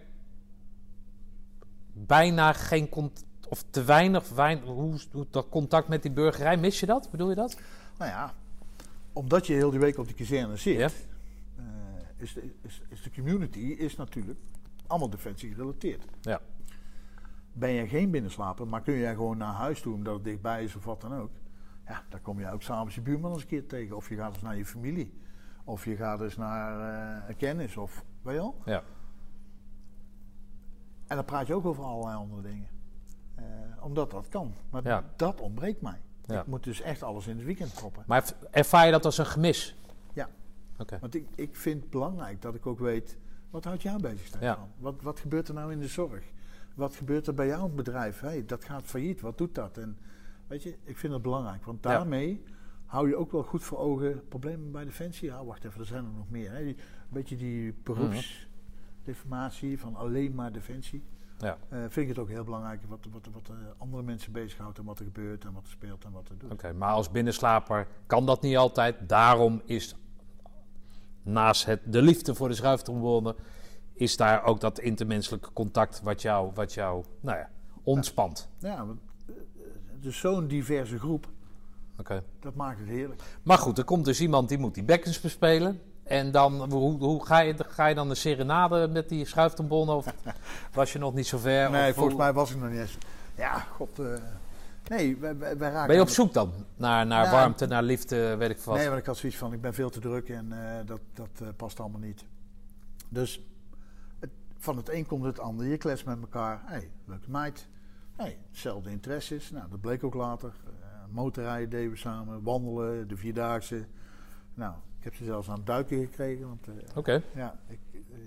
bijna 1.93 2.53
geen 2.53 2.89
contact, 2.89 3.27
of 3.49 3.65
te 3.71 3.85
weinig, 3.85 4.29
wein, 4.29 4.59
hoe, 4.61 4.99
hoe 5.13 5.27
dat 5.31 5.49
contact 5.49 5.89
met 5.89 6.03
die 6.03 6.11
burgerij, 6.13 6.57
mis 6.57 6.81
je 6.81 6.87
dat? 6.87 7.11
Bedoel 7.11 7.29
je 7.29 7.35
dat? 7.35 7.61
Nou 7.99 8.11
ja, 8.11 8.35
omdat 9.13 9.47
je 9.47 9.55
heel 9.55 9.71
die 9.71 9.81
week 9.81 9.99
op 9.99 10.07
die 10.07 10.15
kazerne 10.15 10.57
zit, 10.57 10.77
Ja. 10.79 10.89
eh, 11.57 11.63
is, 12.17 12.33
de, 12.33 12.53
is, 12.63 12.83
is 12.89 13.03
de 13.03 13.11
community 13.11 13.59
is 13.59 13.97
natuurlijk 13.97 14.39
allemaal 14.87 15.11
defensie 15.11 15.51
gerelateerd. 15.51 16.05
Ja. 16.21 16.41
Ben 17.53 17.71
je 17.71 17.87
geen 17.87 18.11
binnenslaper, 18.11 18.67
maar 18.67 18.83
kun 18.83 18.95
jij 18.95 19.15
gewoon 19.15 19.39
naar 19.39 19.55
huis 19.55 19.81
toe 19.81 19.95
omdat 19.95 20.15
het 20.15 20.25
dichtbij 20.25 20.65
is 20.65 20.75
of 20.77 20.85
wat 20.85 21.01
dan 21.01 21.15
ook. 21.15 21.31
Ja, 21.89 22.03
dan 22.09 22.21
kom 22.23 22.41
je 22.41 22.51
ook 22.51 22.63
s'avonds 22.63 22.95
je 22.95 23.01
buurman 23.01 23.33
eens 23.33 23.43
een 23.43 23.49
keer 23.49 23.67
tegen. 23.67 23.97
Of 23.97 24.09
je 24.09 24.17
gaat 24.17 24.33
eens 24.35 24.43
naar 24.43 24.57
je 24.57 24.67
familie. 24.67 25.21
Of 25.65 25.85
je 25.85 25.97
gaat 25.97 26.21
eens 26.21 26.37
naar 26.37 27.29
een 27.29 27.37
kennis. 27.37 27.77
Of, 27.77 28.05
weet 28.23 28.35
je 28.35 28.41
wel? 28.41 28.57
Ja. 28.65 28.83
En 31.07 31.17
dan 31.17 31.25
praat 31.25 31.47
je 31.47 31.55
ook 31.55 31.65
over 31.65 31.85
allerlei 31.85 32.17
andere 32.17 32.43
dingen. 32.43 32.69
Eh, 33.35 33.45
omdat 33.81 34.11
dat 34.11 34.29
kan. 34.29 34.55
Maar 34.71 34.85
Ja. 34.85 35.05
dat 35.17 35.41
ontbreekt 35.41 35.81
mij. 35.81 36.01
Ja. 36.25 36.41
Ik 36.41 36.47
moet 36.47 36.65
dus 36.65 36.81
echt 36.81 37.03
alles 37.03 37.27
in 37.27 37.37
het 37.37 37.45
weekend 37.47 37.75
proppen. 37.75 38.03
Maar 38.07 38.33
ervaar 38.51 38.85
je 38.87 38.93
dat 38.93 39.05
als 39.05 39.19
een 39.19 39.27
gemis? 39.27 39.77
Ja. 40.13 40.29
Oké. 40.79 40.99
Want 41.01 41.15
ik, 41.15 41.27
ik 41.35 41.57
vind 41.57 41.81
het 41.83 41.91
belangrijk 41.91 42.43
dat 42.43 42.55
ik 42.55 42.67
ook 42.67 42.79
weet, 42.79 43.19
wat 43.51 43.65
houdt 43.65 43.83
jou 43.83 44.01
bezig, 44.01 44.27
Stefan? 44.27 44.47
Ja. 44.47 44.59
Wat, 44.79 44.95
wat 45.03 45.21
gebeurt 45.21 45.49
er 45.49 45.55
nou 45.55 45.73
in 45.73 45.81
de 45.81 45.89
zorg? 45.89 46.25
Wat 46.75 46.97
gebeurt 46.97 47.27
er 47.27 47.35
bij 47.35 47.47
jouw 47.47 47.69
bedrijf? 47.69 48.21
Hey, 48.21 48.45
dat 48.47 48.65
gaat 48.65 48.83
failliet, 48.83 49.21
wat 49.21 49.39
doet 49.39 49.55
dat? 49.55 49.77
En 49.79 49.99
weet 50.49 50.63
je, 50.63 50.77
ik 50.85 50.97
vind 50.97 51.13
het 51.13 51.23
belangrijk, 51.23 51.65
want 51.65 51.85
Ja. 51.85 51.91
daarmee 51.91 52.43
hou 52.87 53.09
je 53.09 53.17
ook 53.17 53.33
wel 53.33 53.43
goed 53.43 53.65
voor 53.65 53.79
ogen 53.79 54.29
problemen 54.29 54.71
bij 54.71 54.85
Defensie. 54.85 55.29
Ja, 55.29 55.45
wacht 55.45 55.65
even, 55.65 55.81
er 55.81 55.87
zijn 55.87 56.05
er 56.05 56.11
nog 56.17 56.31
meer. 56.31 56.51
Hè? 56.53 56.65
Die, 56.65 56.75
een 56.75 57.09
beetje 57.09 57.37
die 57.37 57.75
beroepsdeformatie 57.83 59.79
van 59.81 59.97
alleen 59.97 60.35
maar 60.35 60.53
Defensie. 60.53 61.03
Ja. 61.39 61.59
Eh, 61.69 61.79
vind 61.79 61.97
ik 61.97 62.09
het 62.09 62.19
ook 62.19 62.29
heel 62.29 62.45
belangrijk 62.45 62.83
wat, 62.89 63.07
wat, 63.13 63.29
wat 63.33 63.49
eh, 63.49 63.55
andere 63.79 64.03
mensen 64.03 64.33
bezighoudt 64.33 64.79
en 64.79 64.85
wat 64.85 64.99
er 64.99 65.05
gebeurt 65.05 65.45
en 65.45 65.53
wat 65.53 65.63
er 65.65 65.71
speelt 65.71 66.05
en 66.05 66.13
wat 66.13 66.29
er 66.29 66.39
doet. 66.39 66.53
Oké, 66.53 66.73
maar 66.73 66.93
als 66.93 67.11
binnenslaper 67.11 67.87
kan 68.07 68.27
dat 68.27 68.43
niet 68.43 68.57
altijd. 68.57 69.09
Daarom 69.09 69.63
is 69.65 69.97
naast 71.23 71.65
het, 71.65 71.81
de 71.93 72.03
liefde 72.03 72.35
voor 72.35 72.49
de 72.49 72.55
schuiftrombone, 72.55 73.37
is 73.93 74.17
daar 74.17 74.45
ook 74.45 74.61
dat 74.61 74.79
intermenselijke 74.79 75.53
contact 75.53 76.03
wat 76.03 76.23
jou, 76.23 76.51
wat 76.55 76.73
jou 76.75 77.05
nou 77.21 77.39
ja, 77.39 77.51
ontspant. 77.83 78.49
Ja, 78.59 78.87
want, 78.87 79.01
is 80.05 80.19
zo'n 80.19 80.47
diverse 80.47 80.99
groep, 80.99 81.27
Oké. 81.99 82.23
dat 82.41 82.55
maakt 82.55 82.79
het 82.79 82.89
heerlijk. 82.89 83.23
Maar 83.43 83.59
goed, 83.59 83.79
er 83.79 83.85
komt 83.85 84.05
dus 84.05 84.21
iemand 84.21 84.49
die 84.49 84.59
moet 84.59 84.75
die 84.75 84.85
bekkens 84.85 85.21
bespelen. 85.21 85.81
En 86.03 86.31
dan, 86.31 86.73
hoe, 86.73 86.99
hoe 86.99 87.27
ga, 87.27 87.39
je, 87.39 87.55
ga 87.59 87.87
je 87.87 87.95
dan 87.95 88.09
de 88.09 88.15
serenade 88.15 88.89
met 88.89 89.09
die 89.09 89.25
schuiftrombone? 89.25 89.93
Of 89.93 90.15
was 90.73 90.93
je 90.93 90.99
nog 90.99 91.15
niet 91.15 91.27
zo 91.27 91.39
ver? 91.39 91.71
Nee, 91.71 91.93
volgens 91.93 92.15
hoe- 92.15 92.23
mij 92.25 92.33
was 92.33 92.51
ik 92.51 92.57
nog 92.61 92.71
niet 92.71 92.79
eens. 92.81 92.99
Ja, 93.35 93.59
god. 93.59 93.99
eh, 93.99 94.07
nee, 94.89 95.17
wij, 95.17 95.37
wij, 95.37 95.57
wij 95.59 95.71
raken. 95.71 95.87
Ben 95.87 95.97
je 95.97 96.03
op 96.03 96.09
zoek 96.09 96.33
dan? 96.33 96.53
Naar, 96.77 97.07
naar 97.07 97.31
warmte, 97.31 97.67
naar 97.67 97.83
liefde, 97.83 98.37
weet 98.37 98.51
ik 98.51 98.59
wat. 98.59 98.77
Nee, 98.77 98.87
want 98.89 98.99
ik 99.01 99.07
had 99.07 99.17
zoiets 99.17 99.39
van: 99.39 99.53
ik 99.53 99.61
ben 99.61 99.75
veel 99.75 99.91
te 99.91 100.01
druk 100.01 100.29
en 100.29 100.53
eh, 100.53 100.87
dat, 100.87 101.01
dat 101.15 101.29
eh, 101.43 101.49
past 101.57 101.81
allemaal 101.81 102.01
niet. 102.01 102.25
Dus 103.09 103.41
het, 104.19 104.31
van 104.59 104.77
het 104.77 104.89
een 104.89 105.07
komt 105.07 105.25
het 105.25 105.39
ander. 105.41 105.67
Je 105.67 105.77
klets 105.77 106.05
met 106.05 106.19
elkaar. 106.21 106.61
hey, 106.65 106.91
leuke 107.05 107.31
meid. 107.31 107.67
Hey, 108.19 108.39
hetzelfde 108.49 108.91
interesses. 108.91 109.51
Nou, 109.51 109.71
dat 109.71 109.81
bleek 109.81 110.05
ook 110.05 110.15
later. 110.15 110.53
Eh, 110.65 110.87
motorrijden 111.11 111.71
deden 111.71 111.91
we 111.91 111.97
samen, 111.97 112.43
wandelen, 112.43 113.09
de 113.09 113.17
vierdaagse. 113.17 113.87
Nou, 114.55 114.75
ik 114.99 115.05
heb 115.05 115.15
ze 115.15 115.25
zelfs 115.25 115.49
aan 115.49 115.57
het 115.57 115.67
duiken 115.67 115.99
gekregen. 115.99 116.47
Want 116.47 116.69
eh, 116.69 116.97
Oké. 116.97 117.23
Ja, 117.35 117.59
ik, 117.67 117.79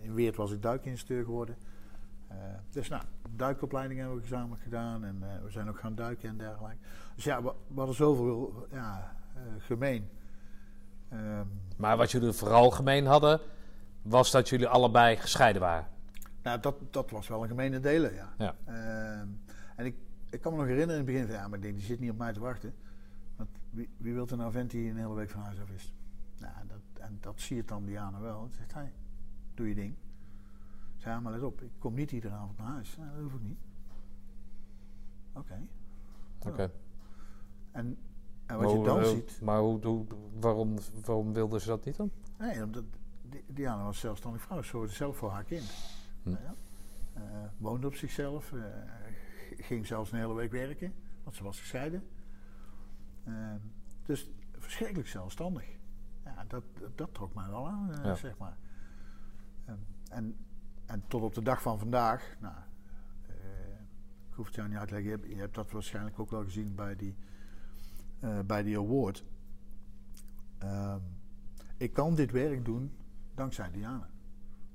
in 0.02 0.14
Weert 0.14 0.36
was 0.36 0.52
ik 0.52 0.62
duikinstructeur 0.62 1.24
geworden. 1.24 1.56
Eh, 2.28 2.38
dus 2.70 2.90
nou, 2.90 3.04
duikopleiding 3.36 4.00
hebben 4.00 4.18
we 4.18 4.24
gezamenlijk 4.24 4.62
gedaan 4.64 5.04
en 5.04 5.18
eh, 5.22 5.44
we 5.44 5.52
zijn 5.52 5.70
ook 5.70 5.80
gaan 5.80 5.96
duiken 5.96 6.30
en 6.30 6.38
dergelijke. 6.38 6.78
Dus 7.16 7.24
ja, 7.24 7.44
we, 7.44 7.54
we 7.68 7.78
hadden 7.78 7.96
zoveel 7.96 8.68
ja, 8.72 9.16
eh, 9.36 9.42
gemeen. 9.60 10.10
Ehm, 11.10 11.46
Maar 11.78 11.98
wat 11.98 12.12
jullie 12.12 12.32
vooral 12.32 12.70
gemeen 12.70 13.06
hadden, 13.06 13.40
was 14.02 14.32
dat 14.32 14.50
jullie 14.50 14.68
allebei 14.68 15.18
gescheiden 15.18 15.62
waren. 15.62 15.88
Nou, 16.44 16.60
dat, 16.60 16.76
dat 16.90 17.12
was 17.12 17.28
wel 17.28 17.42
een 17.42 17.48
gemene 17.48 17.80
delen, 17.80 18.14
ja. 18.14 18.34
Ja. 18.38 18.56
Ehm, 18.66 19.28
en 19.76 19.86
ik, 19.86 19.96
ik 20.30 20.42
kan 20.42 20.52
me 20.52 20.58
nog 20.58 20.68
herinneren 20.68 21.02
in 21.02 21.06
het 21.08 21.14
begin 21.16 21.28
van, 21.28 21.36
ja, 21.36 21.48
maar 21.48 21.58
ik 21.58 21.64
denk, 21.64 21.76
die 21.76 21.86
zit 21.86 22.00
niet 22.00 22.12
op 22.12 22.18
mij 22.18 22.34
te 22.34 22.40
wachten. 22.40 22.74
Want 23.36 23.50
wie, 23.70 23.90
wie 23.98 24.14
wil 24.14 24.28
er 24.28 24.38
nou 24.38 24.52
vent 24.52 24.72
die 24.72 24.90
een 24.90 24.98
hele 24.98 25.14
week 25.14 25.30
van 25.30 25.42
huis 25.42 25.60
af 25.62 25.70
is? 25.70 25.94
Nou, 26.40 26.54
dat, 26.68 26.80
en 27.04 27.18
dat 27.22 27.40
zie 27.42 27.56
je 27.56 27.66
dan 27.66 27.86
Diana 27.86 28.20
wel. 28.20 28.48
Ze 28.50 28.56
zegt, 28.58 28.74
hij, 28.74 28.92
doe 29.54 29.68
je 29.68 29.76
ding. 29.76 29.96
Ja, 30.98 31.20
maar 31.20 31.32
let 31.32 31.42
op, 31.44 31.62
ik 31.62 31.70
kom 31.80 31.94
niet 31.94 32.12
iedere 32.12 32.34
avond 32.36 32.58
naar 32.58 32.68
huis. 32.68 32.98
Nou, 32.98 33.10
dat 33.14 33.22
hoef 33.22 33.34
ik 33.34 33.42
niet. 33.42 33.60
Oké. 35.34 35.60
Oké. 36.48 36.72
En, 37.72 37.86
en 37.86 37.98
Maar 38.48 38.58
wat 38.58 38.70
je 38.70 38.76
hoe- 38.76 38.86
dan 38.86 38.98
hoe- 39.00 39.08
ziet... 39.08 39.42
Maar 39.42 39.60
hoe, 39.60 39.86
hoe, 39.86 40.06
waarom, 40.40 40.76
waarom 41.06 41.34
wilden 41.34 41.62
ze 41.62 41.68
dat 41.68 41.86
niet 41.86 41.96
dan? 41.96 42.12
Nee, 42.40 42.64
omdat 42.64 42.84
Di- 43.30 43.44
Diana 43.48 43.84
was 43.84 44.00
zelfstandig 44.00 44.42
vrouw. 44.42 44.62
Ze 44.62 44.68
zorgde 44.70 44.96
zelf 44.96 45.18
voor 45.18 45.30
haar 45.32 45.44
kind. 45.44 45.74
Hm. 46.24 46.30
Nou 46.30 46.42
ja. 46.44 46.54
Eh, 47.14 47.22
woonde 47.58 47.88
op 47.88 47.96
zichzelf. 47.96 48.54
eh, 48.54 48.60
ging 49.58 49.88
zelfs 49.88 50.12
een 50.12 50.18
hele 50.20 50.34
week 50.34 50.52
werken. 50.52 50.94
Want 51.24 51.36
ze 51.36 51.44
was 51.44 51.60
gescheiden. 51.60 52.04
Eh, 53.24 53.54
dus 54.06 54.32
verschrikkelijk 54.58 55.08
zelfstandig. 55.08 55.66
Ja, 56.24 56.46
dat, 56.48 56.64
dat, 56.80 56.98
dat 56.98 57.14
trok 57.14 57.34
mij 57.34 57.50
wel 57.50 57.68
aan, 57.68 57.92
eh, 57.92 58.04
Ja. 58.04 58.16
zeg 58.16 58.38
maar. 58.38 58.58
Ehm, 59.66 59.78
en, 60.10 60.36
en 60.86 61.04
tot 61.08 61.22
op 61.22 61.34
de 61.34 61.42
dag 61.42 61.62
van 61.62 61.80
vandaag... 61.80 62.36
Nou, 62.40 62.56
eh, 63.28 63.36
ik 64.30 64.34
hoef 64.36 64.46
het 64.46 64.56
jou 64.56 64.68
niet 64.70 64.78
uit 64.78 64.88
te 64.88 64.94
leggen. 64.94 65.12
Je 65.12 65.18
hebt, 65.18 65.32
je 65.34 65.40
hebt 65.40 65.56
dat 65.56 65.72
waarschijnlijk 65.72 66.20
ook 66.20 66.30
wel 66.30 66.44
gezien 66.44 66.76
bij 66.76 66.96
die, 66.96 67.16
eh, 68.20 68.40
bij 68.40 68.64
die 68.64 68.78
award. 68.78 69.26
Ehm, 70.58 71.00
ik 71.78 71.94
kan 71.94 72.16
dit 72.16 72.32
werk 72.32 72.66
doen 72.66 72.96
dankzij 73.36 73.72
Diana. 73.72 74.10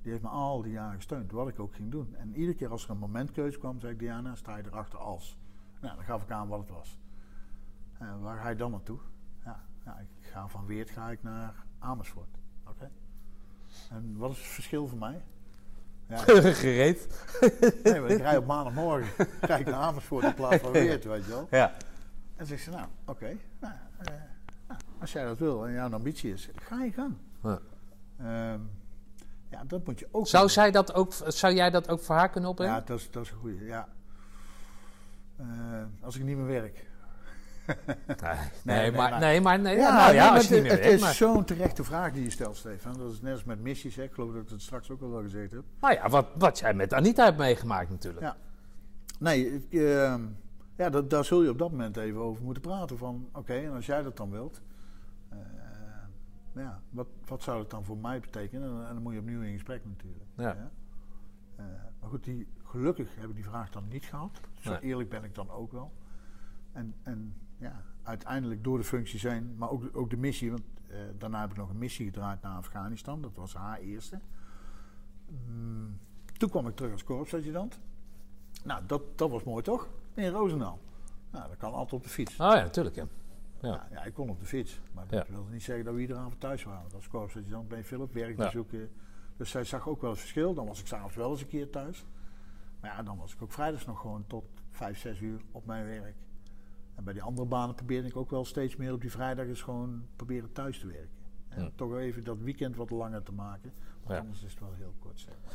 Die 0.07 0.15
heeft 0.15 0.27
me 0.27 0.31
al 0.33 0.63
die 0.63 0.73
jaren 0.73 0.95
gesteund, 0.95 1.33
wat 1.33 1.49
ik 1.49 1.59
ook 1.59 1.75
ging 1.75 1.91
doen. 1.91 2.15
En 2.17 2.35
iedere 2.35 2.57
keer 2.57 2.71
als 2.71 2.85
er 2.85 2.91
een 2.91 2.99
momentkeuze 2.99 3.59
kwam, 3.59 3.81
zei 3.81 3.93
ik: 3.93 3.99
Diana, 3.99 4.35
sta 4.35 4.57
je 4.57 4.63
erachter 4.67 4.99
als. 4.99 5.39
Nou, 5.81 5.97
dan 5.97 6.05
gaf 6.05 6.23
ik 6.23 6.31
aan 6.31 6.49
wat 6.49 6.59
het 6.59 6.69
was. 6.69 6.99
En 7.99 8.21
waar 8.21 8.39
ga 8.39 8.49
je 8.49 8.57
dan 8.57 8.71
naartoe? 8.71 8.99
Ja, 9.45 9.65
ja, 9.85 9.99
ik 9.99 10.27
ga 10.27 10.49
van 10.49 10.67
Weert 10.67 10.91
ga 10.91 11.11
ik 11.11 11.23
naar 11.23 11.65
Amersfoort. 11.79 12.39
Oké. 12.69 12.91
En 13.91 14.17
wat 14.17 14.31
is 14.31 14.39
het 14.39 14.47
verschil 14.47 14.87
voor 14.87 14.99
mij? 14.99 15.23
Ja, 16.09 16.17
Gereed. 16.63 17.27
nee, 17.85 18.01
maar 18.01 18.11
ik 18.11 18.19
rij 18.19 18.37
op 18.37 18.47
maandagmorgen 18.47 19.27
ik 19.41 19.65
naar 19.65 19.75
Amersfoort 19.75 20.25
in 20.25 20.35
plaats 20.35 20.63
van 20.63 20.73
Weert, 20.87 21.05
weet 21.05 21.25
je 21.25 21.31
wel. 21.31 21.47
Ja. 21.51 21.73
En 22.37 22.47
zegt 22.47 22.63
ze, 22.63 22.71
nou, 22.71 22.87
oké. 23.05 23.37
nou, 23.61 23.75
eh, 23.99 24.07
nou, 24.69 24.81
als 25.01 25.13
jij 25.13 25.25
dat 25.25 25.39
wil 25.39 25.67
en 25.67 25.73
jouw 25.73 25.91
ambitie 25.91 26.33
is, 26.33 26.51
ga 26.55 26.83
je 26.83 26.93
gang. 26.93 27.15
Ja. 27.43 27.61
Ehm, 28.19 28.61
ja, 29.59 29.65
dat 29.67 29.87
moet 29.87 29.99
je 29.99 30.09
ook 30.11 30.27
Zou, 30.27 30.43
doen. 30.43 30.53
zij 30.53 30.71
dat 30.71 30.95
ook, 30.95 31.13
zou 31.27 31.55
jij 31.55 31.71
dat 31.71 31.89
ook 31.89 32.01
voor 32.01 32.15
haar 32.15 32.31
kunnen 32.31 32.51
opbrengen? 32.51 32.75
Ja, 32.75 32.81
dat 32.81 32.99
is, 32.99 33.11
dat 33.11 33.23
is 33.25 33.31
een 33.31 33.37
goeie, 33.37 33.65
ja. 33.65 33.89
Eh, 35.37 35.47
als 36.01 36.17
ik 36.17 36.23
niet 36.25 36.37
meer 36.37 36.47
werk. 36.47 36.87
nee, 37.67 37.77
nee, 37.87 38.81
nee, 38.81 38.91
maar, 38.93 39.11
maar- 39.11 39.21
nee, 39.21 39.41
maar 39.41 39.59
nee, 39.61 39.77
Ja, 39.77 39.97
nou, 39.97 40.15
ja, 40.15 40.35
als 40.35 40.49
je 40.49 40.55
het, 40.55 40.63
niet 40.63 40.73
meer 40.73 40.83
het 40.85 41.01
is 41.03 41.17
zo'n 41.17 41.45
terechte 41.45 41.85
vraag 41.85 42.13
die 42.13 42.23
je 42.23 42.31
stelt, 42.31 42.57
Stefan. 42.57 42.99
Dat 42.99 43.13
is 43.13 43.21
net 43.21 43.33
als 43.33 43.45
met 43.45 43.61
missies. 43.61 43.97
Hè. 43.97 44.03
Ik 44.03 44.13
geloof 44.13 44.33
dat 44.33 44.43
ik 44.43 44.49
het 44.49 44.63
straks 44.63 44.91
ook 44.91 45.03
al 45.03 45.11
wel 45.11 45.23
gezegd 45.23 45.51
heb. 45.51 45.63
nou 45.81 45.95
ja, 45.95 46.09
wat, 46.09 46.27
wat 46.39 46.59
jij 46.59 46.75
met 46.75 46.93
Anita 46.95 47.25
hebt 47.25 47.39
meegemaakt 47.39 47.91
natuurlijk. 47.91 48.25
Ja. 48.25 48.37
Nee, 49.19 49.67
ehm, 49.71 50.21
ja, 50.77 50.91
dat, 50.91 51.11
daar 51.11 51.25
zul 51.25 51.43
je 51.43 51.51
op 51.51 51.59
dat 51.59 51.71
moment 51.71 51.97
even 51.97 52.21
over 52.21 52.45
moeten 52.45 52.63
praten. 52.63 52.99
Van, 52.99 53.29
oké, 53.33 53.55
en 53.55 53.73
als 53.75 53.87
jij 53.87 54.03
dat 54.03 54.17
dan 54.17 54.31
wilt... 54.31 54.61
eh, 55.29 55.37
ja, 56.65 56.81
wat, 56.91 57.07
wat 57.27 57.43
zou 57.43 57.59
het 57.59 57.71
dan 57.71 57.85
voor 57.85 57.99
mij 57.99 58.21
betekenen? 58.21 58.71
En, 58.71 58.87
en 58.89 58.95
dan 58.95 59.03
moet 59.03 59.13
je 59.13 59.19
opnieuw 59.19 59.41
in 59.43 59.53
gesprek 59.53 59.85
natuurlijk. 59.85 60.25
Ja. 60.37 60.71
Eh, 61.57 61.65
maar 62.01 62.11
goed, 62.11 62.25
die, 62.25 62.49
gelukkig 62.65 63.15
heb 63.15 63.29
ik 63.29 63.35
die 63.35 63.45
vraag 63.45 63.71
dan 63.71 63.89
niet 63.89 64.05
gehad. 64.05 64.41
Zo 64.61 64.71
Nee. 64.71 64.81
eerlijk 64.81 65.09
ben 65.09 65.25
ik 65.25 65.35
dan 65.35 65.51
ook 65.51 65.73
wel. 65.73 65.93
En, 66.73 66.95
en 67.03 67.35
ja, 67.59 67.83
uiteindelijk 68.03 68.65
door 68.65 68.79
de 68.79 68.85
functie 68.85 69.19
zijn, 69.19 69.55
maar 69.57 69.71
ook, 69.71 69.89
ook 69.93 70.11
de 70.11 70.17
missie. 70.17 70.51
Want 70.51 70.63
eh, 70.89 70.99
daarna 71.19 71.41
heb 71.41 71.51
ik 71.51 71.57
nog 71.57 71.71
een 71.71 71.79
missie 71.79 72.07
gedraaid 72.07 72.43
naar 72.43 72.57
Afghanistan. 72.57 73.23
Dat 73.23 73.35
was 73.35 73.55
haar 73.55 73.79
eerste. 73.79 74.21
Mm, 75.49 75.99
toen 76.37 76.49
kwam 76.51 76.67
ik 76.69 76.77
terug 76.77 76.93
als 76.93 77.05
korpsadjudant. 77.05 77.81
Nou, 78.65 78.83
dat, 78.87 79.03
dat 79.19 79.31
was 79.31 79.43
mooi 79.45 79.63
toch? 79.63 79.89
In 80.15 80.31
Roosendaal. 80.31 80.79
Nou, 81.31 81.49
dat 81.49 81.57
kan 81.57 81.73
altijd 81.73 81.93
op 81.93 82.03
de 82.03 82.09
fiets. 82.09 82.33
Oh 82.33 82.55
ja, 82.55 82.63
natuurlijk. 82.63 82.97
Ja. 82.97 83.07
Ja. 83.61 83.69
Ja, 83.69 83.87
ja, 83.91 84.05
ik 84.05 84.15
kon 84.15 84.31
op 84.31 84.41
de 84.41 84.47
fiets. 84.47 84.81
Maar 84.93 85.07
dat 85.07 85.29
wilde 85.29 85.51
niet 85.51 85.63
zeggen 85.63 85.85
dat 85.85 85.95
we 85.95 86.01
iedere 86.01 86.19
avond 86.19 86.41
thuis 86.41 86.65
waren. 86.65 86.93
Als 86.95 87.09
korpsadjudant 87.09 87.69
ben 87.69 87.79
je 87.79 87.85
veel 87.85 88.01
op 88.01 88.13
werk 88.13 88.37
te 88.37 88.49
zoeken. 88.51 88.91
Dus 89.37 89.51
zij 89.51 89.65
zag 89.65 89.89
ook 89.89 90.01
wel 90.01 90.11
het 90.11 90.19
verschil. 90.21 90.55
Dan 90.55 90.67
was 90.67 90.81
ik 90.81 90.87
s'avonds 90.87 91.17
wel 91.17 91.31
eens 91.31 91.41
een 91.41 91.47
keer 91.49 91.71
thuis. 91.71 92.07
Maar 92.81 92.91
ja, 92.91 93.03
dan 93.03 93.17
was 93.19 93.35
ik 93.35 93.43
ook 93.43 93.53
vrijdags 93.53 93.87
nog 93.87 94.01
gewoon 94.01 94.25
tot 94.27 94.45
vijf, 94.71 94.99
zes 94.99 95.21
uur 95.21 95.41
op 95.53 95.67
mijn 95.67 95.87
werk. 95.87 96.17
En 96.95 97.05
bij 97.05 97.13
die 97.13 97.23
andere 97.23 97.47
banen 97.49 97.75
probeerde 97.75 98.09
ik 98.09 98.17
ook 98.17 98.31
wel 98.31 98.45
steeds 98.45 98.77
meer 98.77 98.93
op 98.93 99.01
die 99.01 99.11
vrijdag 99.11 99.47
eens 99.47 99.63
gewoon 99.63 100.07
proberen 100.17 100.53
thuis 100.53 100.79
te 100.79 100.87
werken. 100.87 101.11
En 101.49 101.63
Ja. 101.63 101.71
toch 101.75 101.97
even 101.97 102.25
dat 102.25 102.41
weekend 102.41 102.77
wat 102.77 102.91
langer 102.91 103.23
te 103.23 103.33
maken. 103.33 103.73
Want 104.03 104.15
Ja. 104.15 104.19
anders 104.19 104.43
is 104.45 104.51
het 104.51 104.61
wel 104.61 104.73
heel 104.73 104.95
kort. 104.99 105.21
Zeg. 105.21 105.35
Maar 105.45 105.53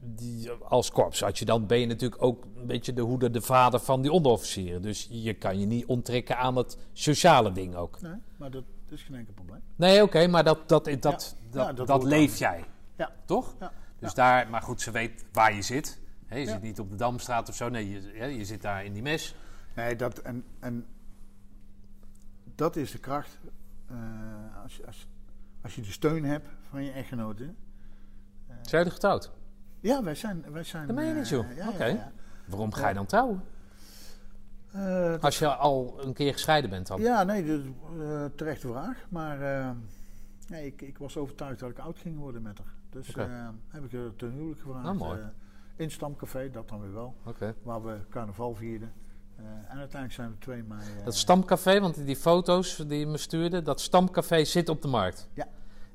die, 0.00 0.50
als 0.50 0.90
korpsadjudant 0.90 1.66
ben 1.66 1.78
je 1.80 1.86
natuurlijk 1.86 2.22
ook 2.22 2.44
een 2.56 2.66
beetje 2.66 2.92
de 2.92 3.00
hoeder, 3.02 3.32
de 3.32 3.40
vader 3.40 3.80
van 3.80 4.02
die 4.02 4.12
onderofficieren. 4.12 4.82
Dus 4.82 5.06
je 5.10 5.34
kan 5.34 5.58
je 5.60 5.66
niet 5.66 5.86
onttrekken 5.86 6.38
aan 6.38 6.56
het 6.56 6.78
sociale 6.92 7.52
ding 7.52 7.74
ook. 7.74 8.00
Nee, 8.00 8.14
maar 8.36 8.50
dat 8.50 8.64
is 8.88 9.02
geen 9.02 9.16
enkel 9.16 9.34
probleem. 9.34 9.60
Nee, 9.76 10.02
oké, 10.02 10.26
maar 10.26 10.44
dat, 10.44 10.68
dat, 10.68 10.84
dat, 10.84 11.02
dat, 11.02 11.36
Ja, 11.52 11.66
dat, 11.66 11.76
dat 11.76 11.86
dat 11.86 11.96
hoort 11.96 12.08
leef 12.10 12.38
jij, 12.38 12.64
Ja. 12.96 13.10
toch? 13.24 13.54
Ja. 13.60 13.72
Dus 13.98 14.14
daar, 14.14 14.48
maar 14.50 14.62
goed, 14.62 14.80
ze 14.80 14.90
weet 14.90 15.24
waar 15.32 15.54
je 15.54 15.62
zit. 15.62 16.00
Je 16.30 16.46
zit 16.46 16.62
niet 16.62 16.80
op 16.80 16.90
de 16.90 16.96
Damstraat 16.96 17.48
of 17.48 17.54
zo. 17.54 17.68
Nee, 17.68 17.90
je, 17.90 18.24
je 18.38 18.44
zit 18.44 18.62
daar 18.62 18.84
in 18.84 18.92
die 18.92 19.02
mes. 19.02 19.34
Nee, 19.74 19.96
dat, 19.96 20.18
en, 20.18 20.44
en 20.60 20.86
dat 22.54 22.76
is 22.76 22.90
de 22.90 22.98
kracht. 22.98 23.38
eh, 23.88 23.96
als, 24.62 24.76
je- 24.76 24.86
als, 24.86 25.06
als 25.62 25.74
je 25.74 25.80
de 25.82 25.90
steun 25.90 26.24
hebt 26.24 26.48
van 26.70 26.84
je 26.84 26.90
echtgenoten. 26.90 27.56
Zijn 28.70 28.82
jullie 28.82 28.98
getrouwd? 28.98 29.30
Ja, 29.80 30.02
wij 30.02 30.14
zijn. 30.14 30.44
Wij 30.52 30.62
zijn 30.62 30.86
Dat 30.86 30.96
meen 30.96 31.06
je 31.06 31.14
niet, 31.14 31.24
eh, 31.24 31.30
joh. 31.30 31.56
ja, 31.56 31.68
Oké. 31.68 32.12
Waarom 32.44 32.72
ga 32.72 32.88
je 32.88 32.94
dan 32.94 33.06
trouwen? 33.06 33.42
Eh, 34.72 35.14
Als 35.20 35.38
je 35.38 35.54
al 35.54 35.94
een 36.02 36.12
keer 36.12 36.32
gescheiden 36.32 36.70
bent 36.70 36.86
dan? 36.86 37.00
ja, 37.00 37.22
nee, 37.22 37.44
dus, 37.44 37.62
eh, 38.00 38.24
terechte 38.36 38.68
vraag. 38.68 39.06
Maar 39.08 39.38
nee, 40.48 40.66
ik, 40.66 40.82
ik 40.82 40.98
was 40.98 41.16
overtuigd 41.16 41.60
dat 41.60 41.70
ik 41.70 41.78
oud 41.78 41.98
ging 41.98 42.18
worden 42.18 42.42
met 42.42 42.58
haar. 42.58 42.74
Dus 42.90 43.06
heb 43.68 43.84
ik 43.84 43.92
er 43.92 44.16
ten 44.16 44.30
huwelijk 44.30 44.60
gevraagd. 44.60 44.84
Nou, 44.84 44.96
mooi. 44.96 45.18
in 45.76 45.84
het 45.84 45.92
stamcafé, 45.92 46.50
dat 46.50 46.68
dan 46.68 46.80
weer 46.80 46.92
wel. 46.92 47.14
Oké. 47.24 47.54
Waar 47.62 47.84
we 47.84 47.96
carnaval 48.10 48.54
vierden. 48.54 48.92
En 49.68 49.78
uiteindelijk 49.78 50.12
zijn 50.12 50.30
we 50.30 50.38
2 50.38 50.62
mei. 50.62 50.80
Dat 51.04 51.14
stamcafé, 51.16 51.80
want 51.80 52.06
die 52.06 52.16
foto's 52.16 52.76
die 52.76 52.98
je 52.98 53.06
me 53.06 53.16
stuurde, 53.16 53.62
dat 53.62 53.80
stamcafé 53.80 54.44
zit 54.44 54.68
op 54.68 54.82
de 54.82 54.88
markt. 54.88 55.28
Ja. 55.34 55.46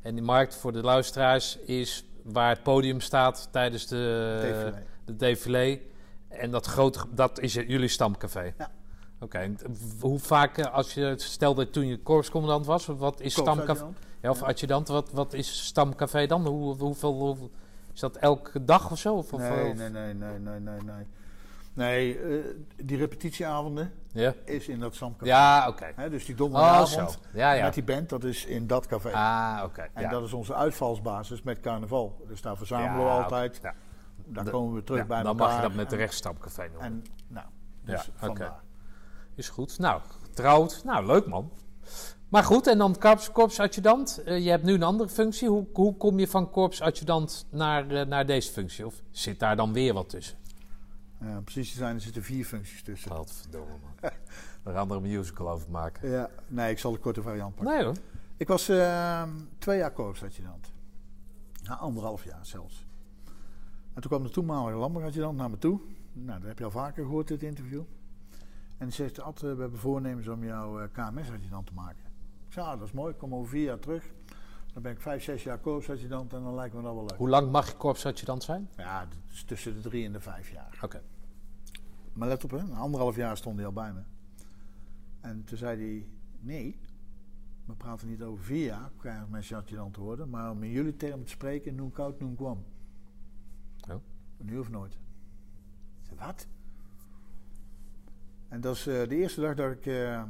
En 0.02 0.16
die 0.16 0.24
markt 0.24 0.56
voor 0.56 0.72
de 0.72 0.82
luisteraars 0.82 1.58
is 1.58 2.06
waar 2.26 2.50
het 2.50 2.64
podium 2.64 3.00
staat 3.00 3.48
tijdens 3.52 3.88
de 3.88 4.38
défilé. 4.42 4.84
de 5.06 5.16
défilé. 5.16 5.80
En 6.30 6.52
dat 6.52 6.66
grote, 6.66 7.00
dat 7.12 7.40
is 7.40 7.54
jullie 7.54 7.88
stamcafé. 7.88 8.54
Ja. 8.58 8.72
Oké, 9.20 9.54
hoe 10.00 10.20
vaak, 10.20 10.58
eh, 10.58 10.74
als 10.74 10.94
je, 10.94 11.14
stel 11.18 11.54
dat 11.54 11.74
toen 11.74 11.88
je 11.88 11.98
korpscommandant 12.00 12.66
was, 12.66 12.86
wat 12.86 13.20
is 13.22 13.32
stamcafé? 13.32 13.66
Korpsadjudant. 13.66 13.98
Ja, 14.22 14.30
of 14.30 14.44
adjudant, 14.44 14.88
wat, 14.88 15.12
wat 15.12 15.34
is 15.34 15.66
stamcafé 15.66 16.26
dan? 16.28 16.46
Hoe, 16.48 16.76
hoeveel, 16.78 17.14
hoe- 17.14 17.50
is 17.94 18.00
dat 18.00 18.16
elke 18.16 18.66
dag 18.66 18.92
of 18.92 19.00
zo? 19.00 19.16
Of, 19.16 19.34
of- 19.34 19.40
Nee, 19.40 19.70
of- 19.72 19.78
nee, 19.78 19.90
nee, 19.90 20.14
nee, 20.14 20.40
nee, 20.40 20.60
nee, 20.60 20.80
nee. 20.86 21.06
Nee, 21.76 22.20
eh, 22.20 22.46
die 22.84 22.98
repetitieavonden 22.98 23.94
Ja, 24.12 24.34
is 24.46 24.68
in 24.68 24.80
dat 24.80 24.96
stamcafé. 24.96 25.26
ja 25.26 25.68
oké. 25.68 25.94
Dus 26.10 26.26
die 26.26 26.36
Oh, 26.36 26.40
zo. 26.40 26.44
donderdagavond 26.44 27.20
Ja, 27.34 27.52
ja. 27.52 27.64
met 27.64 27.74
die 27.74 27.84
band, 27.84 28.10
dat 28.10 28.24
is 28.24 28.46
in 28.46 28.68
dat 28.68 28.86
café. 28.88 29.12
Ah, 29.12 29.62
oké. 29.64 29.88
en 29.94 30.02
ja. 30.02 30.10
dat 30.10 30.24
is 30.24 30.34
onze 30.34 30.54
uitvalsbasis 30.56 31.42
met 31.42 31.60
carnaval. 31.60 32.22
Dus 32.28 32.42
daar 32.42 32.58
verzamelen 32.58 33.06
we 33.06 33.12
altijd. 33.12 33.60
Ja. 33.62 33.74
Daar 34.26 34.44
De- 34.44 34.52
komen 34.52 34.74
we 34.74 34.84
terug 34.84 35.08
bij 35.08 35.24
dan 35.24 35.32
elkaar. 35.32 35.48
mag 35.48 35.56
je 35.56 35.62
dat 35.68 35.74
met 35.76 35.90
de 35.90 35.96
En- 35.96 36.02
rechtstamcafé 36.02 36.62
noemen. 36.68 36.82
En, 36.82 37.04
nou, 37.28 37.46
dus 37.82 38.10
Ja, 38.22 38.28
oké. 38.28 38.54
Is 39.36 39.50
goed. 39.50 39.80
Nou, 39.80 40.02
getrouwd. 40.24 40.82
Nou, 40.86 41.06
leuk 41.06 41.26
man. 41.28 41.52
Maar 42.30 42.44
goed, 42.44 42.68
en 42.68 42.78
dan 42.78 42.96
korps, 43.00 43.32
korpsadjudant. 43.32 44.22
Eh, 44.26 44.44
je 44.44 44.50
hebt 44.50 44.64
nu 44.64 44.74
een 44.74 44.84
andere 44.84 45.10
functie. 45.10 45.50
Hoe, 45.50 45.66
hoe 45.74 45.98
kom 45.98 46.20
je 46.20 46.28
van 46.28 46.50
korpsadjudant 46.50 47.46
naar, 47.50 47.90
eh, 47.90 48.06
naar 48.06 48.26
deze 48.26 48.52
functie? 48.52 48.86
Of 48.86 49.02
zit 49.12 49.40
daar 49.40 49.56
dan 49.56 49.74
weer 49.74 49.94
wat 49.94 50.10
tussen? 50.10 50.38
Ja, 51.20 51.42
precies 51.42 51.72
te 51.72 51.78
zijn, 51.78 51.96
er 51.96 52.02
zitten 52.02 52.24
vier 52.24 52.46
functies 52.46 52.84
tussen. 52.84 53.12
Godverdomme 53.12 53.72
man. 53.72 54.12
Daar 54.64 54.74
gaan 54.74 54.90
er 54.90 54.96
een 54.96 55.02
musical 55.02 55.50
over 55.50 55.72
maken. 55.72 56.10
Ja, 56.10 56.30
nee, 56.48 56.72
ik 56.72 56.80
zal 56.80 56.92
de 56.92 56.98
korte 56.98 57.22
variant 57.22 57.56
pakken. 57.56 57.76
Nee 57.76 57.86
hoor. 57.86 57.96
Ik 58.38 58.48
was 58.48 58.70
eh, 58.70 59.24
twee 59.58 59.78
jaar 59.78 59.92
korpsadjudant. 59.92 60.74
Na 61.64 61.78
anderhalf 61.78 62.24
jaar 62.24 62.46
zelfs. 62.46 62.86
En 63.94 64.02
toen 64.02 64.10
kwam 64.10 64.24
de 64.24 64.30
toenmalige 64.30 64.78
landbouwadjudant 64.78 65.38
naar 65.38 65.50
me 65.50 65.58
toe. 65.58 65.80
Nou, 66.14 66.40
dat 66.40 66.48
heb 66.48 66.58
je 66.58 66.64
al 66.64 66.72
vaker 66.72 67.04
gehoord, 67.04 67.28
dit 67.28 67.44
interview. 67.44 67.84
En 68.78 68.86
die 68.86 68.96
zegt, 68.96 69.22
Ad, 69.22 69.36
eh, 69.36 69.54
we 69.54 69.62
hebben 69.62 69.80
voornemens 69.80 70.28
om 70.28 70.44
jou 70.44 70.84
eh, 70.84 70.88
KMS-adjudant 70.92 71.66
te 71.66 71.74
maken. 71.74 72.06
Ik 72.48 72.54
zei, 72.54 72.66
ah, 72.66 72.80
dat 72.80 72.88
is 72.88 72.94
mooi, 72.94 73.12
ik 73.12 73.18
kom 73.18 73.36
over 73.36 73.50
vier 73.50 73.64
jaar 73.64 73.80
terug. 73.80 74.04
Dan 74.76 74.84
ben 74.84 74.92
ik 74.92 75.02
vijf, 75.02 75.24
zes 75.24 75.44
jaar 75.44 75.58
korpsadjudant 75.58 76.34
en 76.34 76.44
dan 76.44 76.56
lijkt 76.56 76.76
me 76.76 76.82
dat 76.82 76.94
wel 76.94 77.06
leuk. 77.06 77.18
Hoe 77.18 77.30
lang 77.30 77.52
mag 77.52 77.68
je 77.68 77.78
korpsadjudant 77.78 78.44
zijn? 78.44 78.70
Ja, 78.78 79.08
is 79.32 79.44
tussen 79.44 79.74
de 79.74 79.90
drie 79.90 80.06
en 80.06 80.12
de 80.12 80.20
vijf 80.20 80.52
jaar. 80.52 80.80
Oké. 80.82 81.02
Maar 82.14 82.28
let 82.28 82.44
op, 82.44 82.52
hè, 82.52 82.64
na 82.64 82.76
anderhalf 82.76 83.16
jaar 83.16 83.38
stond 83.38 83.56
hij 83.58 83.66
al 83.66 83.74
bij 83.74 83.94
me. 83.94 84.02
En 85.22 85.44
toen 85.44 85.58
zei 85.58 85.82
hij, 85.82 86.08
nee, 86.40 86.80
we 87.66 87.74
praten 87.74 88.08
niet 88.08 88.22
over 88.22 88.44
vier 88.44 88.66
jaar, 88.66 88.92
krijg 88.98 89.22
ik 89.22 89.30
mijn 89.30 89.44
adjudant 89.54 89.94
te 89.94 90.02
worden, 90.02 90.30
maar 90.30 90.52
om 90.52 90.64
in 90.64 90.72
jullie 90.72 90.96
termen 90.96 91.24
te 91.26 91.32
spreken, 91.32 91.76
noem 91.76 91.92
koud, 91.92 92.20
noem 92.20 92.36
kwam. 92.36 92.66
Oh. 93.90 93.96
Nu 94.38 94.58
of 94.58 94.70
nooit. 94.70 94.94
Ik 94.94 96.08
zei, 96.08 96.20
wat? 96.20 96.48
En 98.48 98.62
dat 98.62 98.76
is 98.76 98.88
eh, 98.88 99.08
de 99.08 99.16
eerste 99.16 99.42
dag 99.42 99.56
dat 99.56 99.72
ik 99.72 99.86
eh, 99.86 100.24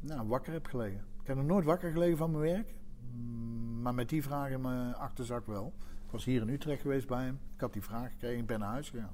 nou, 0.00 0.28
wakker 0.28 0.52
heb 0.52 0.66
gelegen. 0.66 1.04
Ik 1.20 1.26
heb 1.26 1.36
nog 1.36 1.46
nooit 1.46 1.64
wakker 1.64 1.92
gelegen 1.92 2.16
van 2.16 2.30
mijn 2.30 2.42
werk. 2.42 2.76
Mm, 3.12 3.82
Maar 3.82 3.94
met 3.94 4.08
die 4.08 4.22
vraag 4.22 4.50
in 4.50 4.60
mijn 4.60 4.94
achterzak 4.94 5.46
wel. 5.46 5.72
Ik 6.04 6.10
was 6.10 6.24
hier 6.24 6.40
in 6.40 6.48
Utrecht 6.48 6.80
geweest 6.80 7.06
bij 7.06 7.24
hem. 7.24 7.38
Ik 7.54 7.60
had 7.60 7.72
die 7.72 7.82
vraag 7.82 8.10
gekregen. 8.10 8.38
Ik 8.38 8.46
ben 8.46 8.58
naar 8.58 8.68
huis 8.68 8.90
gegaan. 8.90 9.12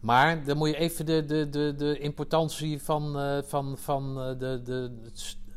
Maar 0.00 0.44
dan 0.44 0.56
moet 0.56 0.68
je 0.68 0.76
even 0.76 1.06
de, 1.06 1.24
de, 1.24 1.48
de, 1.48 1.74
de 1.76 1.98
importantie 1.98 2.82
van, 2.82 3.18
eh, 3.18 3.42
van, 3.42 3.78
van 3.78 4.20
eh, 4.20 4.38
de, 4.38 4.60
de, 4.64 4.90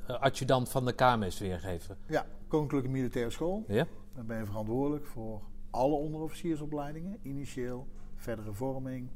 eh, 0.07 0.19
adjudant 0.21 0.69
van 0.69 0.85
de 0.85 0.93
KMS 0.93 1.39
weergeven. 1.39 1.97
Ja, 2.07 2.25
Koninklijke 2.47 2.89
Militaire 2.89 3.29
School. 3.31 3.63
Ja? 3.67 3.85
Dan 4.15 4.25
ben 4.25 4.37
je 4.37 4.45
verantwoordelijk 4.45 5.05
voor 5.05 5.41
alle 5.69 5.95
onderofficiersopleidingen. 5.95 7.17
Initieel, 7.21 7.87
verdere 8.15 8.53
vorming. 8.53 9.09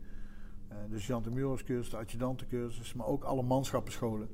eh 0.68 0.78
de 0.90 1.00
sergeant 1.00 1.24
de 1.92 1.98
adjudantencursus. 1.98 2.94
Maar 2.94 3.08
ook 3.08 3.24
alle 3.24 3.42
manschappenscholen. 3.44 4.30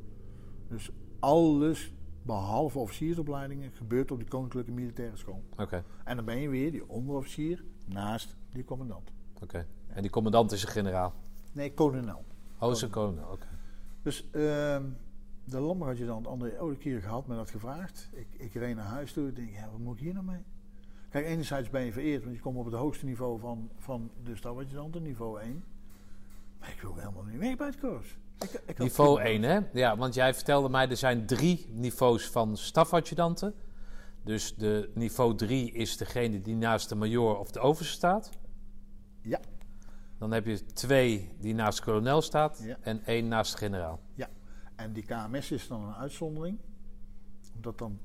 Dus 0.68 0.92
alles 1.20 1.94
behalve 2.30 2.80
officiersopleidingen 2.80 3.72
gebeurt 3.72 4.12
op 4.12 4.20
de 4.20 4.26
Koninklijke 4.26 4.72
Militaire 4.72 5.18
School. 5.18 5.44
Oké. 5.58 5.84
En 6.04 6.16
dan 6.16 6.26
ben 6.26 6.38
je 6.38 6.50
weer 6.50 6.72
die 6.72 6.90
onderofficier 6.90 7.64
naast 7.86 8.36
die 8.52 8.64
commandant. 8.64 9.12
oké. 9.42 9.66
En 9.88 10.02
die 10.02 10.12
commandant 10.12 10.52
is 10.52 10.64
een 10.64 10.70
generaal. 10.70 11.14
Nee, 11.52 11.74
kolonel. 11.74 12.24
Oh, 12.60 12.72
is 12.72 12.82
een 12.82 12.90
kolonel. 12.90 13.32
Oké. 13.32 13.48
Dus 14.02 14.30
ehm 14.32 14.84
de 15.50 15.60
landbouwadjudant 15.60 16.28
André 16.28 16.58
Oudekier 16.58 17.02
gehad, 17.02 17.28
me 17.28 17.36
dat 17.36 17.50
gevraagd. 17.50 18.10
Ik, 18.14 18.28
ik 18.38 18.54
reed 18.54 18.76
naar 18.76 18.86
huis 18.86 19.14
toe. 19.14 19.28
Ik 19.28 19.36
denk, 19.36 19.50
ja, 19.50 19.70
wat 19.72 19.80
moet 19.80 19.96
ik 19.96 20.04
hier 20.04 20.14
nou 20.14 20.26
mee? 20.26 20.44
Kijk, 21.10 21.26
enerzijds 21.26 21.70
ben 21.70 21.82
je 21.82 21.92
vereerd, 21.92 22.24
want 22.24 22.36
je 22.36 22.42
komt 22.42 22.58
op 22.58 22.66
het 22.66 22.74
hoogste 22.74 23.06
niveau 23.06 23.40
van, 23.40 23.70
van 23.78 24.12
de 24.24 24.36
stafadjudanten, 24.36 25.04
niveau 25.04 25.40
1. 25.42 25.64
Maar 26.60 26.70
ik 26.70 26.82
wil 26.82 26.96
helemaal 26.96 27.24
niet 27.24 27.38
mee 27.38 27.56
bij 27.56 27.68
het 27.68 27.80
koers. 27.80 28.18
Ik, 28.40 28.61
ik 28.66 28.78
Niveau 28.78 29.20
prima- 29.22 29.30
1, 29.30 29.64
hè? 29.74 29.80
Ja, 29.80 29.98
want 29.98 30.14
jij 30.14 30.34
vertelde 30.34 30.70
mij 30.70 30.90
er 30.90 30.98
zijn 30.98 31.26
drie 31.26 31.70
niveaus 31.72 32.26
van 32.30 32.57
stafadjudanten. 32.57 33.53
Dus 34.24 34.56
de 34.56 34.91
niveau 34.94 35.36
3 35.36 35.72
is 35.72 35.98
degene 35.98 36.41
die 36.41 36.56
naast 36.56 36.90
de 36.90 36.95
major 36.95 37.38
of 37.38 37.52
de 37.52 37.60
overste 37.60 37.94
staat. 37.94 38.30
Ja, 39.22 39.40
Dan 40.18 40.32
heb 40.32 40.45
je 40.45 40.64
twee 40.66 41.30
die 41.40 41.53
naast 41.53 41.82
kolonel 41.82 42.22
staat 42.22 42.61
Ja. 42.64 42.78
en 42.82 43.03
één 43.06 43.28
naast 43.28 43.56
generaal. 43.56 43.99
ja. 44.14 44.28
En 44.76 44.94
die 44.94 45.03
KMS 45.06 45.52
is 45.52 45.68
dan 45.68 45.84
een 45.84 45.94
uitzondering. 45.95 46.57
Omdat 47.56 47.78
dan 47.78 47.99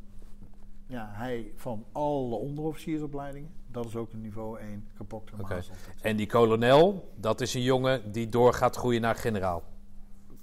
ja, 0.87 1.11
hij 1.13 1.53
van 1.57 1.85
alle 1.93 2.35
onderofficiersopleidingen, 2.35 3.51
dat 3.67 3.85
is 3.87 3.97
ook 3.97 4.13
een 4.13 4.21
niveau 4.21 4.59
1 4.59 4.89
kapot 4.97 5.31
Oké. 5.41 5.61
En 6.01 6.17
die 6.17 6.27
kolonel, 6.27 7.13
dat 7.17 7.41
is 7.41 7.55
een 7.55 7.63
jongen 7.63 8.13
die 8.13 8.29
door 8.29 8.53
gaat 8.55 8.77
groeien 8.77 9.01
naar 9.01 9.15
generaal. 9.15 9.63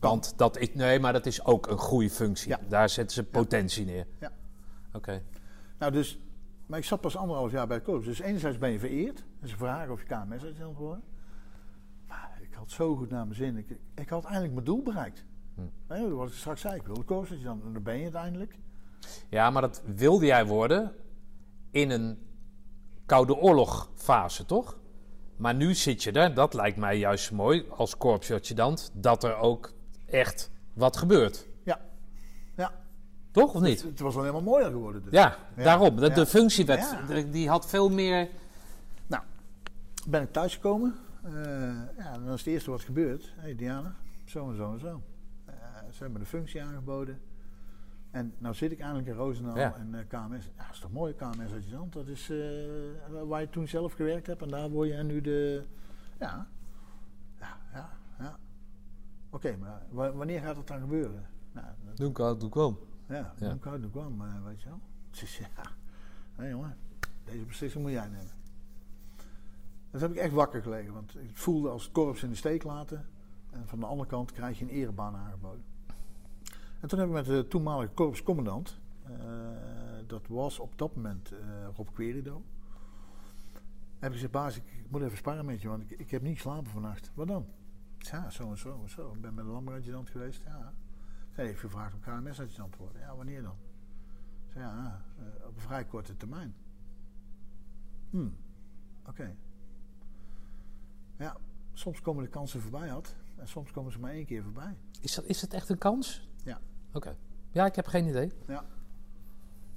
Want 0.02 0.38
dat 0.38 0.58
is, 0.58 0.74
nee, 0.74 1.00
maar 1.00 1.14
dat 1.14 1.26
is 1.26 1.46
ook 1.46 1.68
een 1.68 1.78
groeifunctie. 1.78 2.50
Ja. 2.50 2.60
Daar 2.68 2.90
zetten 2.90 3.16
ze 3.16 3.24
potentie 3.24 3.86
neer. 3.86 4.08
Ja. 4.20 4.32
Oké. 4.94 5.24
Nou, 5.80 5.92
dus, 5.92 6.20
maar 6.66 6.80
ik 6.80 6.86
zat 6.86 7.02
pas 7.02 7.18
anderhalf 7.18 7.52
jaar 7.52 7.68
bij 7.68 7.76
het 7.76 7.86
korps. 7.86 8.06
Dus 8.06 8.20
enerzijds 8.20 8.58
ben 8.58 8.72
je 8.72 8.80
vereerd. 8.80 9.24
En 9.42 9.48
ze 9.48 9.58
vragen 9.58 9.92
of 9.92 10.02
je 10.02 10.06
KMS 10.06 10.44
adjudant 10.44 10.78
wordt. 10.78 11.02
Maar 12.08 12.40
ik 12.42 12.54
had 12.54 12.72
zo 12.72 12.96
goed 12.96 13.10
naar 13.10 13.24
mijn 13.24 13.36
zin. 13.36 13.58
Ik, 13.58 13.78
ik 13.96 14.10
had 14.10 14.24
eindelijk 14.24 14.54
mijn 14.54 14.66
doel 14.66 14.82
bereikt. 14.82 15.26
Hm. 15.56 15.62
Hè, 15.88 16.10
wat 16.10 16.28
ik 16.28 16.34
straks 16.34 16.62
zei, 16.62 16.76
ik 16.76 16.86
wilde 16.86 17.04
korps 17.04 17.32
adjudant. 17.32 17.64
En 17.64 17.74
dan 17.74 17.84
ben 17.84 17.98
je 17.98 18.04
uiteindelijk. 18.04 18.56
Ja, 19.30 19.50
maar 19.50 19.62
dat 19.62 19.82
wilde 19.96 20.26
jij 20.26 20.46
worden 20.46 20.92
in 21.72 21.90
een 21.90 22.18
Koude 23.06 23.36
Oorlogfase, 23.36 24.46
toch? 24.46 24.80
Maar 25.36 25.56
nu 25.56 25.74
zit 25.74 26.04
je 26.04 26.12
er, 26.12 26.34
dat 26.34 26.54
lijkt 26.54 26.78
mij 26.78 26.98
juist 26.98 27.32
mooi 27.32 27.66
als 27.70 27.98
korpsadjudant, 27.98 28.92
dat 28.94 29.24
er 29.24 29.36
ook 29.36 29.74
echt 30.12 30.52
wat 30.74 30.98
gebeurt. 30.98 31.48
Ja. 31.64 31.80
Ja. 32.56 32.72
Toch 33.32 33.54
of 33.54 33.62
niet? 33.62 33.82
Het 33.84 34.00
was 34.00 34.16
alleen 34.16 34.34
maar 34.34 34.44
mooier 34.44 34.70
geworden. 34.72 35.04
Dus. 35.04 35.12
Ja, 35.12 35.38
Ja. 35.56 35.64
daarom. 35.64 35.96
De, 35.96 36.10
de 36.12 36.26
functie 36.26 36.66
werd, 36.66 36.96
die 37.32 37.50
had 37.50 37.68
veel 37.70 37.90
meer... 37.90 38.30
Nou, 39.08 39.24
ben 40.08 40.22
ik 40.22 40.32
thuisgekomen. 40.32 40.96
Eh 41.24 41.32
ja, 41.98 42.14
dan 42.14 42.34
is 42.34 42.40
het 42.40 42.48
eerste 42.54 42.72
wat 42.72 42.82
gebeurt. 42.82 43.34
Hé 43.36 43.42
hey 43.42 43.56
Diana, 43.56 43.96
zo 44.26 44.50
en 44.50 44.56
zo 44.56 44.74
en 44.74 44.80
zo. 44.80 45.02
Eh, 45.46 45.54
ze 45.92 46.04
hebben 46.04 46.20
de 46.20 46.26
functie 46.28 46.64
aangeboden. 46.64 47.20
En 48.12 48.34
nou 48.38 48.56
zit 48.56 48.72
ik 48.72 48.80
eindelijk 48.80 49.08
in 49.08 49.14
Roosendaal 49.14 49.58
Ja. 49.58 49.76
en 49.76 49.96
eh, 49.96 50.00
KMS. 50.08 50.46
Ja, 50.46 50.64
dat 50.66 50.74
is 50.74 50.80
toch 50.80 50.92
mooi, 50.92 51.14
KMS 51.16 51.54
adjudant. 51.54 51.94
Dat 51.94 52.08
is 52.08 52.32
waar 53.28 53.42
je 53.42 53.50
toen 53.50 53.68
zelf 53.68 53.94
gewerkt 53.94 54.28
hebt. 54.28 54.42
En 54.42 54.48
daar 54.48 54.70
word 54.70 54.88
je 54.88 54.94
en 54.94 55.06
nu 55.06 55.22
de... 55.22 55.64
Ja. 56.20 56.48
Oké, 59.32 59.58
maar 59.58 59.82
wa- 59.90 60.12
wanneer 60.14 60.42
gaat 60.42 60.56
het 60.56 60.68
dan 60.68 60.80
gebeuren? 60.80 61.26
Nou, 61.52 61.68
dat- 61.86 61.98
Doe 61.98 62.10
ik 62.10 62.20
al, 62.20 62.38
doe 62.38 62.48
ik 62.48 62.54
wel. 62.54 62.88
ja, 63.08 63.34
Ja. 63.38 63.50
hoe 63.50 63.60
kan 63.60 63.90
kwam, 63.92 64.22
weet 64.44 64.62
je 64.62 64.70
wel. 64.70 64.80
Dus 65.20 65.38
ja, 65.38 65.48
nee 66.38 66.50
jongen, 66.50 66.78
deze 67.26 67.46
beslissing 67.46 67.84
moet 67.84 67.92
jij 67.94 68.08
nemen. 68.08 68.40
Dat 69.92 70.02
heb 70.02 70.12
ik 70.12 70.18
echt 70.18 70.34
wakker 70.34 70.62
gelegen, 70.62 70.94
want 70.94 71.16
ik 71.20 71.38
voelde 71.38 71.70
als 71.70 71.84
het 71.84 71.92
korps 71.92 72.24
in 72.24 72.30
de 72.30 72.36
steek 72.36 72.64
laten. 72.64 73.06
En 73.52 73.68
van 73.68 73.80
de 73.80 73.86
andere 73.86 74.10
kant 74.10 74.32
krijg 74.32 74.60
je 74.60 74.66
een 74.66 74.72
erebaan 74.72 75.16
aangeboden. 75.16 75.64
En 76.80 76.88
toen 76.88 77.00
heb 77.00 77.08
ik 77.08 77.14
met 77.14 77.26
de 77.26 77.48
toenmalige 77.48 77.94
korpscommandant, 77.94 78.80
eh, 79.04 79.12
dat 80.08 80.28
was 80.28 80.60
op 80.60 80.78
dat 80.78 80.96
moment 80.96 81.32
eh, 81.32 81.38
Rob 81.76 81.88
Querido, 81.94 82.42
heb 84.00 84.10
ik 84.10 84.12
gezegd, 84.16 84.32
baas, 84.32 84.56
ik, 84.56 84.64
ik 84.66 84.92
moet 84.92 85.02
even 85.02 85.18
sparren 85.18 85.46
met 85.46 85.62
je, 85.62 85.68
want 85.68 85.82
ik, 85.92 86.00
ik 86.00 86.12
heb 86.12 86.22
niet 86.22 86.36
geslapen 86.36 86.72
vannacht. 86.72 87.12
Wat 87.14 87.28
dan? 87.28 87.46
Ja, 88.10 88.30
zo 88.30 88.50
en 88.50 88.58
zo 88.58 88.80
en 88.84 88.90
zo. 88.90 89.12
Ik 89.14 89.22
ben 89.22 89.34
met 89.34 89.46
een 89.46 89.52
landbouwadjudant 89.52 90.10
geweest, 90.10 90.42
ja. 90.46 90.74
Zij 91.36 91.46
heeft 91.46 91.60
gevraagd 91.60 91.94
om 91.94 92.00
KMS-adjudant 92.00 92.72
te 92.72 92.78
worden. 92.78 93.02
Ja, 93.02 93.16
wanneer 93.16 93.42
dan? 93.42 93.56
Zei, 94.48 94.64
ja, 94.66 95.02
eh, 95.18 95.48
op 95.48 95.56
een 95.56 95.62
vrij 95.62 95.86
korte 95.86 96.18
termijn. 96.18 96.56
Hm, 98.10 98.30
oké. 99.06 99.36
Ja, 101.18 101.38
soms 101.74 102.02
komen 102.02 102.24
de 102.24 102.30
kansen 102.30 102.62
voorbij 102.62 102.88
had. 102.88 103.16
En 103.36 103.48
soms 103.48 103.72
komen 103.72 103.92
ze 103.92 104.00
maar 104.00 104.12
één 104.12 104.26
keer 104.26 104.44
voorbij. 104.44 104.78
Is, 105.02 105.16
dat, 105.16 105.26
is 105.26 105.42
het 105.42 105.54
echt 105.54 105.70
een 105.70 105.78
kans? 105.78 106.30
Ja. 106.44 106.60
Oké. 106.94 107.16
Ja, 107.52 107.66
ik 107.66 107.76
heb 107.76 107.88
geen 107.88 108.08
idee. 108.08 108.32
Ja. 108.48 108.66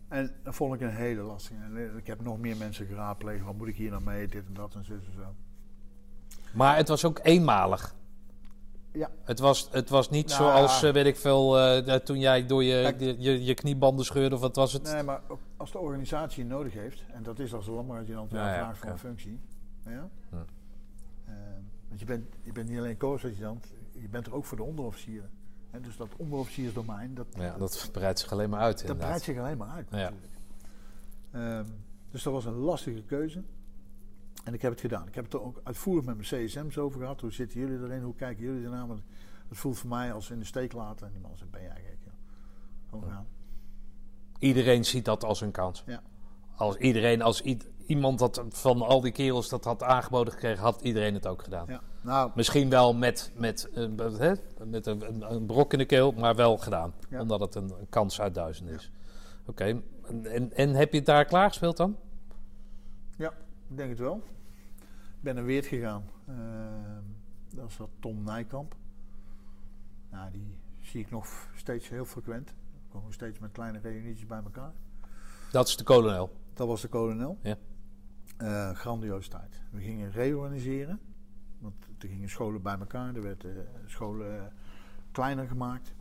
En 0.09 0.31
dat 0.43 0.55
vond 0.55 0.75
ik 0.75 0.81
een 0.81 0.95
hele 0.95 1.23
lastige. 1.23 1.61
En 1.61 1.77
eh, 1.77 1.97
ik 1.97 2.07
heb 2.07 2.21
nog 2.21 2.39
meer 2.39 2.57
mensen 2.57 2.87
geraadpleegd. 2.87 3.45
Wat 3.45 3.55
moet 3.55 3.69
ik 3.69 3.77
hier 3.77 3.91
nou 3.91 4.03
mee? 4.03 4.29
Dit 4.29 4.47
en 4.47 4.55
dat 4.55 4.75
en 4.75 4.85
zo 4.85 4.93
en 4.93 5.13
zo. 5.15 5.35
Maar 6.55 6.77
het 6.77 6.89
was 6.89 7.05
ook 7.05 7.21
eenmalig. 7.23 7.95
Ja. 8.95 9.11
Het 9.25 9.39
was, 9.39 9.69
het 9.71 9.89
was 9.89 10.11
niet 10.11 10.27
Nou, 10.27 10.39
zoals, 10.39 10.83
eh, 10.83 10.93
weet 10.93 11.07
ik 11.07 11.17
veel, 11.17 11.59
eh, 11.59 11.95
toen 11.95 12.19
jij 12.19 12.47
door 12.47 12.65
je, 12.65 12.95
je, 12.99 13.17
je, 13.19 13.45
je 13.45 13.55
kniebanden 13.55 14.05
scheurde 14.05 14.35
of 14.35 14.41
wat 14.41 14.57
was 14.57 14.73
het? 14.73 14.83
Nee, 14.83 15.03
maar 15.03 15.21
als 15.57 15.73
de 15.73 15.79
organisatie 15.79 16.43
het 16.43 16.53
nodig 16.53 16.73
heeft, 16.73 17.03
en 17.13 17.23
dat 17.23 17.39
is 17.39 17.55
als 17.55 17.67
Ja, 17.67 17.73
ja, 18.31 18.47
ja, 18.47 18.55
vraagt 18.55 18.79
voor 18.79 18.91
een 18.91 18.99
functie. 18.99 19.41
Ja? 19.85 20.09
Hm. 20.29 20.37
Eh, 21.25 21.33
want 21.89 22.01
je 22.01 22.07
bent, 22.07 22.27
je 22.43 22.53
bent 22.53 22.69
niet 22.69 22.79
alleen 22.79 22.97
co-adjudant, 22.97 23.67
je 23.93 24.09
bent 24.09 24.27
er 24.27 24.35
ook 24.35 24.45
voor 24.45 24.57
de 24.57 24.63
onderofficieren. 24.63 25.31
En 25.71 25.83
dus 25.83 25.97
dat 25.97 26.09
onderofficiersdomein, 26.17 27.15
dat, 27.15 27.27
Ja, 27.39 27.57
dat 27.59 27.89
breidt 27.93 28.19
zich 28.19 28.33
alleen 28.33 28.51
maar 28.51 28.61
uit 28.61 28.87
dat 28.87 28.97
breidt 28.97 29.25
zich 29.25 29.39
alleen 29.39 29.57
maar 29.57 29.69
uit 29.69 29.91
natuurlijk. 29.91 30.33
Ehm, 31.31 31.65
dus 32.11 32.23
dat 32.23 32.33
was 32.33 32.45
een 32.45 32.59
lastige 32.59 33.03
keuze. 33.03 33.43
En 34.45 34.55
ik 34.55 34.63
heb 34.63 34.71
het 34.71 34.81
gedaan. 34.81 35.07
Ik 35.07 35.15
heb 35.15 35.25
het 35.25 35.33
er 35.33 35.43
ook 35.43 35.61
uitvoerig 35.63 36.05
met 36.05 36.17
mijn 36.17 36.47
CSM's 36.47 36.77
over 36.77 37.01
gehad. 37.01 37.21
Hoe 37.21 37.33
zitten 37.33 37.61
jullie 37.61 37.79
erin? 37.79 38.03
Hoe 38.03 38.15
kijken 38.15 38.45
jullie 38.45 38.65
ernaar? 38.65 38.87
Want 38.87 39.03
het 39.49 39.59
voelt 39.59 39.79
voor 39.79 39.91
mij 39.91 40.13
als 40.13 40.31
in 40.31 40.39
de 40.39 40.45
steek 40.45 40.73
laten. 40.73 41.07
En 41.07 41.13
die 41.13 41.23
man 41.23 41.37
zei, 41.37 41.51
ben 41.51 41.63
jij 41.63 41.75
gek? 41.75 41.99
Gewoon 42.91 43.11
gaan. 43.11 43.27
Iedereen 44.39 44.85
ziet 44.85 45.05
dat 45.05 45.25
als 45.25 45.41
een 45.41 45.51
kans. 45.51 45.83
Ja. 45.87 46.03
Als 46.57 46.77
iedereen, 46.77 47.23
als 47.23 47.43
iemand 47.87 48.19
dat 48.19 48.45
van 48.49 48.83
al 48.83 49.01
die 49.01 49.13
kerels 49.13 49.49
dat 49.49 49.65
had 49.65 49.83
aangeboden 49.83 50.33
gekregen, 50.33 50.63
had 50.63 50.81
iedereen 50.81 51.15
het 51.15 51.27
ook 51.27 51.43
gedaan. 51.43 51.67
Ja. 51.69 51.81
Nou, 52.01 52.31
Misschien 52.35 52.71
wel 52.71 52.95
met, 52.95 53.33
met, 53.37 53.71
eh, 53.75 53.87
hè, 54.19 54.33
met 54.65 54.87
een, 54.87 55.47
brok 55.47 55.73
in 55.73 55.79
de 55.79 55.85
keel, 55.85 56.13
maar 56.13 56.35
wel 56.35 56.57
gedaan. 56.57 56.95
Ja. 57.11 57.21
Omdat 57.21 57.41
het 57.41 57.55
een, 57.55 57.71
een 57.81 57.89
kans 57.89 58.21
uit 58.21 58.35
duizend 58.35 58.71
is. 58.71 58.91
Oké, 59.47 59.65
en, 59.65 60.27
en, 60.27 60.53
en 60.53 60.75
heb 60.75 60.91
je 60.91 60.97
het 60.97 61.07
daar 61.07 61.25
klaargespeeld 61.25 61.77
dan? 61.77 61.97
Ik 63.75 63.81
denk 63.81 63.91
het 63.91 63.99
wel. 63.99 64.17
Ik 64.79 65.21
ben 65.21 65.35
naar 65.35 65.45
Weert 65.45 65.67
gegaan. 65.67 66.05
Ehm 66.29 67.03
dat 67.55 67.69
is 67.69 67.77
dat 67.77 67.89
Tom 67.99 68.23
Nijkamp. 68.23 68.75
Nou, 70.11 70.31
die 70.31 70.59
zie 70.81 71.01
ik 71.01 71.11
nog 71.11 71.49
steeds 71.55 71.89
heel 71.89 72.05
frequent. 72.05 72.49
We 72.49 72.89
komen 72.93 73.13
steeds 73.13 73.39
met 73.39 73.53
kleine 73.53 73.79
reunietjes 73.79 74.27
bij 74.27 74.41
elkaar. 74.45 74.73
Dat 75.51 75.69
is 75.69 75.77
de 75.77 75.85
kolonel. 75.85 76.37
Dat 76.53 76.67
was 76.67 76.81
de 76.81 76.89
kolonel. 76.89 77.39
Ja. 77.43 77.57
Eh, 78.37 78.71
grandioos 78.71 79.29
tijd. 79.29 79.61
We 79.71 79.81
gingen 79.81 80.11
reorganiseren. 80.11 81.01
Want 81.59 81.75
er 81.99 82.09
gingen 82.09 82.29
scholen 82.29 82.63
bij 82.63 82.79
elkaar. 82.79 83.15
Er 83.15 83.23
werden 83.23 83.57
eh, 83.57 83.73
scholen 83.87 84.39
eh, 84.39 84.45
kleiner 85.13 85.47
gemaakt. 85.47 85.95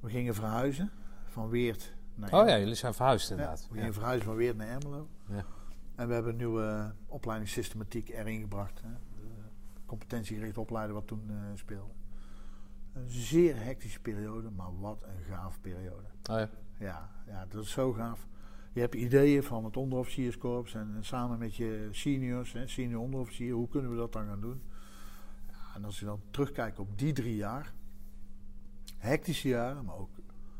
We 0.00 0.10
gingen 0.10 0.34
verhuizen. 0.34 0.90
Van 1.28 1.48
Weert 1.48 1.94
naar 2.14 2.32
Oh 2.32 2.48
ja, 2.48 2.58
jullie 2.58 2.74
zijn 2.74 2.94
verhuisd 2.94 3.28
Ja, 3.28 3.34
inderdaad. 3.34 3.60
we 3.68 3.74
Ja. 3.74 3.78
gingen 3.80 3.94
verhuizen 3.94 4.26
van 4.26 4.36
Weert 4.36 4.56
naar 4.56 4.68
Ermelo. 4.68 5.08
Ja. 5.28 5.44
En 5.98 6.08
we 6.08 6.14
hebben 6.14 6.32
een 6.32 6.38
nieuwe 6.38 6.94
opleidingssystematiek 7.06 8.08
erin 8.08 8.40
gebracht. 8.40 8.80
Hè. 8.80 8.88
Competentiegericht 9.86 10.58
opleiden 10.58 10.94
wat 10.94 11.06
toen 11.06 11.30
eh, 11.30 11.36
speelde. 11.54 11.92
Een 12.92 13.08
zeer 13.08 13.64
hectische 13.64 14.00
periode, 14.00 14.50
maar 14.50 14.80
wat 14.80 15.02
een 15.02 15.22
gaaf 15.22 15.60
periode. 15.60 16.06
Oh 16.30 16.38
ja. 16.38 16.50
Ja, 16.78 17.10
ja, 17.26 17.46
dat 17.46 17.64
is 17.64 17.70
zo 17.70 17.92
gaaf. 17.92 18.26
Je 18.72 18.80
hebt 18.80 18.94
ideeën 18.94 19.42
van 19.42 19.64
het 19.64 19.76
onderofficierskorps 19.76 20.74
en, 20.74 20.92
en 20.94 21.04
samen 21.04 21.38
met 21.38 21.56
je 21.56 21.88
seniors, 21.90 22.52
hè, 22.52 22.66
senior 22.66 23.00
onderofficier, 23.00 23.52
hoe 23.52 23.68
kunnen 23.68 23.90
we 23.90 23.96
dat 23.96 24.12
dan 24.12 24.26
gaan 24.26 24.40
doen? 24.40 24.62
Ja, 25.50 25.74
en 25.74 25.84
als 25.84 25.98
je 25.98 26.04
dan 26.04 26.20
terugkijkt 26.30 26.78
op 26.78 26.98
die 26.98 27.12
drie 27.12 27.36
jaar, 27.36 27.72
hectische 28.96 29.48
jaren, 29.48 29.84
maar 29.84 29.96
ook 29.96 30.10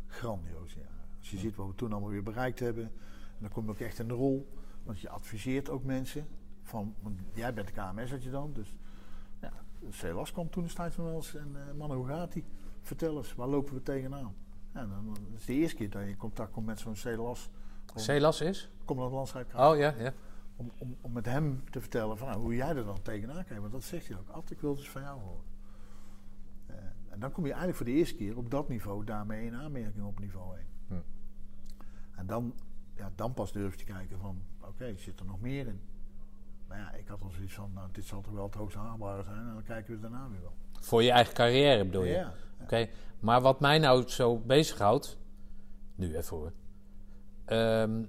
grandioze 0.07 0.79
jaren. 0.79 1.09
Als 1.19 1.31
je 1.31 1.39
ziet 1.39 1.57
wat 1.57 1.67
we 1.67 1.75
toen 1.75 1.93
allemaal 1.93 2.11
weer 2.11 2.23
bereikt 2.23 2.59
hebben, 2.59 2.85
en 2.85 3.39
dan 3.41 3.51
kom 3.51 3.65
je 3.65 3.71
ook 3.71 3.79
echt 3.79 3.99
in 3.99 4.09
de 4.09 4.15
rol, 4.15 4.58
want 4.89 5.01
je 5.01 5.09
adviseert 5.09 5.69
ook 5.69 5.85
mensen. 5.85 6.27
Van, 6.63 6.95
want 7.01 7.21
jij 7.35 7.55
bent 7.55 7.67
de 7.67 7.73
KMS 7.73 8.11
had 8.11 8.23
je 8.23 8.31
dan, 8.31 8.53
dus 8.53 8.77
ja, 9.41 9.53
CLAS 9.91 10.33
kwam 10.33 10.51
toen 10.51 10.63
destijds 10.63 10.95
van 10.95 11.05
wel 11.05 11.15
eens 11.15 11.35
en 11.35 11.57
eh, 11.57 11.75
mannen, 11.75 11.97
hoe 11.97 12.07
gaat 12.07 12.33
die? 12.33 12.45
Vertel 12.81 13.17
eens, 13.17 13.35
waar 13.35 13.49
lopen 13.49 13.75
we 13.75 13.83
tegenaan? 13.83 14.35
Ja, 14.75 14.81
dan, 14.87 15.05
dan 15.15 15.27
is 15.35 15.45
de 15.45 15.53
eerste 15.53 15.77
keer 15.77 15.91
dat 15.91 16.03
je 16.03 16.09
in 16.09 16.17
contact 16.17 16.53
komt 16.53 16.67
met 16.67 16.81
zo'n 16.81 16.95
CLAS. 16.95 17.51
Celas 17.95 18.41
is? 18.41 18.71
Commandant 18.85 19.17
Landstrijdkracht. 19.17 19.73
Oh 19.73 19.79
ja, 19.79 19.95
ja. 19.99 20.13
Om, 20.57 20.71
om, 20.79 20.97
om 21.01 21.13
met 21.13 21.27
hem 21.27 21.71
te 21.71 21.81
vertellen 21.81 22.19
van, 22.19 22.29
nou, 22.29 22.41
hoe 22.41 22.55
jij 22.55 22.77
er 22.77 22.85
dan 22.85 23.03
tegenaan 23.03 23.45
kijkt. 23.45 23.61
Want 23.61 23.73
dat 23.73 23.85
zegt 23.85 24.09
hij 24.09 24.17
ook. 24.19 24.29
Ad, 24.29 24.51
ik 24.51 24.61
wil 24.61 24.75
dus 24.75 24.91
van 24.91 25.03
jou 25.03 25.21
horen. 25.21 25.45
Eh, 26.67 26.77
en 27.09 27.21
dan 27.21 27.33
kom 27.33 27.45
je 27.45 27.53
eigenlijk 27.53 27.79
voor 27.79 27.87
de 27.87 27.99
eerste 27.99 28.15
keer 28.15 28.37
op 28.37 28.51
dat 28.51 28.69
niveau 28.69 29.05
daarmee 29.05 29.47
in 29.47 29.55
aanmerking 29.55 30.05
op 30.05 30.19
niveau 30.19 30.57
1. 30.57 30.67
Hm. 30.87 30.95
En 32.15 32.27
dan, 32.27 32.55
ja, 32.95 33.13
dan 33.15 33.35
pas 33.35 33.53
durf 33.53 33.73
je 33.73 33.79
te 33.79 33.93
kijken 33.93 34.19
van, 34.19 34.43
oké, 34.81 34.97
zit 34.97 35.21
er 35.21 35.27
nog 35.27 35.41
meer 35.41 35.67
in? 35.67 35.81
Maar 36.69 36.79
ja, 36.79 36.93
ik 36.93 37.09
had 37.09 37.23
al 37.23 37.31
zoiets 37.31 37.55
van, 37.55 37.71
nou, 37.75 37.89
dit 37.93 38.05
zal 38.05 38.21
toch 38.21 38.33
wel 38.33 38.45
het 38.45 38.55
hoogst 38.55 38.77
haalbare 38.77 39.23
zijn. 39.23 39.39
En 39.39 39.53
dan 39.53 39.63
kijken 39.63 39.95
we 39.95 40.01
daarna 40.01 40.29
weer 40.29 40.41
wel. 40.41 40.55
Voor 40.81 41.03
je 41.03 41.11
eigen 41.11 41.35
carrière 41.35 41.85
bedoel 41.85 42.05
je? 42.05 42.13
Ja. 42.13 42.33
Oké, 42.63 42.89
maar 43.21 43.41
wat 43.41 43.61
mij 43.61 43.79
nou 43.79 44.09
zo 44.09 44.39
bezighoudt, 44.39 45.19
nu 45.95 46.17
even 46.17 46.37
hoor. 46.37 46.53
Ehm, 47.45 48.03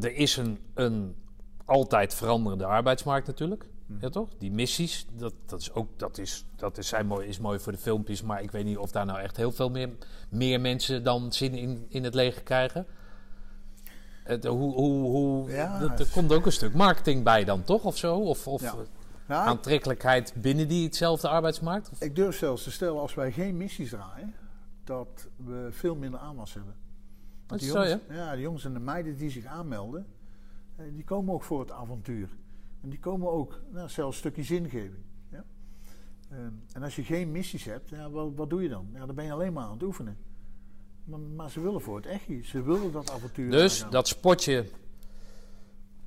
er 0.00 0.14
is 0.14 0.36
een, 0.36 0.58
een 0.74 1.16
altijd 1.64 2.14
veranderende 2.14 2.64
arbeidsmarkt 2.64 3.26
natuurlijk. 3.26 3.68
Ja, 4.00 4.08
toch? 4.08 4.28
Die 4.38 4.50
missies, 4.50 5.06
dat, 5.12 5.34
dat, 5.46 5.60
is 5.60 5.72
ook, 5.72 5.98
dat, 5.98 6.18
is, 6.18 6.44
dat 6.56 6.78
is, 6.78 6.88
zijn 6.88 7.06
mooi, 7.06 7.26
is 7.26 7.38
mooi 7.38 7.58
voor 7.58 7.72
de 7.72 7.78
filmpjes, 7.78 8.22
maar 8.22 8.42
ik 8.42 8.50
weet 8.50 8.64
niet 8.64 8.76
of 8.76 8.90
daar 8.90 9.06
nou 9.06 9.18
echt 9.18 9.36
heel 9.36 9.52
veel 9.52 9.70
meer, 9.70 9.90
meer 10.28 10.60
mensen 10.60 11.02
dan 11.02 11.32
zin 11.32 11.54
in, 11.54 11.86
in 11.88 12.04
het 12.04 12.14
leger 12.14 12.42
krijgen. 12.42 12.86
Het, 14.28 14.44
hoe, 14.44 14.72
hoe, 14.74 15.04
hoe, 15.10 15.50
Ja, 15.50 15.78
dat, 15.78 16.00
er 16.00 16.08
komt 16.12 16.32
ook 16.32 16.46
een 16.46 16.52
stuk 16.52 16.74
marketing 16.74 17.24
bij 17.24 17.44
dan, 17.44 17.62
toch? 17.64 17.84
Of 17.84 17.96
zo? 17.96 18.16
Of, 18.16 18.46
of 18.48 18.60
Ja. 18.60 18.72
eh, 18.72 18.78
Nou, 19.26 19.46
aantrekkelijkheid 19.48 20.34
binnen 20.36 20.68
diezelfde 20.68 21.28
arbeidsmarkt? 21.28 21.90
Of- 21.92 22.00
Ik 22.02 22.16
durf 22.16 22.36
zelfs 22.36 22.62
te 22.62 22.70
stellen, 22.70 23.00
als 23.00 23.14
wij 23.14 23.32
geen 23.32 23.56
missies 23.56 23.90
draaien, 23.90 24.34
dat 24.84 25.28
we 25.36 25.68
veel 25.70 25.94
minder 25.94 26.20
aanwas 26.20 26.54
hebben. 26.54 26.74
Die 27.46 27.58
zo, 27.68 27.72
jongens, 27.84 28.00
ja, 28.10 28.34
de 28.34 28.40
jongens 28.40 28.64
en 28.64 28.72
de 28.72 28.78
meiden 28.78 29.16
die 29.16 29.30
zich 29.30 29.44
aanmelden, 29.44 30.06
eh, 30.76 30.84
die 30.94 31.04
komen 31.04 31.34
ook 31.34 31.42
voor 31.42 31.60
het 31.60 31.70
avontuur. 31.70 32.28
En 32.82 32.88
die 32.88 32.98
komen 32.98 33.30
ook, 33.30 33.60
nou, 33.70 33.88
zelfs 33.88 34.12
een 34.14 34.18
stukje 34.20 34.42
zingeving. 34.42 35.04
Ja? 35.30 35.44
Ehm, 36.30 36.52
en 36.72 36.82
als 36.82 36.96
je 36.96 37.02
geen 37.04 37.30
missies 37.32 37.64
hebt, 37.64 37.88
ja, 37.88 38.10
wat, 38.10 38.30
wat 38.34 38.50
doe 38.50 38.62
je 38.62 38.68
dan? 38.68 38.86
Ja, 38.92 39.06
dan 39.06 39.14
ben 39.14 39.24
je 39.24 39.32
alleen 39.32 39.52
maar 39.52 39.64
aan 39.64 39.72
het 39.72 39.82
oefenen. 39.82 40.16
Maar, 41.08 41.20
maar 41.20 41.50
ze 41.50 41.60
willen 41.60 41.80
voor 41.80 41.96
het 41.96 42.06
echt. 42.06 42.24
Ze 42.42 42.62
willen 42.62 42.92
dat 42.92 43.10
avontuur. 43.10 43.50
Dus 43.50 43.84
dat 43.90 44.08
sportje, 44.08 44.64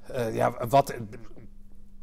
eh, 0.01 0.35
ja, 0.35 0.67
wat 0.67 0.93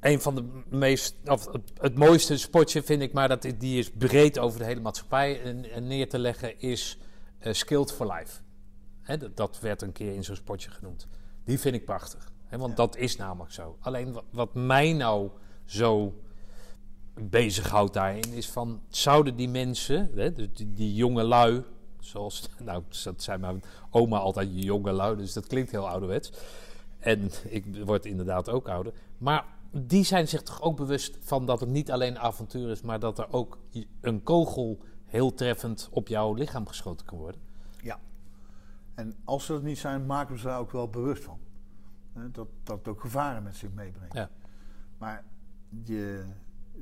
een 0.00 0.20
van 0.20 0.34
de 0.34 0.62
meest, 0.68 1.14
of 1.24 1.48
het, 1.80 1.94
mooiste 1.94 2.36
sportje 2.38 2.82
vind 2.82 3.02
ik, 3.02 3.12
maar 3.12 3.28
dat 3.28 3.42
die 3.58 3.78
is 3.78 3.90
breed 3.90 4.38
over 4.38 4.58
de 4.58 4.64
hele 4.64 4.80
maatschappij 4.80 5.42
en, 5.42 5.70
en 5.70 5.86
neer 5.86 6.08
te 6.08 6.18
leggen, 6.18 6.60
is 6.60 6.98
eh, 7.38 7.52
Skilled 7.52 7.92
for 7.92 8.12
Life. 8.12 8.40
Hè, 9.00 9.16
dat, 9.16 9.36
dat 9.36 9.60
werd 9.60 9.82
een 9.82 9.92
keer 9.92 10.14
in 10.14 10.24
zo'n 10.24 10.36
sportje 10.36 10.70
genoemd. 10.70 11.06
Die 11.44 11.58
vind 11.58 11.74
ik 11.74 11.84
prachtig, 11.84 12.32
hè, 12.44 12.58
want 12.58 12.70
Ja. 12.70 12.76
dat 12.76 12.96
is 12.96 13.16
namelijk 13.16 13.52
zo. 13.52 13.76
Alleen 13.80 14.12
wat, 14.12 14.24
wat 14.30 14.54
mij 14.54 14.92
nou 14.92 15.30
zo 15.64 16.14
bezighoudt 17.14 17.92
daarin 17.94 18.32
is 18.32 18.48
van, 18.48 18.82
zouden 18.88 19.36
die 19.36 19.48
mensen, 19.48 20.10
hè, 20.14 20.32
dus 20.32 20.48
die, 20.52 20.72
die 20.72 20.94
jonge 20.94 21.22
lui, 21.22 21.62
zoals, 22.08 22.48
nou, 22.58 22.82
dat 23.04 23.22
zei 23.22 23.38
mijn 23.38 23.62
oma 23.90 24.18
altijd, 24.18 24.48
jonge 24.52 24.92
lui, 24.92 25.16
dus 25.16 25.32
dat 25.32 25.46
klinkt 25.46 25.70
heel 25.70 25.88
ouderwets. 25.88 26.32
En 26.98 27.30
ik 27.44 27.84
word 27.84 28.06
inderdaad 28.06 28.48
ook 28.48 28.68
ouder. 28.68 28.92
Maar 29.18 29.44
die 29.70 30.04
zijn 30.04 30.28
zich 30.28 30.42
toch 30.42 30.62
ook 30.62 30.76
bewust 30.76 31.18
van 31.20 31.46
dat 31.46 31.60
het 31.60 31.68
niet 31.68 31.90
alleen 31.90 32.18
avontuur 32.18 32.70
is, 32.70 32.82
maar 32.82 32.98
dat 32.98 33.18
er 33.18 33.32
ook 33.32 33.58
een 34.00 34.22
kogel 34.22 34.78
heel 35.04 35.34
treffend 35.34 35.88
op 35.90 36.08
jouw 36.08 36.34
lichaam 36.34 36.66
geschoten 36.66 37.06
kan 37.06 37.18
worden. 37.18 37.40
Ja. 37.82 37.98
En 38.94 39.14
als 39.24 39.44
ze 39.44 39.52
dat 39.52 39.62
niet 39.62 39.78
zijn, 39.78 40.06
maken 40.06 40.34
we 40.34 40.40
ze 40.40 40.46
daar 40.46 40.58
ook 40.58 40.72
wel 40.72 40.88
bewust 40.88 41.24
van. 41.24 41.38
Dat, 42.32 42.48
dat 42.62 42.78
het 42.78 42.88
ook 42.88 43.00
gevaren 43.00 43.42
met 43.42 43.56
zich 43.56 43.72
meebrengt. 43.72 44.14
Ja. 44.14 44.30
Maar 44.98 45.24
je 45.84 46.24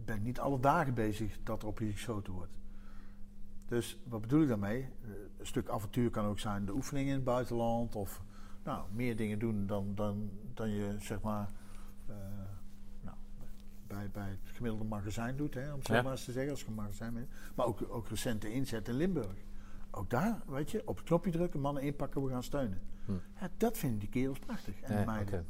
bent 0.04 0.22
niet 0.22 0.40
alle 0.40 0.60
dagen 0.60 0.94
bezig 0.94 1.38
dat 1.42 1.62
er 1.62 1.68
op 1.68 1.78
je 1.78 1.92
geschoten 1.92 2.32
wordt. 2.32 2.52
Dus 3.66 3.98
wat 4.08 4.20
bedoel 4.20 4.42
ik 4.42 4.48
daarmee? 4.48 4.82
Eh, 4.82 5.08
Een 5.38 5.46
stuk 5.46 5.68
avontuur 5.68 6.10
kan 6.10 6.24
ook 6.24 6.38
zijn 6.38 6.64
de 6.66 6.72
oefeningen 6.74 7.08
in 7.08 7.14
het 7.14 7.24
buitenland. 7.24 7.94
Of 7.96 8.22
nou, 8.64 8.84
meer 8.92 9.16
dingen 9.16 9.38
doen 9.38 9.66
dan, 9.66 9.94
dan, 9.94 10.30
dan 10.54 10.70
je 10.70 10.94
zeg 10.98 11.20
maar 11.20 11.50
eh, 12.06 12.14
nou, 13.00 13.16
bij, 13.86 14.10
bij 14.10 14.28
het 14.28 14.38
gemiddelde 14.56 14.84
magazijn 14.84 15.36
doet. 15.36 15.54
Hè, 15.54 15.72
om 15.72 15.78
het 15.78 15.86
zo 15.86 15.94
Ja. 15.94 16.02
maar 16.02 16.12
eens 16.12 16.24
te 16.24 16.32
zeggen, 16.32 16.50
als 16.50 16.60
je 16.60 16.66
een 16.66 16.74
magazijn 16.74 17.14
bent. 17.14 17.28
Maar 17.54 17.66
ook, 17.66 17.84
ook 17.88 18.08
recente 18.08 18.52
inzet 18.52 18.88
in 18.88 18.94
Limburg. 18.94 19.44
Ook 19.90 20.10
daar, 20.10 20.42
weet 20.46 20.70
je, 20.70 20.82
op 20.88 20.96
het 20.96 21.06
knopje 21.06 21.30
drukken, 21.30 21.60
mannen 21.60 21.82
inpakken, 21.82 22.22
we 22.24 22.30
gaan 22.30 22.42
steunen. 22.42 22.80
Hm. 23.04 23.12
Ja, 23.40 23.48
dat 23.56 23.78
vinden 23.78 23.98
die 23.98 24.08
kerels 24.08 24.38
prachtig. 24.38 24.80
En 24.80 24.92
Ja, 24.94 25.00
de 25.00 25.06
meiden. 25.06 25.46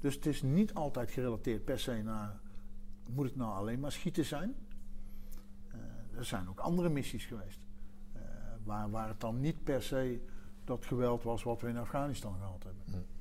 Dus 0.00 0.14
het 0.14 0.26
is 0.26 0.42
niet 0.42 0.74
altijd 0.74 1.10
gerelateerd 1.10 1.64
per 1.64 1.78
se 1.78 2.02
naar, 2.02 2.40
moet 3.10 3.24
het 3.26 3.36
nou 3.36 3.52
alleen 3.56 3.80
maar 3.80 3.92
schieten 3.92 4.24
zijn? 4.24 4.54
Er 6.18 6.24
zijn 6.24 6.48
ook 6.48 6.58
andere 6.58 6.88
missies 6.88 7.24
geweest. 7.24 7.58
eh, 8.12 8.20
waar, 8.64 8.90
waar 8.90 9.08
het 9.08 9.20
dan 9.20 9.40
niet 9.40 9.64
per 9.64 9.82
se 9.82 10.20
dat 10.64 10.84
geweld 10.84 11.22
was 11.22 11.42
wat 11.42 11.60
we 11.60 11.68
in 11.68 11.76
Afghanistan 11.76 12.34
gehad 12.38 12.62
hebben. 12.62 12.82
Hm. 12.84 13.12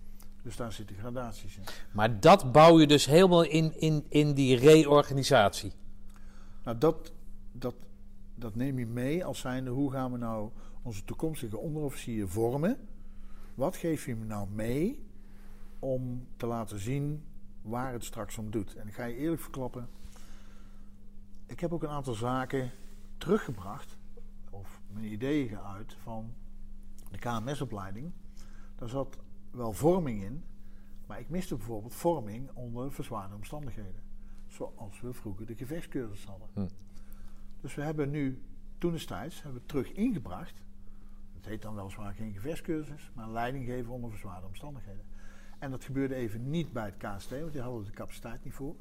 Dus 0.44 0.56
daar 0.56 0.72
zitten 0.72 0.96
gradaties 0.96 1.58
in. 1.58 1.64
Maar 1.92 2.20
dat 2.20 2.52
bouw 2.52 2.80
je 2.80 2.88
dus 2.88 3.06
helemaal 3.06 3.44
in, 3.44 3.80
in, 3.80 4.06
in 4.10 4.34
die 4.34 4.58
reorganisatie. 4.58 5.72
Nou, 6.64 6.78
dat, 6.78 7.12
dat, 7.52 7.76
dat 8.36 8.56
neem 8.56 8.80
je 8.80 8.86
mee 8.86 9.26
als 9.26 9.40
zijnde 9.40 9.70
hoe 9.70 9.92
gaan 9.92 10.12
we 10.12 10.18
nou 10.18 10.50
onze 10.82 11.04
toekomstige 11.04 11.58
onderofficier 11.58 12.28
vormen? 12.28 12.78
Wat 13.56 13.76
geef 13.76 14.06
je 14.06 14.12
hem 14.12 14.26
nou 14.28 14.50
mee 14.50 15.06
om 15.80 16.28
te 16.38 16.46
laten 16.46 16.80
zien 16.80 17.24
waar 17.62 17.94
het 17.94 18.04
straks 18.04 18.38
om 18.38 18.52
doet? 18.52 18.76
En 18.76 18.88
ik 18.88 18.94
ga 18.94 19.04
je 19.04 19.16
eerlijk 19.16 19.42
verklappen, 19.42 19.90
ik 21.46 21.60
heb 21.60 21.74
ook 21.74 21.84
een 21.84 21.90
aantal 21.90 22.14
zaken 22.14 22.72
teruggebracht, 23.24 23.98
of 24.50 24.82
mijn 24.88 25.06
ideeën 25.06 25.48
geuit 25.48 25.94
van 25.94 26.34
de 27.12 27.18
KMS-opleiding. 27.18 28.12
Daar 28.76 28.90
zat 28.90 29.18
wel 29.52 29.74
vorming 29.74 30.24
in, 30.24 30.44
maar 31.08 31.20
ik 31.20 31.30
miste 31.30 31.56
bijvoorbeeld 31.56 31.94
vorming 31.94 32.50
onder 32.54 32.92
verzwaarde 32.92 33.36
omstandigheden. 33.36 34.02
Zoals 34.48 35.02
we 35.02 35.14
vroeger 35.14 35.46
de 35.46 35.56
gevechtscursus 35.56 36.26
hadden. 36.26 36.48
Hm. 36.54 36.68
Dus 37.62 37.76
we 37.76 37.82
hebben 37.82 38.10
nu, 38.10 38.42
toen 38.78 38.92
destijds, 38.92 39.44
hebben 39.44 39.62
we 39.62 39.68
terug 39.68 39.92
ingebracht. 39.92 40.62
Het 41.34 41.46
heet 41.46 41.62
dan 41.62 41.76
weliswaar 41.76 42.14
geen 42.14 42.34
gevechtscursus, 42.34 43.12
maar 43.14 43.30
leiding 43.30 43.66
geven 43.66 43.94
onder 43.94 44.10
verzwaarde 44.10 44.48
omstandigheden. 44.48 45.06
En 45.60 45.72
dat 45.72 45.84
gebeurde 45.84 46.16
even 46.16 46.50
niet 46.50 46.74
bij 46.74 46.86
het 46.86 46.98
KST, 46.98 47.30
want 47.30 47.52
die 47.52 47.62
hadden 47.62 47.84
de 47.84 47.92
capaciteit 47.92 48.44
niet 48.44 48.54
voor. 48.54 48.76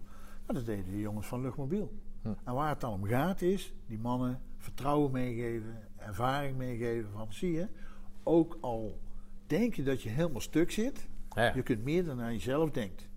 Maar 0.46 0.54
dat 0.54 0.66
deden 0.66 0.90
de 0.90 1.00
jongens 1.00 1.26
van 1.26 1.40
Luchtmobiel. 1.40 1.92
Hm. 2.22 2.28
En 2.44 2.54
waar 2.54 2.68
het 2.68 2.80
dan 2.80 2.92
om 2.92 3.04
gaat 3.04 3.42
is, 3.42 3.74
die 3.86 3.98
mannen 3.98 4.40
vertrouwen 4.56 5.10
meegeven, 5.12 5.88
ervaring 5.96 6.56
meegeven 6.56 7.10
van, 7.12 7.32
zie 7.32 7.52
je, 7.52 7.68
ook 8.22 8.58
al 8.60 9.00
denk 9.46 9.74
je 9.74 9.82
dat 9.82 10.02
je 10.02 10.08
helemaal 10.08 10.40
stuk 10.40 10.70
zit, 10.70 11.08
Ja, 11.34 11.54
je 11.54 11.62
kunt 11.62 11.82
meer 11.82 12.04
dan 12.04 12.20
aan 12.20 12.32
jezelf 12.32 12.70
denkt. 12.70 13.08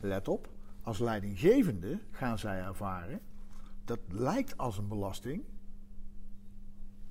Let 0.00 0.28
op, 0.28 0.48
als 0.82 0.98
leidinggevende 0.98 1.98
gaan 2.10 2.38
zij 2.38 2.62
ervaren, 2.62 3.20
dat 3.84 3.98
lijkt 4.08 4.56
als 4.56 4.78
een 4.78 4.88
belasting, 4.88 5.44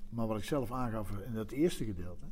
maar 0.09 0.27
wat 0.27 0.37
ik 0.37 0.43
zelf 0.43 0.71
aangaf 0.71 1.11
in 1.25 1.33
dat 1.33 1.51
eerste 1.51 1.85
gedeelte, 1.85 2.25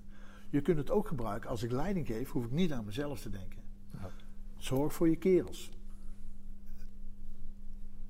je 0.49 0.61
kunt 0.61 0.77
het 0.77 0.91
ook 0.91 1.07
gebruiken. 1.07 1.49
Als 1.49 1.63
ik 1.63 1.71
leiding 1.71 2.07
geef, 2.07 2.29
hoef 2.29 2.45
ik 2.45 2.51
niet 2.51 2.71
aan 2.71 2.85
mezelf 2.85 3.19
te 3.19 3.29
denken. 3.29 3.61
Ja. 3.91 4.09
Zorg 4.57 4.93
voor 4.93 5.09
je 5.09 5.15
kerels. 5.15 5.71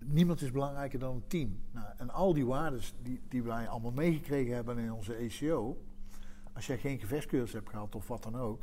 Niemand 0.06 0.42
is 0.42 0.52
belangrijker 0.52 1.00
dan 1.00 1.16
een 1.16 1.28
team. 1.28 1.60
Nou, 1.72 1.88
en 1.98 2.10
al 2.10 2.34
die 2.34 2.46
waarden 2.46 2.82
die, 3.02 3.22
die 3.30 3.44
wij 3.44 3.68
allemaal 3.68 3.92
meegekregen 3.92 4.56
hebben 4.56 4.78
in 4.78 4.94
onze 4.94 5.16
ACO. 5.18 5.78
Als 6.54 6.68
jij 6.68 6.78
geen 6.78 7.00
gevechtscursus 7.00 7.54
hebt 7.54 7.70
gehad 7.70 7.96
of 7.96 8.08
wat 8.08 8.24
dan 8.24 8.38
ook. 8.38 8.62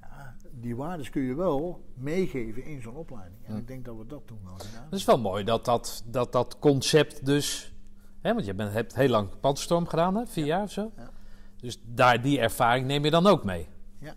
Ja, 0.00 0.36
die 0.50 0.76
waarden 0.76 1.10
kun 1.10 1.22
je 1.22 1.34
wel 1.34 1.84
meegeven 1.94 2.64
in 2.64 2.82
zo'n 2.82 2.94
opleiding. 2.94 3.44
En 3.44 3.56
ik 3.56 3.66
denk 3.66 3.84
dat 3.84 3.96
we 3.96 4.06
dat 4.06 4.26
toen 4.26 4.38
wel 4.44 4.54
gedaan 4.54 4.84
Het 4.84 4.92
is 4.92 5.04
wel 5.04 5.18
mooi 5.18 5.44
dat 5.44 5.64
dat, 5.64 6.04
dat, 6.06 6.32
dat 6.32 6.58
concept 6.58 7.26
dus... 7.26 7.74
Hè, 8.20 8.34
want 8.34 8.46
je 8.46 8.54
bent, 8.54 8.72
hebt 8.72 8.94
heel 8.94 9.08
lang 9.08 9.40
Padstorm 9.40 9.86
gedaan, 9.86 10.16
hè? 10.16 10.26
vier 10.26 10.44
jaar 10.44 10.62
of 10.62 10.70
zo. 10.70 10.92
Ja. 10.96 11.10
Dus 11.56 11.78
daar, 11.84 12.22
die 12.22 12.40
ervaring 12.40 12.86
neem 12.86 13.04
je 13.04 13.10
dan 13.10 13.26
ook 13.26 13.44
mee. 13.44 13.68
Ja. 13.98 14.14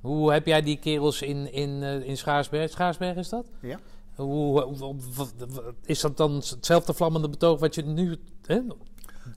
Hoe 0.00 0.32
heb 0.32 0.46
jij 0.46 0.62
die 0.62 0.78
kerels 0.78 1.22
in, 1.22 1.52
in, 1.52 1.82
eh, 1.82 2.08
in 2.08 2.16
Schaarsberg? 2.16 2.70
Schaarsberg 2.70 3.16
is 3.16 3.28
dat? 3.28 3.50
Ja. 3.60 3.78
Hoe, 4.24 4.62
hoe- 4.62 5.74
is 5.84 6.00
dat 6.00 6.16
dan 6.16 6.32
hetzelfde 6.34 6.94
vlammende 6.94 7.28
betoog 7.28 7.60
wat 7.60 7.74
je 7.74 7.82
nu... 7.82 8.16
Hè? 8.46 8.60
Nou, 8.60 8.78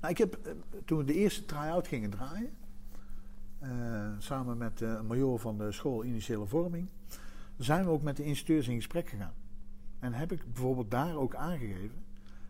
ik 0.08 0.18
heb, 0.18 0.34
eh, 0.36 0.52
toen 0.86 0.98
we 0.98 1.04
de 1.04 1.14
eerste 1.14 1.46
try-out 1.46 1.88
gingen 1.88 2.10
draaien, 2.10 2.50
eh, 3.60 3.70
samen 4.20 4.58
met 4.58 4.78
de 4.78 5.00
major 5.08 5.40
van 5.40 5.58
de 5.58 5.72
school 5.72 6.04
Initiële 6.04 6.46
Vorming, 6.46 6.88
zijn 7.58 7.84
we 7.84 7.90
ook 7.90 8.02
met 8.02 8.18
de 8.18 8.24
instructeurs 8.24 8.68
in 8.68 8.76
gesprek 8.76 9.10
gegaan. 9.10 9.34
En 10.00 10.14
heb 10.14 10.32
ik 10.32 10.54
bijvoorbeeld 10.54 10.92
daar 10.92 11.16
ook 11.16 11.36
aangegeven, 11.36 12.04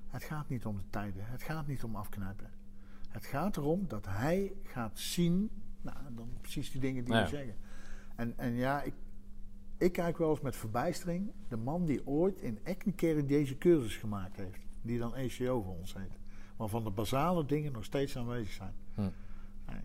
het 0.08 0.24
gaat 0.24 0.50
niet 0.50 0.66
om 0.66 0.78
de 0.78 0.84
tijden, 0.90 1.24
het 1.26 1.44
gaat 1.44 1.68
niet 1.68 1.84
om 1.84 1.96
afknijpen. 1.96 2.50
Het 3.10 3.26
gaat 3.26 3.58
erom 3.58 3.86
dat 3.88 4.06
hij 4.06 4.54
gaat 4.64 5.00
zien, 5.00 5.50
nou, 5.82 5.98
dan 6.16 6.30
precies 6.42 6.72
die 6.72 6.82
dingen 6.82 7.04
die 7.04 7.14
Ja. 7.14 7.24
we 7.24 7.30
zeggen. 7.30 7.56
En, 8.16 8.34
en 8.38 8.54
ja, 8.54 8.82
ik, 8.82 8.94
ik 9.78 9.92
kijk 9.92 10.18
wel 10.18 10.30
eens 10.30 10.42
met 10.42 10.56
verbijstering 10.56 11.32
de 11.48 11.58
man 11.58 11.86
die 11.86 12.08
ooit 12.08 12.42
in 12.42 12.60
Eckenkerk 12.64 13.28
deze 13.28 13.58
cursus 13.58 13.98
gemaakt 13.98 14.36
heeft. 14.38 14.60
Die 14.82 15.00
dan 15.00 15.16
ECO 15.16 15.62
voor 15.62 15.76
ons 15.76 15.94
heet. 15.94 16.20
Waarvan 16.58 16.84
de 16.84 16.90
basale 16.90 17.46
dingen 17.46 17.72
nog 17.72 17.84
steeds 17.84 18.18
aanwezig 18.18 18.52
zijn. 18.54 18.74
Hm. 18.96 19.02
Nee. 19.68 19.82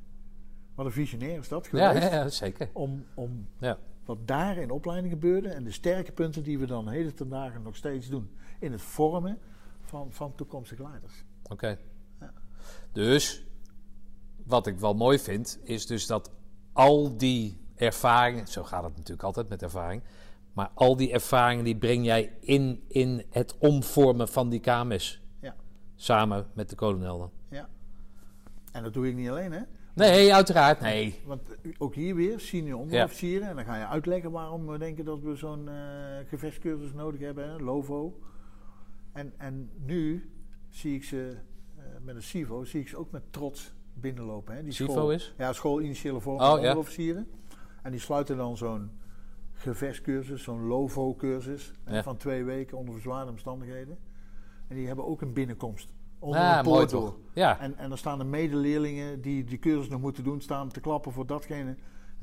Wat 0.74 0.86
een 0.86 0.92
visionair 0.92 1.38
is 1.38 1.48
dat 1.48 1.66
geweest. 1.66 2.02
ja, 2.02 2.10
ja, 2.14 2.28
zeker. 2.28 2.70
Om, 2.72 3.04
om 3.14 3.46
Ja. 3.58 3.78
wat 4.04 4.26
daar 4.26 4.56
in 4.56 4.70
opleiding 4.70 5.12
gebeurde 5.12 5.48
en 5.48 5.64
de 5.64 5.70
sterke 5.70 6.12
punten 6.12 6.42
die 6.42 6.58
we 6.58 6.66
dan 6.66 6.88
heden 6.88 7.14
ten 7.14 7.28
dagen 7.28 7.62
nog 7.62 7.76
steeds 7.76 8.08
doen. 8.08 8.30
In 8.58 8.72
het 8.72 8.82
vormen 8.82 9.38
van, 9.80 10.12
van 10.12 10.34
toekomstige 10.34 10.82
leiders. 10.82 11.24
Oké. 11.50 11.78
Ja. 12.20 12.32
Dus, 12.92 13.46
wat 14.44 14.66
ik 14.66 14.78
wel 14.78 14.94
mooi 14.94 15.18
vind, 15.18 15.58
is 15.62 15.86
dus 15.86 16.06
dat 16.06 16.32
al 16.72 17.16
die 17.16 17.58
ervaringen, 17.78 18.46
zo 18.46 18.64
gaat 18.64 18.84
het 18.84 18.96
natuurlijk 18.96 19.22
altijd 19.22 19.48
met 19.48 19.62
ervaring, 19.62 20.02
maar 20.52 20.70
al 20.74 20.96
die 20.96 21.12
ervaringen 21.12 21.64
die 21.64 21.76
breng 21.76 22.04
jij 22.04 22.32
in, 22.40 22.82
in 22.88 23.24
het 23.30 23.58
omvormen 23.58 24.28
van 24.28 24.48
die 24.48 24.60
KMS. 24.60 25.22
Ja. 25.40 25.56
Samen 25.94 26.46
met 26.54 26.70
de 26.70 26.76
kolonel 26.76 27.18
dan. 27.18 27.30
Ja. 27.48 27.68
En 28.72 28.82
dat 28.82 28.92
doe 28.92 29.08
ik 29.08 29.14
niet 29.14 29.28
alleen 29.28 29.52
hè. 29.52 29.60
Nee, 29.94 30.34
uiteraard. 30.34 30.80
Nee. 30.80 31.20
Want 31.24 31.42
ook 31.78 31.94
hier 31.94 32.14
weer 32.14 32.40
senior 32.40 32.78
onderofficieren. 32.78 33.48
En 33.48 33.56
dan 33.56 33.64
ga 33.64 33.76
je 33.76 33.86
uitleggen 33.86 34.30
waarom 34.30 34.66
we 34.66 34.78
denken 34.78 35.04
dat 35.04 35.20
we 35.20 35.34
zo'n 35.34 35.68
gevechtscursus 36.28 36.92
nodig 36.92 37.20
hebben. 37.20 37.50
Hè? 37.50 37.58
LOVO. 37.58 38.18
En, 39.12 39.32
en 39.36 39.70
nu 39.86 40.30
zie 40.68 40.94
ik 40.94 41.04
ze 41.04 41.36
eh, 41.76 41.84
met 42.02 42.14
een 42.14 42.22
CIVO, 42.22 42.64
zie 42.64 42.80
ik 42.80 42.88
ze 42.88 42.96
ook 42.96 43.10
met 43.10 43.22
trots 43.30 43.72
binnenlopen. 43.94 44.54
Hè? 44.54 44.62
Die 44.62 44.72
CIVO 44.72 44.92
school, 44.92 45.12
is? 45.12 45.34
Ja, 45.38 45.52
school 45.52 45.80
initiële 45.80 46.20
vorm 46.20 46.40
Oh, 46.40 46.50
van 46.50 46.60
ja. 46.60 46.74
En 47.82 47.90
die 47.90 48.00
sluiten 48.00 48.36
dan 48.36 48.56
zo'n 48.56 48.90
gevechtscursus, 49.52 50.42
zo'n 50.42 50.66
LOVO-cursus. 50.66 51.72
Ja. 51.86 52.02
Van 52.02 52.16
twee 52.16 52.44
weken 52.44 52.76
onder 52.78 52.92
verzwaarde 52.94 53.30
omstandigheden. 53.30 53.98
En 54.68 54.76
die 54.76 54.86
hebben 54.86 55.06
ook 55.06 55.20
een 55.22 55.32
binnenkomst. 55.32 55.92
Onder 56.18 56.40
Ah, 56.40 56.56
een 56.56 56.62
poort 56.64 56.90
door. 56.90 57.16
Ja. 57.32 57.58
En, 57.60 57.76
en 57.78 57.88
dan 57.88 57.98
staan 57.98 58.18
de 58.18 58.24
medeleerlingen 58.24 59.20
die 59.20 59.44
die 59.44 59.58
cursus 59.58 59.88
nog 59.88 60.00
moeten 60.00 60.24
doen, 60.24 60.40
staan 60.40 60.68
te 60.68 60.80
klappen 60.80 61.12
voor 61.12 61.26
datgene. 61.26 61.70
En 61.70 61.76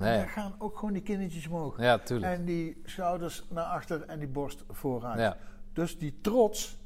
Nee. 0.06 0.18
daar 0.18 0.28
gaan 0.28 0.56
ook 0.58 0.78
gewoon 0.78 0.94
die 0.94 1.02
kindertjes 1.04 1.48
omhoog. 1.48 1.80
Ja, 1.82 1.98
tuurlijk. 2.00 2.38
En 2.38 2.46
die 2.46 2.82
schouders 2.84 3.46
naar 3.50 3.64
achter 3.64 4.02
en 4.02 4.20
die 4.20 4.28
borst 4.28 4.64
vooruit. 4.70 5.20
Ja. 5.20 5.38
Dus 5.74 5.98
die 5.98 6.18
trots 6.22 6.78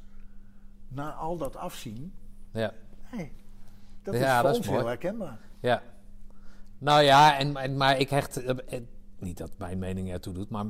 na 0.88 1.12
al 1.12 1.36
dat 1.36 1.56
afzien, 1.56 2.12
Ja. 2.52 2.72
hey, 3.02 3.32
dat 4.02 4.14
is 4.14 4.20
voor 4.20 4.42
dat 4.42 4.50
is 4.52 4.56
ons 4.56 4.66
mooi. 4.66 4.78
heel 4.78 4.88
herkenbaar. 4.88 5.38
Ja. 5.60 5.82
Nou 6.80 7.02
ja, 7.02 7.38
en, 7.38 7.56
en, 7.56 7.76
maar 7.76 7.98
ik 7.98 8.10
hecht... 8.10 8.36
eh, 8.44 8.56
eh, 8.66 8.82
niet 9.18 9.38
dat 9.38 9.50
mijn 9.58 9.78
mening 9.78 10.12
ertoe 10.12 10.34
doet, 10.34 10.50
maar 10.50 10.66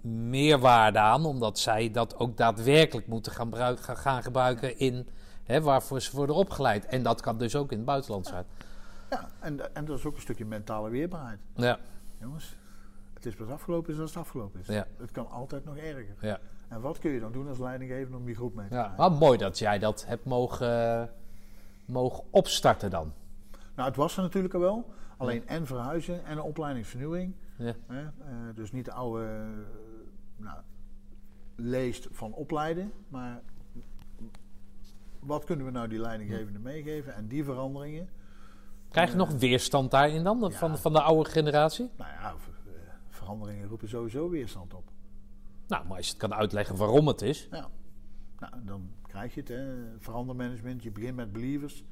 meer 0.00 0.58
waarde 0.58 0.98
aan... 0.98 1.24
omdat 1.24 1.58
zij 1.58 1.90
dat 1.90 2.16
ook 2.18 2.36
daadwerkelijk 2.36 3.06
moeten 3.06 3.32
gaan, 3.32 3.78
gaan, 3.78 4.22
gebruiken 4.22 4.78
in... 4.78 5.08
Hè, 5.44 5.60
waarvoor 5.60 6.00
ze 6.00 6.16
worden 6.16 6.36
opgeleid. 6.36 6.86
En 6.86 7.02
dat 7.02 7.20
kan 7.20 7.38
dus 7.38 7.56
ook 7.56 7.70
in 7.70 7.76
het 7.76 7.86
buitenland 7.86 8.26
zijn. 8.26 8.44
Ja, 9.10 9.28
en, 9.38 9.74
en 9.74 9.84
dat 9.84 9.98
is 9.98 10.04
ook 10.04 10.14
een 10.14 10.20
stukje 10.20 10.44
mentale 10.44 10.90
weerbaarheid. 10.90 11.38
Ja, 11.54 11.78
Jongens, 12.20 12.56
het 13.14 13.26
is 13.26 13.34
pas 13.34 13.48
afgelopen 13.48 13.92
is 13.92 14.00
als 14.00 14.10
het 14.10 14.18
afgelopen 14.18 14.60
is. 14.60 14.66
Ja. 14.66 14.86
Het 14.98 15.10
kan 15.10 15.30
altijd 15.30 15.64
nog 15.64 15.76
erger. 15.76 16.16
ja. 16.20 16.38
En 16.68 16.80
wat 16.80 16.98
kun 16.98 17.10
je 17.10 17.20
dan 17.20 17.32
doen 17.32 17.48
als 17.48 17.58
leidinggever 17.58 18.16
om 18.16 18.24
die 18.24 18.34
groep 18.34 18.54
mee 18.54 18.68
te 18.68 18.74
ja. 18.74 18.94
Maar 18.96 19.12
mooi 19.12 19.38
dat 19.38 19.58
jij 19.58 19.78
dat 19.78 20.04
hebt 20.06 20.24
mogen, 20.24 21.10
mogen 21.84 22.24
opstarten 22.30 22.90
dan. 22.90 23.12
Nou, 23.80 23.92
het 23.92 24.00
was 24.00 24.16
er 24.16 24.22
natuurlijk 24.22 24.54
al 24.54 24.60
wel. 24.60 24.92
Alleen 25.16 25.46
en 25.46 25.66
verhuizen 25.66 26.24
en 26.24 26.32
een 26.32 26.42
opleidingsvernieuwing. 26.42 27.34
Ja. 27.58 27.74
Hè? 27.86 28.02
eh, 28.02 28.10
dus 28.54 28.72
niet 28.72 28.84
de 28.84 28.92
oude 28.92 29.24
eh, 29.24 30.44
nou, 30.44 30.58
leest 31.56 32.08
van 32.10 32.32
opleiden, 32.32 32.92
maar 33.08 33.42
wat 35.20 35.44
kunnen 35.44 35.66
we 35.66 35.72
nou 35.72 35.88
die 35.88 35.98
leidinggevende 35.98 36.58
meegeven 36.58 37.14
en 37.14 37.26
die 37.28 37.44
veranderingen? 37.44 38.08
Krijg 38.90 39.10
je 39.10 39.16
nog 39.16 39.30
weerstand 39.30 39.90
daarin 39.90 40.24
dan, 40.24 40.38
Ja. 40.40 40.50
van, 40.50 40.78
van 40.78 40.92
de 40.92 41.00
oude 41.02 41.30
generatie? 41.30 41.90
Nou 41.96 42.10
ja, 42.10 42.34
ver- 42.36 42.52
eh, 42.66 42.72
veranderingen 43.08 43.68
roepen 43.68 43.88
sowieso 43.88 44.28
weerstand 44.30 44.74
op. 44.74 44.90
Nou, 45.66 45.86
maar 45.86 45.96
als 45.96 46.06
je 46.06 46.12
het 46.12 46.20
kan 46.20 46.34
uitleggen 46.34 46.76
waarom 46.76 47.06
het 47.06 47.22
is. 47.22 47.48
Ja. 47.50 47.68
Nou, 48.38 48.52
dan 48.64 48.90
krijg 49.06 49.34
je 49.34 49.40
het, 49.40 49.48
hè. 49.48 49.84
verandermanagement. 49.98 50.82
Je 50.82 50.90
begint 50.90 51.16
met 51.16 51.32
believers. 51.32 51.84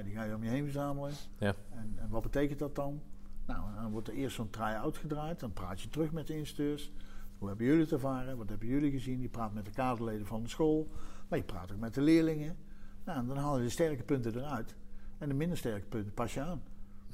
Die 0.00 0.14
ga 0.14 0.24
je 0.24 0.34
om 0.34 0.42
je 0.42 0.50
heen 0.50 0.64
verzamelen. 0.64 1.12
Ja. 1.38 1.54
En, 1.70 1.94
en 1.98 2.08
wat 2.08 2.22
betekent 2.22 2.58
dat 2.58 2.74
dan? 2.74 3.00
Nou, 3.46 3.74
dan 3.74 3.90
wordt 3.90 4.08
er 4.08 4.14
eerst 4.14 4.36
zo'n 4.36 4.50
try-out 4.50 4.96
gedraaid. 4.96 5.40
Dan 5.40 5.52
praat 5.52 5.80
je 5.80 5.88
terug 5.88 6.12
met 6.12 6.26
de 6.26 6.36
instructeurs. 6.36 6.92
Hoe 7.38 7.48
hebben 7.48 7.66
jullie 7.66 7.82
het 7.82 7.92
ervaren? 7.92 8.36
Wat 8.36 8.48
hebben 8.48 8.68
jullie 8.68 8.90
gezien? 8.90 9.20
Je 9.20 9.28
praat 9.28 9.52
met 9.52 9.64
de 9.64 9.70
kaderleden 9.70 10.26
van 10.26 10.42
de 10.42 10.48
school. 10.48 10.88
Maar 11.28 11.38
je 11.38 11.44
praat 11.44 11.72
ook 11.72 11.78
met 11.78 11.94
de 11.94 12.00
leerlingen. 12.00 12.56
Nou, 13.04 13.18
en 13.18 13.26
dan 13.26 13.36
haal 13.36 13.58
je 13.58 13.64
de 13.64 13.70
sterke 13.70 14.02
punten 14.02 14.36
eruit. 14.36 14.76
En 15.18 15.28
de 15.28 15.34
minder 15.34 15.58
sterke 15.58 15.86
punten 15.86 16.14
pas 16.14 16.34
je 16.34 16.40
aan. 16.40 16.62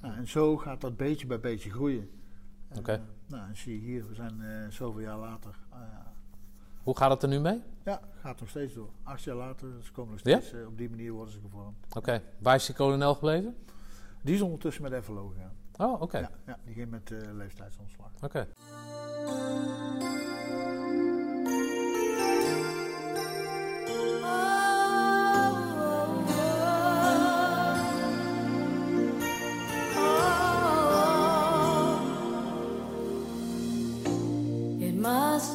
Nou, 0.01 0.15
en 0.15 0.29
zo 0.29 0.57
gaat 0.57 0.81
dat 0.81 0.97
beetje 0.97 1.27
bij 1.27 1.41
beetje 1.41 1.71
groeien. 1.71 2.11
En, 2.69 2.79
Oké. 2.79 2.93
eh, 2.93 3.01
nou, 3.27 3.49
en 3.49 3.57
zie 3.57 3.73
je 3.81 3.87
hier, 3.87 4.09
we 4.09 4.15
zijn 4.15 4.43
eh, 4.43 4.69
zoveel 4.71 5.01
jaar 5.01 5.19
later. 5.19 5.59
Ja. 5.71 6.08
Hoe 6.89 6.97
gaat 6.97 7.11
het 7.11 7.23
er 7.23 7.29
nu 7.29 7.41
mee? 7.41 7.63
Ja, 7.85 8.01
gaat 8.21 8.41
nog 8.41 8.49
steeds 8.49 8.75
door. 8.75 8.89
Acht 9.03 9.23
jaar 9.23 9.37
later, 9.37 9.69
ze 9.83 9.93
komen 9.93 10.13
nog 10.13 10.21
Ja? 10.25 10.41
steeds, 10.41 10.53
eh, 10.63 10.67
op 10.67 10.79
die 10.79 10.91
manier 10.91 11.13
worden 11.13 11.33
ze 11.33 11.41
gevormd. 11.41 11.77
Oké, 11.97 12.23
waar 12.39 12.55
is 12.55 12.67
die 12.67 12.75
kolonel 12.75 13.15
gebleven? 13.15 13.57
Die 14.23 14.35
is 14.35 14.41
ondertussen 14.41 14.83
met 14.83 15.05
FLO 15.05 15.29
gegaan. 15.29 15.53
Oh, 15.77 16.01
oké. 16.03 16.19
Ja, 16.19 16.31
ja, 16.47 16.59
die 16.65 16.75
ging 16.75 16.91
met 16.91 17.11
eh 17.11 17.19
leeftijdsomslag. 17.33 18.11
Oké. 18.23 18.47
It 34.81 34.95
must 34.95 35.55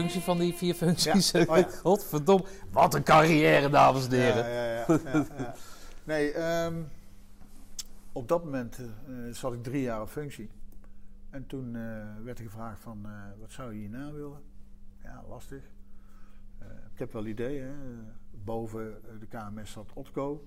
functie 0.00 0.20
van 0.20 0.38
die 0.38 0.54
vier 0.54 0.74
functies. 0.74 1.30
Ja. 1.30 1.44
Oh 1.48 1.56
ja. 1.56 1.68
Godverdomme. 1.82 2.44
Wat 2.70 2.94
een 2.94 3.02
carrière, 3.02 3.70
dames 3.70 4.04
en 4.04 4.12
heren. 4.12 4.50
Ja. 4.50 5.54
Nee, 6.04 6.32
ehm, 6.32 6.82
op 8.12 8.28
dat 8.28 8.44
moment 8.44 8.78
eh, 8.78 9.14
zat 9.32 9.52
ik 9.52 9.62
drie 9.62 9.82
jaar 9.82 10.02
op 10.02 10.08
functie. 10.08 10.50
En 11.30 11.46
toen 11.46 11.76
eh, 11.76 11.82
werd 12.24 12.38
er 12.38 12.44
gevraagd 12.44 12.80
van, 12.80 13.00
eh, 13.04 13.10
wat 13.40 13.52
zou 13.52 13.72
je 13.72 13.78
hierna 13.78 14.12
willen? 14.12 14.40
Ja, 15.02 15.22
lastig. 15.28 15.62
Ik 16.92 16.98
heb 16.98 17.12
wel 17.12 17.26
ideeën. 17.26 17.74
Boven 18.30 18.94
de 19.20 19.26
KMS 19.26 19.72
zat 19.72 19.90
Otco. 19.94 20.44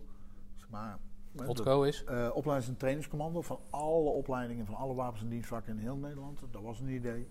Maar, 0.70 0.98
Otco 1.46 1.84
is? 1.84 2.04
opleidings- 2.34 2.68
en 2.68 2.78
trainingscommando 2.78 3.42
van 3.42 3.60
alle 3.70 4.10
opleidingen, 4.10 4.66
van 4.66 4.76
alle 4.76 4.94
wapens 4.94 5.22
en 5.22 5.30
dienstvakken 5.30 5.74
in 5.74 5.80
heel 5.80 5.98
Nederland. 5.98 6.40
Dat 6.52 6.62
was 6.62 6.80
een 6.80 6.90
idee. 6.90 7.28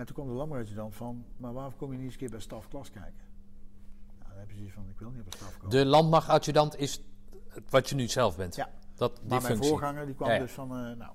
En 0.00 0.06
toen 0.06 0.14
kwam 0.14 0.26
de 0.26 0.34
landbouwadjudant 0.34 0.94
van, 0.94 1.24
maar 1.36 1.52
waarom 1.52 1.76
kom 1.76 1.90
je 1.90 1.96
niet 1.96 2.04
eens 2.04 2.12
een 2.12 2.20
keer 2.20 2.30
bij 2.30 2.40
stafklas 2.40 2.90
kijken? 2.90 3.24
Nou, 4.18 4.30
dan 4.30 4.38
heb 4.38 4.50
je 4.50 4.56
zoiets 4.56 4.74
van, 4.74 4.88
ik 4.88 4.98
wil 4.98 5.10
niet 5.10 5.24
bij 5.24 5.32
staf 5.36 5.56
komen. 5.56 5.70
De 5.70 5.86
landmachtadjudant 5.86 6.76
is 6.76 7.02
wat 7.70 7.88
je 7.88 7.94
nu 7.94 8.08
zelf 8.08 8.36
bent. 8.36 8.54
Ja. 8.54 8.70
Dat, 8.94 9.16
die 9.16 9.28
maar 9.28 9.42
mijn 9.42 9.52
functie. 9.52 9.70
voorganger 9.70 10.06
die 10.06 10.14
kwam 10.14 10.28
Ja, 10.28 10.34
ja. 10.34 10.40
dus 10.40 10.52
van, 10.52 10.68
eh, 10.70 10.76
nou. 10.76 11.12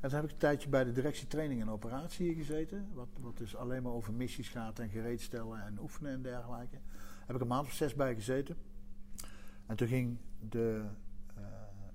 En 0.00 0.08
toen 0.08 0.18
heb 0.18 0.24
ik 0.24 0.30
een 0.30 0.36
tijdje 0.36 0.68
bij 0.68 0.84
de 0.84 0.92
directie 0.92 1.26
training 1.26 1.60
en 1.60 1.70
operatie 1.70 2.34
gezeten. 2.34 2.88
Wat, 2.94 3.08
wat 3.20 3.36
dus 3.36 3.56
alleen 3.56 3.82
maar 3.82 3.92
over 3.92 4.12
missies 4.12 4.48
gaat 4.48 4.78
en 4.78 4.88
gereedstellen 4.88 5.62
en 5.64 5.78
oefenen 5.80 6.12
en 6.12 6.22
dergelijke. 6.22 6.78
Heb 7.26 7.36
ik 7.36 7.42
een 7.42 7.48
maand 7.48 7.66
of 7.66 7.72
zes 7.72 7.94
bij 7.94 8.14
gezeten. 8.14 8.56
En 9.66 9.76
toen 9.76 9.88
ging 9.88 10.18
de 10.48 10.84
eh, 11.36 11.44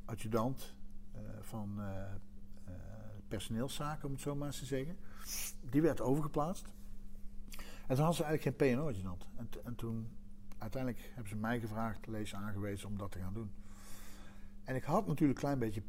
adjudant 0.06 0.74
eh, 1.12 1.22
van 1.42 1.80
personeelszaken, 3.28 4.06
om 4.06 4.12
het 4.12 4.22
zo 4.22 4.36
maar 4.36 4.48
eens 4.48 4.60
te 4.60 4.66
zeggen. 4.66 4.98
Die 5.70 5.82
werd 5.82 6.02
overgeplaatst. 6.02 6.66
En 7.88 7.96
toen 7.96 8.06
hadden 8.06 8.16
ze 8.16 8.24
eigenlijk 8.24 8.58
geen 8.60 8.76
PNO-adjudant. 8.76 9.26
En, 9.36 9.50
t- 9.50 9.62
en 9.62 9.76
toen, 9.76 10.08
uiteindelijk 10.58 11.12
hebben 11.14 11.30
ze 11.30 11.36
mij 11.36 11.60
gevraagd, 11.60 12.08
lees 12.08 12.36
aangewezen 12.36 12.88
om 12.90 12.98
dat 12.98 13.12
te 13.12 13.20
gaan 13.20 13.34
doen. 13.34 13.52
En 14.64 14.76
ik 14.76 14.84
had 14.84 15.08
natuurlijk 15.08 15.40
een 15.42 15.46
klein 15.56 15.60
beetje 15.60 15.82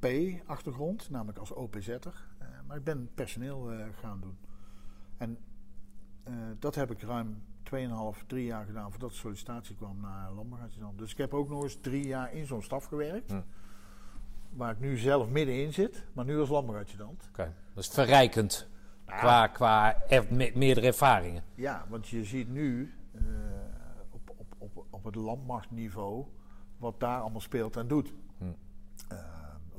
P-achtergrond, 0.43 1.11
namelijk 1.11 1.39
als 1.39 1.53
OPZ'er. 1.53 2.27
eh 2.39 2.47
maar 2.67 2.77
ik 2.77 2.85
ben 2.85 3.11
personeel 3.15 3.73
eh, 3.73 3.87
gaan 4.01 4.21
doen. 4.21 4.37
En 5.17 5.39
eh, 6.23 6.35
dat 6.59 6.75
heb 6.75 6.91
ik 6.91 7.01
ruim 7.03 7.43
2,5, 8.19 8.27
3 8.27 8.45
jaar 8.45 8.65
gedaan 8.67 8.91
voordat 8.91 9.11
de 9.11 9.17
sollicitatie 9.17 9.77
kwam 9.77 10.01
naar 10.01 10.33
landbouwadjudant. 10.33 10.99
Dus 10.99 11.11
ik 11.13 11.19
heb 11.19 11.35
ook 11.35 11.49
nog 11.49 11.63
eens 11.63 11.79
drie 11.81 12.07
jaar 12.07 12.33
in 12.33 12.47
zo'n 12.47 12.63
staf 12.63 12.85
gewerkt. 12.85 13.31
Waar 14.57 14.71
ik 14.73 14.81
nu 14.81 14.97
zelf 14.97 15.29
middenin 15.29 15.73
zit, 15.73 16.05
maar 16.13 16.25
nu 16.25 16.39
als 16.39 16.49
landbouwadjudant. 16.49 17.29
Oké. 17.29 17.55
Dat 17.75 17.85
is 17.85 17.91
verrijkend. 17.91 18.69
Nou, 19.07 19.19
Qua, 19.19 19.47
qua 19.47 20.03
er- 20.09 20.27
me- 20.31 20.53
meerdere 20.55 20.87
ervaringen. 20.87 21.43
Ja, 21.55 21.85
want 21.89 22.09
je 22.09 22.25
ziet 22.25 22.49
nu 22.49 22.95
eh, 23.15 23.23
op, 24.11 24.31
op, 24.37 24.55
op, 24.59 24.87
op 24.91 25.05
het 25.05 25.15
landmachtniveau 25.15 26.25
wat 26.79 27.01
daar 27.01 27.21
allemaal 27.21 27.41
speelt 27.41 27.77
en 27.77 27.87
doet. 27.89 28.13
Hm. 28.39 28.45
Eh, 29.09 29.19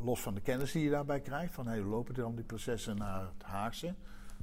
los 0.04 0.22
van 0.22 0.34
de 0.34 0.42
kennis 0.42 0.72
die 0.72 0.84
je 0.84 0.90
daarbij 0.90 1.20
krijgt, 1.20 1.54
van 1.54 1.68
hey, 1.68 1.82
we 1.84 1.88
lopen 1.90 2.14
dan 2.14 2.36
die 2.36 2.46
processen 2.46 2.98
naar 2.98 3.22
het 3.22 3.44
Haagse. 3.44 3.94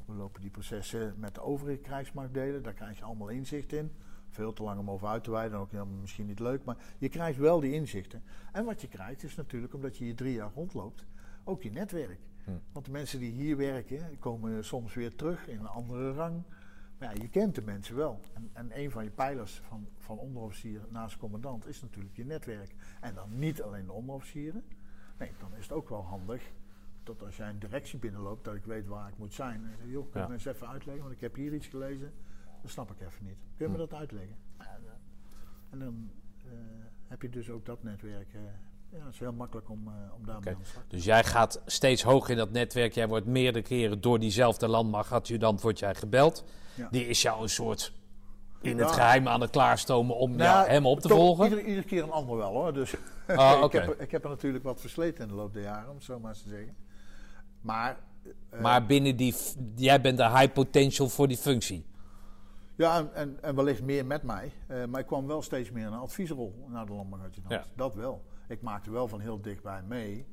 We 0.06 0.12
lopen 0.14 0.40
die 0.40 0.50
processen 0.50 1.14
met 1.16 1.34
de 1.34 1.40
overige 1.42 1.78
krijgsmachtdelen, 1.80 2.62
daar 2.62 2.72
krijg 2.72 2.98
je 2.98 3.04
allemaal 3.04 3.28
inzicht 3.28 3.72
in. 3.72 3.92
Veel 4.34 4.52
te 4.52 4.62
lang 4.62 4.78
om 4.78 4.90
over 4.90 5.08
uit 5.08 5.24
te 5.24 5.30
wijden, 5.30 5.58
ook 5.58 5.70
helemaal 5.70 6.00
misschien 6.00 6.26
niet 6.26 6.38
leuk, 6.40 6.64
maar 6.64 6.76
je 6.98 7.08
krijgt 7.08 7.38
wel 7.38 7.60
die 7.60 7.72
inzichten. 7.72 8.22
En 8.52 8.64
wat 8.64 8.80
je 8.80 8.88
krijgt 8.88 9.22
is 9.22 9.34
natuurlijk, 9.34 9.74
omdat 9.74 9.96
je 9.96 10.04
hier 10.04 10.16
drie 10.16 10.34
jaar 10.34 10.50
rondloopt, 10.54 11.04
ook 11.44 11.62
je 11.62 11.70
netwerk. 11.70 12.18
Hm. 12.44 12.50
Want 12.72 12.84
de 12.84 12.90
mensen 12.90 13.18
die 13.18 13.32
hier 13.32 13.56
werken, 13.56 14.18
komen 14.18 14.64
soms 14.64 14.94
weer 14.94 15.14
terug 15.16 15.48
in 15.48 15.58
een 15.58 15.66
andere 15.66 16.12
rang. 16.12 16.42
Maar 16.98 17.14
ja, 17.14 17.22
je 17.22 17.28
kent 17.28 17.54
de 17.54 17.62
mensen 17.62 17.96
wel. 17.96 18.20
En, 18.34 18.50
en 18.52 18.78
een 18.80 18.90
van 18.90 19.04
je 19.04 19.10
pijlers 19.10 19.60
van, 19.68 19.86
van 19.98 20.18
onderofficier 20.18 20.80
naast 20.88 21.16
commandant 21.16 21.66
is 21.66 21.80
natuurlijk 21.82 22.16
je 22.16 22.24
netwerk. 22.24 22.74
En 23.00 23.14
dan 23.14 23.38
niet 23.38 23.62
alleen 23.62 23.86
de 23.86 23.92
onderofficieren. 23.92 24.64
Nee, 25.18 25.30
dan 25.38 25.54
is 25.56 25.62
het 25.62 25.72
ook 25.72 25.88
wel 25.88 26.02
handig 26.04 26.42
dat 27.02 27.22
als 27.22 27.36
jij 27.36 27.48
een 27.48 27.58
directie 27.58 27.98
binnenloopt, 27.98 28.44
dat 28.44 28.54
ik 28.54 28.64
weet 28.64 28.86
waar 28.86 29.08
ik 29.08 29.18
moet 29.18 29.34
zijn. 29.34 29.64
En 29.64 29.70
ik 29.70 29.78
zeg, 29.78 29.90
joh, 29.90 30.02
kun 30.02 30.12
je 30.12 30.18
Ja. 30.18 30.26
me 30.26 30.32
eens 30.32 30.44
even 30.44 30.68
uitleggen, 30.68 31.02
want 31.02 31.14
ik 31.14 31.20
heb 31.20 31.34
hier 31.34 31.54
iets 31.54 31.66
gelezen. 31.66 32.12
Dat 32.64 32.72
snap 32.72 32.90
ik 32.90 33.00
even 33.00 33.24
niet. 33.24 33.36
Kun 33.56 33.66
je 33.66 33.72
me 33.72 33.72
Hm. 33.72 33.88
dat 33.88 33.94
uitleggen? 33.98 34.36
En 35.70 35.78
dan 35.78 36.10
eh, 36.44 36.50
heb 37.08 37.22
je 37.22 37.28
dus 37.30 37.50
ook 37.50 37.66
dat 37.66 37.82
netwerk. 37.82 38.28
eh, 38.34 38.40
ja, 38.98 39.04
het 39.04 39.12
is 39.14 39.18
heel 39.20 39.32
makkelijk 39.32 39.68
om, 39.70 39.88
eh, 39.88 39.92
om 40.14 40.26
daarmee 40.26 40.54
aan 40.54 40.60
te 40.62 40.78
Dus 40.88 41.04
jij 41.04 41.24
gaat 41.24 41.60
steeds 41.66 42.02
hoger 42.02 42.30
in 42.30 42.36
dat 42.36 42.50
netwerk. 42.50 42.92
Jij 42.94 43.08
wordt 43.08 43.26
meerdere 43.26 43.64
keren 43.64 44.00
door 44.00 44.18
diezelfde 44.18 44.68
landmachtadjudant 44.68 45.60
wordt 45.60 45.78
jij 45.78 45.94
gebeld. 45.94 46.44
Ja. 46.74 46.88
Die 46.90 47.06
is 47.08 47.22
jou 47.22 47.42
een 47.42 47.48
soort 47.48 47.92
in 48.60 48.76
Ja. 48.76 48.82
het 48.84 48.92
geheim 48.92 49.28
aan 49.28 49.40
het 49.40 49.50
klaarstomen 49.50 50.16
om 50.16 50.36
jou, 50.36 50.68
hem 50.68 50.86
op 50.86 51.00
te 51.00 51.08
toch 51.08 51.16
volgen. 51.18 51.44
Iedere, 51.44 51.62
iedere 51.66 51.86
keer 51.86 52.02
een 52.02 52.10
ander 52.10 52.36
wel 52.36 52.52
hoor. 52.52 52.72
Dus 52.74 52.94
Ah, 53.26 53.62
oké. 53.62 53.78
ik, 53.82 53.84
heb, 53.86 54.00
ik 54.00 54.10
heb 54.10 54.24
er 54.24 54.30
natuurlijk 54.30 54.64
wat 54.64 54.80
versleten 54.80 55.22
in 55.22 55.28
de 55.28 55.34
loop 55.34 55.52
der 55.52 55.62
jaren, 55.62 55.88
om 55.88 55.94
het 55.94 56.04
zo 56.04 56.18
maar 56.20 56.30
eens 56.30 56.42
te 56.42 56.48
zeggen. 56.48 56.76
Maar, 57.60 57.96
eh, 58.50 58.60
Maar 58.60 58.86
binnen 58.86 59.16
die, 59.16 59.34
jij 59.74 60.00
bent 60.00 60.16
de 60.18 60.28
high 60.28 60.52
potential 60.52 61.08
voor 61.08 61.28
die 61.28 61.36
functie. 61.36 61.86
Ja, 62.74 62.98
en, 62.98 63.14
en, 63.14 63.42
en 63.42 63.54
wellicht 63.54 63.82
meer 63.82 64.06
met 64.06 64.22
mij. 64.22 64.52
Eh, 64.66 64.84
maar 64.84 65.00
ik 65.00 65.06
kwam 65.06 65.26
wel 65.26 65.42
steeds 65.42 65.70
meer 65.70 65.86
in 65.86 65.92
een 65.92 65.98
adviesrol 65.98 66.66
naar 66.68 66.86
de 66.86 66.92
landbouwadjudant. 66.92 67.54
Ja. 67.54 67.64
Dat 67.76 67.94
wel. 67.94 68.24
Ik 68.48 68.62
maakte 68.62 68.90
wel 68.90 69.08
van 69.08 69.20
heel 69.20 69.40
dichtbij 69.40 69.82
mee 69.82 70.26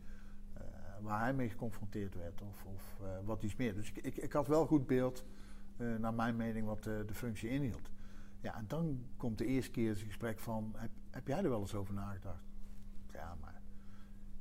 eh, 0.54 0.64
waar 1.02 1.20
hij 1.20 1.34
mee 1.34 1.50
geconfronteerd 1.50 2.16
werd 2.16 2.42
of, 2.42 2.66
of 2.66 3.00
eh, 3.02 3.10
wat 3.26 3.44
iets 3.44 3.56
meer. 3.56 3.74
Dus 3.74 3.90
ik, 3.90 3.98
ik, 3.98 4.18
ik 4.18 4.34
had 4.34 4.48
wel 4.48 4.66
goed 4.66 4.88
beeld, 4.88 5.26
naar 6.00 6.14
mijn 6.14 6.36
mening, 6.36 6.66
wat 6.66 6.84
de 6.84 7.14
functie 7.14 7.50
inhield. 7.50 7.90
Ja, 8.42 8.56
en 8.56 8.66
dan 8.68 9.06
komt 9.18 9.38
de 9.38 9.46
eerste 9.46 9.72
keer 9.72 9.90
het 9.90 10.00
gesprek 10.00 10.40
van, 10.40 10.74
heb, 10.78 10.90
heb 11.10 11.28
jij 11.28 11.44
er 11.44 11.50
wel 11.50 11.60
eens 11.60 11.76
over 11.76 11.94
nagedacht? 11.94 12.44
Ja, 13.14 13.36
maar 13.42 13.62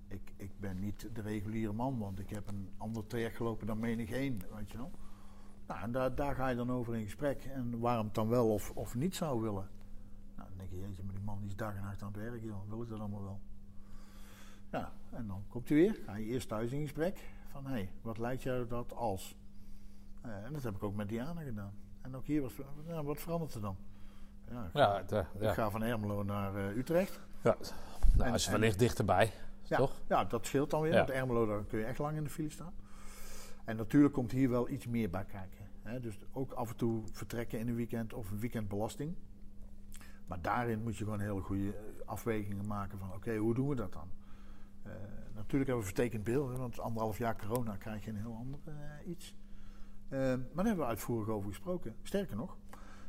ik, 0.09 0.32
ik 0.36 0.51
ben 0.60 0.78
niet 0.78 1.09
de 1.12 1.20
reguliere 1.20 1.72
man, 1.72 1.98
want 1.98 2.18
ik 2.18 2.31
heb 2.31 2.48
een 2.48 2.68
ander 2.77 3.06
traject 3.06 3.36
gelopen 3.36 3.66
dan 3.66 3.78
menig 3.78 4.10
één, 4.10 4.40
weet 4.55 4.70
je 4.70 4.77
wel. 4.77 4.90
Nou, 5.70 5.82
en 5.82 5.92
daar, 5.92 6.14
daar 6.14 6.34
ga 6.34 6.48
je 6.48 6.56
dan 6.56 6.70
over 6.72 6.94
in 6.97 7.05
gesprek. 7.05 7.44
En 7.44 7.78
waarom 7.78 8.05
het 8.06 8.14
dan 8.14 8.28
wel 8.28 8.52
of, 8.52 8.70
of 8.74 8.94
niet 8.94 9.14
zou 9.16 9.40
willen. 9.40 9.68
Nou, 10.36 10.48
dan 10.48 10.59
denk 10.59 10.70
je, 10.70 10.78
jeetje, 10.80 11.02
maar 11.05 11.14
die 11.14 11.24
man 11.24 11.38
die 11.38 11.48
is 11.48 11.56
dag 11.56 11.74
en 11.76 11.82
nacht 11.82 12.02
aan 12.02 12.09
het 12.12 12.16
werk, 12.16 12.42
joh. 12.42 12.68
wil 12.68 12.82
ik 12.82 12.88
dat 12.88 12.98
allemaal 13.01 13.22
wel? 13.22 13.40
Ja, 14.70 14.92
en 15.10 15.26
dan 15.26 15.42
komt 15.48 15.68
hij 15.68 15.76
weer. 15.78 15.98
Ga 16.06 16.14
je 16.16 16.24
eerst 16.24 16.48
thuis 16.48 16.70
in 16.72 16.80
gesprek. 16.82 17.28
Van, 17.51 17.64
hé, 17.66 17.70
hey, 17.72 17.90
wat 18.02 18.18
lijkt 18.18 18.42
jou 18.42 18.66
dat 18.66 18.92
als? 18.94 19.36
Eh, 20.20 20.44
en 20.44 20.52
dat 20.52 20.62
heb 20.62 20.74
ik 20.74 20.82
ook 20.82 20.94
met 20.94 21.09
Diana 21.09 21.40
gedaan. 21.40 21.72
En 22.01 22.16
ook 22.16 22.24
hier 22.24 22.42
was, 22.42 22.52
nou, 22.86 23.06
wat 23.06 23.20
verandert 23.20 23.55
er 23.55 23.60
dan? 23.60 23.76
Ja, 24.51 24.64
ik, 24.64 24.72
Ja, 24.72 25.02
de- 25.02 25.24
ik 25.34 25.42
ja. 25.42 25.52
ga 25.52 25.70
van 25.70 25.82
Ermelo 25.82 26.22
naar 26.22 26.56
eh, 26.56 26.76
Utrecht. 26.76 27.20
ja. 27.42 27.56
Nou, 28.16 28.28
En- 28.28 28.34
is 28.34 28.47
en- 28.47 28.52
wellicht 28.52 28.78
dichterbij. 28.78 29.32
Ja, 29.62 29.76
Toch? 29.76 30.01
ja, 30.09 30.24
dat 30.24 30.47
scheelt 30.47 30.70
dan 30.70 30.80
weer. 30.80 30.92
Want 30.94 31.10
Ermelo, 31.10 31.47
daar 31.47 31.64
kun 31.64 31.78
je 31.78 31.84
echt 31.84 31.98
lang 31.98 32.16
in 32.16 32.24
de 32.24 32.30
file 32.30 32.51
staan. 32.51 32.72
En 33.64 33.76
natuurlijk 33.76 34.14
komt 34.14 34.30
hier 34.30 34.50
wel 34.50 34.68
iets 34.68 34.86
meer 34.86 35.10
bij 35.10 35.24
kijken. 35.24 35.66
Hè? 35.82 36.00
Dus 36.00 36.18
ook 36.32 36.52
af 36.52 36.70
en 36.70 36.76
toe 36.76 37.02
vertrekken 37.12 37.58
in 37.58 37.68
een 37.68 37.74
weekend 37.74 38.12
of 38.12 38.30
een 38.30 38.38
weekendbelasting. 38.38 39.14
Maar 40.26 40.40
daarin 40.42 40.82
moet 40.82 40.96
je 40.96 41.04
gewoon 41.04 41.20
hele 41.20 41.40
goede 41.40 41.76
eh, 41.76 41.82
afwegingen 42.04 42.66
maken 42.66 42.98
van... 42.98 43.12
oké, 43.12 43.36
hoe 43.36 43.54
doen 43.54 43.68
we 43.68 43.74
dat 43.74 43.92
dan? 43.92 44.08
Eh, 44.82 44.92
natuurlijk 45.34 45.70
hebben 45.70 45.78
we 45.78 45.94
vertekend 45.94 46.24
beeld. 46.24 46.56
Want 46.56 46.80
anderhalf 46.80 47.18
jaar 47.18 47.36
corona 47.36 47.76
krijg 47.76 48.04
je 48.04 48.10
een 48.10 48.16
heel 48.16 48.36
ander 48.36 48.60
eh, 48.64 49.08
iets. 49.08 49.34
Maar 50.08 50.18
daar 50.54 50.64
hebben 50.64 50.76
we 50.76 50.84
uitvoerig 50.84 51.28
over 51.28 51.48
gesproken. 51.48 51.94
Sterker 52.02 52.36
nog, 52.36 52.56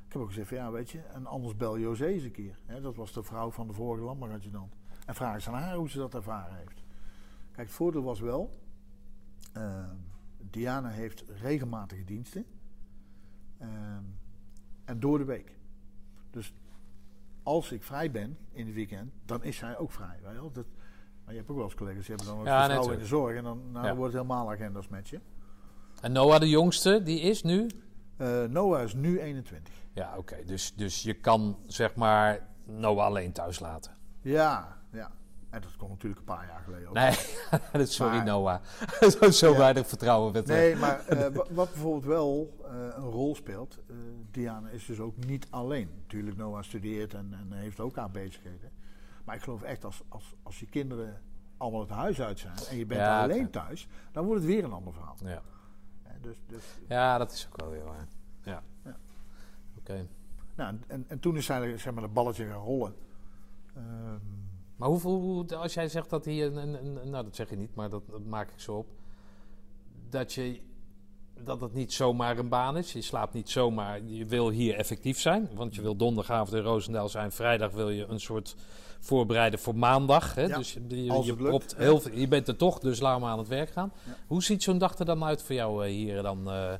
ik 0.07 0.13
heb 0.13 0.21
ook 0.21 0.27
gezegd 0.27 0.47
van 0.47 0.57
ja, 0.57 0.71
weet 0.71 0.89
je... 0.89 0.99
en 0.99 1.25
anders 1.25 1.55
bel 1.55 1.79
José 1.79 2.05
eens 2.05 2.23
een 2.23 2.31
keer. 2.31 2.57
Hè? 2.65 2.81
Dat 2.81 2.95
was 2.95 3.13
de 3.13 3.23
vrouw 3.23 3.51
van 3.51 3.67
de 3.67 3.73
vorige 3.73 4.03
landbouwadjudant. 4.03 4.75
En 5.05 5.15
vraag 5.15 5.33
eens 5.33 5.47
aan 5.47 5.53
haar 5.53 5.75
hoe 5.75 5.89
ze 5.89 5.97
dat 5.97 6.13
ervaren 6.13 6.55
heeft. 6.55 6.83
Kijk, 7.51 7.67
het 7.67 7.75
voordeel 7.75 8.03
was 8.03 8.19
wel... 8.19 8.49
Diana 10.51 10.89
heeft 10.89 11.23
regelmatige 11.41 12.03
diensten. 12.03 12.45
Ehm, 13.57 14.03
en 14.85 14.99
door 14.99 15.17
de 15.17 15.23
week. 15.25 15.57
Dus 16.31 16.53
als 17.43 17.71
ik 17.71 17.83
vrij 17.83 18.11
ben 18.11 18.37
in 18.51 18.65
het 18.65 18.75
weekend, 18.75 19.13
dan 19.25 19.43
is 19.43 19.57
zij 19.57 19.77
ook 19.77 19.91
vrij. 19.91 20.19
Weet 20.21 20.31
je 20.31 20.39
wel? 20.39 20.51
Dat, 20.51 20.65
maar 21.23 21.33
je 21.33 21.37
hebt 21.39 21.49
ook 21.49 21.55
wel 21.57 21.65
eens 21.65 21.75
collega's 21.75 22.05
die 22.05 22.15
hebben 22.15 22.33
dan 22.33 22.39
ook 22.41 22.45
Ja, 22.47 22.91
in 22.91 22.99
de 22.99 23.05
zorg. 23.05 23.35
En 23.37 23.43
dan, 23.43 23.71
nou, 23.71 23.85
Ja. 23.85 23.95
wordt 23.95 24.13
het 24.13 24.21
helemaal 24.21 24.51
agendas 24.51 24.87
met 24.87 25.09
je. 25.09 25.19
En 26.01 26.11
Noah, 26.11 26.39
de 26.39 26.49
jongste, 26.49 27.03
die 27.03 27.19
is 27.19 27.43
nu? 27.43 27.69
Eh, 28.17 28.43
Noah 28.43 28.83
is 28.83 28.93
nu 28.93 29.19
21. 29.19 29.73
Ja, 29.93 30.17
oké. 30.17 30.43
Dus, 30.45 30.73
dus 30.75 31.03
je 31.03 31.13
kan 31.13 31.57
zeg 31.67 31.95
maar 31.95 32.47
Noah 32.65 33.05
alleen 33.05 33.31
thuis 33.31 33.59
laten. 33.59 33.91
Ja. 34.21 34.80
En 35.51 35.61
dat 35.61 35.75
komt 35.75 35.89
natuurlijk 35.91 36.19
een 36.19 36.25
paar 36.35 36.45
jaar 36.47 36.61
geleden 36.65 36.87
ook. 36.87 36.93
Nee, 36.93 37.15
dat 37.71 37.81
is 37.81 37.95
sorry 37.95 38.15
Maar- 38.15 38.25
Noah. 38.25 38.59
Zo 39.31 39.51
Ja. 39.51 39.57
weinig 39.57 39.87
vertrouwen 39.87 40.33
met 40.33 40.45
Nee, 40.45 40.75
maar 40.75 40.99
eh, 41.07 41.19
wa- 41.19 41.45
wat 41.51 41.71
bijvoorbeeld 41.71 42.05
wel 42.05 42.57
eh, 42.65 42.73
een 42.95 43.09
rol 43.09 43.35
speelt, 43.35 43.77
eh, 43.89 43.95
Diana 44.31 44.69
is 44.69 44.85
dus 44.85 44.99
ook 44.99 45.25
niet 45.25 45.47
alleen. 45.49 45.89
Natuurlijk, 46.01 46.37
Noah 46.37 46.63
studeert 46.63 47.13
en, 47.13 47.33
en 47.33 47.57
heeft 47.57 47.79
ook 47.79 47.95
haar 47.95 48.11
bezigheden. 48.11 48.71
Maar 49.25 49.35
ik 49.35 49.41
geloof 49.41 49.61
echt, 49.61 49.85
als, 49.85 50.01
als, 50.09 50.35
als 50.43 50.59
je 50.59 50.65
kinderen 50.65 51.21
allemaal 51.57 51.79
het 51.81 51.89
huis 51.89 52.21
uit 52.21 52.39
zijn 52.39 52.57
en 52.69 52.77
je 52.77 52.85
bent 52.85 52.99
Ja, 52.99 53.21
alleen 53.23 53.49
thuis, 53.49 53.87
dan 54.11 54.25
wordt 54.25 54.41
het 54.41 54.51
weer 54.51 54.63
een 54.63 54.71
ander 54.73 54.93
verhaal. 54.93 55.15
Ja. 55.23 55.41
Eh, 56.03 56.11
Dus, 56.21 56.41
dus, 56.47 56.63
Ja, 56.87 57.17
dat 57.17 57.31
is 57.31 57.47
ook 57.51 57.61
wel 57.61 57.71
heel 57.71 57.83
waar. 57.85 58.07
Ja. 58.43 58.61
Ja. 58.83 58.95
Oké. 59.77 60.07
nou, 60.55 60.75
en, 60.87 61.05
en 61.07 61.19
toen 61.19 61.37
is 61.37 61.47
hij 61.47 61.77
zeg 61.77 61.93
maar, 61.93 62.03
het 62.03 62.13
balletje 62.13 62.45
gaan 62.45 62.63
rollen. 62.63 62.95
Ehm, 63.75 64.15
Maar 64.81 64.89
hoeveel, 64.89 65.11
hoe- 65.21 65.55
als 65.55 65.73
jij 65.73 65.87
zegt 65.87 66.09
dat 66.09 66.25
hier, 66.25 66.45
een, 66.45 66.57
een, 66.57 66.95
een- 67.01 67.09
nou 67.09 67.23
dat 67.23 67.35
zeg 67.35 67.49
je 67.49 67.55
niet, 67.55 67.75
maar 67.75 67.89
dat, 67.89 68.01
dat 68.09 68.25
maak 68.25 68.49
ik 68.49 68.59
zo 68.59 68.73
op, 68.75 68.87
dat, 70.09 70.33
je, 70.33 70.59
dat 71.43 71.61
het 71.61 71.73
niet 71.73 71.93
zomaar 71.93 72.37
een 72.37 72.49
baan 72.49 72.77
is. 72.77 72.93
Je 72.93 73.01
slaapt 73.01 73.33
niet 73.33 73.49
zomaar, 73.49 74.03
je 74.03 74.25
wil 74.25 74.49
hier 74.49 74.75
effectief 74.75 75.19
zijn, 75.19 75.49
want 75.55 75.75
je 75.75 75.81
wil 75.81 75.95
donderdagavond 75.95 76.53
in 76.53 76.61
Roosendaal 76.63 77.09
zijn, 77.09 77.31
vrijdag 77.31 77.71
wil 77.71 77.89
je 77.89 78.05
een 78.05 78.19
soort 78.19 78.55
voorbereiden 78.99 79.59
voor 79.59 79.75
maandag. 79.75 80.35
Hè? 80.35 80.41
Ja, 80.45 80.57
dus 80.57 80.73
je, 80.73 81.03
je, 81.03 81.23
je 81.23 81.35
propt 81.35 81.75
heel 81.75 81.99
veel, 81.99 82.17
je 82.17 82.27
bent 82.27 82.47
er 82.47 82.55
toch, 82.55 82.79
dus 82.79 82.99
laat 82.99 83.19
maar 83.19 83.31
aan 83.31 83.37
het 83.39 83.47
werk 83.47 83.69
gaan. 83.69 83.91
Ja. 84.05 84.15
Hoe 84.27 84.43
ziet 84.43 84.63
zo'n 84.63 84.77
dag 84.77 84.97
er 84.99 85.05
dan 85.05 85.23
uit 85.23 85.43
voor 85.43 85.55
jou 85.55 85.85
eh, 85.85 85.91
hier 85.91 86.21
dan? 86.21 86.49
eh? 86.51 86.73
Eh, 86.73 86.79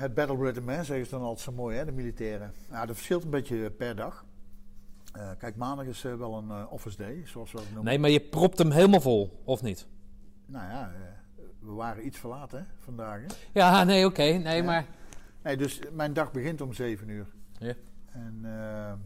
het 0.00 0.14
battle 0.14 0.36
rhythm, 0.36 0.68
hè, 0.68 0.84
zeggen 0.84 1.04
ze 1.04 1.10
dan 1.10 1.20
altijd 1.22 1.40
zo 1.40 1.52
mooi, 1.52 1.76
hè, 1.76 1.84
de 1.84 1.92
militairen. 1.92 2.52
Ja, 2.70 2.86
dat 2.86 2.94
verschilt 2.96 3.24
een 3.24 3.30
beetje 3.30 3.70
per 3.70 3.96
dag. 3.96 4.24
Eh, 5.12 5.30
kijk, 5.38 5.56
maandag 5.56 5.86
is 5.86 6.04
eh, 6.04 6.14
wel 6.14 6.36
een 6.38 6.50
eh, 6.50 6.72
office 6.72 6.96
day, 6.96 7.26
zoals 7.26 7.50
we 7.52 7.56
dat 7.56 7.66
noemen. 7.66 7.84
Nee, 7.84 7.98
maar 7.98 8.10
je 8.10 8.20
propt 8.20 8.58
hem 8.58 8.70
helemaal 8.70 9.00
vol, 9.00 9.42
of 9.44 9.62
niet? 9.62 9.86
Nou 10.46 10.70
ja, 10.70 10.92
we 11.58 11.70
waren 11.72 12.06
iets 12.06 12.18
verlaten 12.18 12.58
hè, 12.58 12.64
vandaag. 12.78 13.20
Hè? 13.20 13.26
Ja, 13.52 13.84
nee, 13.84 14.06
oké, 14.06 14.22
nee, 14.22 14.62
maar... 14.62 14.86
Nee, 15.42 15.56
dus 15.56 15.80
mijn 15.92 16.12
dag 16.12 16.32
begint 16.32 16.60
om 16.60 16.72
7 16.72 17.08
uur. 17.08 17.26
Ja. 17.58 17.74
En 18.10 18.40
ehm, 18.44 18.98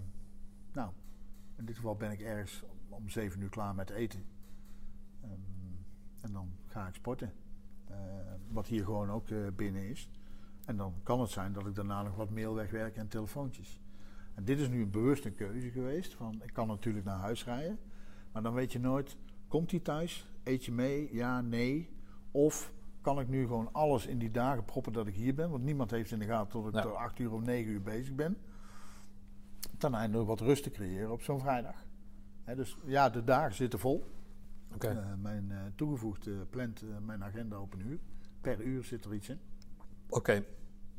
nou, 0.72 0.90
in 1.56 1.64
dit 1.64 1.76
geval 1.76 1.96
ben 1.96 2.10
ik 2.10 2.20
ergens 2.20 2.62
om- 2.62 2.94
om 2.96 3.08
7 3.08 3.40
uur 3.42 3.48
klaar 3.48 3.74
met 3.74 3.90
eten. 3.90 4.24
Ehm, 5.22 5.30
en 6.20 6.32
dan 6.32 6.50
ga 6.66 6.86
ik 6.86 6.94
sporten. 6.94 7.32
Wat 8.48 8.66
hier 8.66 8.84
gewoon 8.84 9.10
ook 9.10 9.26
binnen 9.56 9.88
is. 9.88 10.10
En 10.64 10.76
dan 10.76 10.94
kan 11.02 11.20
het 11.20 11.30
zijn 11.30 11.52
dat 11.52 11.66
ik 11.66 11.74
daarna 11.74 12.02
nog 12.02 12.16
wat 12.16 12.30
mail 12.30 12.54
wegwerk 12.54 12.96
en 12.96 13.08
telefoontjes. 13.08 13.80
En 14.36 14.44
dit 14.44 14.58
is 14.58 14.68
nu 14.68 14.82
een 14.82 14.90
bewuste 14.90 15.30
keuze 15.30 15.70
geweest. 15.70 16.14
Van, 16.14 16.40
ik 16.42 16.52
kan 16.52 16.66
natuurlijk 16.66 17.04
naar 17.04 17.18
huis 17.18 17.44
rijden. 17.44 17.78
Maar 18.32 18.42
dan 18.42 18.54
weet 18.54 18.72
je 18.72 18.78
nooit, 18.80 19.16
komt 19.48 19.70
hij 19.70 19.80
thuis? 19.80 20.30
Eet 20.44 20.64
je 20.64 20.72
mee? 20.72 21.08
Ja, 21.14 21.40
nee. 21.40 21.90
Of 22.30 22.72
kan 23.00 23.20
ik 23.20 23.28
nu 23.28 23.46
gewoon 23.46 23.68
alles 23.72 24.06
in 24.06 24.18
die 24.18 24.30
dagen 24.30 24.64
proppen 24.64 24.92
dat 24.92 25.06
ik 25.06 25.14
hier 25.14 25.34
ben? 25.34 25.50
Want 25.50 25.64
niemand 25.64 25.90
heeft 25.90 26.10
in 26.10 26.18
de 26.18 26.24
gaten 26.24 26.48
tot 26.50 26.66
ik 26.66 26.74
Ja. 26.74 26.80
tot 26.80 26.94
8 26.94 27.18
uur 27.18 27.32
of 27.32 27.40
9 27.40 27.72
uur 27.72 27.82
bezig 27.82 28.14
ben. 28.14 28.36
Dan 29.78 29.94
eindelijk 29.94 30.28
wat 30.28 30.40
rust 30.40 30.62
te 30.62 30.70
creëren 30.70 31.10
op 31.12 31.22
zo'n 31.22 31.40
vrijdag. 31.40 31.74
Dus 32.56 32.76
ja, 32.84 33.10
de 33.10 33.24
dagen 33.24 33.54
zitten 33.54 33.78
vol. 33.78 34.04
Oké. 34.74 34.88
Eh, 34.88 35.14
mijn 35.22 35.50
eh, 35.50 35.58
toegevoegde 35.74 36.30
plant 36.50 36.82
eh, 36.82 36.88
mijn 37.06 37.24
agenda 37.24 37.60
op 37.60 37.72
een 37.72 37.86
uur. 37.86 37.98
Per 38.40 38.60
uur 38.60 38.84
zit 38.84 39.04
er 39.04 39.14
iets 39.14 39.28
in. 39.28 39.38
Oké, 40.08 40.44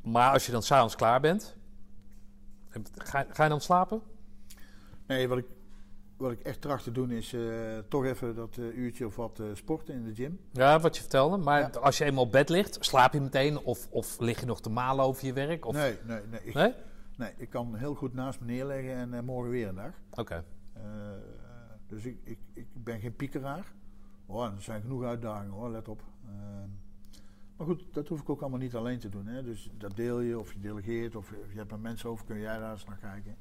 maar 0.03 0.31
als 0.31 0.45
je 0.45 0.51
dan 0.51 0.63
s'avonds 0.63 0.95
klaar 0.95 1.19
bent, 1.19 1.57
ga, 2.97 3.25
ga 3.29 3.43
je 3.43 3.49
dan 3.49 3.61
slapen? 3.61 4.01
Nee, 5.07 5.27
wat 5.27 5.37
ik, 5.37 5.45
wat 6.17 6.31
ik 6.31 6.39
echt 6.41 6.61
tracht 6.61 6.83
te 6.83 6.91
doen 6.91 7.11
is 7.11 7.33
eh, 7.33 7.77
toch 7.89 8.05
even 8.05 8.35
dat 8.35 8.57
eh, 8.57 8.77
uurtje 8.77 9.05
of 9.05 9.15
wat 9.15 9.39
eh, 9.39 9.45
sporten 9.53 9.93
in 9.95 10.03
de 10.03 10.13
gym. 10.15 10.39
Ja, 10.51 10.79
wat 10.79 10.95
je 10.95 11.01
vertelde. 11.01 11.37
Maar 11.37 11.59
Ja. 11.59 11.67
als 11.79 11.97
je 11.97 12.03
eenmaal 12.05 12.23
op 12.23 12.31
bed 12.31 12.49
ligt, 12.49 12.77
slaap 12.79 13.13
je 13.13 13.21
meteen 13.21 13.57
of, 13.57 13.87
of 13.89 14.19
lig 14.19 14.39
je 14.39 14.45
nog 14.45 14.61
te 14.61 14.69
malen 14.69 15.05
over 15.05 15.25
je 15.25 15.33
werk? 15.33 15.65
Of, 15.65 15.73
Nee, 15.75 15.97
nee, 16.05 16.21
nee. 16.31 16.39
Ik, 16.43 16.53
Nee? 16.53 16.73
nee, 17.17 17.31
ik 17.37 17.49
kan 17.49 17.75
heel 17.75 17.95
goed 17.95 18.13
naast 18.13 18.39
me 18.39 18.45
neerleggen 18.45 19.13
en 19.13 19.25
morgen 19.25 19.51
weer 19.51 19.67
een 19.67 19.75
dag. 19.75 19.93
Oké. 20.13 20.43
Dus 21.87 22.03
ik, 22.05 22.17
ik, 22.23 22.39
ik 22.53 22.67
ben 22.73 22.99
geen 22.99 23.15
piekeraar. 23.15 23.73
Oh, 24.25 24.43
er 24.45 24.61
zijn 24.61 24.81
genoeg 24.81 25.03
uitdagingen 25.03 25.53
hoor, 25.53 25.69
let 25.69 25.87
op. 25.87 26.03
Maar 27.57 27.67
goed, 27.67 27.83
dat 27.93 28.07
hoef 28.07 28.21
ik 28.21 28.29
ook 28.29 28.41
allemaal 28.41 28.59
niet 28.59 28.75
alleen 28.75 28.99
te 28.99 29.09
doen. 29.09 29.27
Hè. 29.27 29.43
Dus 29.43 29.69
dat 29.77 29.95
deel 29.95 30.19
je, 30.19 30.39
of 30.39 30.53
je 30.53 30.59
delegeert, 30.59 31.15
of 31.15 31.29
je, 31.29 31.57
hebt 31.57 31.71
er 31.71 31.79
mensen 31.79 32.09
over, 32.09 32.25
kun 32.25 32.39
jij 32.39 32.57
daar 32.59 32.71
eens 32.71 32.85
naar 32.85 32.97
kijken. 32.97 33.35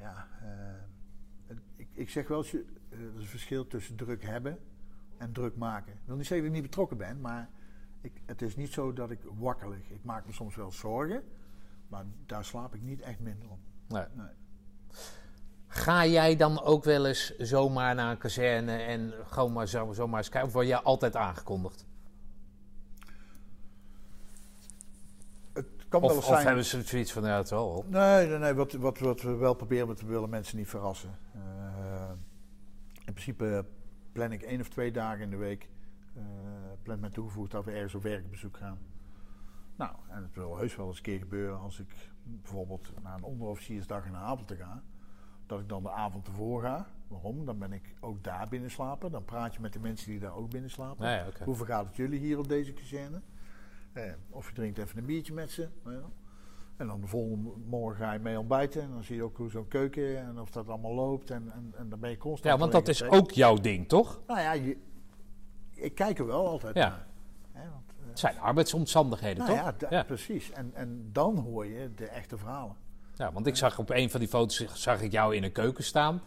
Ja, 0.00 0.28
eh, 0.42 1.56
ik, 1.76 1.88
ik 1.92 2.10
zeg 2.10 2.28
wel, 2.28 2.44
je- 2.44 2.64
eh, 2.88 2.98
er 2.98 3.14
is 3.16 3.22
een 3.22 3.26
verschil 3.26 3.66
tussen 3.66 3.96
druk 3.96 4.24
hebben 4.24 4.58
en 5.16 5.32
druk 5.32 5.56
maken. 5.56 5.92
Ik 5.92 5.98
wil 6.04 6.16
niet 6.16 6.26
zeggen 6.26 6.46
dat 6.46 6.56
ik 6.56 6.60
niet 6.62 6.70
betrokken 6.70 6.96
ben, 6.96 7.20
maar 7.20 7.48
ik, 8.00 8.12
het 8.26 8.42
is 8.42 8.56
niet 8.56 8.72
zo 8.72 8.92
dat 8.92 9.10
ik 9.10 9.20
wakker 9.38 9.68
lig. 9.70 9.90
Ik 9.90 10.04
maak 10.04 10.26
me 10.26 10.32
soms 10.32 10.56
wel 10.56 10.72
zorgen, 10.72 11.22
maar 11.88 12.04
daar 12.26 12.44
slaap 12.44 12.74
ik 12.74 12.82
niet 12.82 13.00
echt 13.00 13.20
minder 13.20 13.48
om. 13.50 13.58
Nee. 13.88 14.04
Nee. 14.14 14.26
Ga 15.66 16.06
jij 16.06 16.36
dan 16.36 16.60
ook 16.62 16.84
wel 16.84 17.06
eens 17.06 17.36
zomaar 17.38 17.94
naar 17.94 18.10
een 18.10 18.18
kazerne 18.18 18.72
en 18.76 19.12
gewoon 19.26 19.52
maar 19.52 19.68
zo, 19.68 19.92
zomaar 19.92 20.18
eens 20.18 20.28
kijken? 20.28 20.48
Of 20.48 20.54
word 20.54 20.66
jij 20.66 20.78
altijd 20.78 21.16
aangekondigd? 21.16 21.86
Kan 25.90 26.00
wel 26.00 26.16
Of, 26.16 26.24
zijn... 26.24 26.46
hebben 26.46 26.64
ze 26.64 26.82
zoiets 26.82 27.12
van, 27.12 27.24
ja, 27.24 27.36
het 27.36 27.50
wel. 27.50 27.84
Nee, 27.88 28.26
nee, 28.26 28.38
nee 28.38 28.54
wat, 28.54 28.72
wat, 28.72 28.98
wat 28.98 29.22
we 29.22 29.34
wel 29.34 29.54
proberen, 29.54 29.88
we 29.88 30.06
willen 30.06 30.30
mensen 30.30 30.56
niet 30.56 30.68
verrassen. 30.68 31.18
Eh, 31.34 32.10
in 33.04 33.12
principe 33.12 33.64
plan 34.12 34.32
ik 34.32 34.42
één 34.42 34.60
of 34.60 34.68
twee 34.68 34.92
dagen 34.92 35.20
in 35.20 35.30
de 35.30 35.36
week, 35.36 35.68
eh 36.14 36.22
plan 36.82 37.00
met 37.00 37.12
toegevoegd 37.12 37.50
dat 37.50 37.64
we 37.64 37.70
ergens 37.70 37.94
op 37.94 38.02
werkbezoek 38.02 38.56
gaan. 38.56 38.78
Nou, 39.76 39.92
en 40.08 40.22
het 40.22 40.34
wil 40.34 40.56
heus 40.56 40.76
wel 40.76 40.86
eens 40.86 40.96
een 40.96 41.02
keer 41.02 41.18
gebeuren 41.18 41.58
als 41.58 41.80
ik 41.80 42.10
bijvoorbeeld 42.22 42.92
naar 43.02 43.14
een 43.14 43.22
onderofficiersdag 43.22 44.04
in 44.04 44.12
de 44.12 44.18
avond 44.18 44.48
te 44.48 44.56
ga, 44.56 44.82
dat 45.46 45.60
ik 45.60 45.68
dan 45.68 45.82
de 45.82 45.90
avond 45.90 46.26
ervoor 46.26 46.62
ga. 46.62 46.86
Waarom? 47.08 47.44
Dan 47.44 47.58
ben 47.58 47.72
ik 47.72 47.94
ook 48.00 48.24
daar 48.24 48.48
binnen 48.48 48.70
slapen. 48.70 49.10
Dan 49.10 49.24
praat 49.24 49.54
je 49.54 49.60
met 49.60 49.72
de 49.72 49.80
mensen 49.80 50.10
die 50.10 50.20
daar 50.20 50.34
ook 50.34 50.50
binnen 50.50 50.70
slapen. 50.70 51.04
Nee. 51.04 51.22
Hoe 51.44 51.54
vergaat 51.54 51.86
het 51.86 51.96
jullie 51.96 52.18
hier 52.18 52.38
op 52.38 52.48
deze 52.48 52.72
kazerne? 52.72 53.20
Eh, 53.92 54.02
of 54.30 54.48
je 54.48 54.54
drinkt 54.54 54.78
even 54.78 54.98
een 54.98 55.04
biertje 55.04 55.32
met 55.32 55.50
ze. 55.50 55.68
nou 55.84 55.96
ja. 55.96 56.02
En 56.76 56.86
dan 56.86 57.00
de 57.00 57.06
volgende 57.06 57.50
morgen 57.66 58.04
ga 58.04 58.12
je 58.12 58.18
mee 58.18 58.38
ontbijten. 58.38 58.82
En 58.82 58.90
dan 58.90 59.04
zie 59.04 59.16
je 59.16 59.22
ook 59.22 59.36
hoe 59.36 59.50
zo'n 59.50 59.68
keuken 59.68 60.18
en 60.18 60.38
of 60.40 60.50
dat 60.50 60.68
allemaal 60.68 60.94
loopt. 60.94 61.30
En, 61.30 61.52
en, 61.54 61.72
en 61.78 61.88
dan 61.88 62.00
ben 62.00 62.10
je 62.10 62.16
constant. 62.16 62.54
Ja, 62.54 62.60
want 62.60 62.72
dat 62.72 62.88
is 62.88 63.02
ook 63.02 63.30
jouw 63.30 63.56
ding, 63.56 63.88
toch? 63.88 64.20
Nou 64.26 64.40
ja, 64.40 64.52
je, 64.52 64.76
ik 65.74 65.94
kijk 65.94 66.18
er 66.18 66.26
wel 66.26 66.46
altijd 66.48 66.74
Ja. 66.74 66.88
naar. 66.88 67.06
Hè, 67.52 67.70
want, 67.70 67.84
eh, 68.00 68.08
Het 68.08 68.18
zijn 68.18 68.38
arbeidsomstandigheden, 68.38 69.44
nou 69.46 69.58
toch? 69.72 69.80
ja, 69.90 69.96
ja. 69.96 70.02
precies. 70.02 70.50
En, 70.50 70.70
en 70.74 71.08
dan 71.12 71.36
hoor 71.36 71.66
je 71.66 71.94
de 71.94 72.06
echte 72.06 72.36
verhalen. 72.38 72.76
Ja, 73.14 73.32
want 73.32 73.46
ik 73.46 73.56
zag 73.56 73.78
op 73.78 73.90
een 73.90 74.10
van 74.10 74.20
die 74.20 74.28
foto's 74.28 74.82
zag 74.82 75.02
ik 75.02 75.12
jou 75.12 75.36
in 75.36 75.44
een 75.44 75.52
keuken 75.52 75.84
staan. 75.84 76.20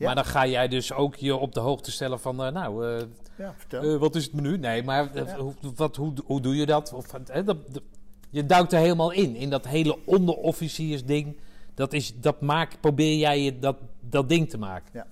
Ja. 0.00 0.06
Maar 0.06 0.14
dan 0.14 0.24
ga 0.24 0.46
jij 0.46 0.68
dus 0.68 0.92
ook 0.92 1.14
je 1.14 1.36
op 1.36 1.52
de 1.54 1.60
hoogte 1.60 1.90
stellen 1.90 2.20
van, 2.20 2.44
eh, 2.44 2.52
nou, 2.52 2.86
eh, 2.86 3.06
Ja, 3.36 3.54
vertel. 3.56 3.82
eh, 3.82 3.96
wat 3.96 4.14
is 4.14 4.24
het 4.24 4.32
menu? 4.32 4.56
Nee, 4.58 4.82
maar 4.82 5.10
Ja. 5.14 5.36
hoe, 5.36 5.54
wat, 5.76 5.96
hoe, 5.96 6.12
hoe 6.24 6.40
doe 6.40 6.56
je 6.56 6.66
dat? 6.66 6.92
Of, 6.92 7.06
dat, 7.06 7.46
dat- 7.46 7.82
je 8.30 8.46
duikt 8.46 8.72
er 8.72 8.78
helemaal 8.78 9.10
in, 9.10 9.36
in 9.36 9.50
dat 9.50 9.66
hele 9.66 9.98
onderofficiersding. 10.04 11.36
Dat, 11.74 11.92
is, 11.92 12.20
dat 12.20 12.40
maak, 12.40 12.80
probeer 12.80 13.16
jij 13.16 13.42
je 13.42 13.58
dat, 13.58 13.76
dat 14.00 14.28
ding 14.28 14.50
te 14.50 14.58
maken. 14.58 15.06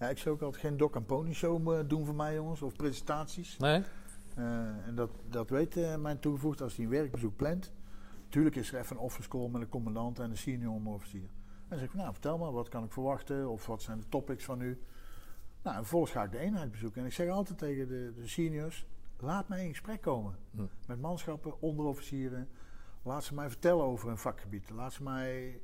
ja, 0.00 0.08
ik 0.08 0.18
zou 0.18 0.34
ook 0.34 0.42
altijd 0.42 0.62
geen 0.62 0.76
doc- 0.76 0.94
en 0.94 1.04
pony 1.04 1.32
show 1.32 1.82
doen 1.88 2.04
voor 2.04 2.14
mij, 2.14 2.34
jongens. 2.34 2.62
Of 2.62 2.76
presentaties. 2.76 3.56
Nee? 3.58 3.82
En 4.86 4.92
dat, 4.94 5.10
dat 5.30 5.50
weet 5.50 5.98
mijn 6.00 6.18
toegevoegd 6.20 6.62
als 6.62 6.76
hij 6.76 6.84
een 6.84 6.90
werkbezoek 6.90 7.36
plant. 7.36 7.70
Tuurlijk 8.28 8.56
is 8.56 8.72
er 8.72 8.78
even 8.80 8.96
een 8.96 9.02
office 9.02 9.28
call 9.28 9.48
met 9.48 9.60
een 9.60 9.68
commandant 9.68 10.18
en 10.18 10.30
een 10.30 10.36
senior 10.36 10.72
onderofficier. 10.72 11.28
En 11.74 11.80
dan 11.80 11.88
zeg 11.88 11.96
ik, 11.96 12.02
nou 12.02 12.12
vertel 12.12 12.38
maar, 12.38 12.52
wat 12.52 12.68
kan 12.68 12.84
ik 12.84 12.92
verwachten? 12.92 13.48
Of 13.48 13.66
wat 13.66 13.82
zijn 13.82 13.98
de 13.98 14.08
topics 14.08 14.44
van 14.44 14.60
u? 14.60 14.82
Nou, 15.62 15.76
en 15.76 15.82
vervolgens 15.82 16.12
ga 16.12 16.22
ik 16.22 16.30
de 16.30 16.38
eenheid 16.38 16.70
bezoeken. 16.70 17.00
En 17.00 17.06
ik 17.06 17.12
zeg 17.12 17.28
altijd 17.28 17.58
tegen 17.58 17.88
de, 17.88 18.12
de 18.14 18.26
seniors, 18.26 18.86
laat 19.18 19.48
mij 19.48 19.64
in 19.64 19.70
gesprek 19.70 20.00
komen. 20.00 20.36
Hm. 20.50 20.66
Met 20.86 21.00
manschappen, 21.00 21.60
onderofficieren. 21.60 22.48
Laat 23.02 23.24
ze 23.24 23.34
mij 23.34 23.48
vertellen 23.48 23.84
over 23.84 24.08
hun 24.08 24.18
vakgebied. 24.18 24.70
Laat 24.70 24.92
ze 24.92 25.02
mij 25.02 25.60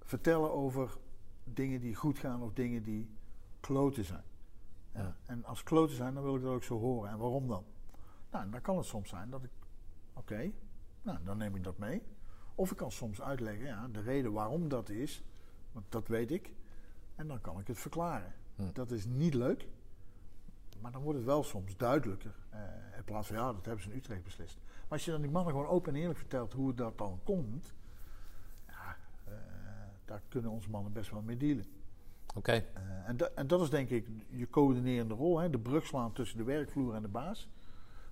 vertellen 0.00 0.52
over 0.52 0.98
dingen 1.44 1.80
die 1.80 1.94
goed 1.94 2.18
gaan 2.18 2.42
of 2.42 2.52
dingen 2.52 2.82
die 2.82 3.10
kloten 3.60 4.04
zijn. 4.04 4.24
Ja. 4.92 5.00
Ja. 5.00 5.16
En 5.26 5.44
als 5.44 5.62
kloten 5.62 5.96
zijn, 5.96 6.14
dan 6.14 6.22
wil 6.22 6.36
ik 6.36 6.42
dat 6.42 6.52
ook 6.52 6.64
zo 6.64 6.78
horen. 6.78 7.10
En 7.10 7.18
waarom 7.18 7.48
dan? 7.48 7.64
Nou, 8.30 8.50
dan 8.50 8.60
kan 8.60 8.76
het 8.76 8.86
soms 8.86 9.08
zijn 9.08 9.30
dat 9.30 9.44
ik, 9.44 9.50
oké, 10.12 10.52
nou, 11.02 11.18
dan 11.24 11.36
neem 11.36 11.56
ik 11.56 11.64
dat 11.64 11.78
mee. 11.78 12.02
Of 12.54 12.70
ik 12.70 12.76
kan 12.76 12.92
soms 12.92 13.22
uitleggen, 13.22 13.66
ja, 13.66 13.88
de 13.92 14.00
reden 14.00 14.32
waarom 14.32 14.68
dat 14.68 14.88
is, 14.88 15.22
want 15.72 15.86
dat 15.88 16.08
weet 16.08 16.30
ik. 16.30 16.52
En 17.14 17.26
dan 17.26 17.40
kan 17.40 17.60
ik 17.60 17.66
het 17.66 17.78
verklaren. 17.78 18.32
Hm. 18.56 18.62
Dat 18.72 18.90
is 18.90 19.06
niet 19.06 19.34
leuk, 19.34 19.68
maar 20.80 20.92
dan 20.92 21.02
wordt 21.02 21.18
het 21.18 21.26
wel 21.26 21.42
soms 21.42 21.76
duidelijker. 21.76 22.34
Eh, 22.50 22.60
in 22.96 23.04
plaats 23.04 23.26
van, 23.26 23.36
ja, 23.36 23.52
dat 23.52 23.64
hebben 23.64 23.84
ze 23.84 23.90
in 23.90 23.96
Utrecht 23.96 24.22
beslist. 24.22 24.58
Maar 24.64 24.88
als 24.88 25.04
je 25.04 25.10
dan 25.10 25.20
die 25.20 25.30
mannen 25.30 25.52
gewoon 25.52 25.68
open 25.68 25.94
en 25.94 26.00
eerlijk 26.00 26.18
vertelt 26.18 26.52
hoe 26.52 26.74
dat 26.74 26.98
dan 26.98 27.20
komt, 27.24 27.74
ja, 28.66 28.96
eh, 29.24 29.32
daar 30.04 30.22
kunnen 30.28 30.50
onze 30.50 30.70
mannen 30.70 30.92
best 30.92 31.10
wel 31.10 31.22
mee 31.22 31.36
dealen. 31.36 31.64
Oké. 32.36 32.52
Eh, 32.52 33.08
en, 33.08 33.16
da- 33.16 33.30
en 33.34 33.46
dat 33.46 33.60
is 33.60 33.70
denk 33.70 33.90
ik 33.90 34.06
je 34.30 34.50
coördinerende 34.50 35.14
rol, 35.14 35.38
hè? 35.38 35.50
de 35.50 35.58
brug 35.58 35.86
slaan 35.86 36.12
tussen 36.12 36.38
de 36.38 36.44
werkvloer 36.44 36.94
en 36.94 37.02
de 37.02 37.08
baas. 37.08 37.48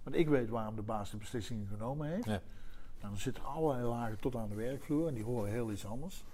Want 0.03 0.17
ik 0.17 0.29
weet 0.29 0.49
waarom 0.49 0.77
de 0.77 0.83
baas 0.83 1.11
de 1.11 1.17
beslissingen 1.17 1.67
genomen 1.67 2.09
heeft. 2.09 2.25
Ja. 2.25 2.41
Nou, 3.01 3.13
dan 3.13 3.21
zitten 3.23 3.45
allerlei 3.45 3.87
lagen 3.87 4.21
tot 4.21 4.37
aan 4.37 4.49
de 4.49 4.55
werkvloer 4.55 5.09
en 5.09 5.15
die 5.15 5.25
horen 5.25 5.51
heel 5.51 5.71
iets 5.71 5.87
anders. 5.87 6.25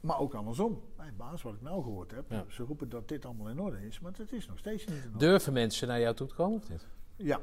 Maar 0.00 0.18
ook 0.18 0.34
andersom. 0.34 0.82
Hey, 0.96 1.12
baas, 1.16 1.42
wat 1.42 1.54
ik 1.54 1.60
nou 1.62 1.82
gehoord 1.82 2.10
heb, 2.10 2.24
Ja. 2.30 2.44
ze 2.48 2.62
roepen 2.62 2.88
dat 2.88 3.08
dit 3.08 3.24
allemaal 3.24 3.48
in 3.48 3.60
orde 3.60 3.86
is, 3.86 4.00
maar 4.00 4.12
het 4.16 4.32
is 4.32 4.46
nog 4.48 4.58
steeds 4.58 4.84
niet 4.86 4.96
in 5.04 5.04
orde. 5.12 5.18
Durven 5.26 5.52
mensen 5.52 5.88
naar 5.88 6.00
jou 6.00 6.14
toe 6.14 6.26
te 6.26 6.34
komen 6.34 6.58
of 6.58 6.68
niet? 6.68 6.86
Ja, 7.16 7.40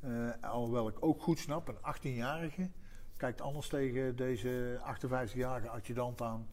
Eh, 0.00 0.30
alhoewel 0.40 0.88
ik 0.88 0.96
ook 1.00 1.22
goed 1.22 1.38
snap, 1.38 1.68
een 1.68 1.76
18-jarige 1.82 2.70
kijkt 3.16 3.40
anders 3.40 3.68
tegen 3.68 4.16
deze 4.16 4.80
58-jarige 4.82 5.68
adjudant 5.68 6.20
aan 6.22 6.46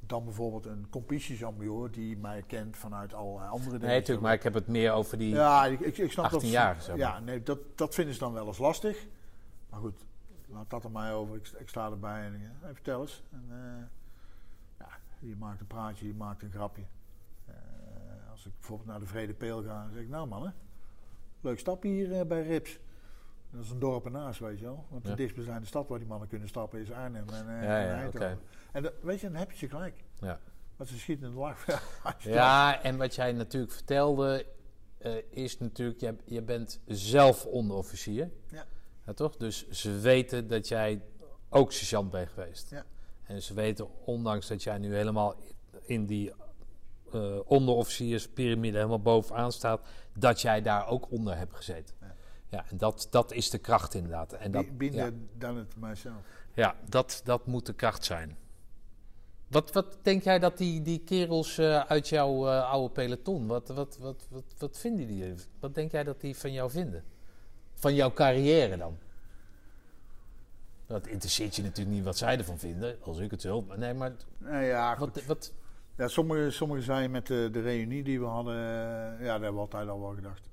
dan 0.00 0.24
bijvoorbeeld 0.24 0.66
een 0.66 0.86
competitiejambior 0.90 1.90
die 1.90 2.16
mij 2.16 2.42
kent 2.46 2.76
vanuit 2.76 3.14
al 3.14 3.40
andere 3.40 3.70
dingen. 3.70 3.86
Nee, 3.86 3.98
natuurlijk, 3.98 4.26
maar 4.26 4.34
ik 4.34 4.42
heb 4.42 4.54
het 4.54 4.66
meer 4.66 4.92
over 4.92 5.18
die... 5.18 5.28
Ja, 5.34 5.66
ik, 5.66 5.80
ik, 5.80 5.98
ik 5.98 6.12
snap 6.12 6.30
dat. 6.30 6.42
18-jarige, 6.44 6.80
zeg 6.80 6.88
maar. 6.96 6.98
Ja, 6.98 7.20
nee, 7.20 7.42
dat, 7.42 7.58
dat 7.74 7.94
vinden 7.94 8.14
ze 8.14 8.20
dan 8.20 8.32
wel 8.32 8.46
eens 8.46 8.58
lastig. 8.58 9.06
Maar 9.70 9.80
goed, 9.80 10.04
laat 10.52 10.70
dat 10.70 10.84
er 10.84 10.90
mij 10.90 11.12
over. 11.12 11.36
Ik, 11.36 11.48
ik 11.58 11.68
sta 11.68 11.90
erbij 11.90 12.24
en 12.24 12.34
eh, 12.34 12.40
hey, 12.60 12.74
vertel 12.74 13.00
eens. 13.00 13.22
En, 13.32 13.44
eh, 13.48 13.84
ja, 14.78 14.88
je 15.18 15.36
maakt 15.36 15.60
een 15.60 15.66
praatje, 15.66 16.06
je 16.06 16.14
maakt 16.14 16.42
een 16.42 16.50
grapje. 16.50 16.82
Eh, 17.46 17.54
als 18.30 18.46
ik 18.46 18.52
bijvoorbeeld 18.58 18.88
naar 18.88 19.00
de 19.00 19.06
Vrede 19.06 19.34
Peel 19.34 19.62
ga, 19.62 19.82
dan 19.82 19.92
zeg 19.92 20.02
ik, 20.02 20.08
nou 20.08 20.26
mannen, 20.28 20.54
leuk 21.40 21.58
stapje 21.58 21.88
hier 21.88 22.26
bij 22.26 22.42
Rips. 22.42 22.78
Dat 23.50 23.64
is 23.64 23.70
een 23.70 23.78
dorp 23.78 24.04
ernaast, 24.04 24.40
weet 24.40 24.58
je 24.58 24.64
wel. 24.64 24.86
Want 24.88 25.02
de 25.02 25.08
Ja. 25.10 25.14
dichtstbijzijnde 25.16 25.66
stad 25.66 25.88
waar 25.88 25.98
die 25.98 26.08
mannen 26.08 26.28
kunnen 26.28 26.48
stappen 26.48 26.80
is 26.80 26.92
Arnhem 26.92 27.28
en, 27.28 27.48
eh, 27.58 27.62
Ja, 27.64 27.80
en 27.80 28.00
ja, 28.00 28.06
oké. 28.06 28.38
En 28.72 28.82
dat, 28.82 28.92
weet 29.02 29.20
je, 29.20 29.26
dan 29.30 29.36
heb 29.36 29.50
je 29.50 29.56
ze 29.56 29.68
gelijk. 29.68 30.04
Ja. 30.20 30.40
Want 30.76 30.88
ze 30.90 30.98
schieten 30.98 31.26
in 31.26 31.32
de 31.32 31.38
lach. 31.38 31.66
Ja, 32.18 32.82
en 32.82 32.96
wat 32.96 33.14
jij 33.14 33.32
natuurlijk 33.32 33.72
vertelde, 33.72 34.46
is 35.30 35.58
natuurlijk, 35.58 36.00
je, 36.00 36.16
je 36.24 36.42
bent 36.42 36.80
zelf 36.86 37.46
onderofficier. 37.46 38.30
Ja. 38.50 38.64
Ja, 39.10 39.16
toch? 39.16 39.36
Dus 39.36 39.68
ze 39.68 39.98
weten 39.98 40.48
dat 40.48 40.68
jij 40.68 41.02
ook 41.48 41.72
sergeant 41.72 42.10
bent 42.10 42.28
geweest. 42.28 42.70
Ja. 42.70 42.84
En 43.22 43.42
ze 43.42 43.54
weten, 43.54 43.88
ondanks 44.04 44.48
dat 44.48 44.62
jij 44.62 44.78
nu 44.78 44.94
helemaal 44.94 45.34
in 45.82 46.06
die 46.06 46.32
eh 47.12 47.38
onderofficierspyramide 47.44 48.76
helemaal 48.76 49.00
bovenaan 49.00 49.52
staat, 49.52 49.80
dat 50.18 50.40
jij 50.40 50.62
daar 50.62 50.88
ook 50.88 51.10
onder 51.10 51.36
hebt 51.36 51.56
gezeten. 51.56 51.94
Ja. 52.00 52.14
Ja, 52.48 52.64
en 52.68 52.76
dat, 52.76 53.06
dat 53.10 53.32
is 53.32 53.50
de 53.50 53.58
kracht 53.58 53.94
inderdaad. 53.94 54.32
En 54.32 54.50
dat, 54.50 54.66
ja. 54.78 55.10
dan 55.38 55.56
het 55.56 55.76
mijzelf. 55.76 56.22
Ja, 56.54 56.74
dat, 56.88 57.20
dat 57.24 57.46
moet 57.46 57.66
de 57.66 57.72
kracht 57.72 58.04
zijn. 58.04 58.36
Wat, 59.48 59.72
wat 59.72 59.98
denk 60.02 60.22
jij 60.22 60.38
dat 60.38 60.58
die, 60.58 60.82
die 60.82 60.98
kerels 60.98 61.58
eh, 61.58 61.80
uit 61.80 62.08
jouw 62.08 62.48
eh, 62.48 62.70
oude 62.70 62.92
peloton, 62.92 63.46
wat, 63.46 63.68
wat, 63.68 63.98
wat, 63.98 64.26
wat, 64.30 64.44
wat 64.58 64.78
vinden 64.78 65.06
die? 65.06 65.34
Wat 65.60 65.74
denk 65.74 65.90
jij 65.90 66.04
dat 66.04 66.20
die 66.20 66.36
van 66.36 66.52
jou 66.52 66.70
vinden? 66.70 67.04
Van 67.80 67.94
jouw 67.94 68.12
carrière 68.12 68.76
dan? 68.76 68.98
Dat 70.86 71.06
interesseert 71.06 71.56
je 71.56 71.62
natuurlijk 71.62 71.96
niet 71.96 72.04
wat 72.04 72.16
zij 72.16 72.38
ervan 72.38 72.58
vinden, 72.58 72.96
als 73.02 73.18
ik 73.18 73.30
het 73.30 73.42
wil. 73.42 73.66
Nee, 73.76 73.94
maar 73.94 74.12
Nou 74.38 74.64
ja, 74.64 74.98
wat, 74.98 75.24
wat, 75.24 75.52
Ja, 75.96 76.08
sommigen 76.08 76.52
sommige 76.52 76.82
zeiden 76.82 77.10
met 77.10 77.26
de, 77.26 77.48
de 77.52 77.60
reunie 77.60 78.02
die 78.02 78.20
we 78.20 78.26
hadden, 78.26 78.54
eh, 78.54 78.60
ja, 78.60 79.16
daar 79.18 79.30
hebben 79.30 79.54
we 79.54 79.60
altijd 79.60 79.88
al 79.88 80.00
wel 80.00 80.14
gedacht. 80.14 80.50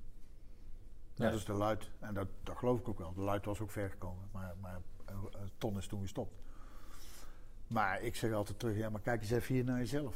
Ja. 1.14 1.24
Net 1.24 1.34
als 1.34 1.46
de 1.46 1.54
Luid. 1.54 1.90
En 2.00 2.14
dat, 2.14 2.28
dat 2.44 2.58
geloof 2.58 2.80
ik 2.80 2.88
ook 2.88 3.00
wel. 3.00 3.14
De 3.14 3.22
Luid 3.22 3.46
was 3.46 3.60
ook 3.60 3.72
ver 3.72 3.90
gekomen. 3.90 4.30
Maar, 4.32 4.56
maar 4.62 4.80
Ton 5.58 5.78
is 5.78 5.88
toen 5.88 6.02
gestopt. 6.02 6.36
Maar 7.68 8.02
ik 8.02 8.16
zeg 8.16 8.34
altijd 8.34 8.60
terug, 8.60 8.78
ja, 8.78 8.90
maar 8.90 9.02
kijk 9.02 9.22
eens 9.22 9.32
even 9.32 9.56
hier 9.56 9.64
naar 9.64 9.78
jezelf. 9.78 10.16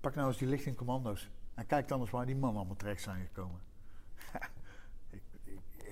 Pak 0.00 0.14
nou 0.14 0.28
eens 0.28 0.38
die 0.38 0.48
lichting 0.48 0.76
commando's. 0.76 1.30
En 1.54 1.66
kijk 1.66 1.88
dan 1.88 2.00
eens 2.00 2.10
waar 2.10 2.26
die 2.26 2.36
mannen 2.36 2.58
allemaal 2.58 2.76
terecht 2.76 3.02
zijn 3.02 3.26
gekomen. 3.26 3.60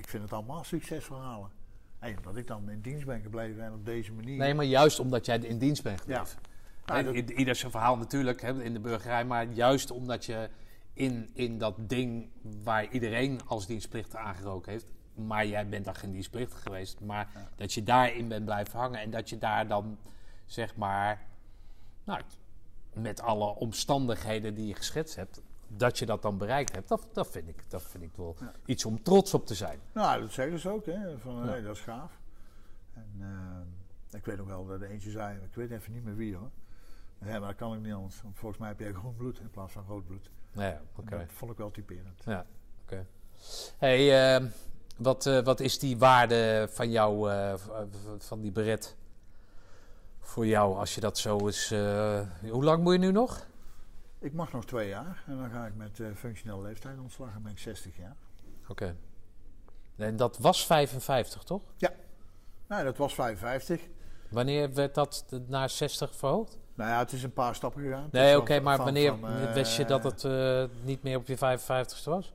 ik, 0.05 0.11
vind 0.11 0.23
het 0.23 0.33
allemaal 0.33 0.65
succesverhalen. 0.65 1.51
En 1.99 2.17
dat 2.23 2.37
ik 2.37 2.47
dan 2.47 2.71
in 2.71 2.81
dienst 2.81 3.07
ben 3.07 3.21
gebleven 3.21 3.65
en 3.65 3.73
op 3.73 3.85
deze 3.87 4.13
manier. 4.13 4.37
nee, 4.39 4.55
maar 4.55 4.65
juist 4.65 4.99
omdat 5.01 5.27
jij 5.27 5.39
in 5.39 5.59
dienst 5.59 5.83
bent 5.83 6.03
ja. 6.07 6.17
gebleven. 6.19 6.41
Nou, 6.87 7.05
dat- 7.05 7.15
i- 7.15 7.35
Ieder 7.35 7.55
zijn 7.55 7.71
verhaal 7.71 7.97
natuurlijk 7.97 8.41
hè, 8.43 8.63
in 8.63 8.73
de 8.73 8.81
burgerij, 8.81 9.25
maar 9.25 9.47
juist 9.47 9.91
omdat 9.91 10.25
je 10.25 10.49
in, 10.93 11.31
in 11.35 11.59
dat 11.59 11.75
ding 11.79 12.29
waar 12.63 12.89
iedereen 12.91 13.41
als 13.47 13.67
dienstplichtig 13.67 14.21
aangeroken 14.21 14.73
heeft, 14.73 14.87
maar 15.15 15.47
jij 15.47 15.69
bent 15.69 15.85
dan 15.85 15.95
geen 15.95 16.11
dienstplichtig 16.13 16.63
geweest, 16.63 17.01
maar 17.01 17.29
dat 17.57 17.73
je 17.73 17.83
daarin 17.83 18.29
bent 18.29 18.45
blijven 18.45 18.79
hangen 18.79 19.01
en 19.01 19.11
dat 19.11 19.29
je 19.29 19.39
daar 19.39 19.69
dan 19.69 19.99
zeg 20.47 20.77
maar, 20.77 21.23
nou, 22.05 22.21
met 22.93 23.21
alle 23.21 23.55
omstandigheden 23.55 24.55
die 24.55 24.67
je 24.67 24.75
geschetst 24.75 25.17
hebt, 25.17 25.43
dat 25.77 25.99
je 25.99 26.07
dat 26.07 26.23
dan 26.23 26.39
bereikt 26.39 26.75
hebt, 26.75 26.89
dat, 26.89 27.07
dat, 27.13 27.29
vind, 27.29 27.49
ik, 27.49 27.71
dat 27.71 27.83
vind 27.83 28.05
ik 28.05 28.11
wel 28.17 28.37
Ja. 28.41 28.53
iets 28.67 28.85
om 28.85 29.03
trots 29.03 29.35
op 29.35 29.47
te 29.47 29.55
zijn. 29.55 29.81
Nou, 29.93 30.21
dat 30.21 30.33
zeggen 30.33 30.59
ze 30.59 30.69
ook, 30.71 30.87
hè. 30.87 31.19
Van, 31.19 31.35
Ja. 31.37 31.47
hey, 31.47 31.63
dat 31.63 31.77
is 31.77 31.83
gaaf. 31.83 32.13
En 32.93 33.11
eh, 33.21 34.19
ik 34.19 34.25
weet 34.25 34.37
nog 34.37 34.47
wel 34.47 34.67
dat 34.67 34.81
de 34.81 34.87
eentje 34.89 35.11
zei, 35.11 35.37
ik 35.37 35.55
weet 35.55 35.71
even 35.71 35.93
niet 35.93 36.05
meer 36.05 36.17
wie 36.17 36.37
hoor. 36.37 36.51
Ja, 37.19 37.39
maar 37.39 37.49
dat 37.49 37.57
kan 37.57 37.75
ik 37.75 37.81
niet 37.81 37.93
anders. 37.93 38.23
Want 38.23 38.39
volgens 38.39 38.61
mij 38.61 38.69
heb 38.69 38.79
jij 38.79 38.93
groen 38.93 39.17
bloed 39.17 39.39
in 39.41 39.51
plaats 39.51 39.73
van 39.73 39.85
rood 39.89 40.07
bloed. 40.07 40.31
Ja, 40.53 40.81
oké. 40.97 41.11
Dat 41.19 41.33
vond 41.33 41.51
ik 41.51 41.57
wel 41.59 41.71
typerend. 41.71 42.23
Ja, 42.25 42.47
oké. 42.85 43.07
Hey, 43.79 44.35
eh, 44.37 44.45
wat, 44.97 45.27
eh, 45.27 45.43
wat 45.45 45.61
is 45.61 45.79
die 45.79 45.99
waarde 45.99 46.69
van 46.71 46.91
jou, 46.91 47.31
eh, 47.31 47.55
van 48.19 48.41
die 48.41 48.53
beret? 48.53 48.97
Voor 50.21 50.47
jou, 50.47 50.77
als 50.77 50.95
je 50.95 51.01
dat 51.01 51.19
zo 51.19 51.47
is. 51.47 51.69
hoe 52.51 52.65
lang 52.65 52.83
moet 52.83 52.93
je 52.93 52.99
nu 52.99 53.11
nog? 53.13 53.47
Ik 54.25 54.33
mag 54.33 54.53
nog 54.53 54.65
twee 54.65 54.89
jaar 54.89 55.23
en 55.27 55.37
dan 55.37 55.51
ga 55.51 55.67
ik 55.67 55.75
met 55.77 56.01
eh 56.01 56.07
functionele 56.15 56.63
leeftijd 56.63 56.99
ontslag 56.99 57.35
en 57.35 57.43
ben 57.43 57.53
ik 57.53 57.59
60 57.59 57.97
jaar. 57.97 58.17
Oké. 58.69 58.97
En 59.97 60.17
dat 60.17 60.39
was 60.39 60.67
55, 60.67 61.43
toch? 61.43 61.63
Nou, 62.67 62.85
dat 62.85 62.97
was 62.97 63.15
55. 63.15 63.81
Wanneer 64.29 64.75
werd 64.75 64.95
dat 64.95 65.25
naar 65.47 65.71
60 65.71 66.17
verhoogd? 66.17 66.59
Nou 66.75 66.91
ja, 66.91 66.99
het 66.99 67.13
is 67.13 67.23
een 67.23 67.33
paar 67.33 67.55
stappen 67.55 67.83
gegaan. 67.83 68.03
Het 68.03 68.13
Nee, 68.13 68.39
oké, 68.39 68.61
maar 68.61 68.77
van- 68.77 68.85
wanneer 68.85 69.17
van, 69.19 69.29
eh, 69.29 69.53
wist 69.53 69.77
je 69.77 69.85
dat 69.85 70.05
het 70.05 70.25
eh, 70.25 70.65
niet 70.83 71.03
meer 71.03 71.17
op 71.17 71.27
je 71.27 71.37
55ste 71.37 72.11
was? 72.11 72.33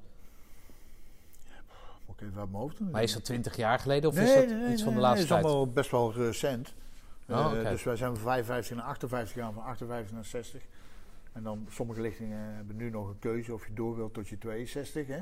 Even 2.16 2.40
uit 2.40 2.52
mijn 2.52 2.62
hoofd 2.62 2.78
doen. 2.78 2.90
Maar 2.90 3.04
is 3.04 3.14
dat 3.14 3.26
20 3.26 3.56
jaar 3.56 3.80
geleden 3.80 4.10
of 4.10 4.16
nee, 4.16 4.26
is 4.26 4.34
dat 4.34 4.46
nee, 4.46 4.56
nee, 4.56 4.72
iets 4.72 4.84
van 4.84 4.94
de 4.94 5.00
laatste 5.00 5.20
nee, 5.20 5.28
tijd? 5.28 5.46
is 5.46 5.52
allemaal 5.52 5.74
best 5.74 5.92
wel 5.92 6.14
recent. 6.14 6.74
Oh, 7.30 7.46
oké. 7.46 7.70
Dus 7.70 7.84
wij 7.84 7.96
zijn 7.96 8.16
van 8.16 8.24
55 8.24 8.76
naar 8.78 8.86
58 8.86 9.32
gegaan, 9.34 9.54
van 9.54 9.64
58 9.64 10.12
naar 10.12 10.26
60. 10.26 10.62
En 11.40 11.46
dan 11.46 11.68
sommige 11.70 12.02
lichtingen 12.02 12.56
hebben 12.56 12.76
nu 12.76 12.90
nog 12.90 13.10
een 13.10 13.20
keuze 13.20 13.54
of 13.54 13.68
je 13.68 13.74
door 13.74 13.96
wilt 13.96 14.14
tot 14.14 14.28
je 14.28 14.38
62. 14.38 15.08
Hè? 15.08 15.20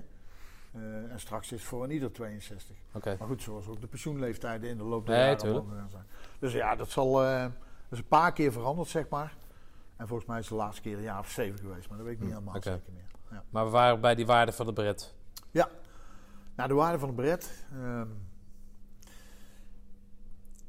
Eh, 0.71 1.11
en 1.11 1.19
straks 1.19 1.51
is 1.51 1.59
het 1.59 1.67
voor 1.69 1.83
een 1.83 1.91
ieder 1.91 2.11
62. 2.11 2.75
Oké. 2.93 3.15
Maar 3.19 3.27
goed, 3.27 3.41
zoals 3.41 3.67
ook 3.67 3.81
de 3.81 3.87
pensioenleeftijden 3.87 4.69
in 4.69 4.77
de 4.77 4.83
loop 4.83 5.05
der 5.05 5.15
Nee, 5.15 5.53
jaren 5.53 5.89
zijn. 5.89 6.05
Dus 6.39 6.53
ja, 6.53 6.75
dat 6.75 6.89
zal 6.89 7.11
dat 7.13 7.51
is 7.89 7.97
een 7.97 8.07
paar 8.07 8.33
keer 8.33 8.51
veranderd, 8.51 8.87
zeg 8.87 9.09
maar. 9.09 9.37
En 9.95 10.07
volgens 10.07 10.29
mij 10.29 10.39
is 10.39 10.47
de 10.47 10.55
laatste 10.55 10.81
keer 10.81 10.97
een 10.97 11.03
jaar 11.03 11.19
of 11.19 11.29
zeven 11.29 11.59
geweest, 11.59 11.89
maar 11.89 11.97
dat 11.97 12.07
weet 12.07 12.15
ik 12.15 12.21
niet 12.21 12.31
helemaal 12.31 12.53
Hm, 12.53 12.57
oké. 12.59 12.69
zeker 12.71 12.93
meer. 12.93 13.07
Ja. 13.31 13.43
Maar 13.49 13.65
we 13.65 13.71
waren 13.71 14.01
bij 14.01 14.15
die 14.15 14.25
waarde 14.25 14.51
van 14.51 14.65
de 14.65 14.73
beret. 14.73 15.15
Nou, 16.55 16.69
de 16.69 16.75
waarde 16.75 16.99
van 16.99 17.09
de 17.09 17.15
bret, 17.15 17.65
ehm, 17.73 18.07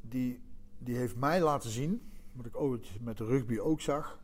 die, 0.01 0.41
die 0.77 0.95
heeft 0.95 1.15
mij 1.15 1.41
laten 1.41 1.69
zien, 1.69 2.11
wat 2.31 2.45
ik 2.45 2.57
ooit 2.57 2.87
met 3.01 3.17
de 3.17 3.25
rugby 3.25 3.57
ook 3.59 3.81
zag. 3.81 4.18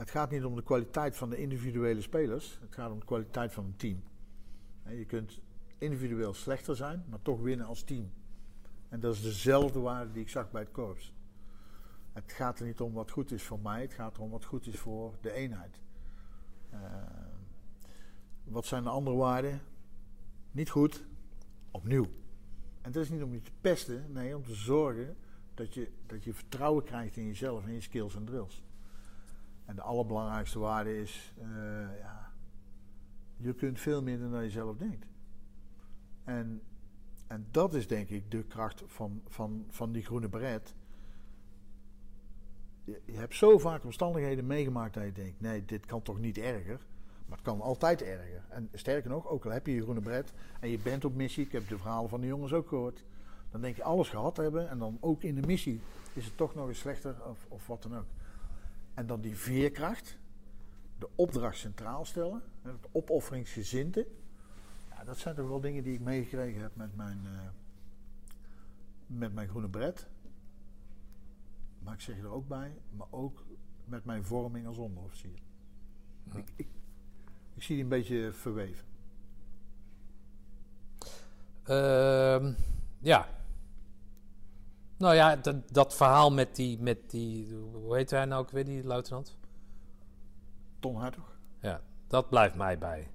Het 0.00 0.10
gaat 0.10 0.30
niet 0.30 0.44
om 0.44 0.54
de 0.54 0.62
kwaliteit 0.62 1.16
van 1.16 1.30
de 1.30 1.36
individuele 1.36 2.00
spelers, 2.00 2.58
het 2.60 2.74
gaat 2.74 2.90
om 2.90 2.98
de 2.98 3.06
kwaliteit 3.06 3.52
van 3.52 3.64
een 3.64 3.76
team. 3.76 4.02
Je 4.88 5.04
kunt 5.04 5.40
individueel 5.78 6.34
slechter 6.34 6.76
zijn, 6.76 7.04
maar 7.08 7.22
toch 7.22 7.40
winnen 7.40 7.66
als 7.66 7.82
team. 7.82 8.10
En 8.88 9.00
dat 9.00 9.14
is 9.14 9.22
dezelfde 9.22 9.80
waarde 9.80 10.12
die 10.12 10.22
ik 10.22 10.28
zag 10.28 10.50
bij 10.50 10.60
het 10.60 10.70
korps. 10.70 11.14
Het 12.12 12.32
gaat 12.32 12.60
er 12.60 12.66
niet 12.66 12.80
om 12.80 12.92
wat 12.92 13.10
goed 13.10 13.30
is 13.32 13.42
voor 13.42 13.58
mij, 13.60 13.80
het 13.80 13.92
gaat 13.92 14.16
erom 14.16 14.30
wat 14.30 14.44
goed 14.44 14.66
is 14.66 14.78
voor 14.78 15.14
de 15.20 15.32
eenheid. 15.32 15.80
Ehm, 16.70 17.36
wat 18.44 18.66
zijn 18.66 18.82
de 18.82 18.90
andere 18.90 19.16
waarden? 19.16 19.60
Niet 20.50 20.70
goed, 20.70 21.04
opnieuw. 21.70 22.06
En 22.80 22.92
dat 22.92 23.02
is 23.02 23.10
niet 23.10 23.22
om 23.22 23.32
je 23.32 23.42
te 23.42 23.52
pesten, 23.60 24.12
nee, 24.12 24.36
om 24.36 24.44
te 24.44 24.54
zorgen 24.54 25.16
dat 25.54 25.74
je, 25.74 25.92
dat 26.06 26.24
je 26.24 26.34
vertrouwen 26.34 26.84
krijgt 26.84 27.16
in 27.16 27.26
jezelf 27.26 27.64
en 27.64 27.72
je 27.72 27.80
skills 27.80 28.14
en 28.14 28.24
drills. 28.24 28.62
En 29.70 29.76
de 29.76 29.82
allerbelangrijkste 29.82 30.58
waarde 30.58 31.00
is, 31.00 31.34
eh, 31.38 31.98
ja, 31.98 32.30
je 33.36 33.54
kunt 33.54 33.80
veel 33.80 34.02
minder 34.02 34.30
dan 34.30 34.42
je 34.42 34.50
zelf 34.50 34.76
denkt. 34.76 35.06
En, 36.24 36.62
en 37.26 37.46
dat 37.50 37.74
is 37.74 37.86
denk 37.86 38.08
ik 38.08 38.30
de 38.30 38.42
kracht 38.42 38.82
van, 38.86 39.22
van, 39.28 39.66
van 39.68 39.92
die 39.92 40.04
groene 40.04 40.28
beret. 40.28 40.74
Je, 42.84 43.00
je 43.04 43.16
hebt 43.16 43.34
zo 43.34 43.58
vaak 43.58 43.84
omstandigheden 43.84 44.46
meegemaakt 44.46 44.94
dat 44.94 45.04
je 45.04 45.12
denkt, 45.12 45.40
nee, 45.40 45.64
dit 45.64 45.86
kan 45.86 46.02
toch 46.02 46.18
niet 46.18 46.38
erger. 46.38 46.80
Maar 47.26 47.38
het 47.38 47.46
kan 47.46 47.60
altijd 47.60 48.02
erger. 48.02 48.44
En 48.48 48.68
sterker 48.72 49.10
nog, 49.10 49.28
ook 49.28 49.44
al 49.44 49.50
heb 49.50 49.66
je 49.66 49.74
je 49.74 49.82
groene 49.82 50.00
bret 50.00 50.32
en 50.60 50.68
je 50.68 50.78
bent 50.78 51.04
op 51.04 51.14
missie, 51.14 51.44
ik 51.44 51.52
heb 51.52 51.68
de 51.68 51.78
verhalen 51.78 52.10
van 52.10 52.20
de 52.20 52.26
jongens 52.26 52.52
ook 52.52 52.68
gehoord. 52.68 53.04
Dan 53.50 53.60
denk 53.60 53.76
je 53.76 53.82
alles 53.82 54.08
gehad 54.08 54.36
hebben 54.36 54.68
en 54.68 54.78
dan 54.78 54.98
ook 55.00 55.22
in 55.22 55.34
de 55.34 55.46
missie 55.46 55.80
is 56.12 56.24
het 56.24 56.36
toch 56.36 56.54
nog 56.54 56.68
eens 56.68 56.78
slechter 56.78 57.16
of, 57.28 57.46
of 57.48 57.66
wat 57.66 57.82
dan 57.82 57.96
ook. 57.96 58.06
En 58.94 59.06
dan 59.06 59.20
die 59.20 59.36
veerkracht, 59.36 60.18
de 60.98 61.08
opdracht 61.14 61.56
centraal 61.56 62.04
stellen, 62.04 62.42
het 62.62 62.88
opofferingsgezinte. 62.92 64.06
Ja, 64.90 65.04
dat 65.04 65.18
zijn 65.18 65.34
toch 65.34 65.48
wel 65.48 65.60
dingen 65.60 65.82
die 65.82 65.94
ik 65.94 66.00
meegekregen 66.00 66.62
heb 66.62 66.76
met 66.76 66.96
mijn, 66.96 67.26
eh, 67.26 67.48
met 69.06 69.34
mijn 69.34 69.48
groene 69.48 69.68
bret. 69.68 70.06
Maar 71.78 71.94
ik 71.94 72.00
zeg 72.00 72.18
er 72.18 72.30
ook 72.30 72.48
bij, 72.48 72.78
maar 72.96 73.06
ook 73.10 73.44
met 73.84 74.04
mijn 74.04 74.24
vorming 74.24 74.66
als 74.66 74.78
onderofficier. 74.78 75.38
Ik, 76.34 76.52
ik, 76.56 76.68
ik 77.54 77.62
zie 77.62 77.74
die 77.74 77.84
een 77.84 77.90
beetje 77.90 78.32
verweven. 78.32 78.84
Ehm, 81.62 82.52
ja. 82.98 83.28
Nou 85.00 85.14
ja, 85.14 85.36
dat, 85.36 85.56
dat 85.72 85.94
verhaal 85.94 86.30
met 86.32 86.56
die, 86.56 86.78
met 86.80 87.10
die, 87.10 87.54
hoe 87.72 87.96
heet 87.96 88.10
hij 88.10 88.24
nou 88.24 88.42
ook 88.42 88.50
weer, 88.50 88.64
die 88.64 88.84
luitenant? 88.84 89.36
Ton 90.80 90.96
Hartog. 90.96 91.36
Ja, 91.60 91.80
dat 92.06 92.28
blijft 92.28 92.54
mij 92.54 92.78
bij. 92.78 93.10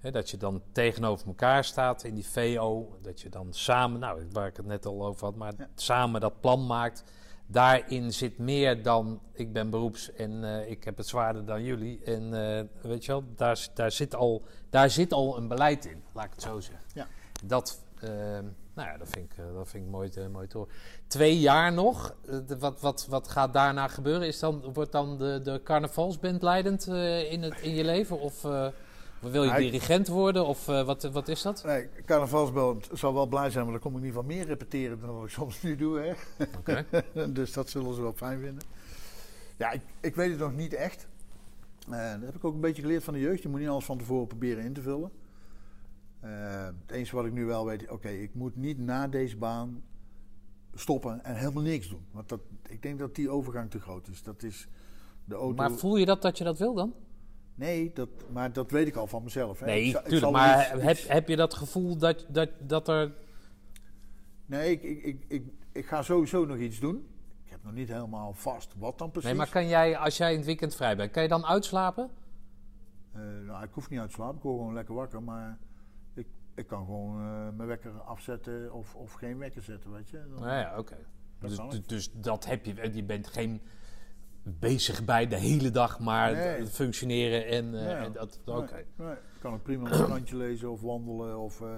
Dat 0.00 0.30
je 0.30 0.36
dan 0.36 0.62
tegenover 0.72 1.26
elkaar 1.26 1.64
staat 1.64 2.04
in 2.04 2.14
die 2.14 2.26
VO. 2.26 2.98
Dat 3.02 3.20
je 3.20 3.28
dan 3.28 3.52
samen, 3.52 4.00
nou, 4.00 4.26
waar 4.32 4.46
ik 4.46 4.56
het 4.56 4.66
net 4.66 4.86
al 4.86 5.06
over 5.06 5.24
had, 5.24 5.34
maar 5.36 5.52
Ja. 5.58 5.68
samen 5.74 6.20
dat 6.20 6.40
plan 6.40 6.66
maakt. 6.66 7.04
Daarin 7.46 8.12
zit 8.12 8.38
meer 8.38 8.82
dan 8.82 9.20
ik 9.32 9.52
ben 9.52 9.70
beroeps 9.70 10.12
en 10.12 10.44
eh, 10.44 10.70
ik 10.70 10.84
heb 10.84 10.96
het 10.96 11.06
zwaarder 11.06 11.44
dan 11.44 11.62
jullie. 11.62 12.02
En 12.04 12.22
eh, 12.24 12.64
weet 12.82 13.04
je 13.04 13.12
wel, 13.12 13.24
daar, 13.36 13.66
daar, 13.74 13.90
zit 13.92 14.14
al, 14.14 14.42
daar 14.70 14.90
zit 14.90 15.12
al 15.12 15.36
een 15.36 15.48
beleid 15.48 15.84
in, 15.84 16.02
laat 16.12 16.24
ik 16.24 16.30
het 16.30 16.42
zo 16.42 16.60
zeggen. 16.60 16.84
Ja. 16.94 17.06
Dat, 17.44 17.84
eh, 18.00 18.38
nou 18.74 18.88
ja, 18.88 18.96
dat 18.96 19.08
vind 19.08 19.32
ik, 19.32 19.38
eh, 19.38 19.54
dat 19.54 19.68
vind 19.68 19.84
ik 19.84 19.90
mooi, 19.90 20.08
te, 20.08 20.28
mooi 20.32 20.46
te 20.46 20.56
horen. 20.58 20.72
Twee 21.06 21.38
jaar 21.38 21.72
nog, 21.72 22.14
eh, 22.26 22.38
wat, 22.58 22.80
wat, 22.80 23.06
wat 23.08 23.28
gaat 23.28 23.52
daarna 23.52 23.88
gebeuren? 23.88 24.26
Is 24.26 24.38
dan, 24.38 24.72
wordt 24.72 24.92
dan 24.92 25.18
de, 25.18 25.40
de 25.42 25.60
carnavalsband 25.64 26.42
leidend 26.42 26.86
eh, 26.88 27.32
in, 27.32 27.42
het, 27.42 27.60
in 27.60 27.74
je 27.74 27.84
leven? 27.84 28.20
Of 28.20 28.44
eh, 28.44 28.66
wil 29.30 29.44
je 29.44 29.54
dirigent 29.54 30.08
worden? 30.08 30.46
Of 30.46 30.68
eh, 30.68 30.86
wat, 30.86 31.02
wat 31.02 31.28
is 31.28 31.42
dat? 31.42 31.62
Nee, 31.64 31.88
carnavalsband 32.06 32.88
zal 32.92 33.14
wel 33.14 33.26
blij 33.26 33.50
zijn, 33.50 33.66
want 33.66 33.82
dan 33.82 33.90
kom 33.90 33.92
ik 33.92 33.98
in 33.98 34.06
ieder 34.06 34.20
geval 34.20 34.36
meer 34.36 34.46
repeteren 34.46 35.00
dan 35.00 35.14
wat 35.14 35.24
ik 35.24 35.30
soms 35.30 35.62
nu 35.62 35.76
doe. 35.76 35.98
Hè? 35.98 36.12
Oké. 36.58 36.84
dus 37.32 37.52
dat 37.52 37.70
zullen 37.70 37.94
ze 37.94 38.02
wel 38.02 38.12
fijn 38.12 38.40
vinden. 38.40 38.62
Ja, 39.56 39.70
ik, 39.70 39.80
ik 40.00 40.14
weet 40.14 40.30
het 40.30 40.38
nog 40.38 40.54
niet 40.54 40.74
echt. 40.74 41.06
Eh, 41.90 42.10
dat 42.12 42.20
heb 42.24 42.34
ik 42.34 42.44
ook 42.44 42.54
een 42.54 42.60
beetje 42.60 42.82
geleerd 42.82 43.04
van 43.04 43.14
de 43.14 43.20
jeugd. 43.20 43.42
Je 43.42 43.48
moet 43.48 43.60
niet 43.60 43.68
alles 43.68 43.84
van 43.84 43.98
tevoren 43.98 44.26
proberen 44.26 44.64
in 44.64 44.72
te 44.72 44.82
vullen. 44.82 45.10
Eh, 46.24 46.64
het 46.64 46.90
enige 46.90 47.16
wat 47.16 47.24
ik 47.24 47.32
nu 47.32 47.44
wel 47.44 47.64
weet, 47.64 47.90
oké, 47.90 48.08
ik 48.08 48.34
moet 48.34 48.56
niet 48.56 48.78
na 48.78 49.08
deze 49.08 49.36
baan 49.36 49.82
stoppen 50.74 51.24
en 51.24 51.36
helemaal 51.36 51.62
niks 51.62 51.88
doen. 51.88 52.06
Want 52.10 52.28
dat, 52.28 52.40
ik 52.68 52.82
denk 52.82 52.98
dat 52.98 53.14
die 53.14 53.30
overgang 53.30 53.70
te 53.70 53.80
groot 53.80 54.08
is. 54.08 54.22
Dat 54.22 54.42
is 54.42 54.68
de 55.24 55.34
auto. 55.34 55.54
Maar 55.54 55.70
voel 55.70 55.96
je 55.96 56.04
dat 56.04 56.22
dat 56.22 56.38
je 56.38 56.44
dat 56.44 56.58
wil 56.58 56.74
dan? 56.74 56.94
Nee, 57.54 57.92
dat, 57.92 58.08
maar 58.32 58.52
dat 58.52 58.70
weet 58.70 58.86
ik 58.86 58.96
al 58.96 59.06
van 59.06 59.22
mezelf. 59.22 59.60
Hè. 59.60 59.66
Nee, 59.66 59.84
ik 59.84 59.96
tuurlijk. 59.96 60.32
Maar 60.32 60.74
iets- 60.76 60.82
heb, 60.82 60.98
heb 61.08 61.28
je 61.28 61.36
dat 61.36 61.54
gevoel 61.54 61.96
dat, 61.96 62.26
dat, 62.28 62.48
dat 62.60 62.88
er... 62.88 63.12
Nee, 64.46 64.70
ik, 64.70 64.82
ik, 64.82 65.02
ik, 65.04 65.24
ik, 65.28 65.52
ik 65.72 65.86
ga 65.86 66.02
sowieso 66.02 66.44
nog 66.44 66.56
iets 66.56 66.80
doen. 66.80 67.06
Ik 67.44 67.50
heb 67.50 67.60
nog 67.62 67.72
niet 67.72 67.88
helemaal 67.88 68.32
vast 68.32 68.74
wat 68.78 68.98
dan 68.98 69.10
precies. 69.10 69.28
Nee, 69.28 69.38
maar 69.38 69.48
kan 69.50 69.68
jij, 69.68 69.96
als 69.96 70.16
jij 70.16 70.30
in 70.30 70.36
het 70.36 70.46
weekend 70.46 70.74
vrij 70.74 70.96
bent, 70.96 71.10
kan 71.10 71.22
je 71.22 71.28
dan 71.28 71.44
uitslapen? 71.44 72.10
Eh, 73.12 73.20
nou, 73.46 73.64
ik 73.64 73.70
hoef 73.72 73.90
niet 73.90 74.00
uit 74.00 74.08
te 74.08 74.14
slapen, 74.14 74.36
ik 74.36 74.42
word 74.42 74.56
gewoon 74.58 74.74
lekker 74.74 74.94
wakker. 74.94 75.22
Maar 75.22 75.58
ik, 76.54 76.66
kan 76.66 76.84
gewoon 76.84 77.20
eh, 77.20 77.48
mijn 77.56 77.68
wekker 77.68 77.90
afzetten 78.00 78.72
of, 78.72 78.94
of 78.94 79.12
geen 79.12 79.38
wekker 79.38 79.62
zetten, 79.62 79.92
weet 79.92 80.10
je. 80.10 80.18
Dan- 80.30 80.40
Nou 80.40 80.58
ja, 80.58 80.78
oké. 80.78 80.96
Dus, 81.40 81.58
dus, 81.86 82.10
dat 82.12 82.46
heb 82.46 82.64
je. 82.64 82.90
Je 82.94 83.04
bent 83.04 83.26
geen 83.26 83.60
bezig 84.42 85.04
bij 85.04 85.26
de 85.26 85.36
hele 85.36 85.70
dag, 85.70 86.00
maar 86.00 86.32
Nee. 86.32 86.66
functioneren 86.66 87.46
en, 87.46 87.74
eh, 87.74 88.02
en 88.02 88.12
dat. 88.12 88.40
Oké. 88.44 88.74
Nee, 88.74 88.84
nee. 88.96 89.12
Ik 89.12 89.40
kan 89.40 89.52
ook 89.54 89.62
prima 89.62 89.90
een 89.92 90.04
krantje 90.04 90.36
lezen 90.36 90.70
of 90.70 90.80
wandelen 90.80 91.38
of... 91.38 91.60
eh, 91.60 91.68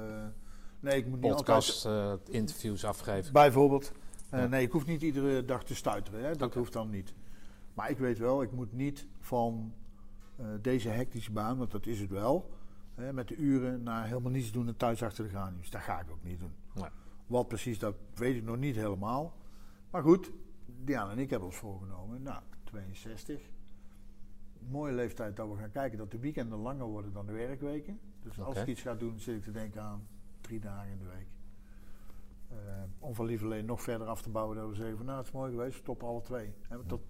nee, 0.81 0.97
ik 0.97 1.07
moet 1.07 1.21
niet 1.21 1.33
altijd... 1.33 1.47
Podcast, 1.47 1.87
eh, 1.87 2.13
interviews 2.29 2.85
afgeven. 2.85 3.33
Bijvoorbeeld. 3.33 3.93
Eh, 4.31 4.41
Ja. 4.41 4.47
Nee, 4.47 4.63
ik 4.63 4.73
hoef 4.73 4.87
niet 4.87 5.03
iedere 5.03 5.45
dag 5.45 5.65
te 5.65 5.75
stuiteren. 5.75 6.25
Hè? 6.25 6.37
Dat 6.37 6.55
hoeft 6.55 6.73
dan 6.73 6.91
niet. 6.91 7.15
Maar 7.75 7.91
ik 7.91 7.99
weet 7.99 8.19
wel, 8.19 8.43
ik 8.43 8.53
moet 8.53 8.73
niet 8.73 9.07
van 9.21 9.73
eh, 10.37 10.47
deze 10.61 10.89
hectische 10.89 11.33
baan, 11.33 11.59
want 11.59 11.71
dat 11.71 11.87
is 11.87 12.01
het 12.01 12.11
wel, 12.11 12.51
hè, 12.97 13.13
met 13.13 13.29
de 13.29 13.37
uren 13.37 13.83
naar 13.83 14.07
helemaal 14.07 14.31
niets 14.31 14.53
doen 14.53 14.67
en 14.67 14.77
thuis 14.77 15.03
achter 15.03 15.25
de 15.25 15.31
geraniums. 15.31 15.71
Dat 15.71 15.81
ga 15.81 16.01
ik 16.01 16.11
ook 16.11 16.23
niet 16.23 16.41
doen. 16.41 16.53
Nee. 16.75 16.89
Wat 17.27 17.49
precies, 17.49 17.79
dat 17.79 17.95
weet 18.15 18.37
ik 18.37 18.45
nog 18.45 18.57
niet 18.57 18.77
helemaal. 18.77 19.35
Maar 19.91 20.03
goed, 20.03 20.31
Diana 20.85 21.11
en 21.11 21.19
ik 21.19 21.31
hebben 21.31 21.49
ons 21.49 21.59
voorgenomen. 21.59 22.23
Nou, 22.23 22.43
62. 22.65 23.51
Mooie 24.59 24.93
leeftijd 24.93 25.37
dat 25.37 25.49
we 25.49 25.57
gaan 25.57 25.71
kijken 25.71 25.99
dat 25.99 26.11
de 26.11 26.19
weekenden 26.19 26.59
langer 26.59 26.87
worden 26.87 27.13
dan 27.13 27.27
de 27.27 27.33
werkweken. 27.33 28.01
Dus 28.23 28.41
als 28.41 28.57
ik 28.57 28.67
iets 28.67 28.83
ga 28.83 28.95
doen, 28.95 29.21
zit 29.21 29.37
ik 29.37 29.43
te 29.43 29.51
denken 29.51 29.83
aan 29.83 30.07
drie 30.41 30.61
dagen 30.61 30.91
in 30.91 30.99
de 30.99 31.05
week. 31.05 31.27
Eh, 32.49 32.57
om 32.99 33.15
van 33.15 33.27
lieverlee 33.27 33.63
nog 33.63 33.83
verder 33.83 34.07
af 34.07 34.23
te 34.23 34.31
bouwen 34.31 34.57
dat 34.57 34.69
we 34.69 34.75
zeggen 34.75 34.97
van 34.97 35.07
nou 35.07 35.19
het 35.19 35.27
is 35.27 35.33
mooi 35.33 35.51
geweest, 35.51 35.75
we 35.75 35.83
stoppen 35.83 36.09
alle 36.09 36.23
twee. 36.23 36.55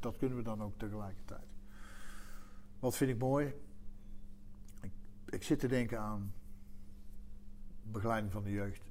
Dat 0.01 0.17
kunnen 0.17 0.39
we 0.39 0.45
dan 0.45 0.63
ook 0.63 0.79
tegelijkertijd. 0.79 1.47
Wat 2.79 2.97
vind 2.97 3.11
ik 3.11 3.19
mooi? 3.19 3.55
Ik, 5.37 5.43
zit 5.43 5.59
te 5.59 5.69
denken 5.69 6.01
aan 6.01 6.33
begeleiding 7.83 8.33
van 8.33 8.43
de 8.43 8.51
jeugd. 8.51 8.91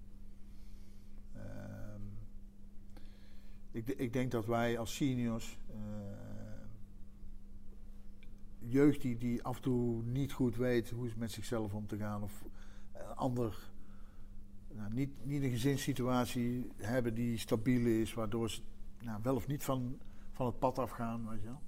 Ehm, 1.34 2.02
ik, 3.72 3.88
ik 3.88 4.14
denk 4.14 4.32
dat 4.32 4.46
wij 4.46 4.78
als 4.80 4.96
seniors 4.96 5.58
eh, 5.68 5.76
jeugd 8.60 9.02
die, 9.02 9.18
die 9.18 9.44
af 9.44 9.56
en 9.56 9.62
toe 9.62 10.04
niet 10.04 10.32
goed 10.32 10.56
weet 10.56 10.90
hoe 10.90 11.06
het 11.06 11.16
met 11.16 11.32
zichzelf 11.32 11.74
om 11.74 11.88
te 11.88 11.98
gaan 11.98 12.24
of 12.24 12.44
een 12.94 13.16
ander 13.16 13.70
nou, 14.74 14.94
niet, 14.94 15.26
niet 15.26 15.44
een 15.44 15.52
gezinssituatie 15.52 16.72
hebben 16.78 17.14
die 17.14 17.38
stabiel 17.38 17.86
is, 17.86 18.14
waardoor 18.14 18.50
ze 18.50 18.62
nou, 19.02 19.20
wel 19.24 19.36
of 19.36 19.48
niet 19.48 19.64
van, 19.64 20.00
van 20.32 20.46
het 20.46 20.60
pad 20.60 20.80
afgaan. 20.80 21.30
Weet 21.30 21.42
je 21.42 21.48
wel. 21.48 21.62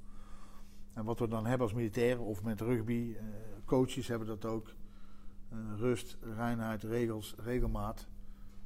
En 0.98 1.03
wat 1.03 1.19
we 1.19 1.27
dan 1.27 1.45
hebben 1.45 1.67
als 1.67 1.76
militairen 1.76 2.24
of 2.24 2.43
met 2.43 2.61
rugby, 2.61 3.16
eh, 3.17 3.24
coaches 3.66 4.08
hebben 4.08 4.27
dat 4.27 4.45
ook. 4.45 4.74
Eh, 5.50 5.58
rust, 5.76 6.17
reinheid, 6.22 6.84
regels, 6.84 7.35
regelmaat. 7.38 8.08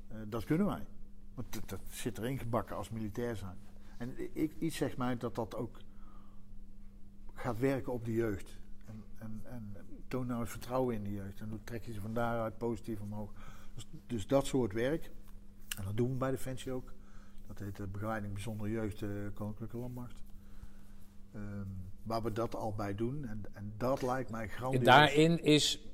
Eh, 0.07 0.17
dat 0.27 0.43
kunnen 0.43 0.67
wij. 0.67 0.87
Want 1.33 1.69
dat, 1.69 1.79
zit 1.87 2.17
erin 2.17 2.37
gebakken 2.37 2.75
als 2.75 2.89
militair 2.89 3.35
zijn. 3.35 3.57
En 3.97 4.35
ik, 4.35 4.55
iets 4.59 4.75
zegt 4.75 4.97
mij 4.97 5.17
dat 5.17 5.35
dat 5.35 5.55
ook 5.55 5.77
gaat 7.33 7.59
werken 7.59 7.93
op 7.93 8.05
de 8.05 8.13
jeugd. 8.13 8.57
En, 8.85 9.03
en, 9.17 9.41
en 9.43 9.75
toon 10.07 10.27
nou 10.27 10.39
eens 10.39 10.51
vertrouwen 10.51 10.95
in 10.95 11.03
de 11.03 11.11
jeugd. 11.11 11.39
En 11.39 11.49
hoe 11.49 11.63
trek 11.63 11.85
je 11.85 11.93
ze 11.93 12.01
van 12.01 12.13
daaruit 12.13 12.57
positief 12.57 13.01
omhoog. 13.01 13.33
Dus, 13.73 13.87
dus 14.07 14.27
dat 14.27 14.45
soort 14.45 14.73
werk. 14.73 15.11
En 15.77 15.83
dat 15.83 15.97
doen 15.97 16.09
we 16.09 16.15
bij 16.15 16.31
Defensie 16.31 16.71
ook. 16.71 16.93
Dat 17.47 17.59
heet 17.59 17.75
de 17.75 17.87
begeleiding 17.87 18.33
bijzondere 18.33 18.69
jeugd 18.69 19.03
Koninklijke 19.33 19.77
Landmacht. 19.77 20.23
Ehm, 21.31 21.67
waar 22.03 22.23
we 22.23 22.31
dat 22.31 22.55
al 22.55 22.73
bij 22.73 22.95
doen. 22.95 23.25
En, 23.27 23.41
en 23.53 23.73
dat 23.77 24.01
lijkt 24.01 24.31
mij 24.31 24.47
grandioos. 24.47 24.83
Daarin 24.85 25.43
is 25.43 25.85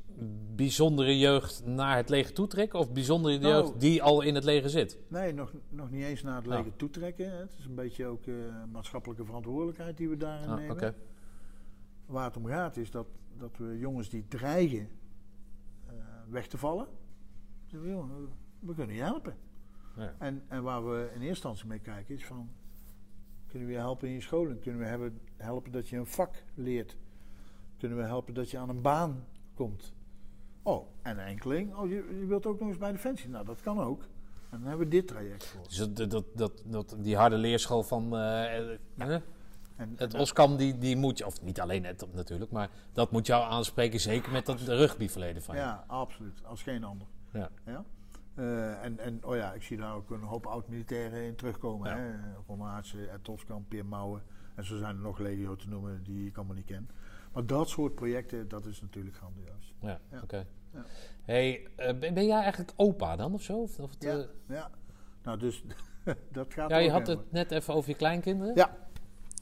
bijzondere 0.55 1.17
jeugd 1.19 1.65
naar 1.65 1.95
het 1.95 2.09
leger 2.09 2.33
toetrekken 2.33 2.79
of 2.79 2.91
bijzondere 2.91 3.37
Nou, 3.39 3.53
jeugd 3.53 3.79
die 3.79 4.03
al 4.03 4.21
in 4.21 4.35
het 4.35 4.43
leger 4.43 4.69
zit? 4.69 4.97
Nee, 5.07 5.33
nog, 5.33 5.53
nog 5.69 5.89
niet 5.91 6.03
eens 6.03 6.21
naar 6.23 6.35
het 6.35 6.45
Nou. 6.45 6.57
leger 6.57 6.75
toetrekken. 6.77 7.29
hè. 7.31 7.35
Het 7.37 7.55
is 7.59 7.65
een 7.65 7.75
beetje 7.75 8.05
ook 8.05 8.25
eh, 8.27 8.33
maatschappelijke 8.71 9.25
verantwoordelijkheid 9.25 9.97
die 9.97 10.09
we 10.09 10.17
daarin 10.17 10.49
Ah, 10.49 10.55
nemen. 10.57 10.95
Waar 12.05 12.25
het 12.25 12.37
om 12.37 12.45
gaat 12.45 12.77
is 12.77 12.91
dat, 12.91 13.07
dat 13.37 13.57
we 13.57 13.77
jongens 13.79 14.09
die 14.09 14.25
dreigen 14.27 14.89
eh, 15.87 15.93
weg 16.29 16.47
te 16.47 16.57
vallen, 16.57 16.87
zeggen 17.65 17.89
we, 17.89 17.95
"Joh, 17.95 18.09
we 18.59 18.73
kunnen 18.75 18.95
je 18.95 19.01
helpen. 19.01 19.35
Ja. 19.97 20.15
En, 20.19 20.43
en 20.47 20.63
waar 20.63 20.89
we 20.89 20.97
in 20.99 21.11
eerste 21.11 21.27
instantie 21.27 21.67
mee 21.67 21.79
kijken 21.79 22.15
is 22.15 22.25
van, 22.25 22.49
kunnen 23.47 23.67
we 23.67 23.73
je 23.73 23.79
helpen 23.79 24.07
in 24.07 24.13
je 24.13 24.21
scholing? 24.21 24.61
Kunnen 24.61 24.81
we 24.81 24.87
hebben, 24.87 25.19
helpen 25.37 25.71
dat 25.71 25.89
je 25.89 25.97
een 25.97 26.05
vak 26.05 26.43
leert? 26.55 26.97
Kunnen 27.77 27.97
we 27.97 28.03
helpen 28.03 28.33
dat 28.33 28.51
je 28.51 28.57
aan 28.57 28.69
een 28.69 28.81
baan 28.81 29.25
komt? 29.53 29.93
Oh, 30.63 30.87
en 31.01 31.25
enkeling, 31.25 31.75
oh, 31.75 31.89
je, 31.89 31.95
je 32.19 32.25
wilt 32.25 32.45
ook 32.45 32.59
nog 32.59 32.69
eens 32.69 32.77
bij 32.77 32.91
Defensie? 32.91 33.29
Nou, 33.29 33.45
dat 33.45 33.61
kan 33.61 33.79
ook. 33.79 34.01
En 34.49 34.59
dan 34.59 34.67
hebben 34.67 34.87
we 34.87 34.91
dit 34.93 35.07
traject 35.07 35.45
voor. 35.45 35.63
Dus 35.67 35.77
dat, 35.77 36.11
dat, 36.11 36.25
dat, 36.35 36.63
dat, 36.65 36.95
die 36.99 37.15
harde 37.15 37.37
leerschool 37.37 37.83
van 37.83 38.11
hè? 38.11 39.19
En, 39.75 39.93
het 39.95 40.13
en- 40.13 40.19
OSCAM, 40.19 40.57
die, 40.57 40.77
die 40.77 40.95
moet 40.95 41.17
je, 41.17 41.25
of 41.25 41.41
niet 41.41 41.59
alleen 41.61 41.85
het 41.85 42.05
natuurlijk, 42.13 42.51
maar 42.51 42.69
dat 42.93 43.11
moet 43.11 43.25
jou 43.27 43.43
aanspreken, 43.43 43.99
zeker 43.99 44.31
met 44.31 44.45
dat 44.45 44.59
rugbyverleden 44.59 45.41
van 45.41 45.55
je. 45.55 45.61
Ja, 45.61 45.83
absoluut. 45.87 46.43
Als 46.43 46.63
geen 46.63 46.83
ander. 46.83 47.07
Ja. 47.33 47.49
Ja? 47.65 47.85
Eh, 48.37 48.83
en, 48.83 48.99
en 48.99 49.25
oh 49.25 49.35
ja, 49.35 49.53
ik 49.53 49.63
zie 49.63 49.77
daar 49.77 49.93
ook 49.95 50.09
een 50.09 50.21
hoop 50.21 50.45
oud-militairen 50.45 51.23
in 51.23 51.35
terugkomen. 51.35 51.89
Ja. 51.89 51.95
hè 51.97 52.11
Ron 52.47 52.61
Aartsen, 52.61 53.11
Ed 53.11 53.23
Toskamp, 53.23 53.69
Peer 53.69 53.85
Mouwen. 53.85 54.21
En 54.55 54.65
zo 54.65 54.77
zijn 54.77 54.95
er 54.95 55.01
nog 55.01 55.19
legio 55.19 55.55
te 55.55 55.67
noemen 55.67 56.03
die 56.03 56.27
ik 56.27 56.37
allemaal 56.37 56.55
niet 56.55 56.65
ken. 56.65 56.89
Maar 57.33 57.45
dat 57.45 57.69
soort 57.69 57.95
projecten, 57.95 58.47
dat 58.47 58.65
is 58.65 58.81
natuurlijk 58.81 59.15
grandioos. 59.15 59.75
Ja, 59.79 59.99
Ja. 60.11 60.21
oké. 60.23 60.45
Ja. 60.73 60.83
Hey, 61.21 61.67
eh, 61.75 61.97
ben, 61.97 62.13
ben 62.13 62.25
jij 62.25 62.41
eigenlijk 62.41 62.73
opa 62.75 63.15
dan 63.15 63.33
of 63.33 63.41
zo? 63.41 63.57
Of, 63.57 63.91
Ja, 63.99 64.17
eh, 64.17 64.25
ja. 64.47 64.69
Nou, 65.23 65.37
dus 65.37 65.63
dat 66.31 66.53
gaat 66.53 66.69
ja, 66.69 66.77
je 66.77 66.91
had 66.91 67.07
het 67.07 67.31
net 67.31 67.51
even 67.51 67.73
over 67.73 67.89
je 67.89 67.95
kleinkinderen. 67.95 68.55
Ja. 68.55 68.75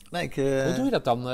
Nee, 0.09 0.23
ik, 0.23 0.35
Hoe 0.35 0.73
doe 0.75 0.85
je 0.85 0.91
dat 0.91 1.03
dan 1.05 1.27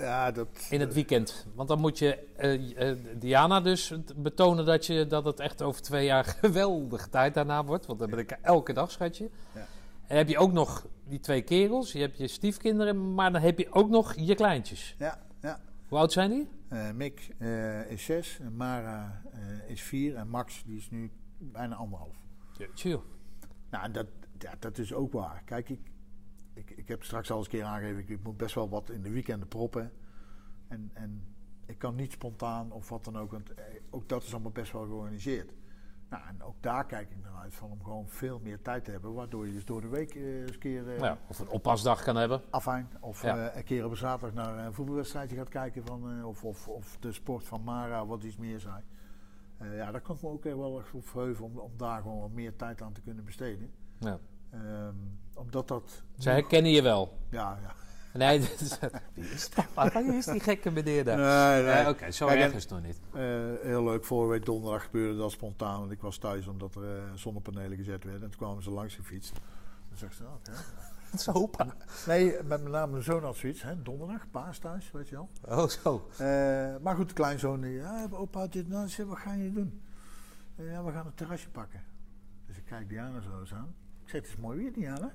Ja, 0.00 0.30
dat... 0.30 0.48
in 0.70 0.80
het 0.80 0.94
weekend? 0.94 1.46
Want 1.54 1.68
dan 1.68 1.80
moet 1.80 1.98
je 1.98 2.18
eh, 2.36 2.90
eh, 2.90 2.96
Diana 3.18 3.60
dus 3.60 3.94
betonen 4.16 4.64
dat, 4.64 4.86
je, 4.86 5.06
dat 5.06 5.24
het 5.24 5.40
echt 5.40 5.62
over 5.62 5.82
twee 5.82 6.04
jaar 6.04 6.24
geweldige 6.40 7.08
tijd 7.08 7.34
daarna 7.34 7.64
wordt. 7.64 7.86
Want 7.86 7.98
dan 7.98 8.10
ben 8.10 8.18
ik 8.18 8.30
elke 8.30 8.72
dag, 8.72 8.90
schatje. 8.90 9.30
Ja. 9.54 9.66
En 10.10 10.16
heb 10.16 10.28
je 10.28 10.38
ook 10.38 10.52
nog 10.52 10.86
die 11.04 11.20
twee 11.20 11.42
kerels, 11.42 11.92
je 11.92 11.98
hebt 11.98 12.18
je 12.18 12.28
stiefkinderen, 12.28 13.14
maar 13.14 13.32
dan 13.32 13.40
heb 13.40 13.58
je 13.58 13.72
ook 13.72 13.88
nog 13.88 14.14
je 14.16 14.34
kleintjes. 14.34 14.94
Ja, 14.98 15.18
ja. 15.40 15.60
Hoe 15.88 15.98
oud 15.98 16.12
zijn 16.12 16.30
die? 16.30 16.48
Eh, 16.68 16.90
Mick 16.90 17.34
eh, 17.38 17.90
is 17.90 18.04
zes, 18.04 18.38
en 18.40 18.56
Mara 18.56 19.22
eh, 19.32 19.70
is 19.70 19.82
vier 19.82 20.16
en 20.16 20.28
Max 20.28 20.62
die 20.66 20.76
is 20.76 20.90
nu 20.90 21.10
bijna 21.38 21.74
anderhalf. 21.74 22.16
Chill. 22.74 23.00
Nou, 23.70 23.90
dat 24.58 24.78
is 24.78 24.92
ook 24.92 25.12
waar. 25.12 25.42
Kijk, 25.44 25.68
ik, 25.68 25.80
ik, 26.60 26.70
ik 26.76 26.88
heb 26.88 27.02
straks 27.04 27.30
al 27.30 27.36
eens 27.36 27.46
een 27.46 27.52
keer 27.52 27.64
aangegeven, 27.64 27.98
ik, 28.02 28.08
ik 28.08 28.22
moet 28.22 28.36
best 28.36 28.54
wel 28.54 28.68
wat 28.68 28.90
in 28.90 29.02
de 29.02 29.10
weekenden 29.10 29.48
proppen. 29.48 29.92
En, 30.68 30.90
en 30.94 31.22
ik 31.66 31.78
kan 31.78 31.94
niet 31.94 32.12
spontaan 32.12 32.72
of 32.72 32.88
wat 32.88 33.04
dan 33.04 33.18
ook, 33.18 33.30
want 33.30 33.54
eh, 33.54 33.64
ook 33.90 34.08
dat 34.08 34.22
is 34.22 34.32
allemaal 34.32 34.50
best 34.52 34.72
wel 34.72 34.84
georganiseerd. 34.84 35.52
Nou, 36.10 36.22
en 36.28 36.42
ook 36.42 36.54
daar 36.60 36.86
kijk 36.86 37.10
ik 37.10 37.16
naar 37.22 37.34
uit 37.42 37.54
van 37.54 37.70
om 37.70 37.82
gewoon 37.84 38.08
veel 38.08 38.40
meer 38.42 38.62
tijd 38.62 38.84
te 38.84 38.90
hebben, 38.90 39.12
waardoor 39.14 39.46
je 39.46 39.52
dus 39.52 39.64
door 39.64 39.80
de 39.80 39.88
week 39.88 40.14
eh, 40.14 40.40
eens 40.40 40.52
een 40.52 40.58
keer 40.58 40.88
eh, 40.88 40.98
Ja, 40.98 41.18
of 41.28 41.38
een 41.38 41.48
oppasdag 41.48 42.02
kan 42.02 42.16
hebben. 42.16 42.40
afijn. 42.50 42.88
Of 43.00 43.22
Ja. 43.22 43.48
eh, 43.48 43.56
een 43.56 43.64
keer 43.64 43.84
op 43.84 43.90
een 43.90 43.96
zaterdag 43.96 44.44
naar 44.46 44.66
een 44.66 44.72
voetbalwedstrijdje 44.72 45.36
gaat 45.36 45.48
kijken 45.48 45.86
van, 45.86 46.10
eh, 46.18 46.26
of, 46.26 46.44
of, 46.44 46.68
of 46.68 46.96
de 47.00 47.12
sport 47.12 47.44
van 47.44 47.62
Mara, 47.64 48.06
wat 48.06 48.24
iets 48.24 48.36
meer 48.36 48.60
zijn. 48.60 48.84
Ja, 49.62 49.90
daar 49.90 50.00
kan 50.00 50.16
ik 50.16 50.22
me 50.22 50.28
ook 50.28 50.44
echt 50.44 50.56
wel 50.56 50.78
erg 50.78 50.92
op 50.94 51.06
verheugen 51.08 51.44
om, 51.44 51.58
om 51.58 51.70
daar 51.76 52.02
gewoon 52.02 52.20
wat 52.20 52.30
meer 52.32 52.56
tijd 52.56 52.82
aan 52.82 52.92
te 52.92 53.00
kunnen 53.00 53.24
besteden. 53.24 53.70
Ja. 53.98 54.18
Ehm, 54.50 54.94
omdat 55.34 55.68
dat. 55.68 56.02
Ze 56.18 56.30
herkennen 56.30 56.70
je 56.70 56.82
wel. 56.82 57.18
Ja, 57.30 57.58
ja. 57.62 57.74
Nee, 58.12 58.40
dit 58.48 58.60
is, 58.60 58.78
wie 59.14 59.24
is 59.30 59.50
dat? 59.50 59.92
Wie 59.92 60.16
is 60.16 60.24
die 60.24 60.40
gekke 60.40 60.70
meneer 60.70 61.04
daar? 61.04 61.16
Nee, 61.16 61.64
nee. 61.64 61.74
Nee, 61.74 61.88
Oké, 61.88 62.10
zo 62.10 62.26
Kijk, 62.26 62.40
erg 62.40 62.52
is 62.52 62.62
het 62.62 62.72
nog 62.72 62.82
niet. 62.82 63.00
Eh, 63.12 63.22
heel 63.62 63.84
leuk, 63.84 64.04
vorige 64.04 64.30
week 64.30 64.44
donderdag 64.44 64.84
gebeurde 64.84 65.18
dat 65.18 65.30
spontaan. 65.30 65.78
Want 65.78 65.90
ik 65.90 66.00
was 66.00 66.18
thuis 66.18 66.46
omdat 66.46 66.74
er 66.74 66.96
eh, 66.96 67.02
zonnepanelen 67.14 67.76
gezet 67.76 68.04
werden. 68.04 68.22
En 68.22 68.30
toen 68.30 68.40
kwamen 68.40 68.62
ze 68.62 68.70
langs 68.70 68.94
gefietst. 68.94 69.32
Dan 69.88 69.98
zegt 69.98 70.16
ze, 70.16 70.24
oké. 70.24 70.52
Zo 71.18 71.32
opa. 71.32 71.66
Nee, 72.06 72.32
met 72.32 72.48
met 72.48 72.72
name 72.72 72.92
mijn 72.92 73.02
zoon 73.02 73.22
had 73.22 73.36
zoiets. 73.36 73.62
Hè? 73.62 73.82
Donderdag, 73.82 74.30
paas 74.30 74.58
thuis, 74.58 74.90
weet 74.90 75.08
je 75.08 75.14
wel. 75.14 75.28
Oh, 75.48 75.68
zo. 75.68 76.08
Eh, 76.18 76.76
maar 76.82 76.96
goed, 76.96 77.08
de 77.08 77.14
kleinzoon, 77.14 77.70
ja, 77.70 78.08
opa 78.10 78.38
had 78.38 78.52
dit 78.52 78.68
nou. 78.68 78.88
Wat 79.06 79.18
ga 79.18 79.32
je 79.32 79.52
doen? 79.52 79.82
Eh, 80.56 80.70
ja, 80.70 80.84
we 80.84 80.92
gaan 80.92 81.06
een 81.06 81.14
terrasje 81.14 81.50
pakken. 81.50 81.82
Dus 82.46 82.56
ik 82.56 82.64
kijk 82.64 82.88
Diana 82.88 83.20
zo 83.20 83.40
eens 83.40 83.54
aan. 83.54 83.74
Zeg, 84.10 84.20
het 84.20 84.30
is 84.30 84.36
mooi 84.36 84.58
weer, 84.58 84.72
Diana. 84.72 85.12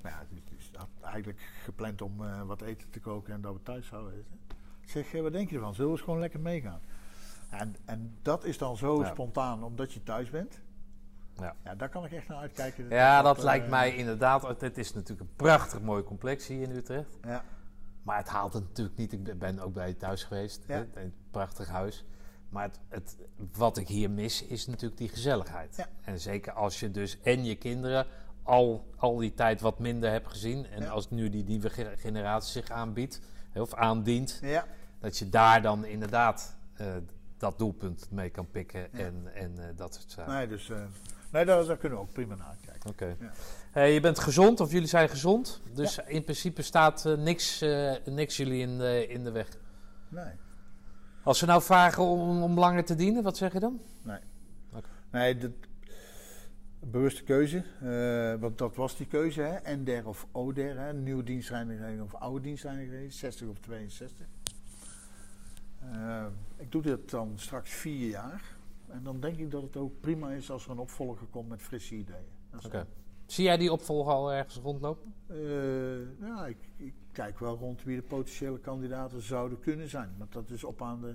Maar 0.00 0.12
ja, 0.12 0.18
het 0.18 0.58
is 0.58 0.70
had 0.76 0.88
eigenlijk 1.00 1.40
gepland 1.64 2.02
om 2.02 2.24
eh, 2.24 2.42
wat 2.42 2.60
eten 2.62 2.90
te 2.90 3.00
koken 3.00 3.34
en 3.34 3.40
dat 3.40 3.52
we 3.52 3.62
thuis 3.62 3.86
zouden 3.86 4.12
eten. 4.12 4.38
Ik 4.80 4.88
zeg, 4.90 5.14
eh, 5.14 5.22
wat 5.22 5.32
denk 5.32 5.50
je 5.50 5.56
ervan? 5.56 5.74
Zullen 5.74 5.90
we 5.90 5.96
eens 5.96 6.04
gewoon 6.04 6.20
lekker 6.20 6.40
meegaan? 6.40 6.80
En, 7.50 7.76
en 7.84 8.16
dat 8.22 8.44
is 8.44 8.58
dan 8.58 8.76
zo 8.76 9.00
Ja. 9.00 9.06
spontaan, 9.10 9.62
omdat 9.62 9.92
je 9.92 10.02
thuis 10.02 10.30
bent. 10.30 10.60
Ja. 11.36 11.54
Ja, 11.64 11.74
daar 11.74 11.88
kan 11.88 12.04
ik 12.04 12.12
echt 12.12 12.28
naar 12.28 12.38
uitkijken. 12.38 12.88
Ja, 12.88 13.22
dat 13.22 13.36
eh, 13.38 13.44
lijkt 13.44 13.68
mij 13.68 13.96
inderdaad. 13.96 14.60
Het 14.60 14.78
is 14.78 14.92
natuurlijk 14.94 15.20
een 15.30 15.36
prachtig 15.36 15.80
mooi 15.80 16.02
complex 16.02 16.46
hier 16.46 16.62
in 16.62 16.70
Utrecht. 16.70 17.18
Ja, 17.22 17.44
Maar 18.02 18.16
het 18.16 18.28
haalt 18.28 18.52
het 18.52 18.62
natuurlijk 18.62 18.96
niet. 18.96 19.12
Ik 19.12 19.38
ben- 19.38 19.58
ook 19.60 19.72
bij 19.74 19.88
je 19.88 19.96
thuis 19.96 20.24
geweest. 20.24 20.64
Ja. 20.66 20.74
hè, 20.92 21.02
Een 21.02 21.12
prachtig 21.30 21.68
huis. 21.68 22.04
Maar 22.48 22.62
het, 22.64 22.80
het, 22.88 23.16
wat 23.56 23.76
ik 23.76 23.88
hier 23.88 24.10
mis 24.10 24.42
is 24.42 24.66
natuurlijk 24.66 24.96
die 25.00 25.08
gezelligheid. 25.08 25.76
Ja. 25.76 25.88
En 26.04 26.20
zeker 26.20 26.52
als 26.52 26.80
je 26.80 26.90
dus 26.90 27.20
en 27.20 27.44
je 27.44 27.54
kinderen 27.56 28.06
al, 28.46 28.86
al 28.96 29.16
die 29.16 29.34
tijd 29.34 29.60
wat 29.60 29.78
minder 29.78 30.10
hebt 30.10 30.28
gezien. 30.28 30.66
En 30.66 30.82
Ja. 30.82 30.88
als 30.88 31.10
nu 31.10 31.30
die 31.30 31.44
nieuwe 31.44 31.70
ge- 31.70 31.92
generatie 31.96 32.52
zich 32.52 32.70
aanbiedt, 32.70 33.20
of 33.54 33.74
aandient. 33.74 34.38
ja, 34.42 34.64
Dat 34.98 35.18
je 35.18 35.28
daar 35.28 35.62
dan 35.62 35.84
inderdaad 35.84 36.56
eh, 36.74 36.86
dat 37.38 37.58
doelpunt 37.58 38.06
mee 38.10 38.30
kan 38.30 38.50
pikken. 38.50 38.80
Ja. 38.92 38.98
En, 38.98 39.22
en 39.34 39.58
eh, 39.58 39.64
dat 39.76 39.94
soort 39.94 40.10
zaken. 40.10 40.32
nee, 40.32 40.46
dus 40.48 40.70
eh, 40.70 40.76
nee, 41.32 41.44
daar, 41.44 41.64
daar 41.64 41.76
kunnen 41.76 41.98
we 41.98 42.04
ook 42.04 42.12
prima 42.12 42.34
naar 42.34 42.46
uitkijken. 42.46 42.90
Oké. 42.90 43.16
Hey, 43.70 43.92
je 43.94 44.00
bent 44.00 44.18
gezond, 44.18 44.60
of 44.60 44.72
jullie 44.72 44.88
zijn 44.88 45.08
gezond. 45.08 45.60
Dus 45.74 45.98
in 46.06 46.24
principe 46.24 46.62
staat 46.62 47.04
niks, 47.18 47.64
niks 48.04 48.36
jullie 48.36 48.60
in 48.60 48.78
de, 48.78 49.06
in 49.08 49.24
de 49.24 49.30
weg. 49.30 49.48
Nee. 50.08 50.32
Als 51.22 51.38
ze 51.38 51.46
nou 51.46 51.62
vragen 51.62 52.02
om, 52.02 52.42
om 52.42 52.58
langer 52.58 52.84
te 52.84 52.94
dienen, 52.94 53.22
wat 53.22 53.36
zeg 53.36 53.52
je 53.52 53.60
dan? 53.60 53.80
Nee, 55.10 55.38
de 55.38 55.52
bewuste 56.90 57.22
keuze. 57.22 57.62
eh, 57.80 58.40
want 58.40 58.58
dat 58.58 58.76
was 58.76 58.96
die 58.96 59.06
keuze, 59.06 59.40
hè. 59.42 59.76
NDER 59.76 60.08
of 60.08 60.26
ODER, 60.32 60.78
hè. 60.78 60.92
Nieuwe 60.92 61.22
dienstreinigung 61.22 62.00
of 62.00 62.14
oude 62.14 62.40
dienstreinigung, 62.40 63.12
60 63.12 63.48
of 63.48 63.58
62. 63.58 64.26
Eh, 65.80 66.26
ik 66.56 66.72
doe 66.72 66.82
dit 66.82 67.10
dan 67.10 67.32
straks 67.34 67.70
vier 67.70 68.08
jaar. 68.08 68.42
En 68.88 69.02
dan 69.02 69.20
denk 69.20 69.36
ik 69.36 69.50
dat 69.50 69.62
het 69.62 69.76
ook 69.76 70.00
prima 70.00 70.30
is 70.30 70.50
als 70.50 70.64
er 70.64 70.70
een 70.70 70.78
opvolger 70.78 71.26
komt 71.26 71.48
met 71.48 71.62
frisse 71.62 71.94
ideeën. 71.94 72.28
Oké. 72.64 72.86
Zie 73.26 73.44
jij 73.44 73.56
die 73.56 73.72
opvolger 73.72 74.12
al 74.12 74.32
ergens 74.32 74.56
rondlopen? 74.56 75.14
Eh, 75.26 76.20
ja, 76.20 76.46
ik, 76.46 76.56
ik 76.76 76.94
kijk 77.12 77.38
wel 77.38 77.56
rond 77.56 77.84
wie 77.84 77.96
de 77.96 78.02
potentiële 78.02 78.58
kandidaten 78.58 79.22
zouden 79.22 79.60
kunnen 79.60 79.88
zijn. 79.88 80.14
Want 80.18 80.32
dat 80.32 80.50
is 80.50 80.64
op 80.64 80.82
aan 80.82 81.00
de 81.00 81.14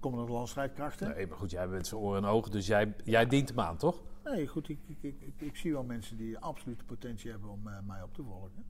komende 0.00 0.32
landstrijdkrachten. 0.32 1.08
Nee, 1.08 1.26
maar 1.26 1.36
goed, 1.36 1.50
jij 1.50 1.68
bent 1.68 1.86
zijn 1.86 2.00
oren 2.00 2.22
en 2.22 2.28
ogen, 2.28 2.50
dus 2.50 2.66
jij, 2.66 2.94
jij 3.04 3.26
dient 3.26 3.48
hem 3.48 3.60
aan, 3.60 3.76
toch? 3.76 4.02
Nee, 4.24 4.46
goed, 4.46 4.68
ik, 4.68 4.78
ik, 4.86 4.96
ik, 5.00 5.20
ik, 5.20 5.34
ik 5.40 5.56
zie 5.56 5.72
wel 5.72 5.82
mensen 5.82 6.16
die 6.16 6.38
absoluut 6.38 6.78
de 6.78 6.84
potentie 6.84 7.30
hebben 7.30 7.50
om 7.50 7.68
eh, 7.68 7.78
mij 7.86 8.02
op 8.02 8.14
te 8.14 8.22
volgen. 8.22 8.64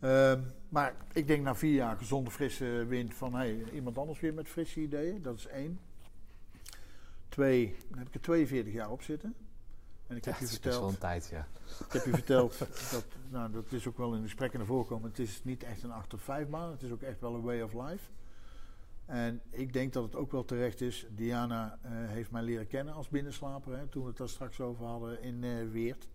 Ehm, 0.00 0.40
maar 0.68 0.94
ik 1.12 1.26
denk 1.26 1.42
na 1.44 1.54
vier 1.54 1.74
jaar 1.74 1.96
gezonde, 1.96 2.30
frisse 2.30 2.84
wind 2.88 3.14
van 3.14 3.34
hey, 3.34 3.64
iemand 3.72 3.98
anders 3.98 4.20
weer 4.20 4.34
met 4.34 4.48
frisse 4.48 4.80
ideeën. 4.80 5.22
Dat 5.22 5.36
is 5.36 5.46
één. 5.46 5.80
Twee, 7.28 7.76
dan 7.88 7.98
heb 7.98 8.06
ik 8.06 8.14
er 8.14 8.20
42 8.20 8.72
jaar 8.72 8.90
op 8.90 9.02
zitten. 9.02 9.34
En 10.06 10.16
ik 10.16 10.24
Ja, 10.24 10.30
heb 10.30 10.40
je 10.40 10.46
best 10.46 10.64
wel 10.64 10.72
verteld, 10.72 10.92
een 10.92 10.98
tijd, 10.98 11.28
ja. 11.28 11.46
ik 11.86 11.92
heb 11.92 12.04
je 12.04 12.10
verteld 12.10 12.58
dat, 12.92 13.04
nou, 13.30 13.52
dat 13.52 13.72
is 13.72 13.86
ook 13.86 13.96
wel 13.96 14.14
in 14.14 14.20
de 14.20 14.26
gesprekken 14.26 14.58
naar 14.58 14.68
voren 14.68 14.86
gekomen. 14.86 15.08
Het 15.08 15.18
is 15.18 15.44
niet 15.44 15.62
echt 15.62 15.82
een 15.82 15.92
8 15.92 16.08
tot 16.08 16.22
5 16.22 16.48
baan, 16.48 16.70
het 16.70 16.82
is 16.82 16.90
ook 16.90 17.02
echt 17.02 17.20
wel 17.20 17.34
een 17.34 17.42
way 17.42 17.60
of 17.60 17.72
life. 17.72 18.04
En 19.06 19.40
ik 19.50 19.72
denk 19.72 19.92
dat 19.92 20.02
het 20.02 20.16
ook 20.16 20.32
wel 20.32 20.44
terecht 20.44 20.80
is. 20.80 21.06
Diana 21.10 21.78
eh, 21.82 21.90
heeft 21.92 22.30
mij 22.30 22.42
leren 22.42 22.66
kennen 22.66 22.94
als 22.94 23.08
binnenslaper, 23.08 23.78
hè, 23.78 23.86
toen 23.86 24.02
we 24.02 24.08
het 24.08 24.16
daar 24.16 24.28
straks 24.28 24.60
over 24.60 24.84
hadden 24.84 25.22
in 25.22 25.44
eh, 25.44 25.70
Weert. 25.70 26.08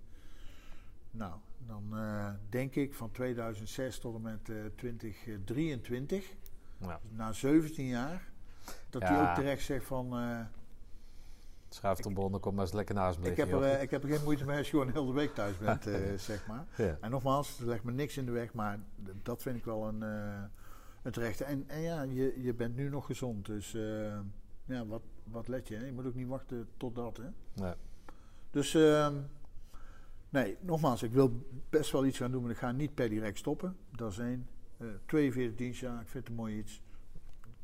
Nou, 1.12 1.34
dan 1.66 1.98
eh, 1.98 2.30
denk 2.50 2.76
ik 2.76 2.94
van 2.94 3.12
2006 3.12 4.00
tot 4.00 4.16
en 4.16 4.22
met 4.22 4.50
eh 4.50 4.56
2023, 4.76 6.34
ja. 6.78 7.00
na 7.10 7.32
17 7.32 7.86
jaar, 7.86 8.30
dat 8.90 9.02
Ja. 9.02 9.08
hij 9.08 9.30
ook 9.30 9.36
terecht 9.36 9.64
zegt 9.64 9.86
van... 9.86 10.16
Schuif 11.70 11.98
de 11.98 12.14
bonnen, 12.14 12.40
kom 12.40 12.56
maar 12.56 12.64
eens 12.64 12.74
lekker 12.74 12.96
naast 12.96 13.20
me 13.20 13.30
ik, 13.30 13.38
heb 13.38 13.52
er, 13.52 13.82
ik 13.82 13.90
heb 13.90 14.04
er 14.04 14.10
geen 14.10 14.24
moeite 14.24 14.46
mee 14.46 14.58
als 14.58 14.66
je 14.66 14.72
gewoon 14.72 14.92
heel 14.92 15.06
de 15.06 15.14
week 15.14 15.34
thuis 15.34 15.58
bent, 15.58 15.84
zeg 16.22 16.48
maar. 16.48 16.66
Ja. 16.78 16.98
En 17.02 17.12
nogmaals, 17.12 17.60
er 17.60 17.66
legt 17.68 17.84
me 17.84 17.92
niks 17.92 18.18
in 18.18 18.26
de 18.26 18.32
weg, 18.32 18.54
maar 18.54 18.80
dat 19.24 19.42
vind 19.42 19.58
ik 19.58 19.66
wel 19.66 19.88
een, 19.88 20.04
een 21.08 21.14
terechte. 21.14 21.44
En, 21.44 21.64
en 21.68 21.82
ja, 21.82 22.02
je, 22.02 22.42
je 22.42 22.54
bent 22.54 22.76
nu 22.76 22.90
nog 22.90 23.06
gezond, 23.06 23.46
dus 23.46 23.74
eh, 23.74 24.20
ja, 24.66 24.86
wat, 24.86 25.02
wat 25.24 25.48
let 25.48 25.68
je? 25.68 25.76
Hè? 25.76 25.86
Je 25.86 25.92
moet 25.92 26.06
ook 26.06 26.16
niet 26.16 26.28
wachten 26.28 26.68
tot 26.78 26.96
dat, 26.96 27.18
hè? 27.18 27.30
Nee. 27.54 27.74
Dus 28.52 28.76
ehm, 28.76 29.16
nee, 30.30 30.58
nogmaals, 30.60 31.04
ik 31.04 31.12
wil 31.12 31.48
best 31.70 31.92
wel 31.92 32.06
iets 32.06 32.18
gaan 32.18 32.32
doen, 32.32 32.42
maar 32.42 32.52
ik 32.52 32.58
ga 32.58 32.72
niet 32.72 32.94
per 32.94 33.10
direct 33.10 33.38
stoppen. 33.38 33.78
Dat 33.92 34.12
is 34.12 34.18
één. 34.18 34.48
Eh 34.78 34.88
42 35.06 35.56
dienstjaar, 35.58 36.02
ik 36.02 36.08
vind 36.08 36.24
het 36.24 36.28
een 36.28 36.40
mooi 36.40 36.58
iets. 36.58 36.82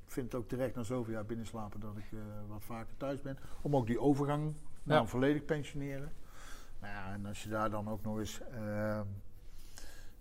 Ik 0.05 0.11
vind 0.11 0.31
het 0.31 0.41
ook 0.41 0.47
terecht 0.47 0.75
na 0.75 0.83
zoveel 0.83 1.13
jaar 1.13 1.25
binnenslapen 1.25 1.79
dat 1.79 1.97
ik 1.97 2.11
eh, 2.11 2.19
wat 2.47 2.63
vaker 2.63 2.97
thuis 2.97 3.21
ben. 3.21 3.37
Om 3.61 3.75
ook 3.75 3.87
die 3.87 3.99
overgang 3.99 4.53
naar 4.83 4.99
een 4.99 5.07
volledig 5.07 5.45
pensioneren. 5.45 6.11
Nou 6.81 6.93
ja, 6.93 7.13
en 7.13 7.25
als 7.25 7.43
je 7.43 7.49
daar 7.49 7.69
dan 7.69 7.89
ook 7.89 8.03
nog 8.03 8.19
eens 8.19 8.41
ehm, 8.51 9.05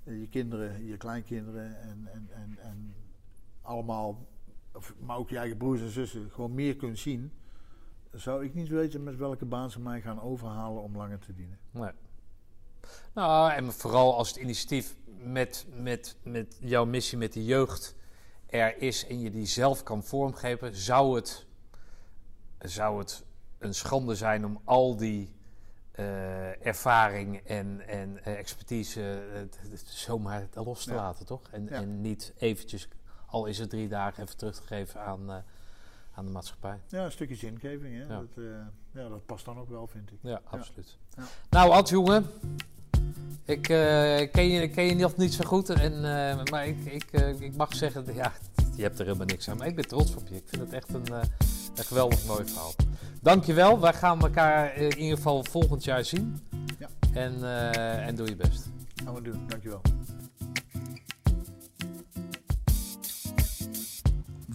je 0.02 0.28
kinderen, 0.28 0.86
je 0.86 0.96
kleinkinderen 0.96 1.80
en, 1.80 2.08
en, 2.12 2.28
en, 2.30 2.58
en 2.58 2.94
allemaal, 3.62 4.26
of, 4.72 4.94
maar 5.00 5.16
ook 5.16 5.28
je 5.28 5.38
eigen 5.38 5.56
broers 5.56 5.80
en 5.80 5.90
zussen, 5.90 6.30
gewoon 6.30 6.54
meer 6.54 6.76
kunt 6.76 6.98
zien. 6.98 7.32
Zou 8.12 8.44
ik 8.44 8.54
niet 8.54 8.68
weten 8.68 9.02
met 9.02 9.16
welke 9.16 9.44
baan 9.44 9.70
ze 9.70 9.80
mij 9.80 10.00
gaan 10.00 10.22
overhalen 10.22 10.82
om 10.82 10.96
langer 10.96 11.18
te 11.18 11.34
dienen. 11.34 11.58
Nee. 11.70 11.90
Nou, 13.14 13.52
en 13.52 13.72
vooral 13.72 14.16
als 14.16 14.28
het 14.28 14.36
initiatief 14.36 14.96
met, 15.18 15.66
met, 15.74 16.16
met 16.22 16.56
jouw 16.60 16.84
missie 16.84 17.18
met 17.18 17.32
de 17.32 17.44
jeugd 17.44 17.96
er 18.46 18.78
is 18.82 19.06
en 19.06 19.20
je 19.20 19.30
die 19.30 19.46
zelf 19.46 19.82
kan 19.82 20.04
vormgeven, 20.04 20.76
zou 20.76 21.16
het, 21.16 21.46
zou 22.58 22.98
het 22.98 23.24
een 23.58 23.74
schande 23.74 24.14
zijn 24.14 24.44
om 24.44 24.60
al 24.64 24.96
die 24.96 25.34
eh, 25.92 26.66
ervaring 26.66 27.36
en, 27.36 27.88
en 27.88 28.24
eh, 28.24 28.38
expertise 28.38 29.22
eh, 29.34 29.78
zomaar 29.84 30.48
los 30.54 30.84
te 30.84 30.90
Ja. 30.90 30.96
laten, 30.96 31.26
toch? 31.26 31.48
En, 31.50 31.64
Ja. 31.64 31.70
en 31.70 32.00
niet 32.00 32.32
eventjes, 32.38 32.88
al 33.32 33.46
is 33.46 33.58
het 33.58 33.70
drie 33.70 33.88
dagen, 33.88 34.22
even 34.22 34.36
terug 34.36 34.54
te 34.54 34.66
geven 34.66 35.00
aan, 35.00 35.30
eh, 35.30 35.36
aan 36.14 36.24
de 36.24 36.30
maatschappij. 36.30 36.78
Ja, 36.88 37.04
een 37.04 37.12
stukje 37.12 37.34
zingeving, 37.34 37.94
hè? 37.94 38.02
Ja. 38.02 38.18
Dat, 38.18 38.36
eh, 38.36 38.44
ja, 39.02 39.08
dat 39.08 39.26
past 39.26 39.44
dan 39.44 39.58
ook 39.58 39.68
wel, 39.68 39.86
vind 39.86 40.10
ik. 40.10 40.18
Ja, 40.20 40.40
absoluut. 40.44 40.96
Ja. 41.16 41.22
Nou, 41.50 41.70
Ad, 41.70 41.88
jongen. 41.88 42.26
Ik 43.44 43.68
eh, 43.68 44.30
ken, 44.30 44.48
je, 44.48 44.68
ken 44.68 44.84
je 44.84 44.94
nog 44.94 45.16
niet 45.16 45.34
zo 45.34 45.44
goed, 45.44 45.68
en, 45.70 46.00
maar 46.50 46.66
ik, 46.66 46.84
ik, 46.84 47.10
ik 47.38 47.56
mag 47.56 47.74
zeggen, 47.74 48.14
ja, 48.14 48.32
je 48.76 48.82
hebt 48.82 48.98
er 48.98 49.04
helemaal 49.04 49.26
niks 49.26 49.48
aan. 49.48 49.56
Maar 49.56 49.66
ik 49.66 49.76
ben 49.76 49.88
trots 49.88 50.16
op 50.16 50.28
je. 50.28 50.36
Ik 50.36 50.44
vind 50.46 50.62
het 50.62 50.72
echt 50.72 50.94
een, 50.94 51.12
een 51.12 51.84
geweldig 51.84 52.26
mooi 52.26 52.46
verhaal. 52.46 52.72
Dankjewel. 53.22 53.80
Wij 53.80 53.92
gaan 53.92 54.20
elkaar 54.20 54.76
in 54.76 54.98
ieder 54.98 55.16
geval 55.16 55.44
volgend 55.44 55.84
jaar 55.84 56.04
zien. 56.04 56.46
Ja. 56.78 56.88
En, 57.12 57.42
en 58.06 58.14
doe 58.14 58.28
je 58.28 58.36
best. 58.36 58.70
Gaan 59.04 59.14
we 59.14 59.22
doen, 59.22 59.44
dankjewel. 59.48 59.80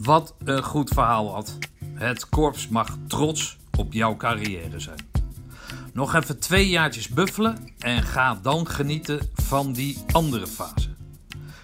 Wat 0.07 0.35
een 0.43 0.63
goed 0.63 0.89
verhaal 0.89 1.33
had. 1.33 1.57
Het 1.93 2.29
korps 2.29 2.67
mag 2.67 2.97
trots 3.07 3.57
op 3.77 3.93
jouw 3.93 4.15
carrière 4.15 4.79
zijn. 4.79 4.97
Nog 5.93 6.13
even 6.15 6.39
twee 6.39 6.69
jaartjes 6.69 7.07
buffelen 7.07 7.69
en 7.79 8.03
ga 8.03 8.39
dan 8.41 8.67
genieten 8.67 9.29
van 9.33 9.73
die 9.73 10.03
andere 10.11 10.47
fase. 10.47 10.89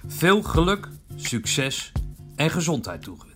Veel 0.07 0.41
geluk, 0.41 0.87
succes 1.15 1.91
en 2.35 2.49
gezondheid 2.49 3.01
toegewenst. 3.01 3.32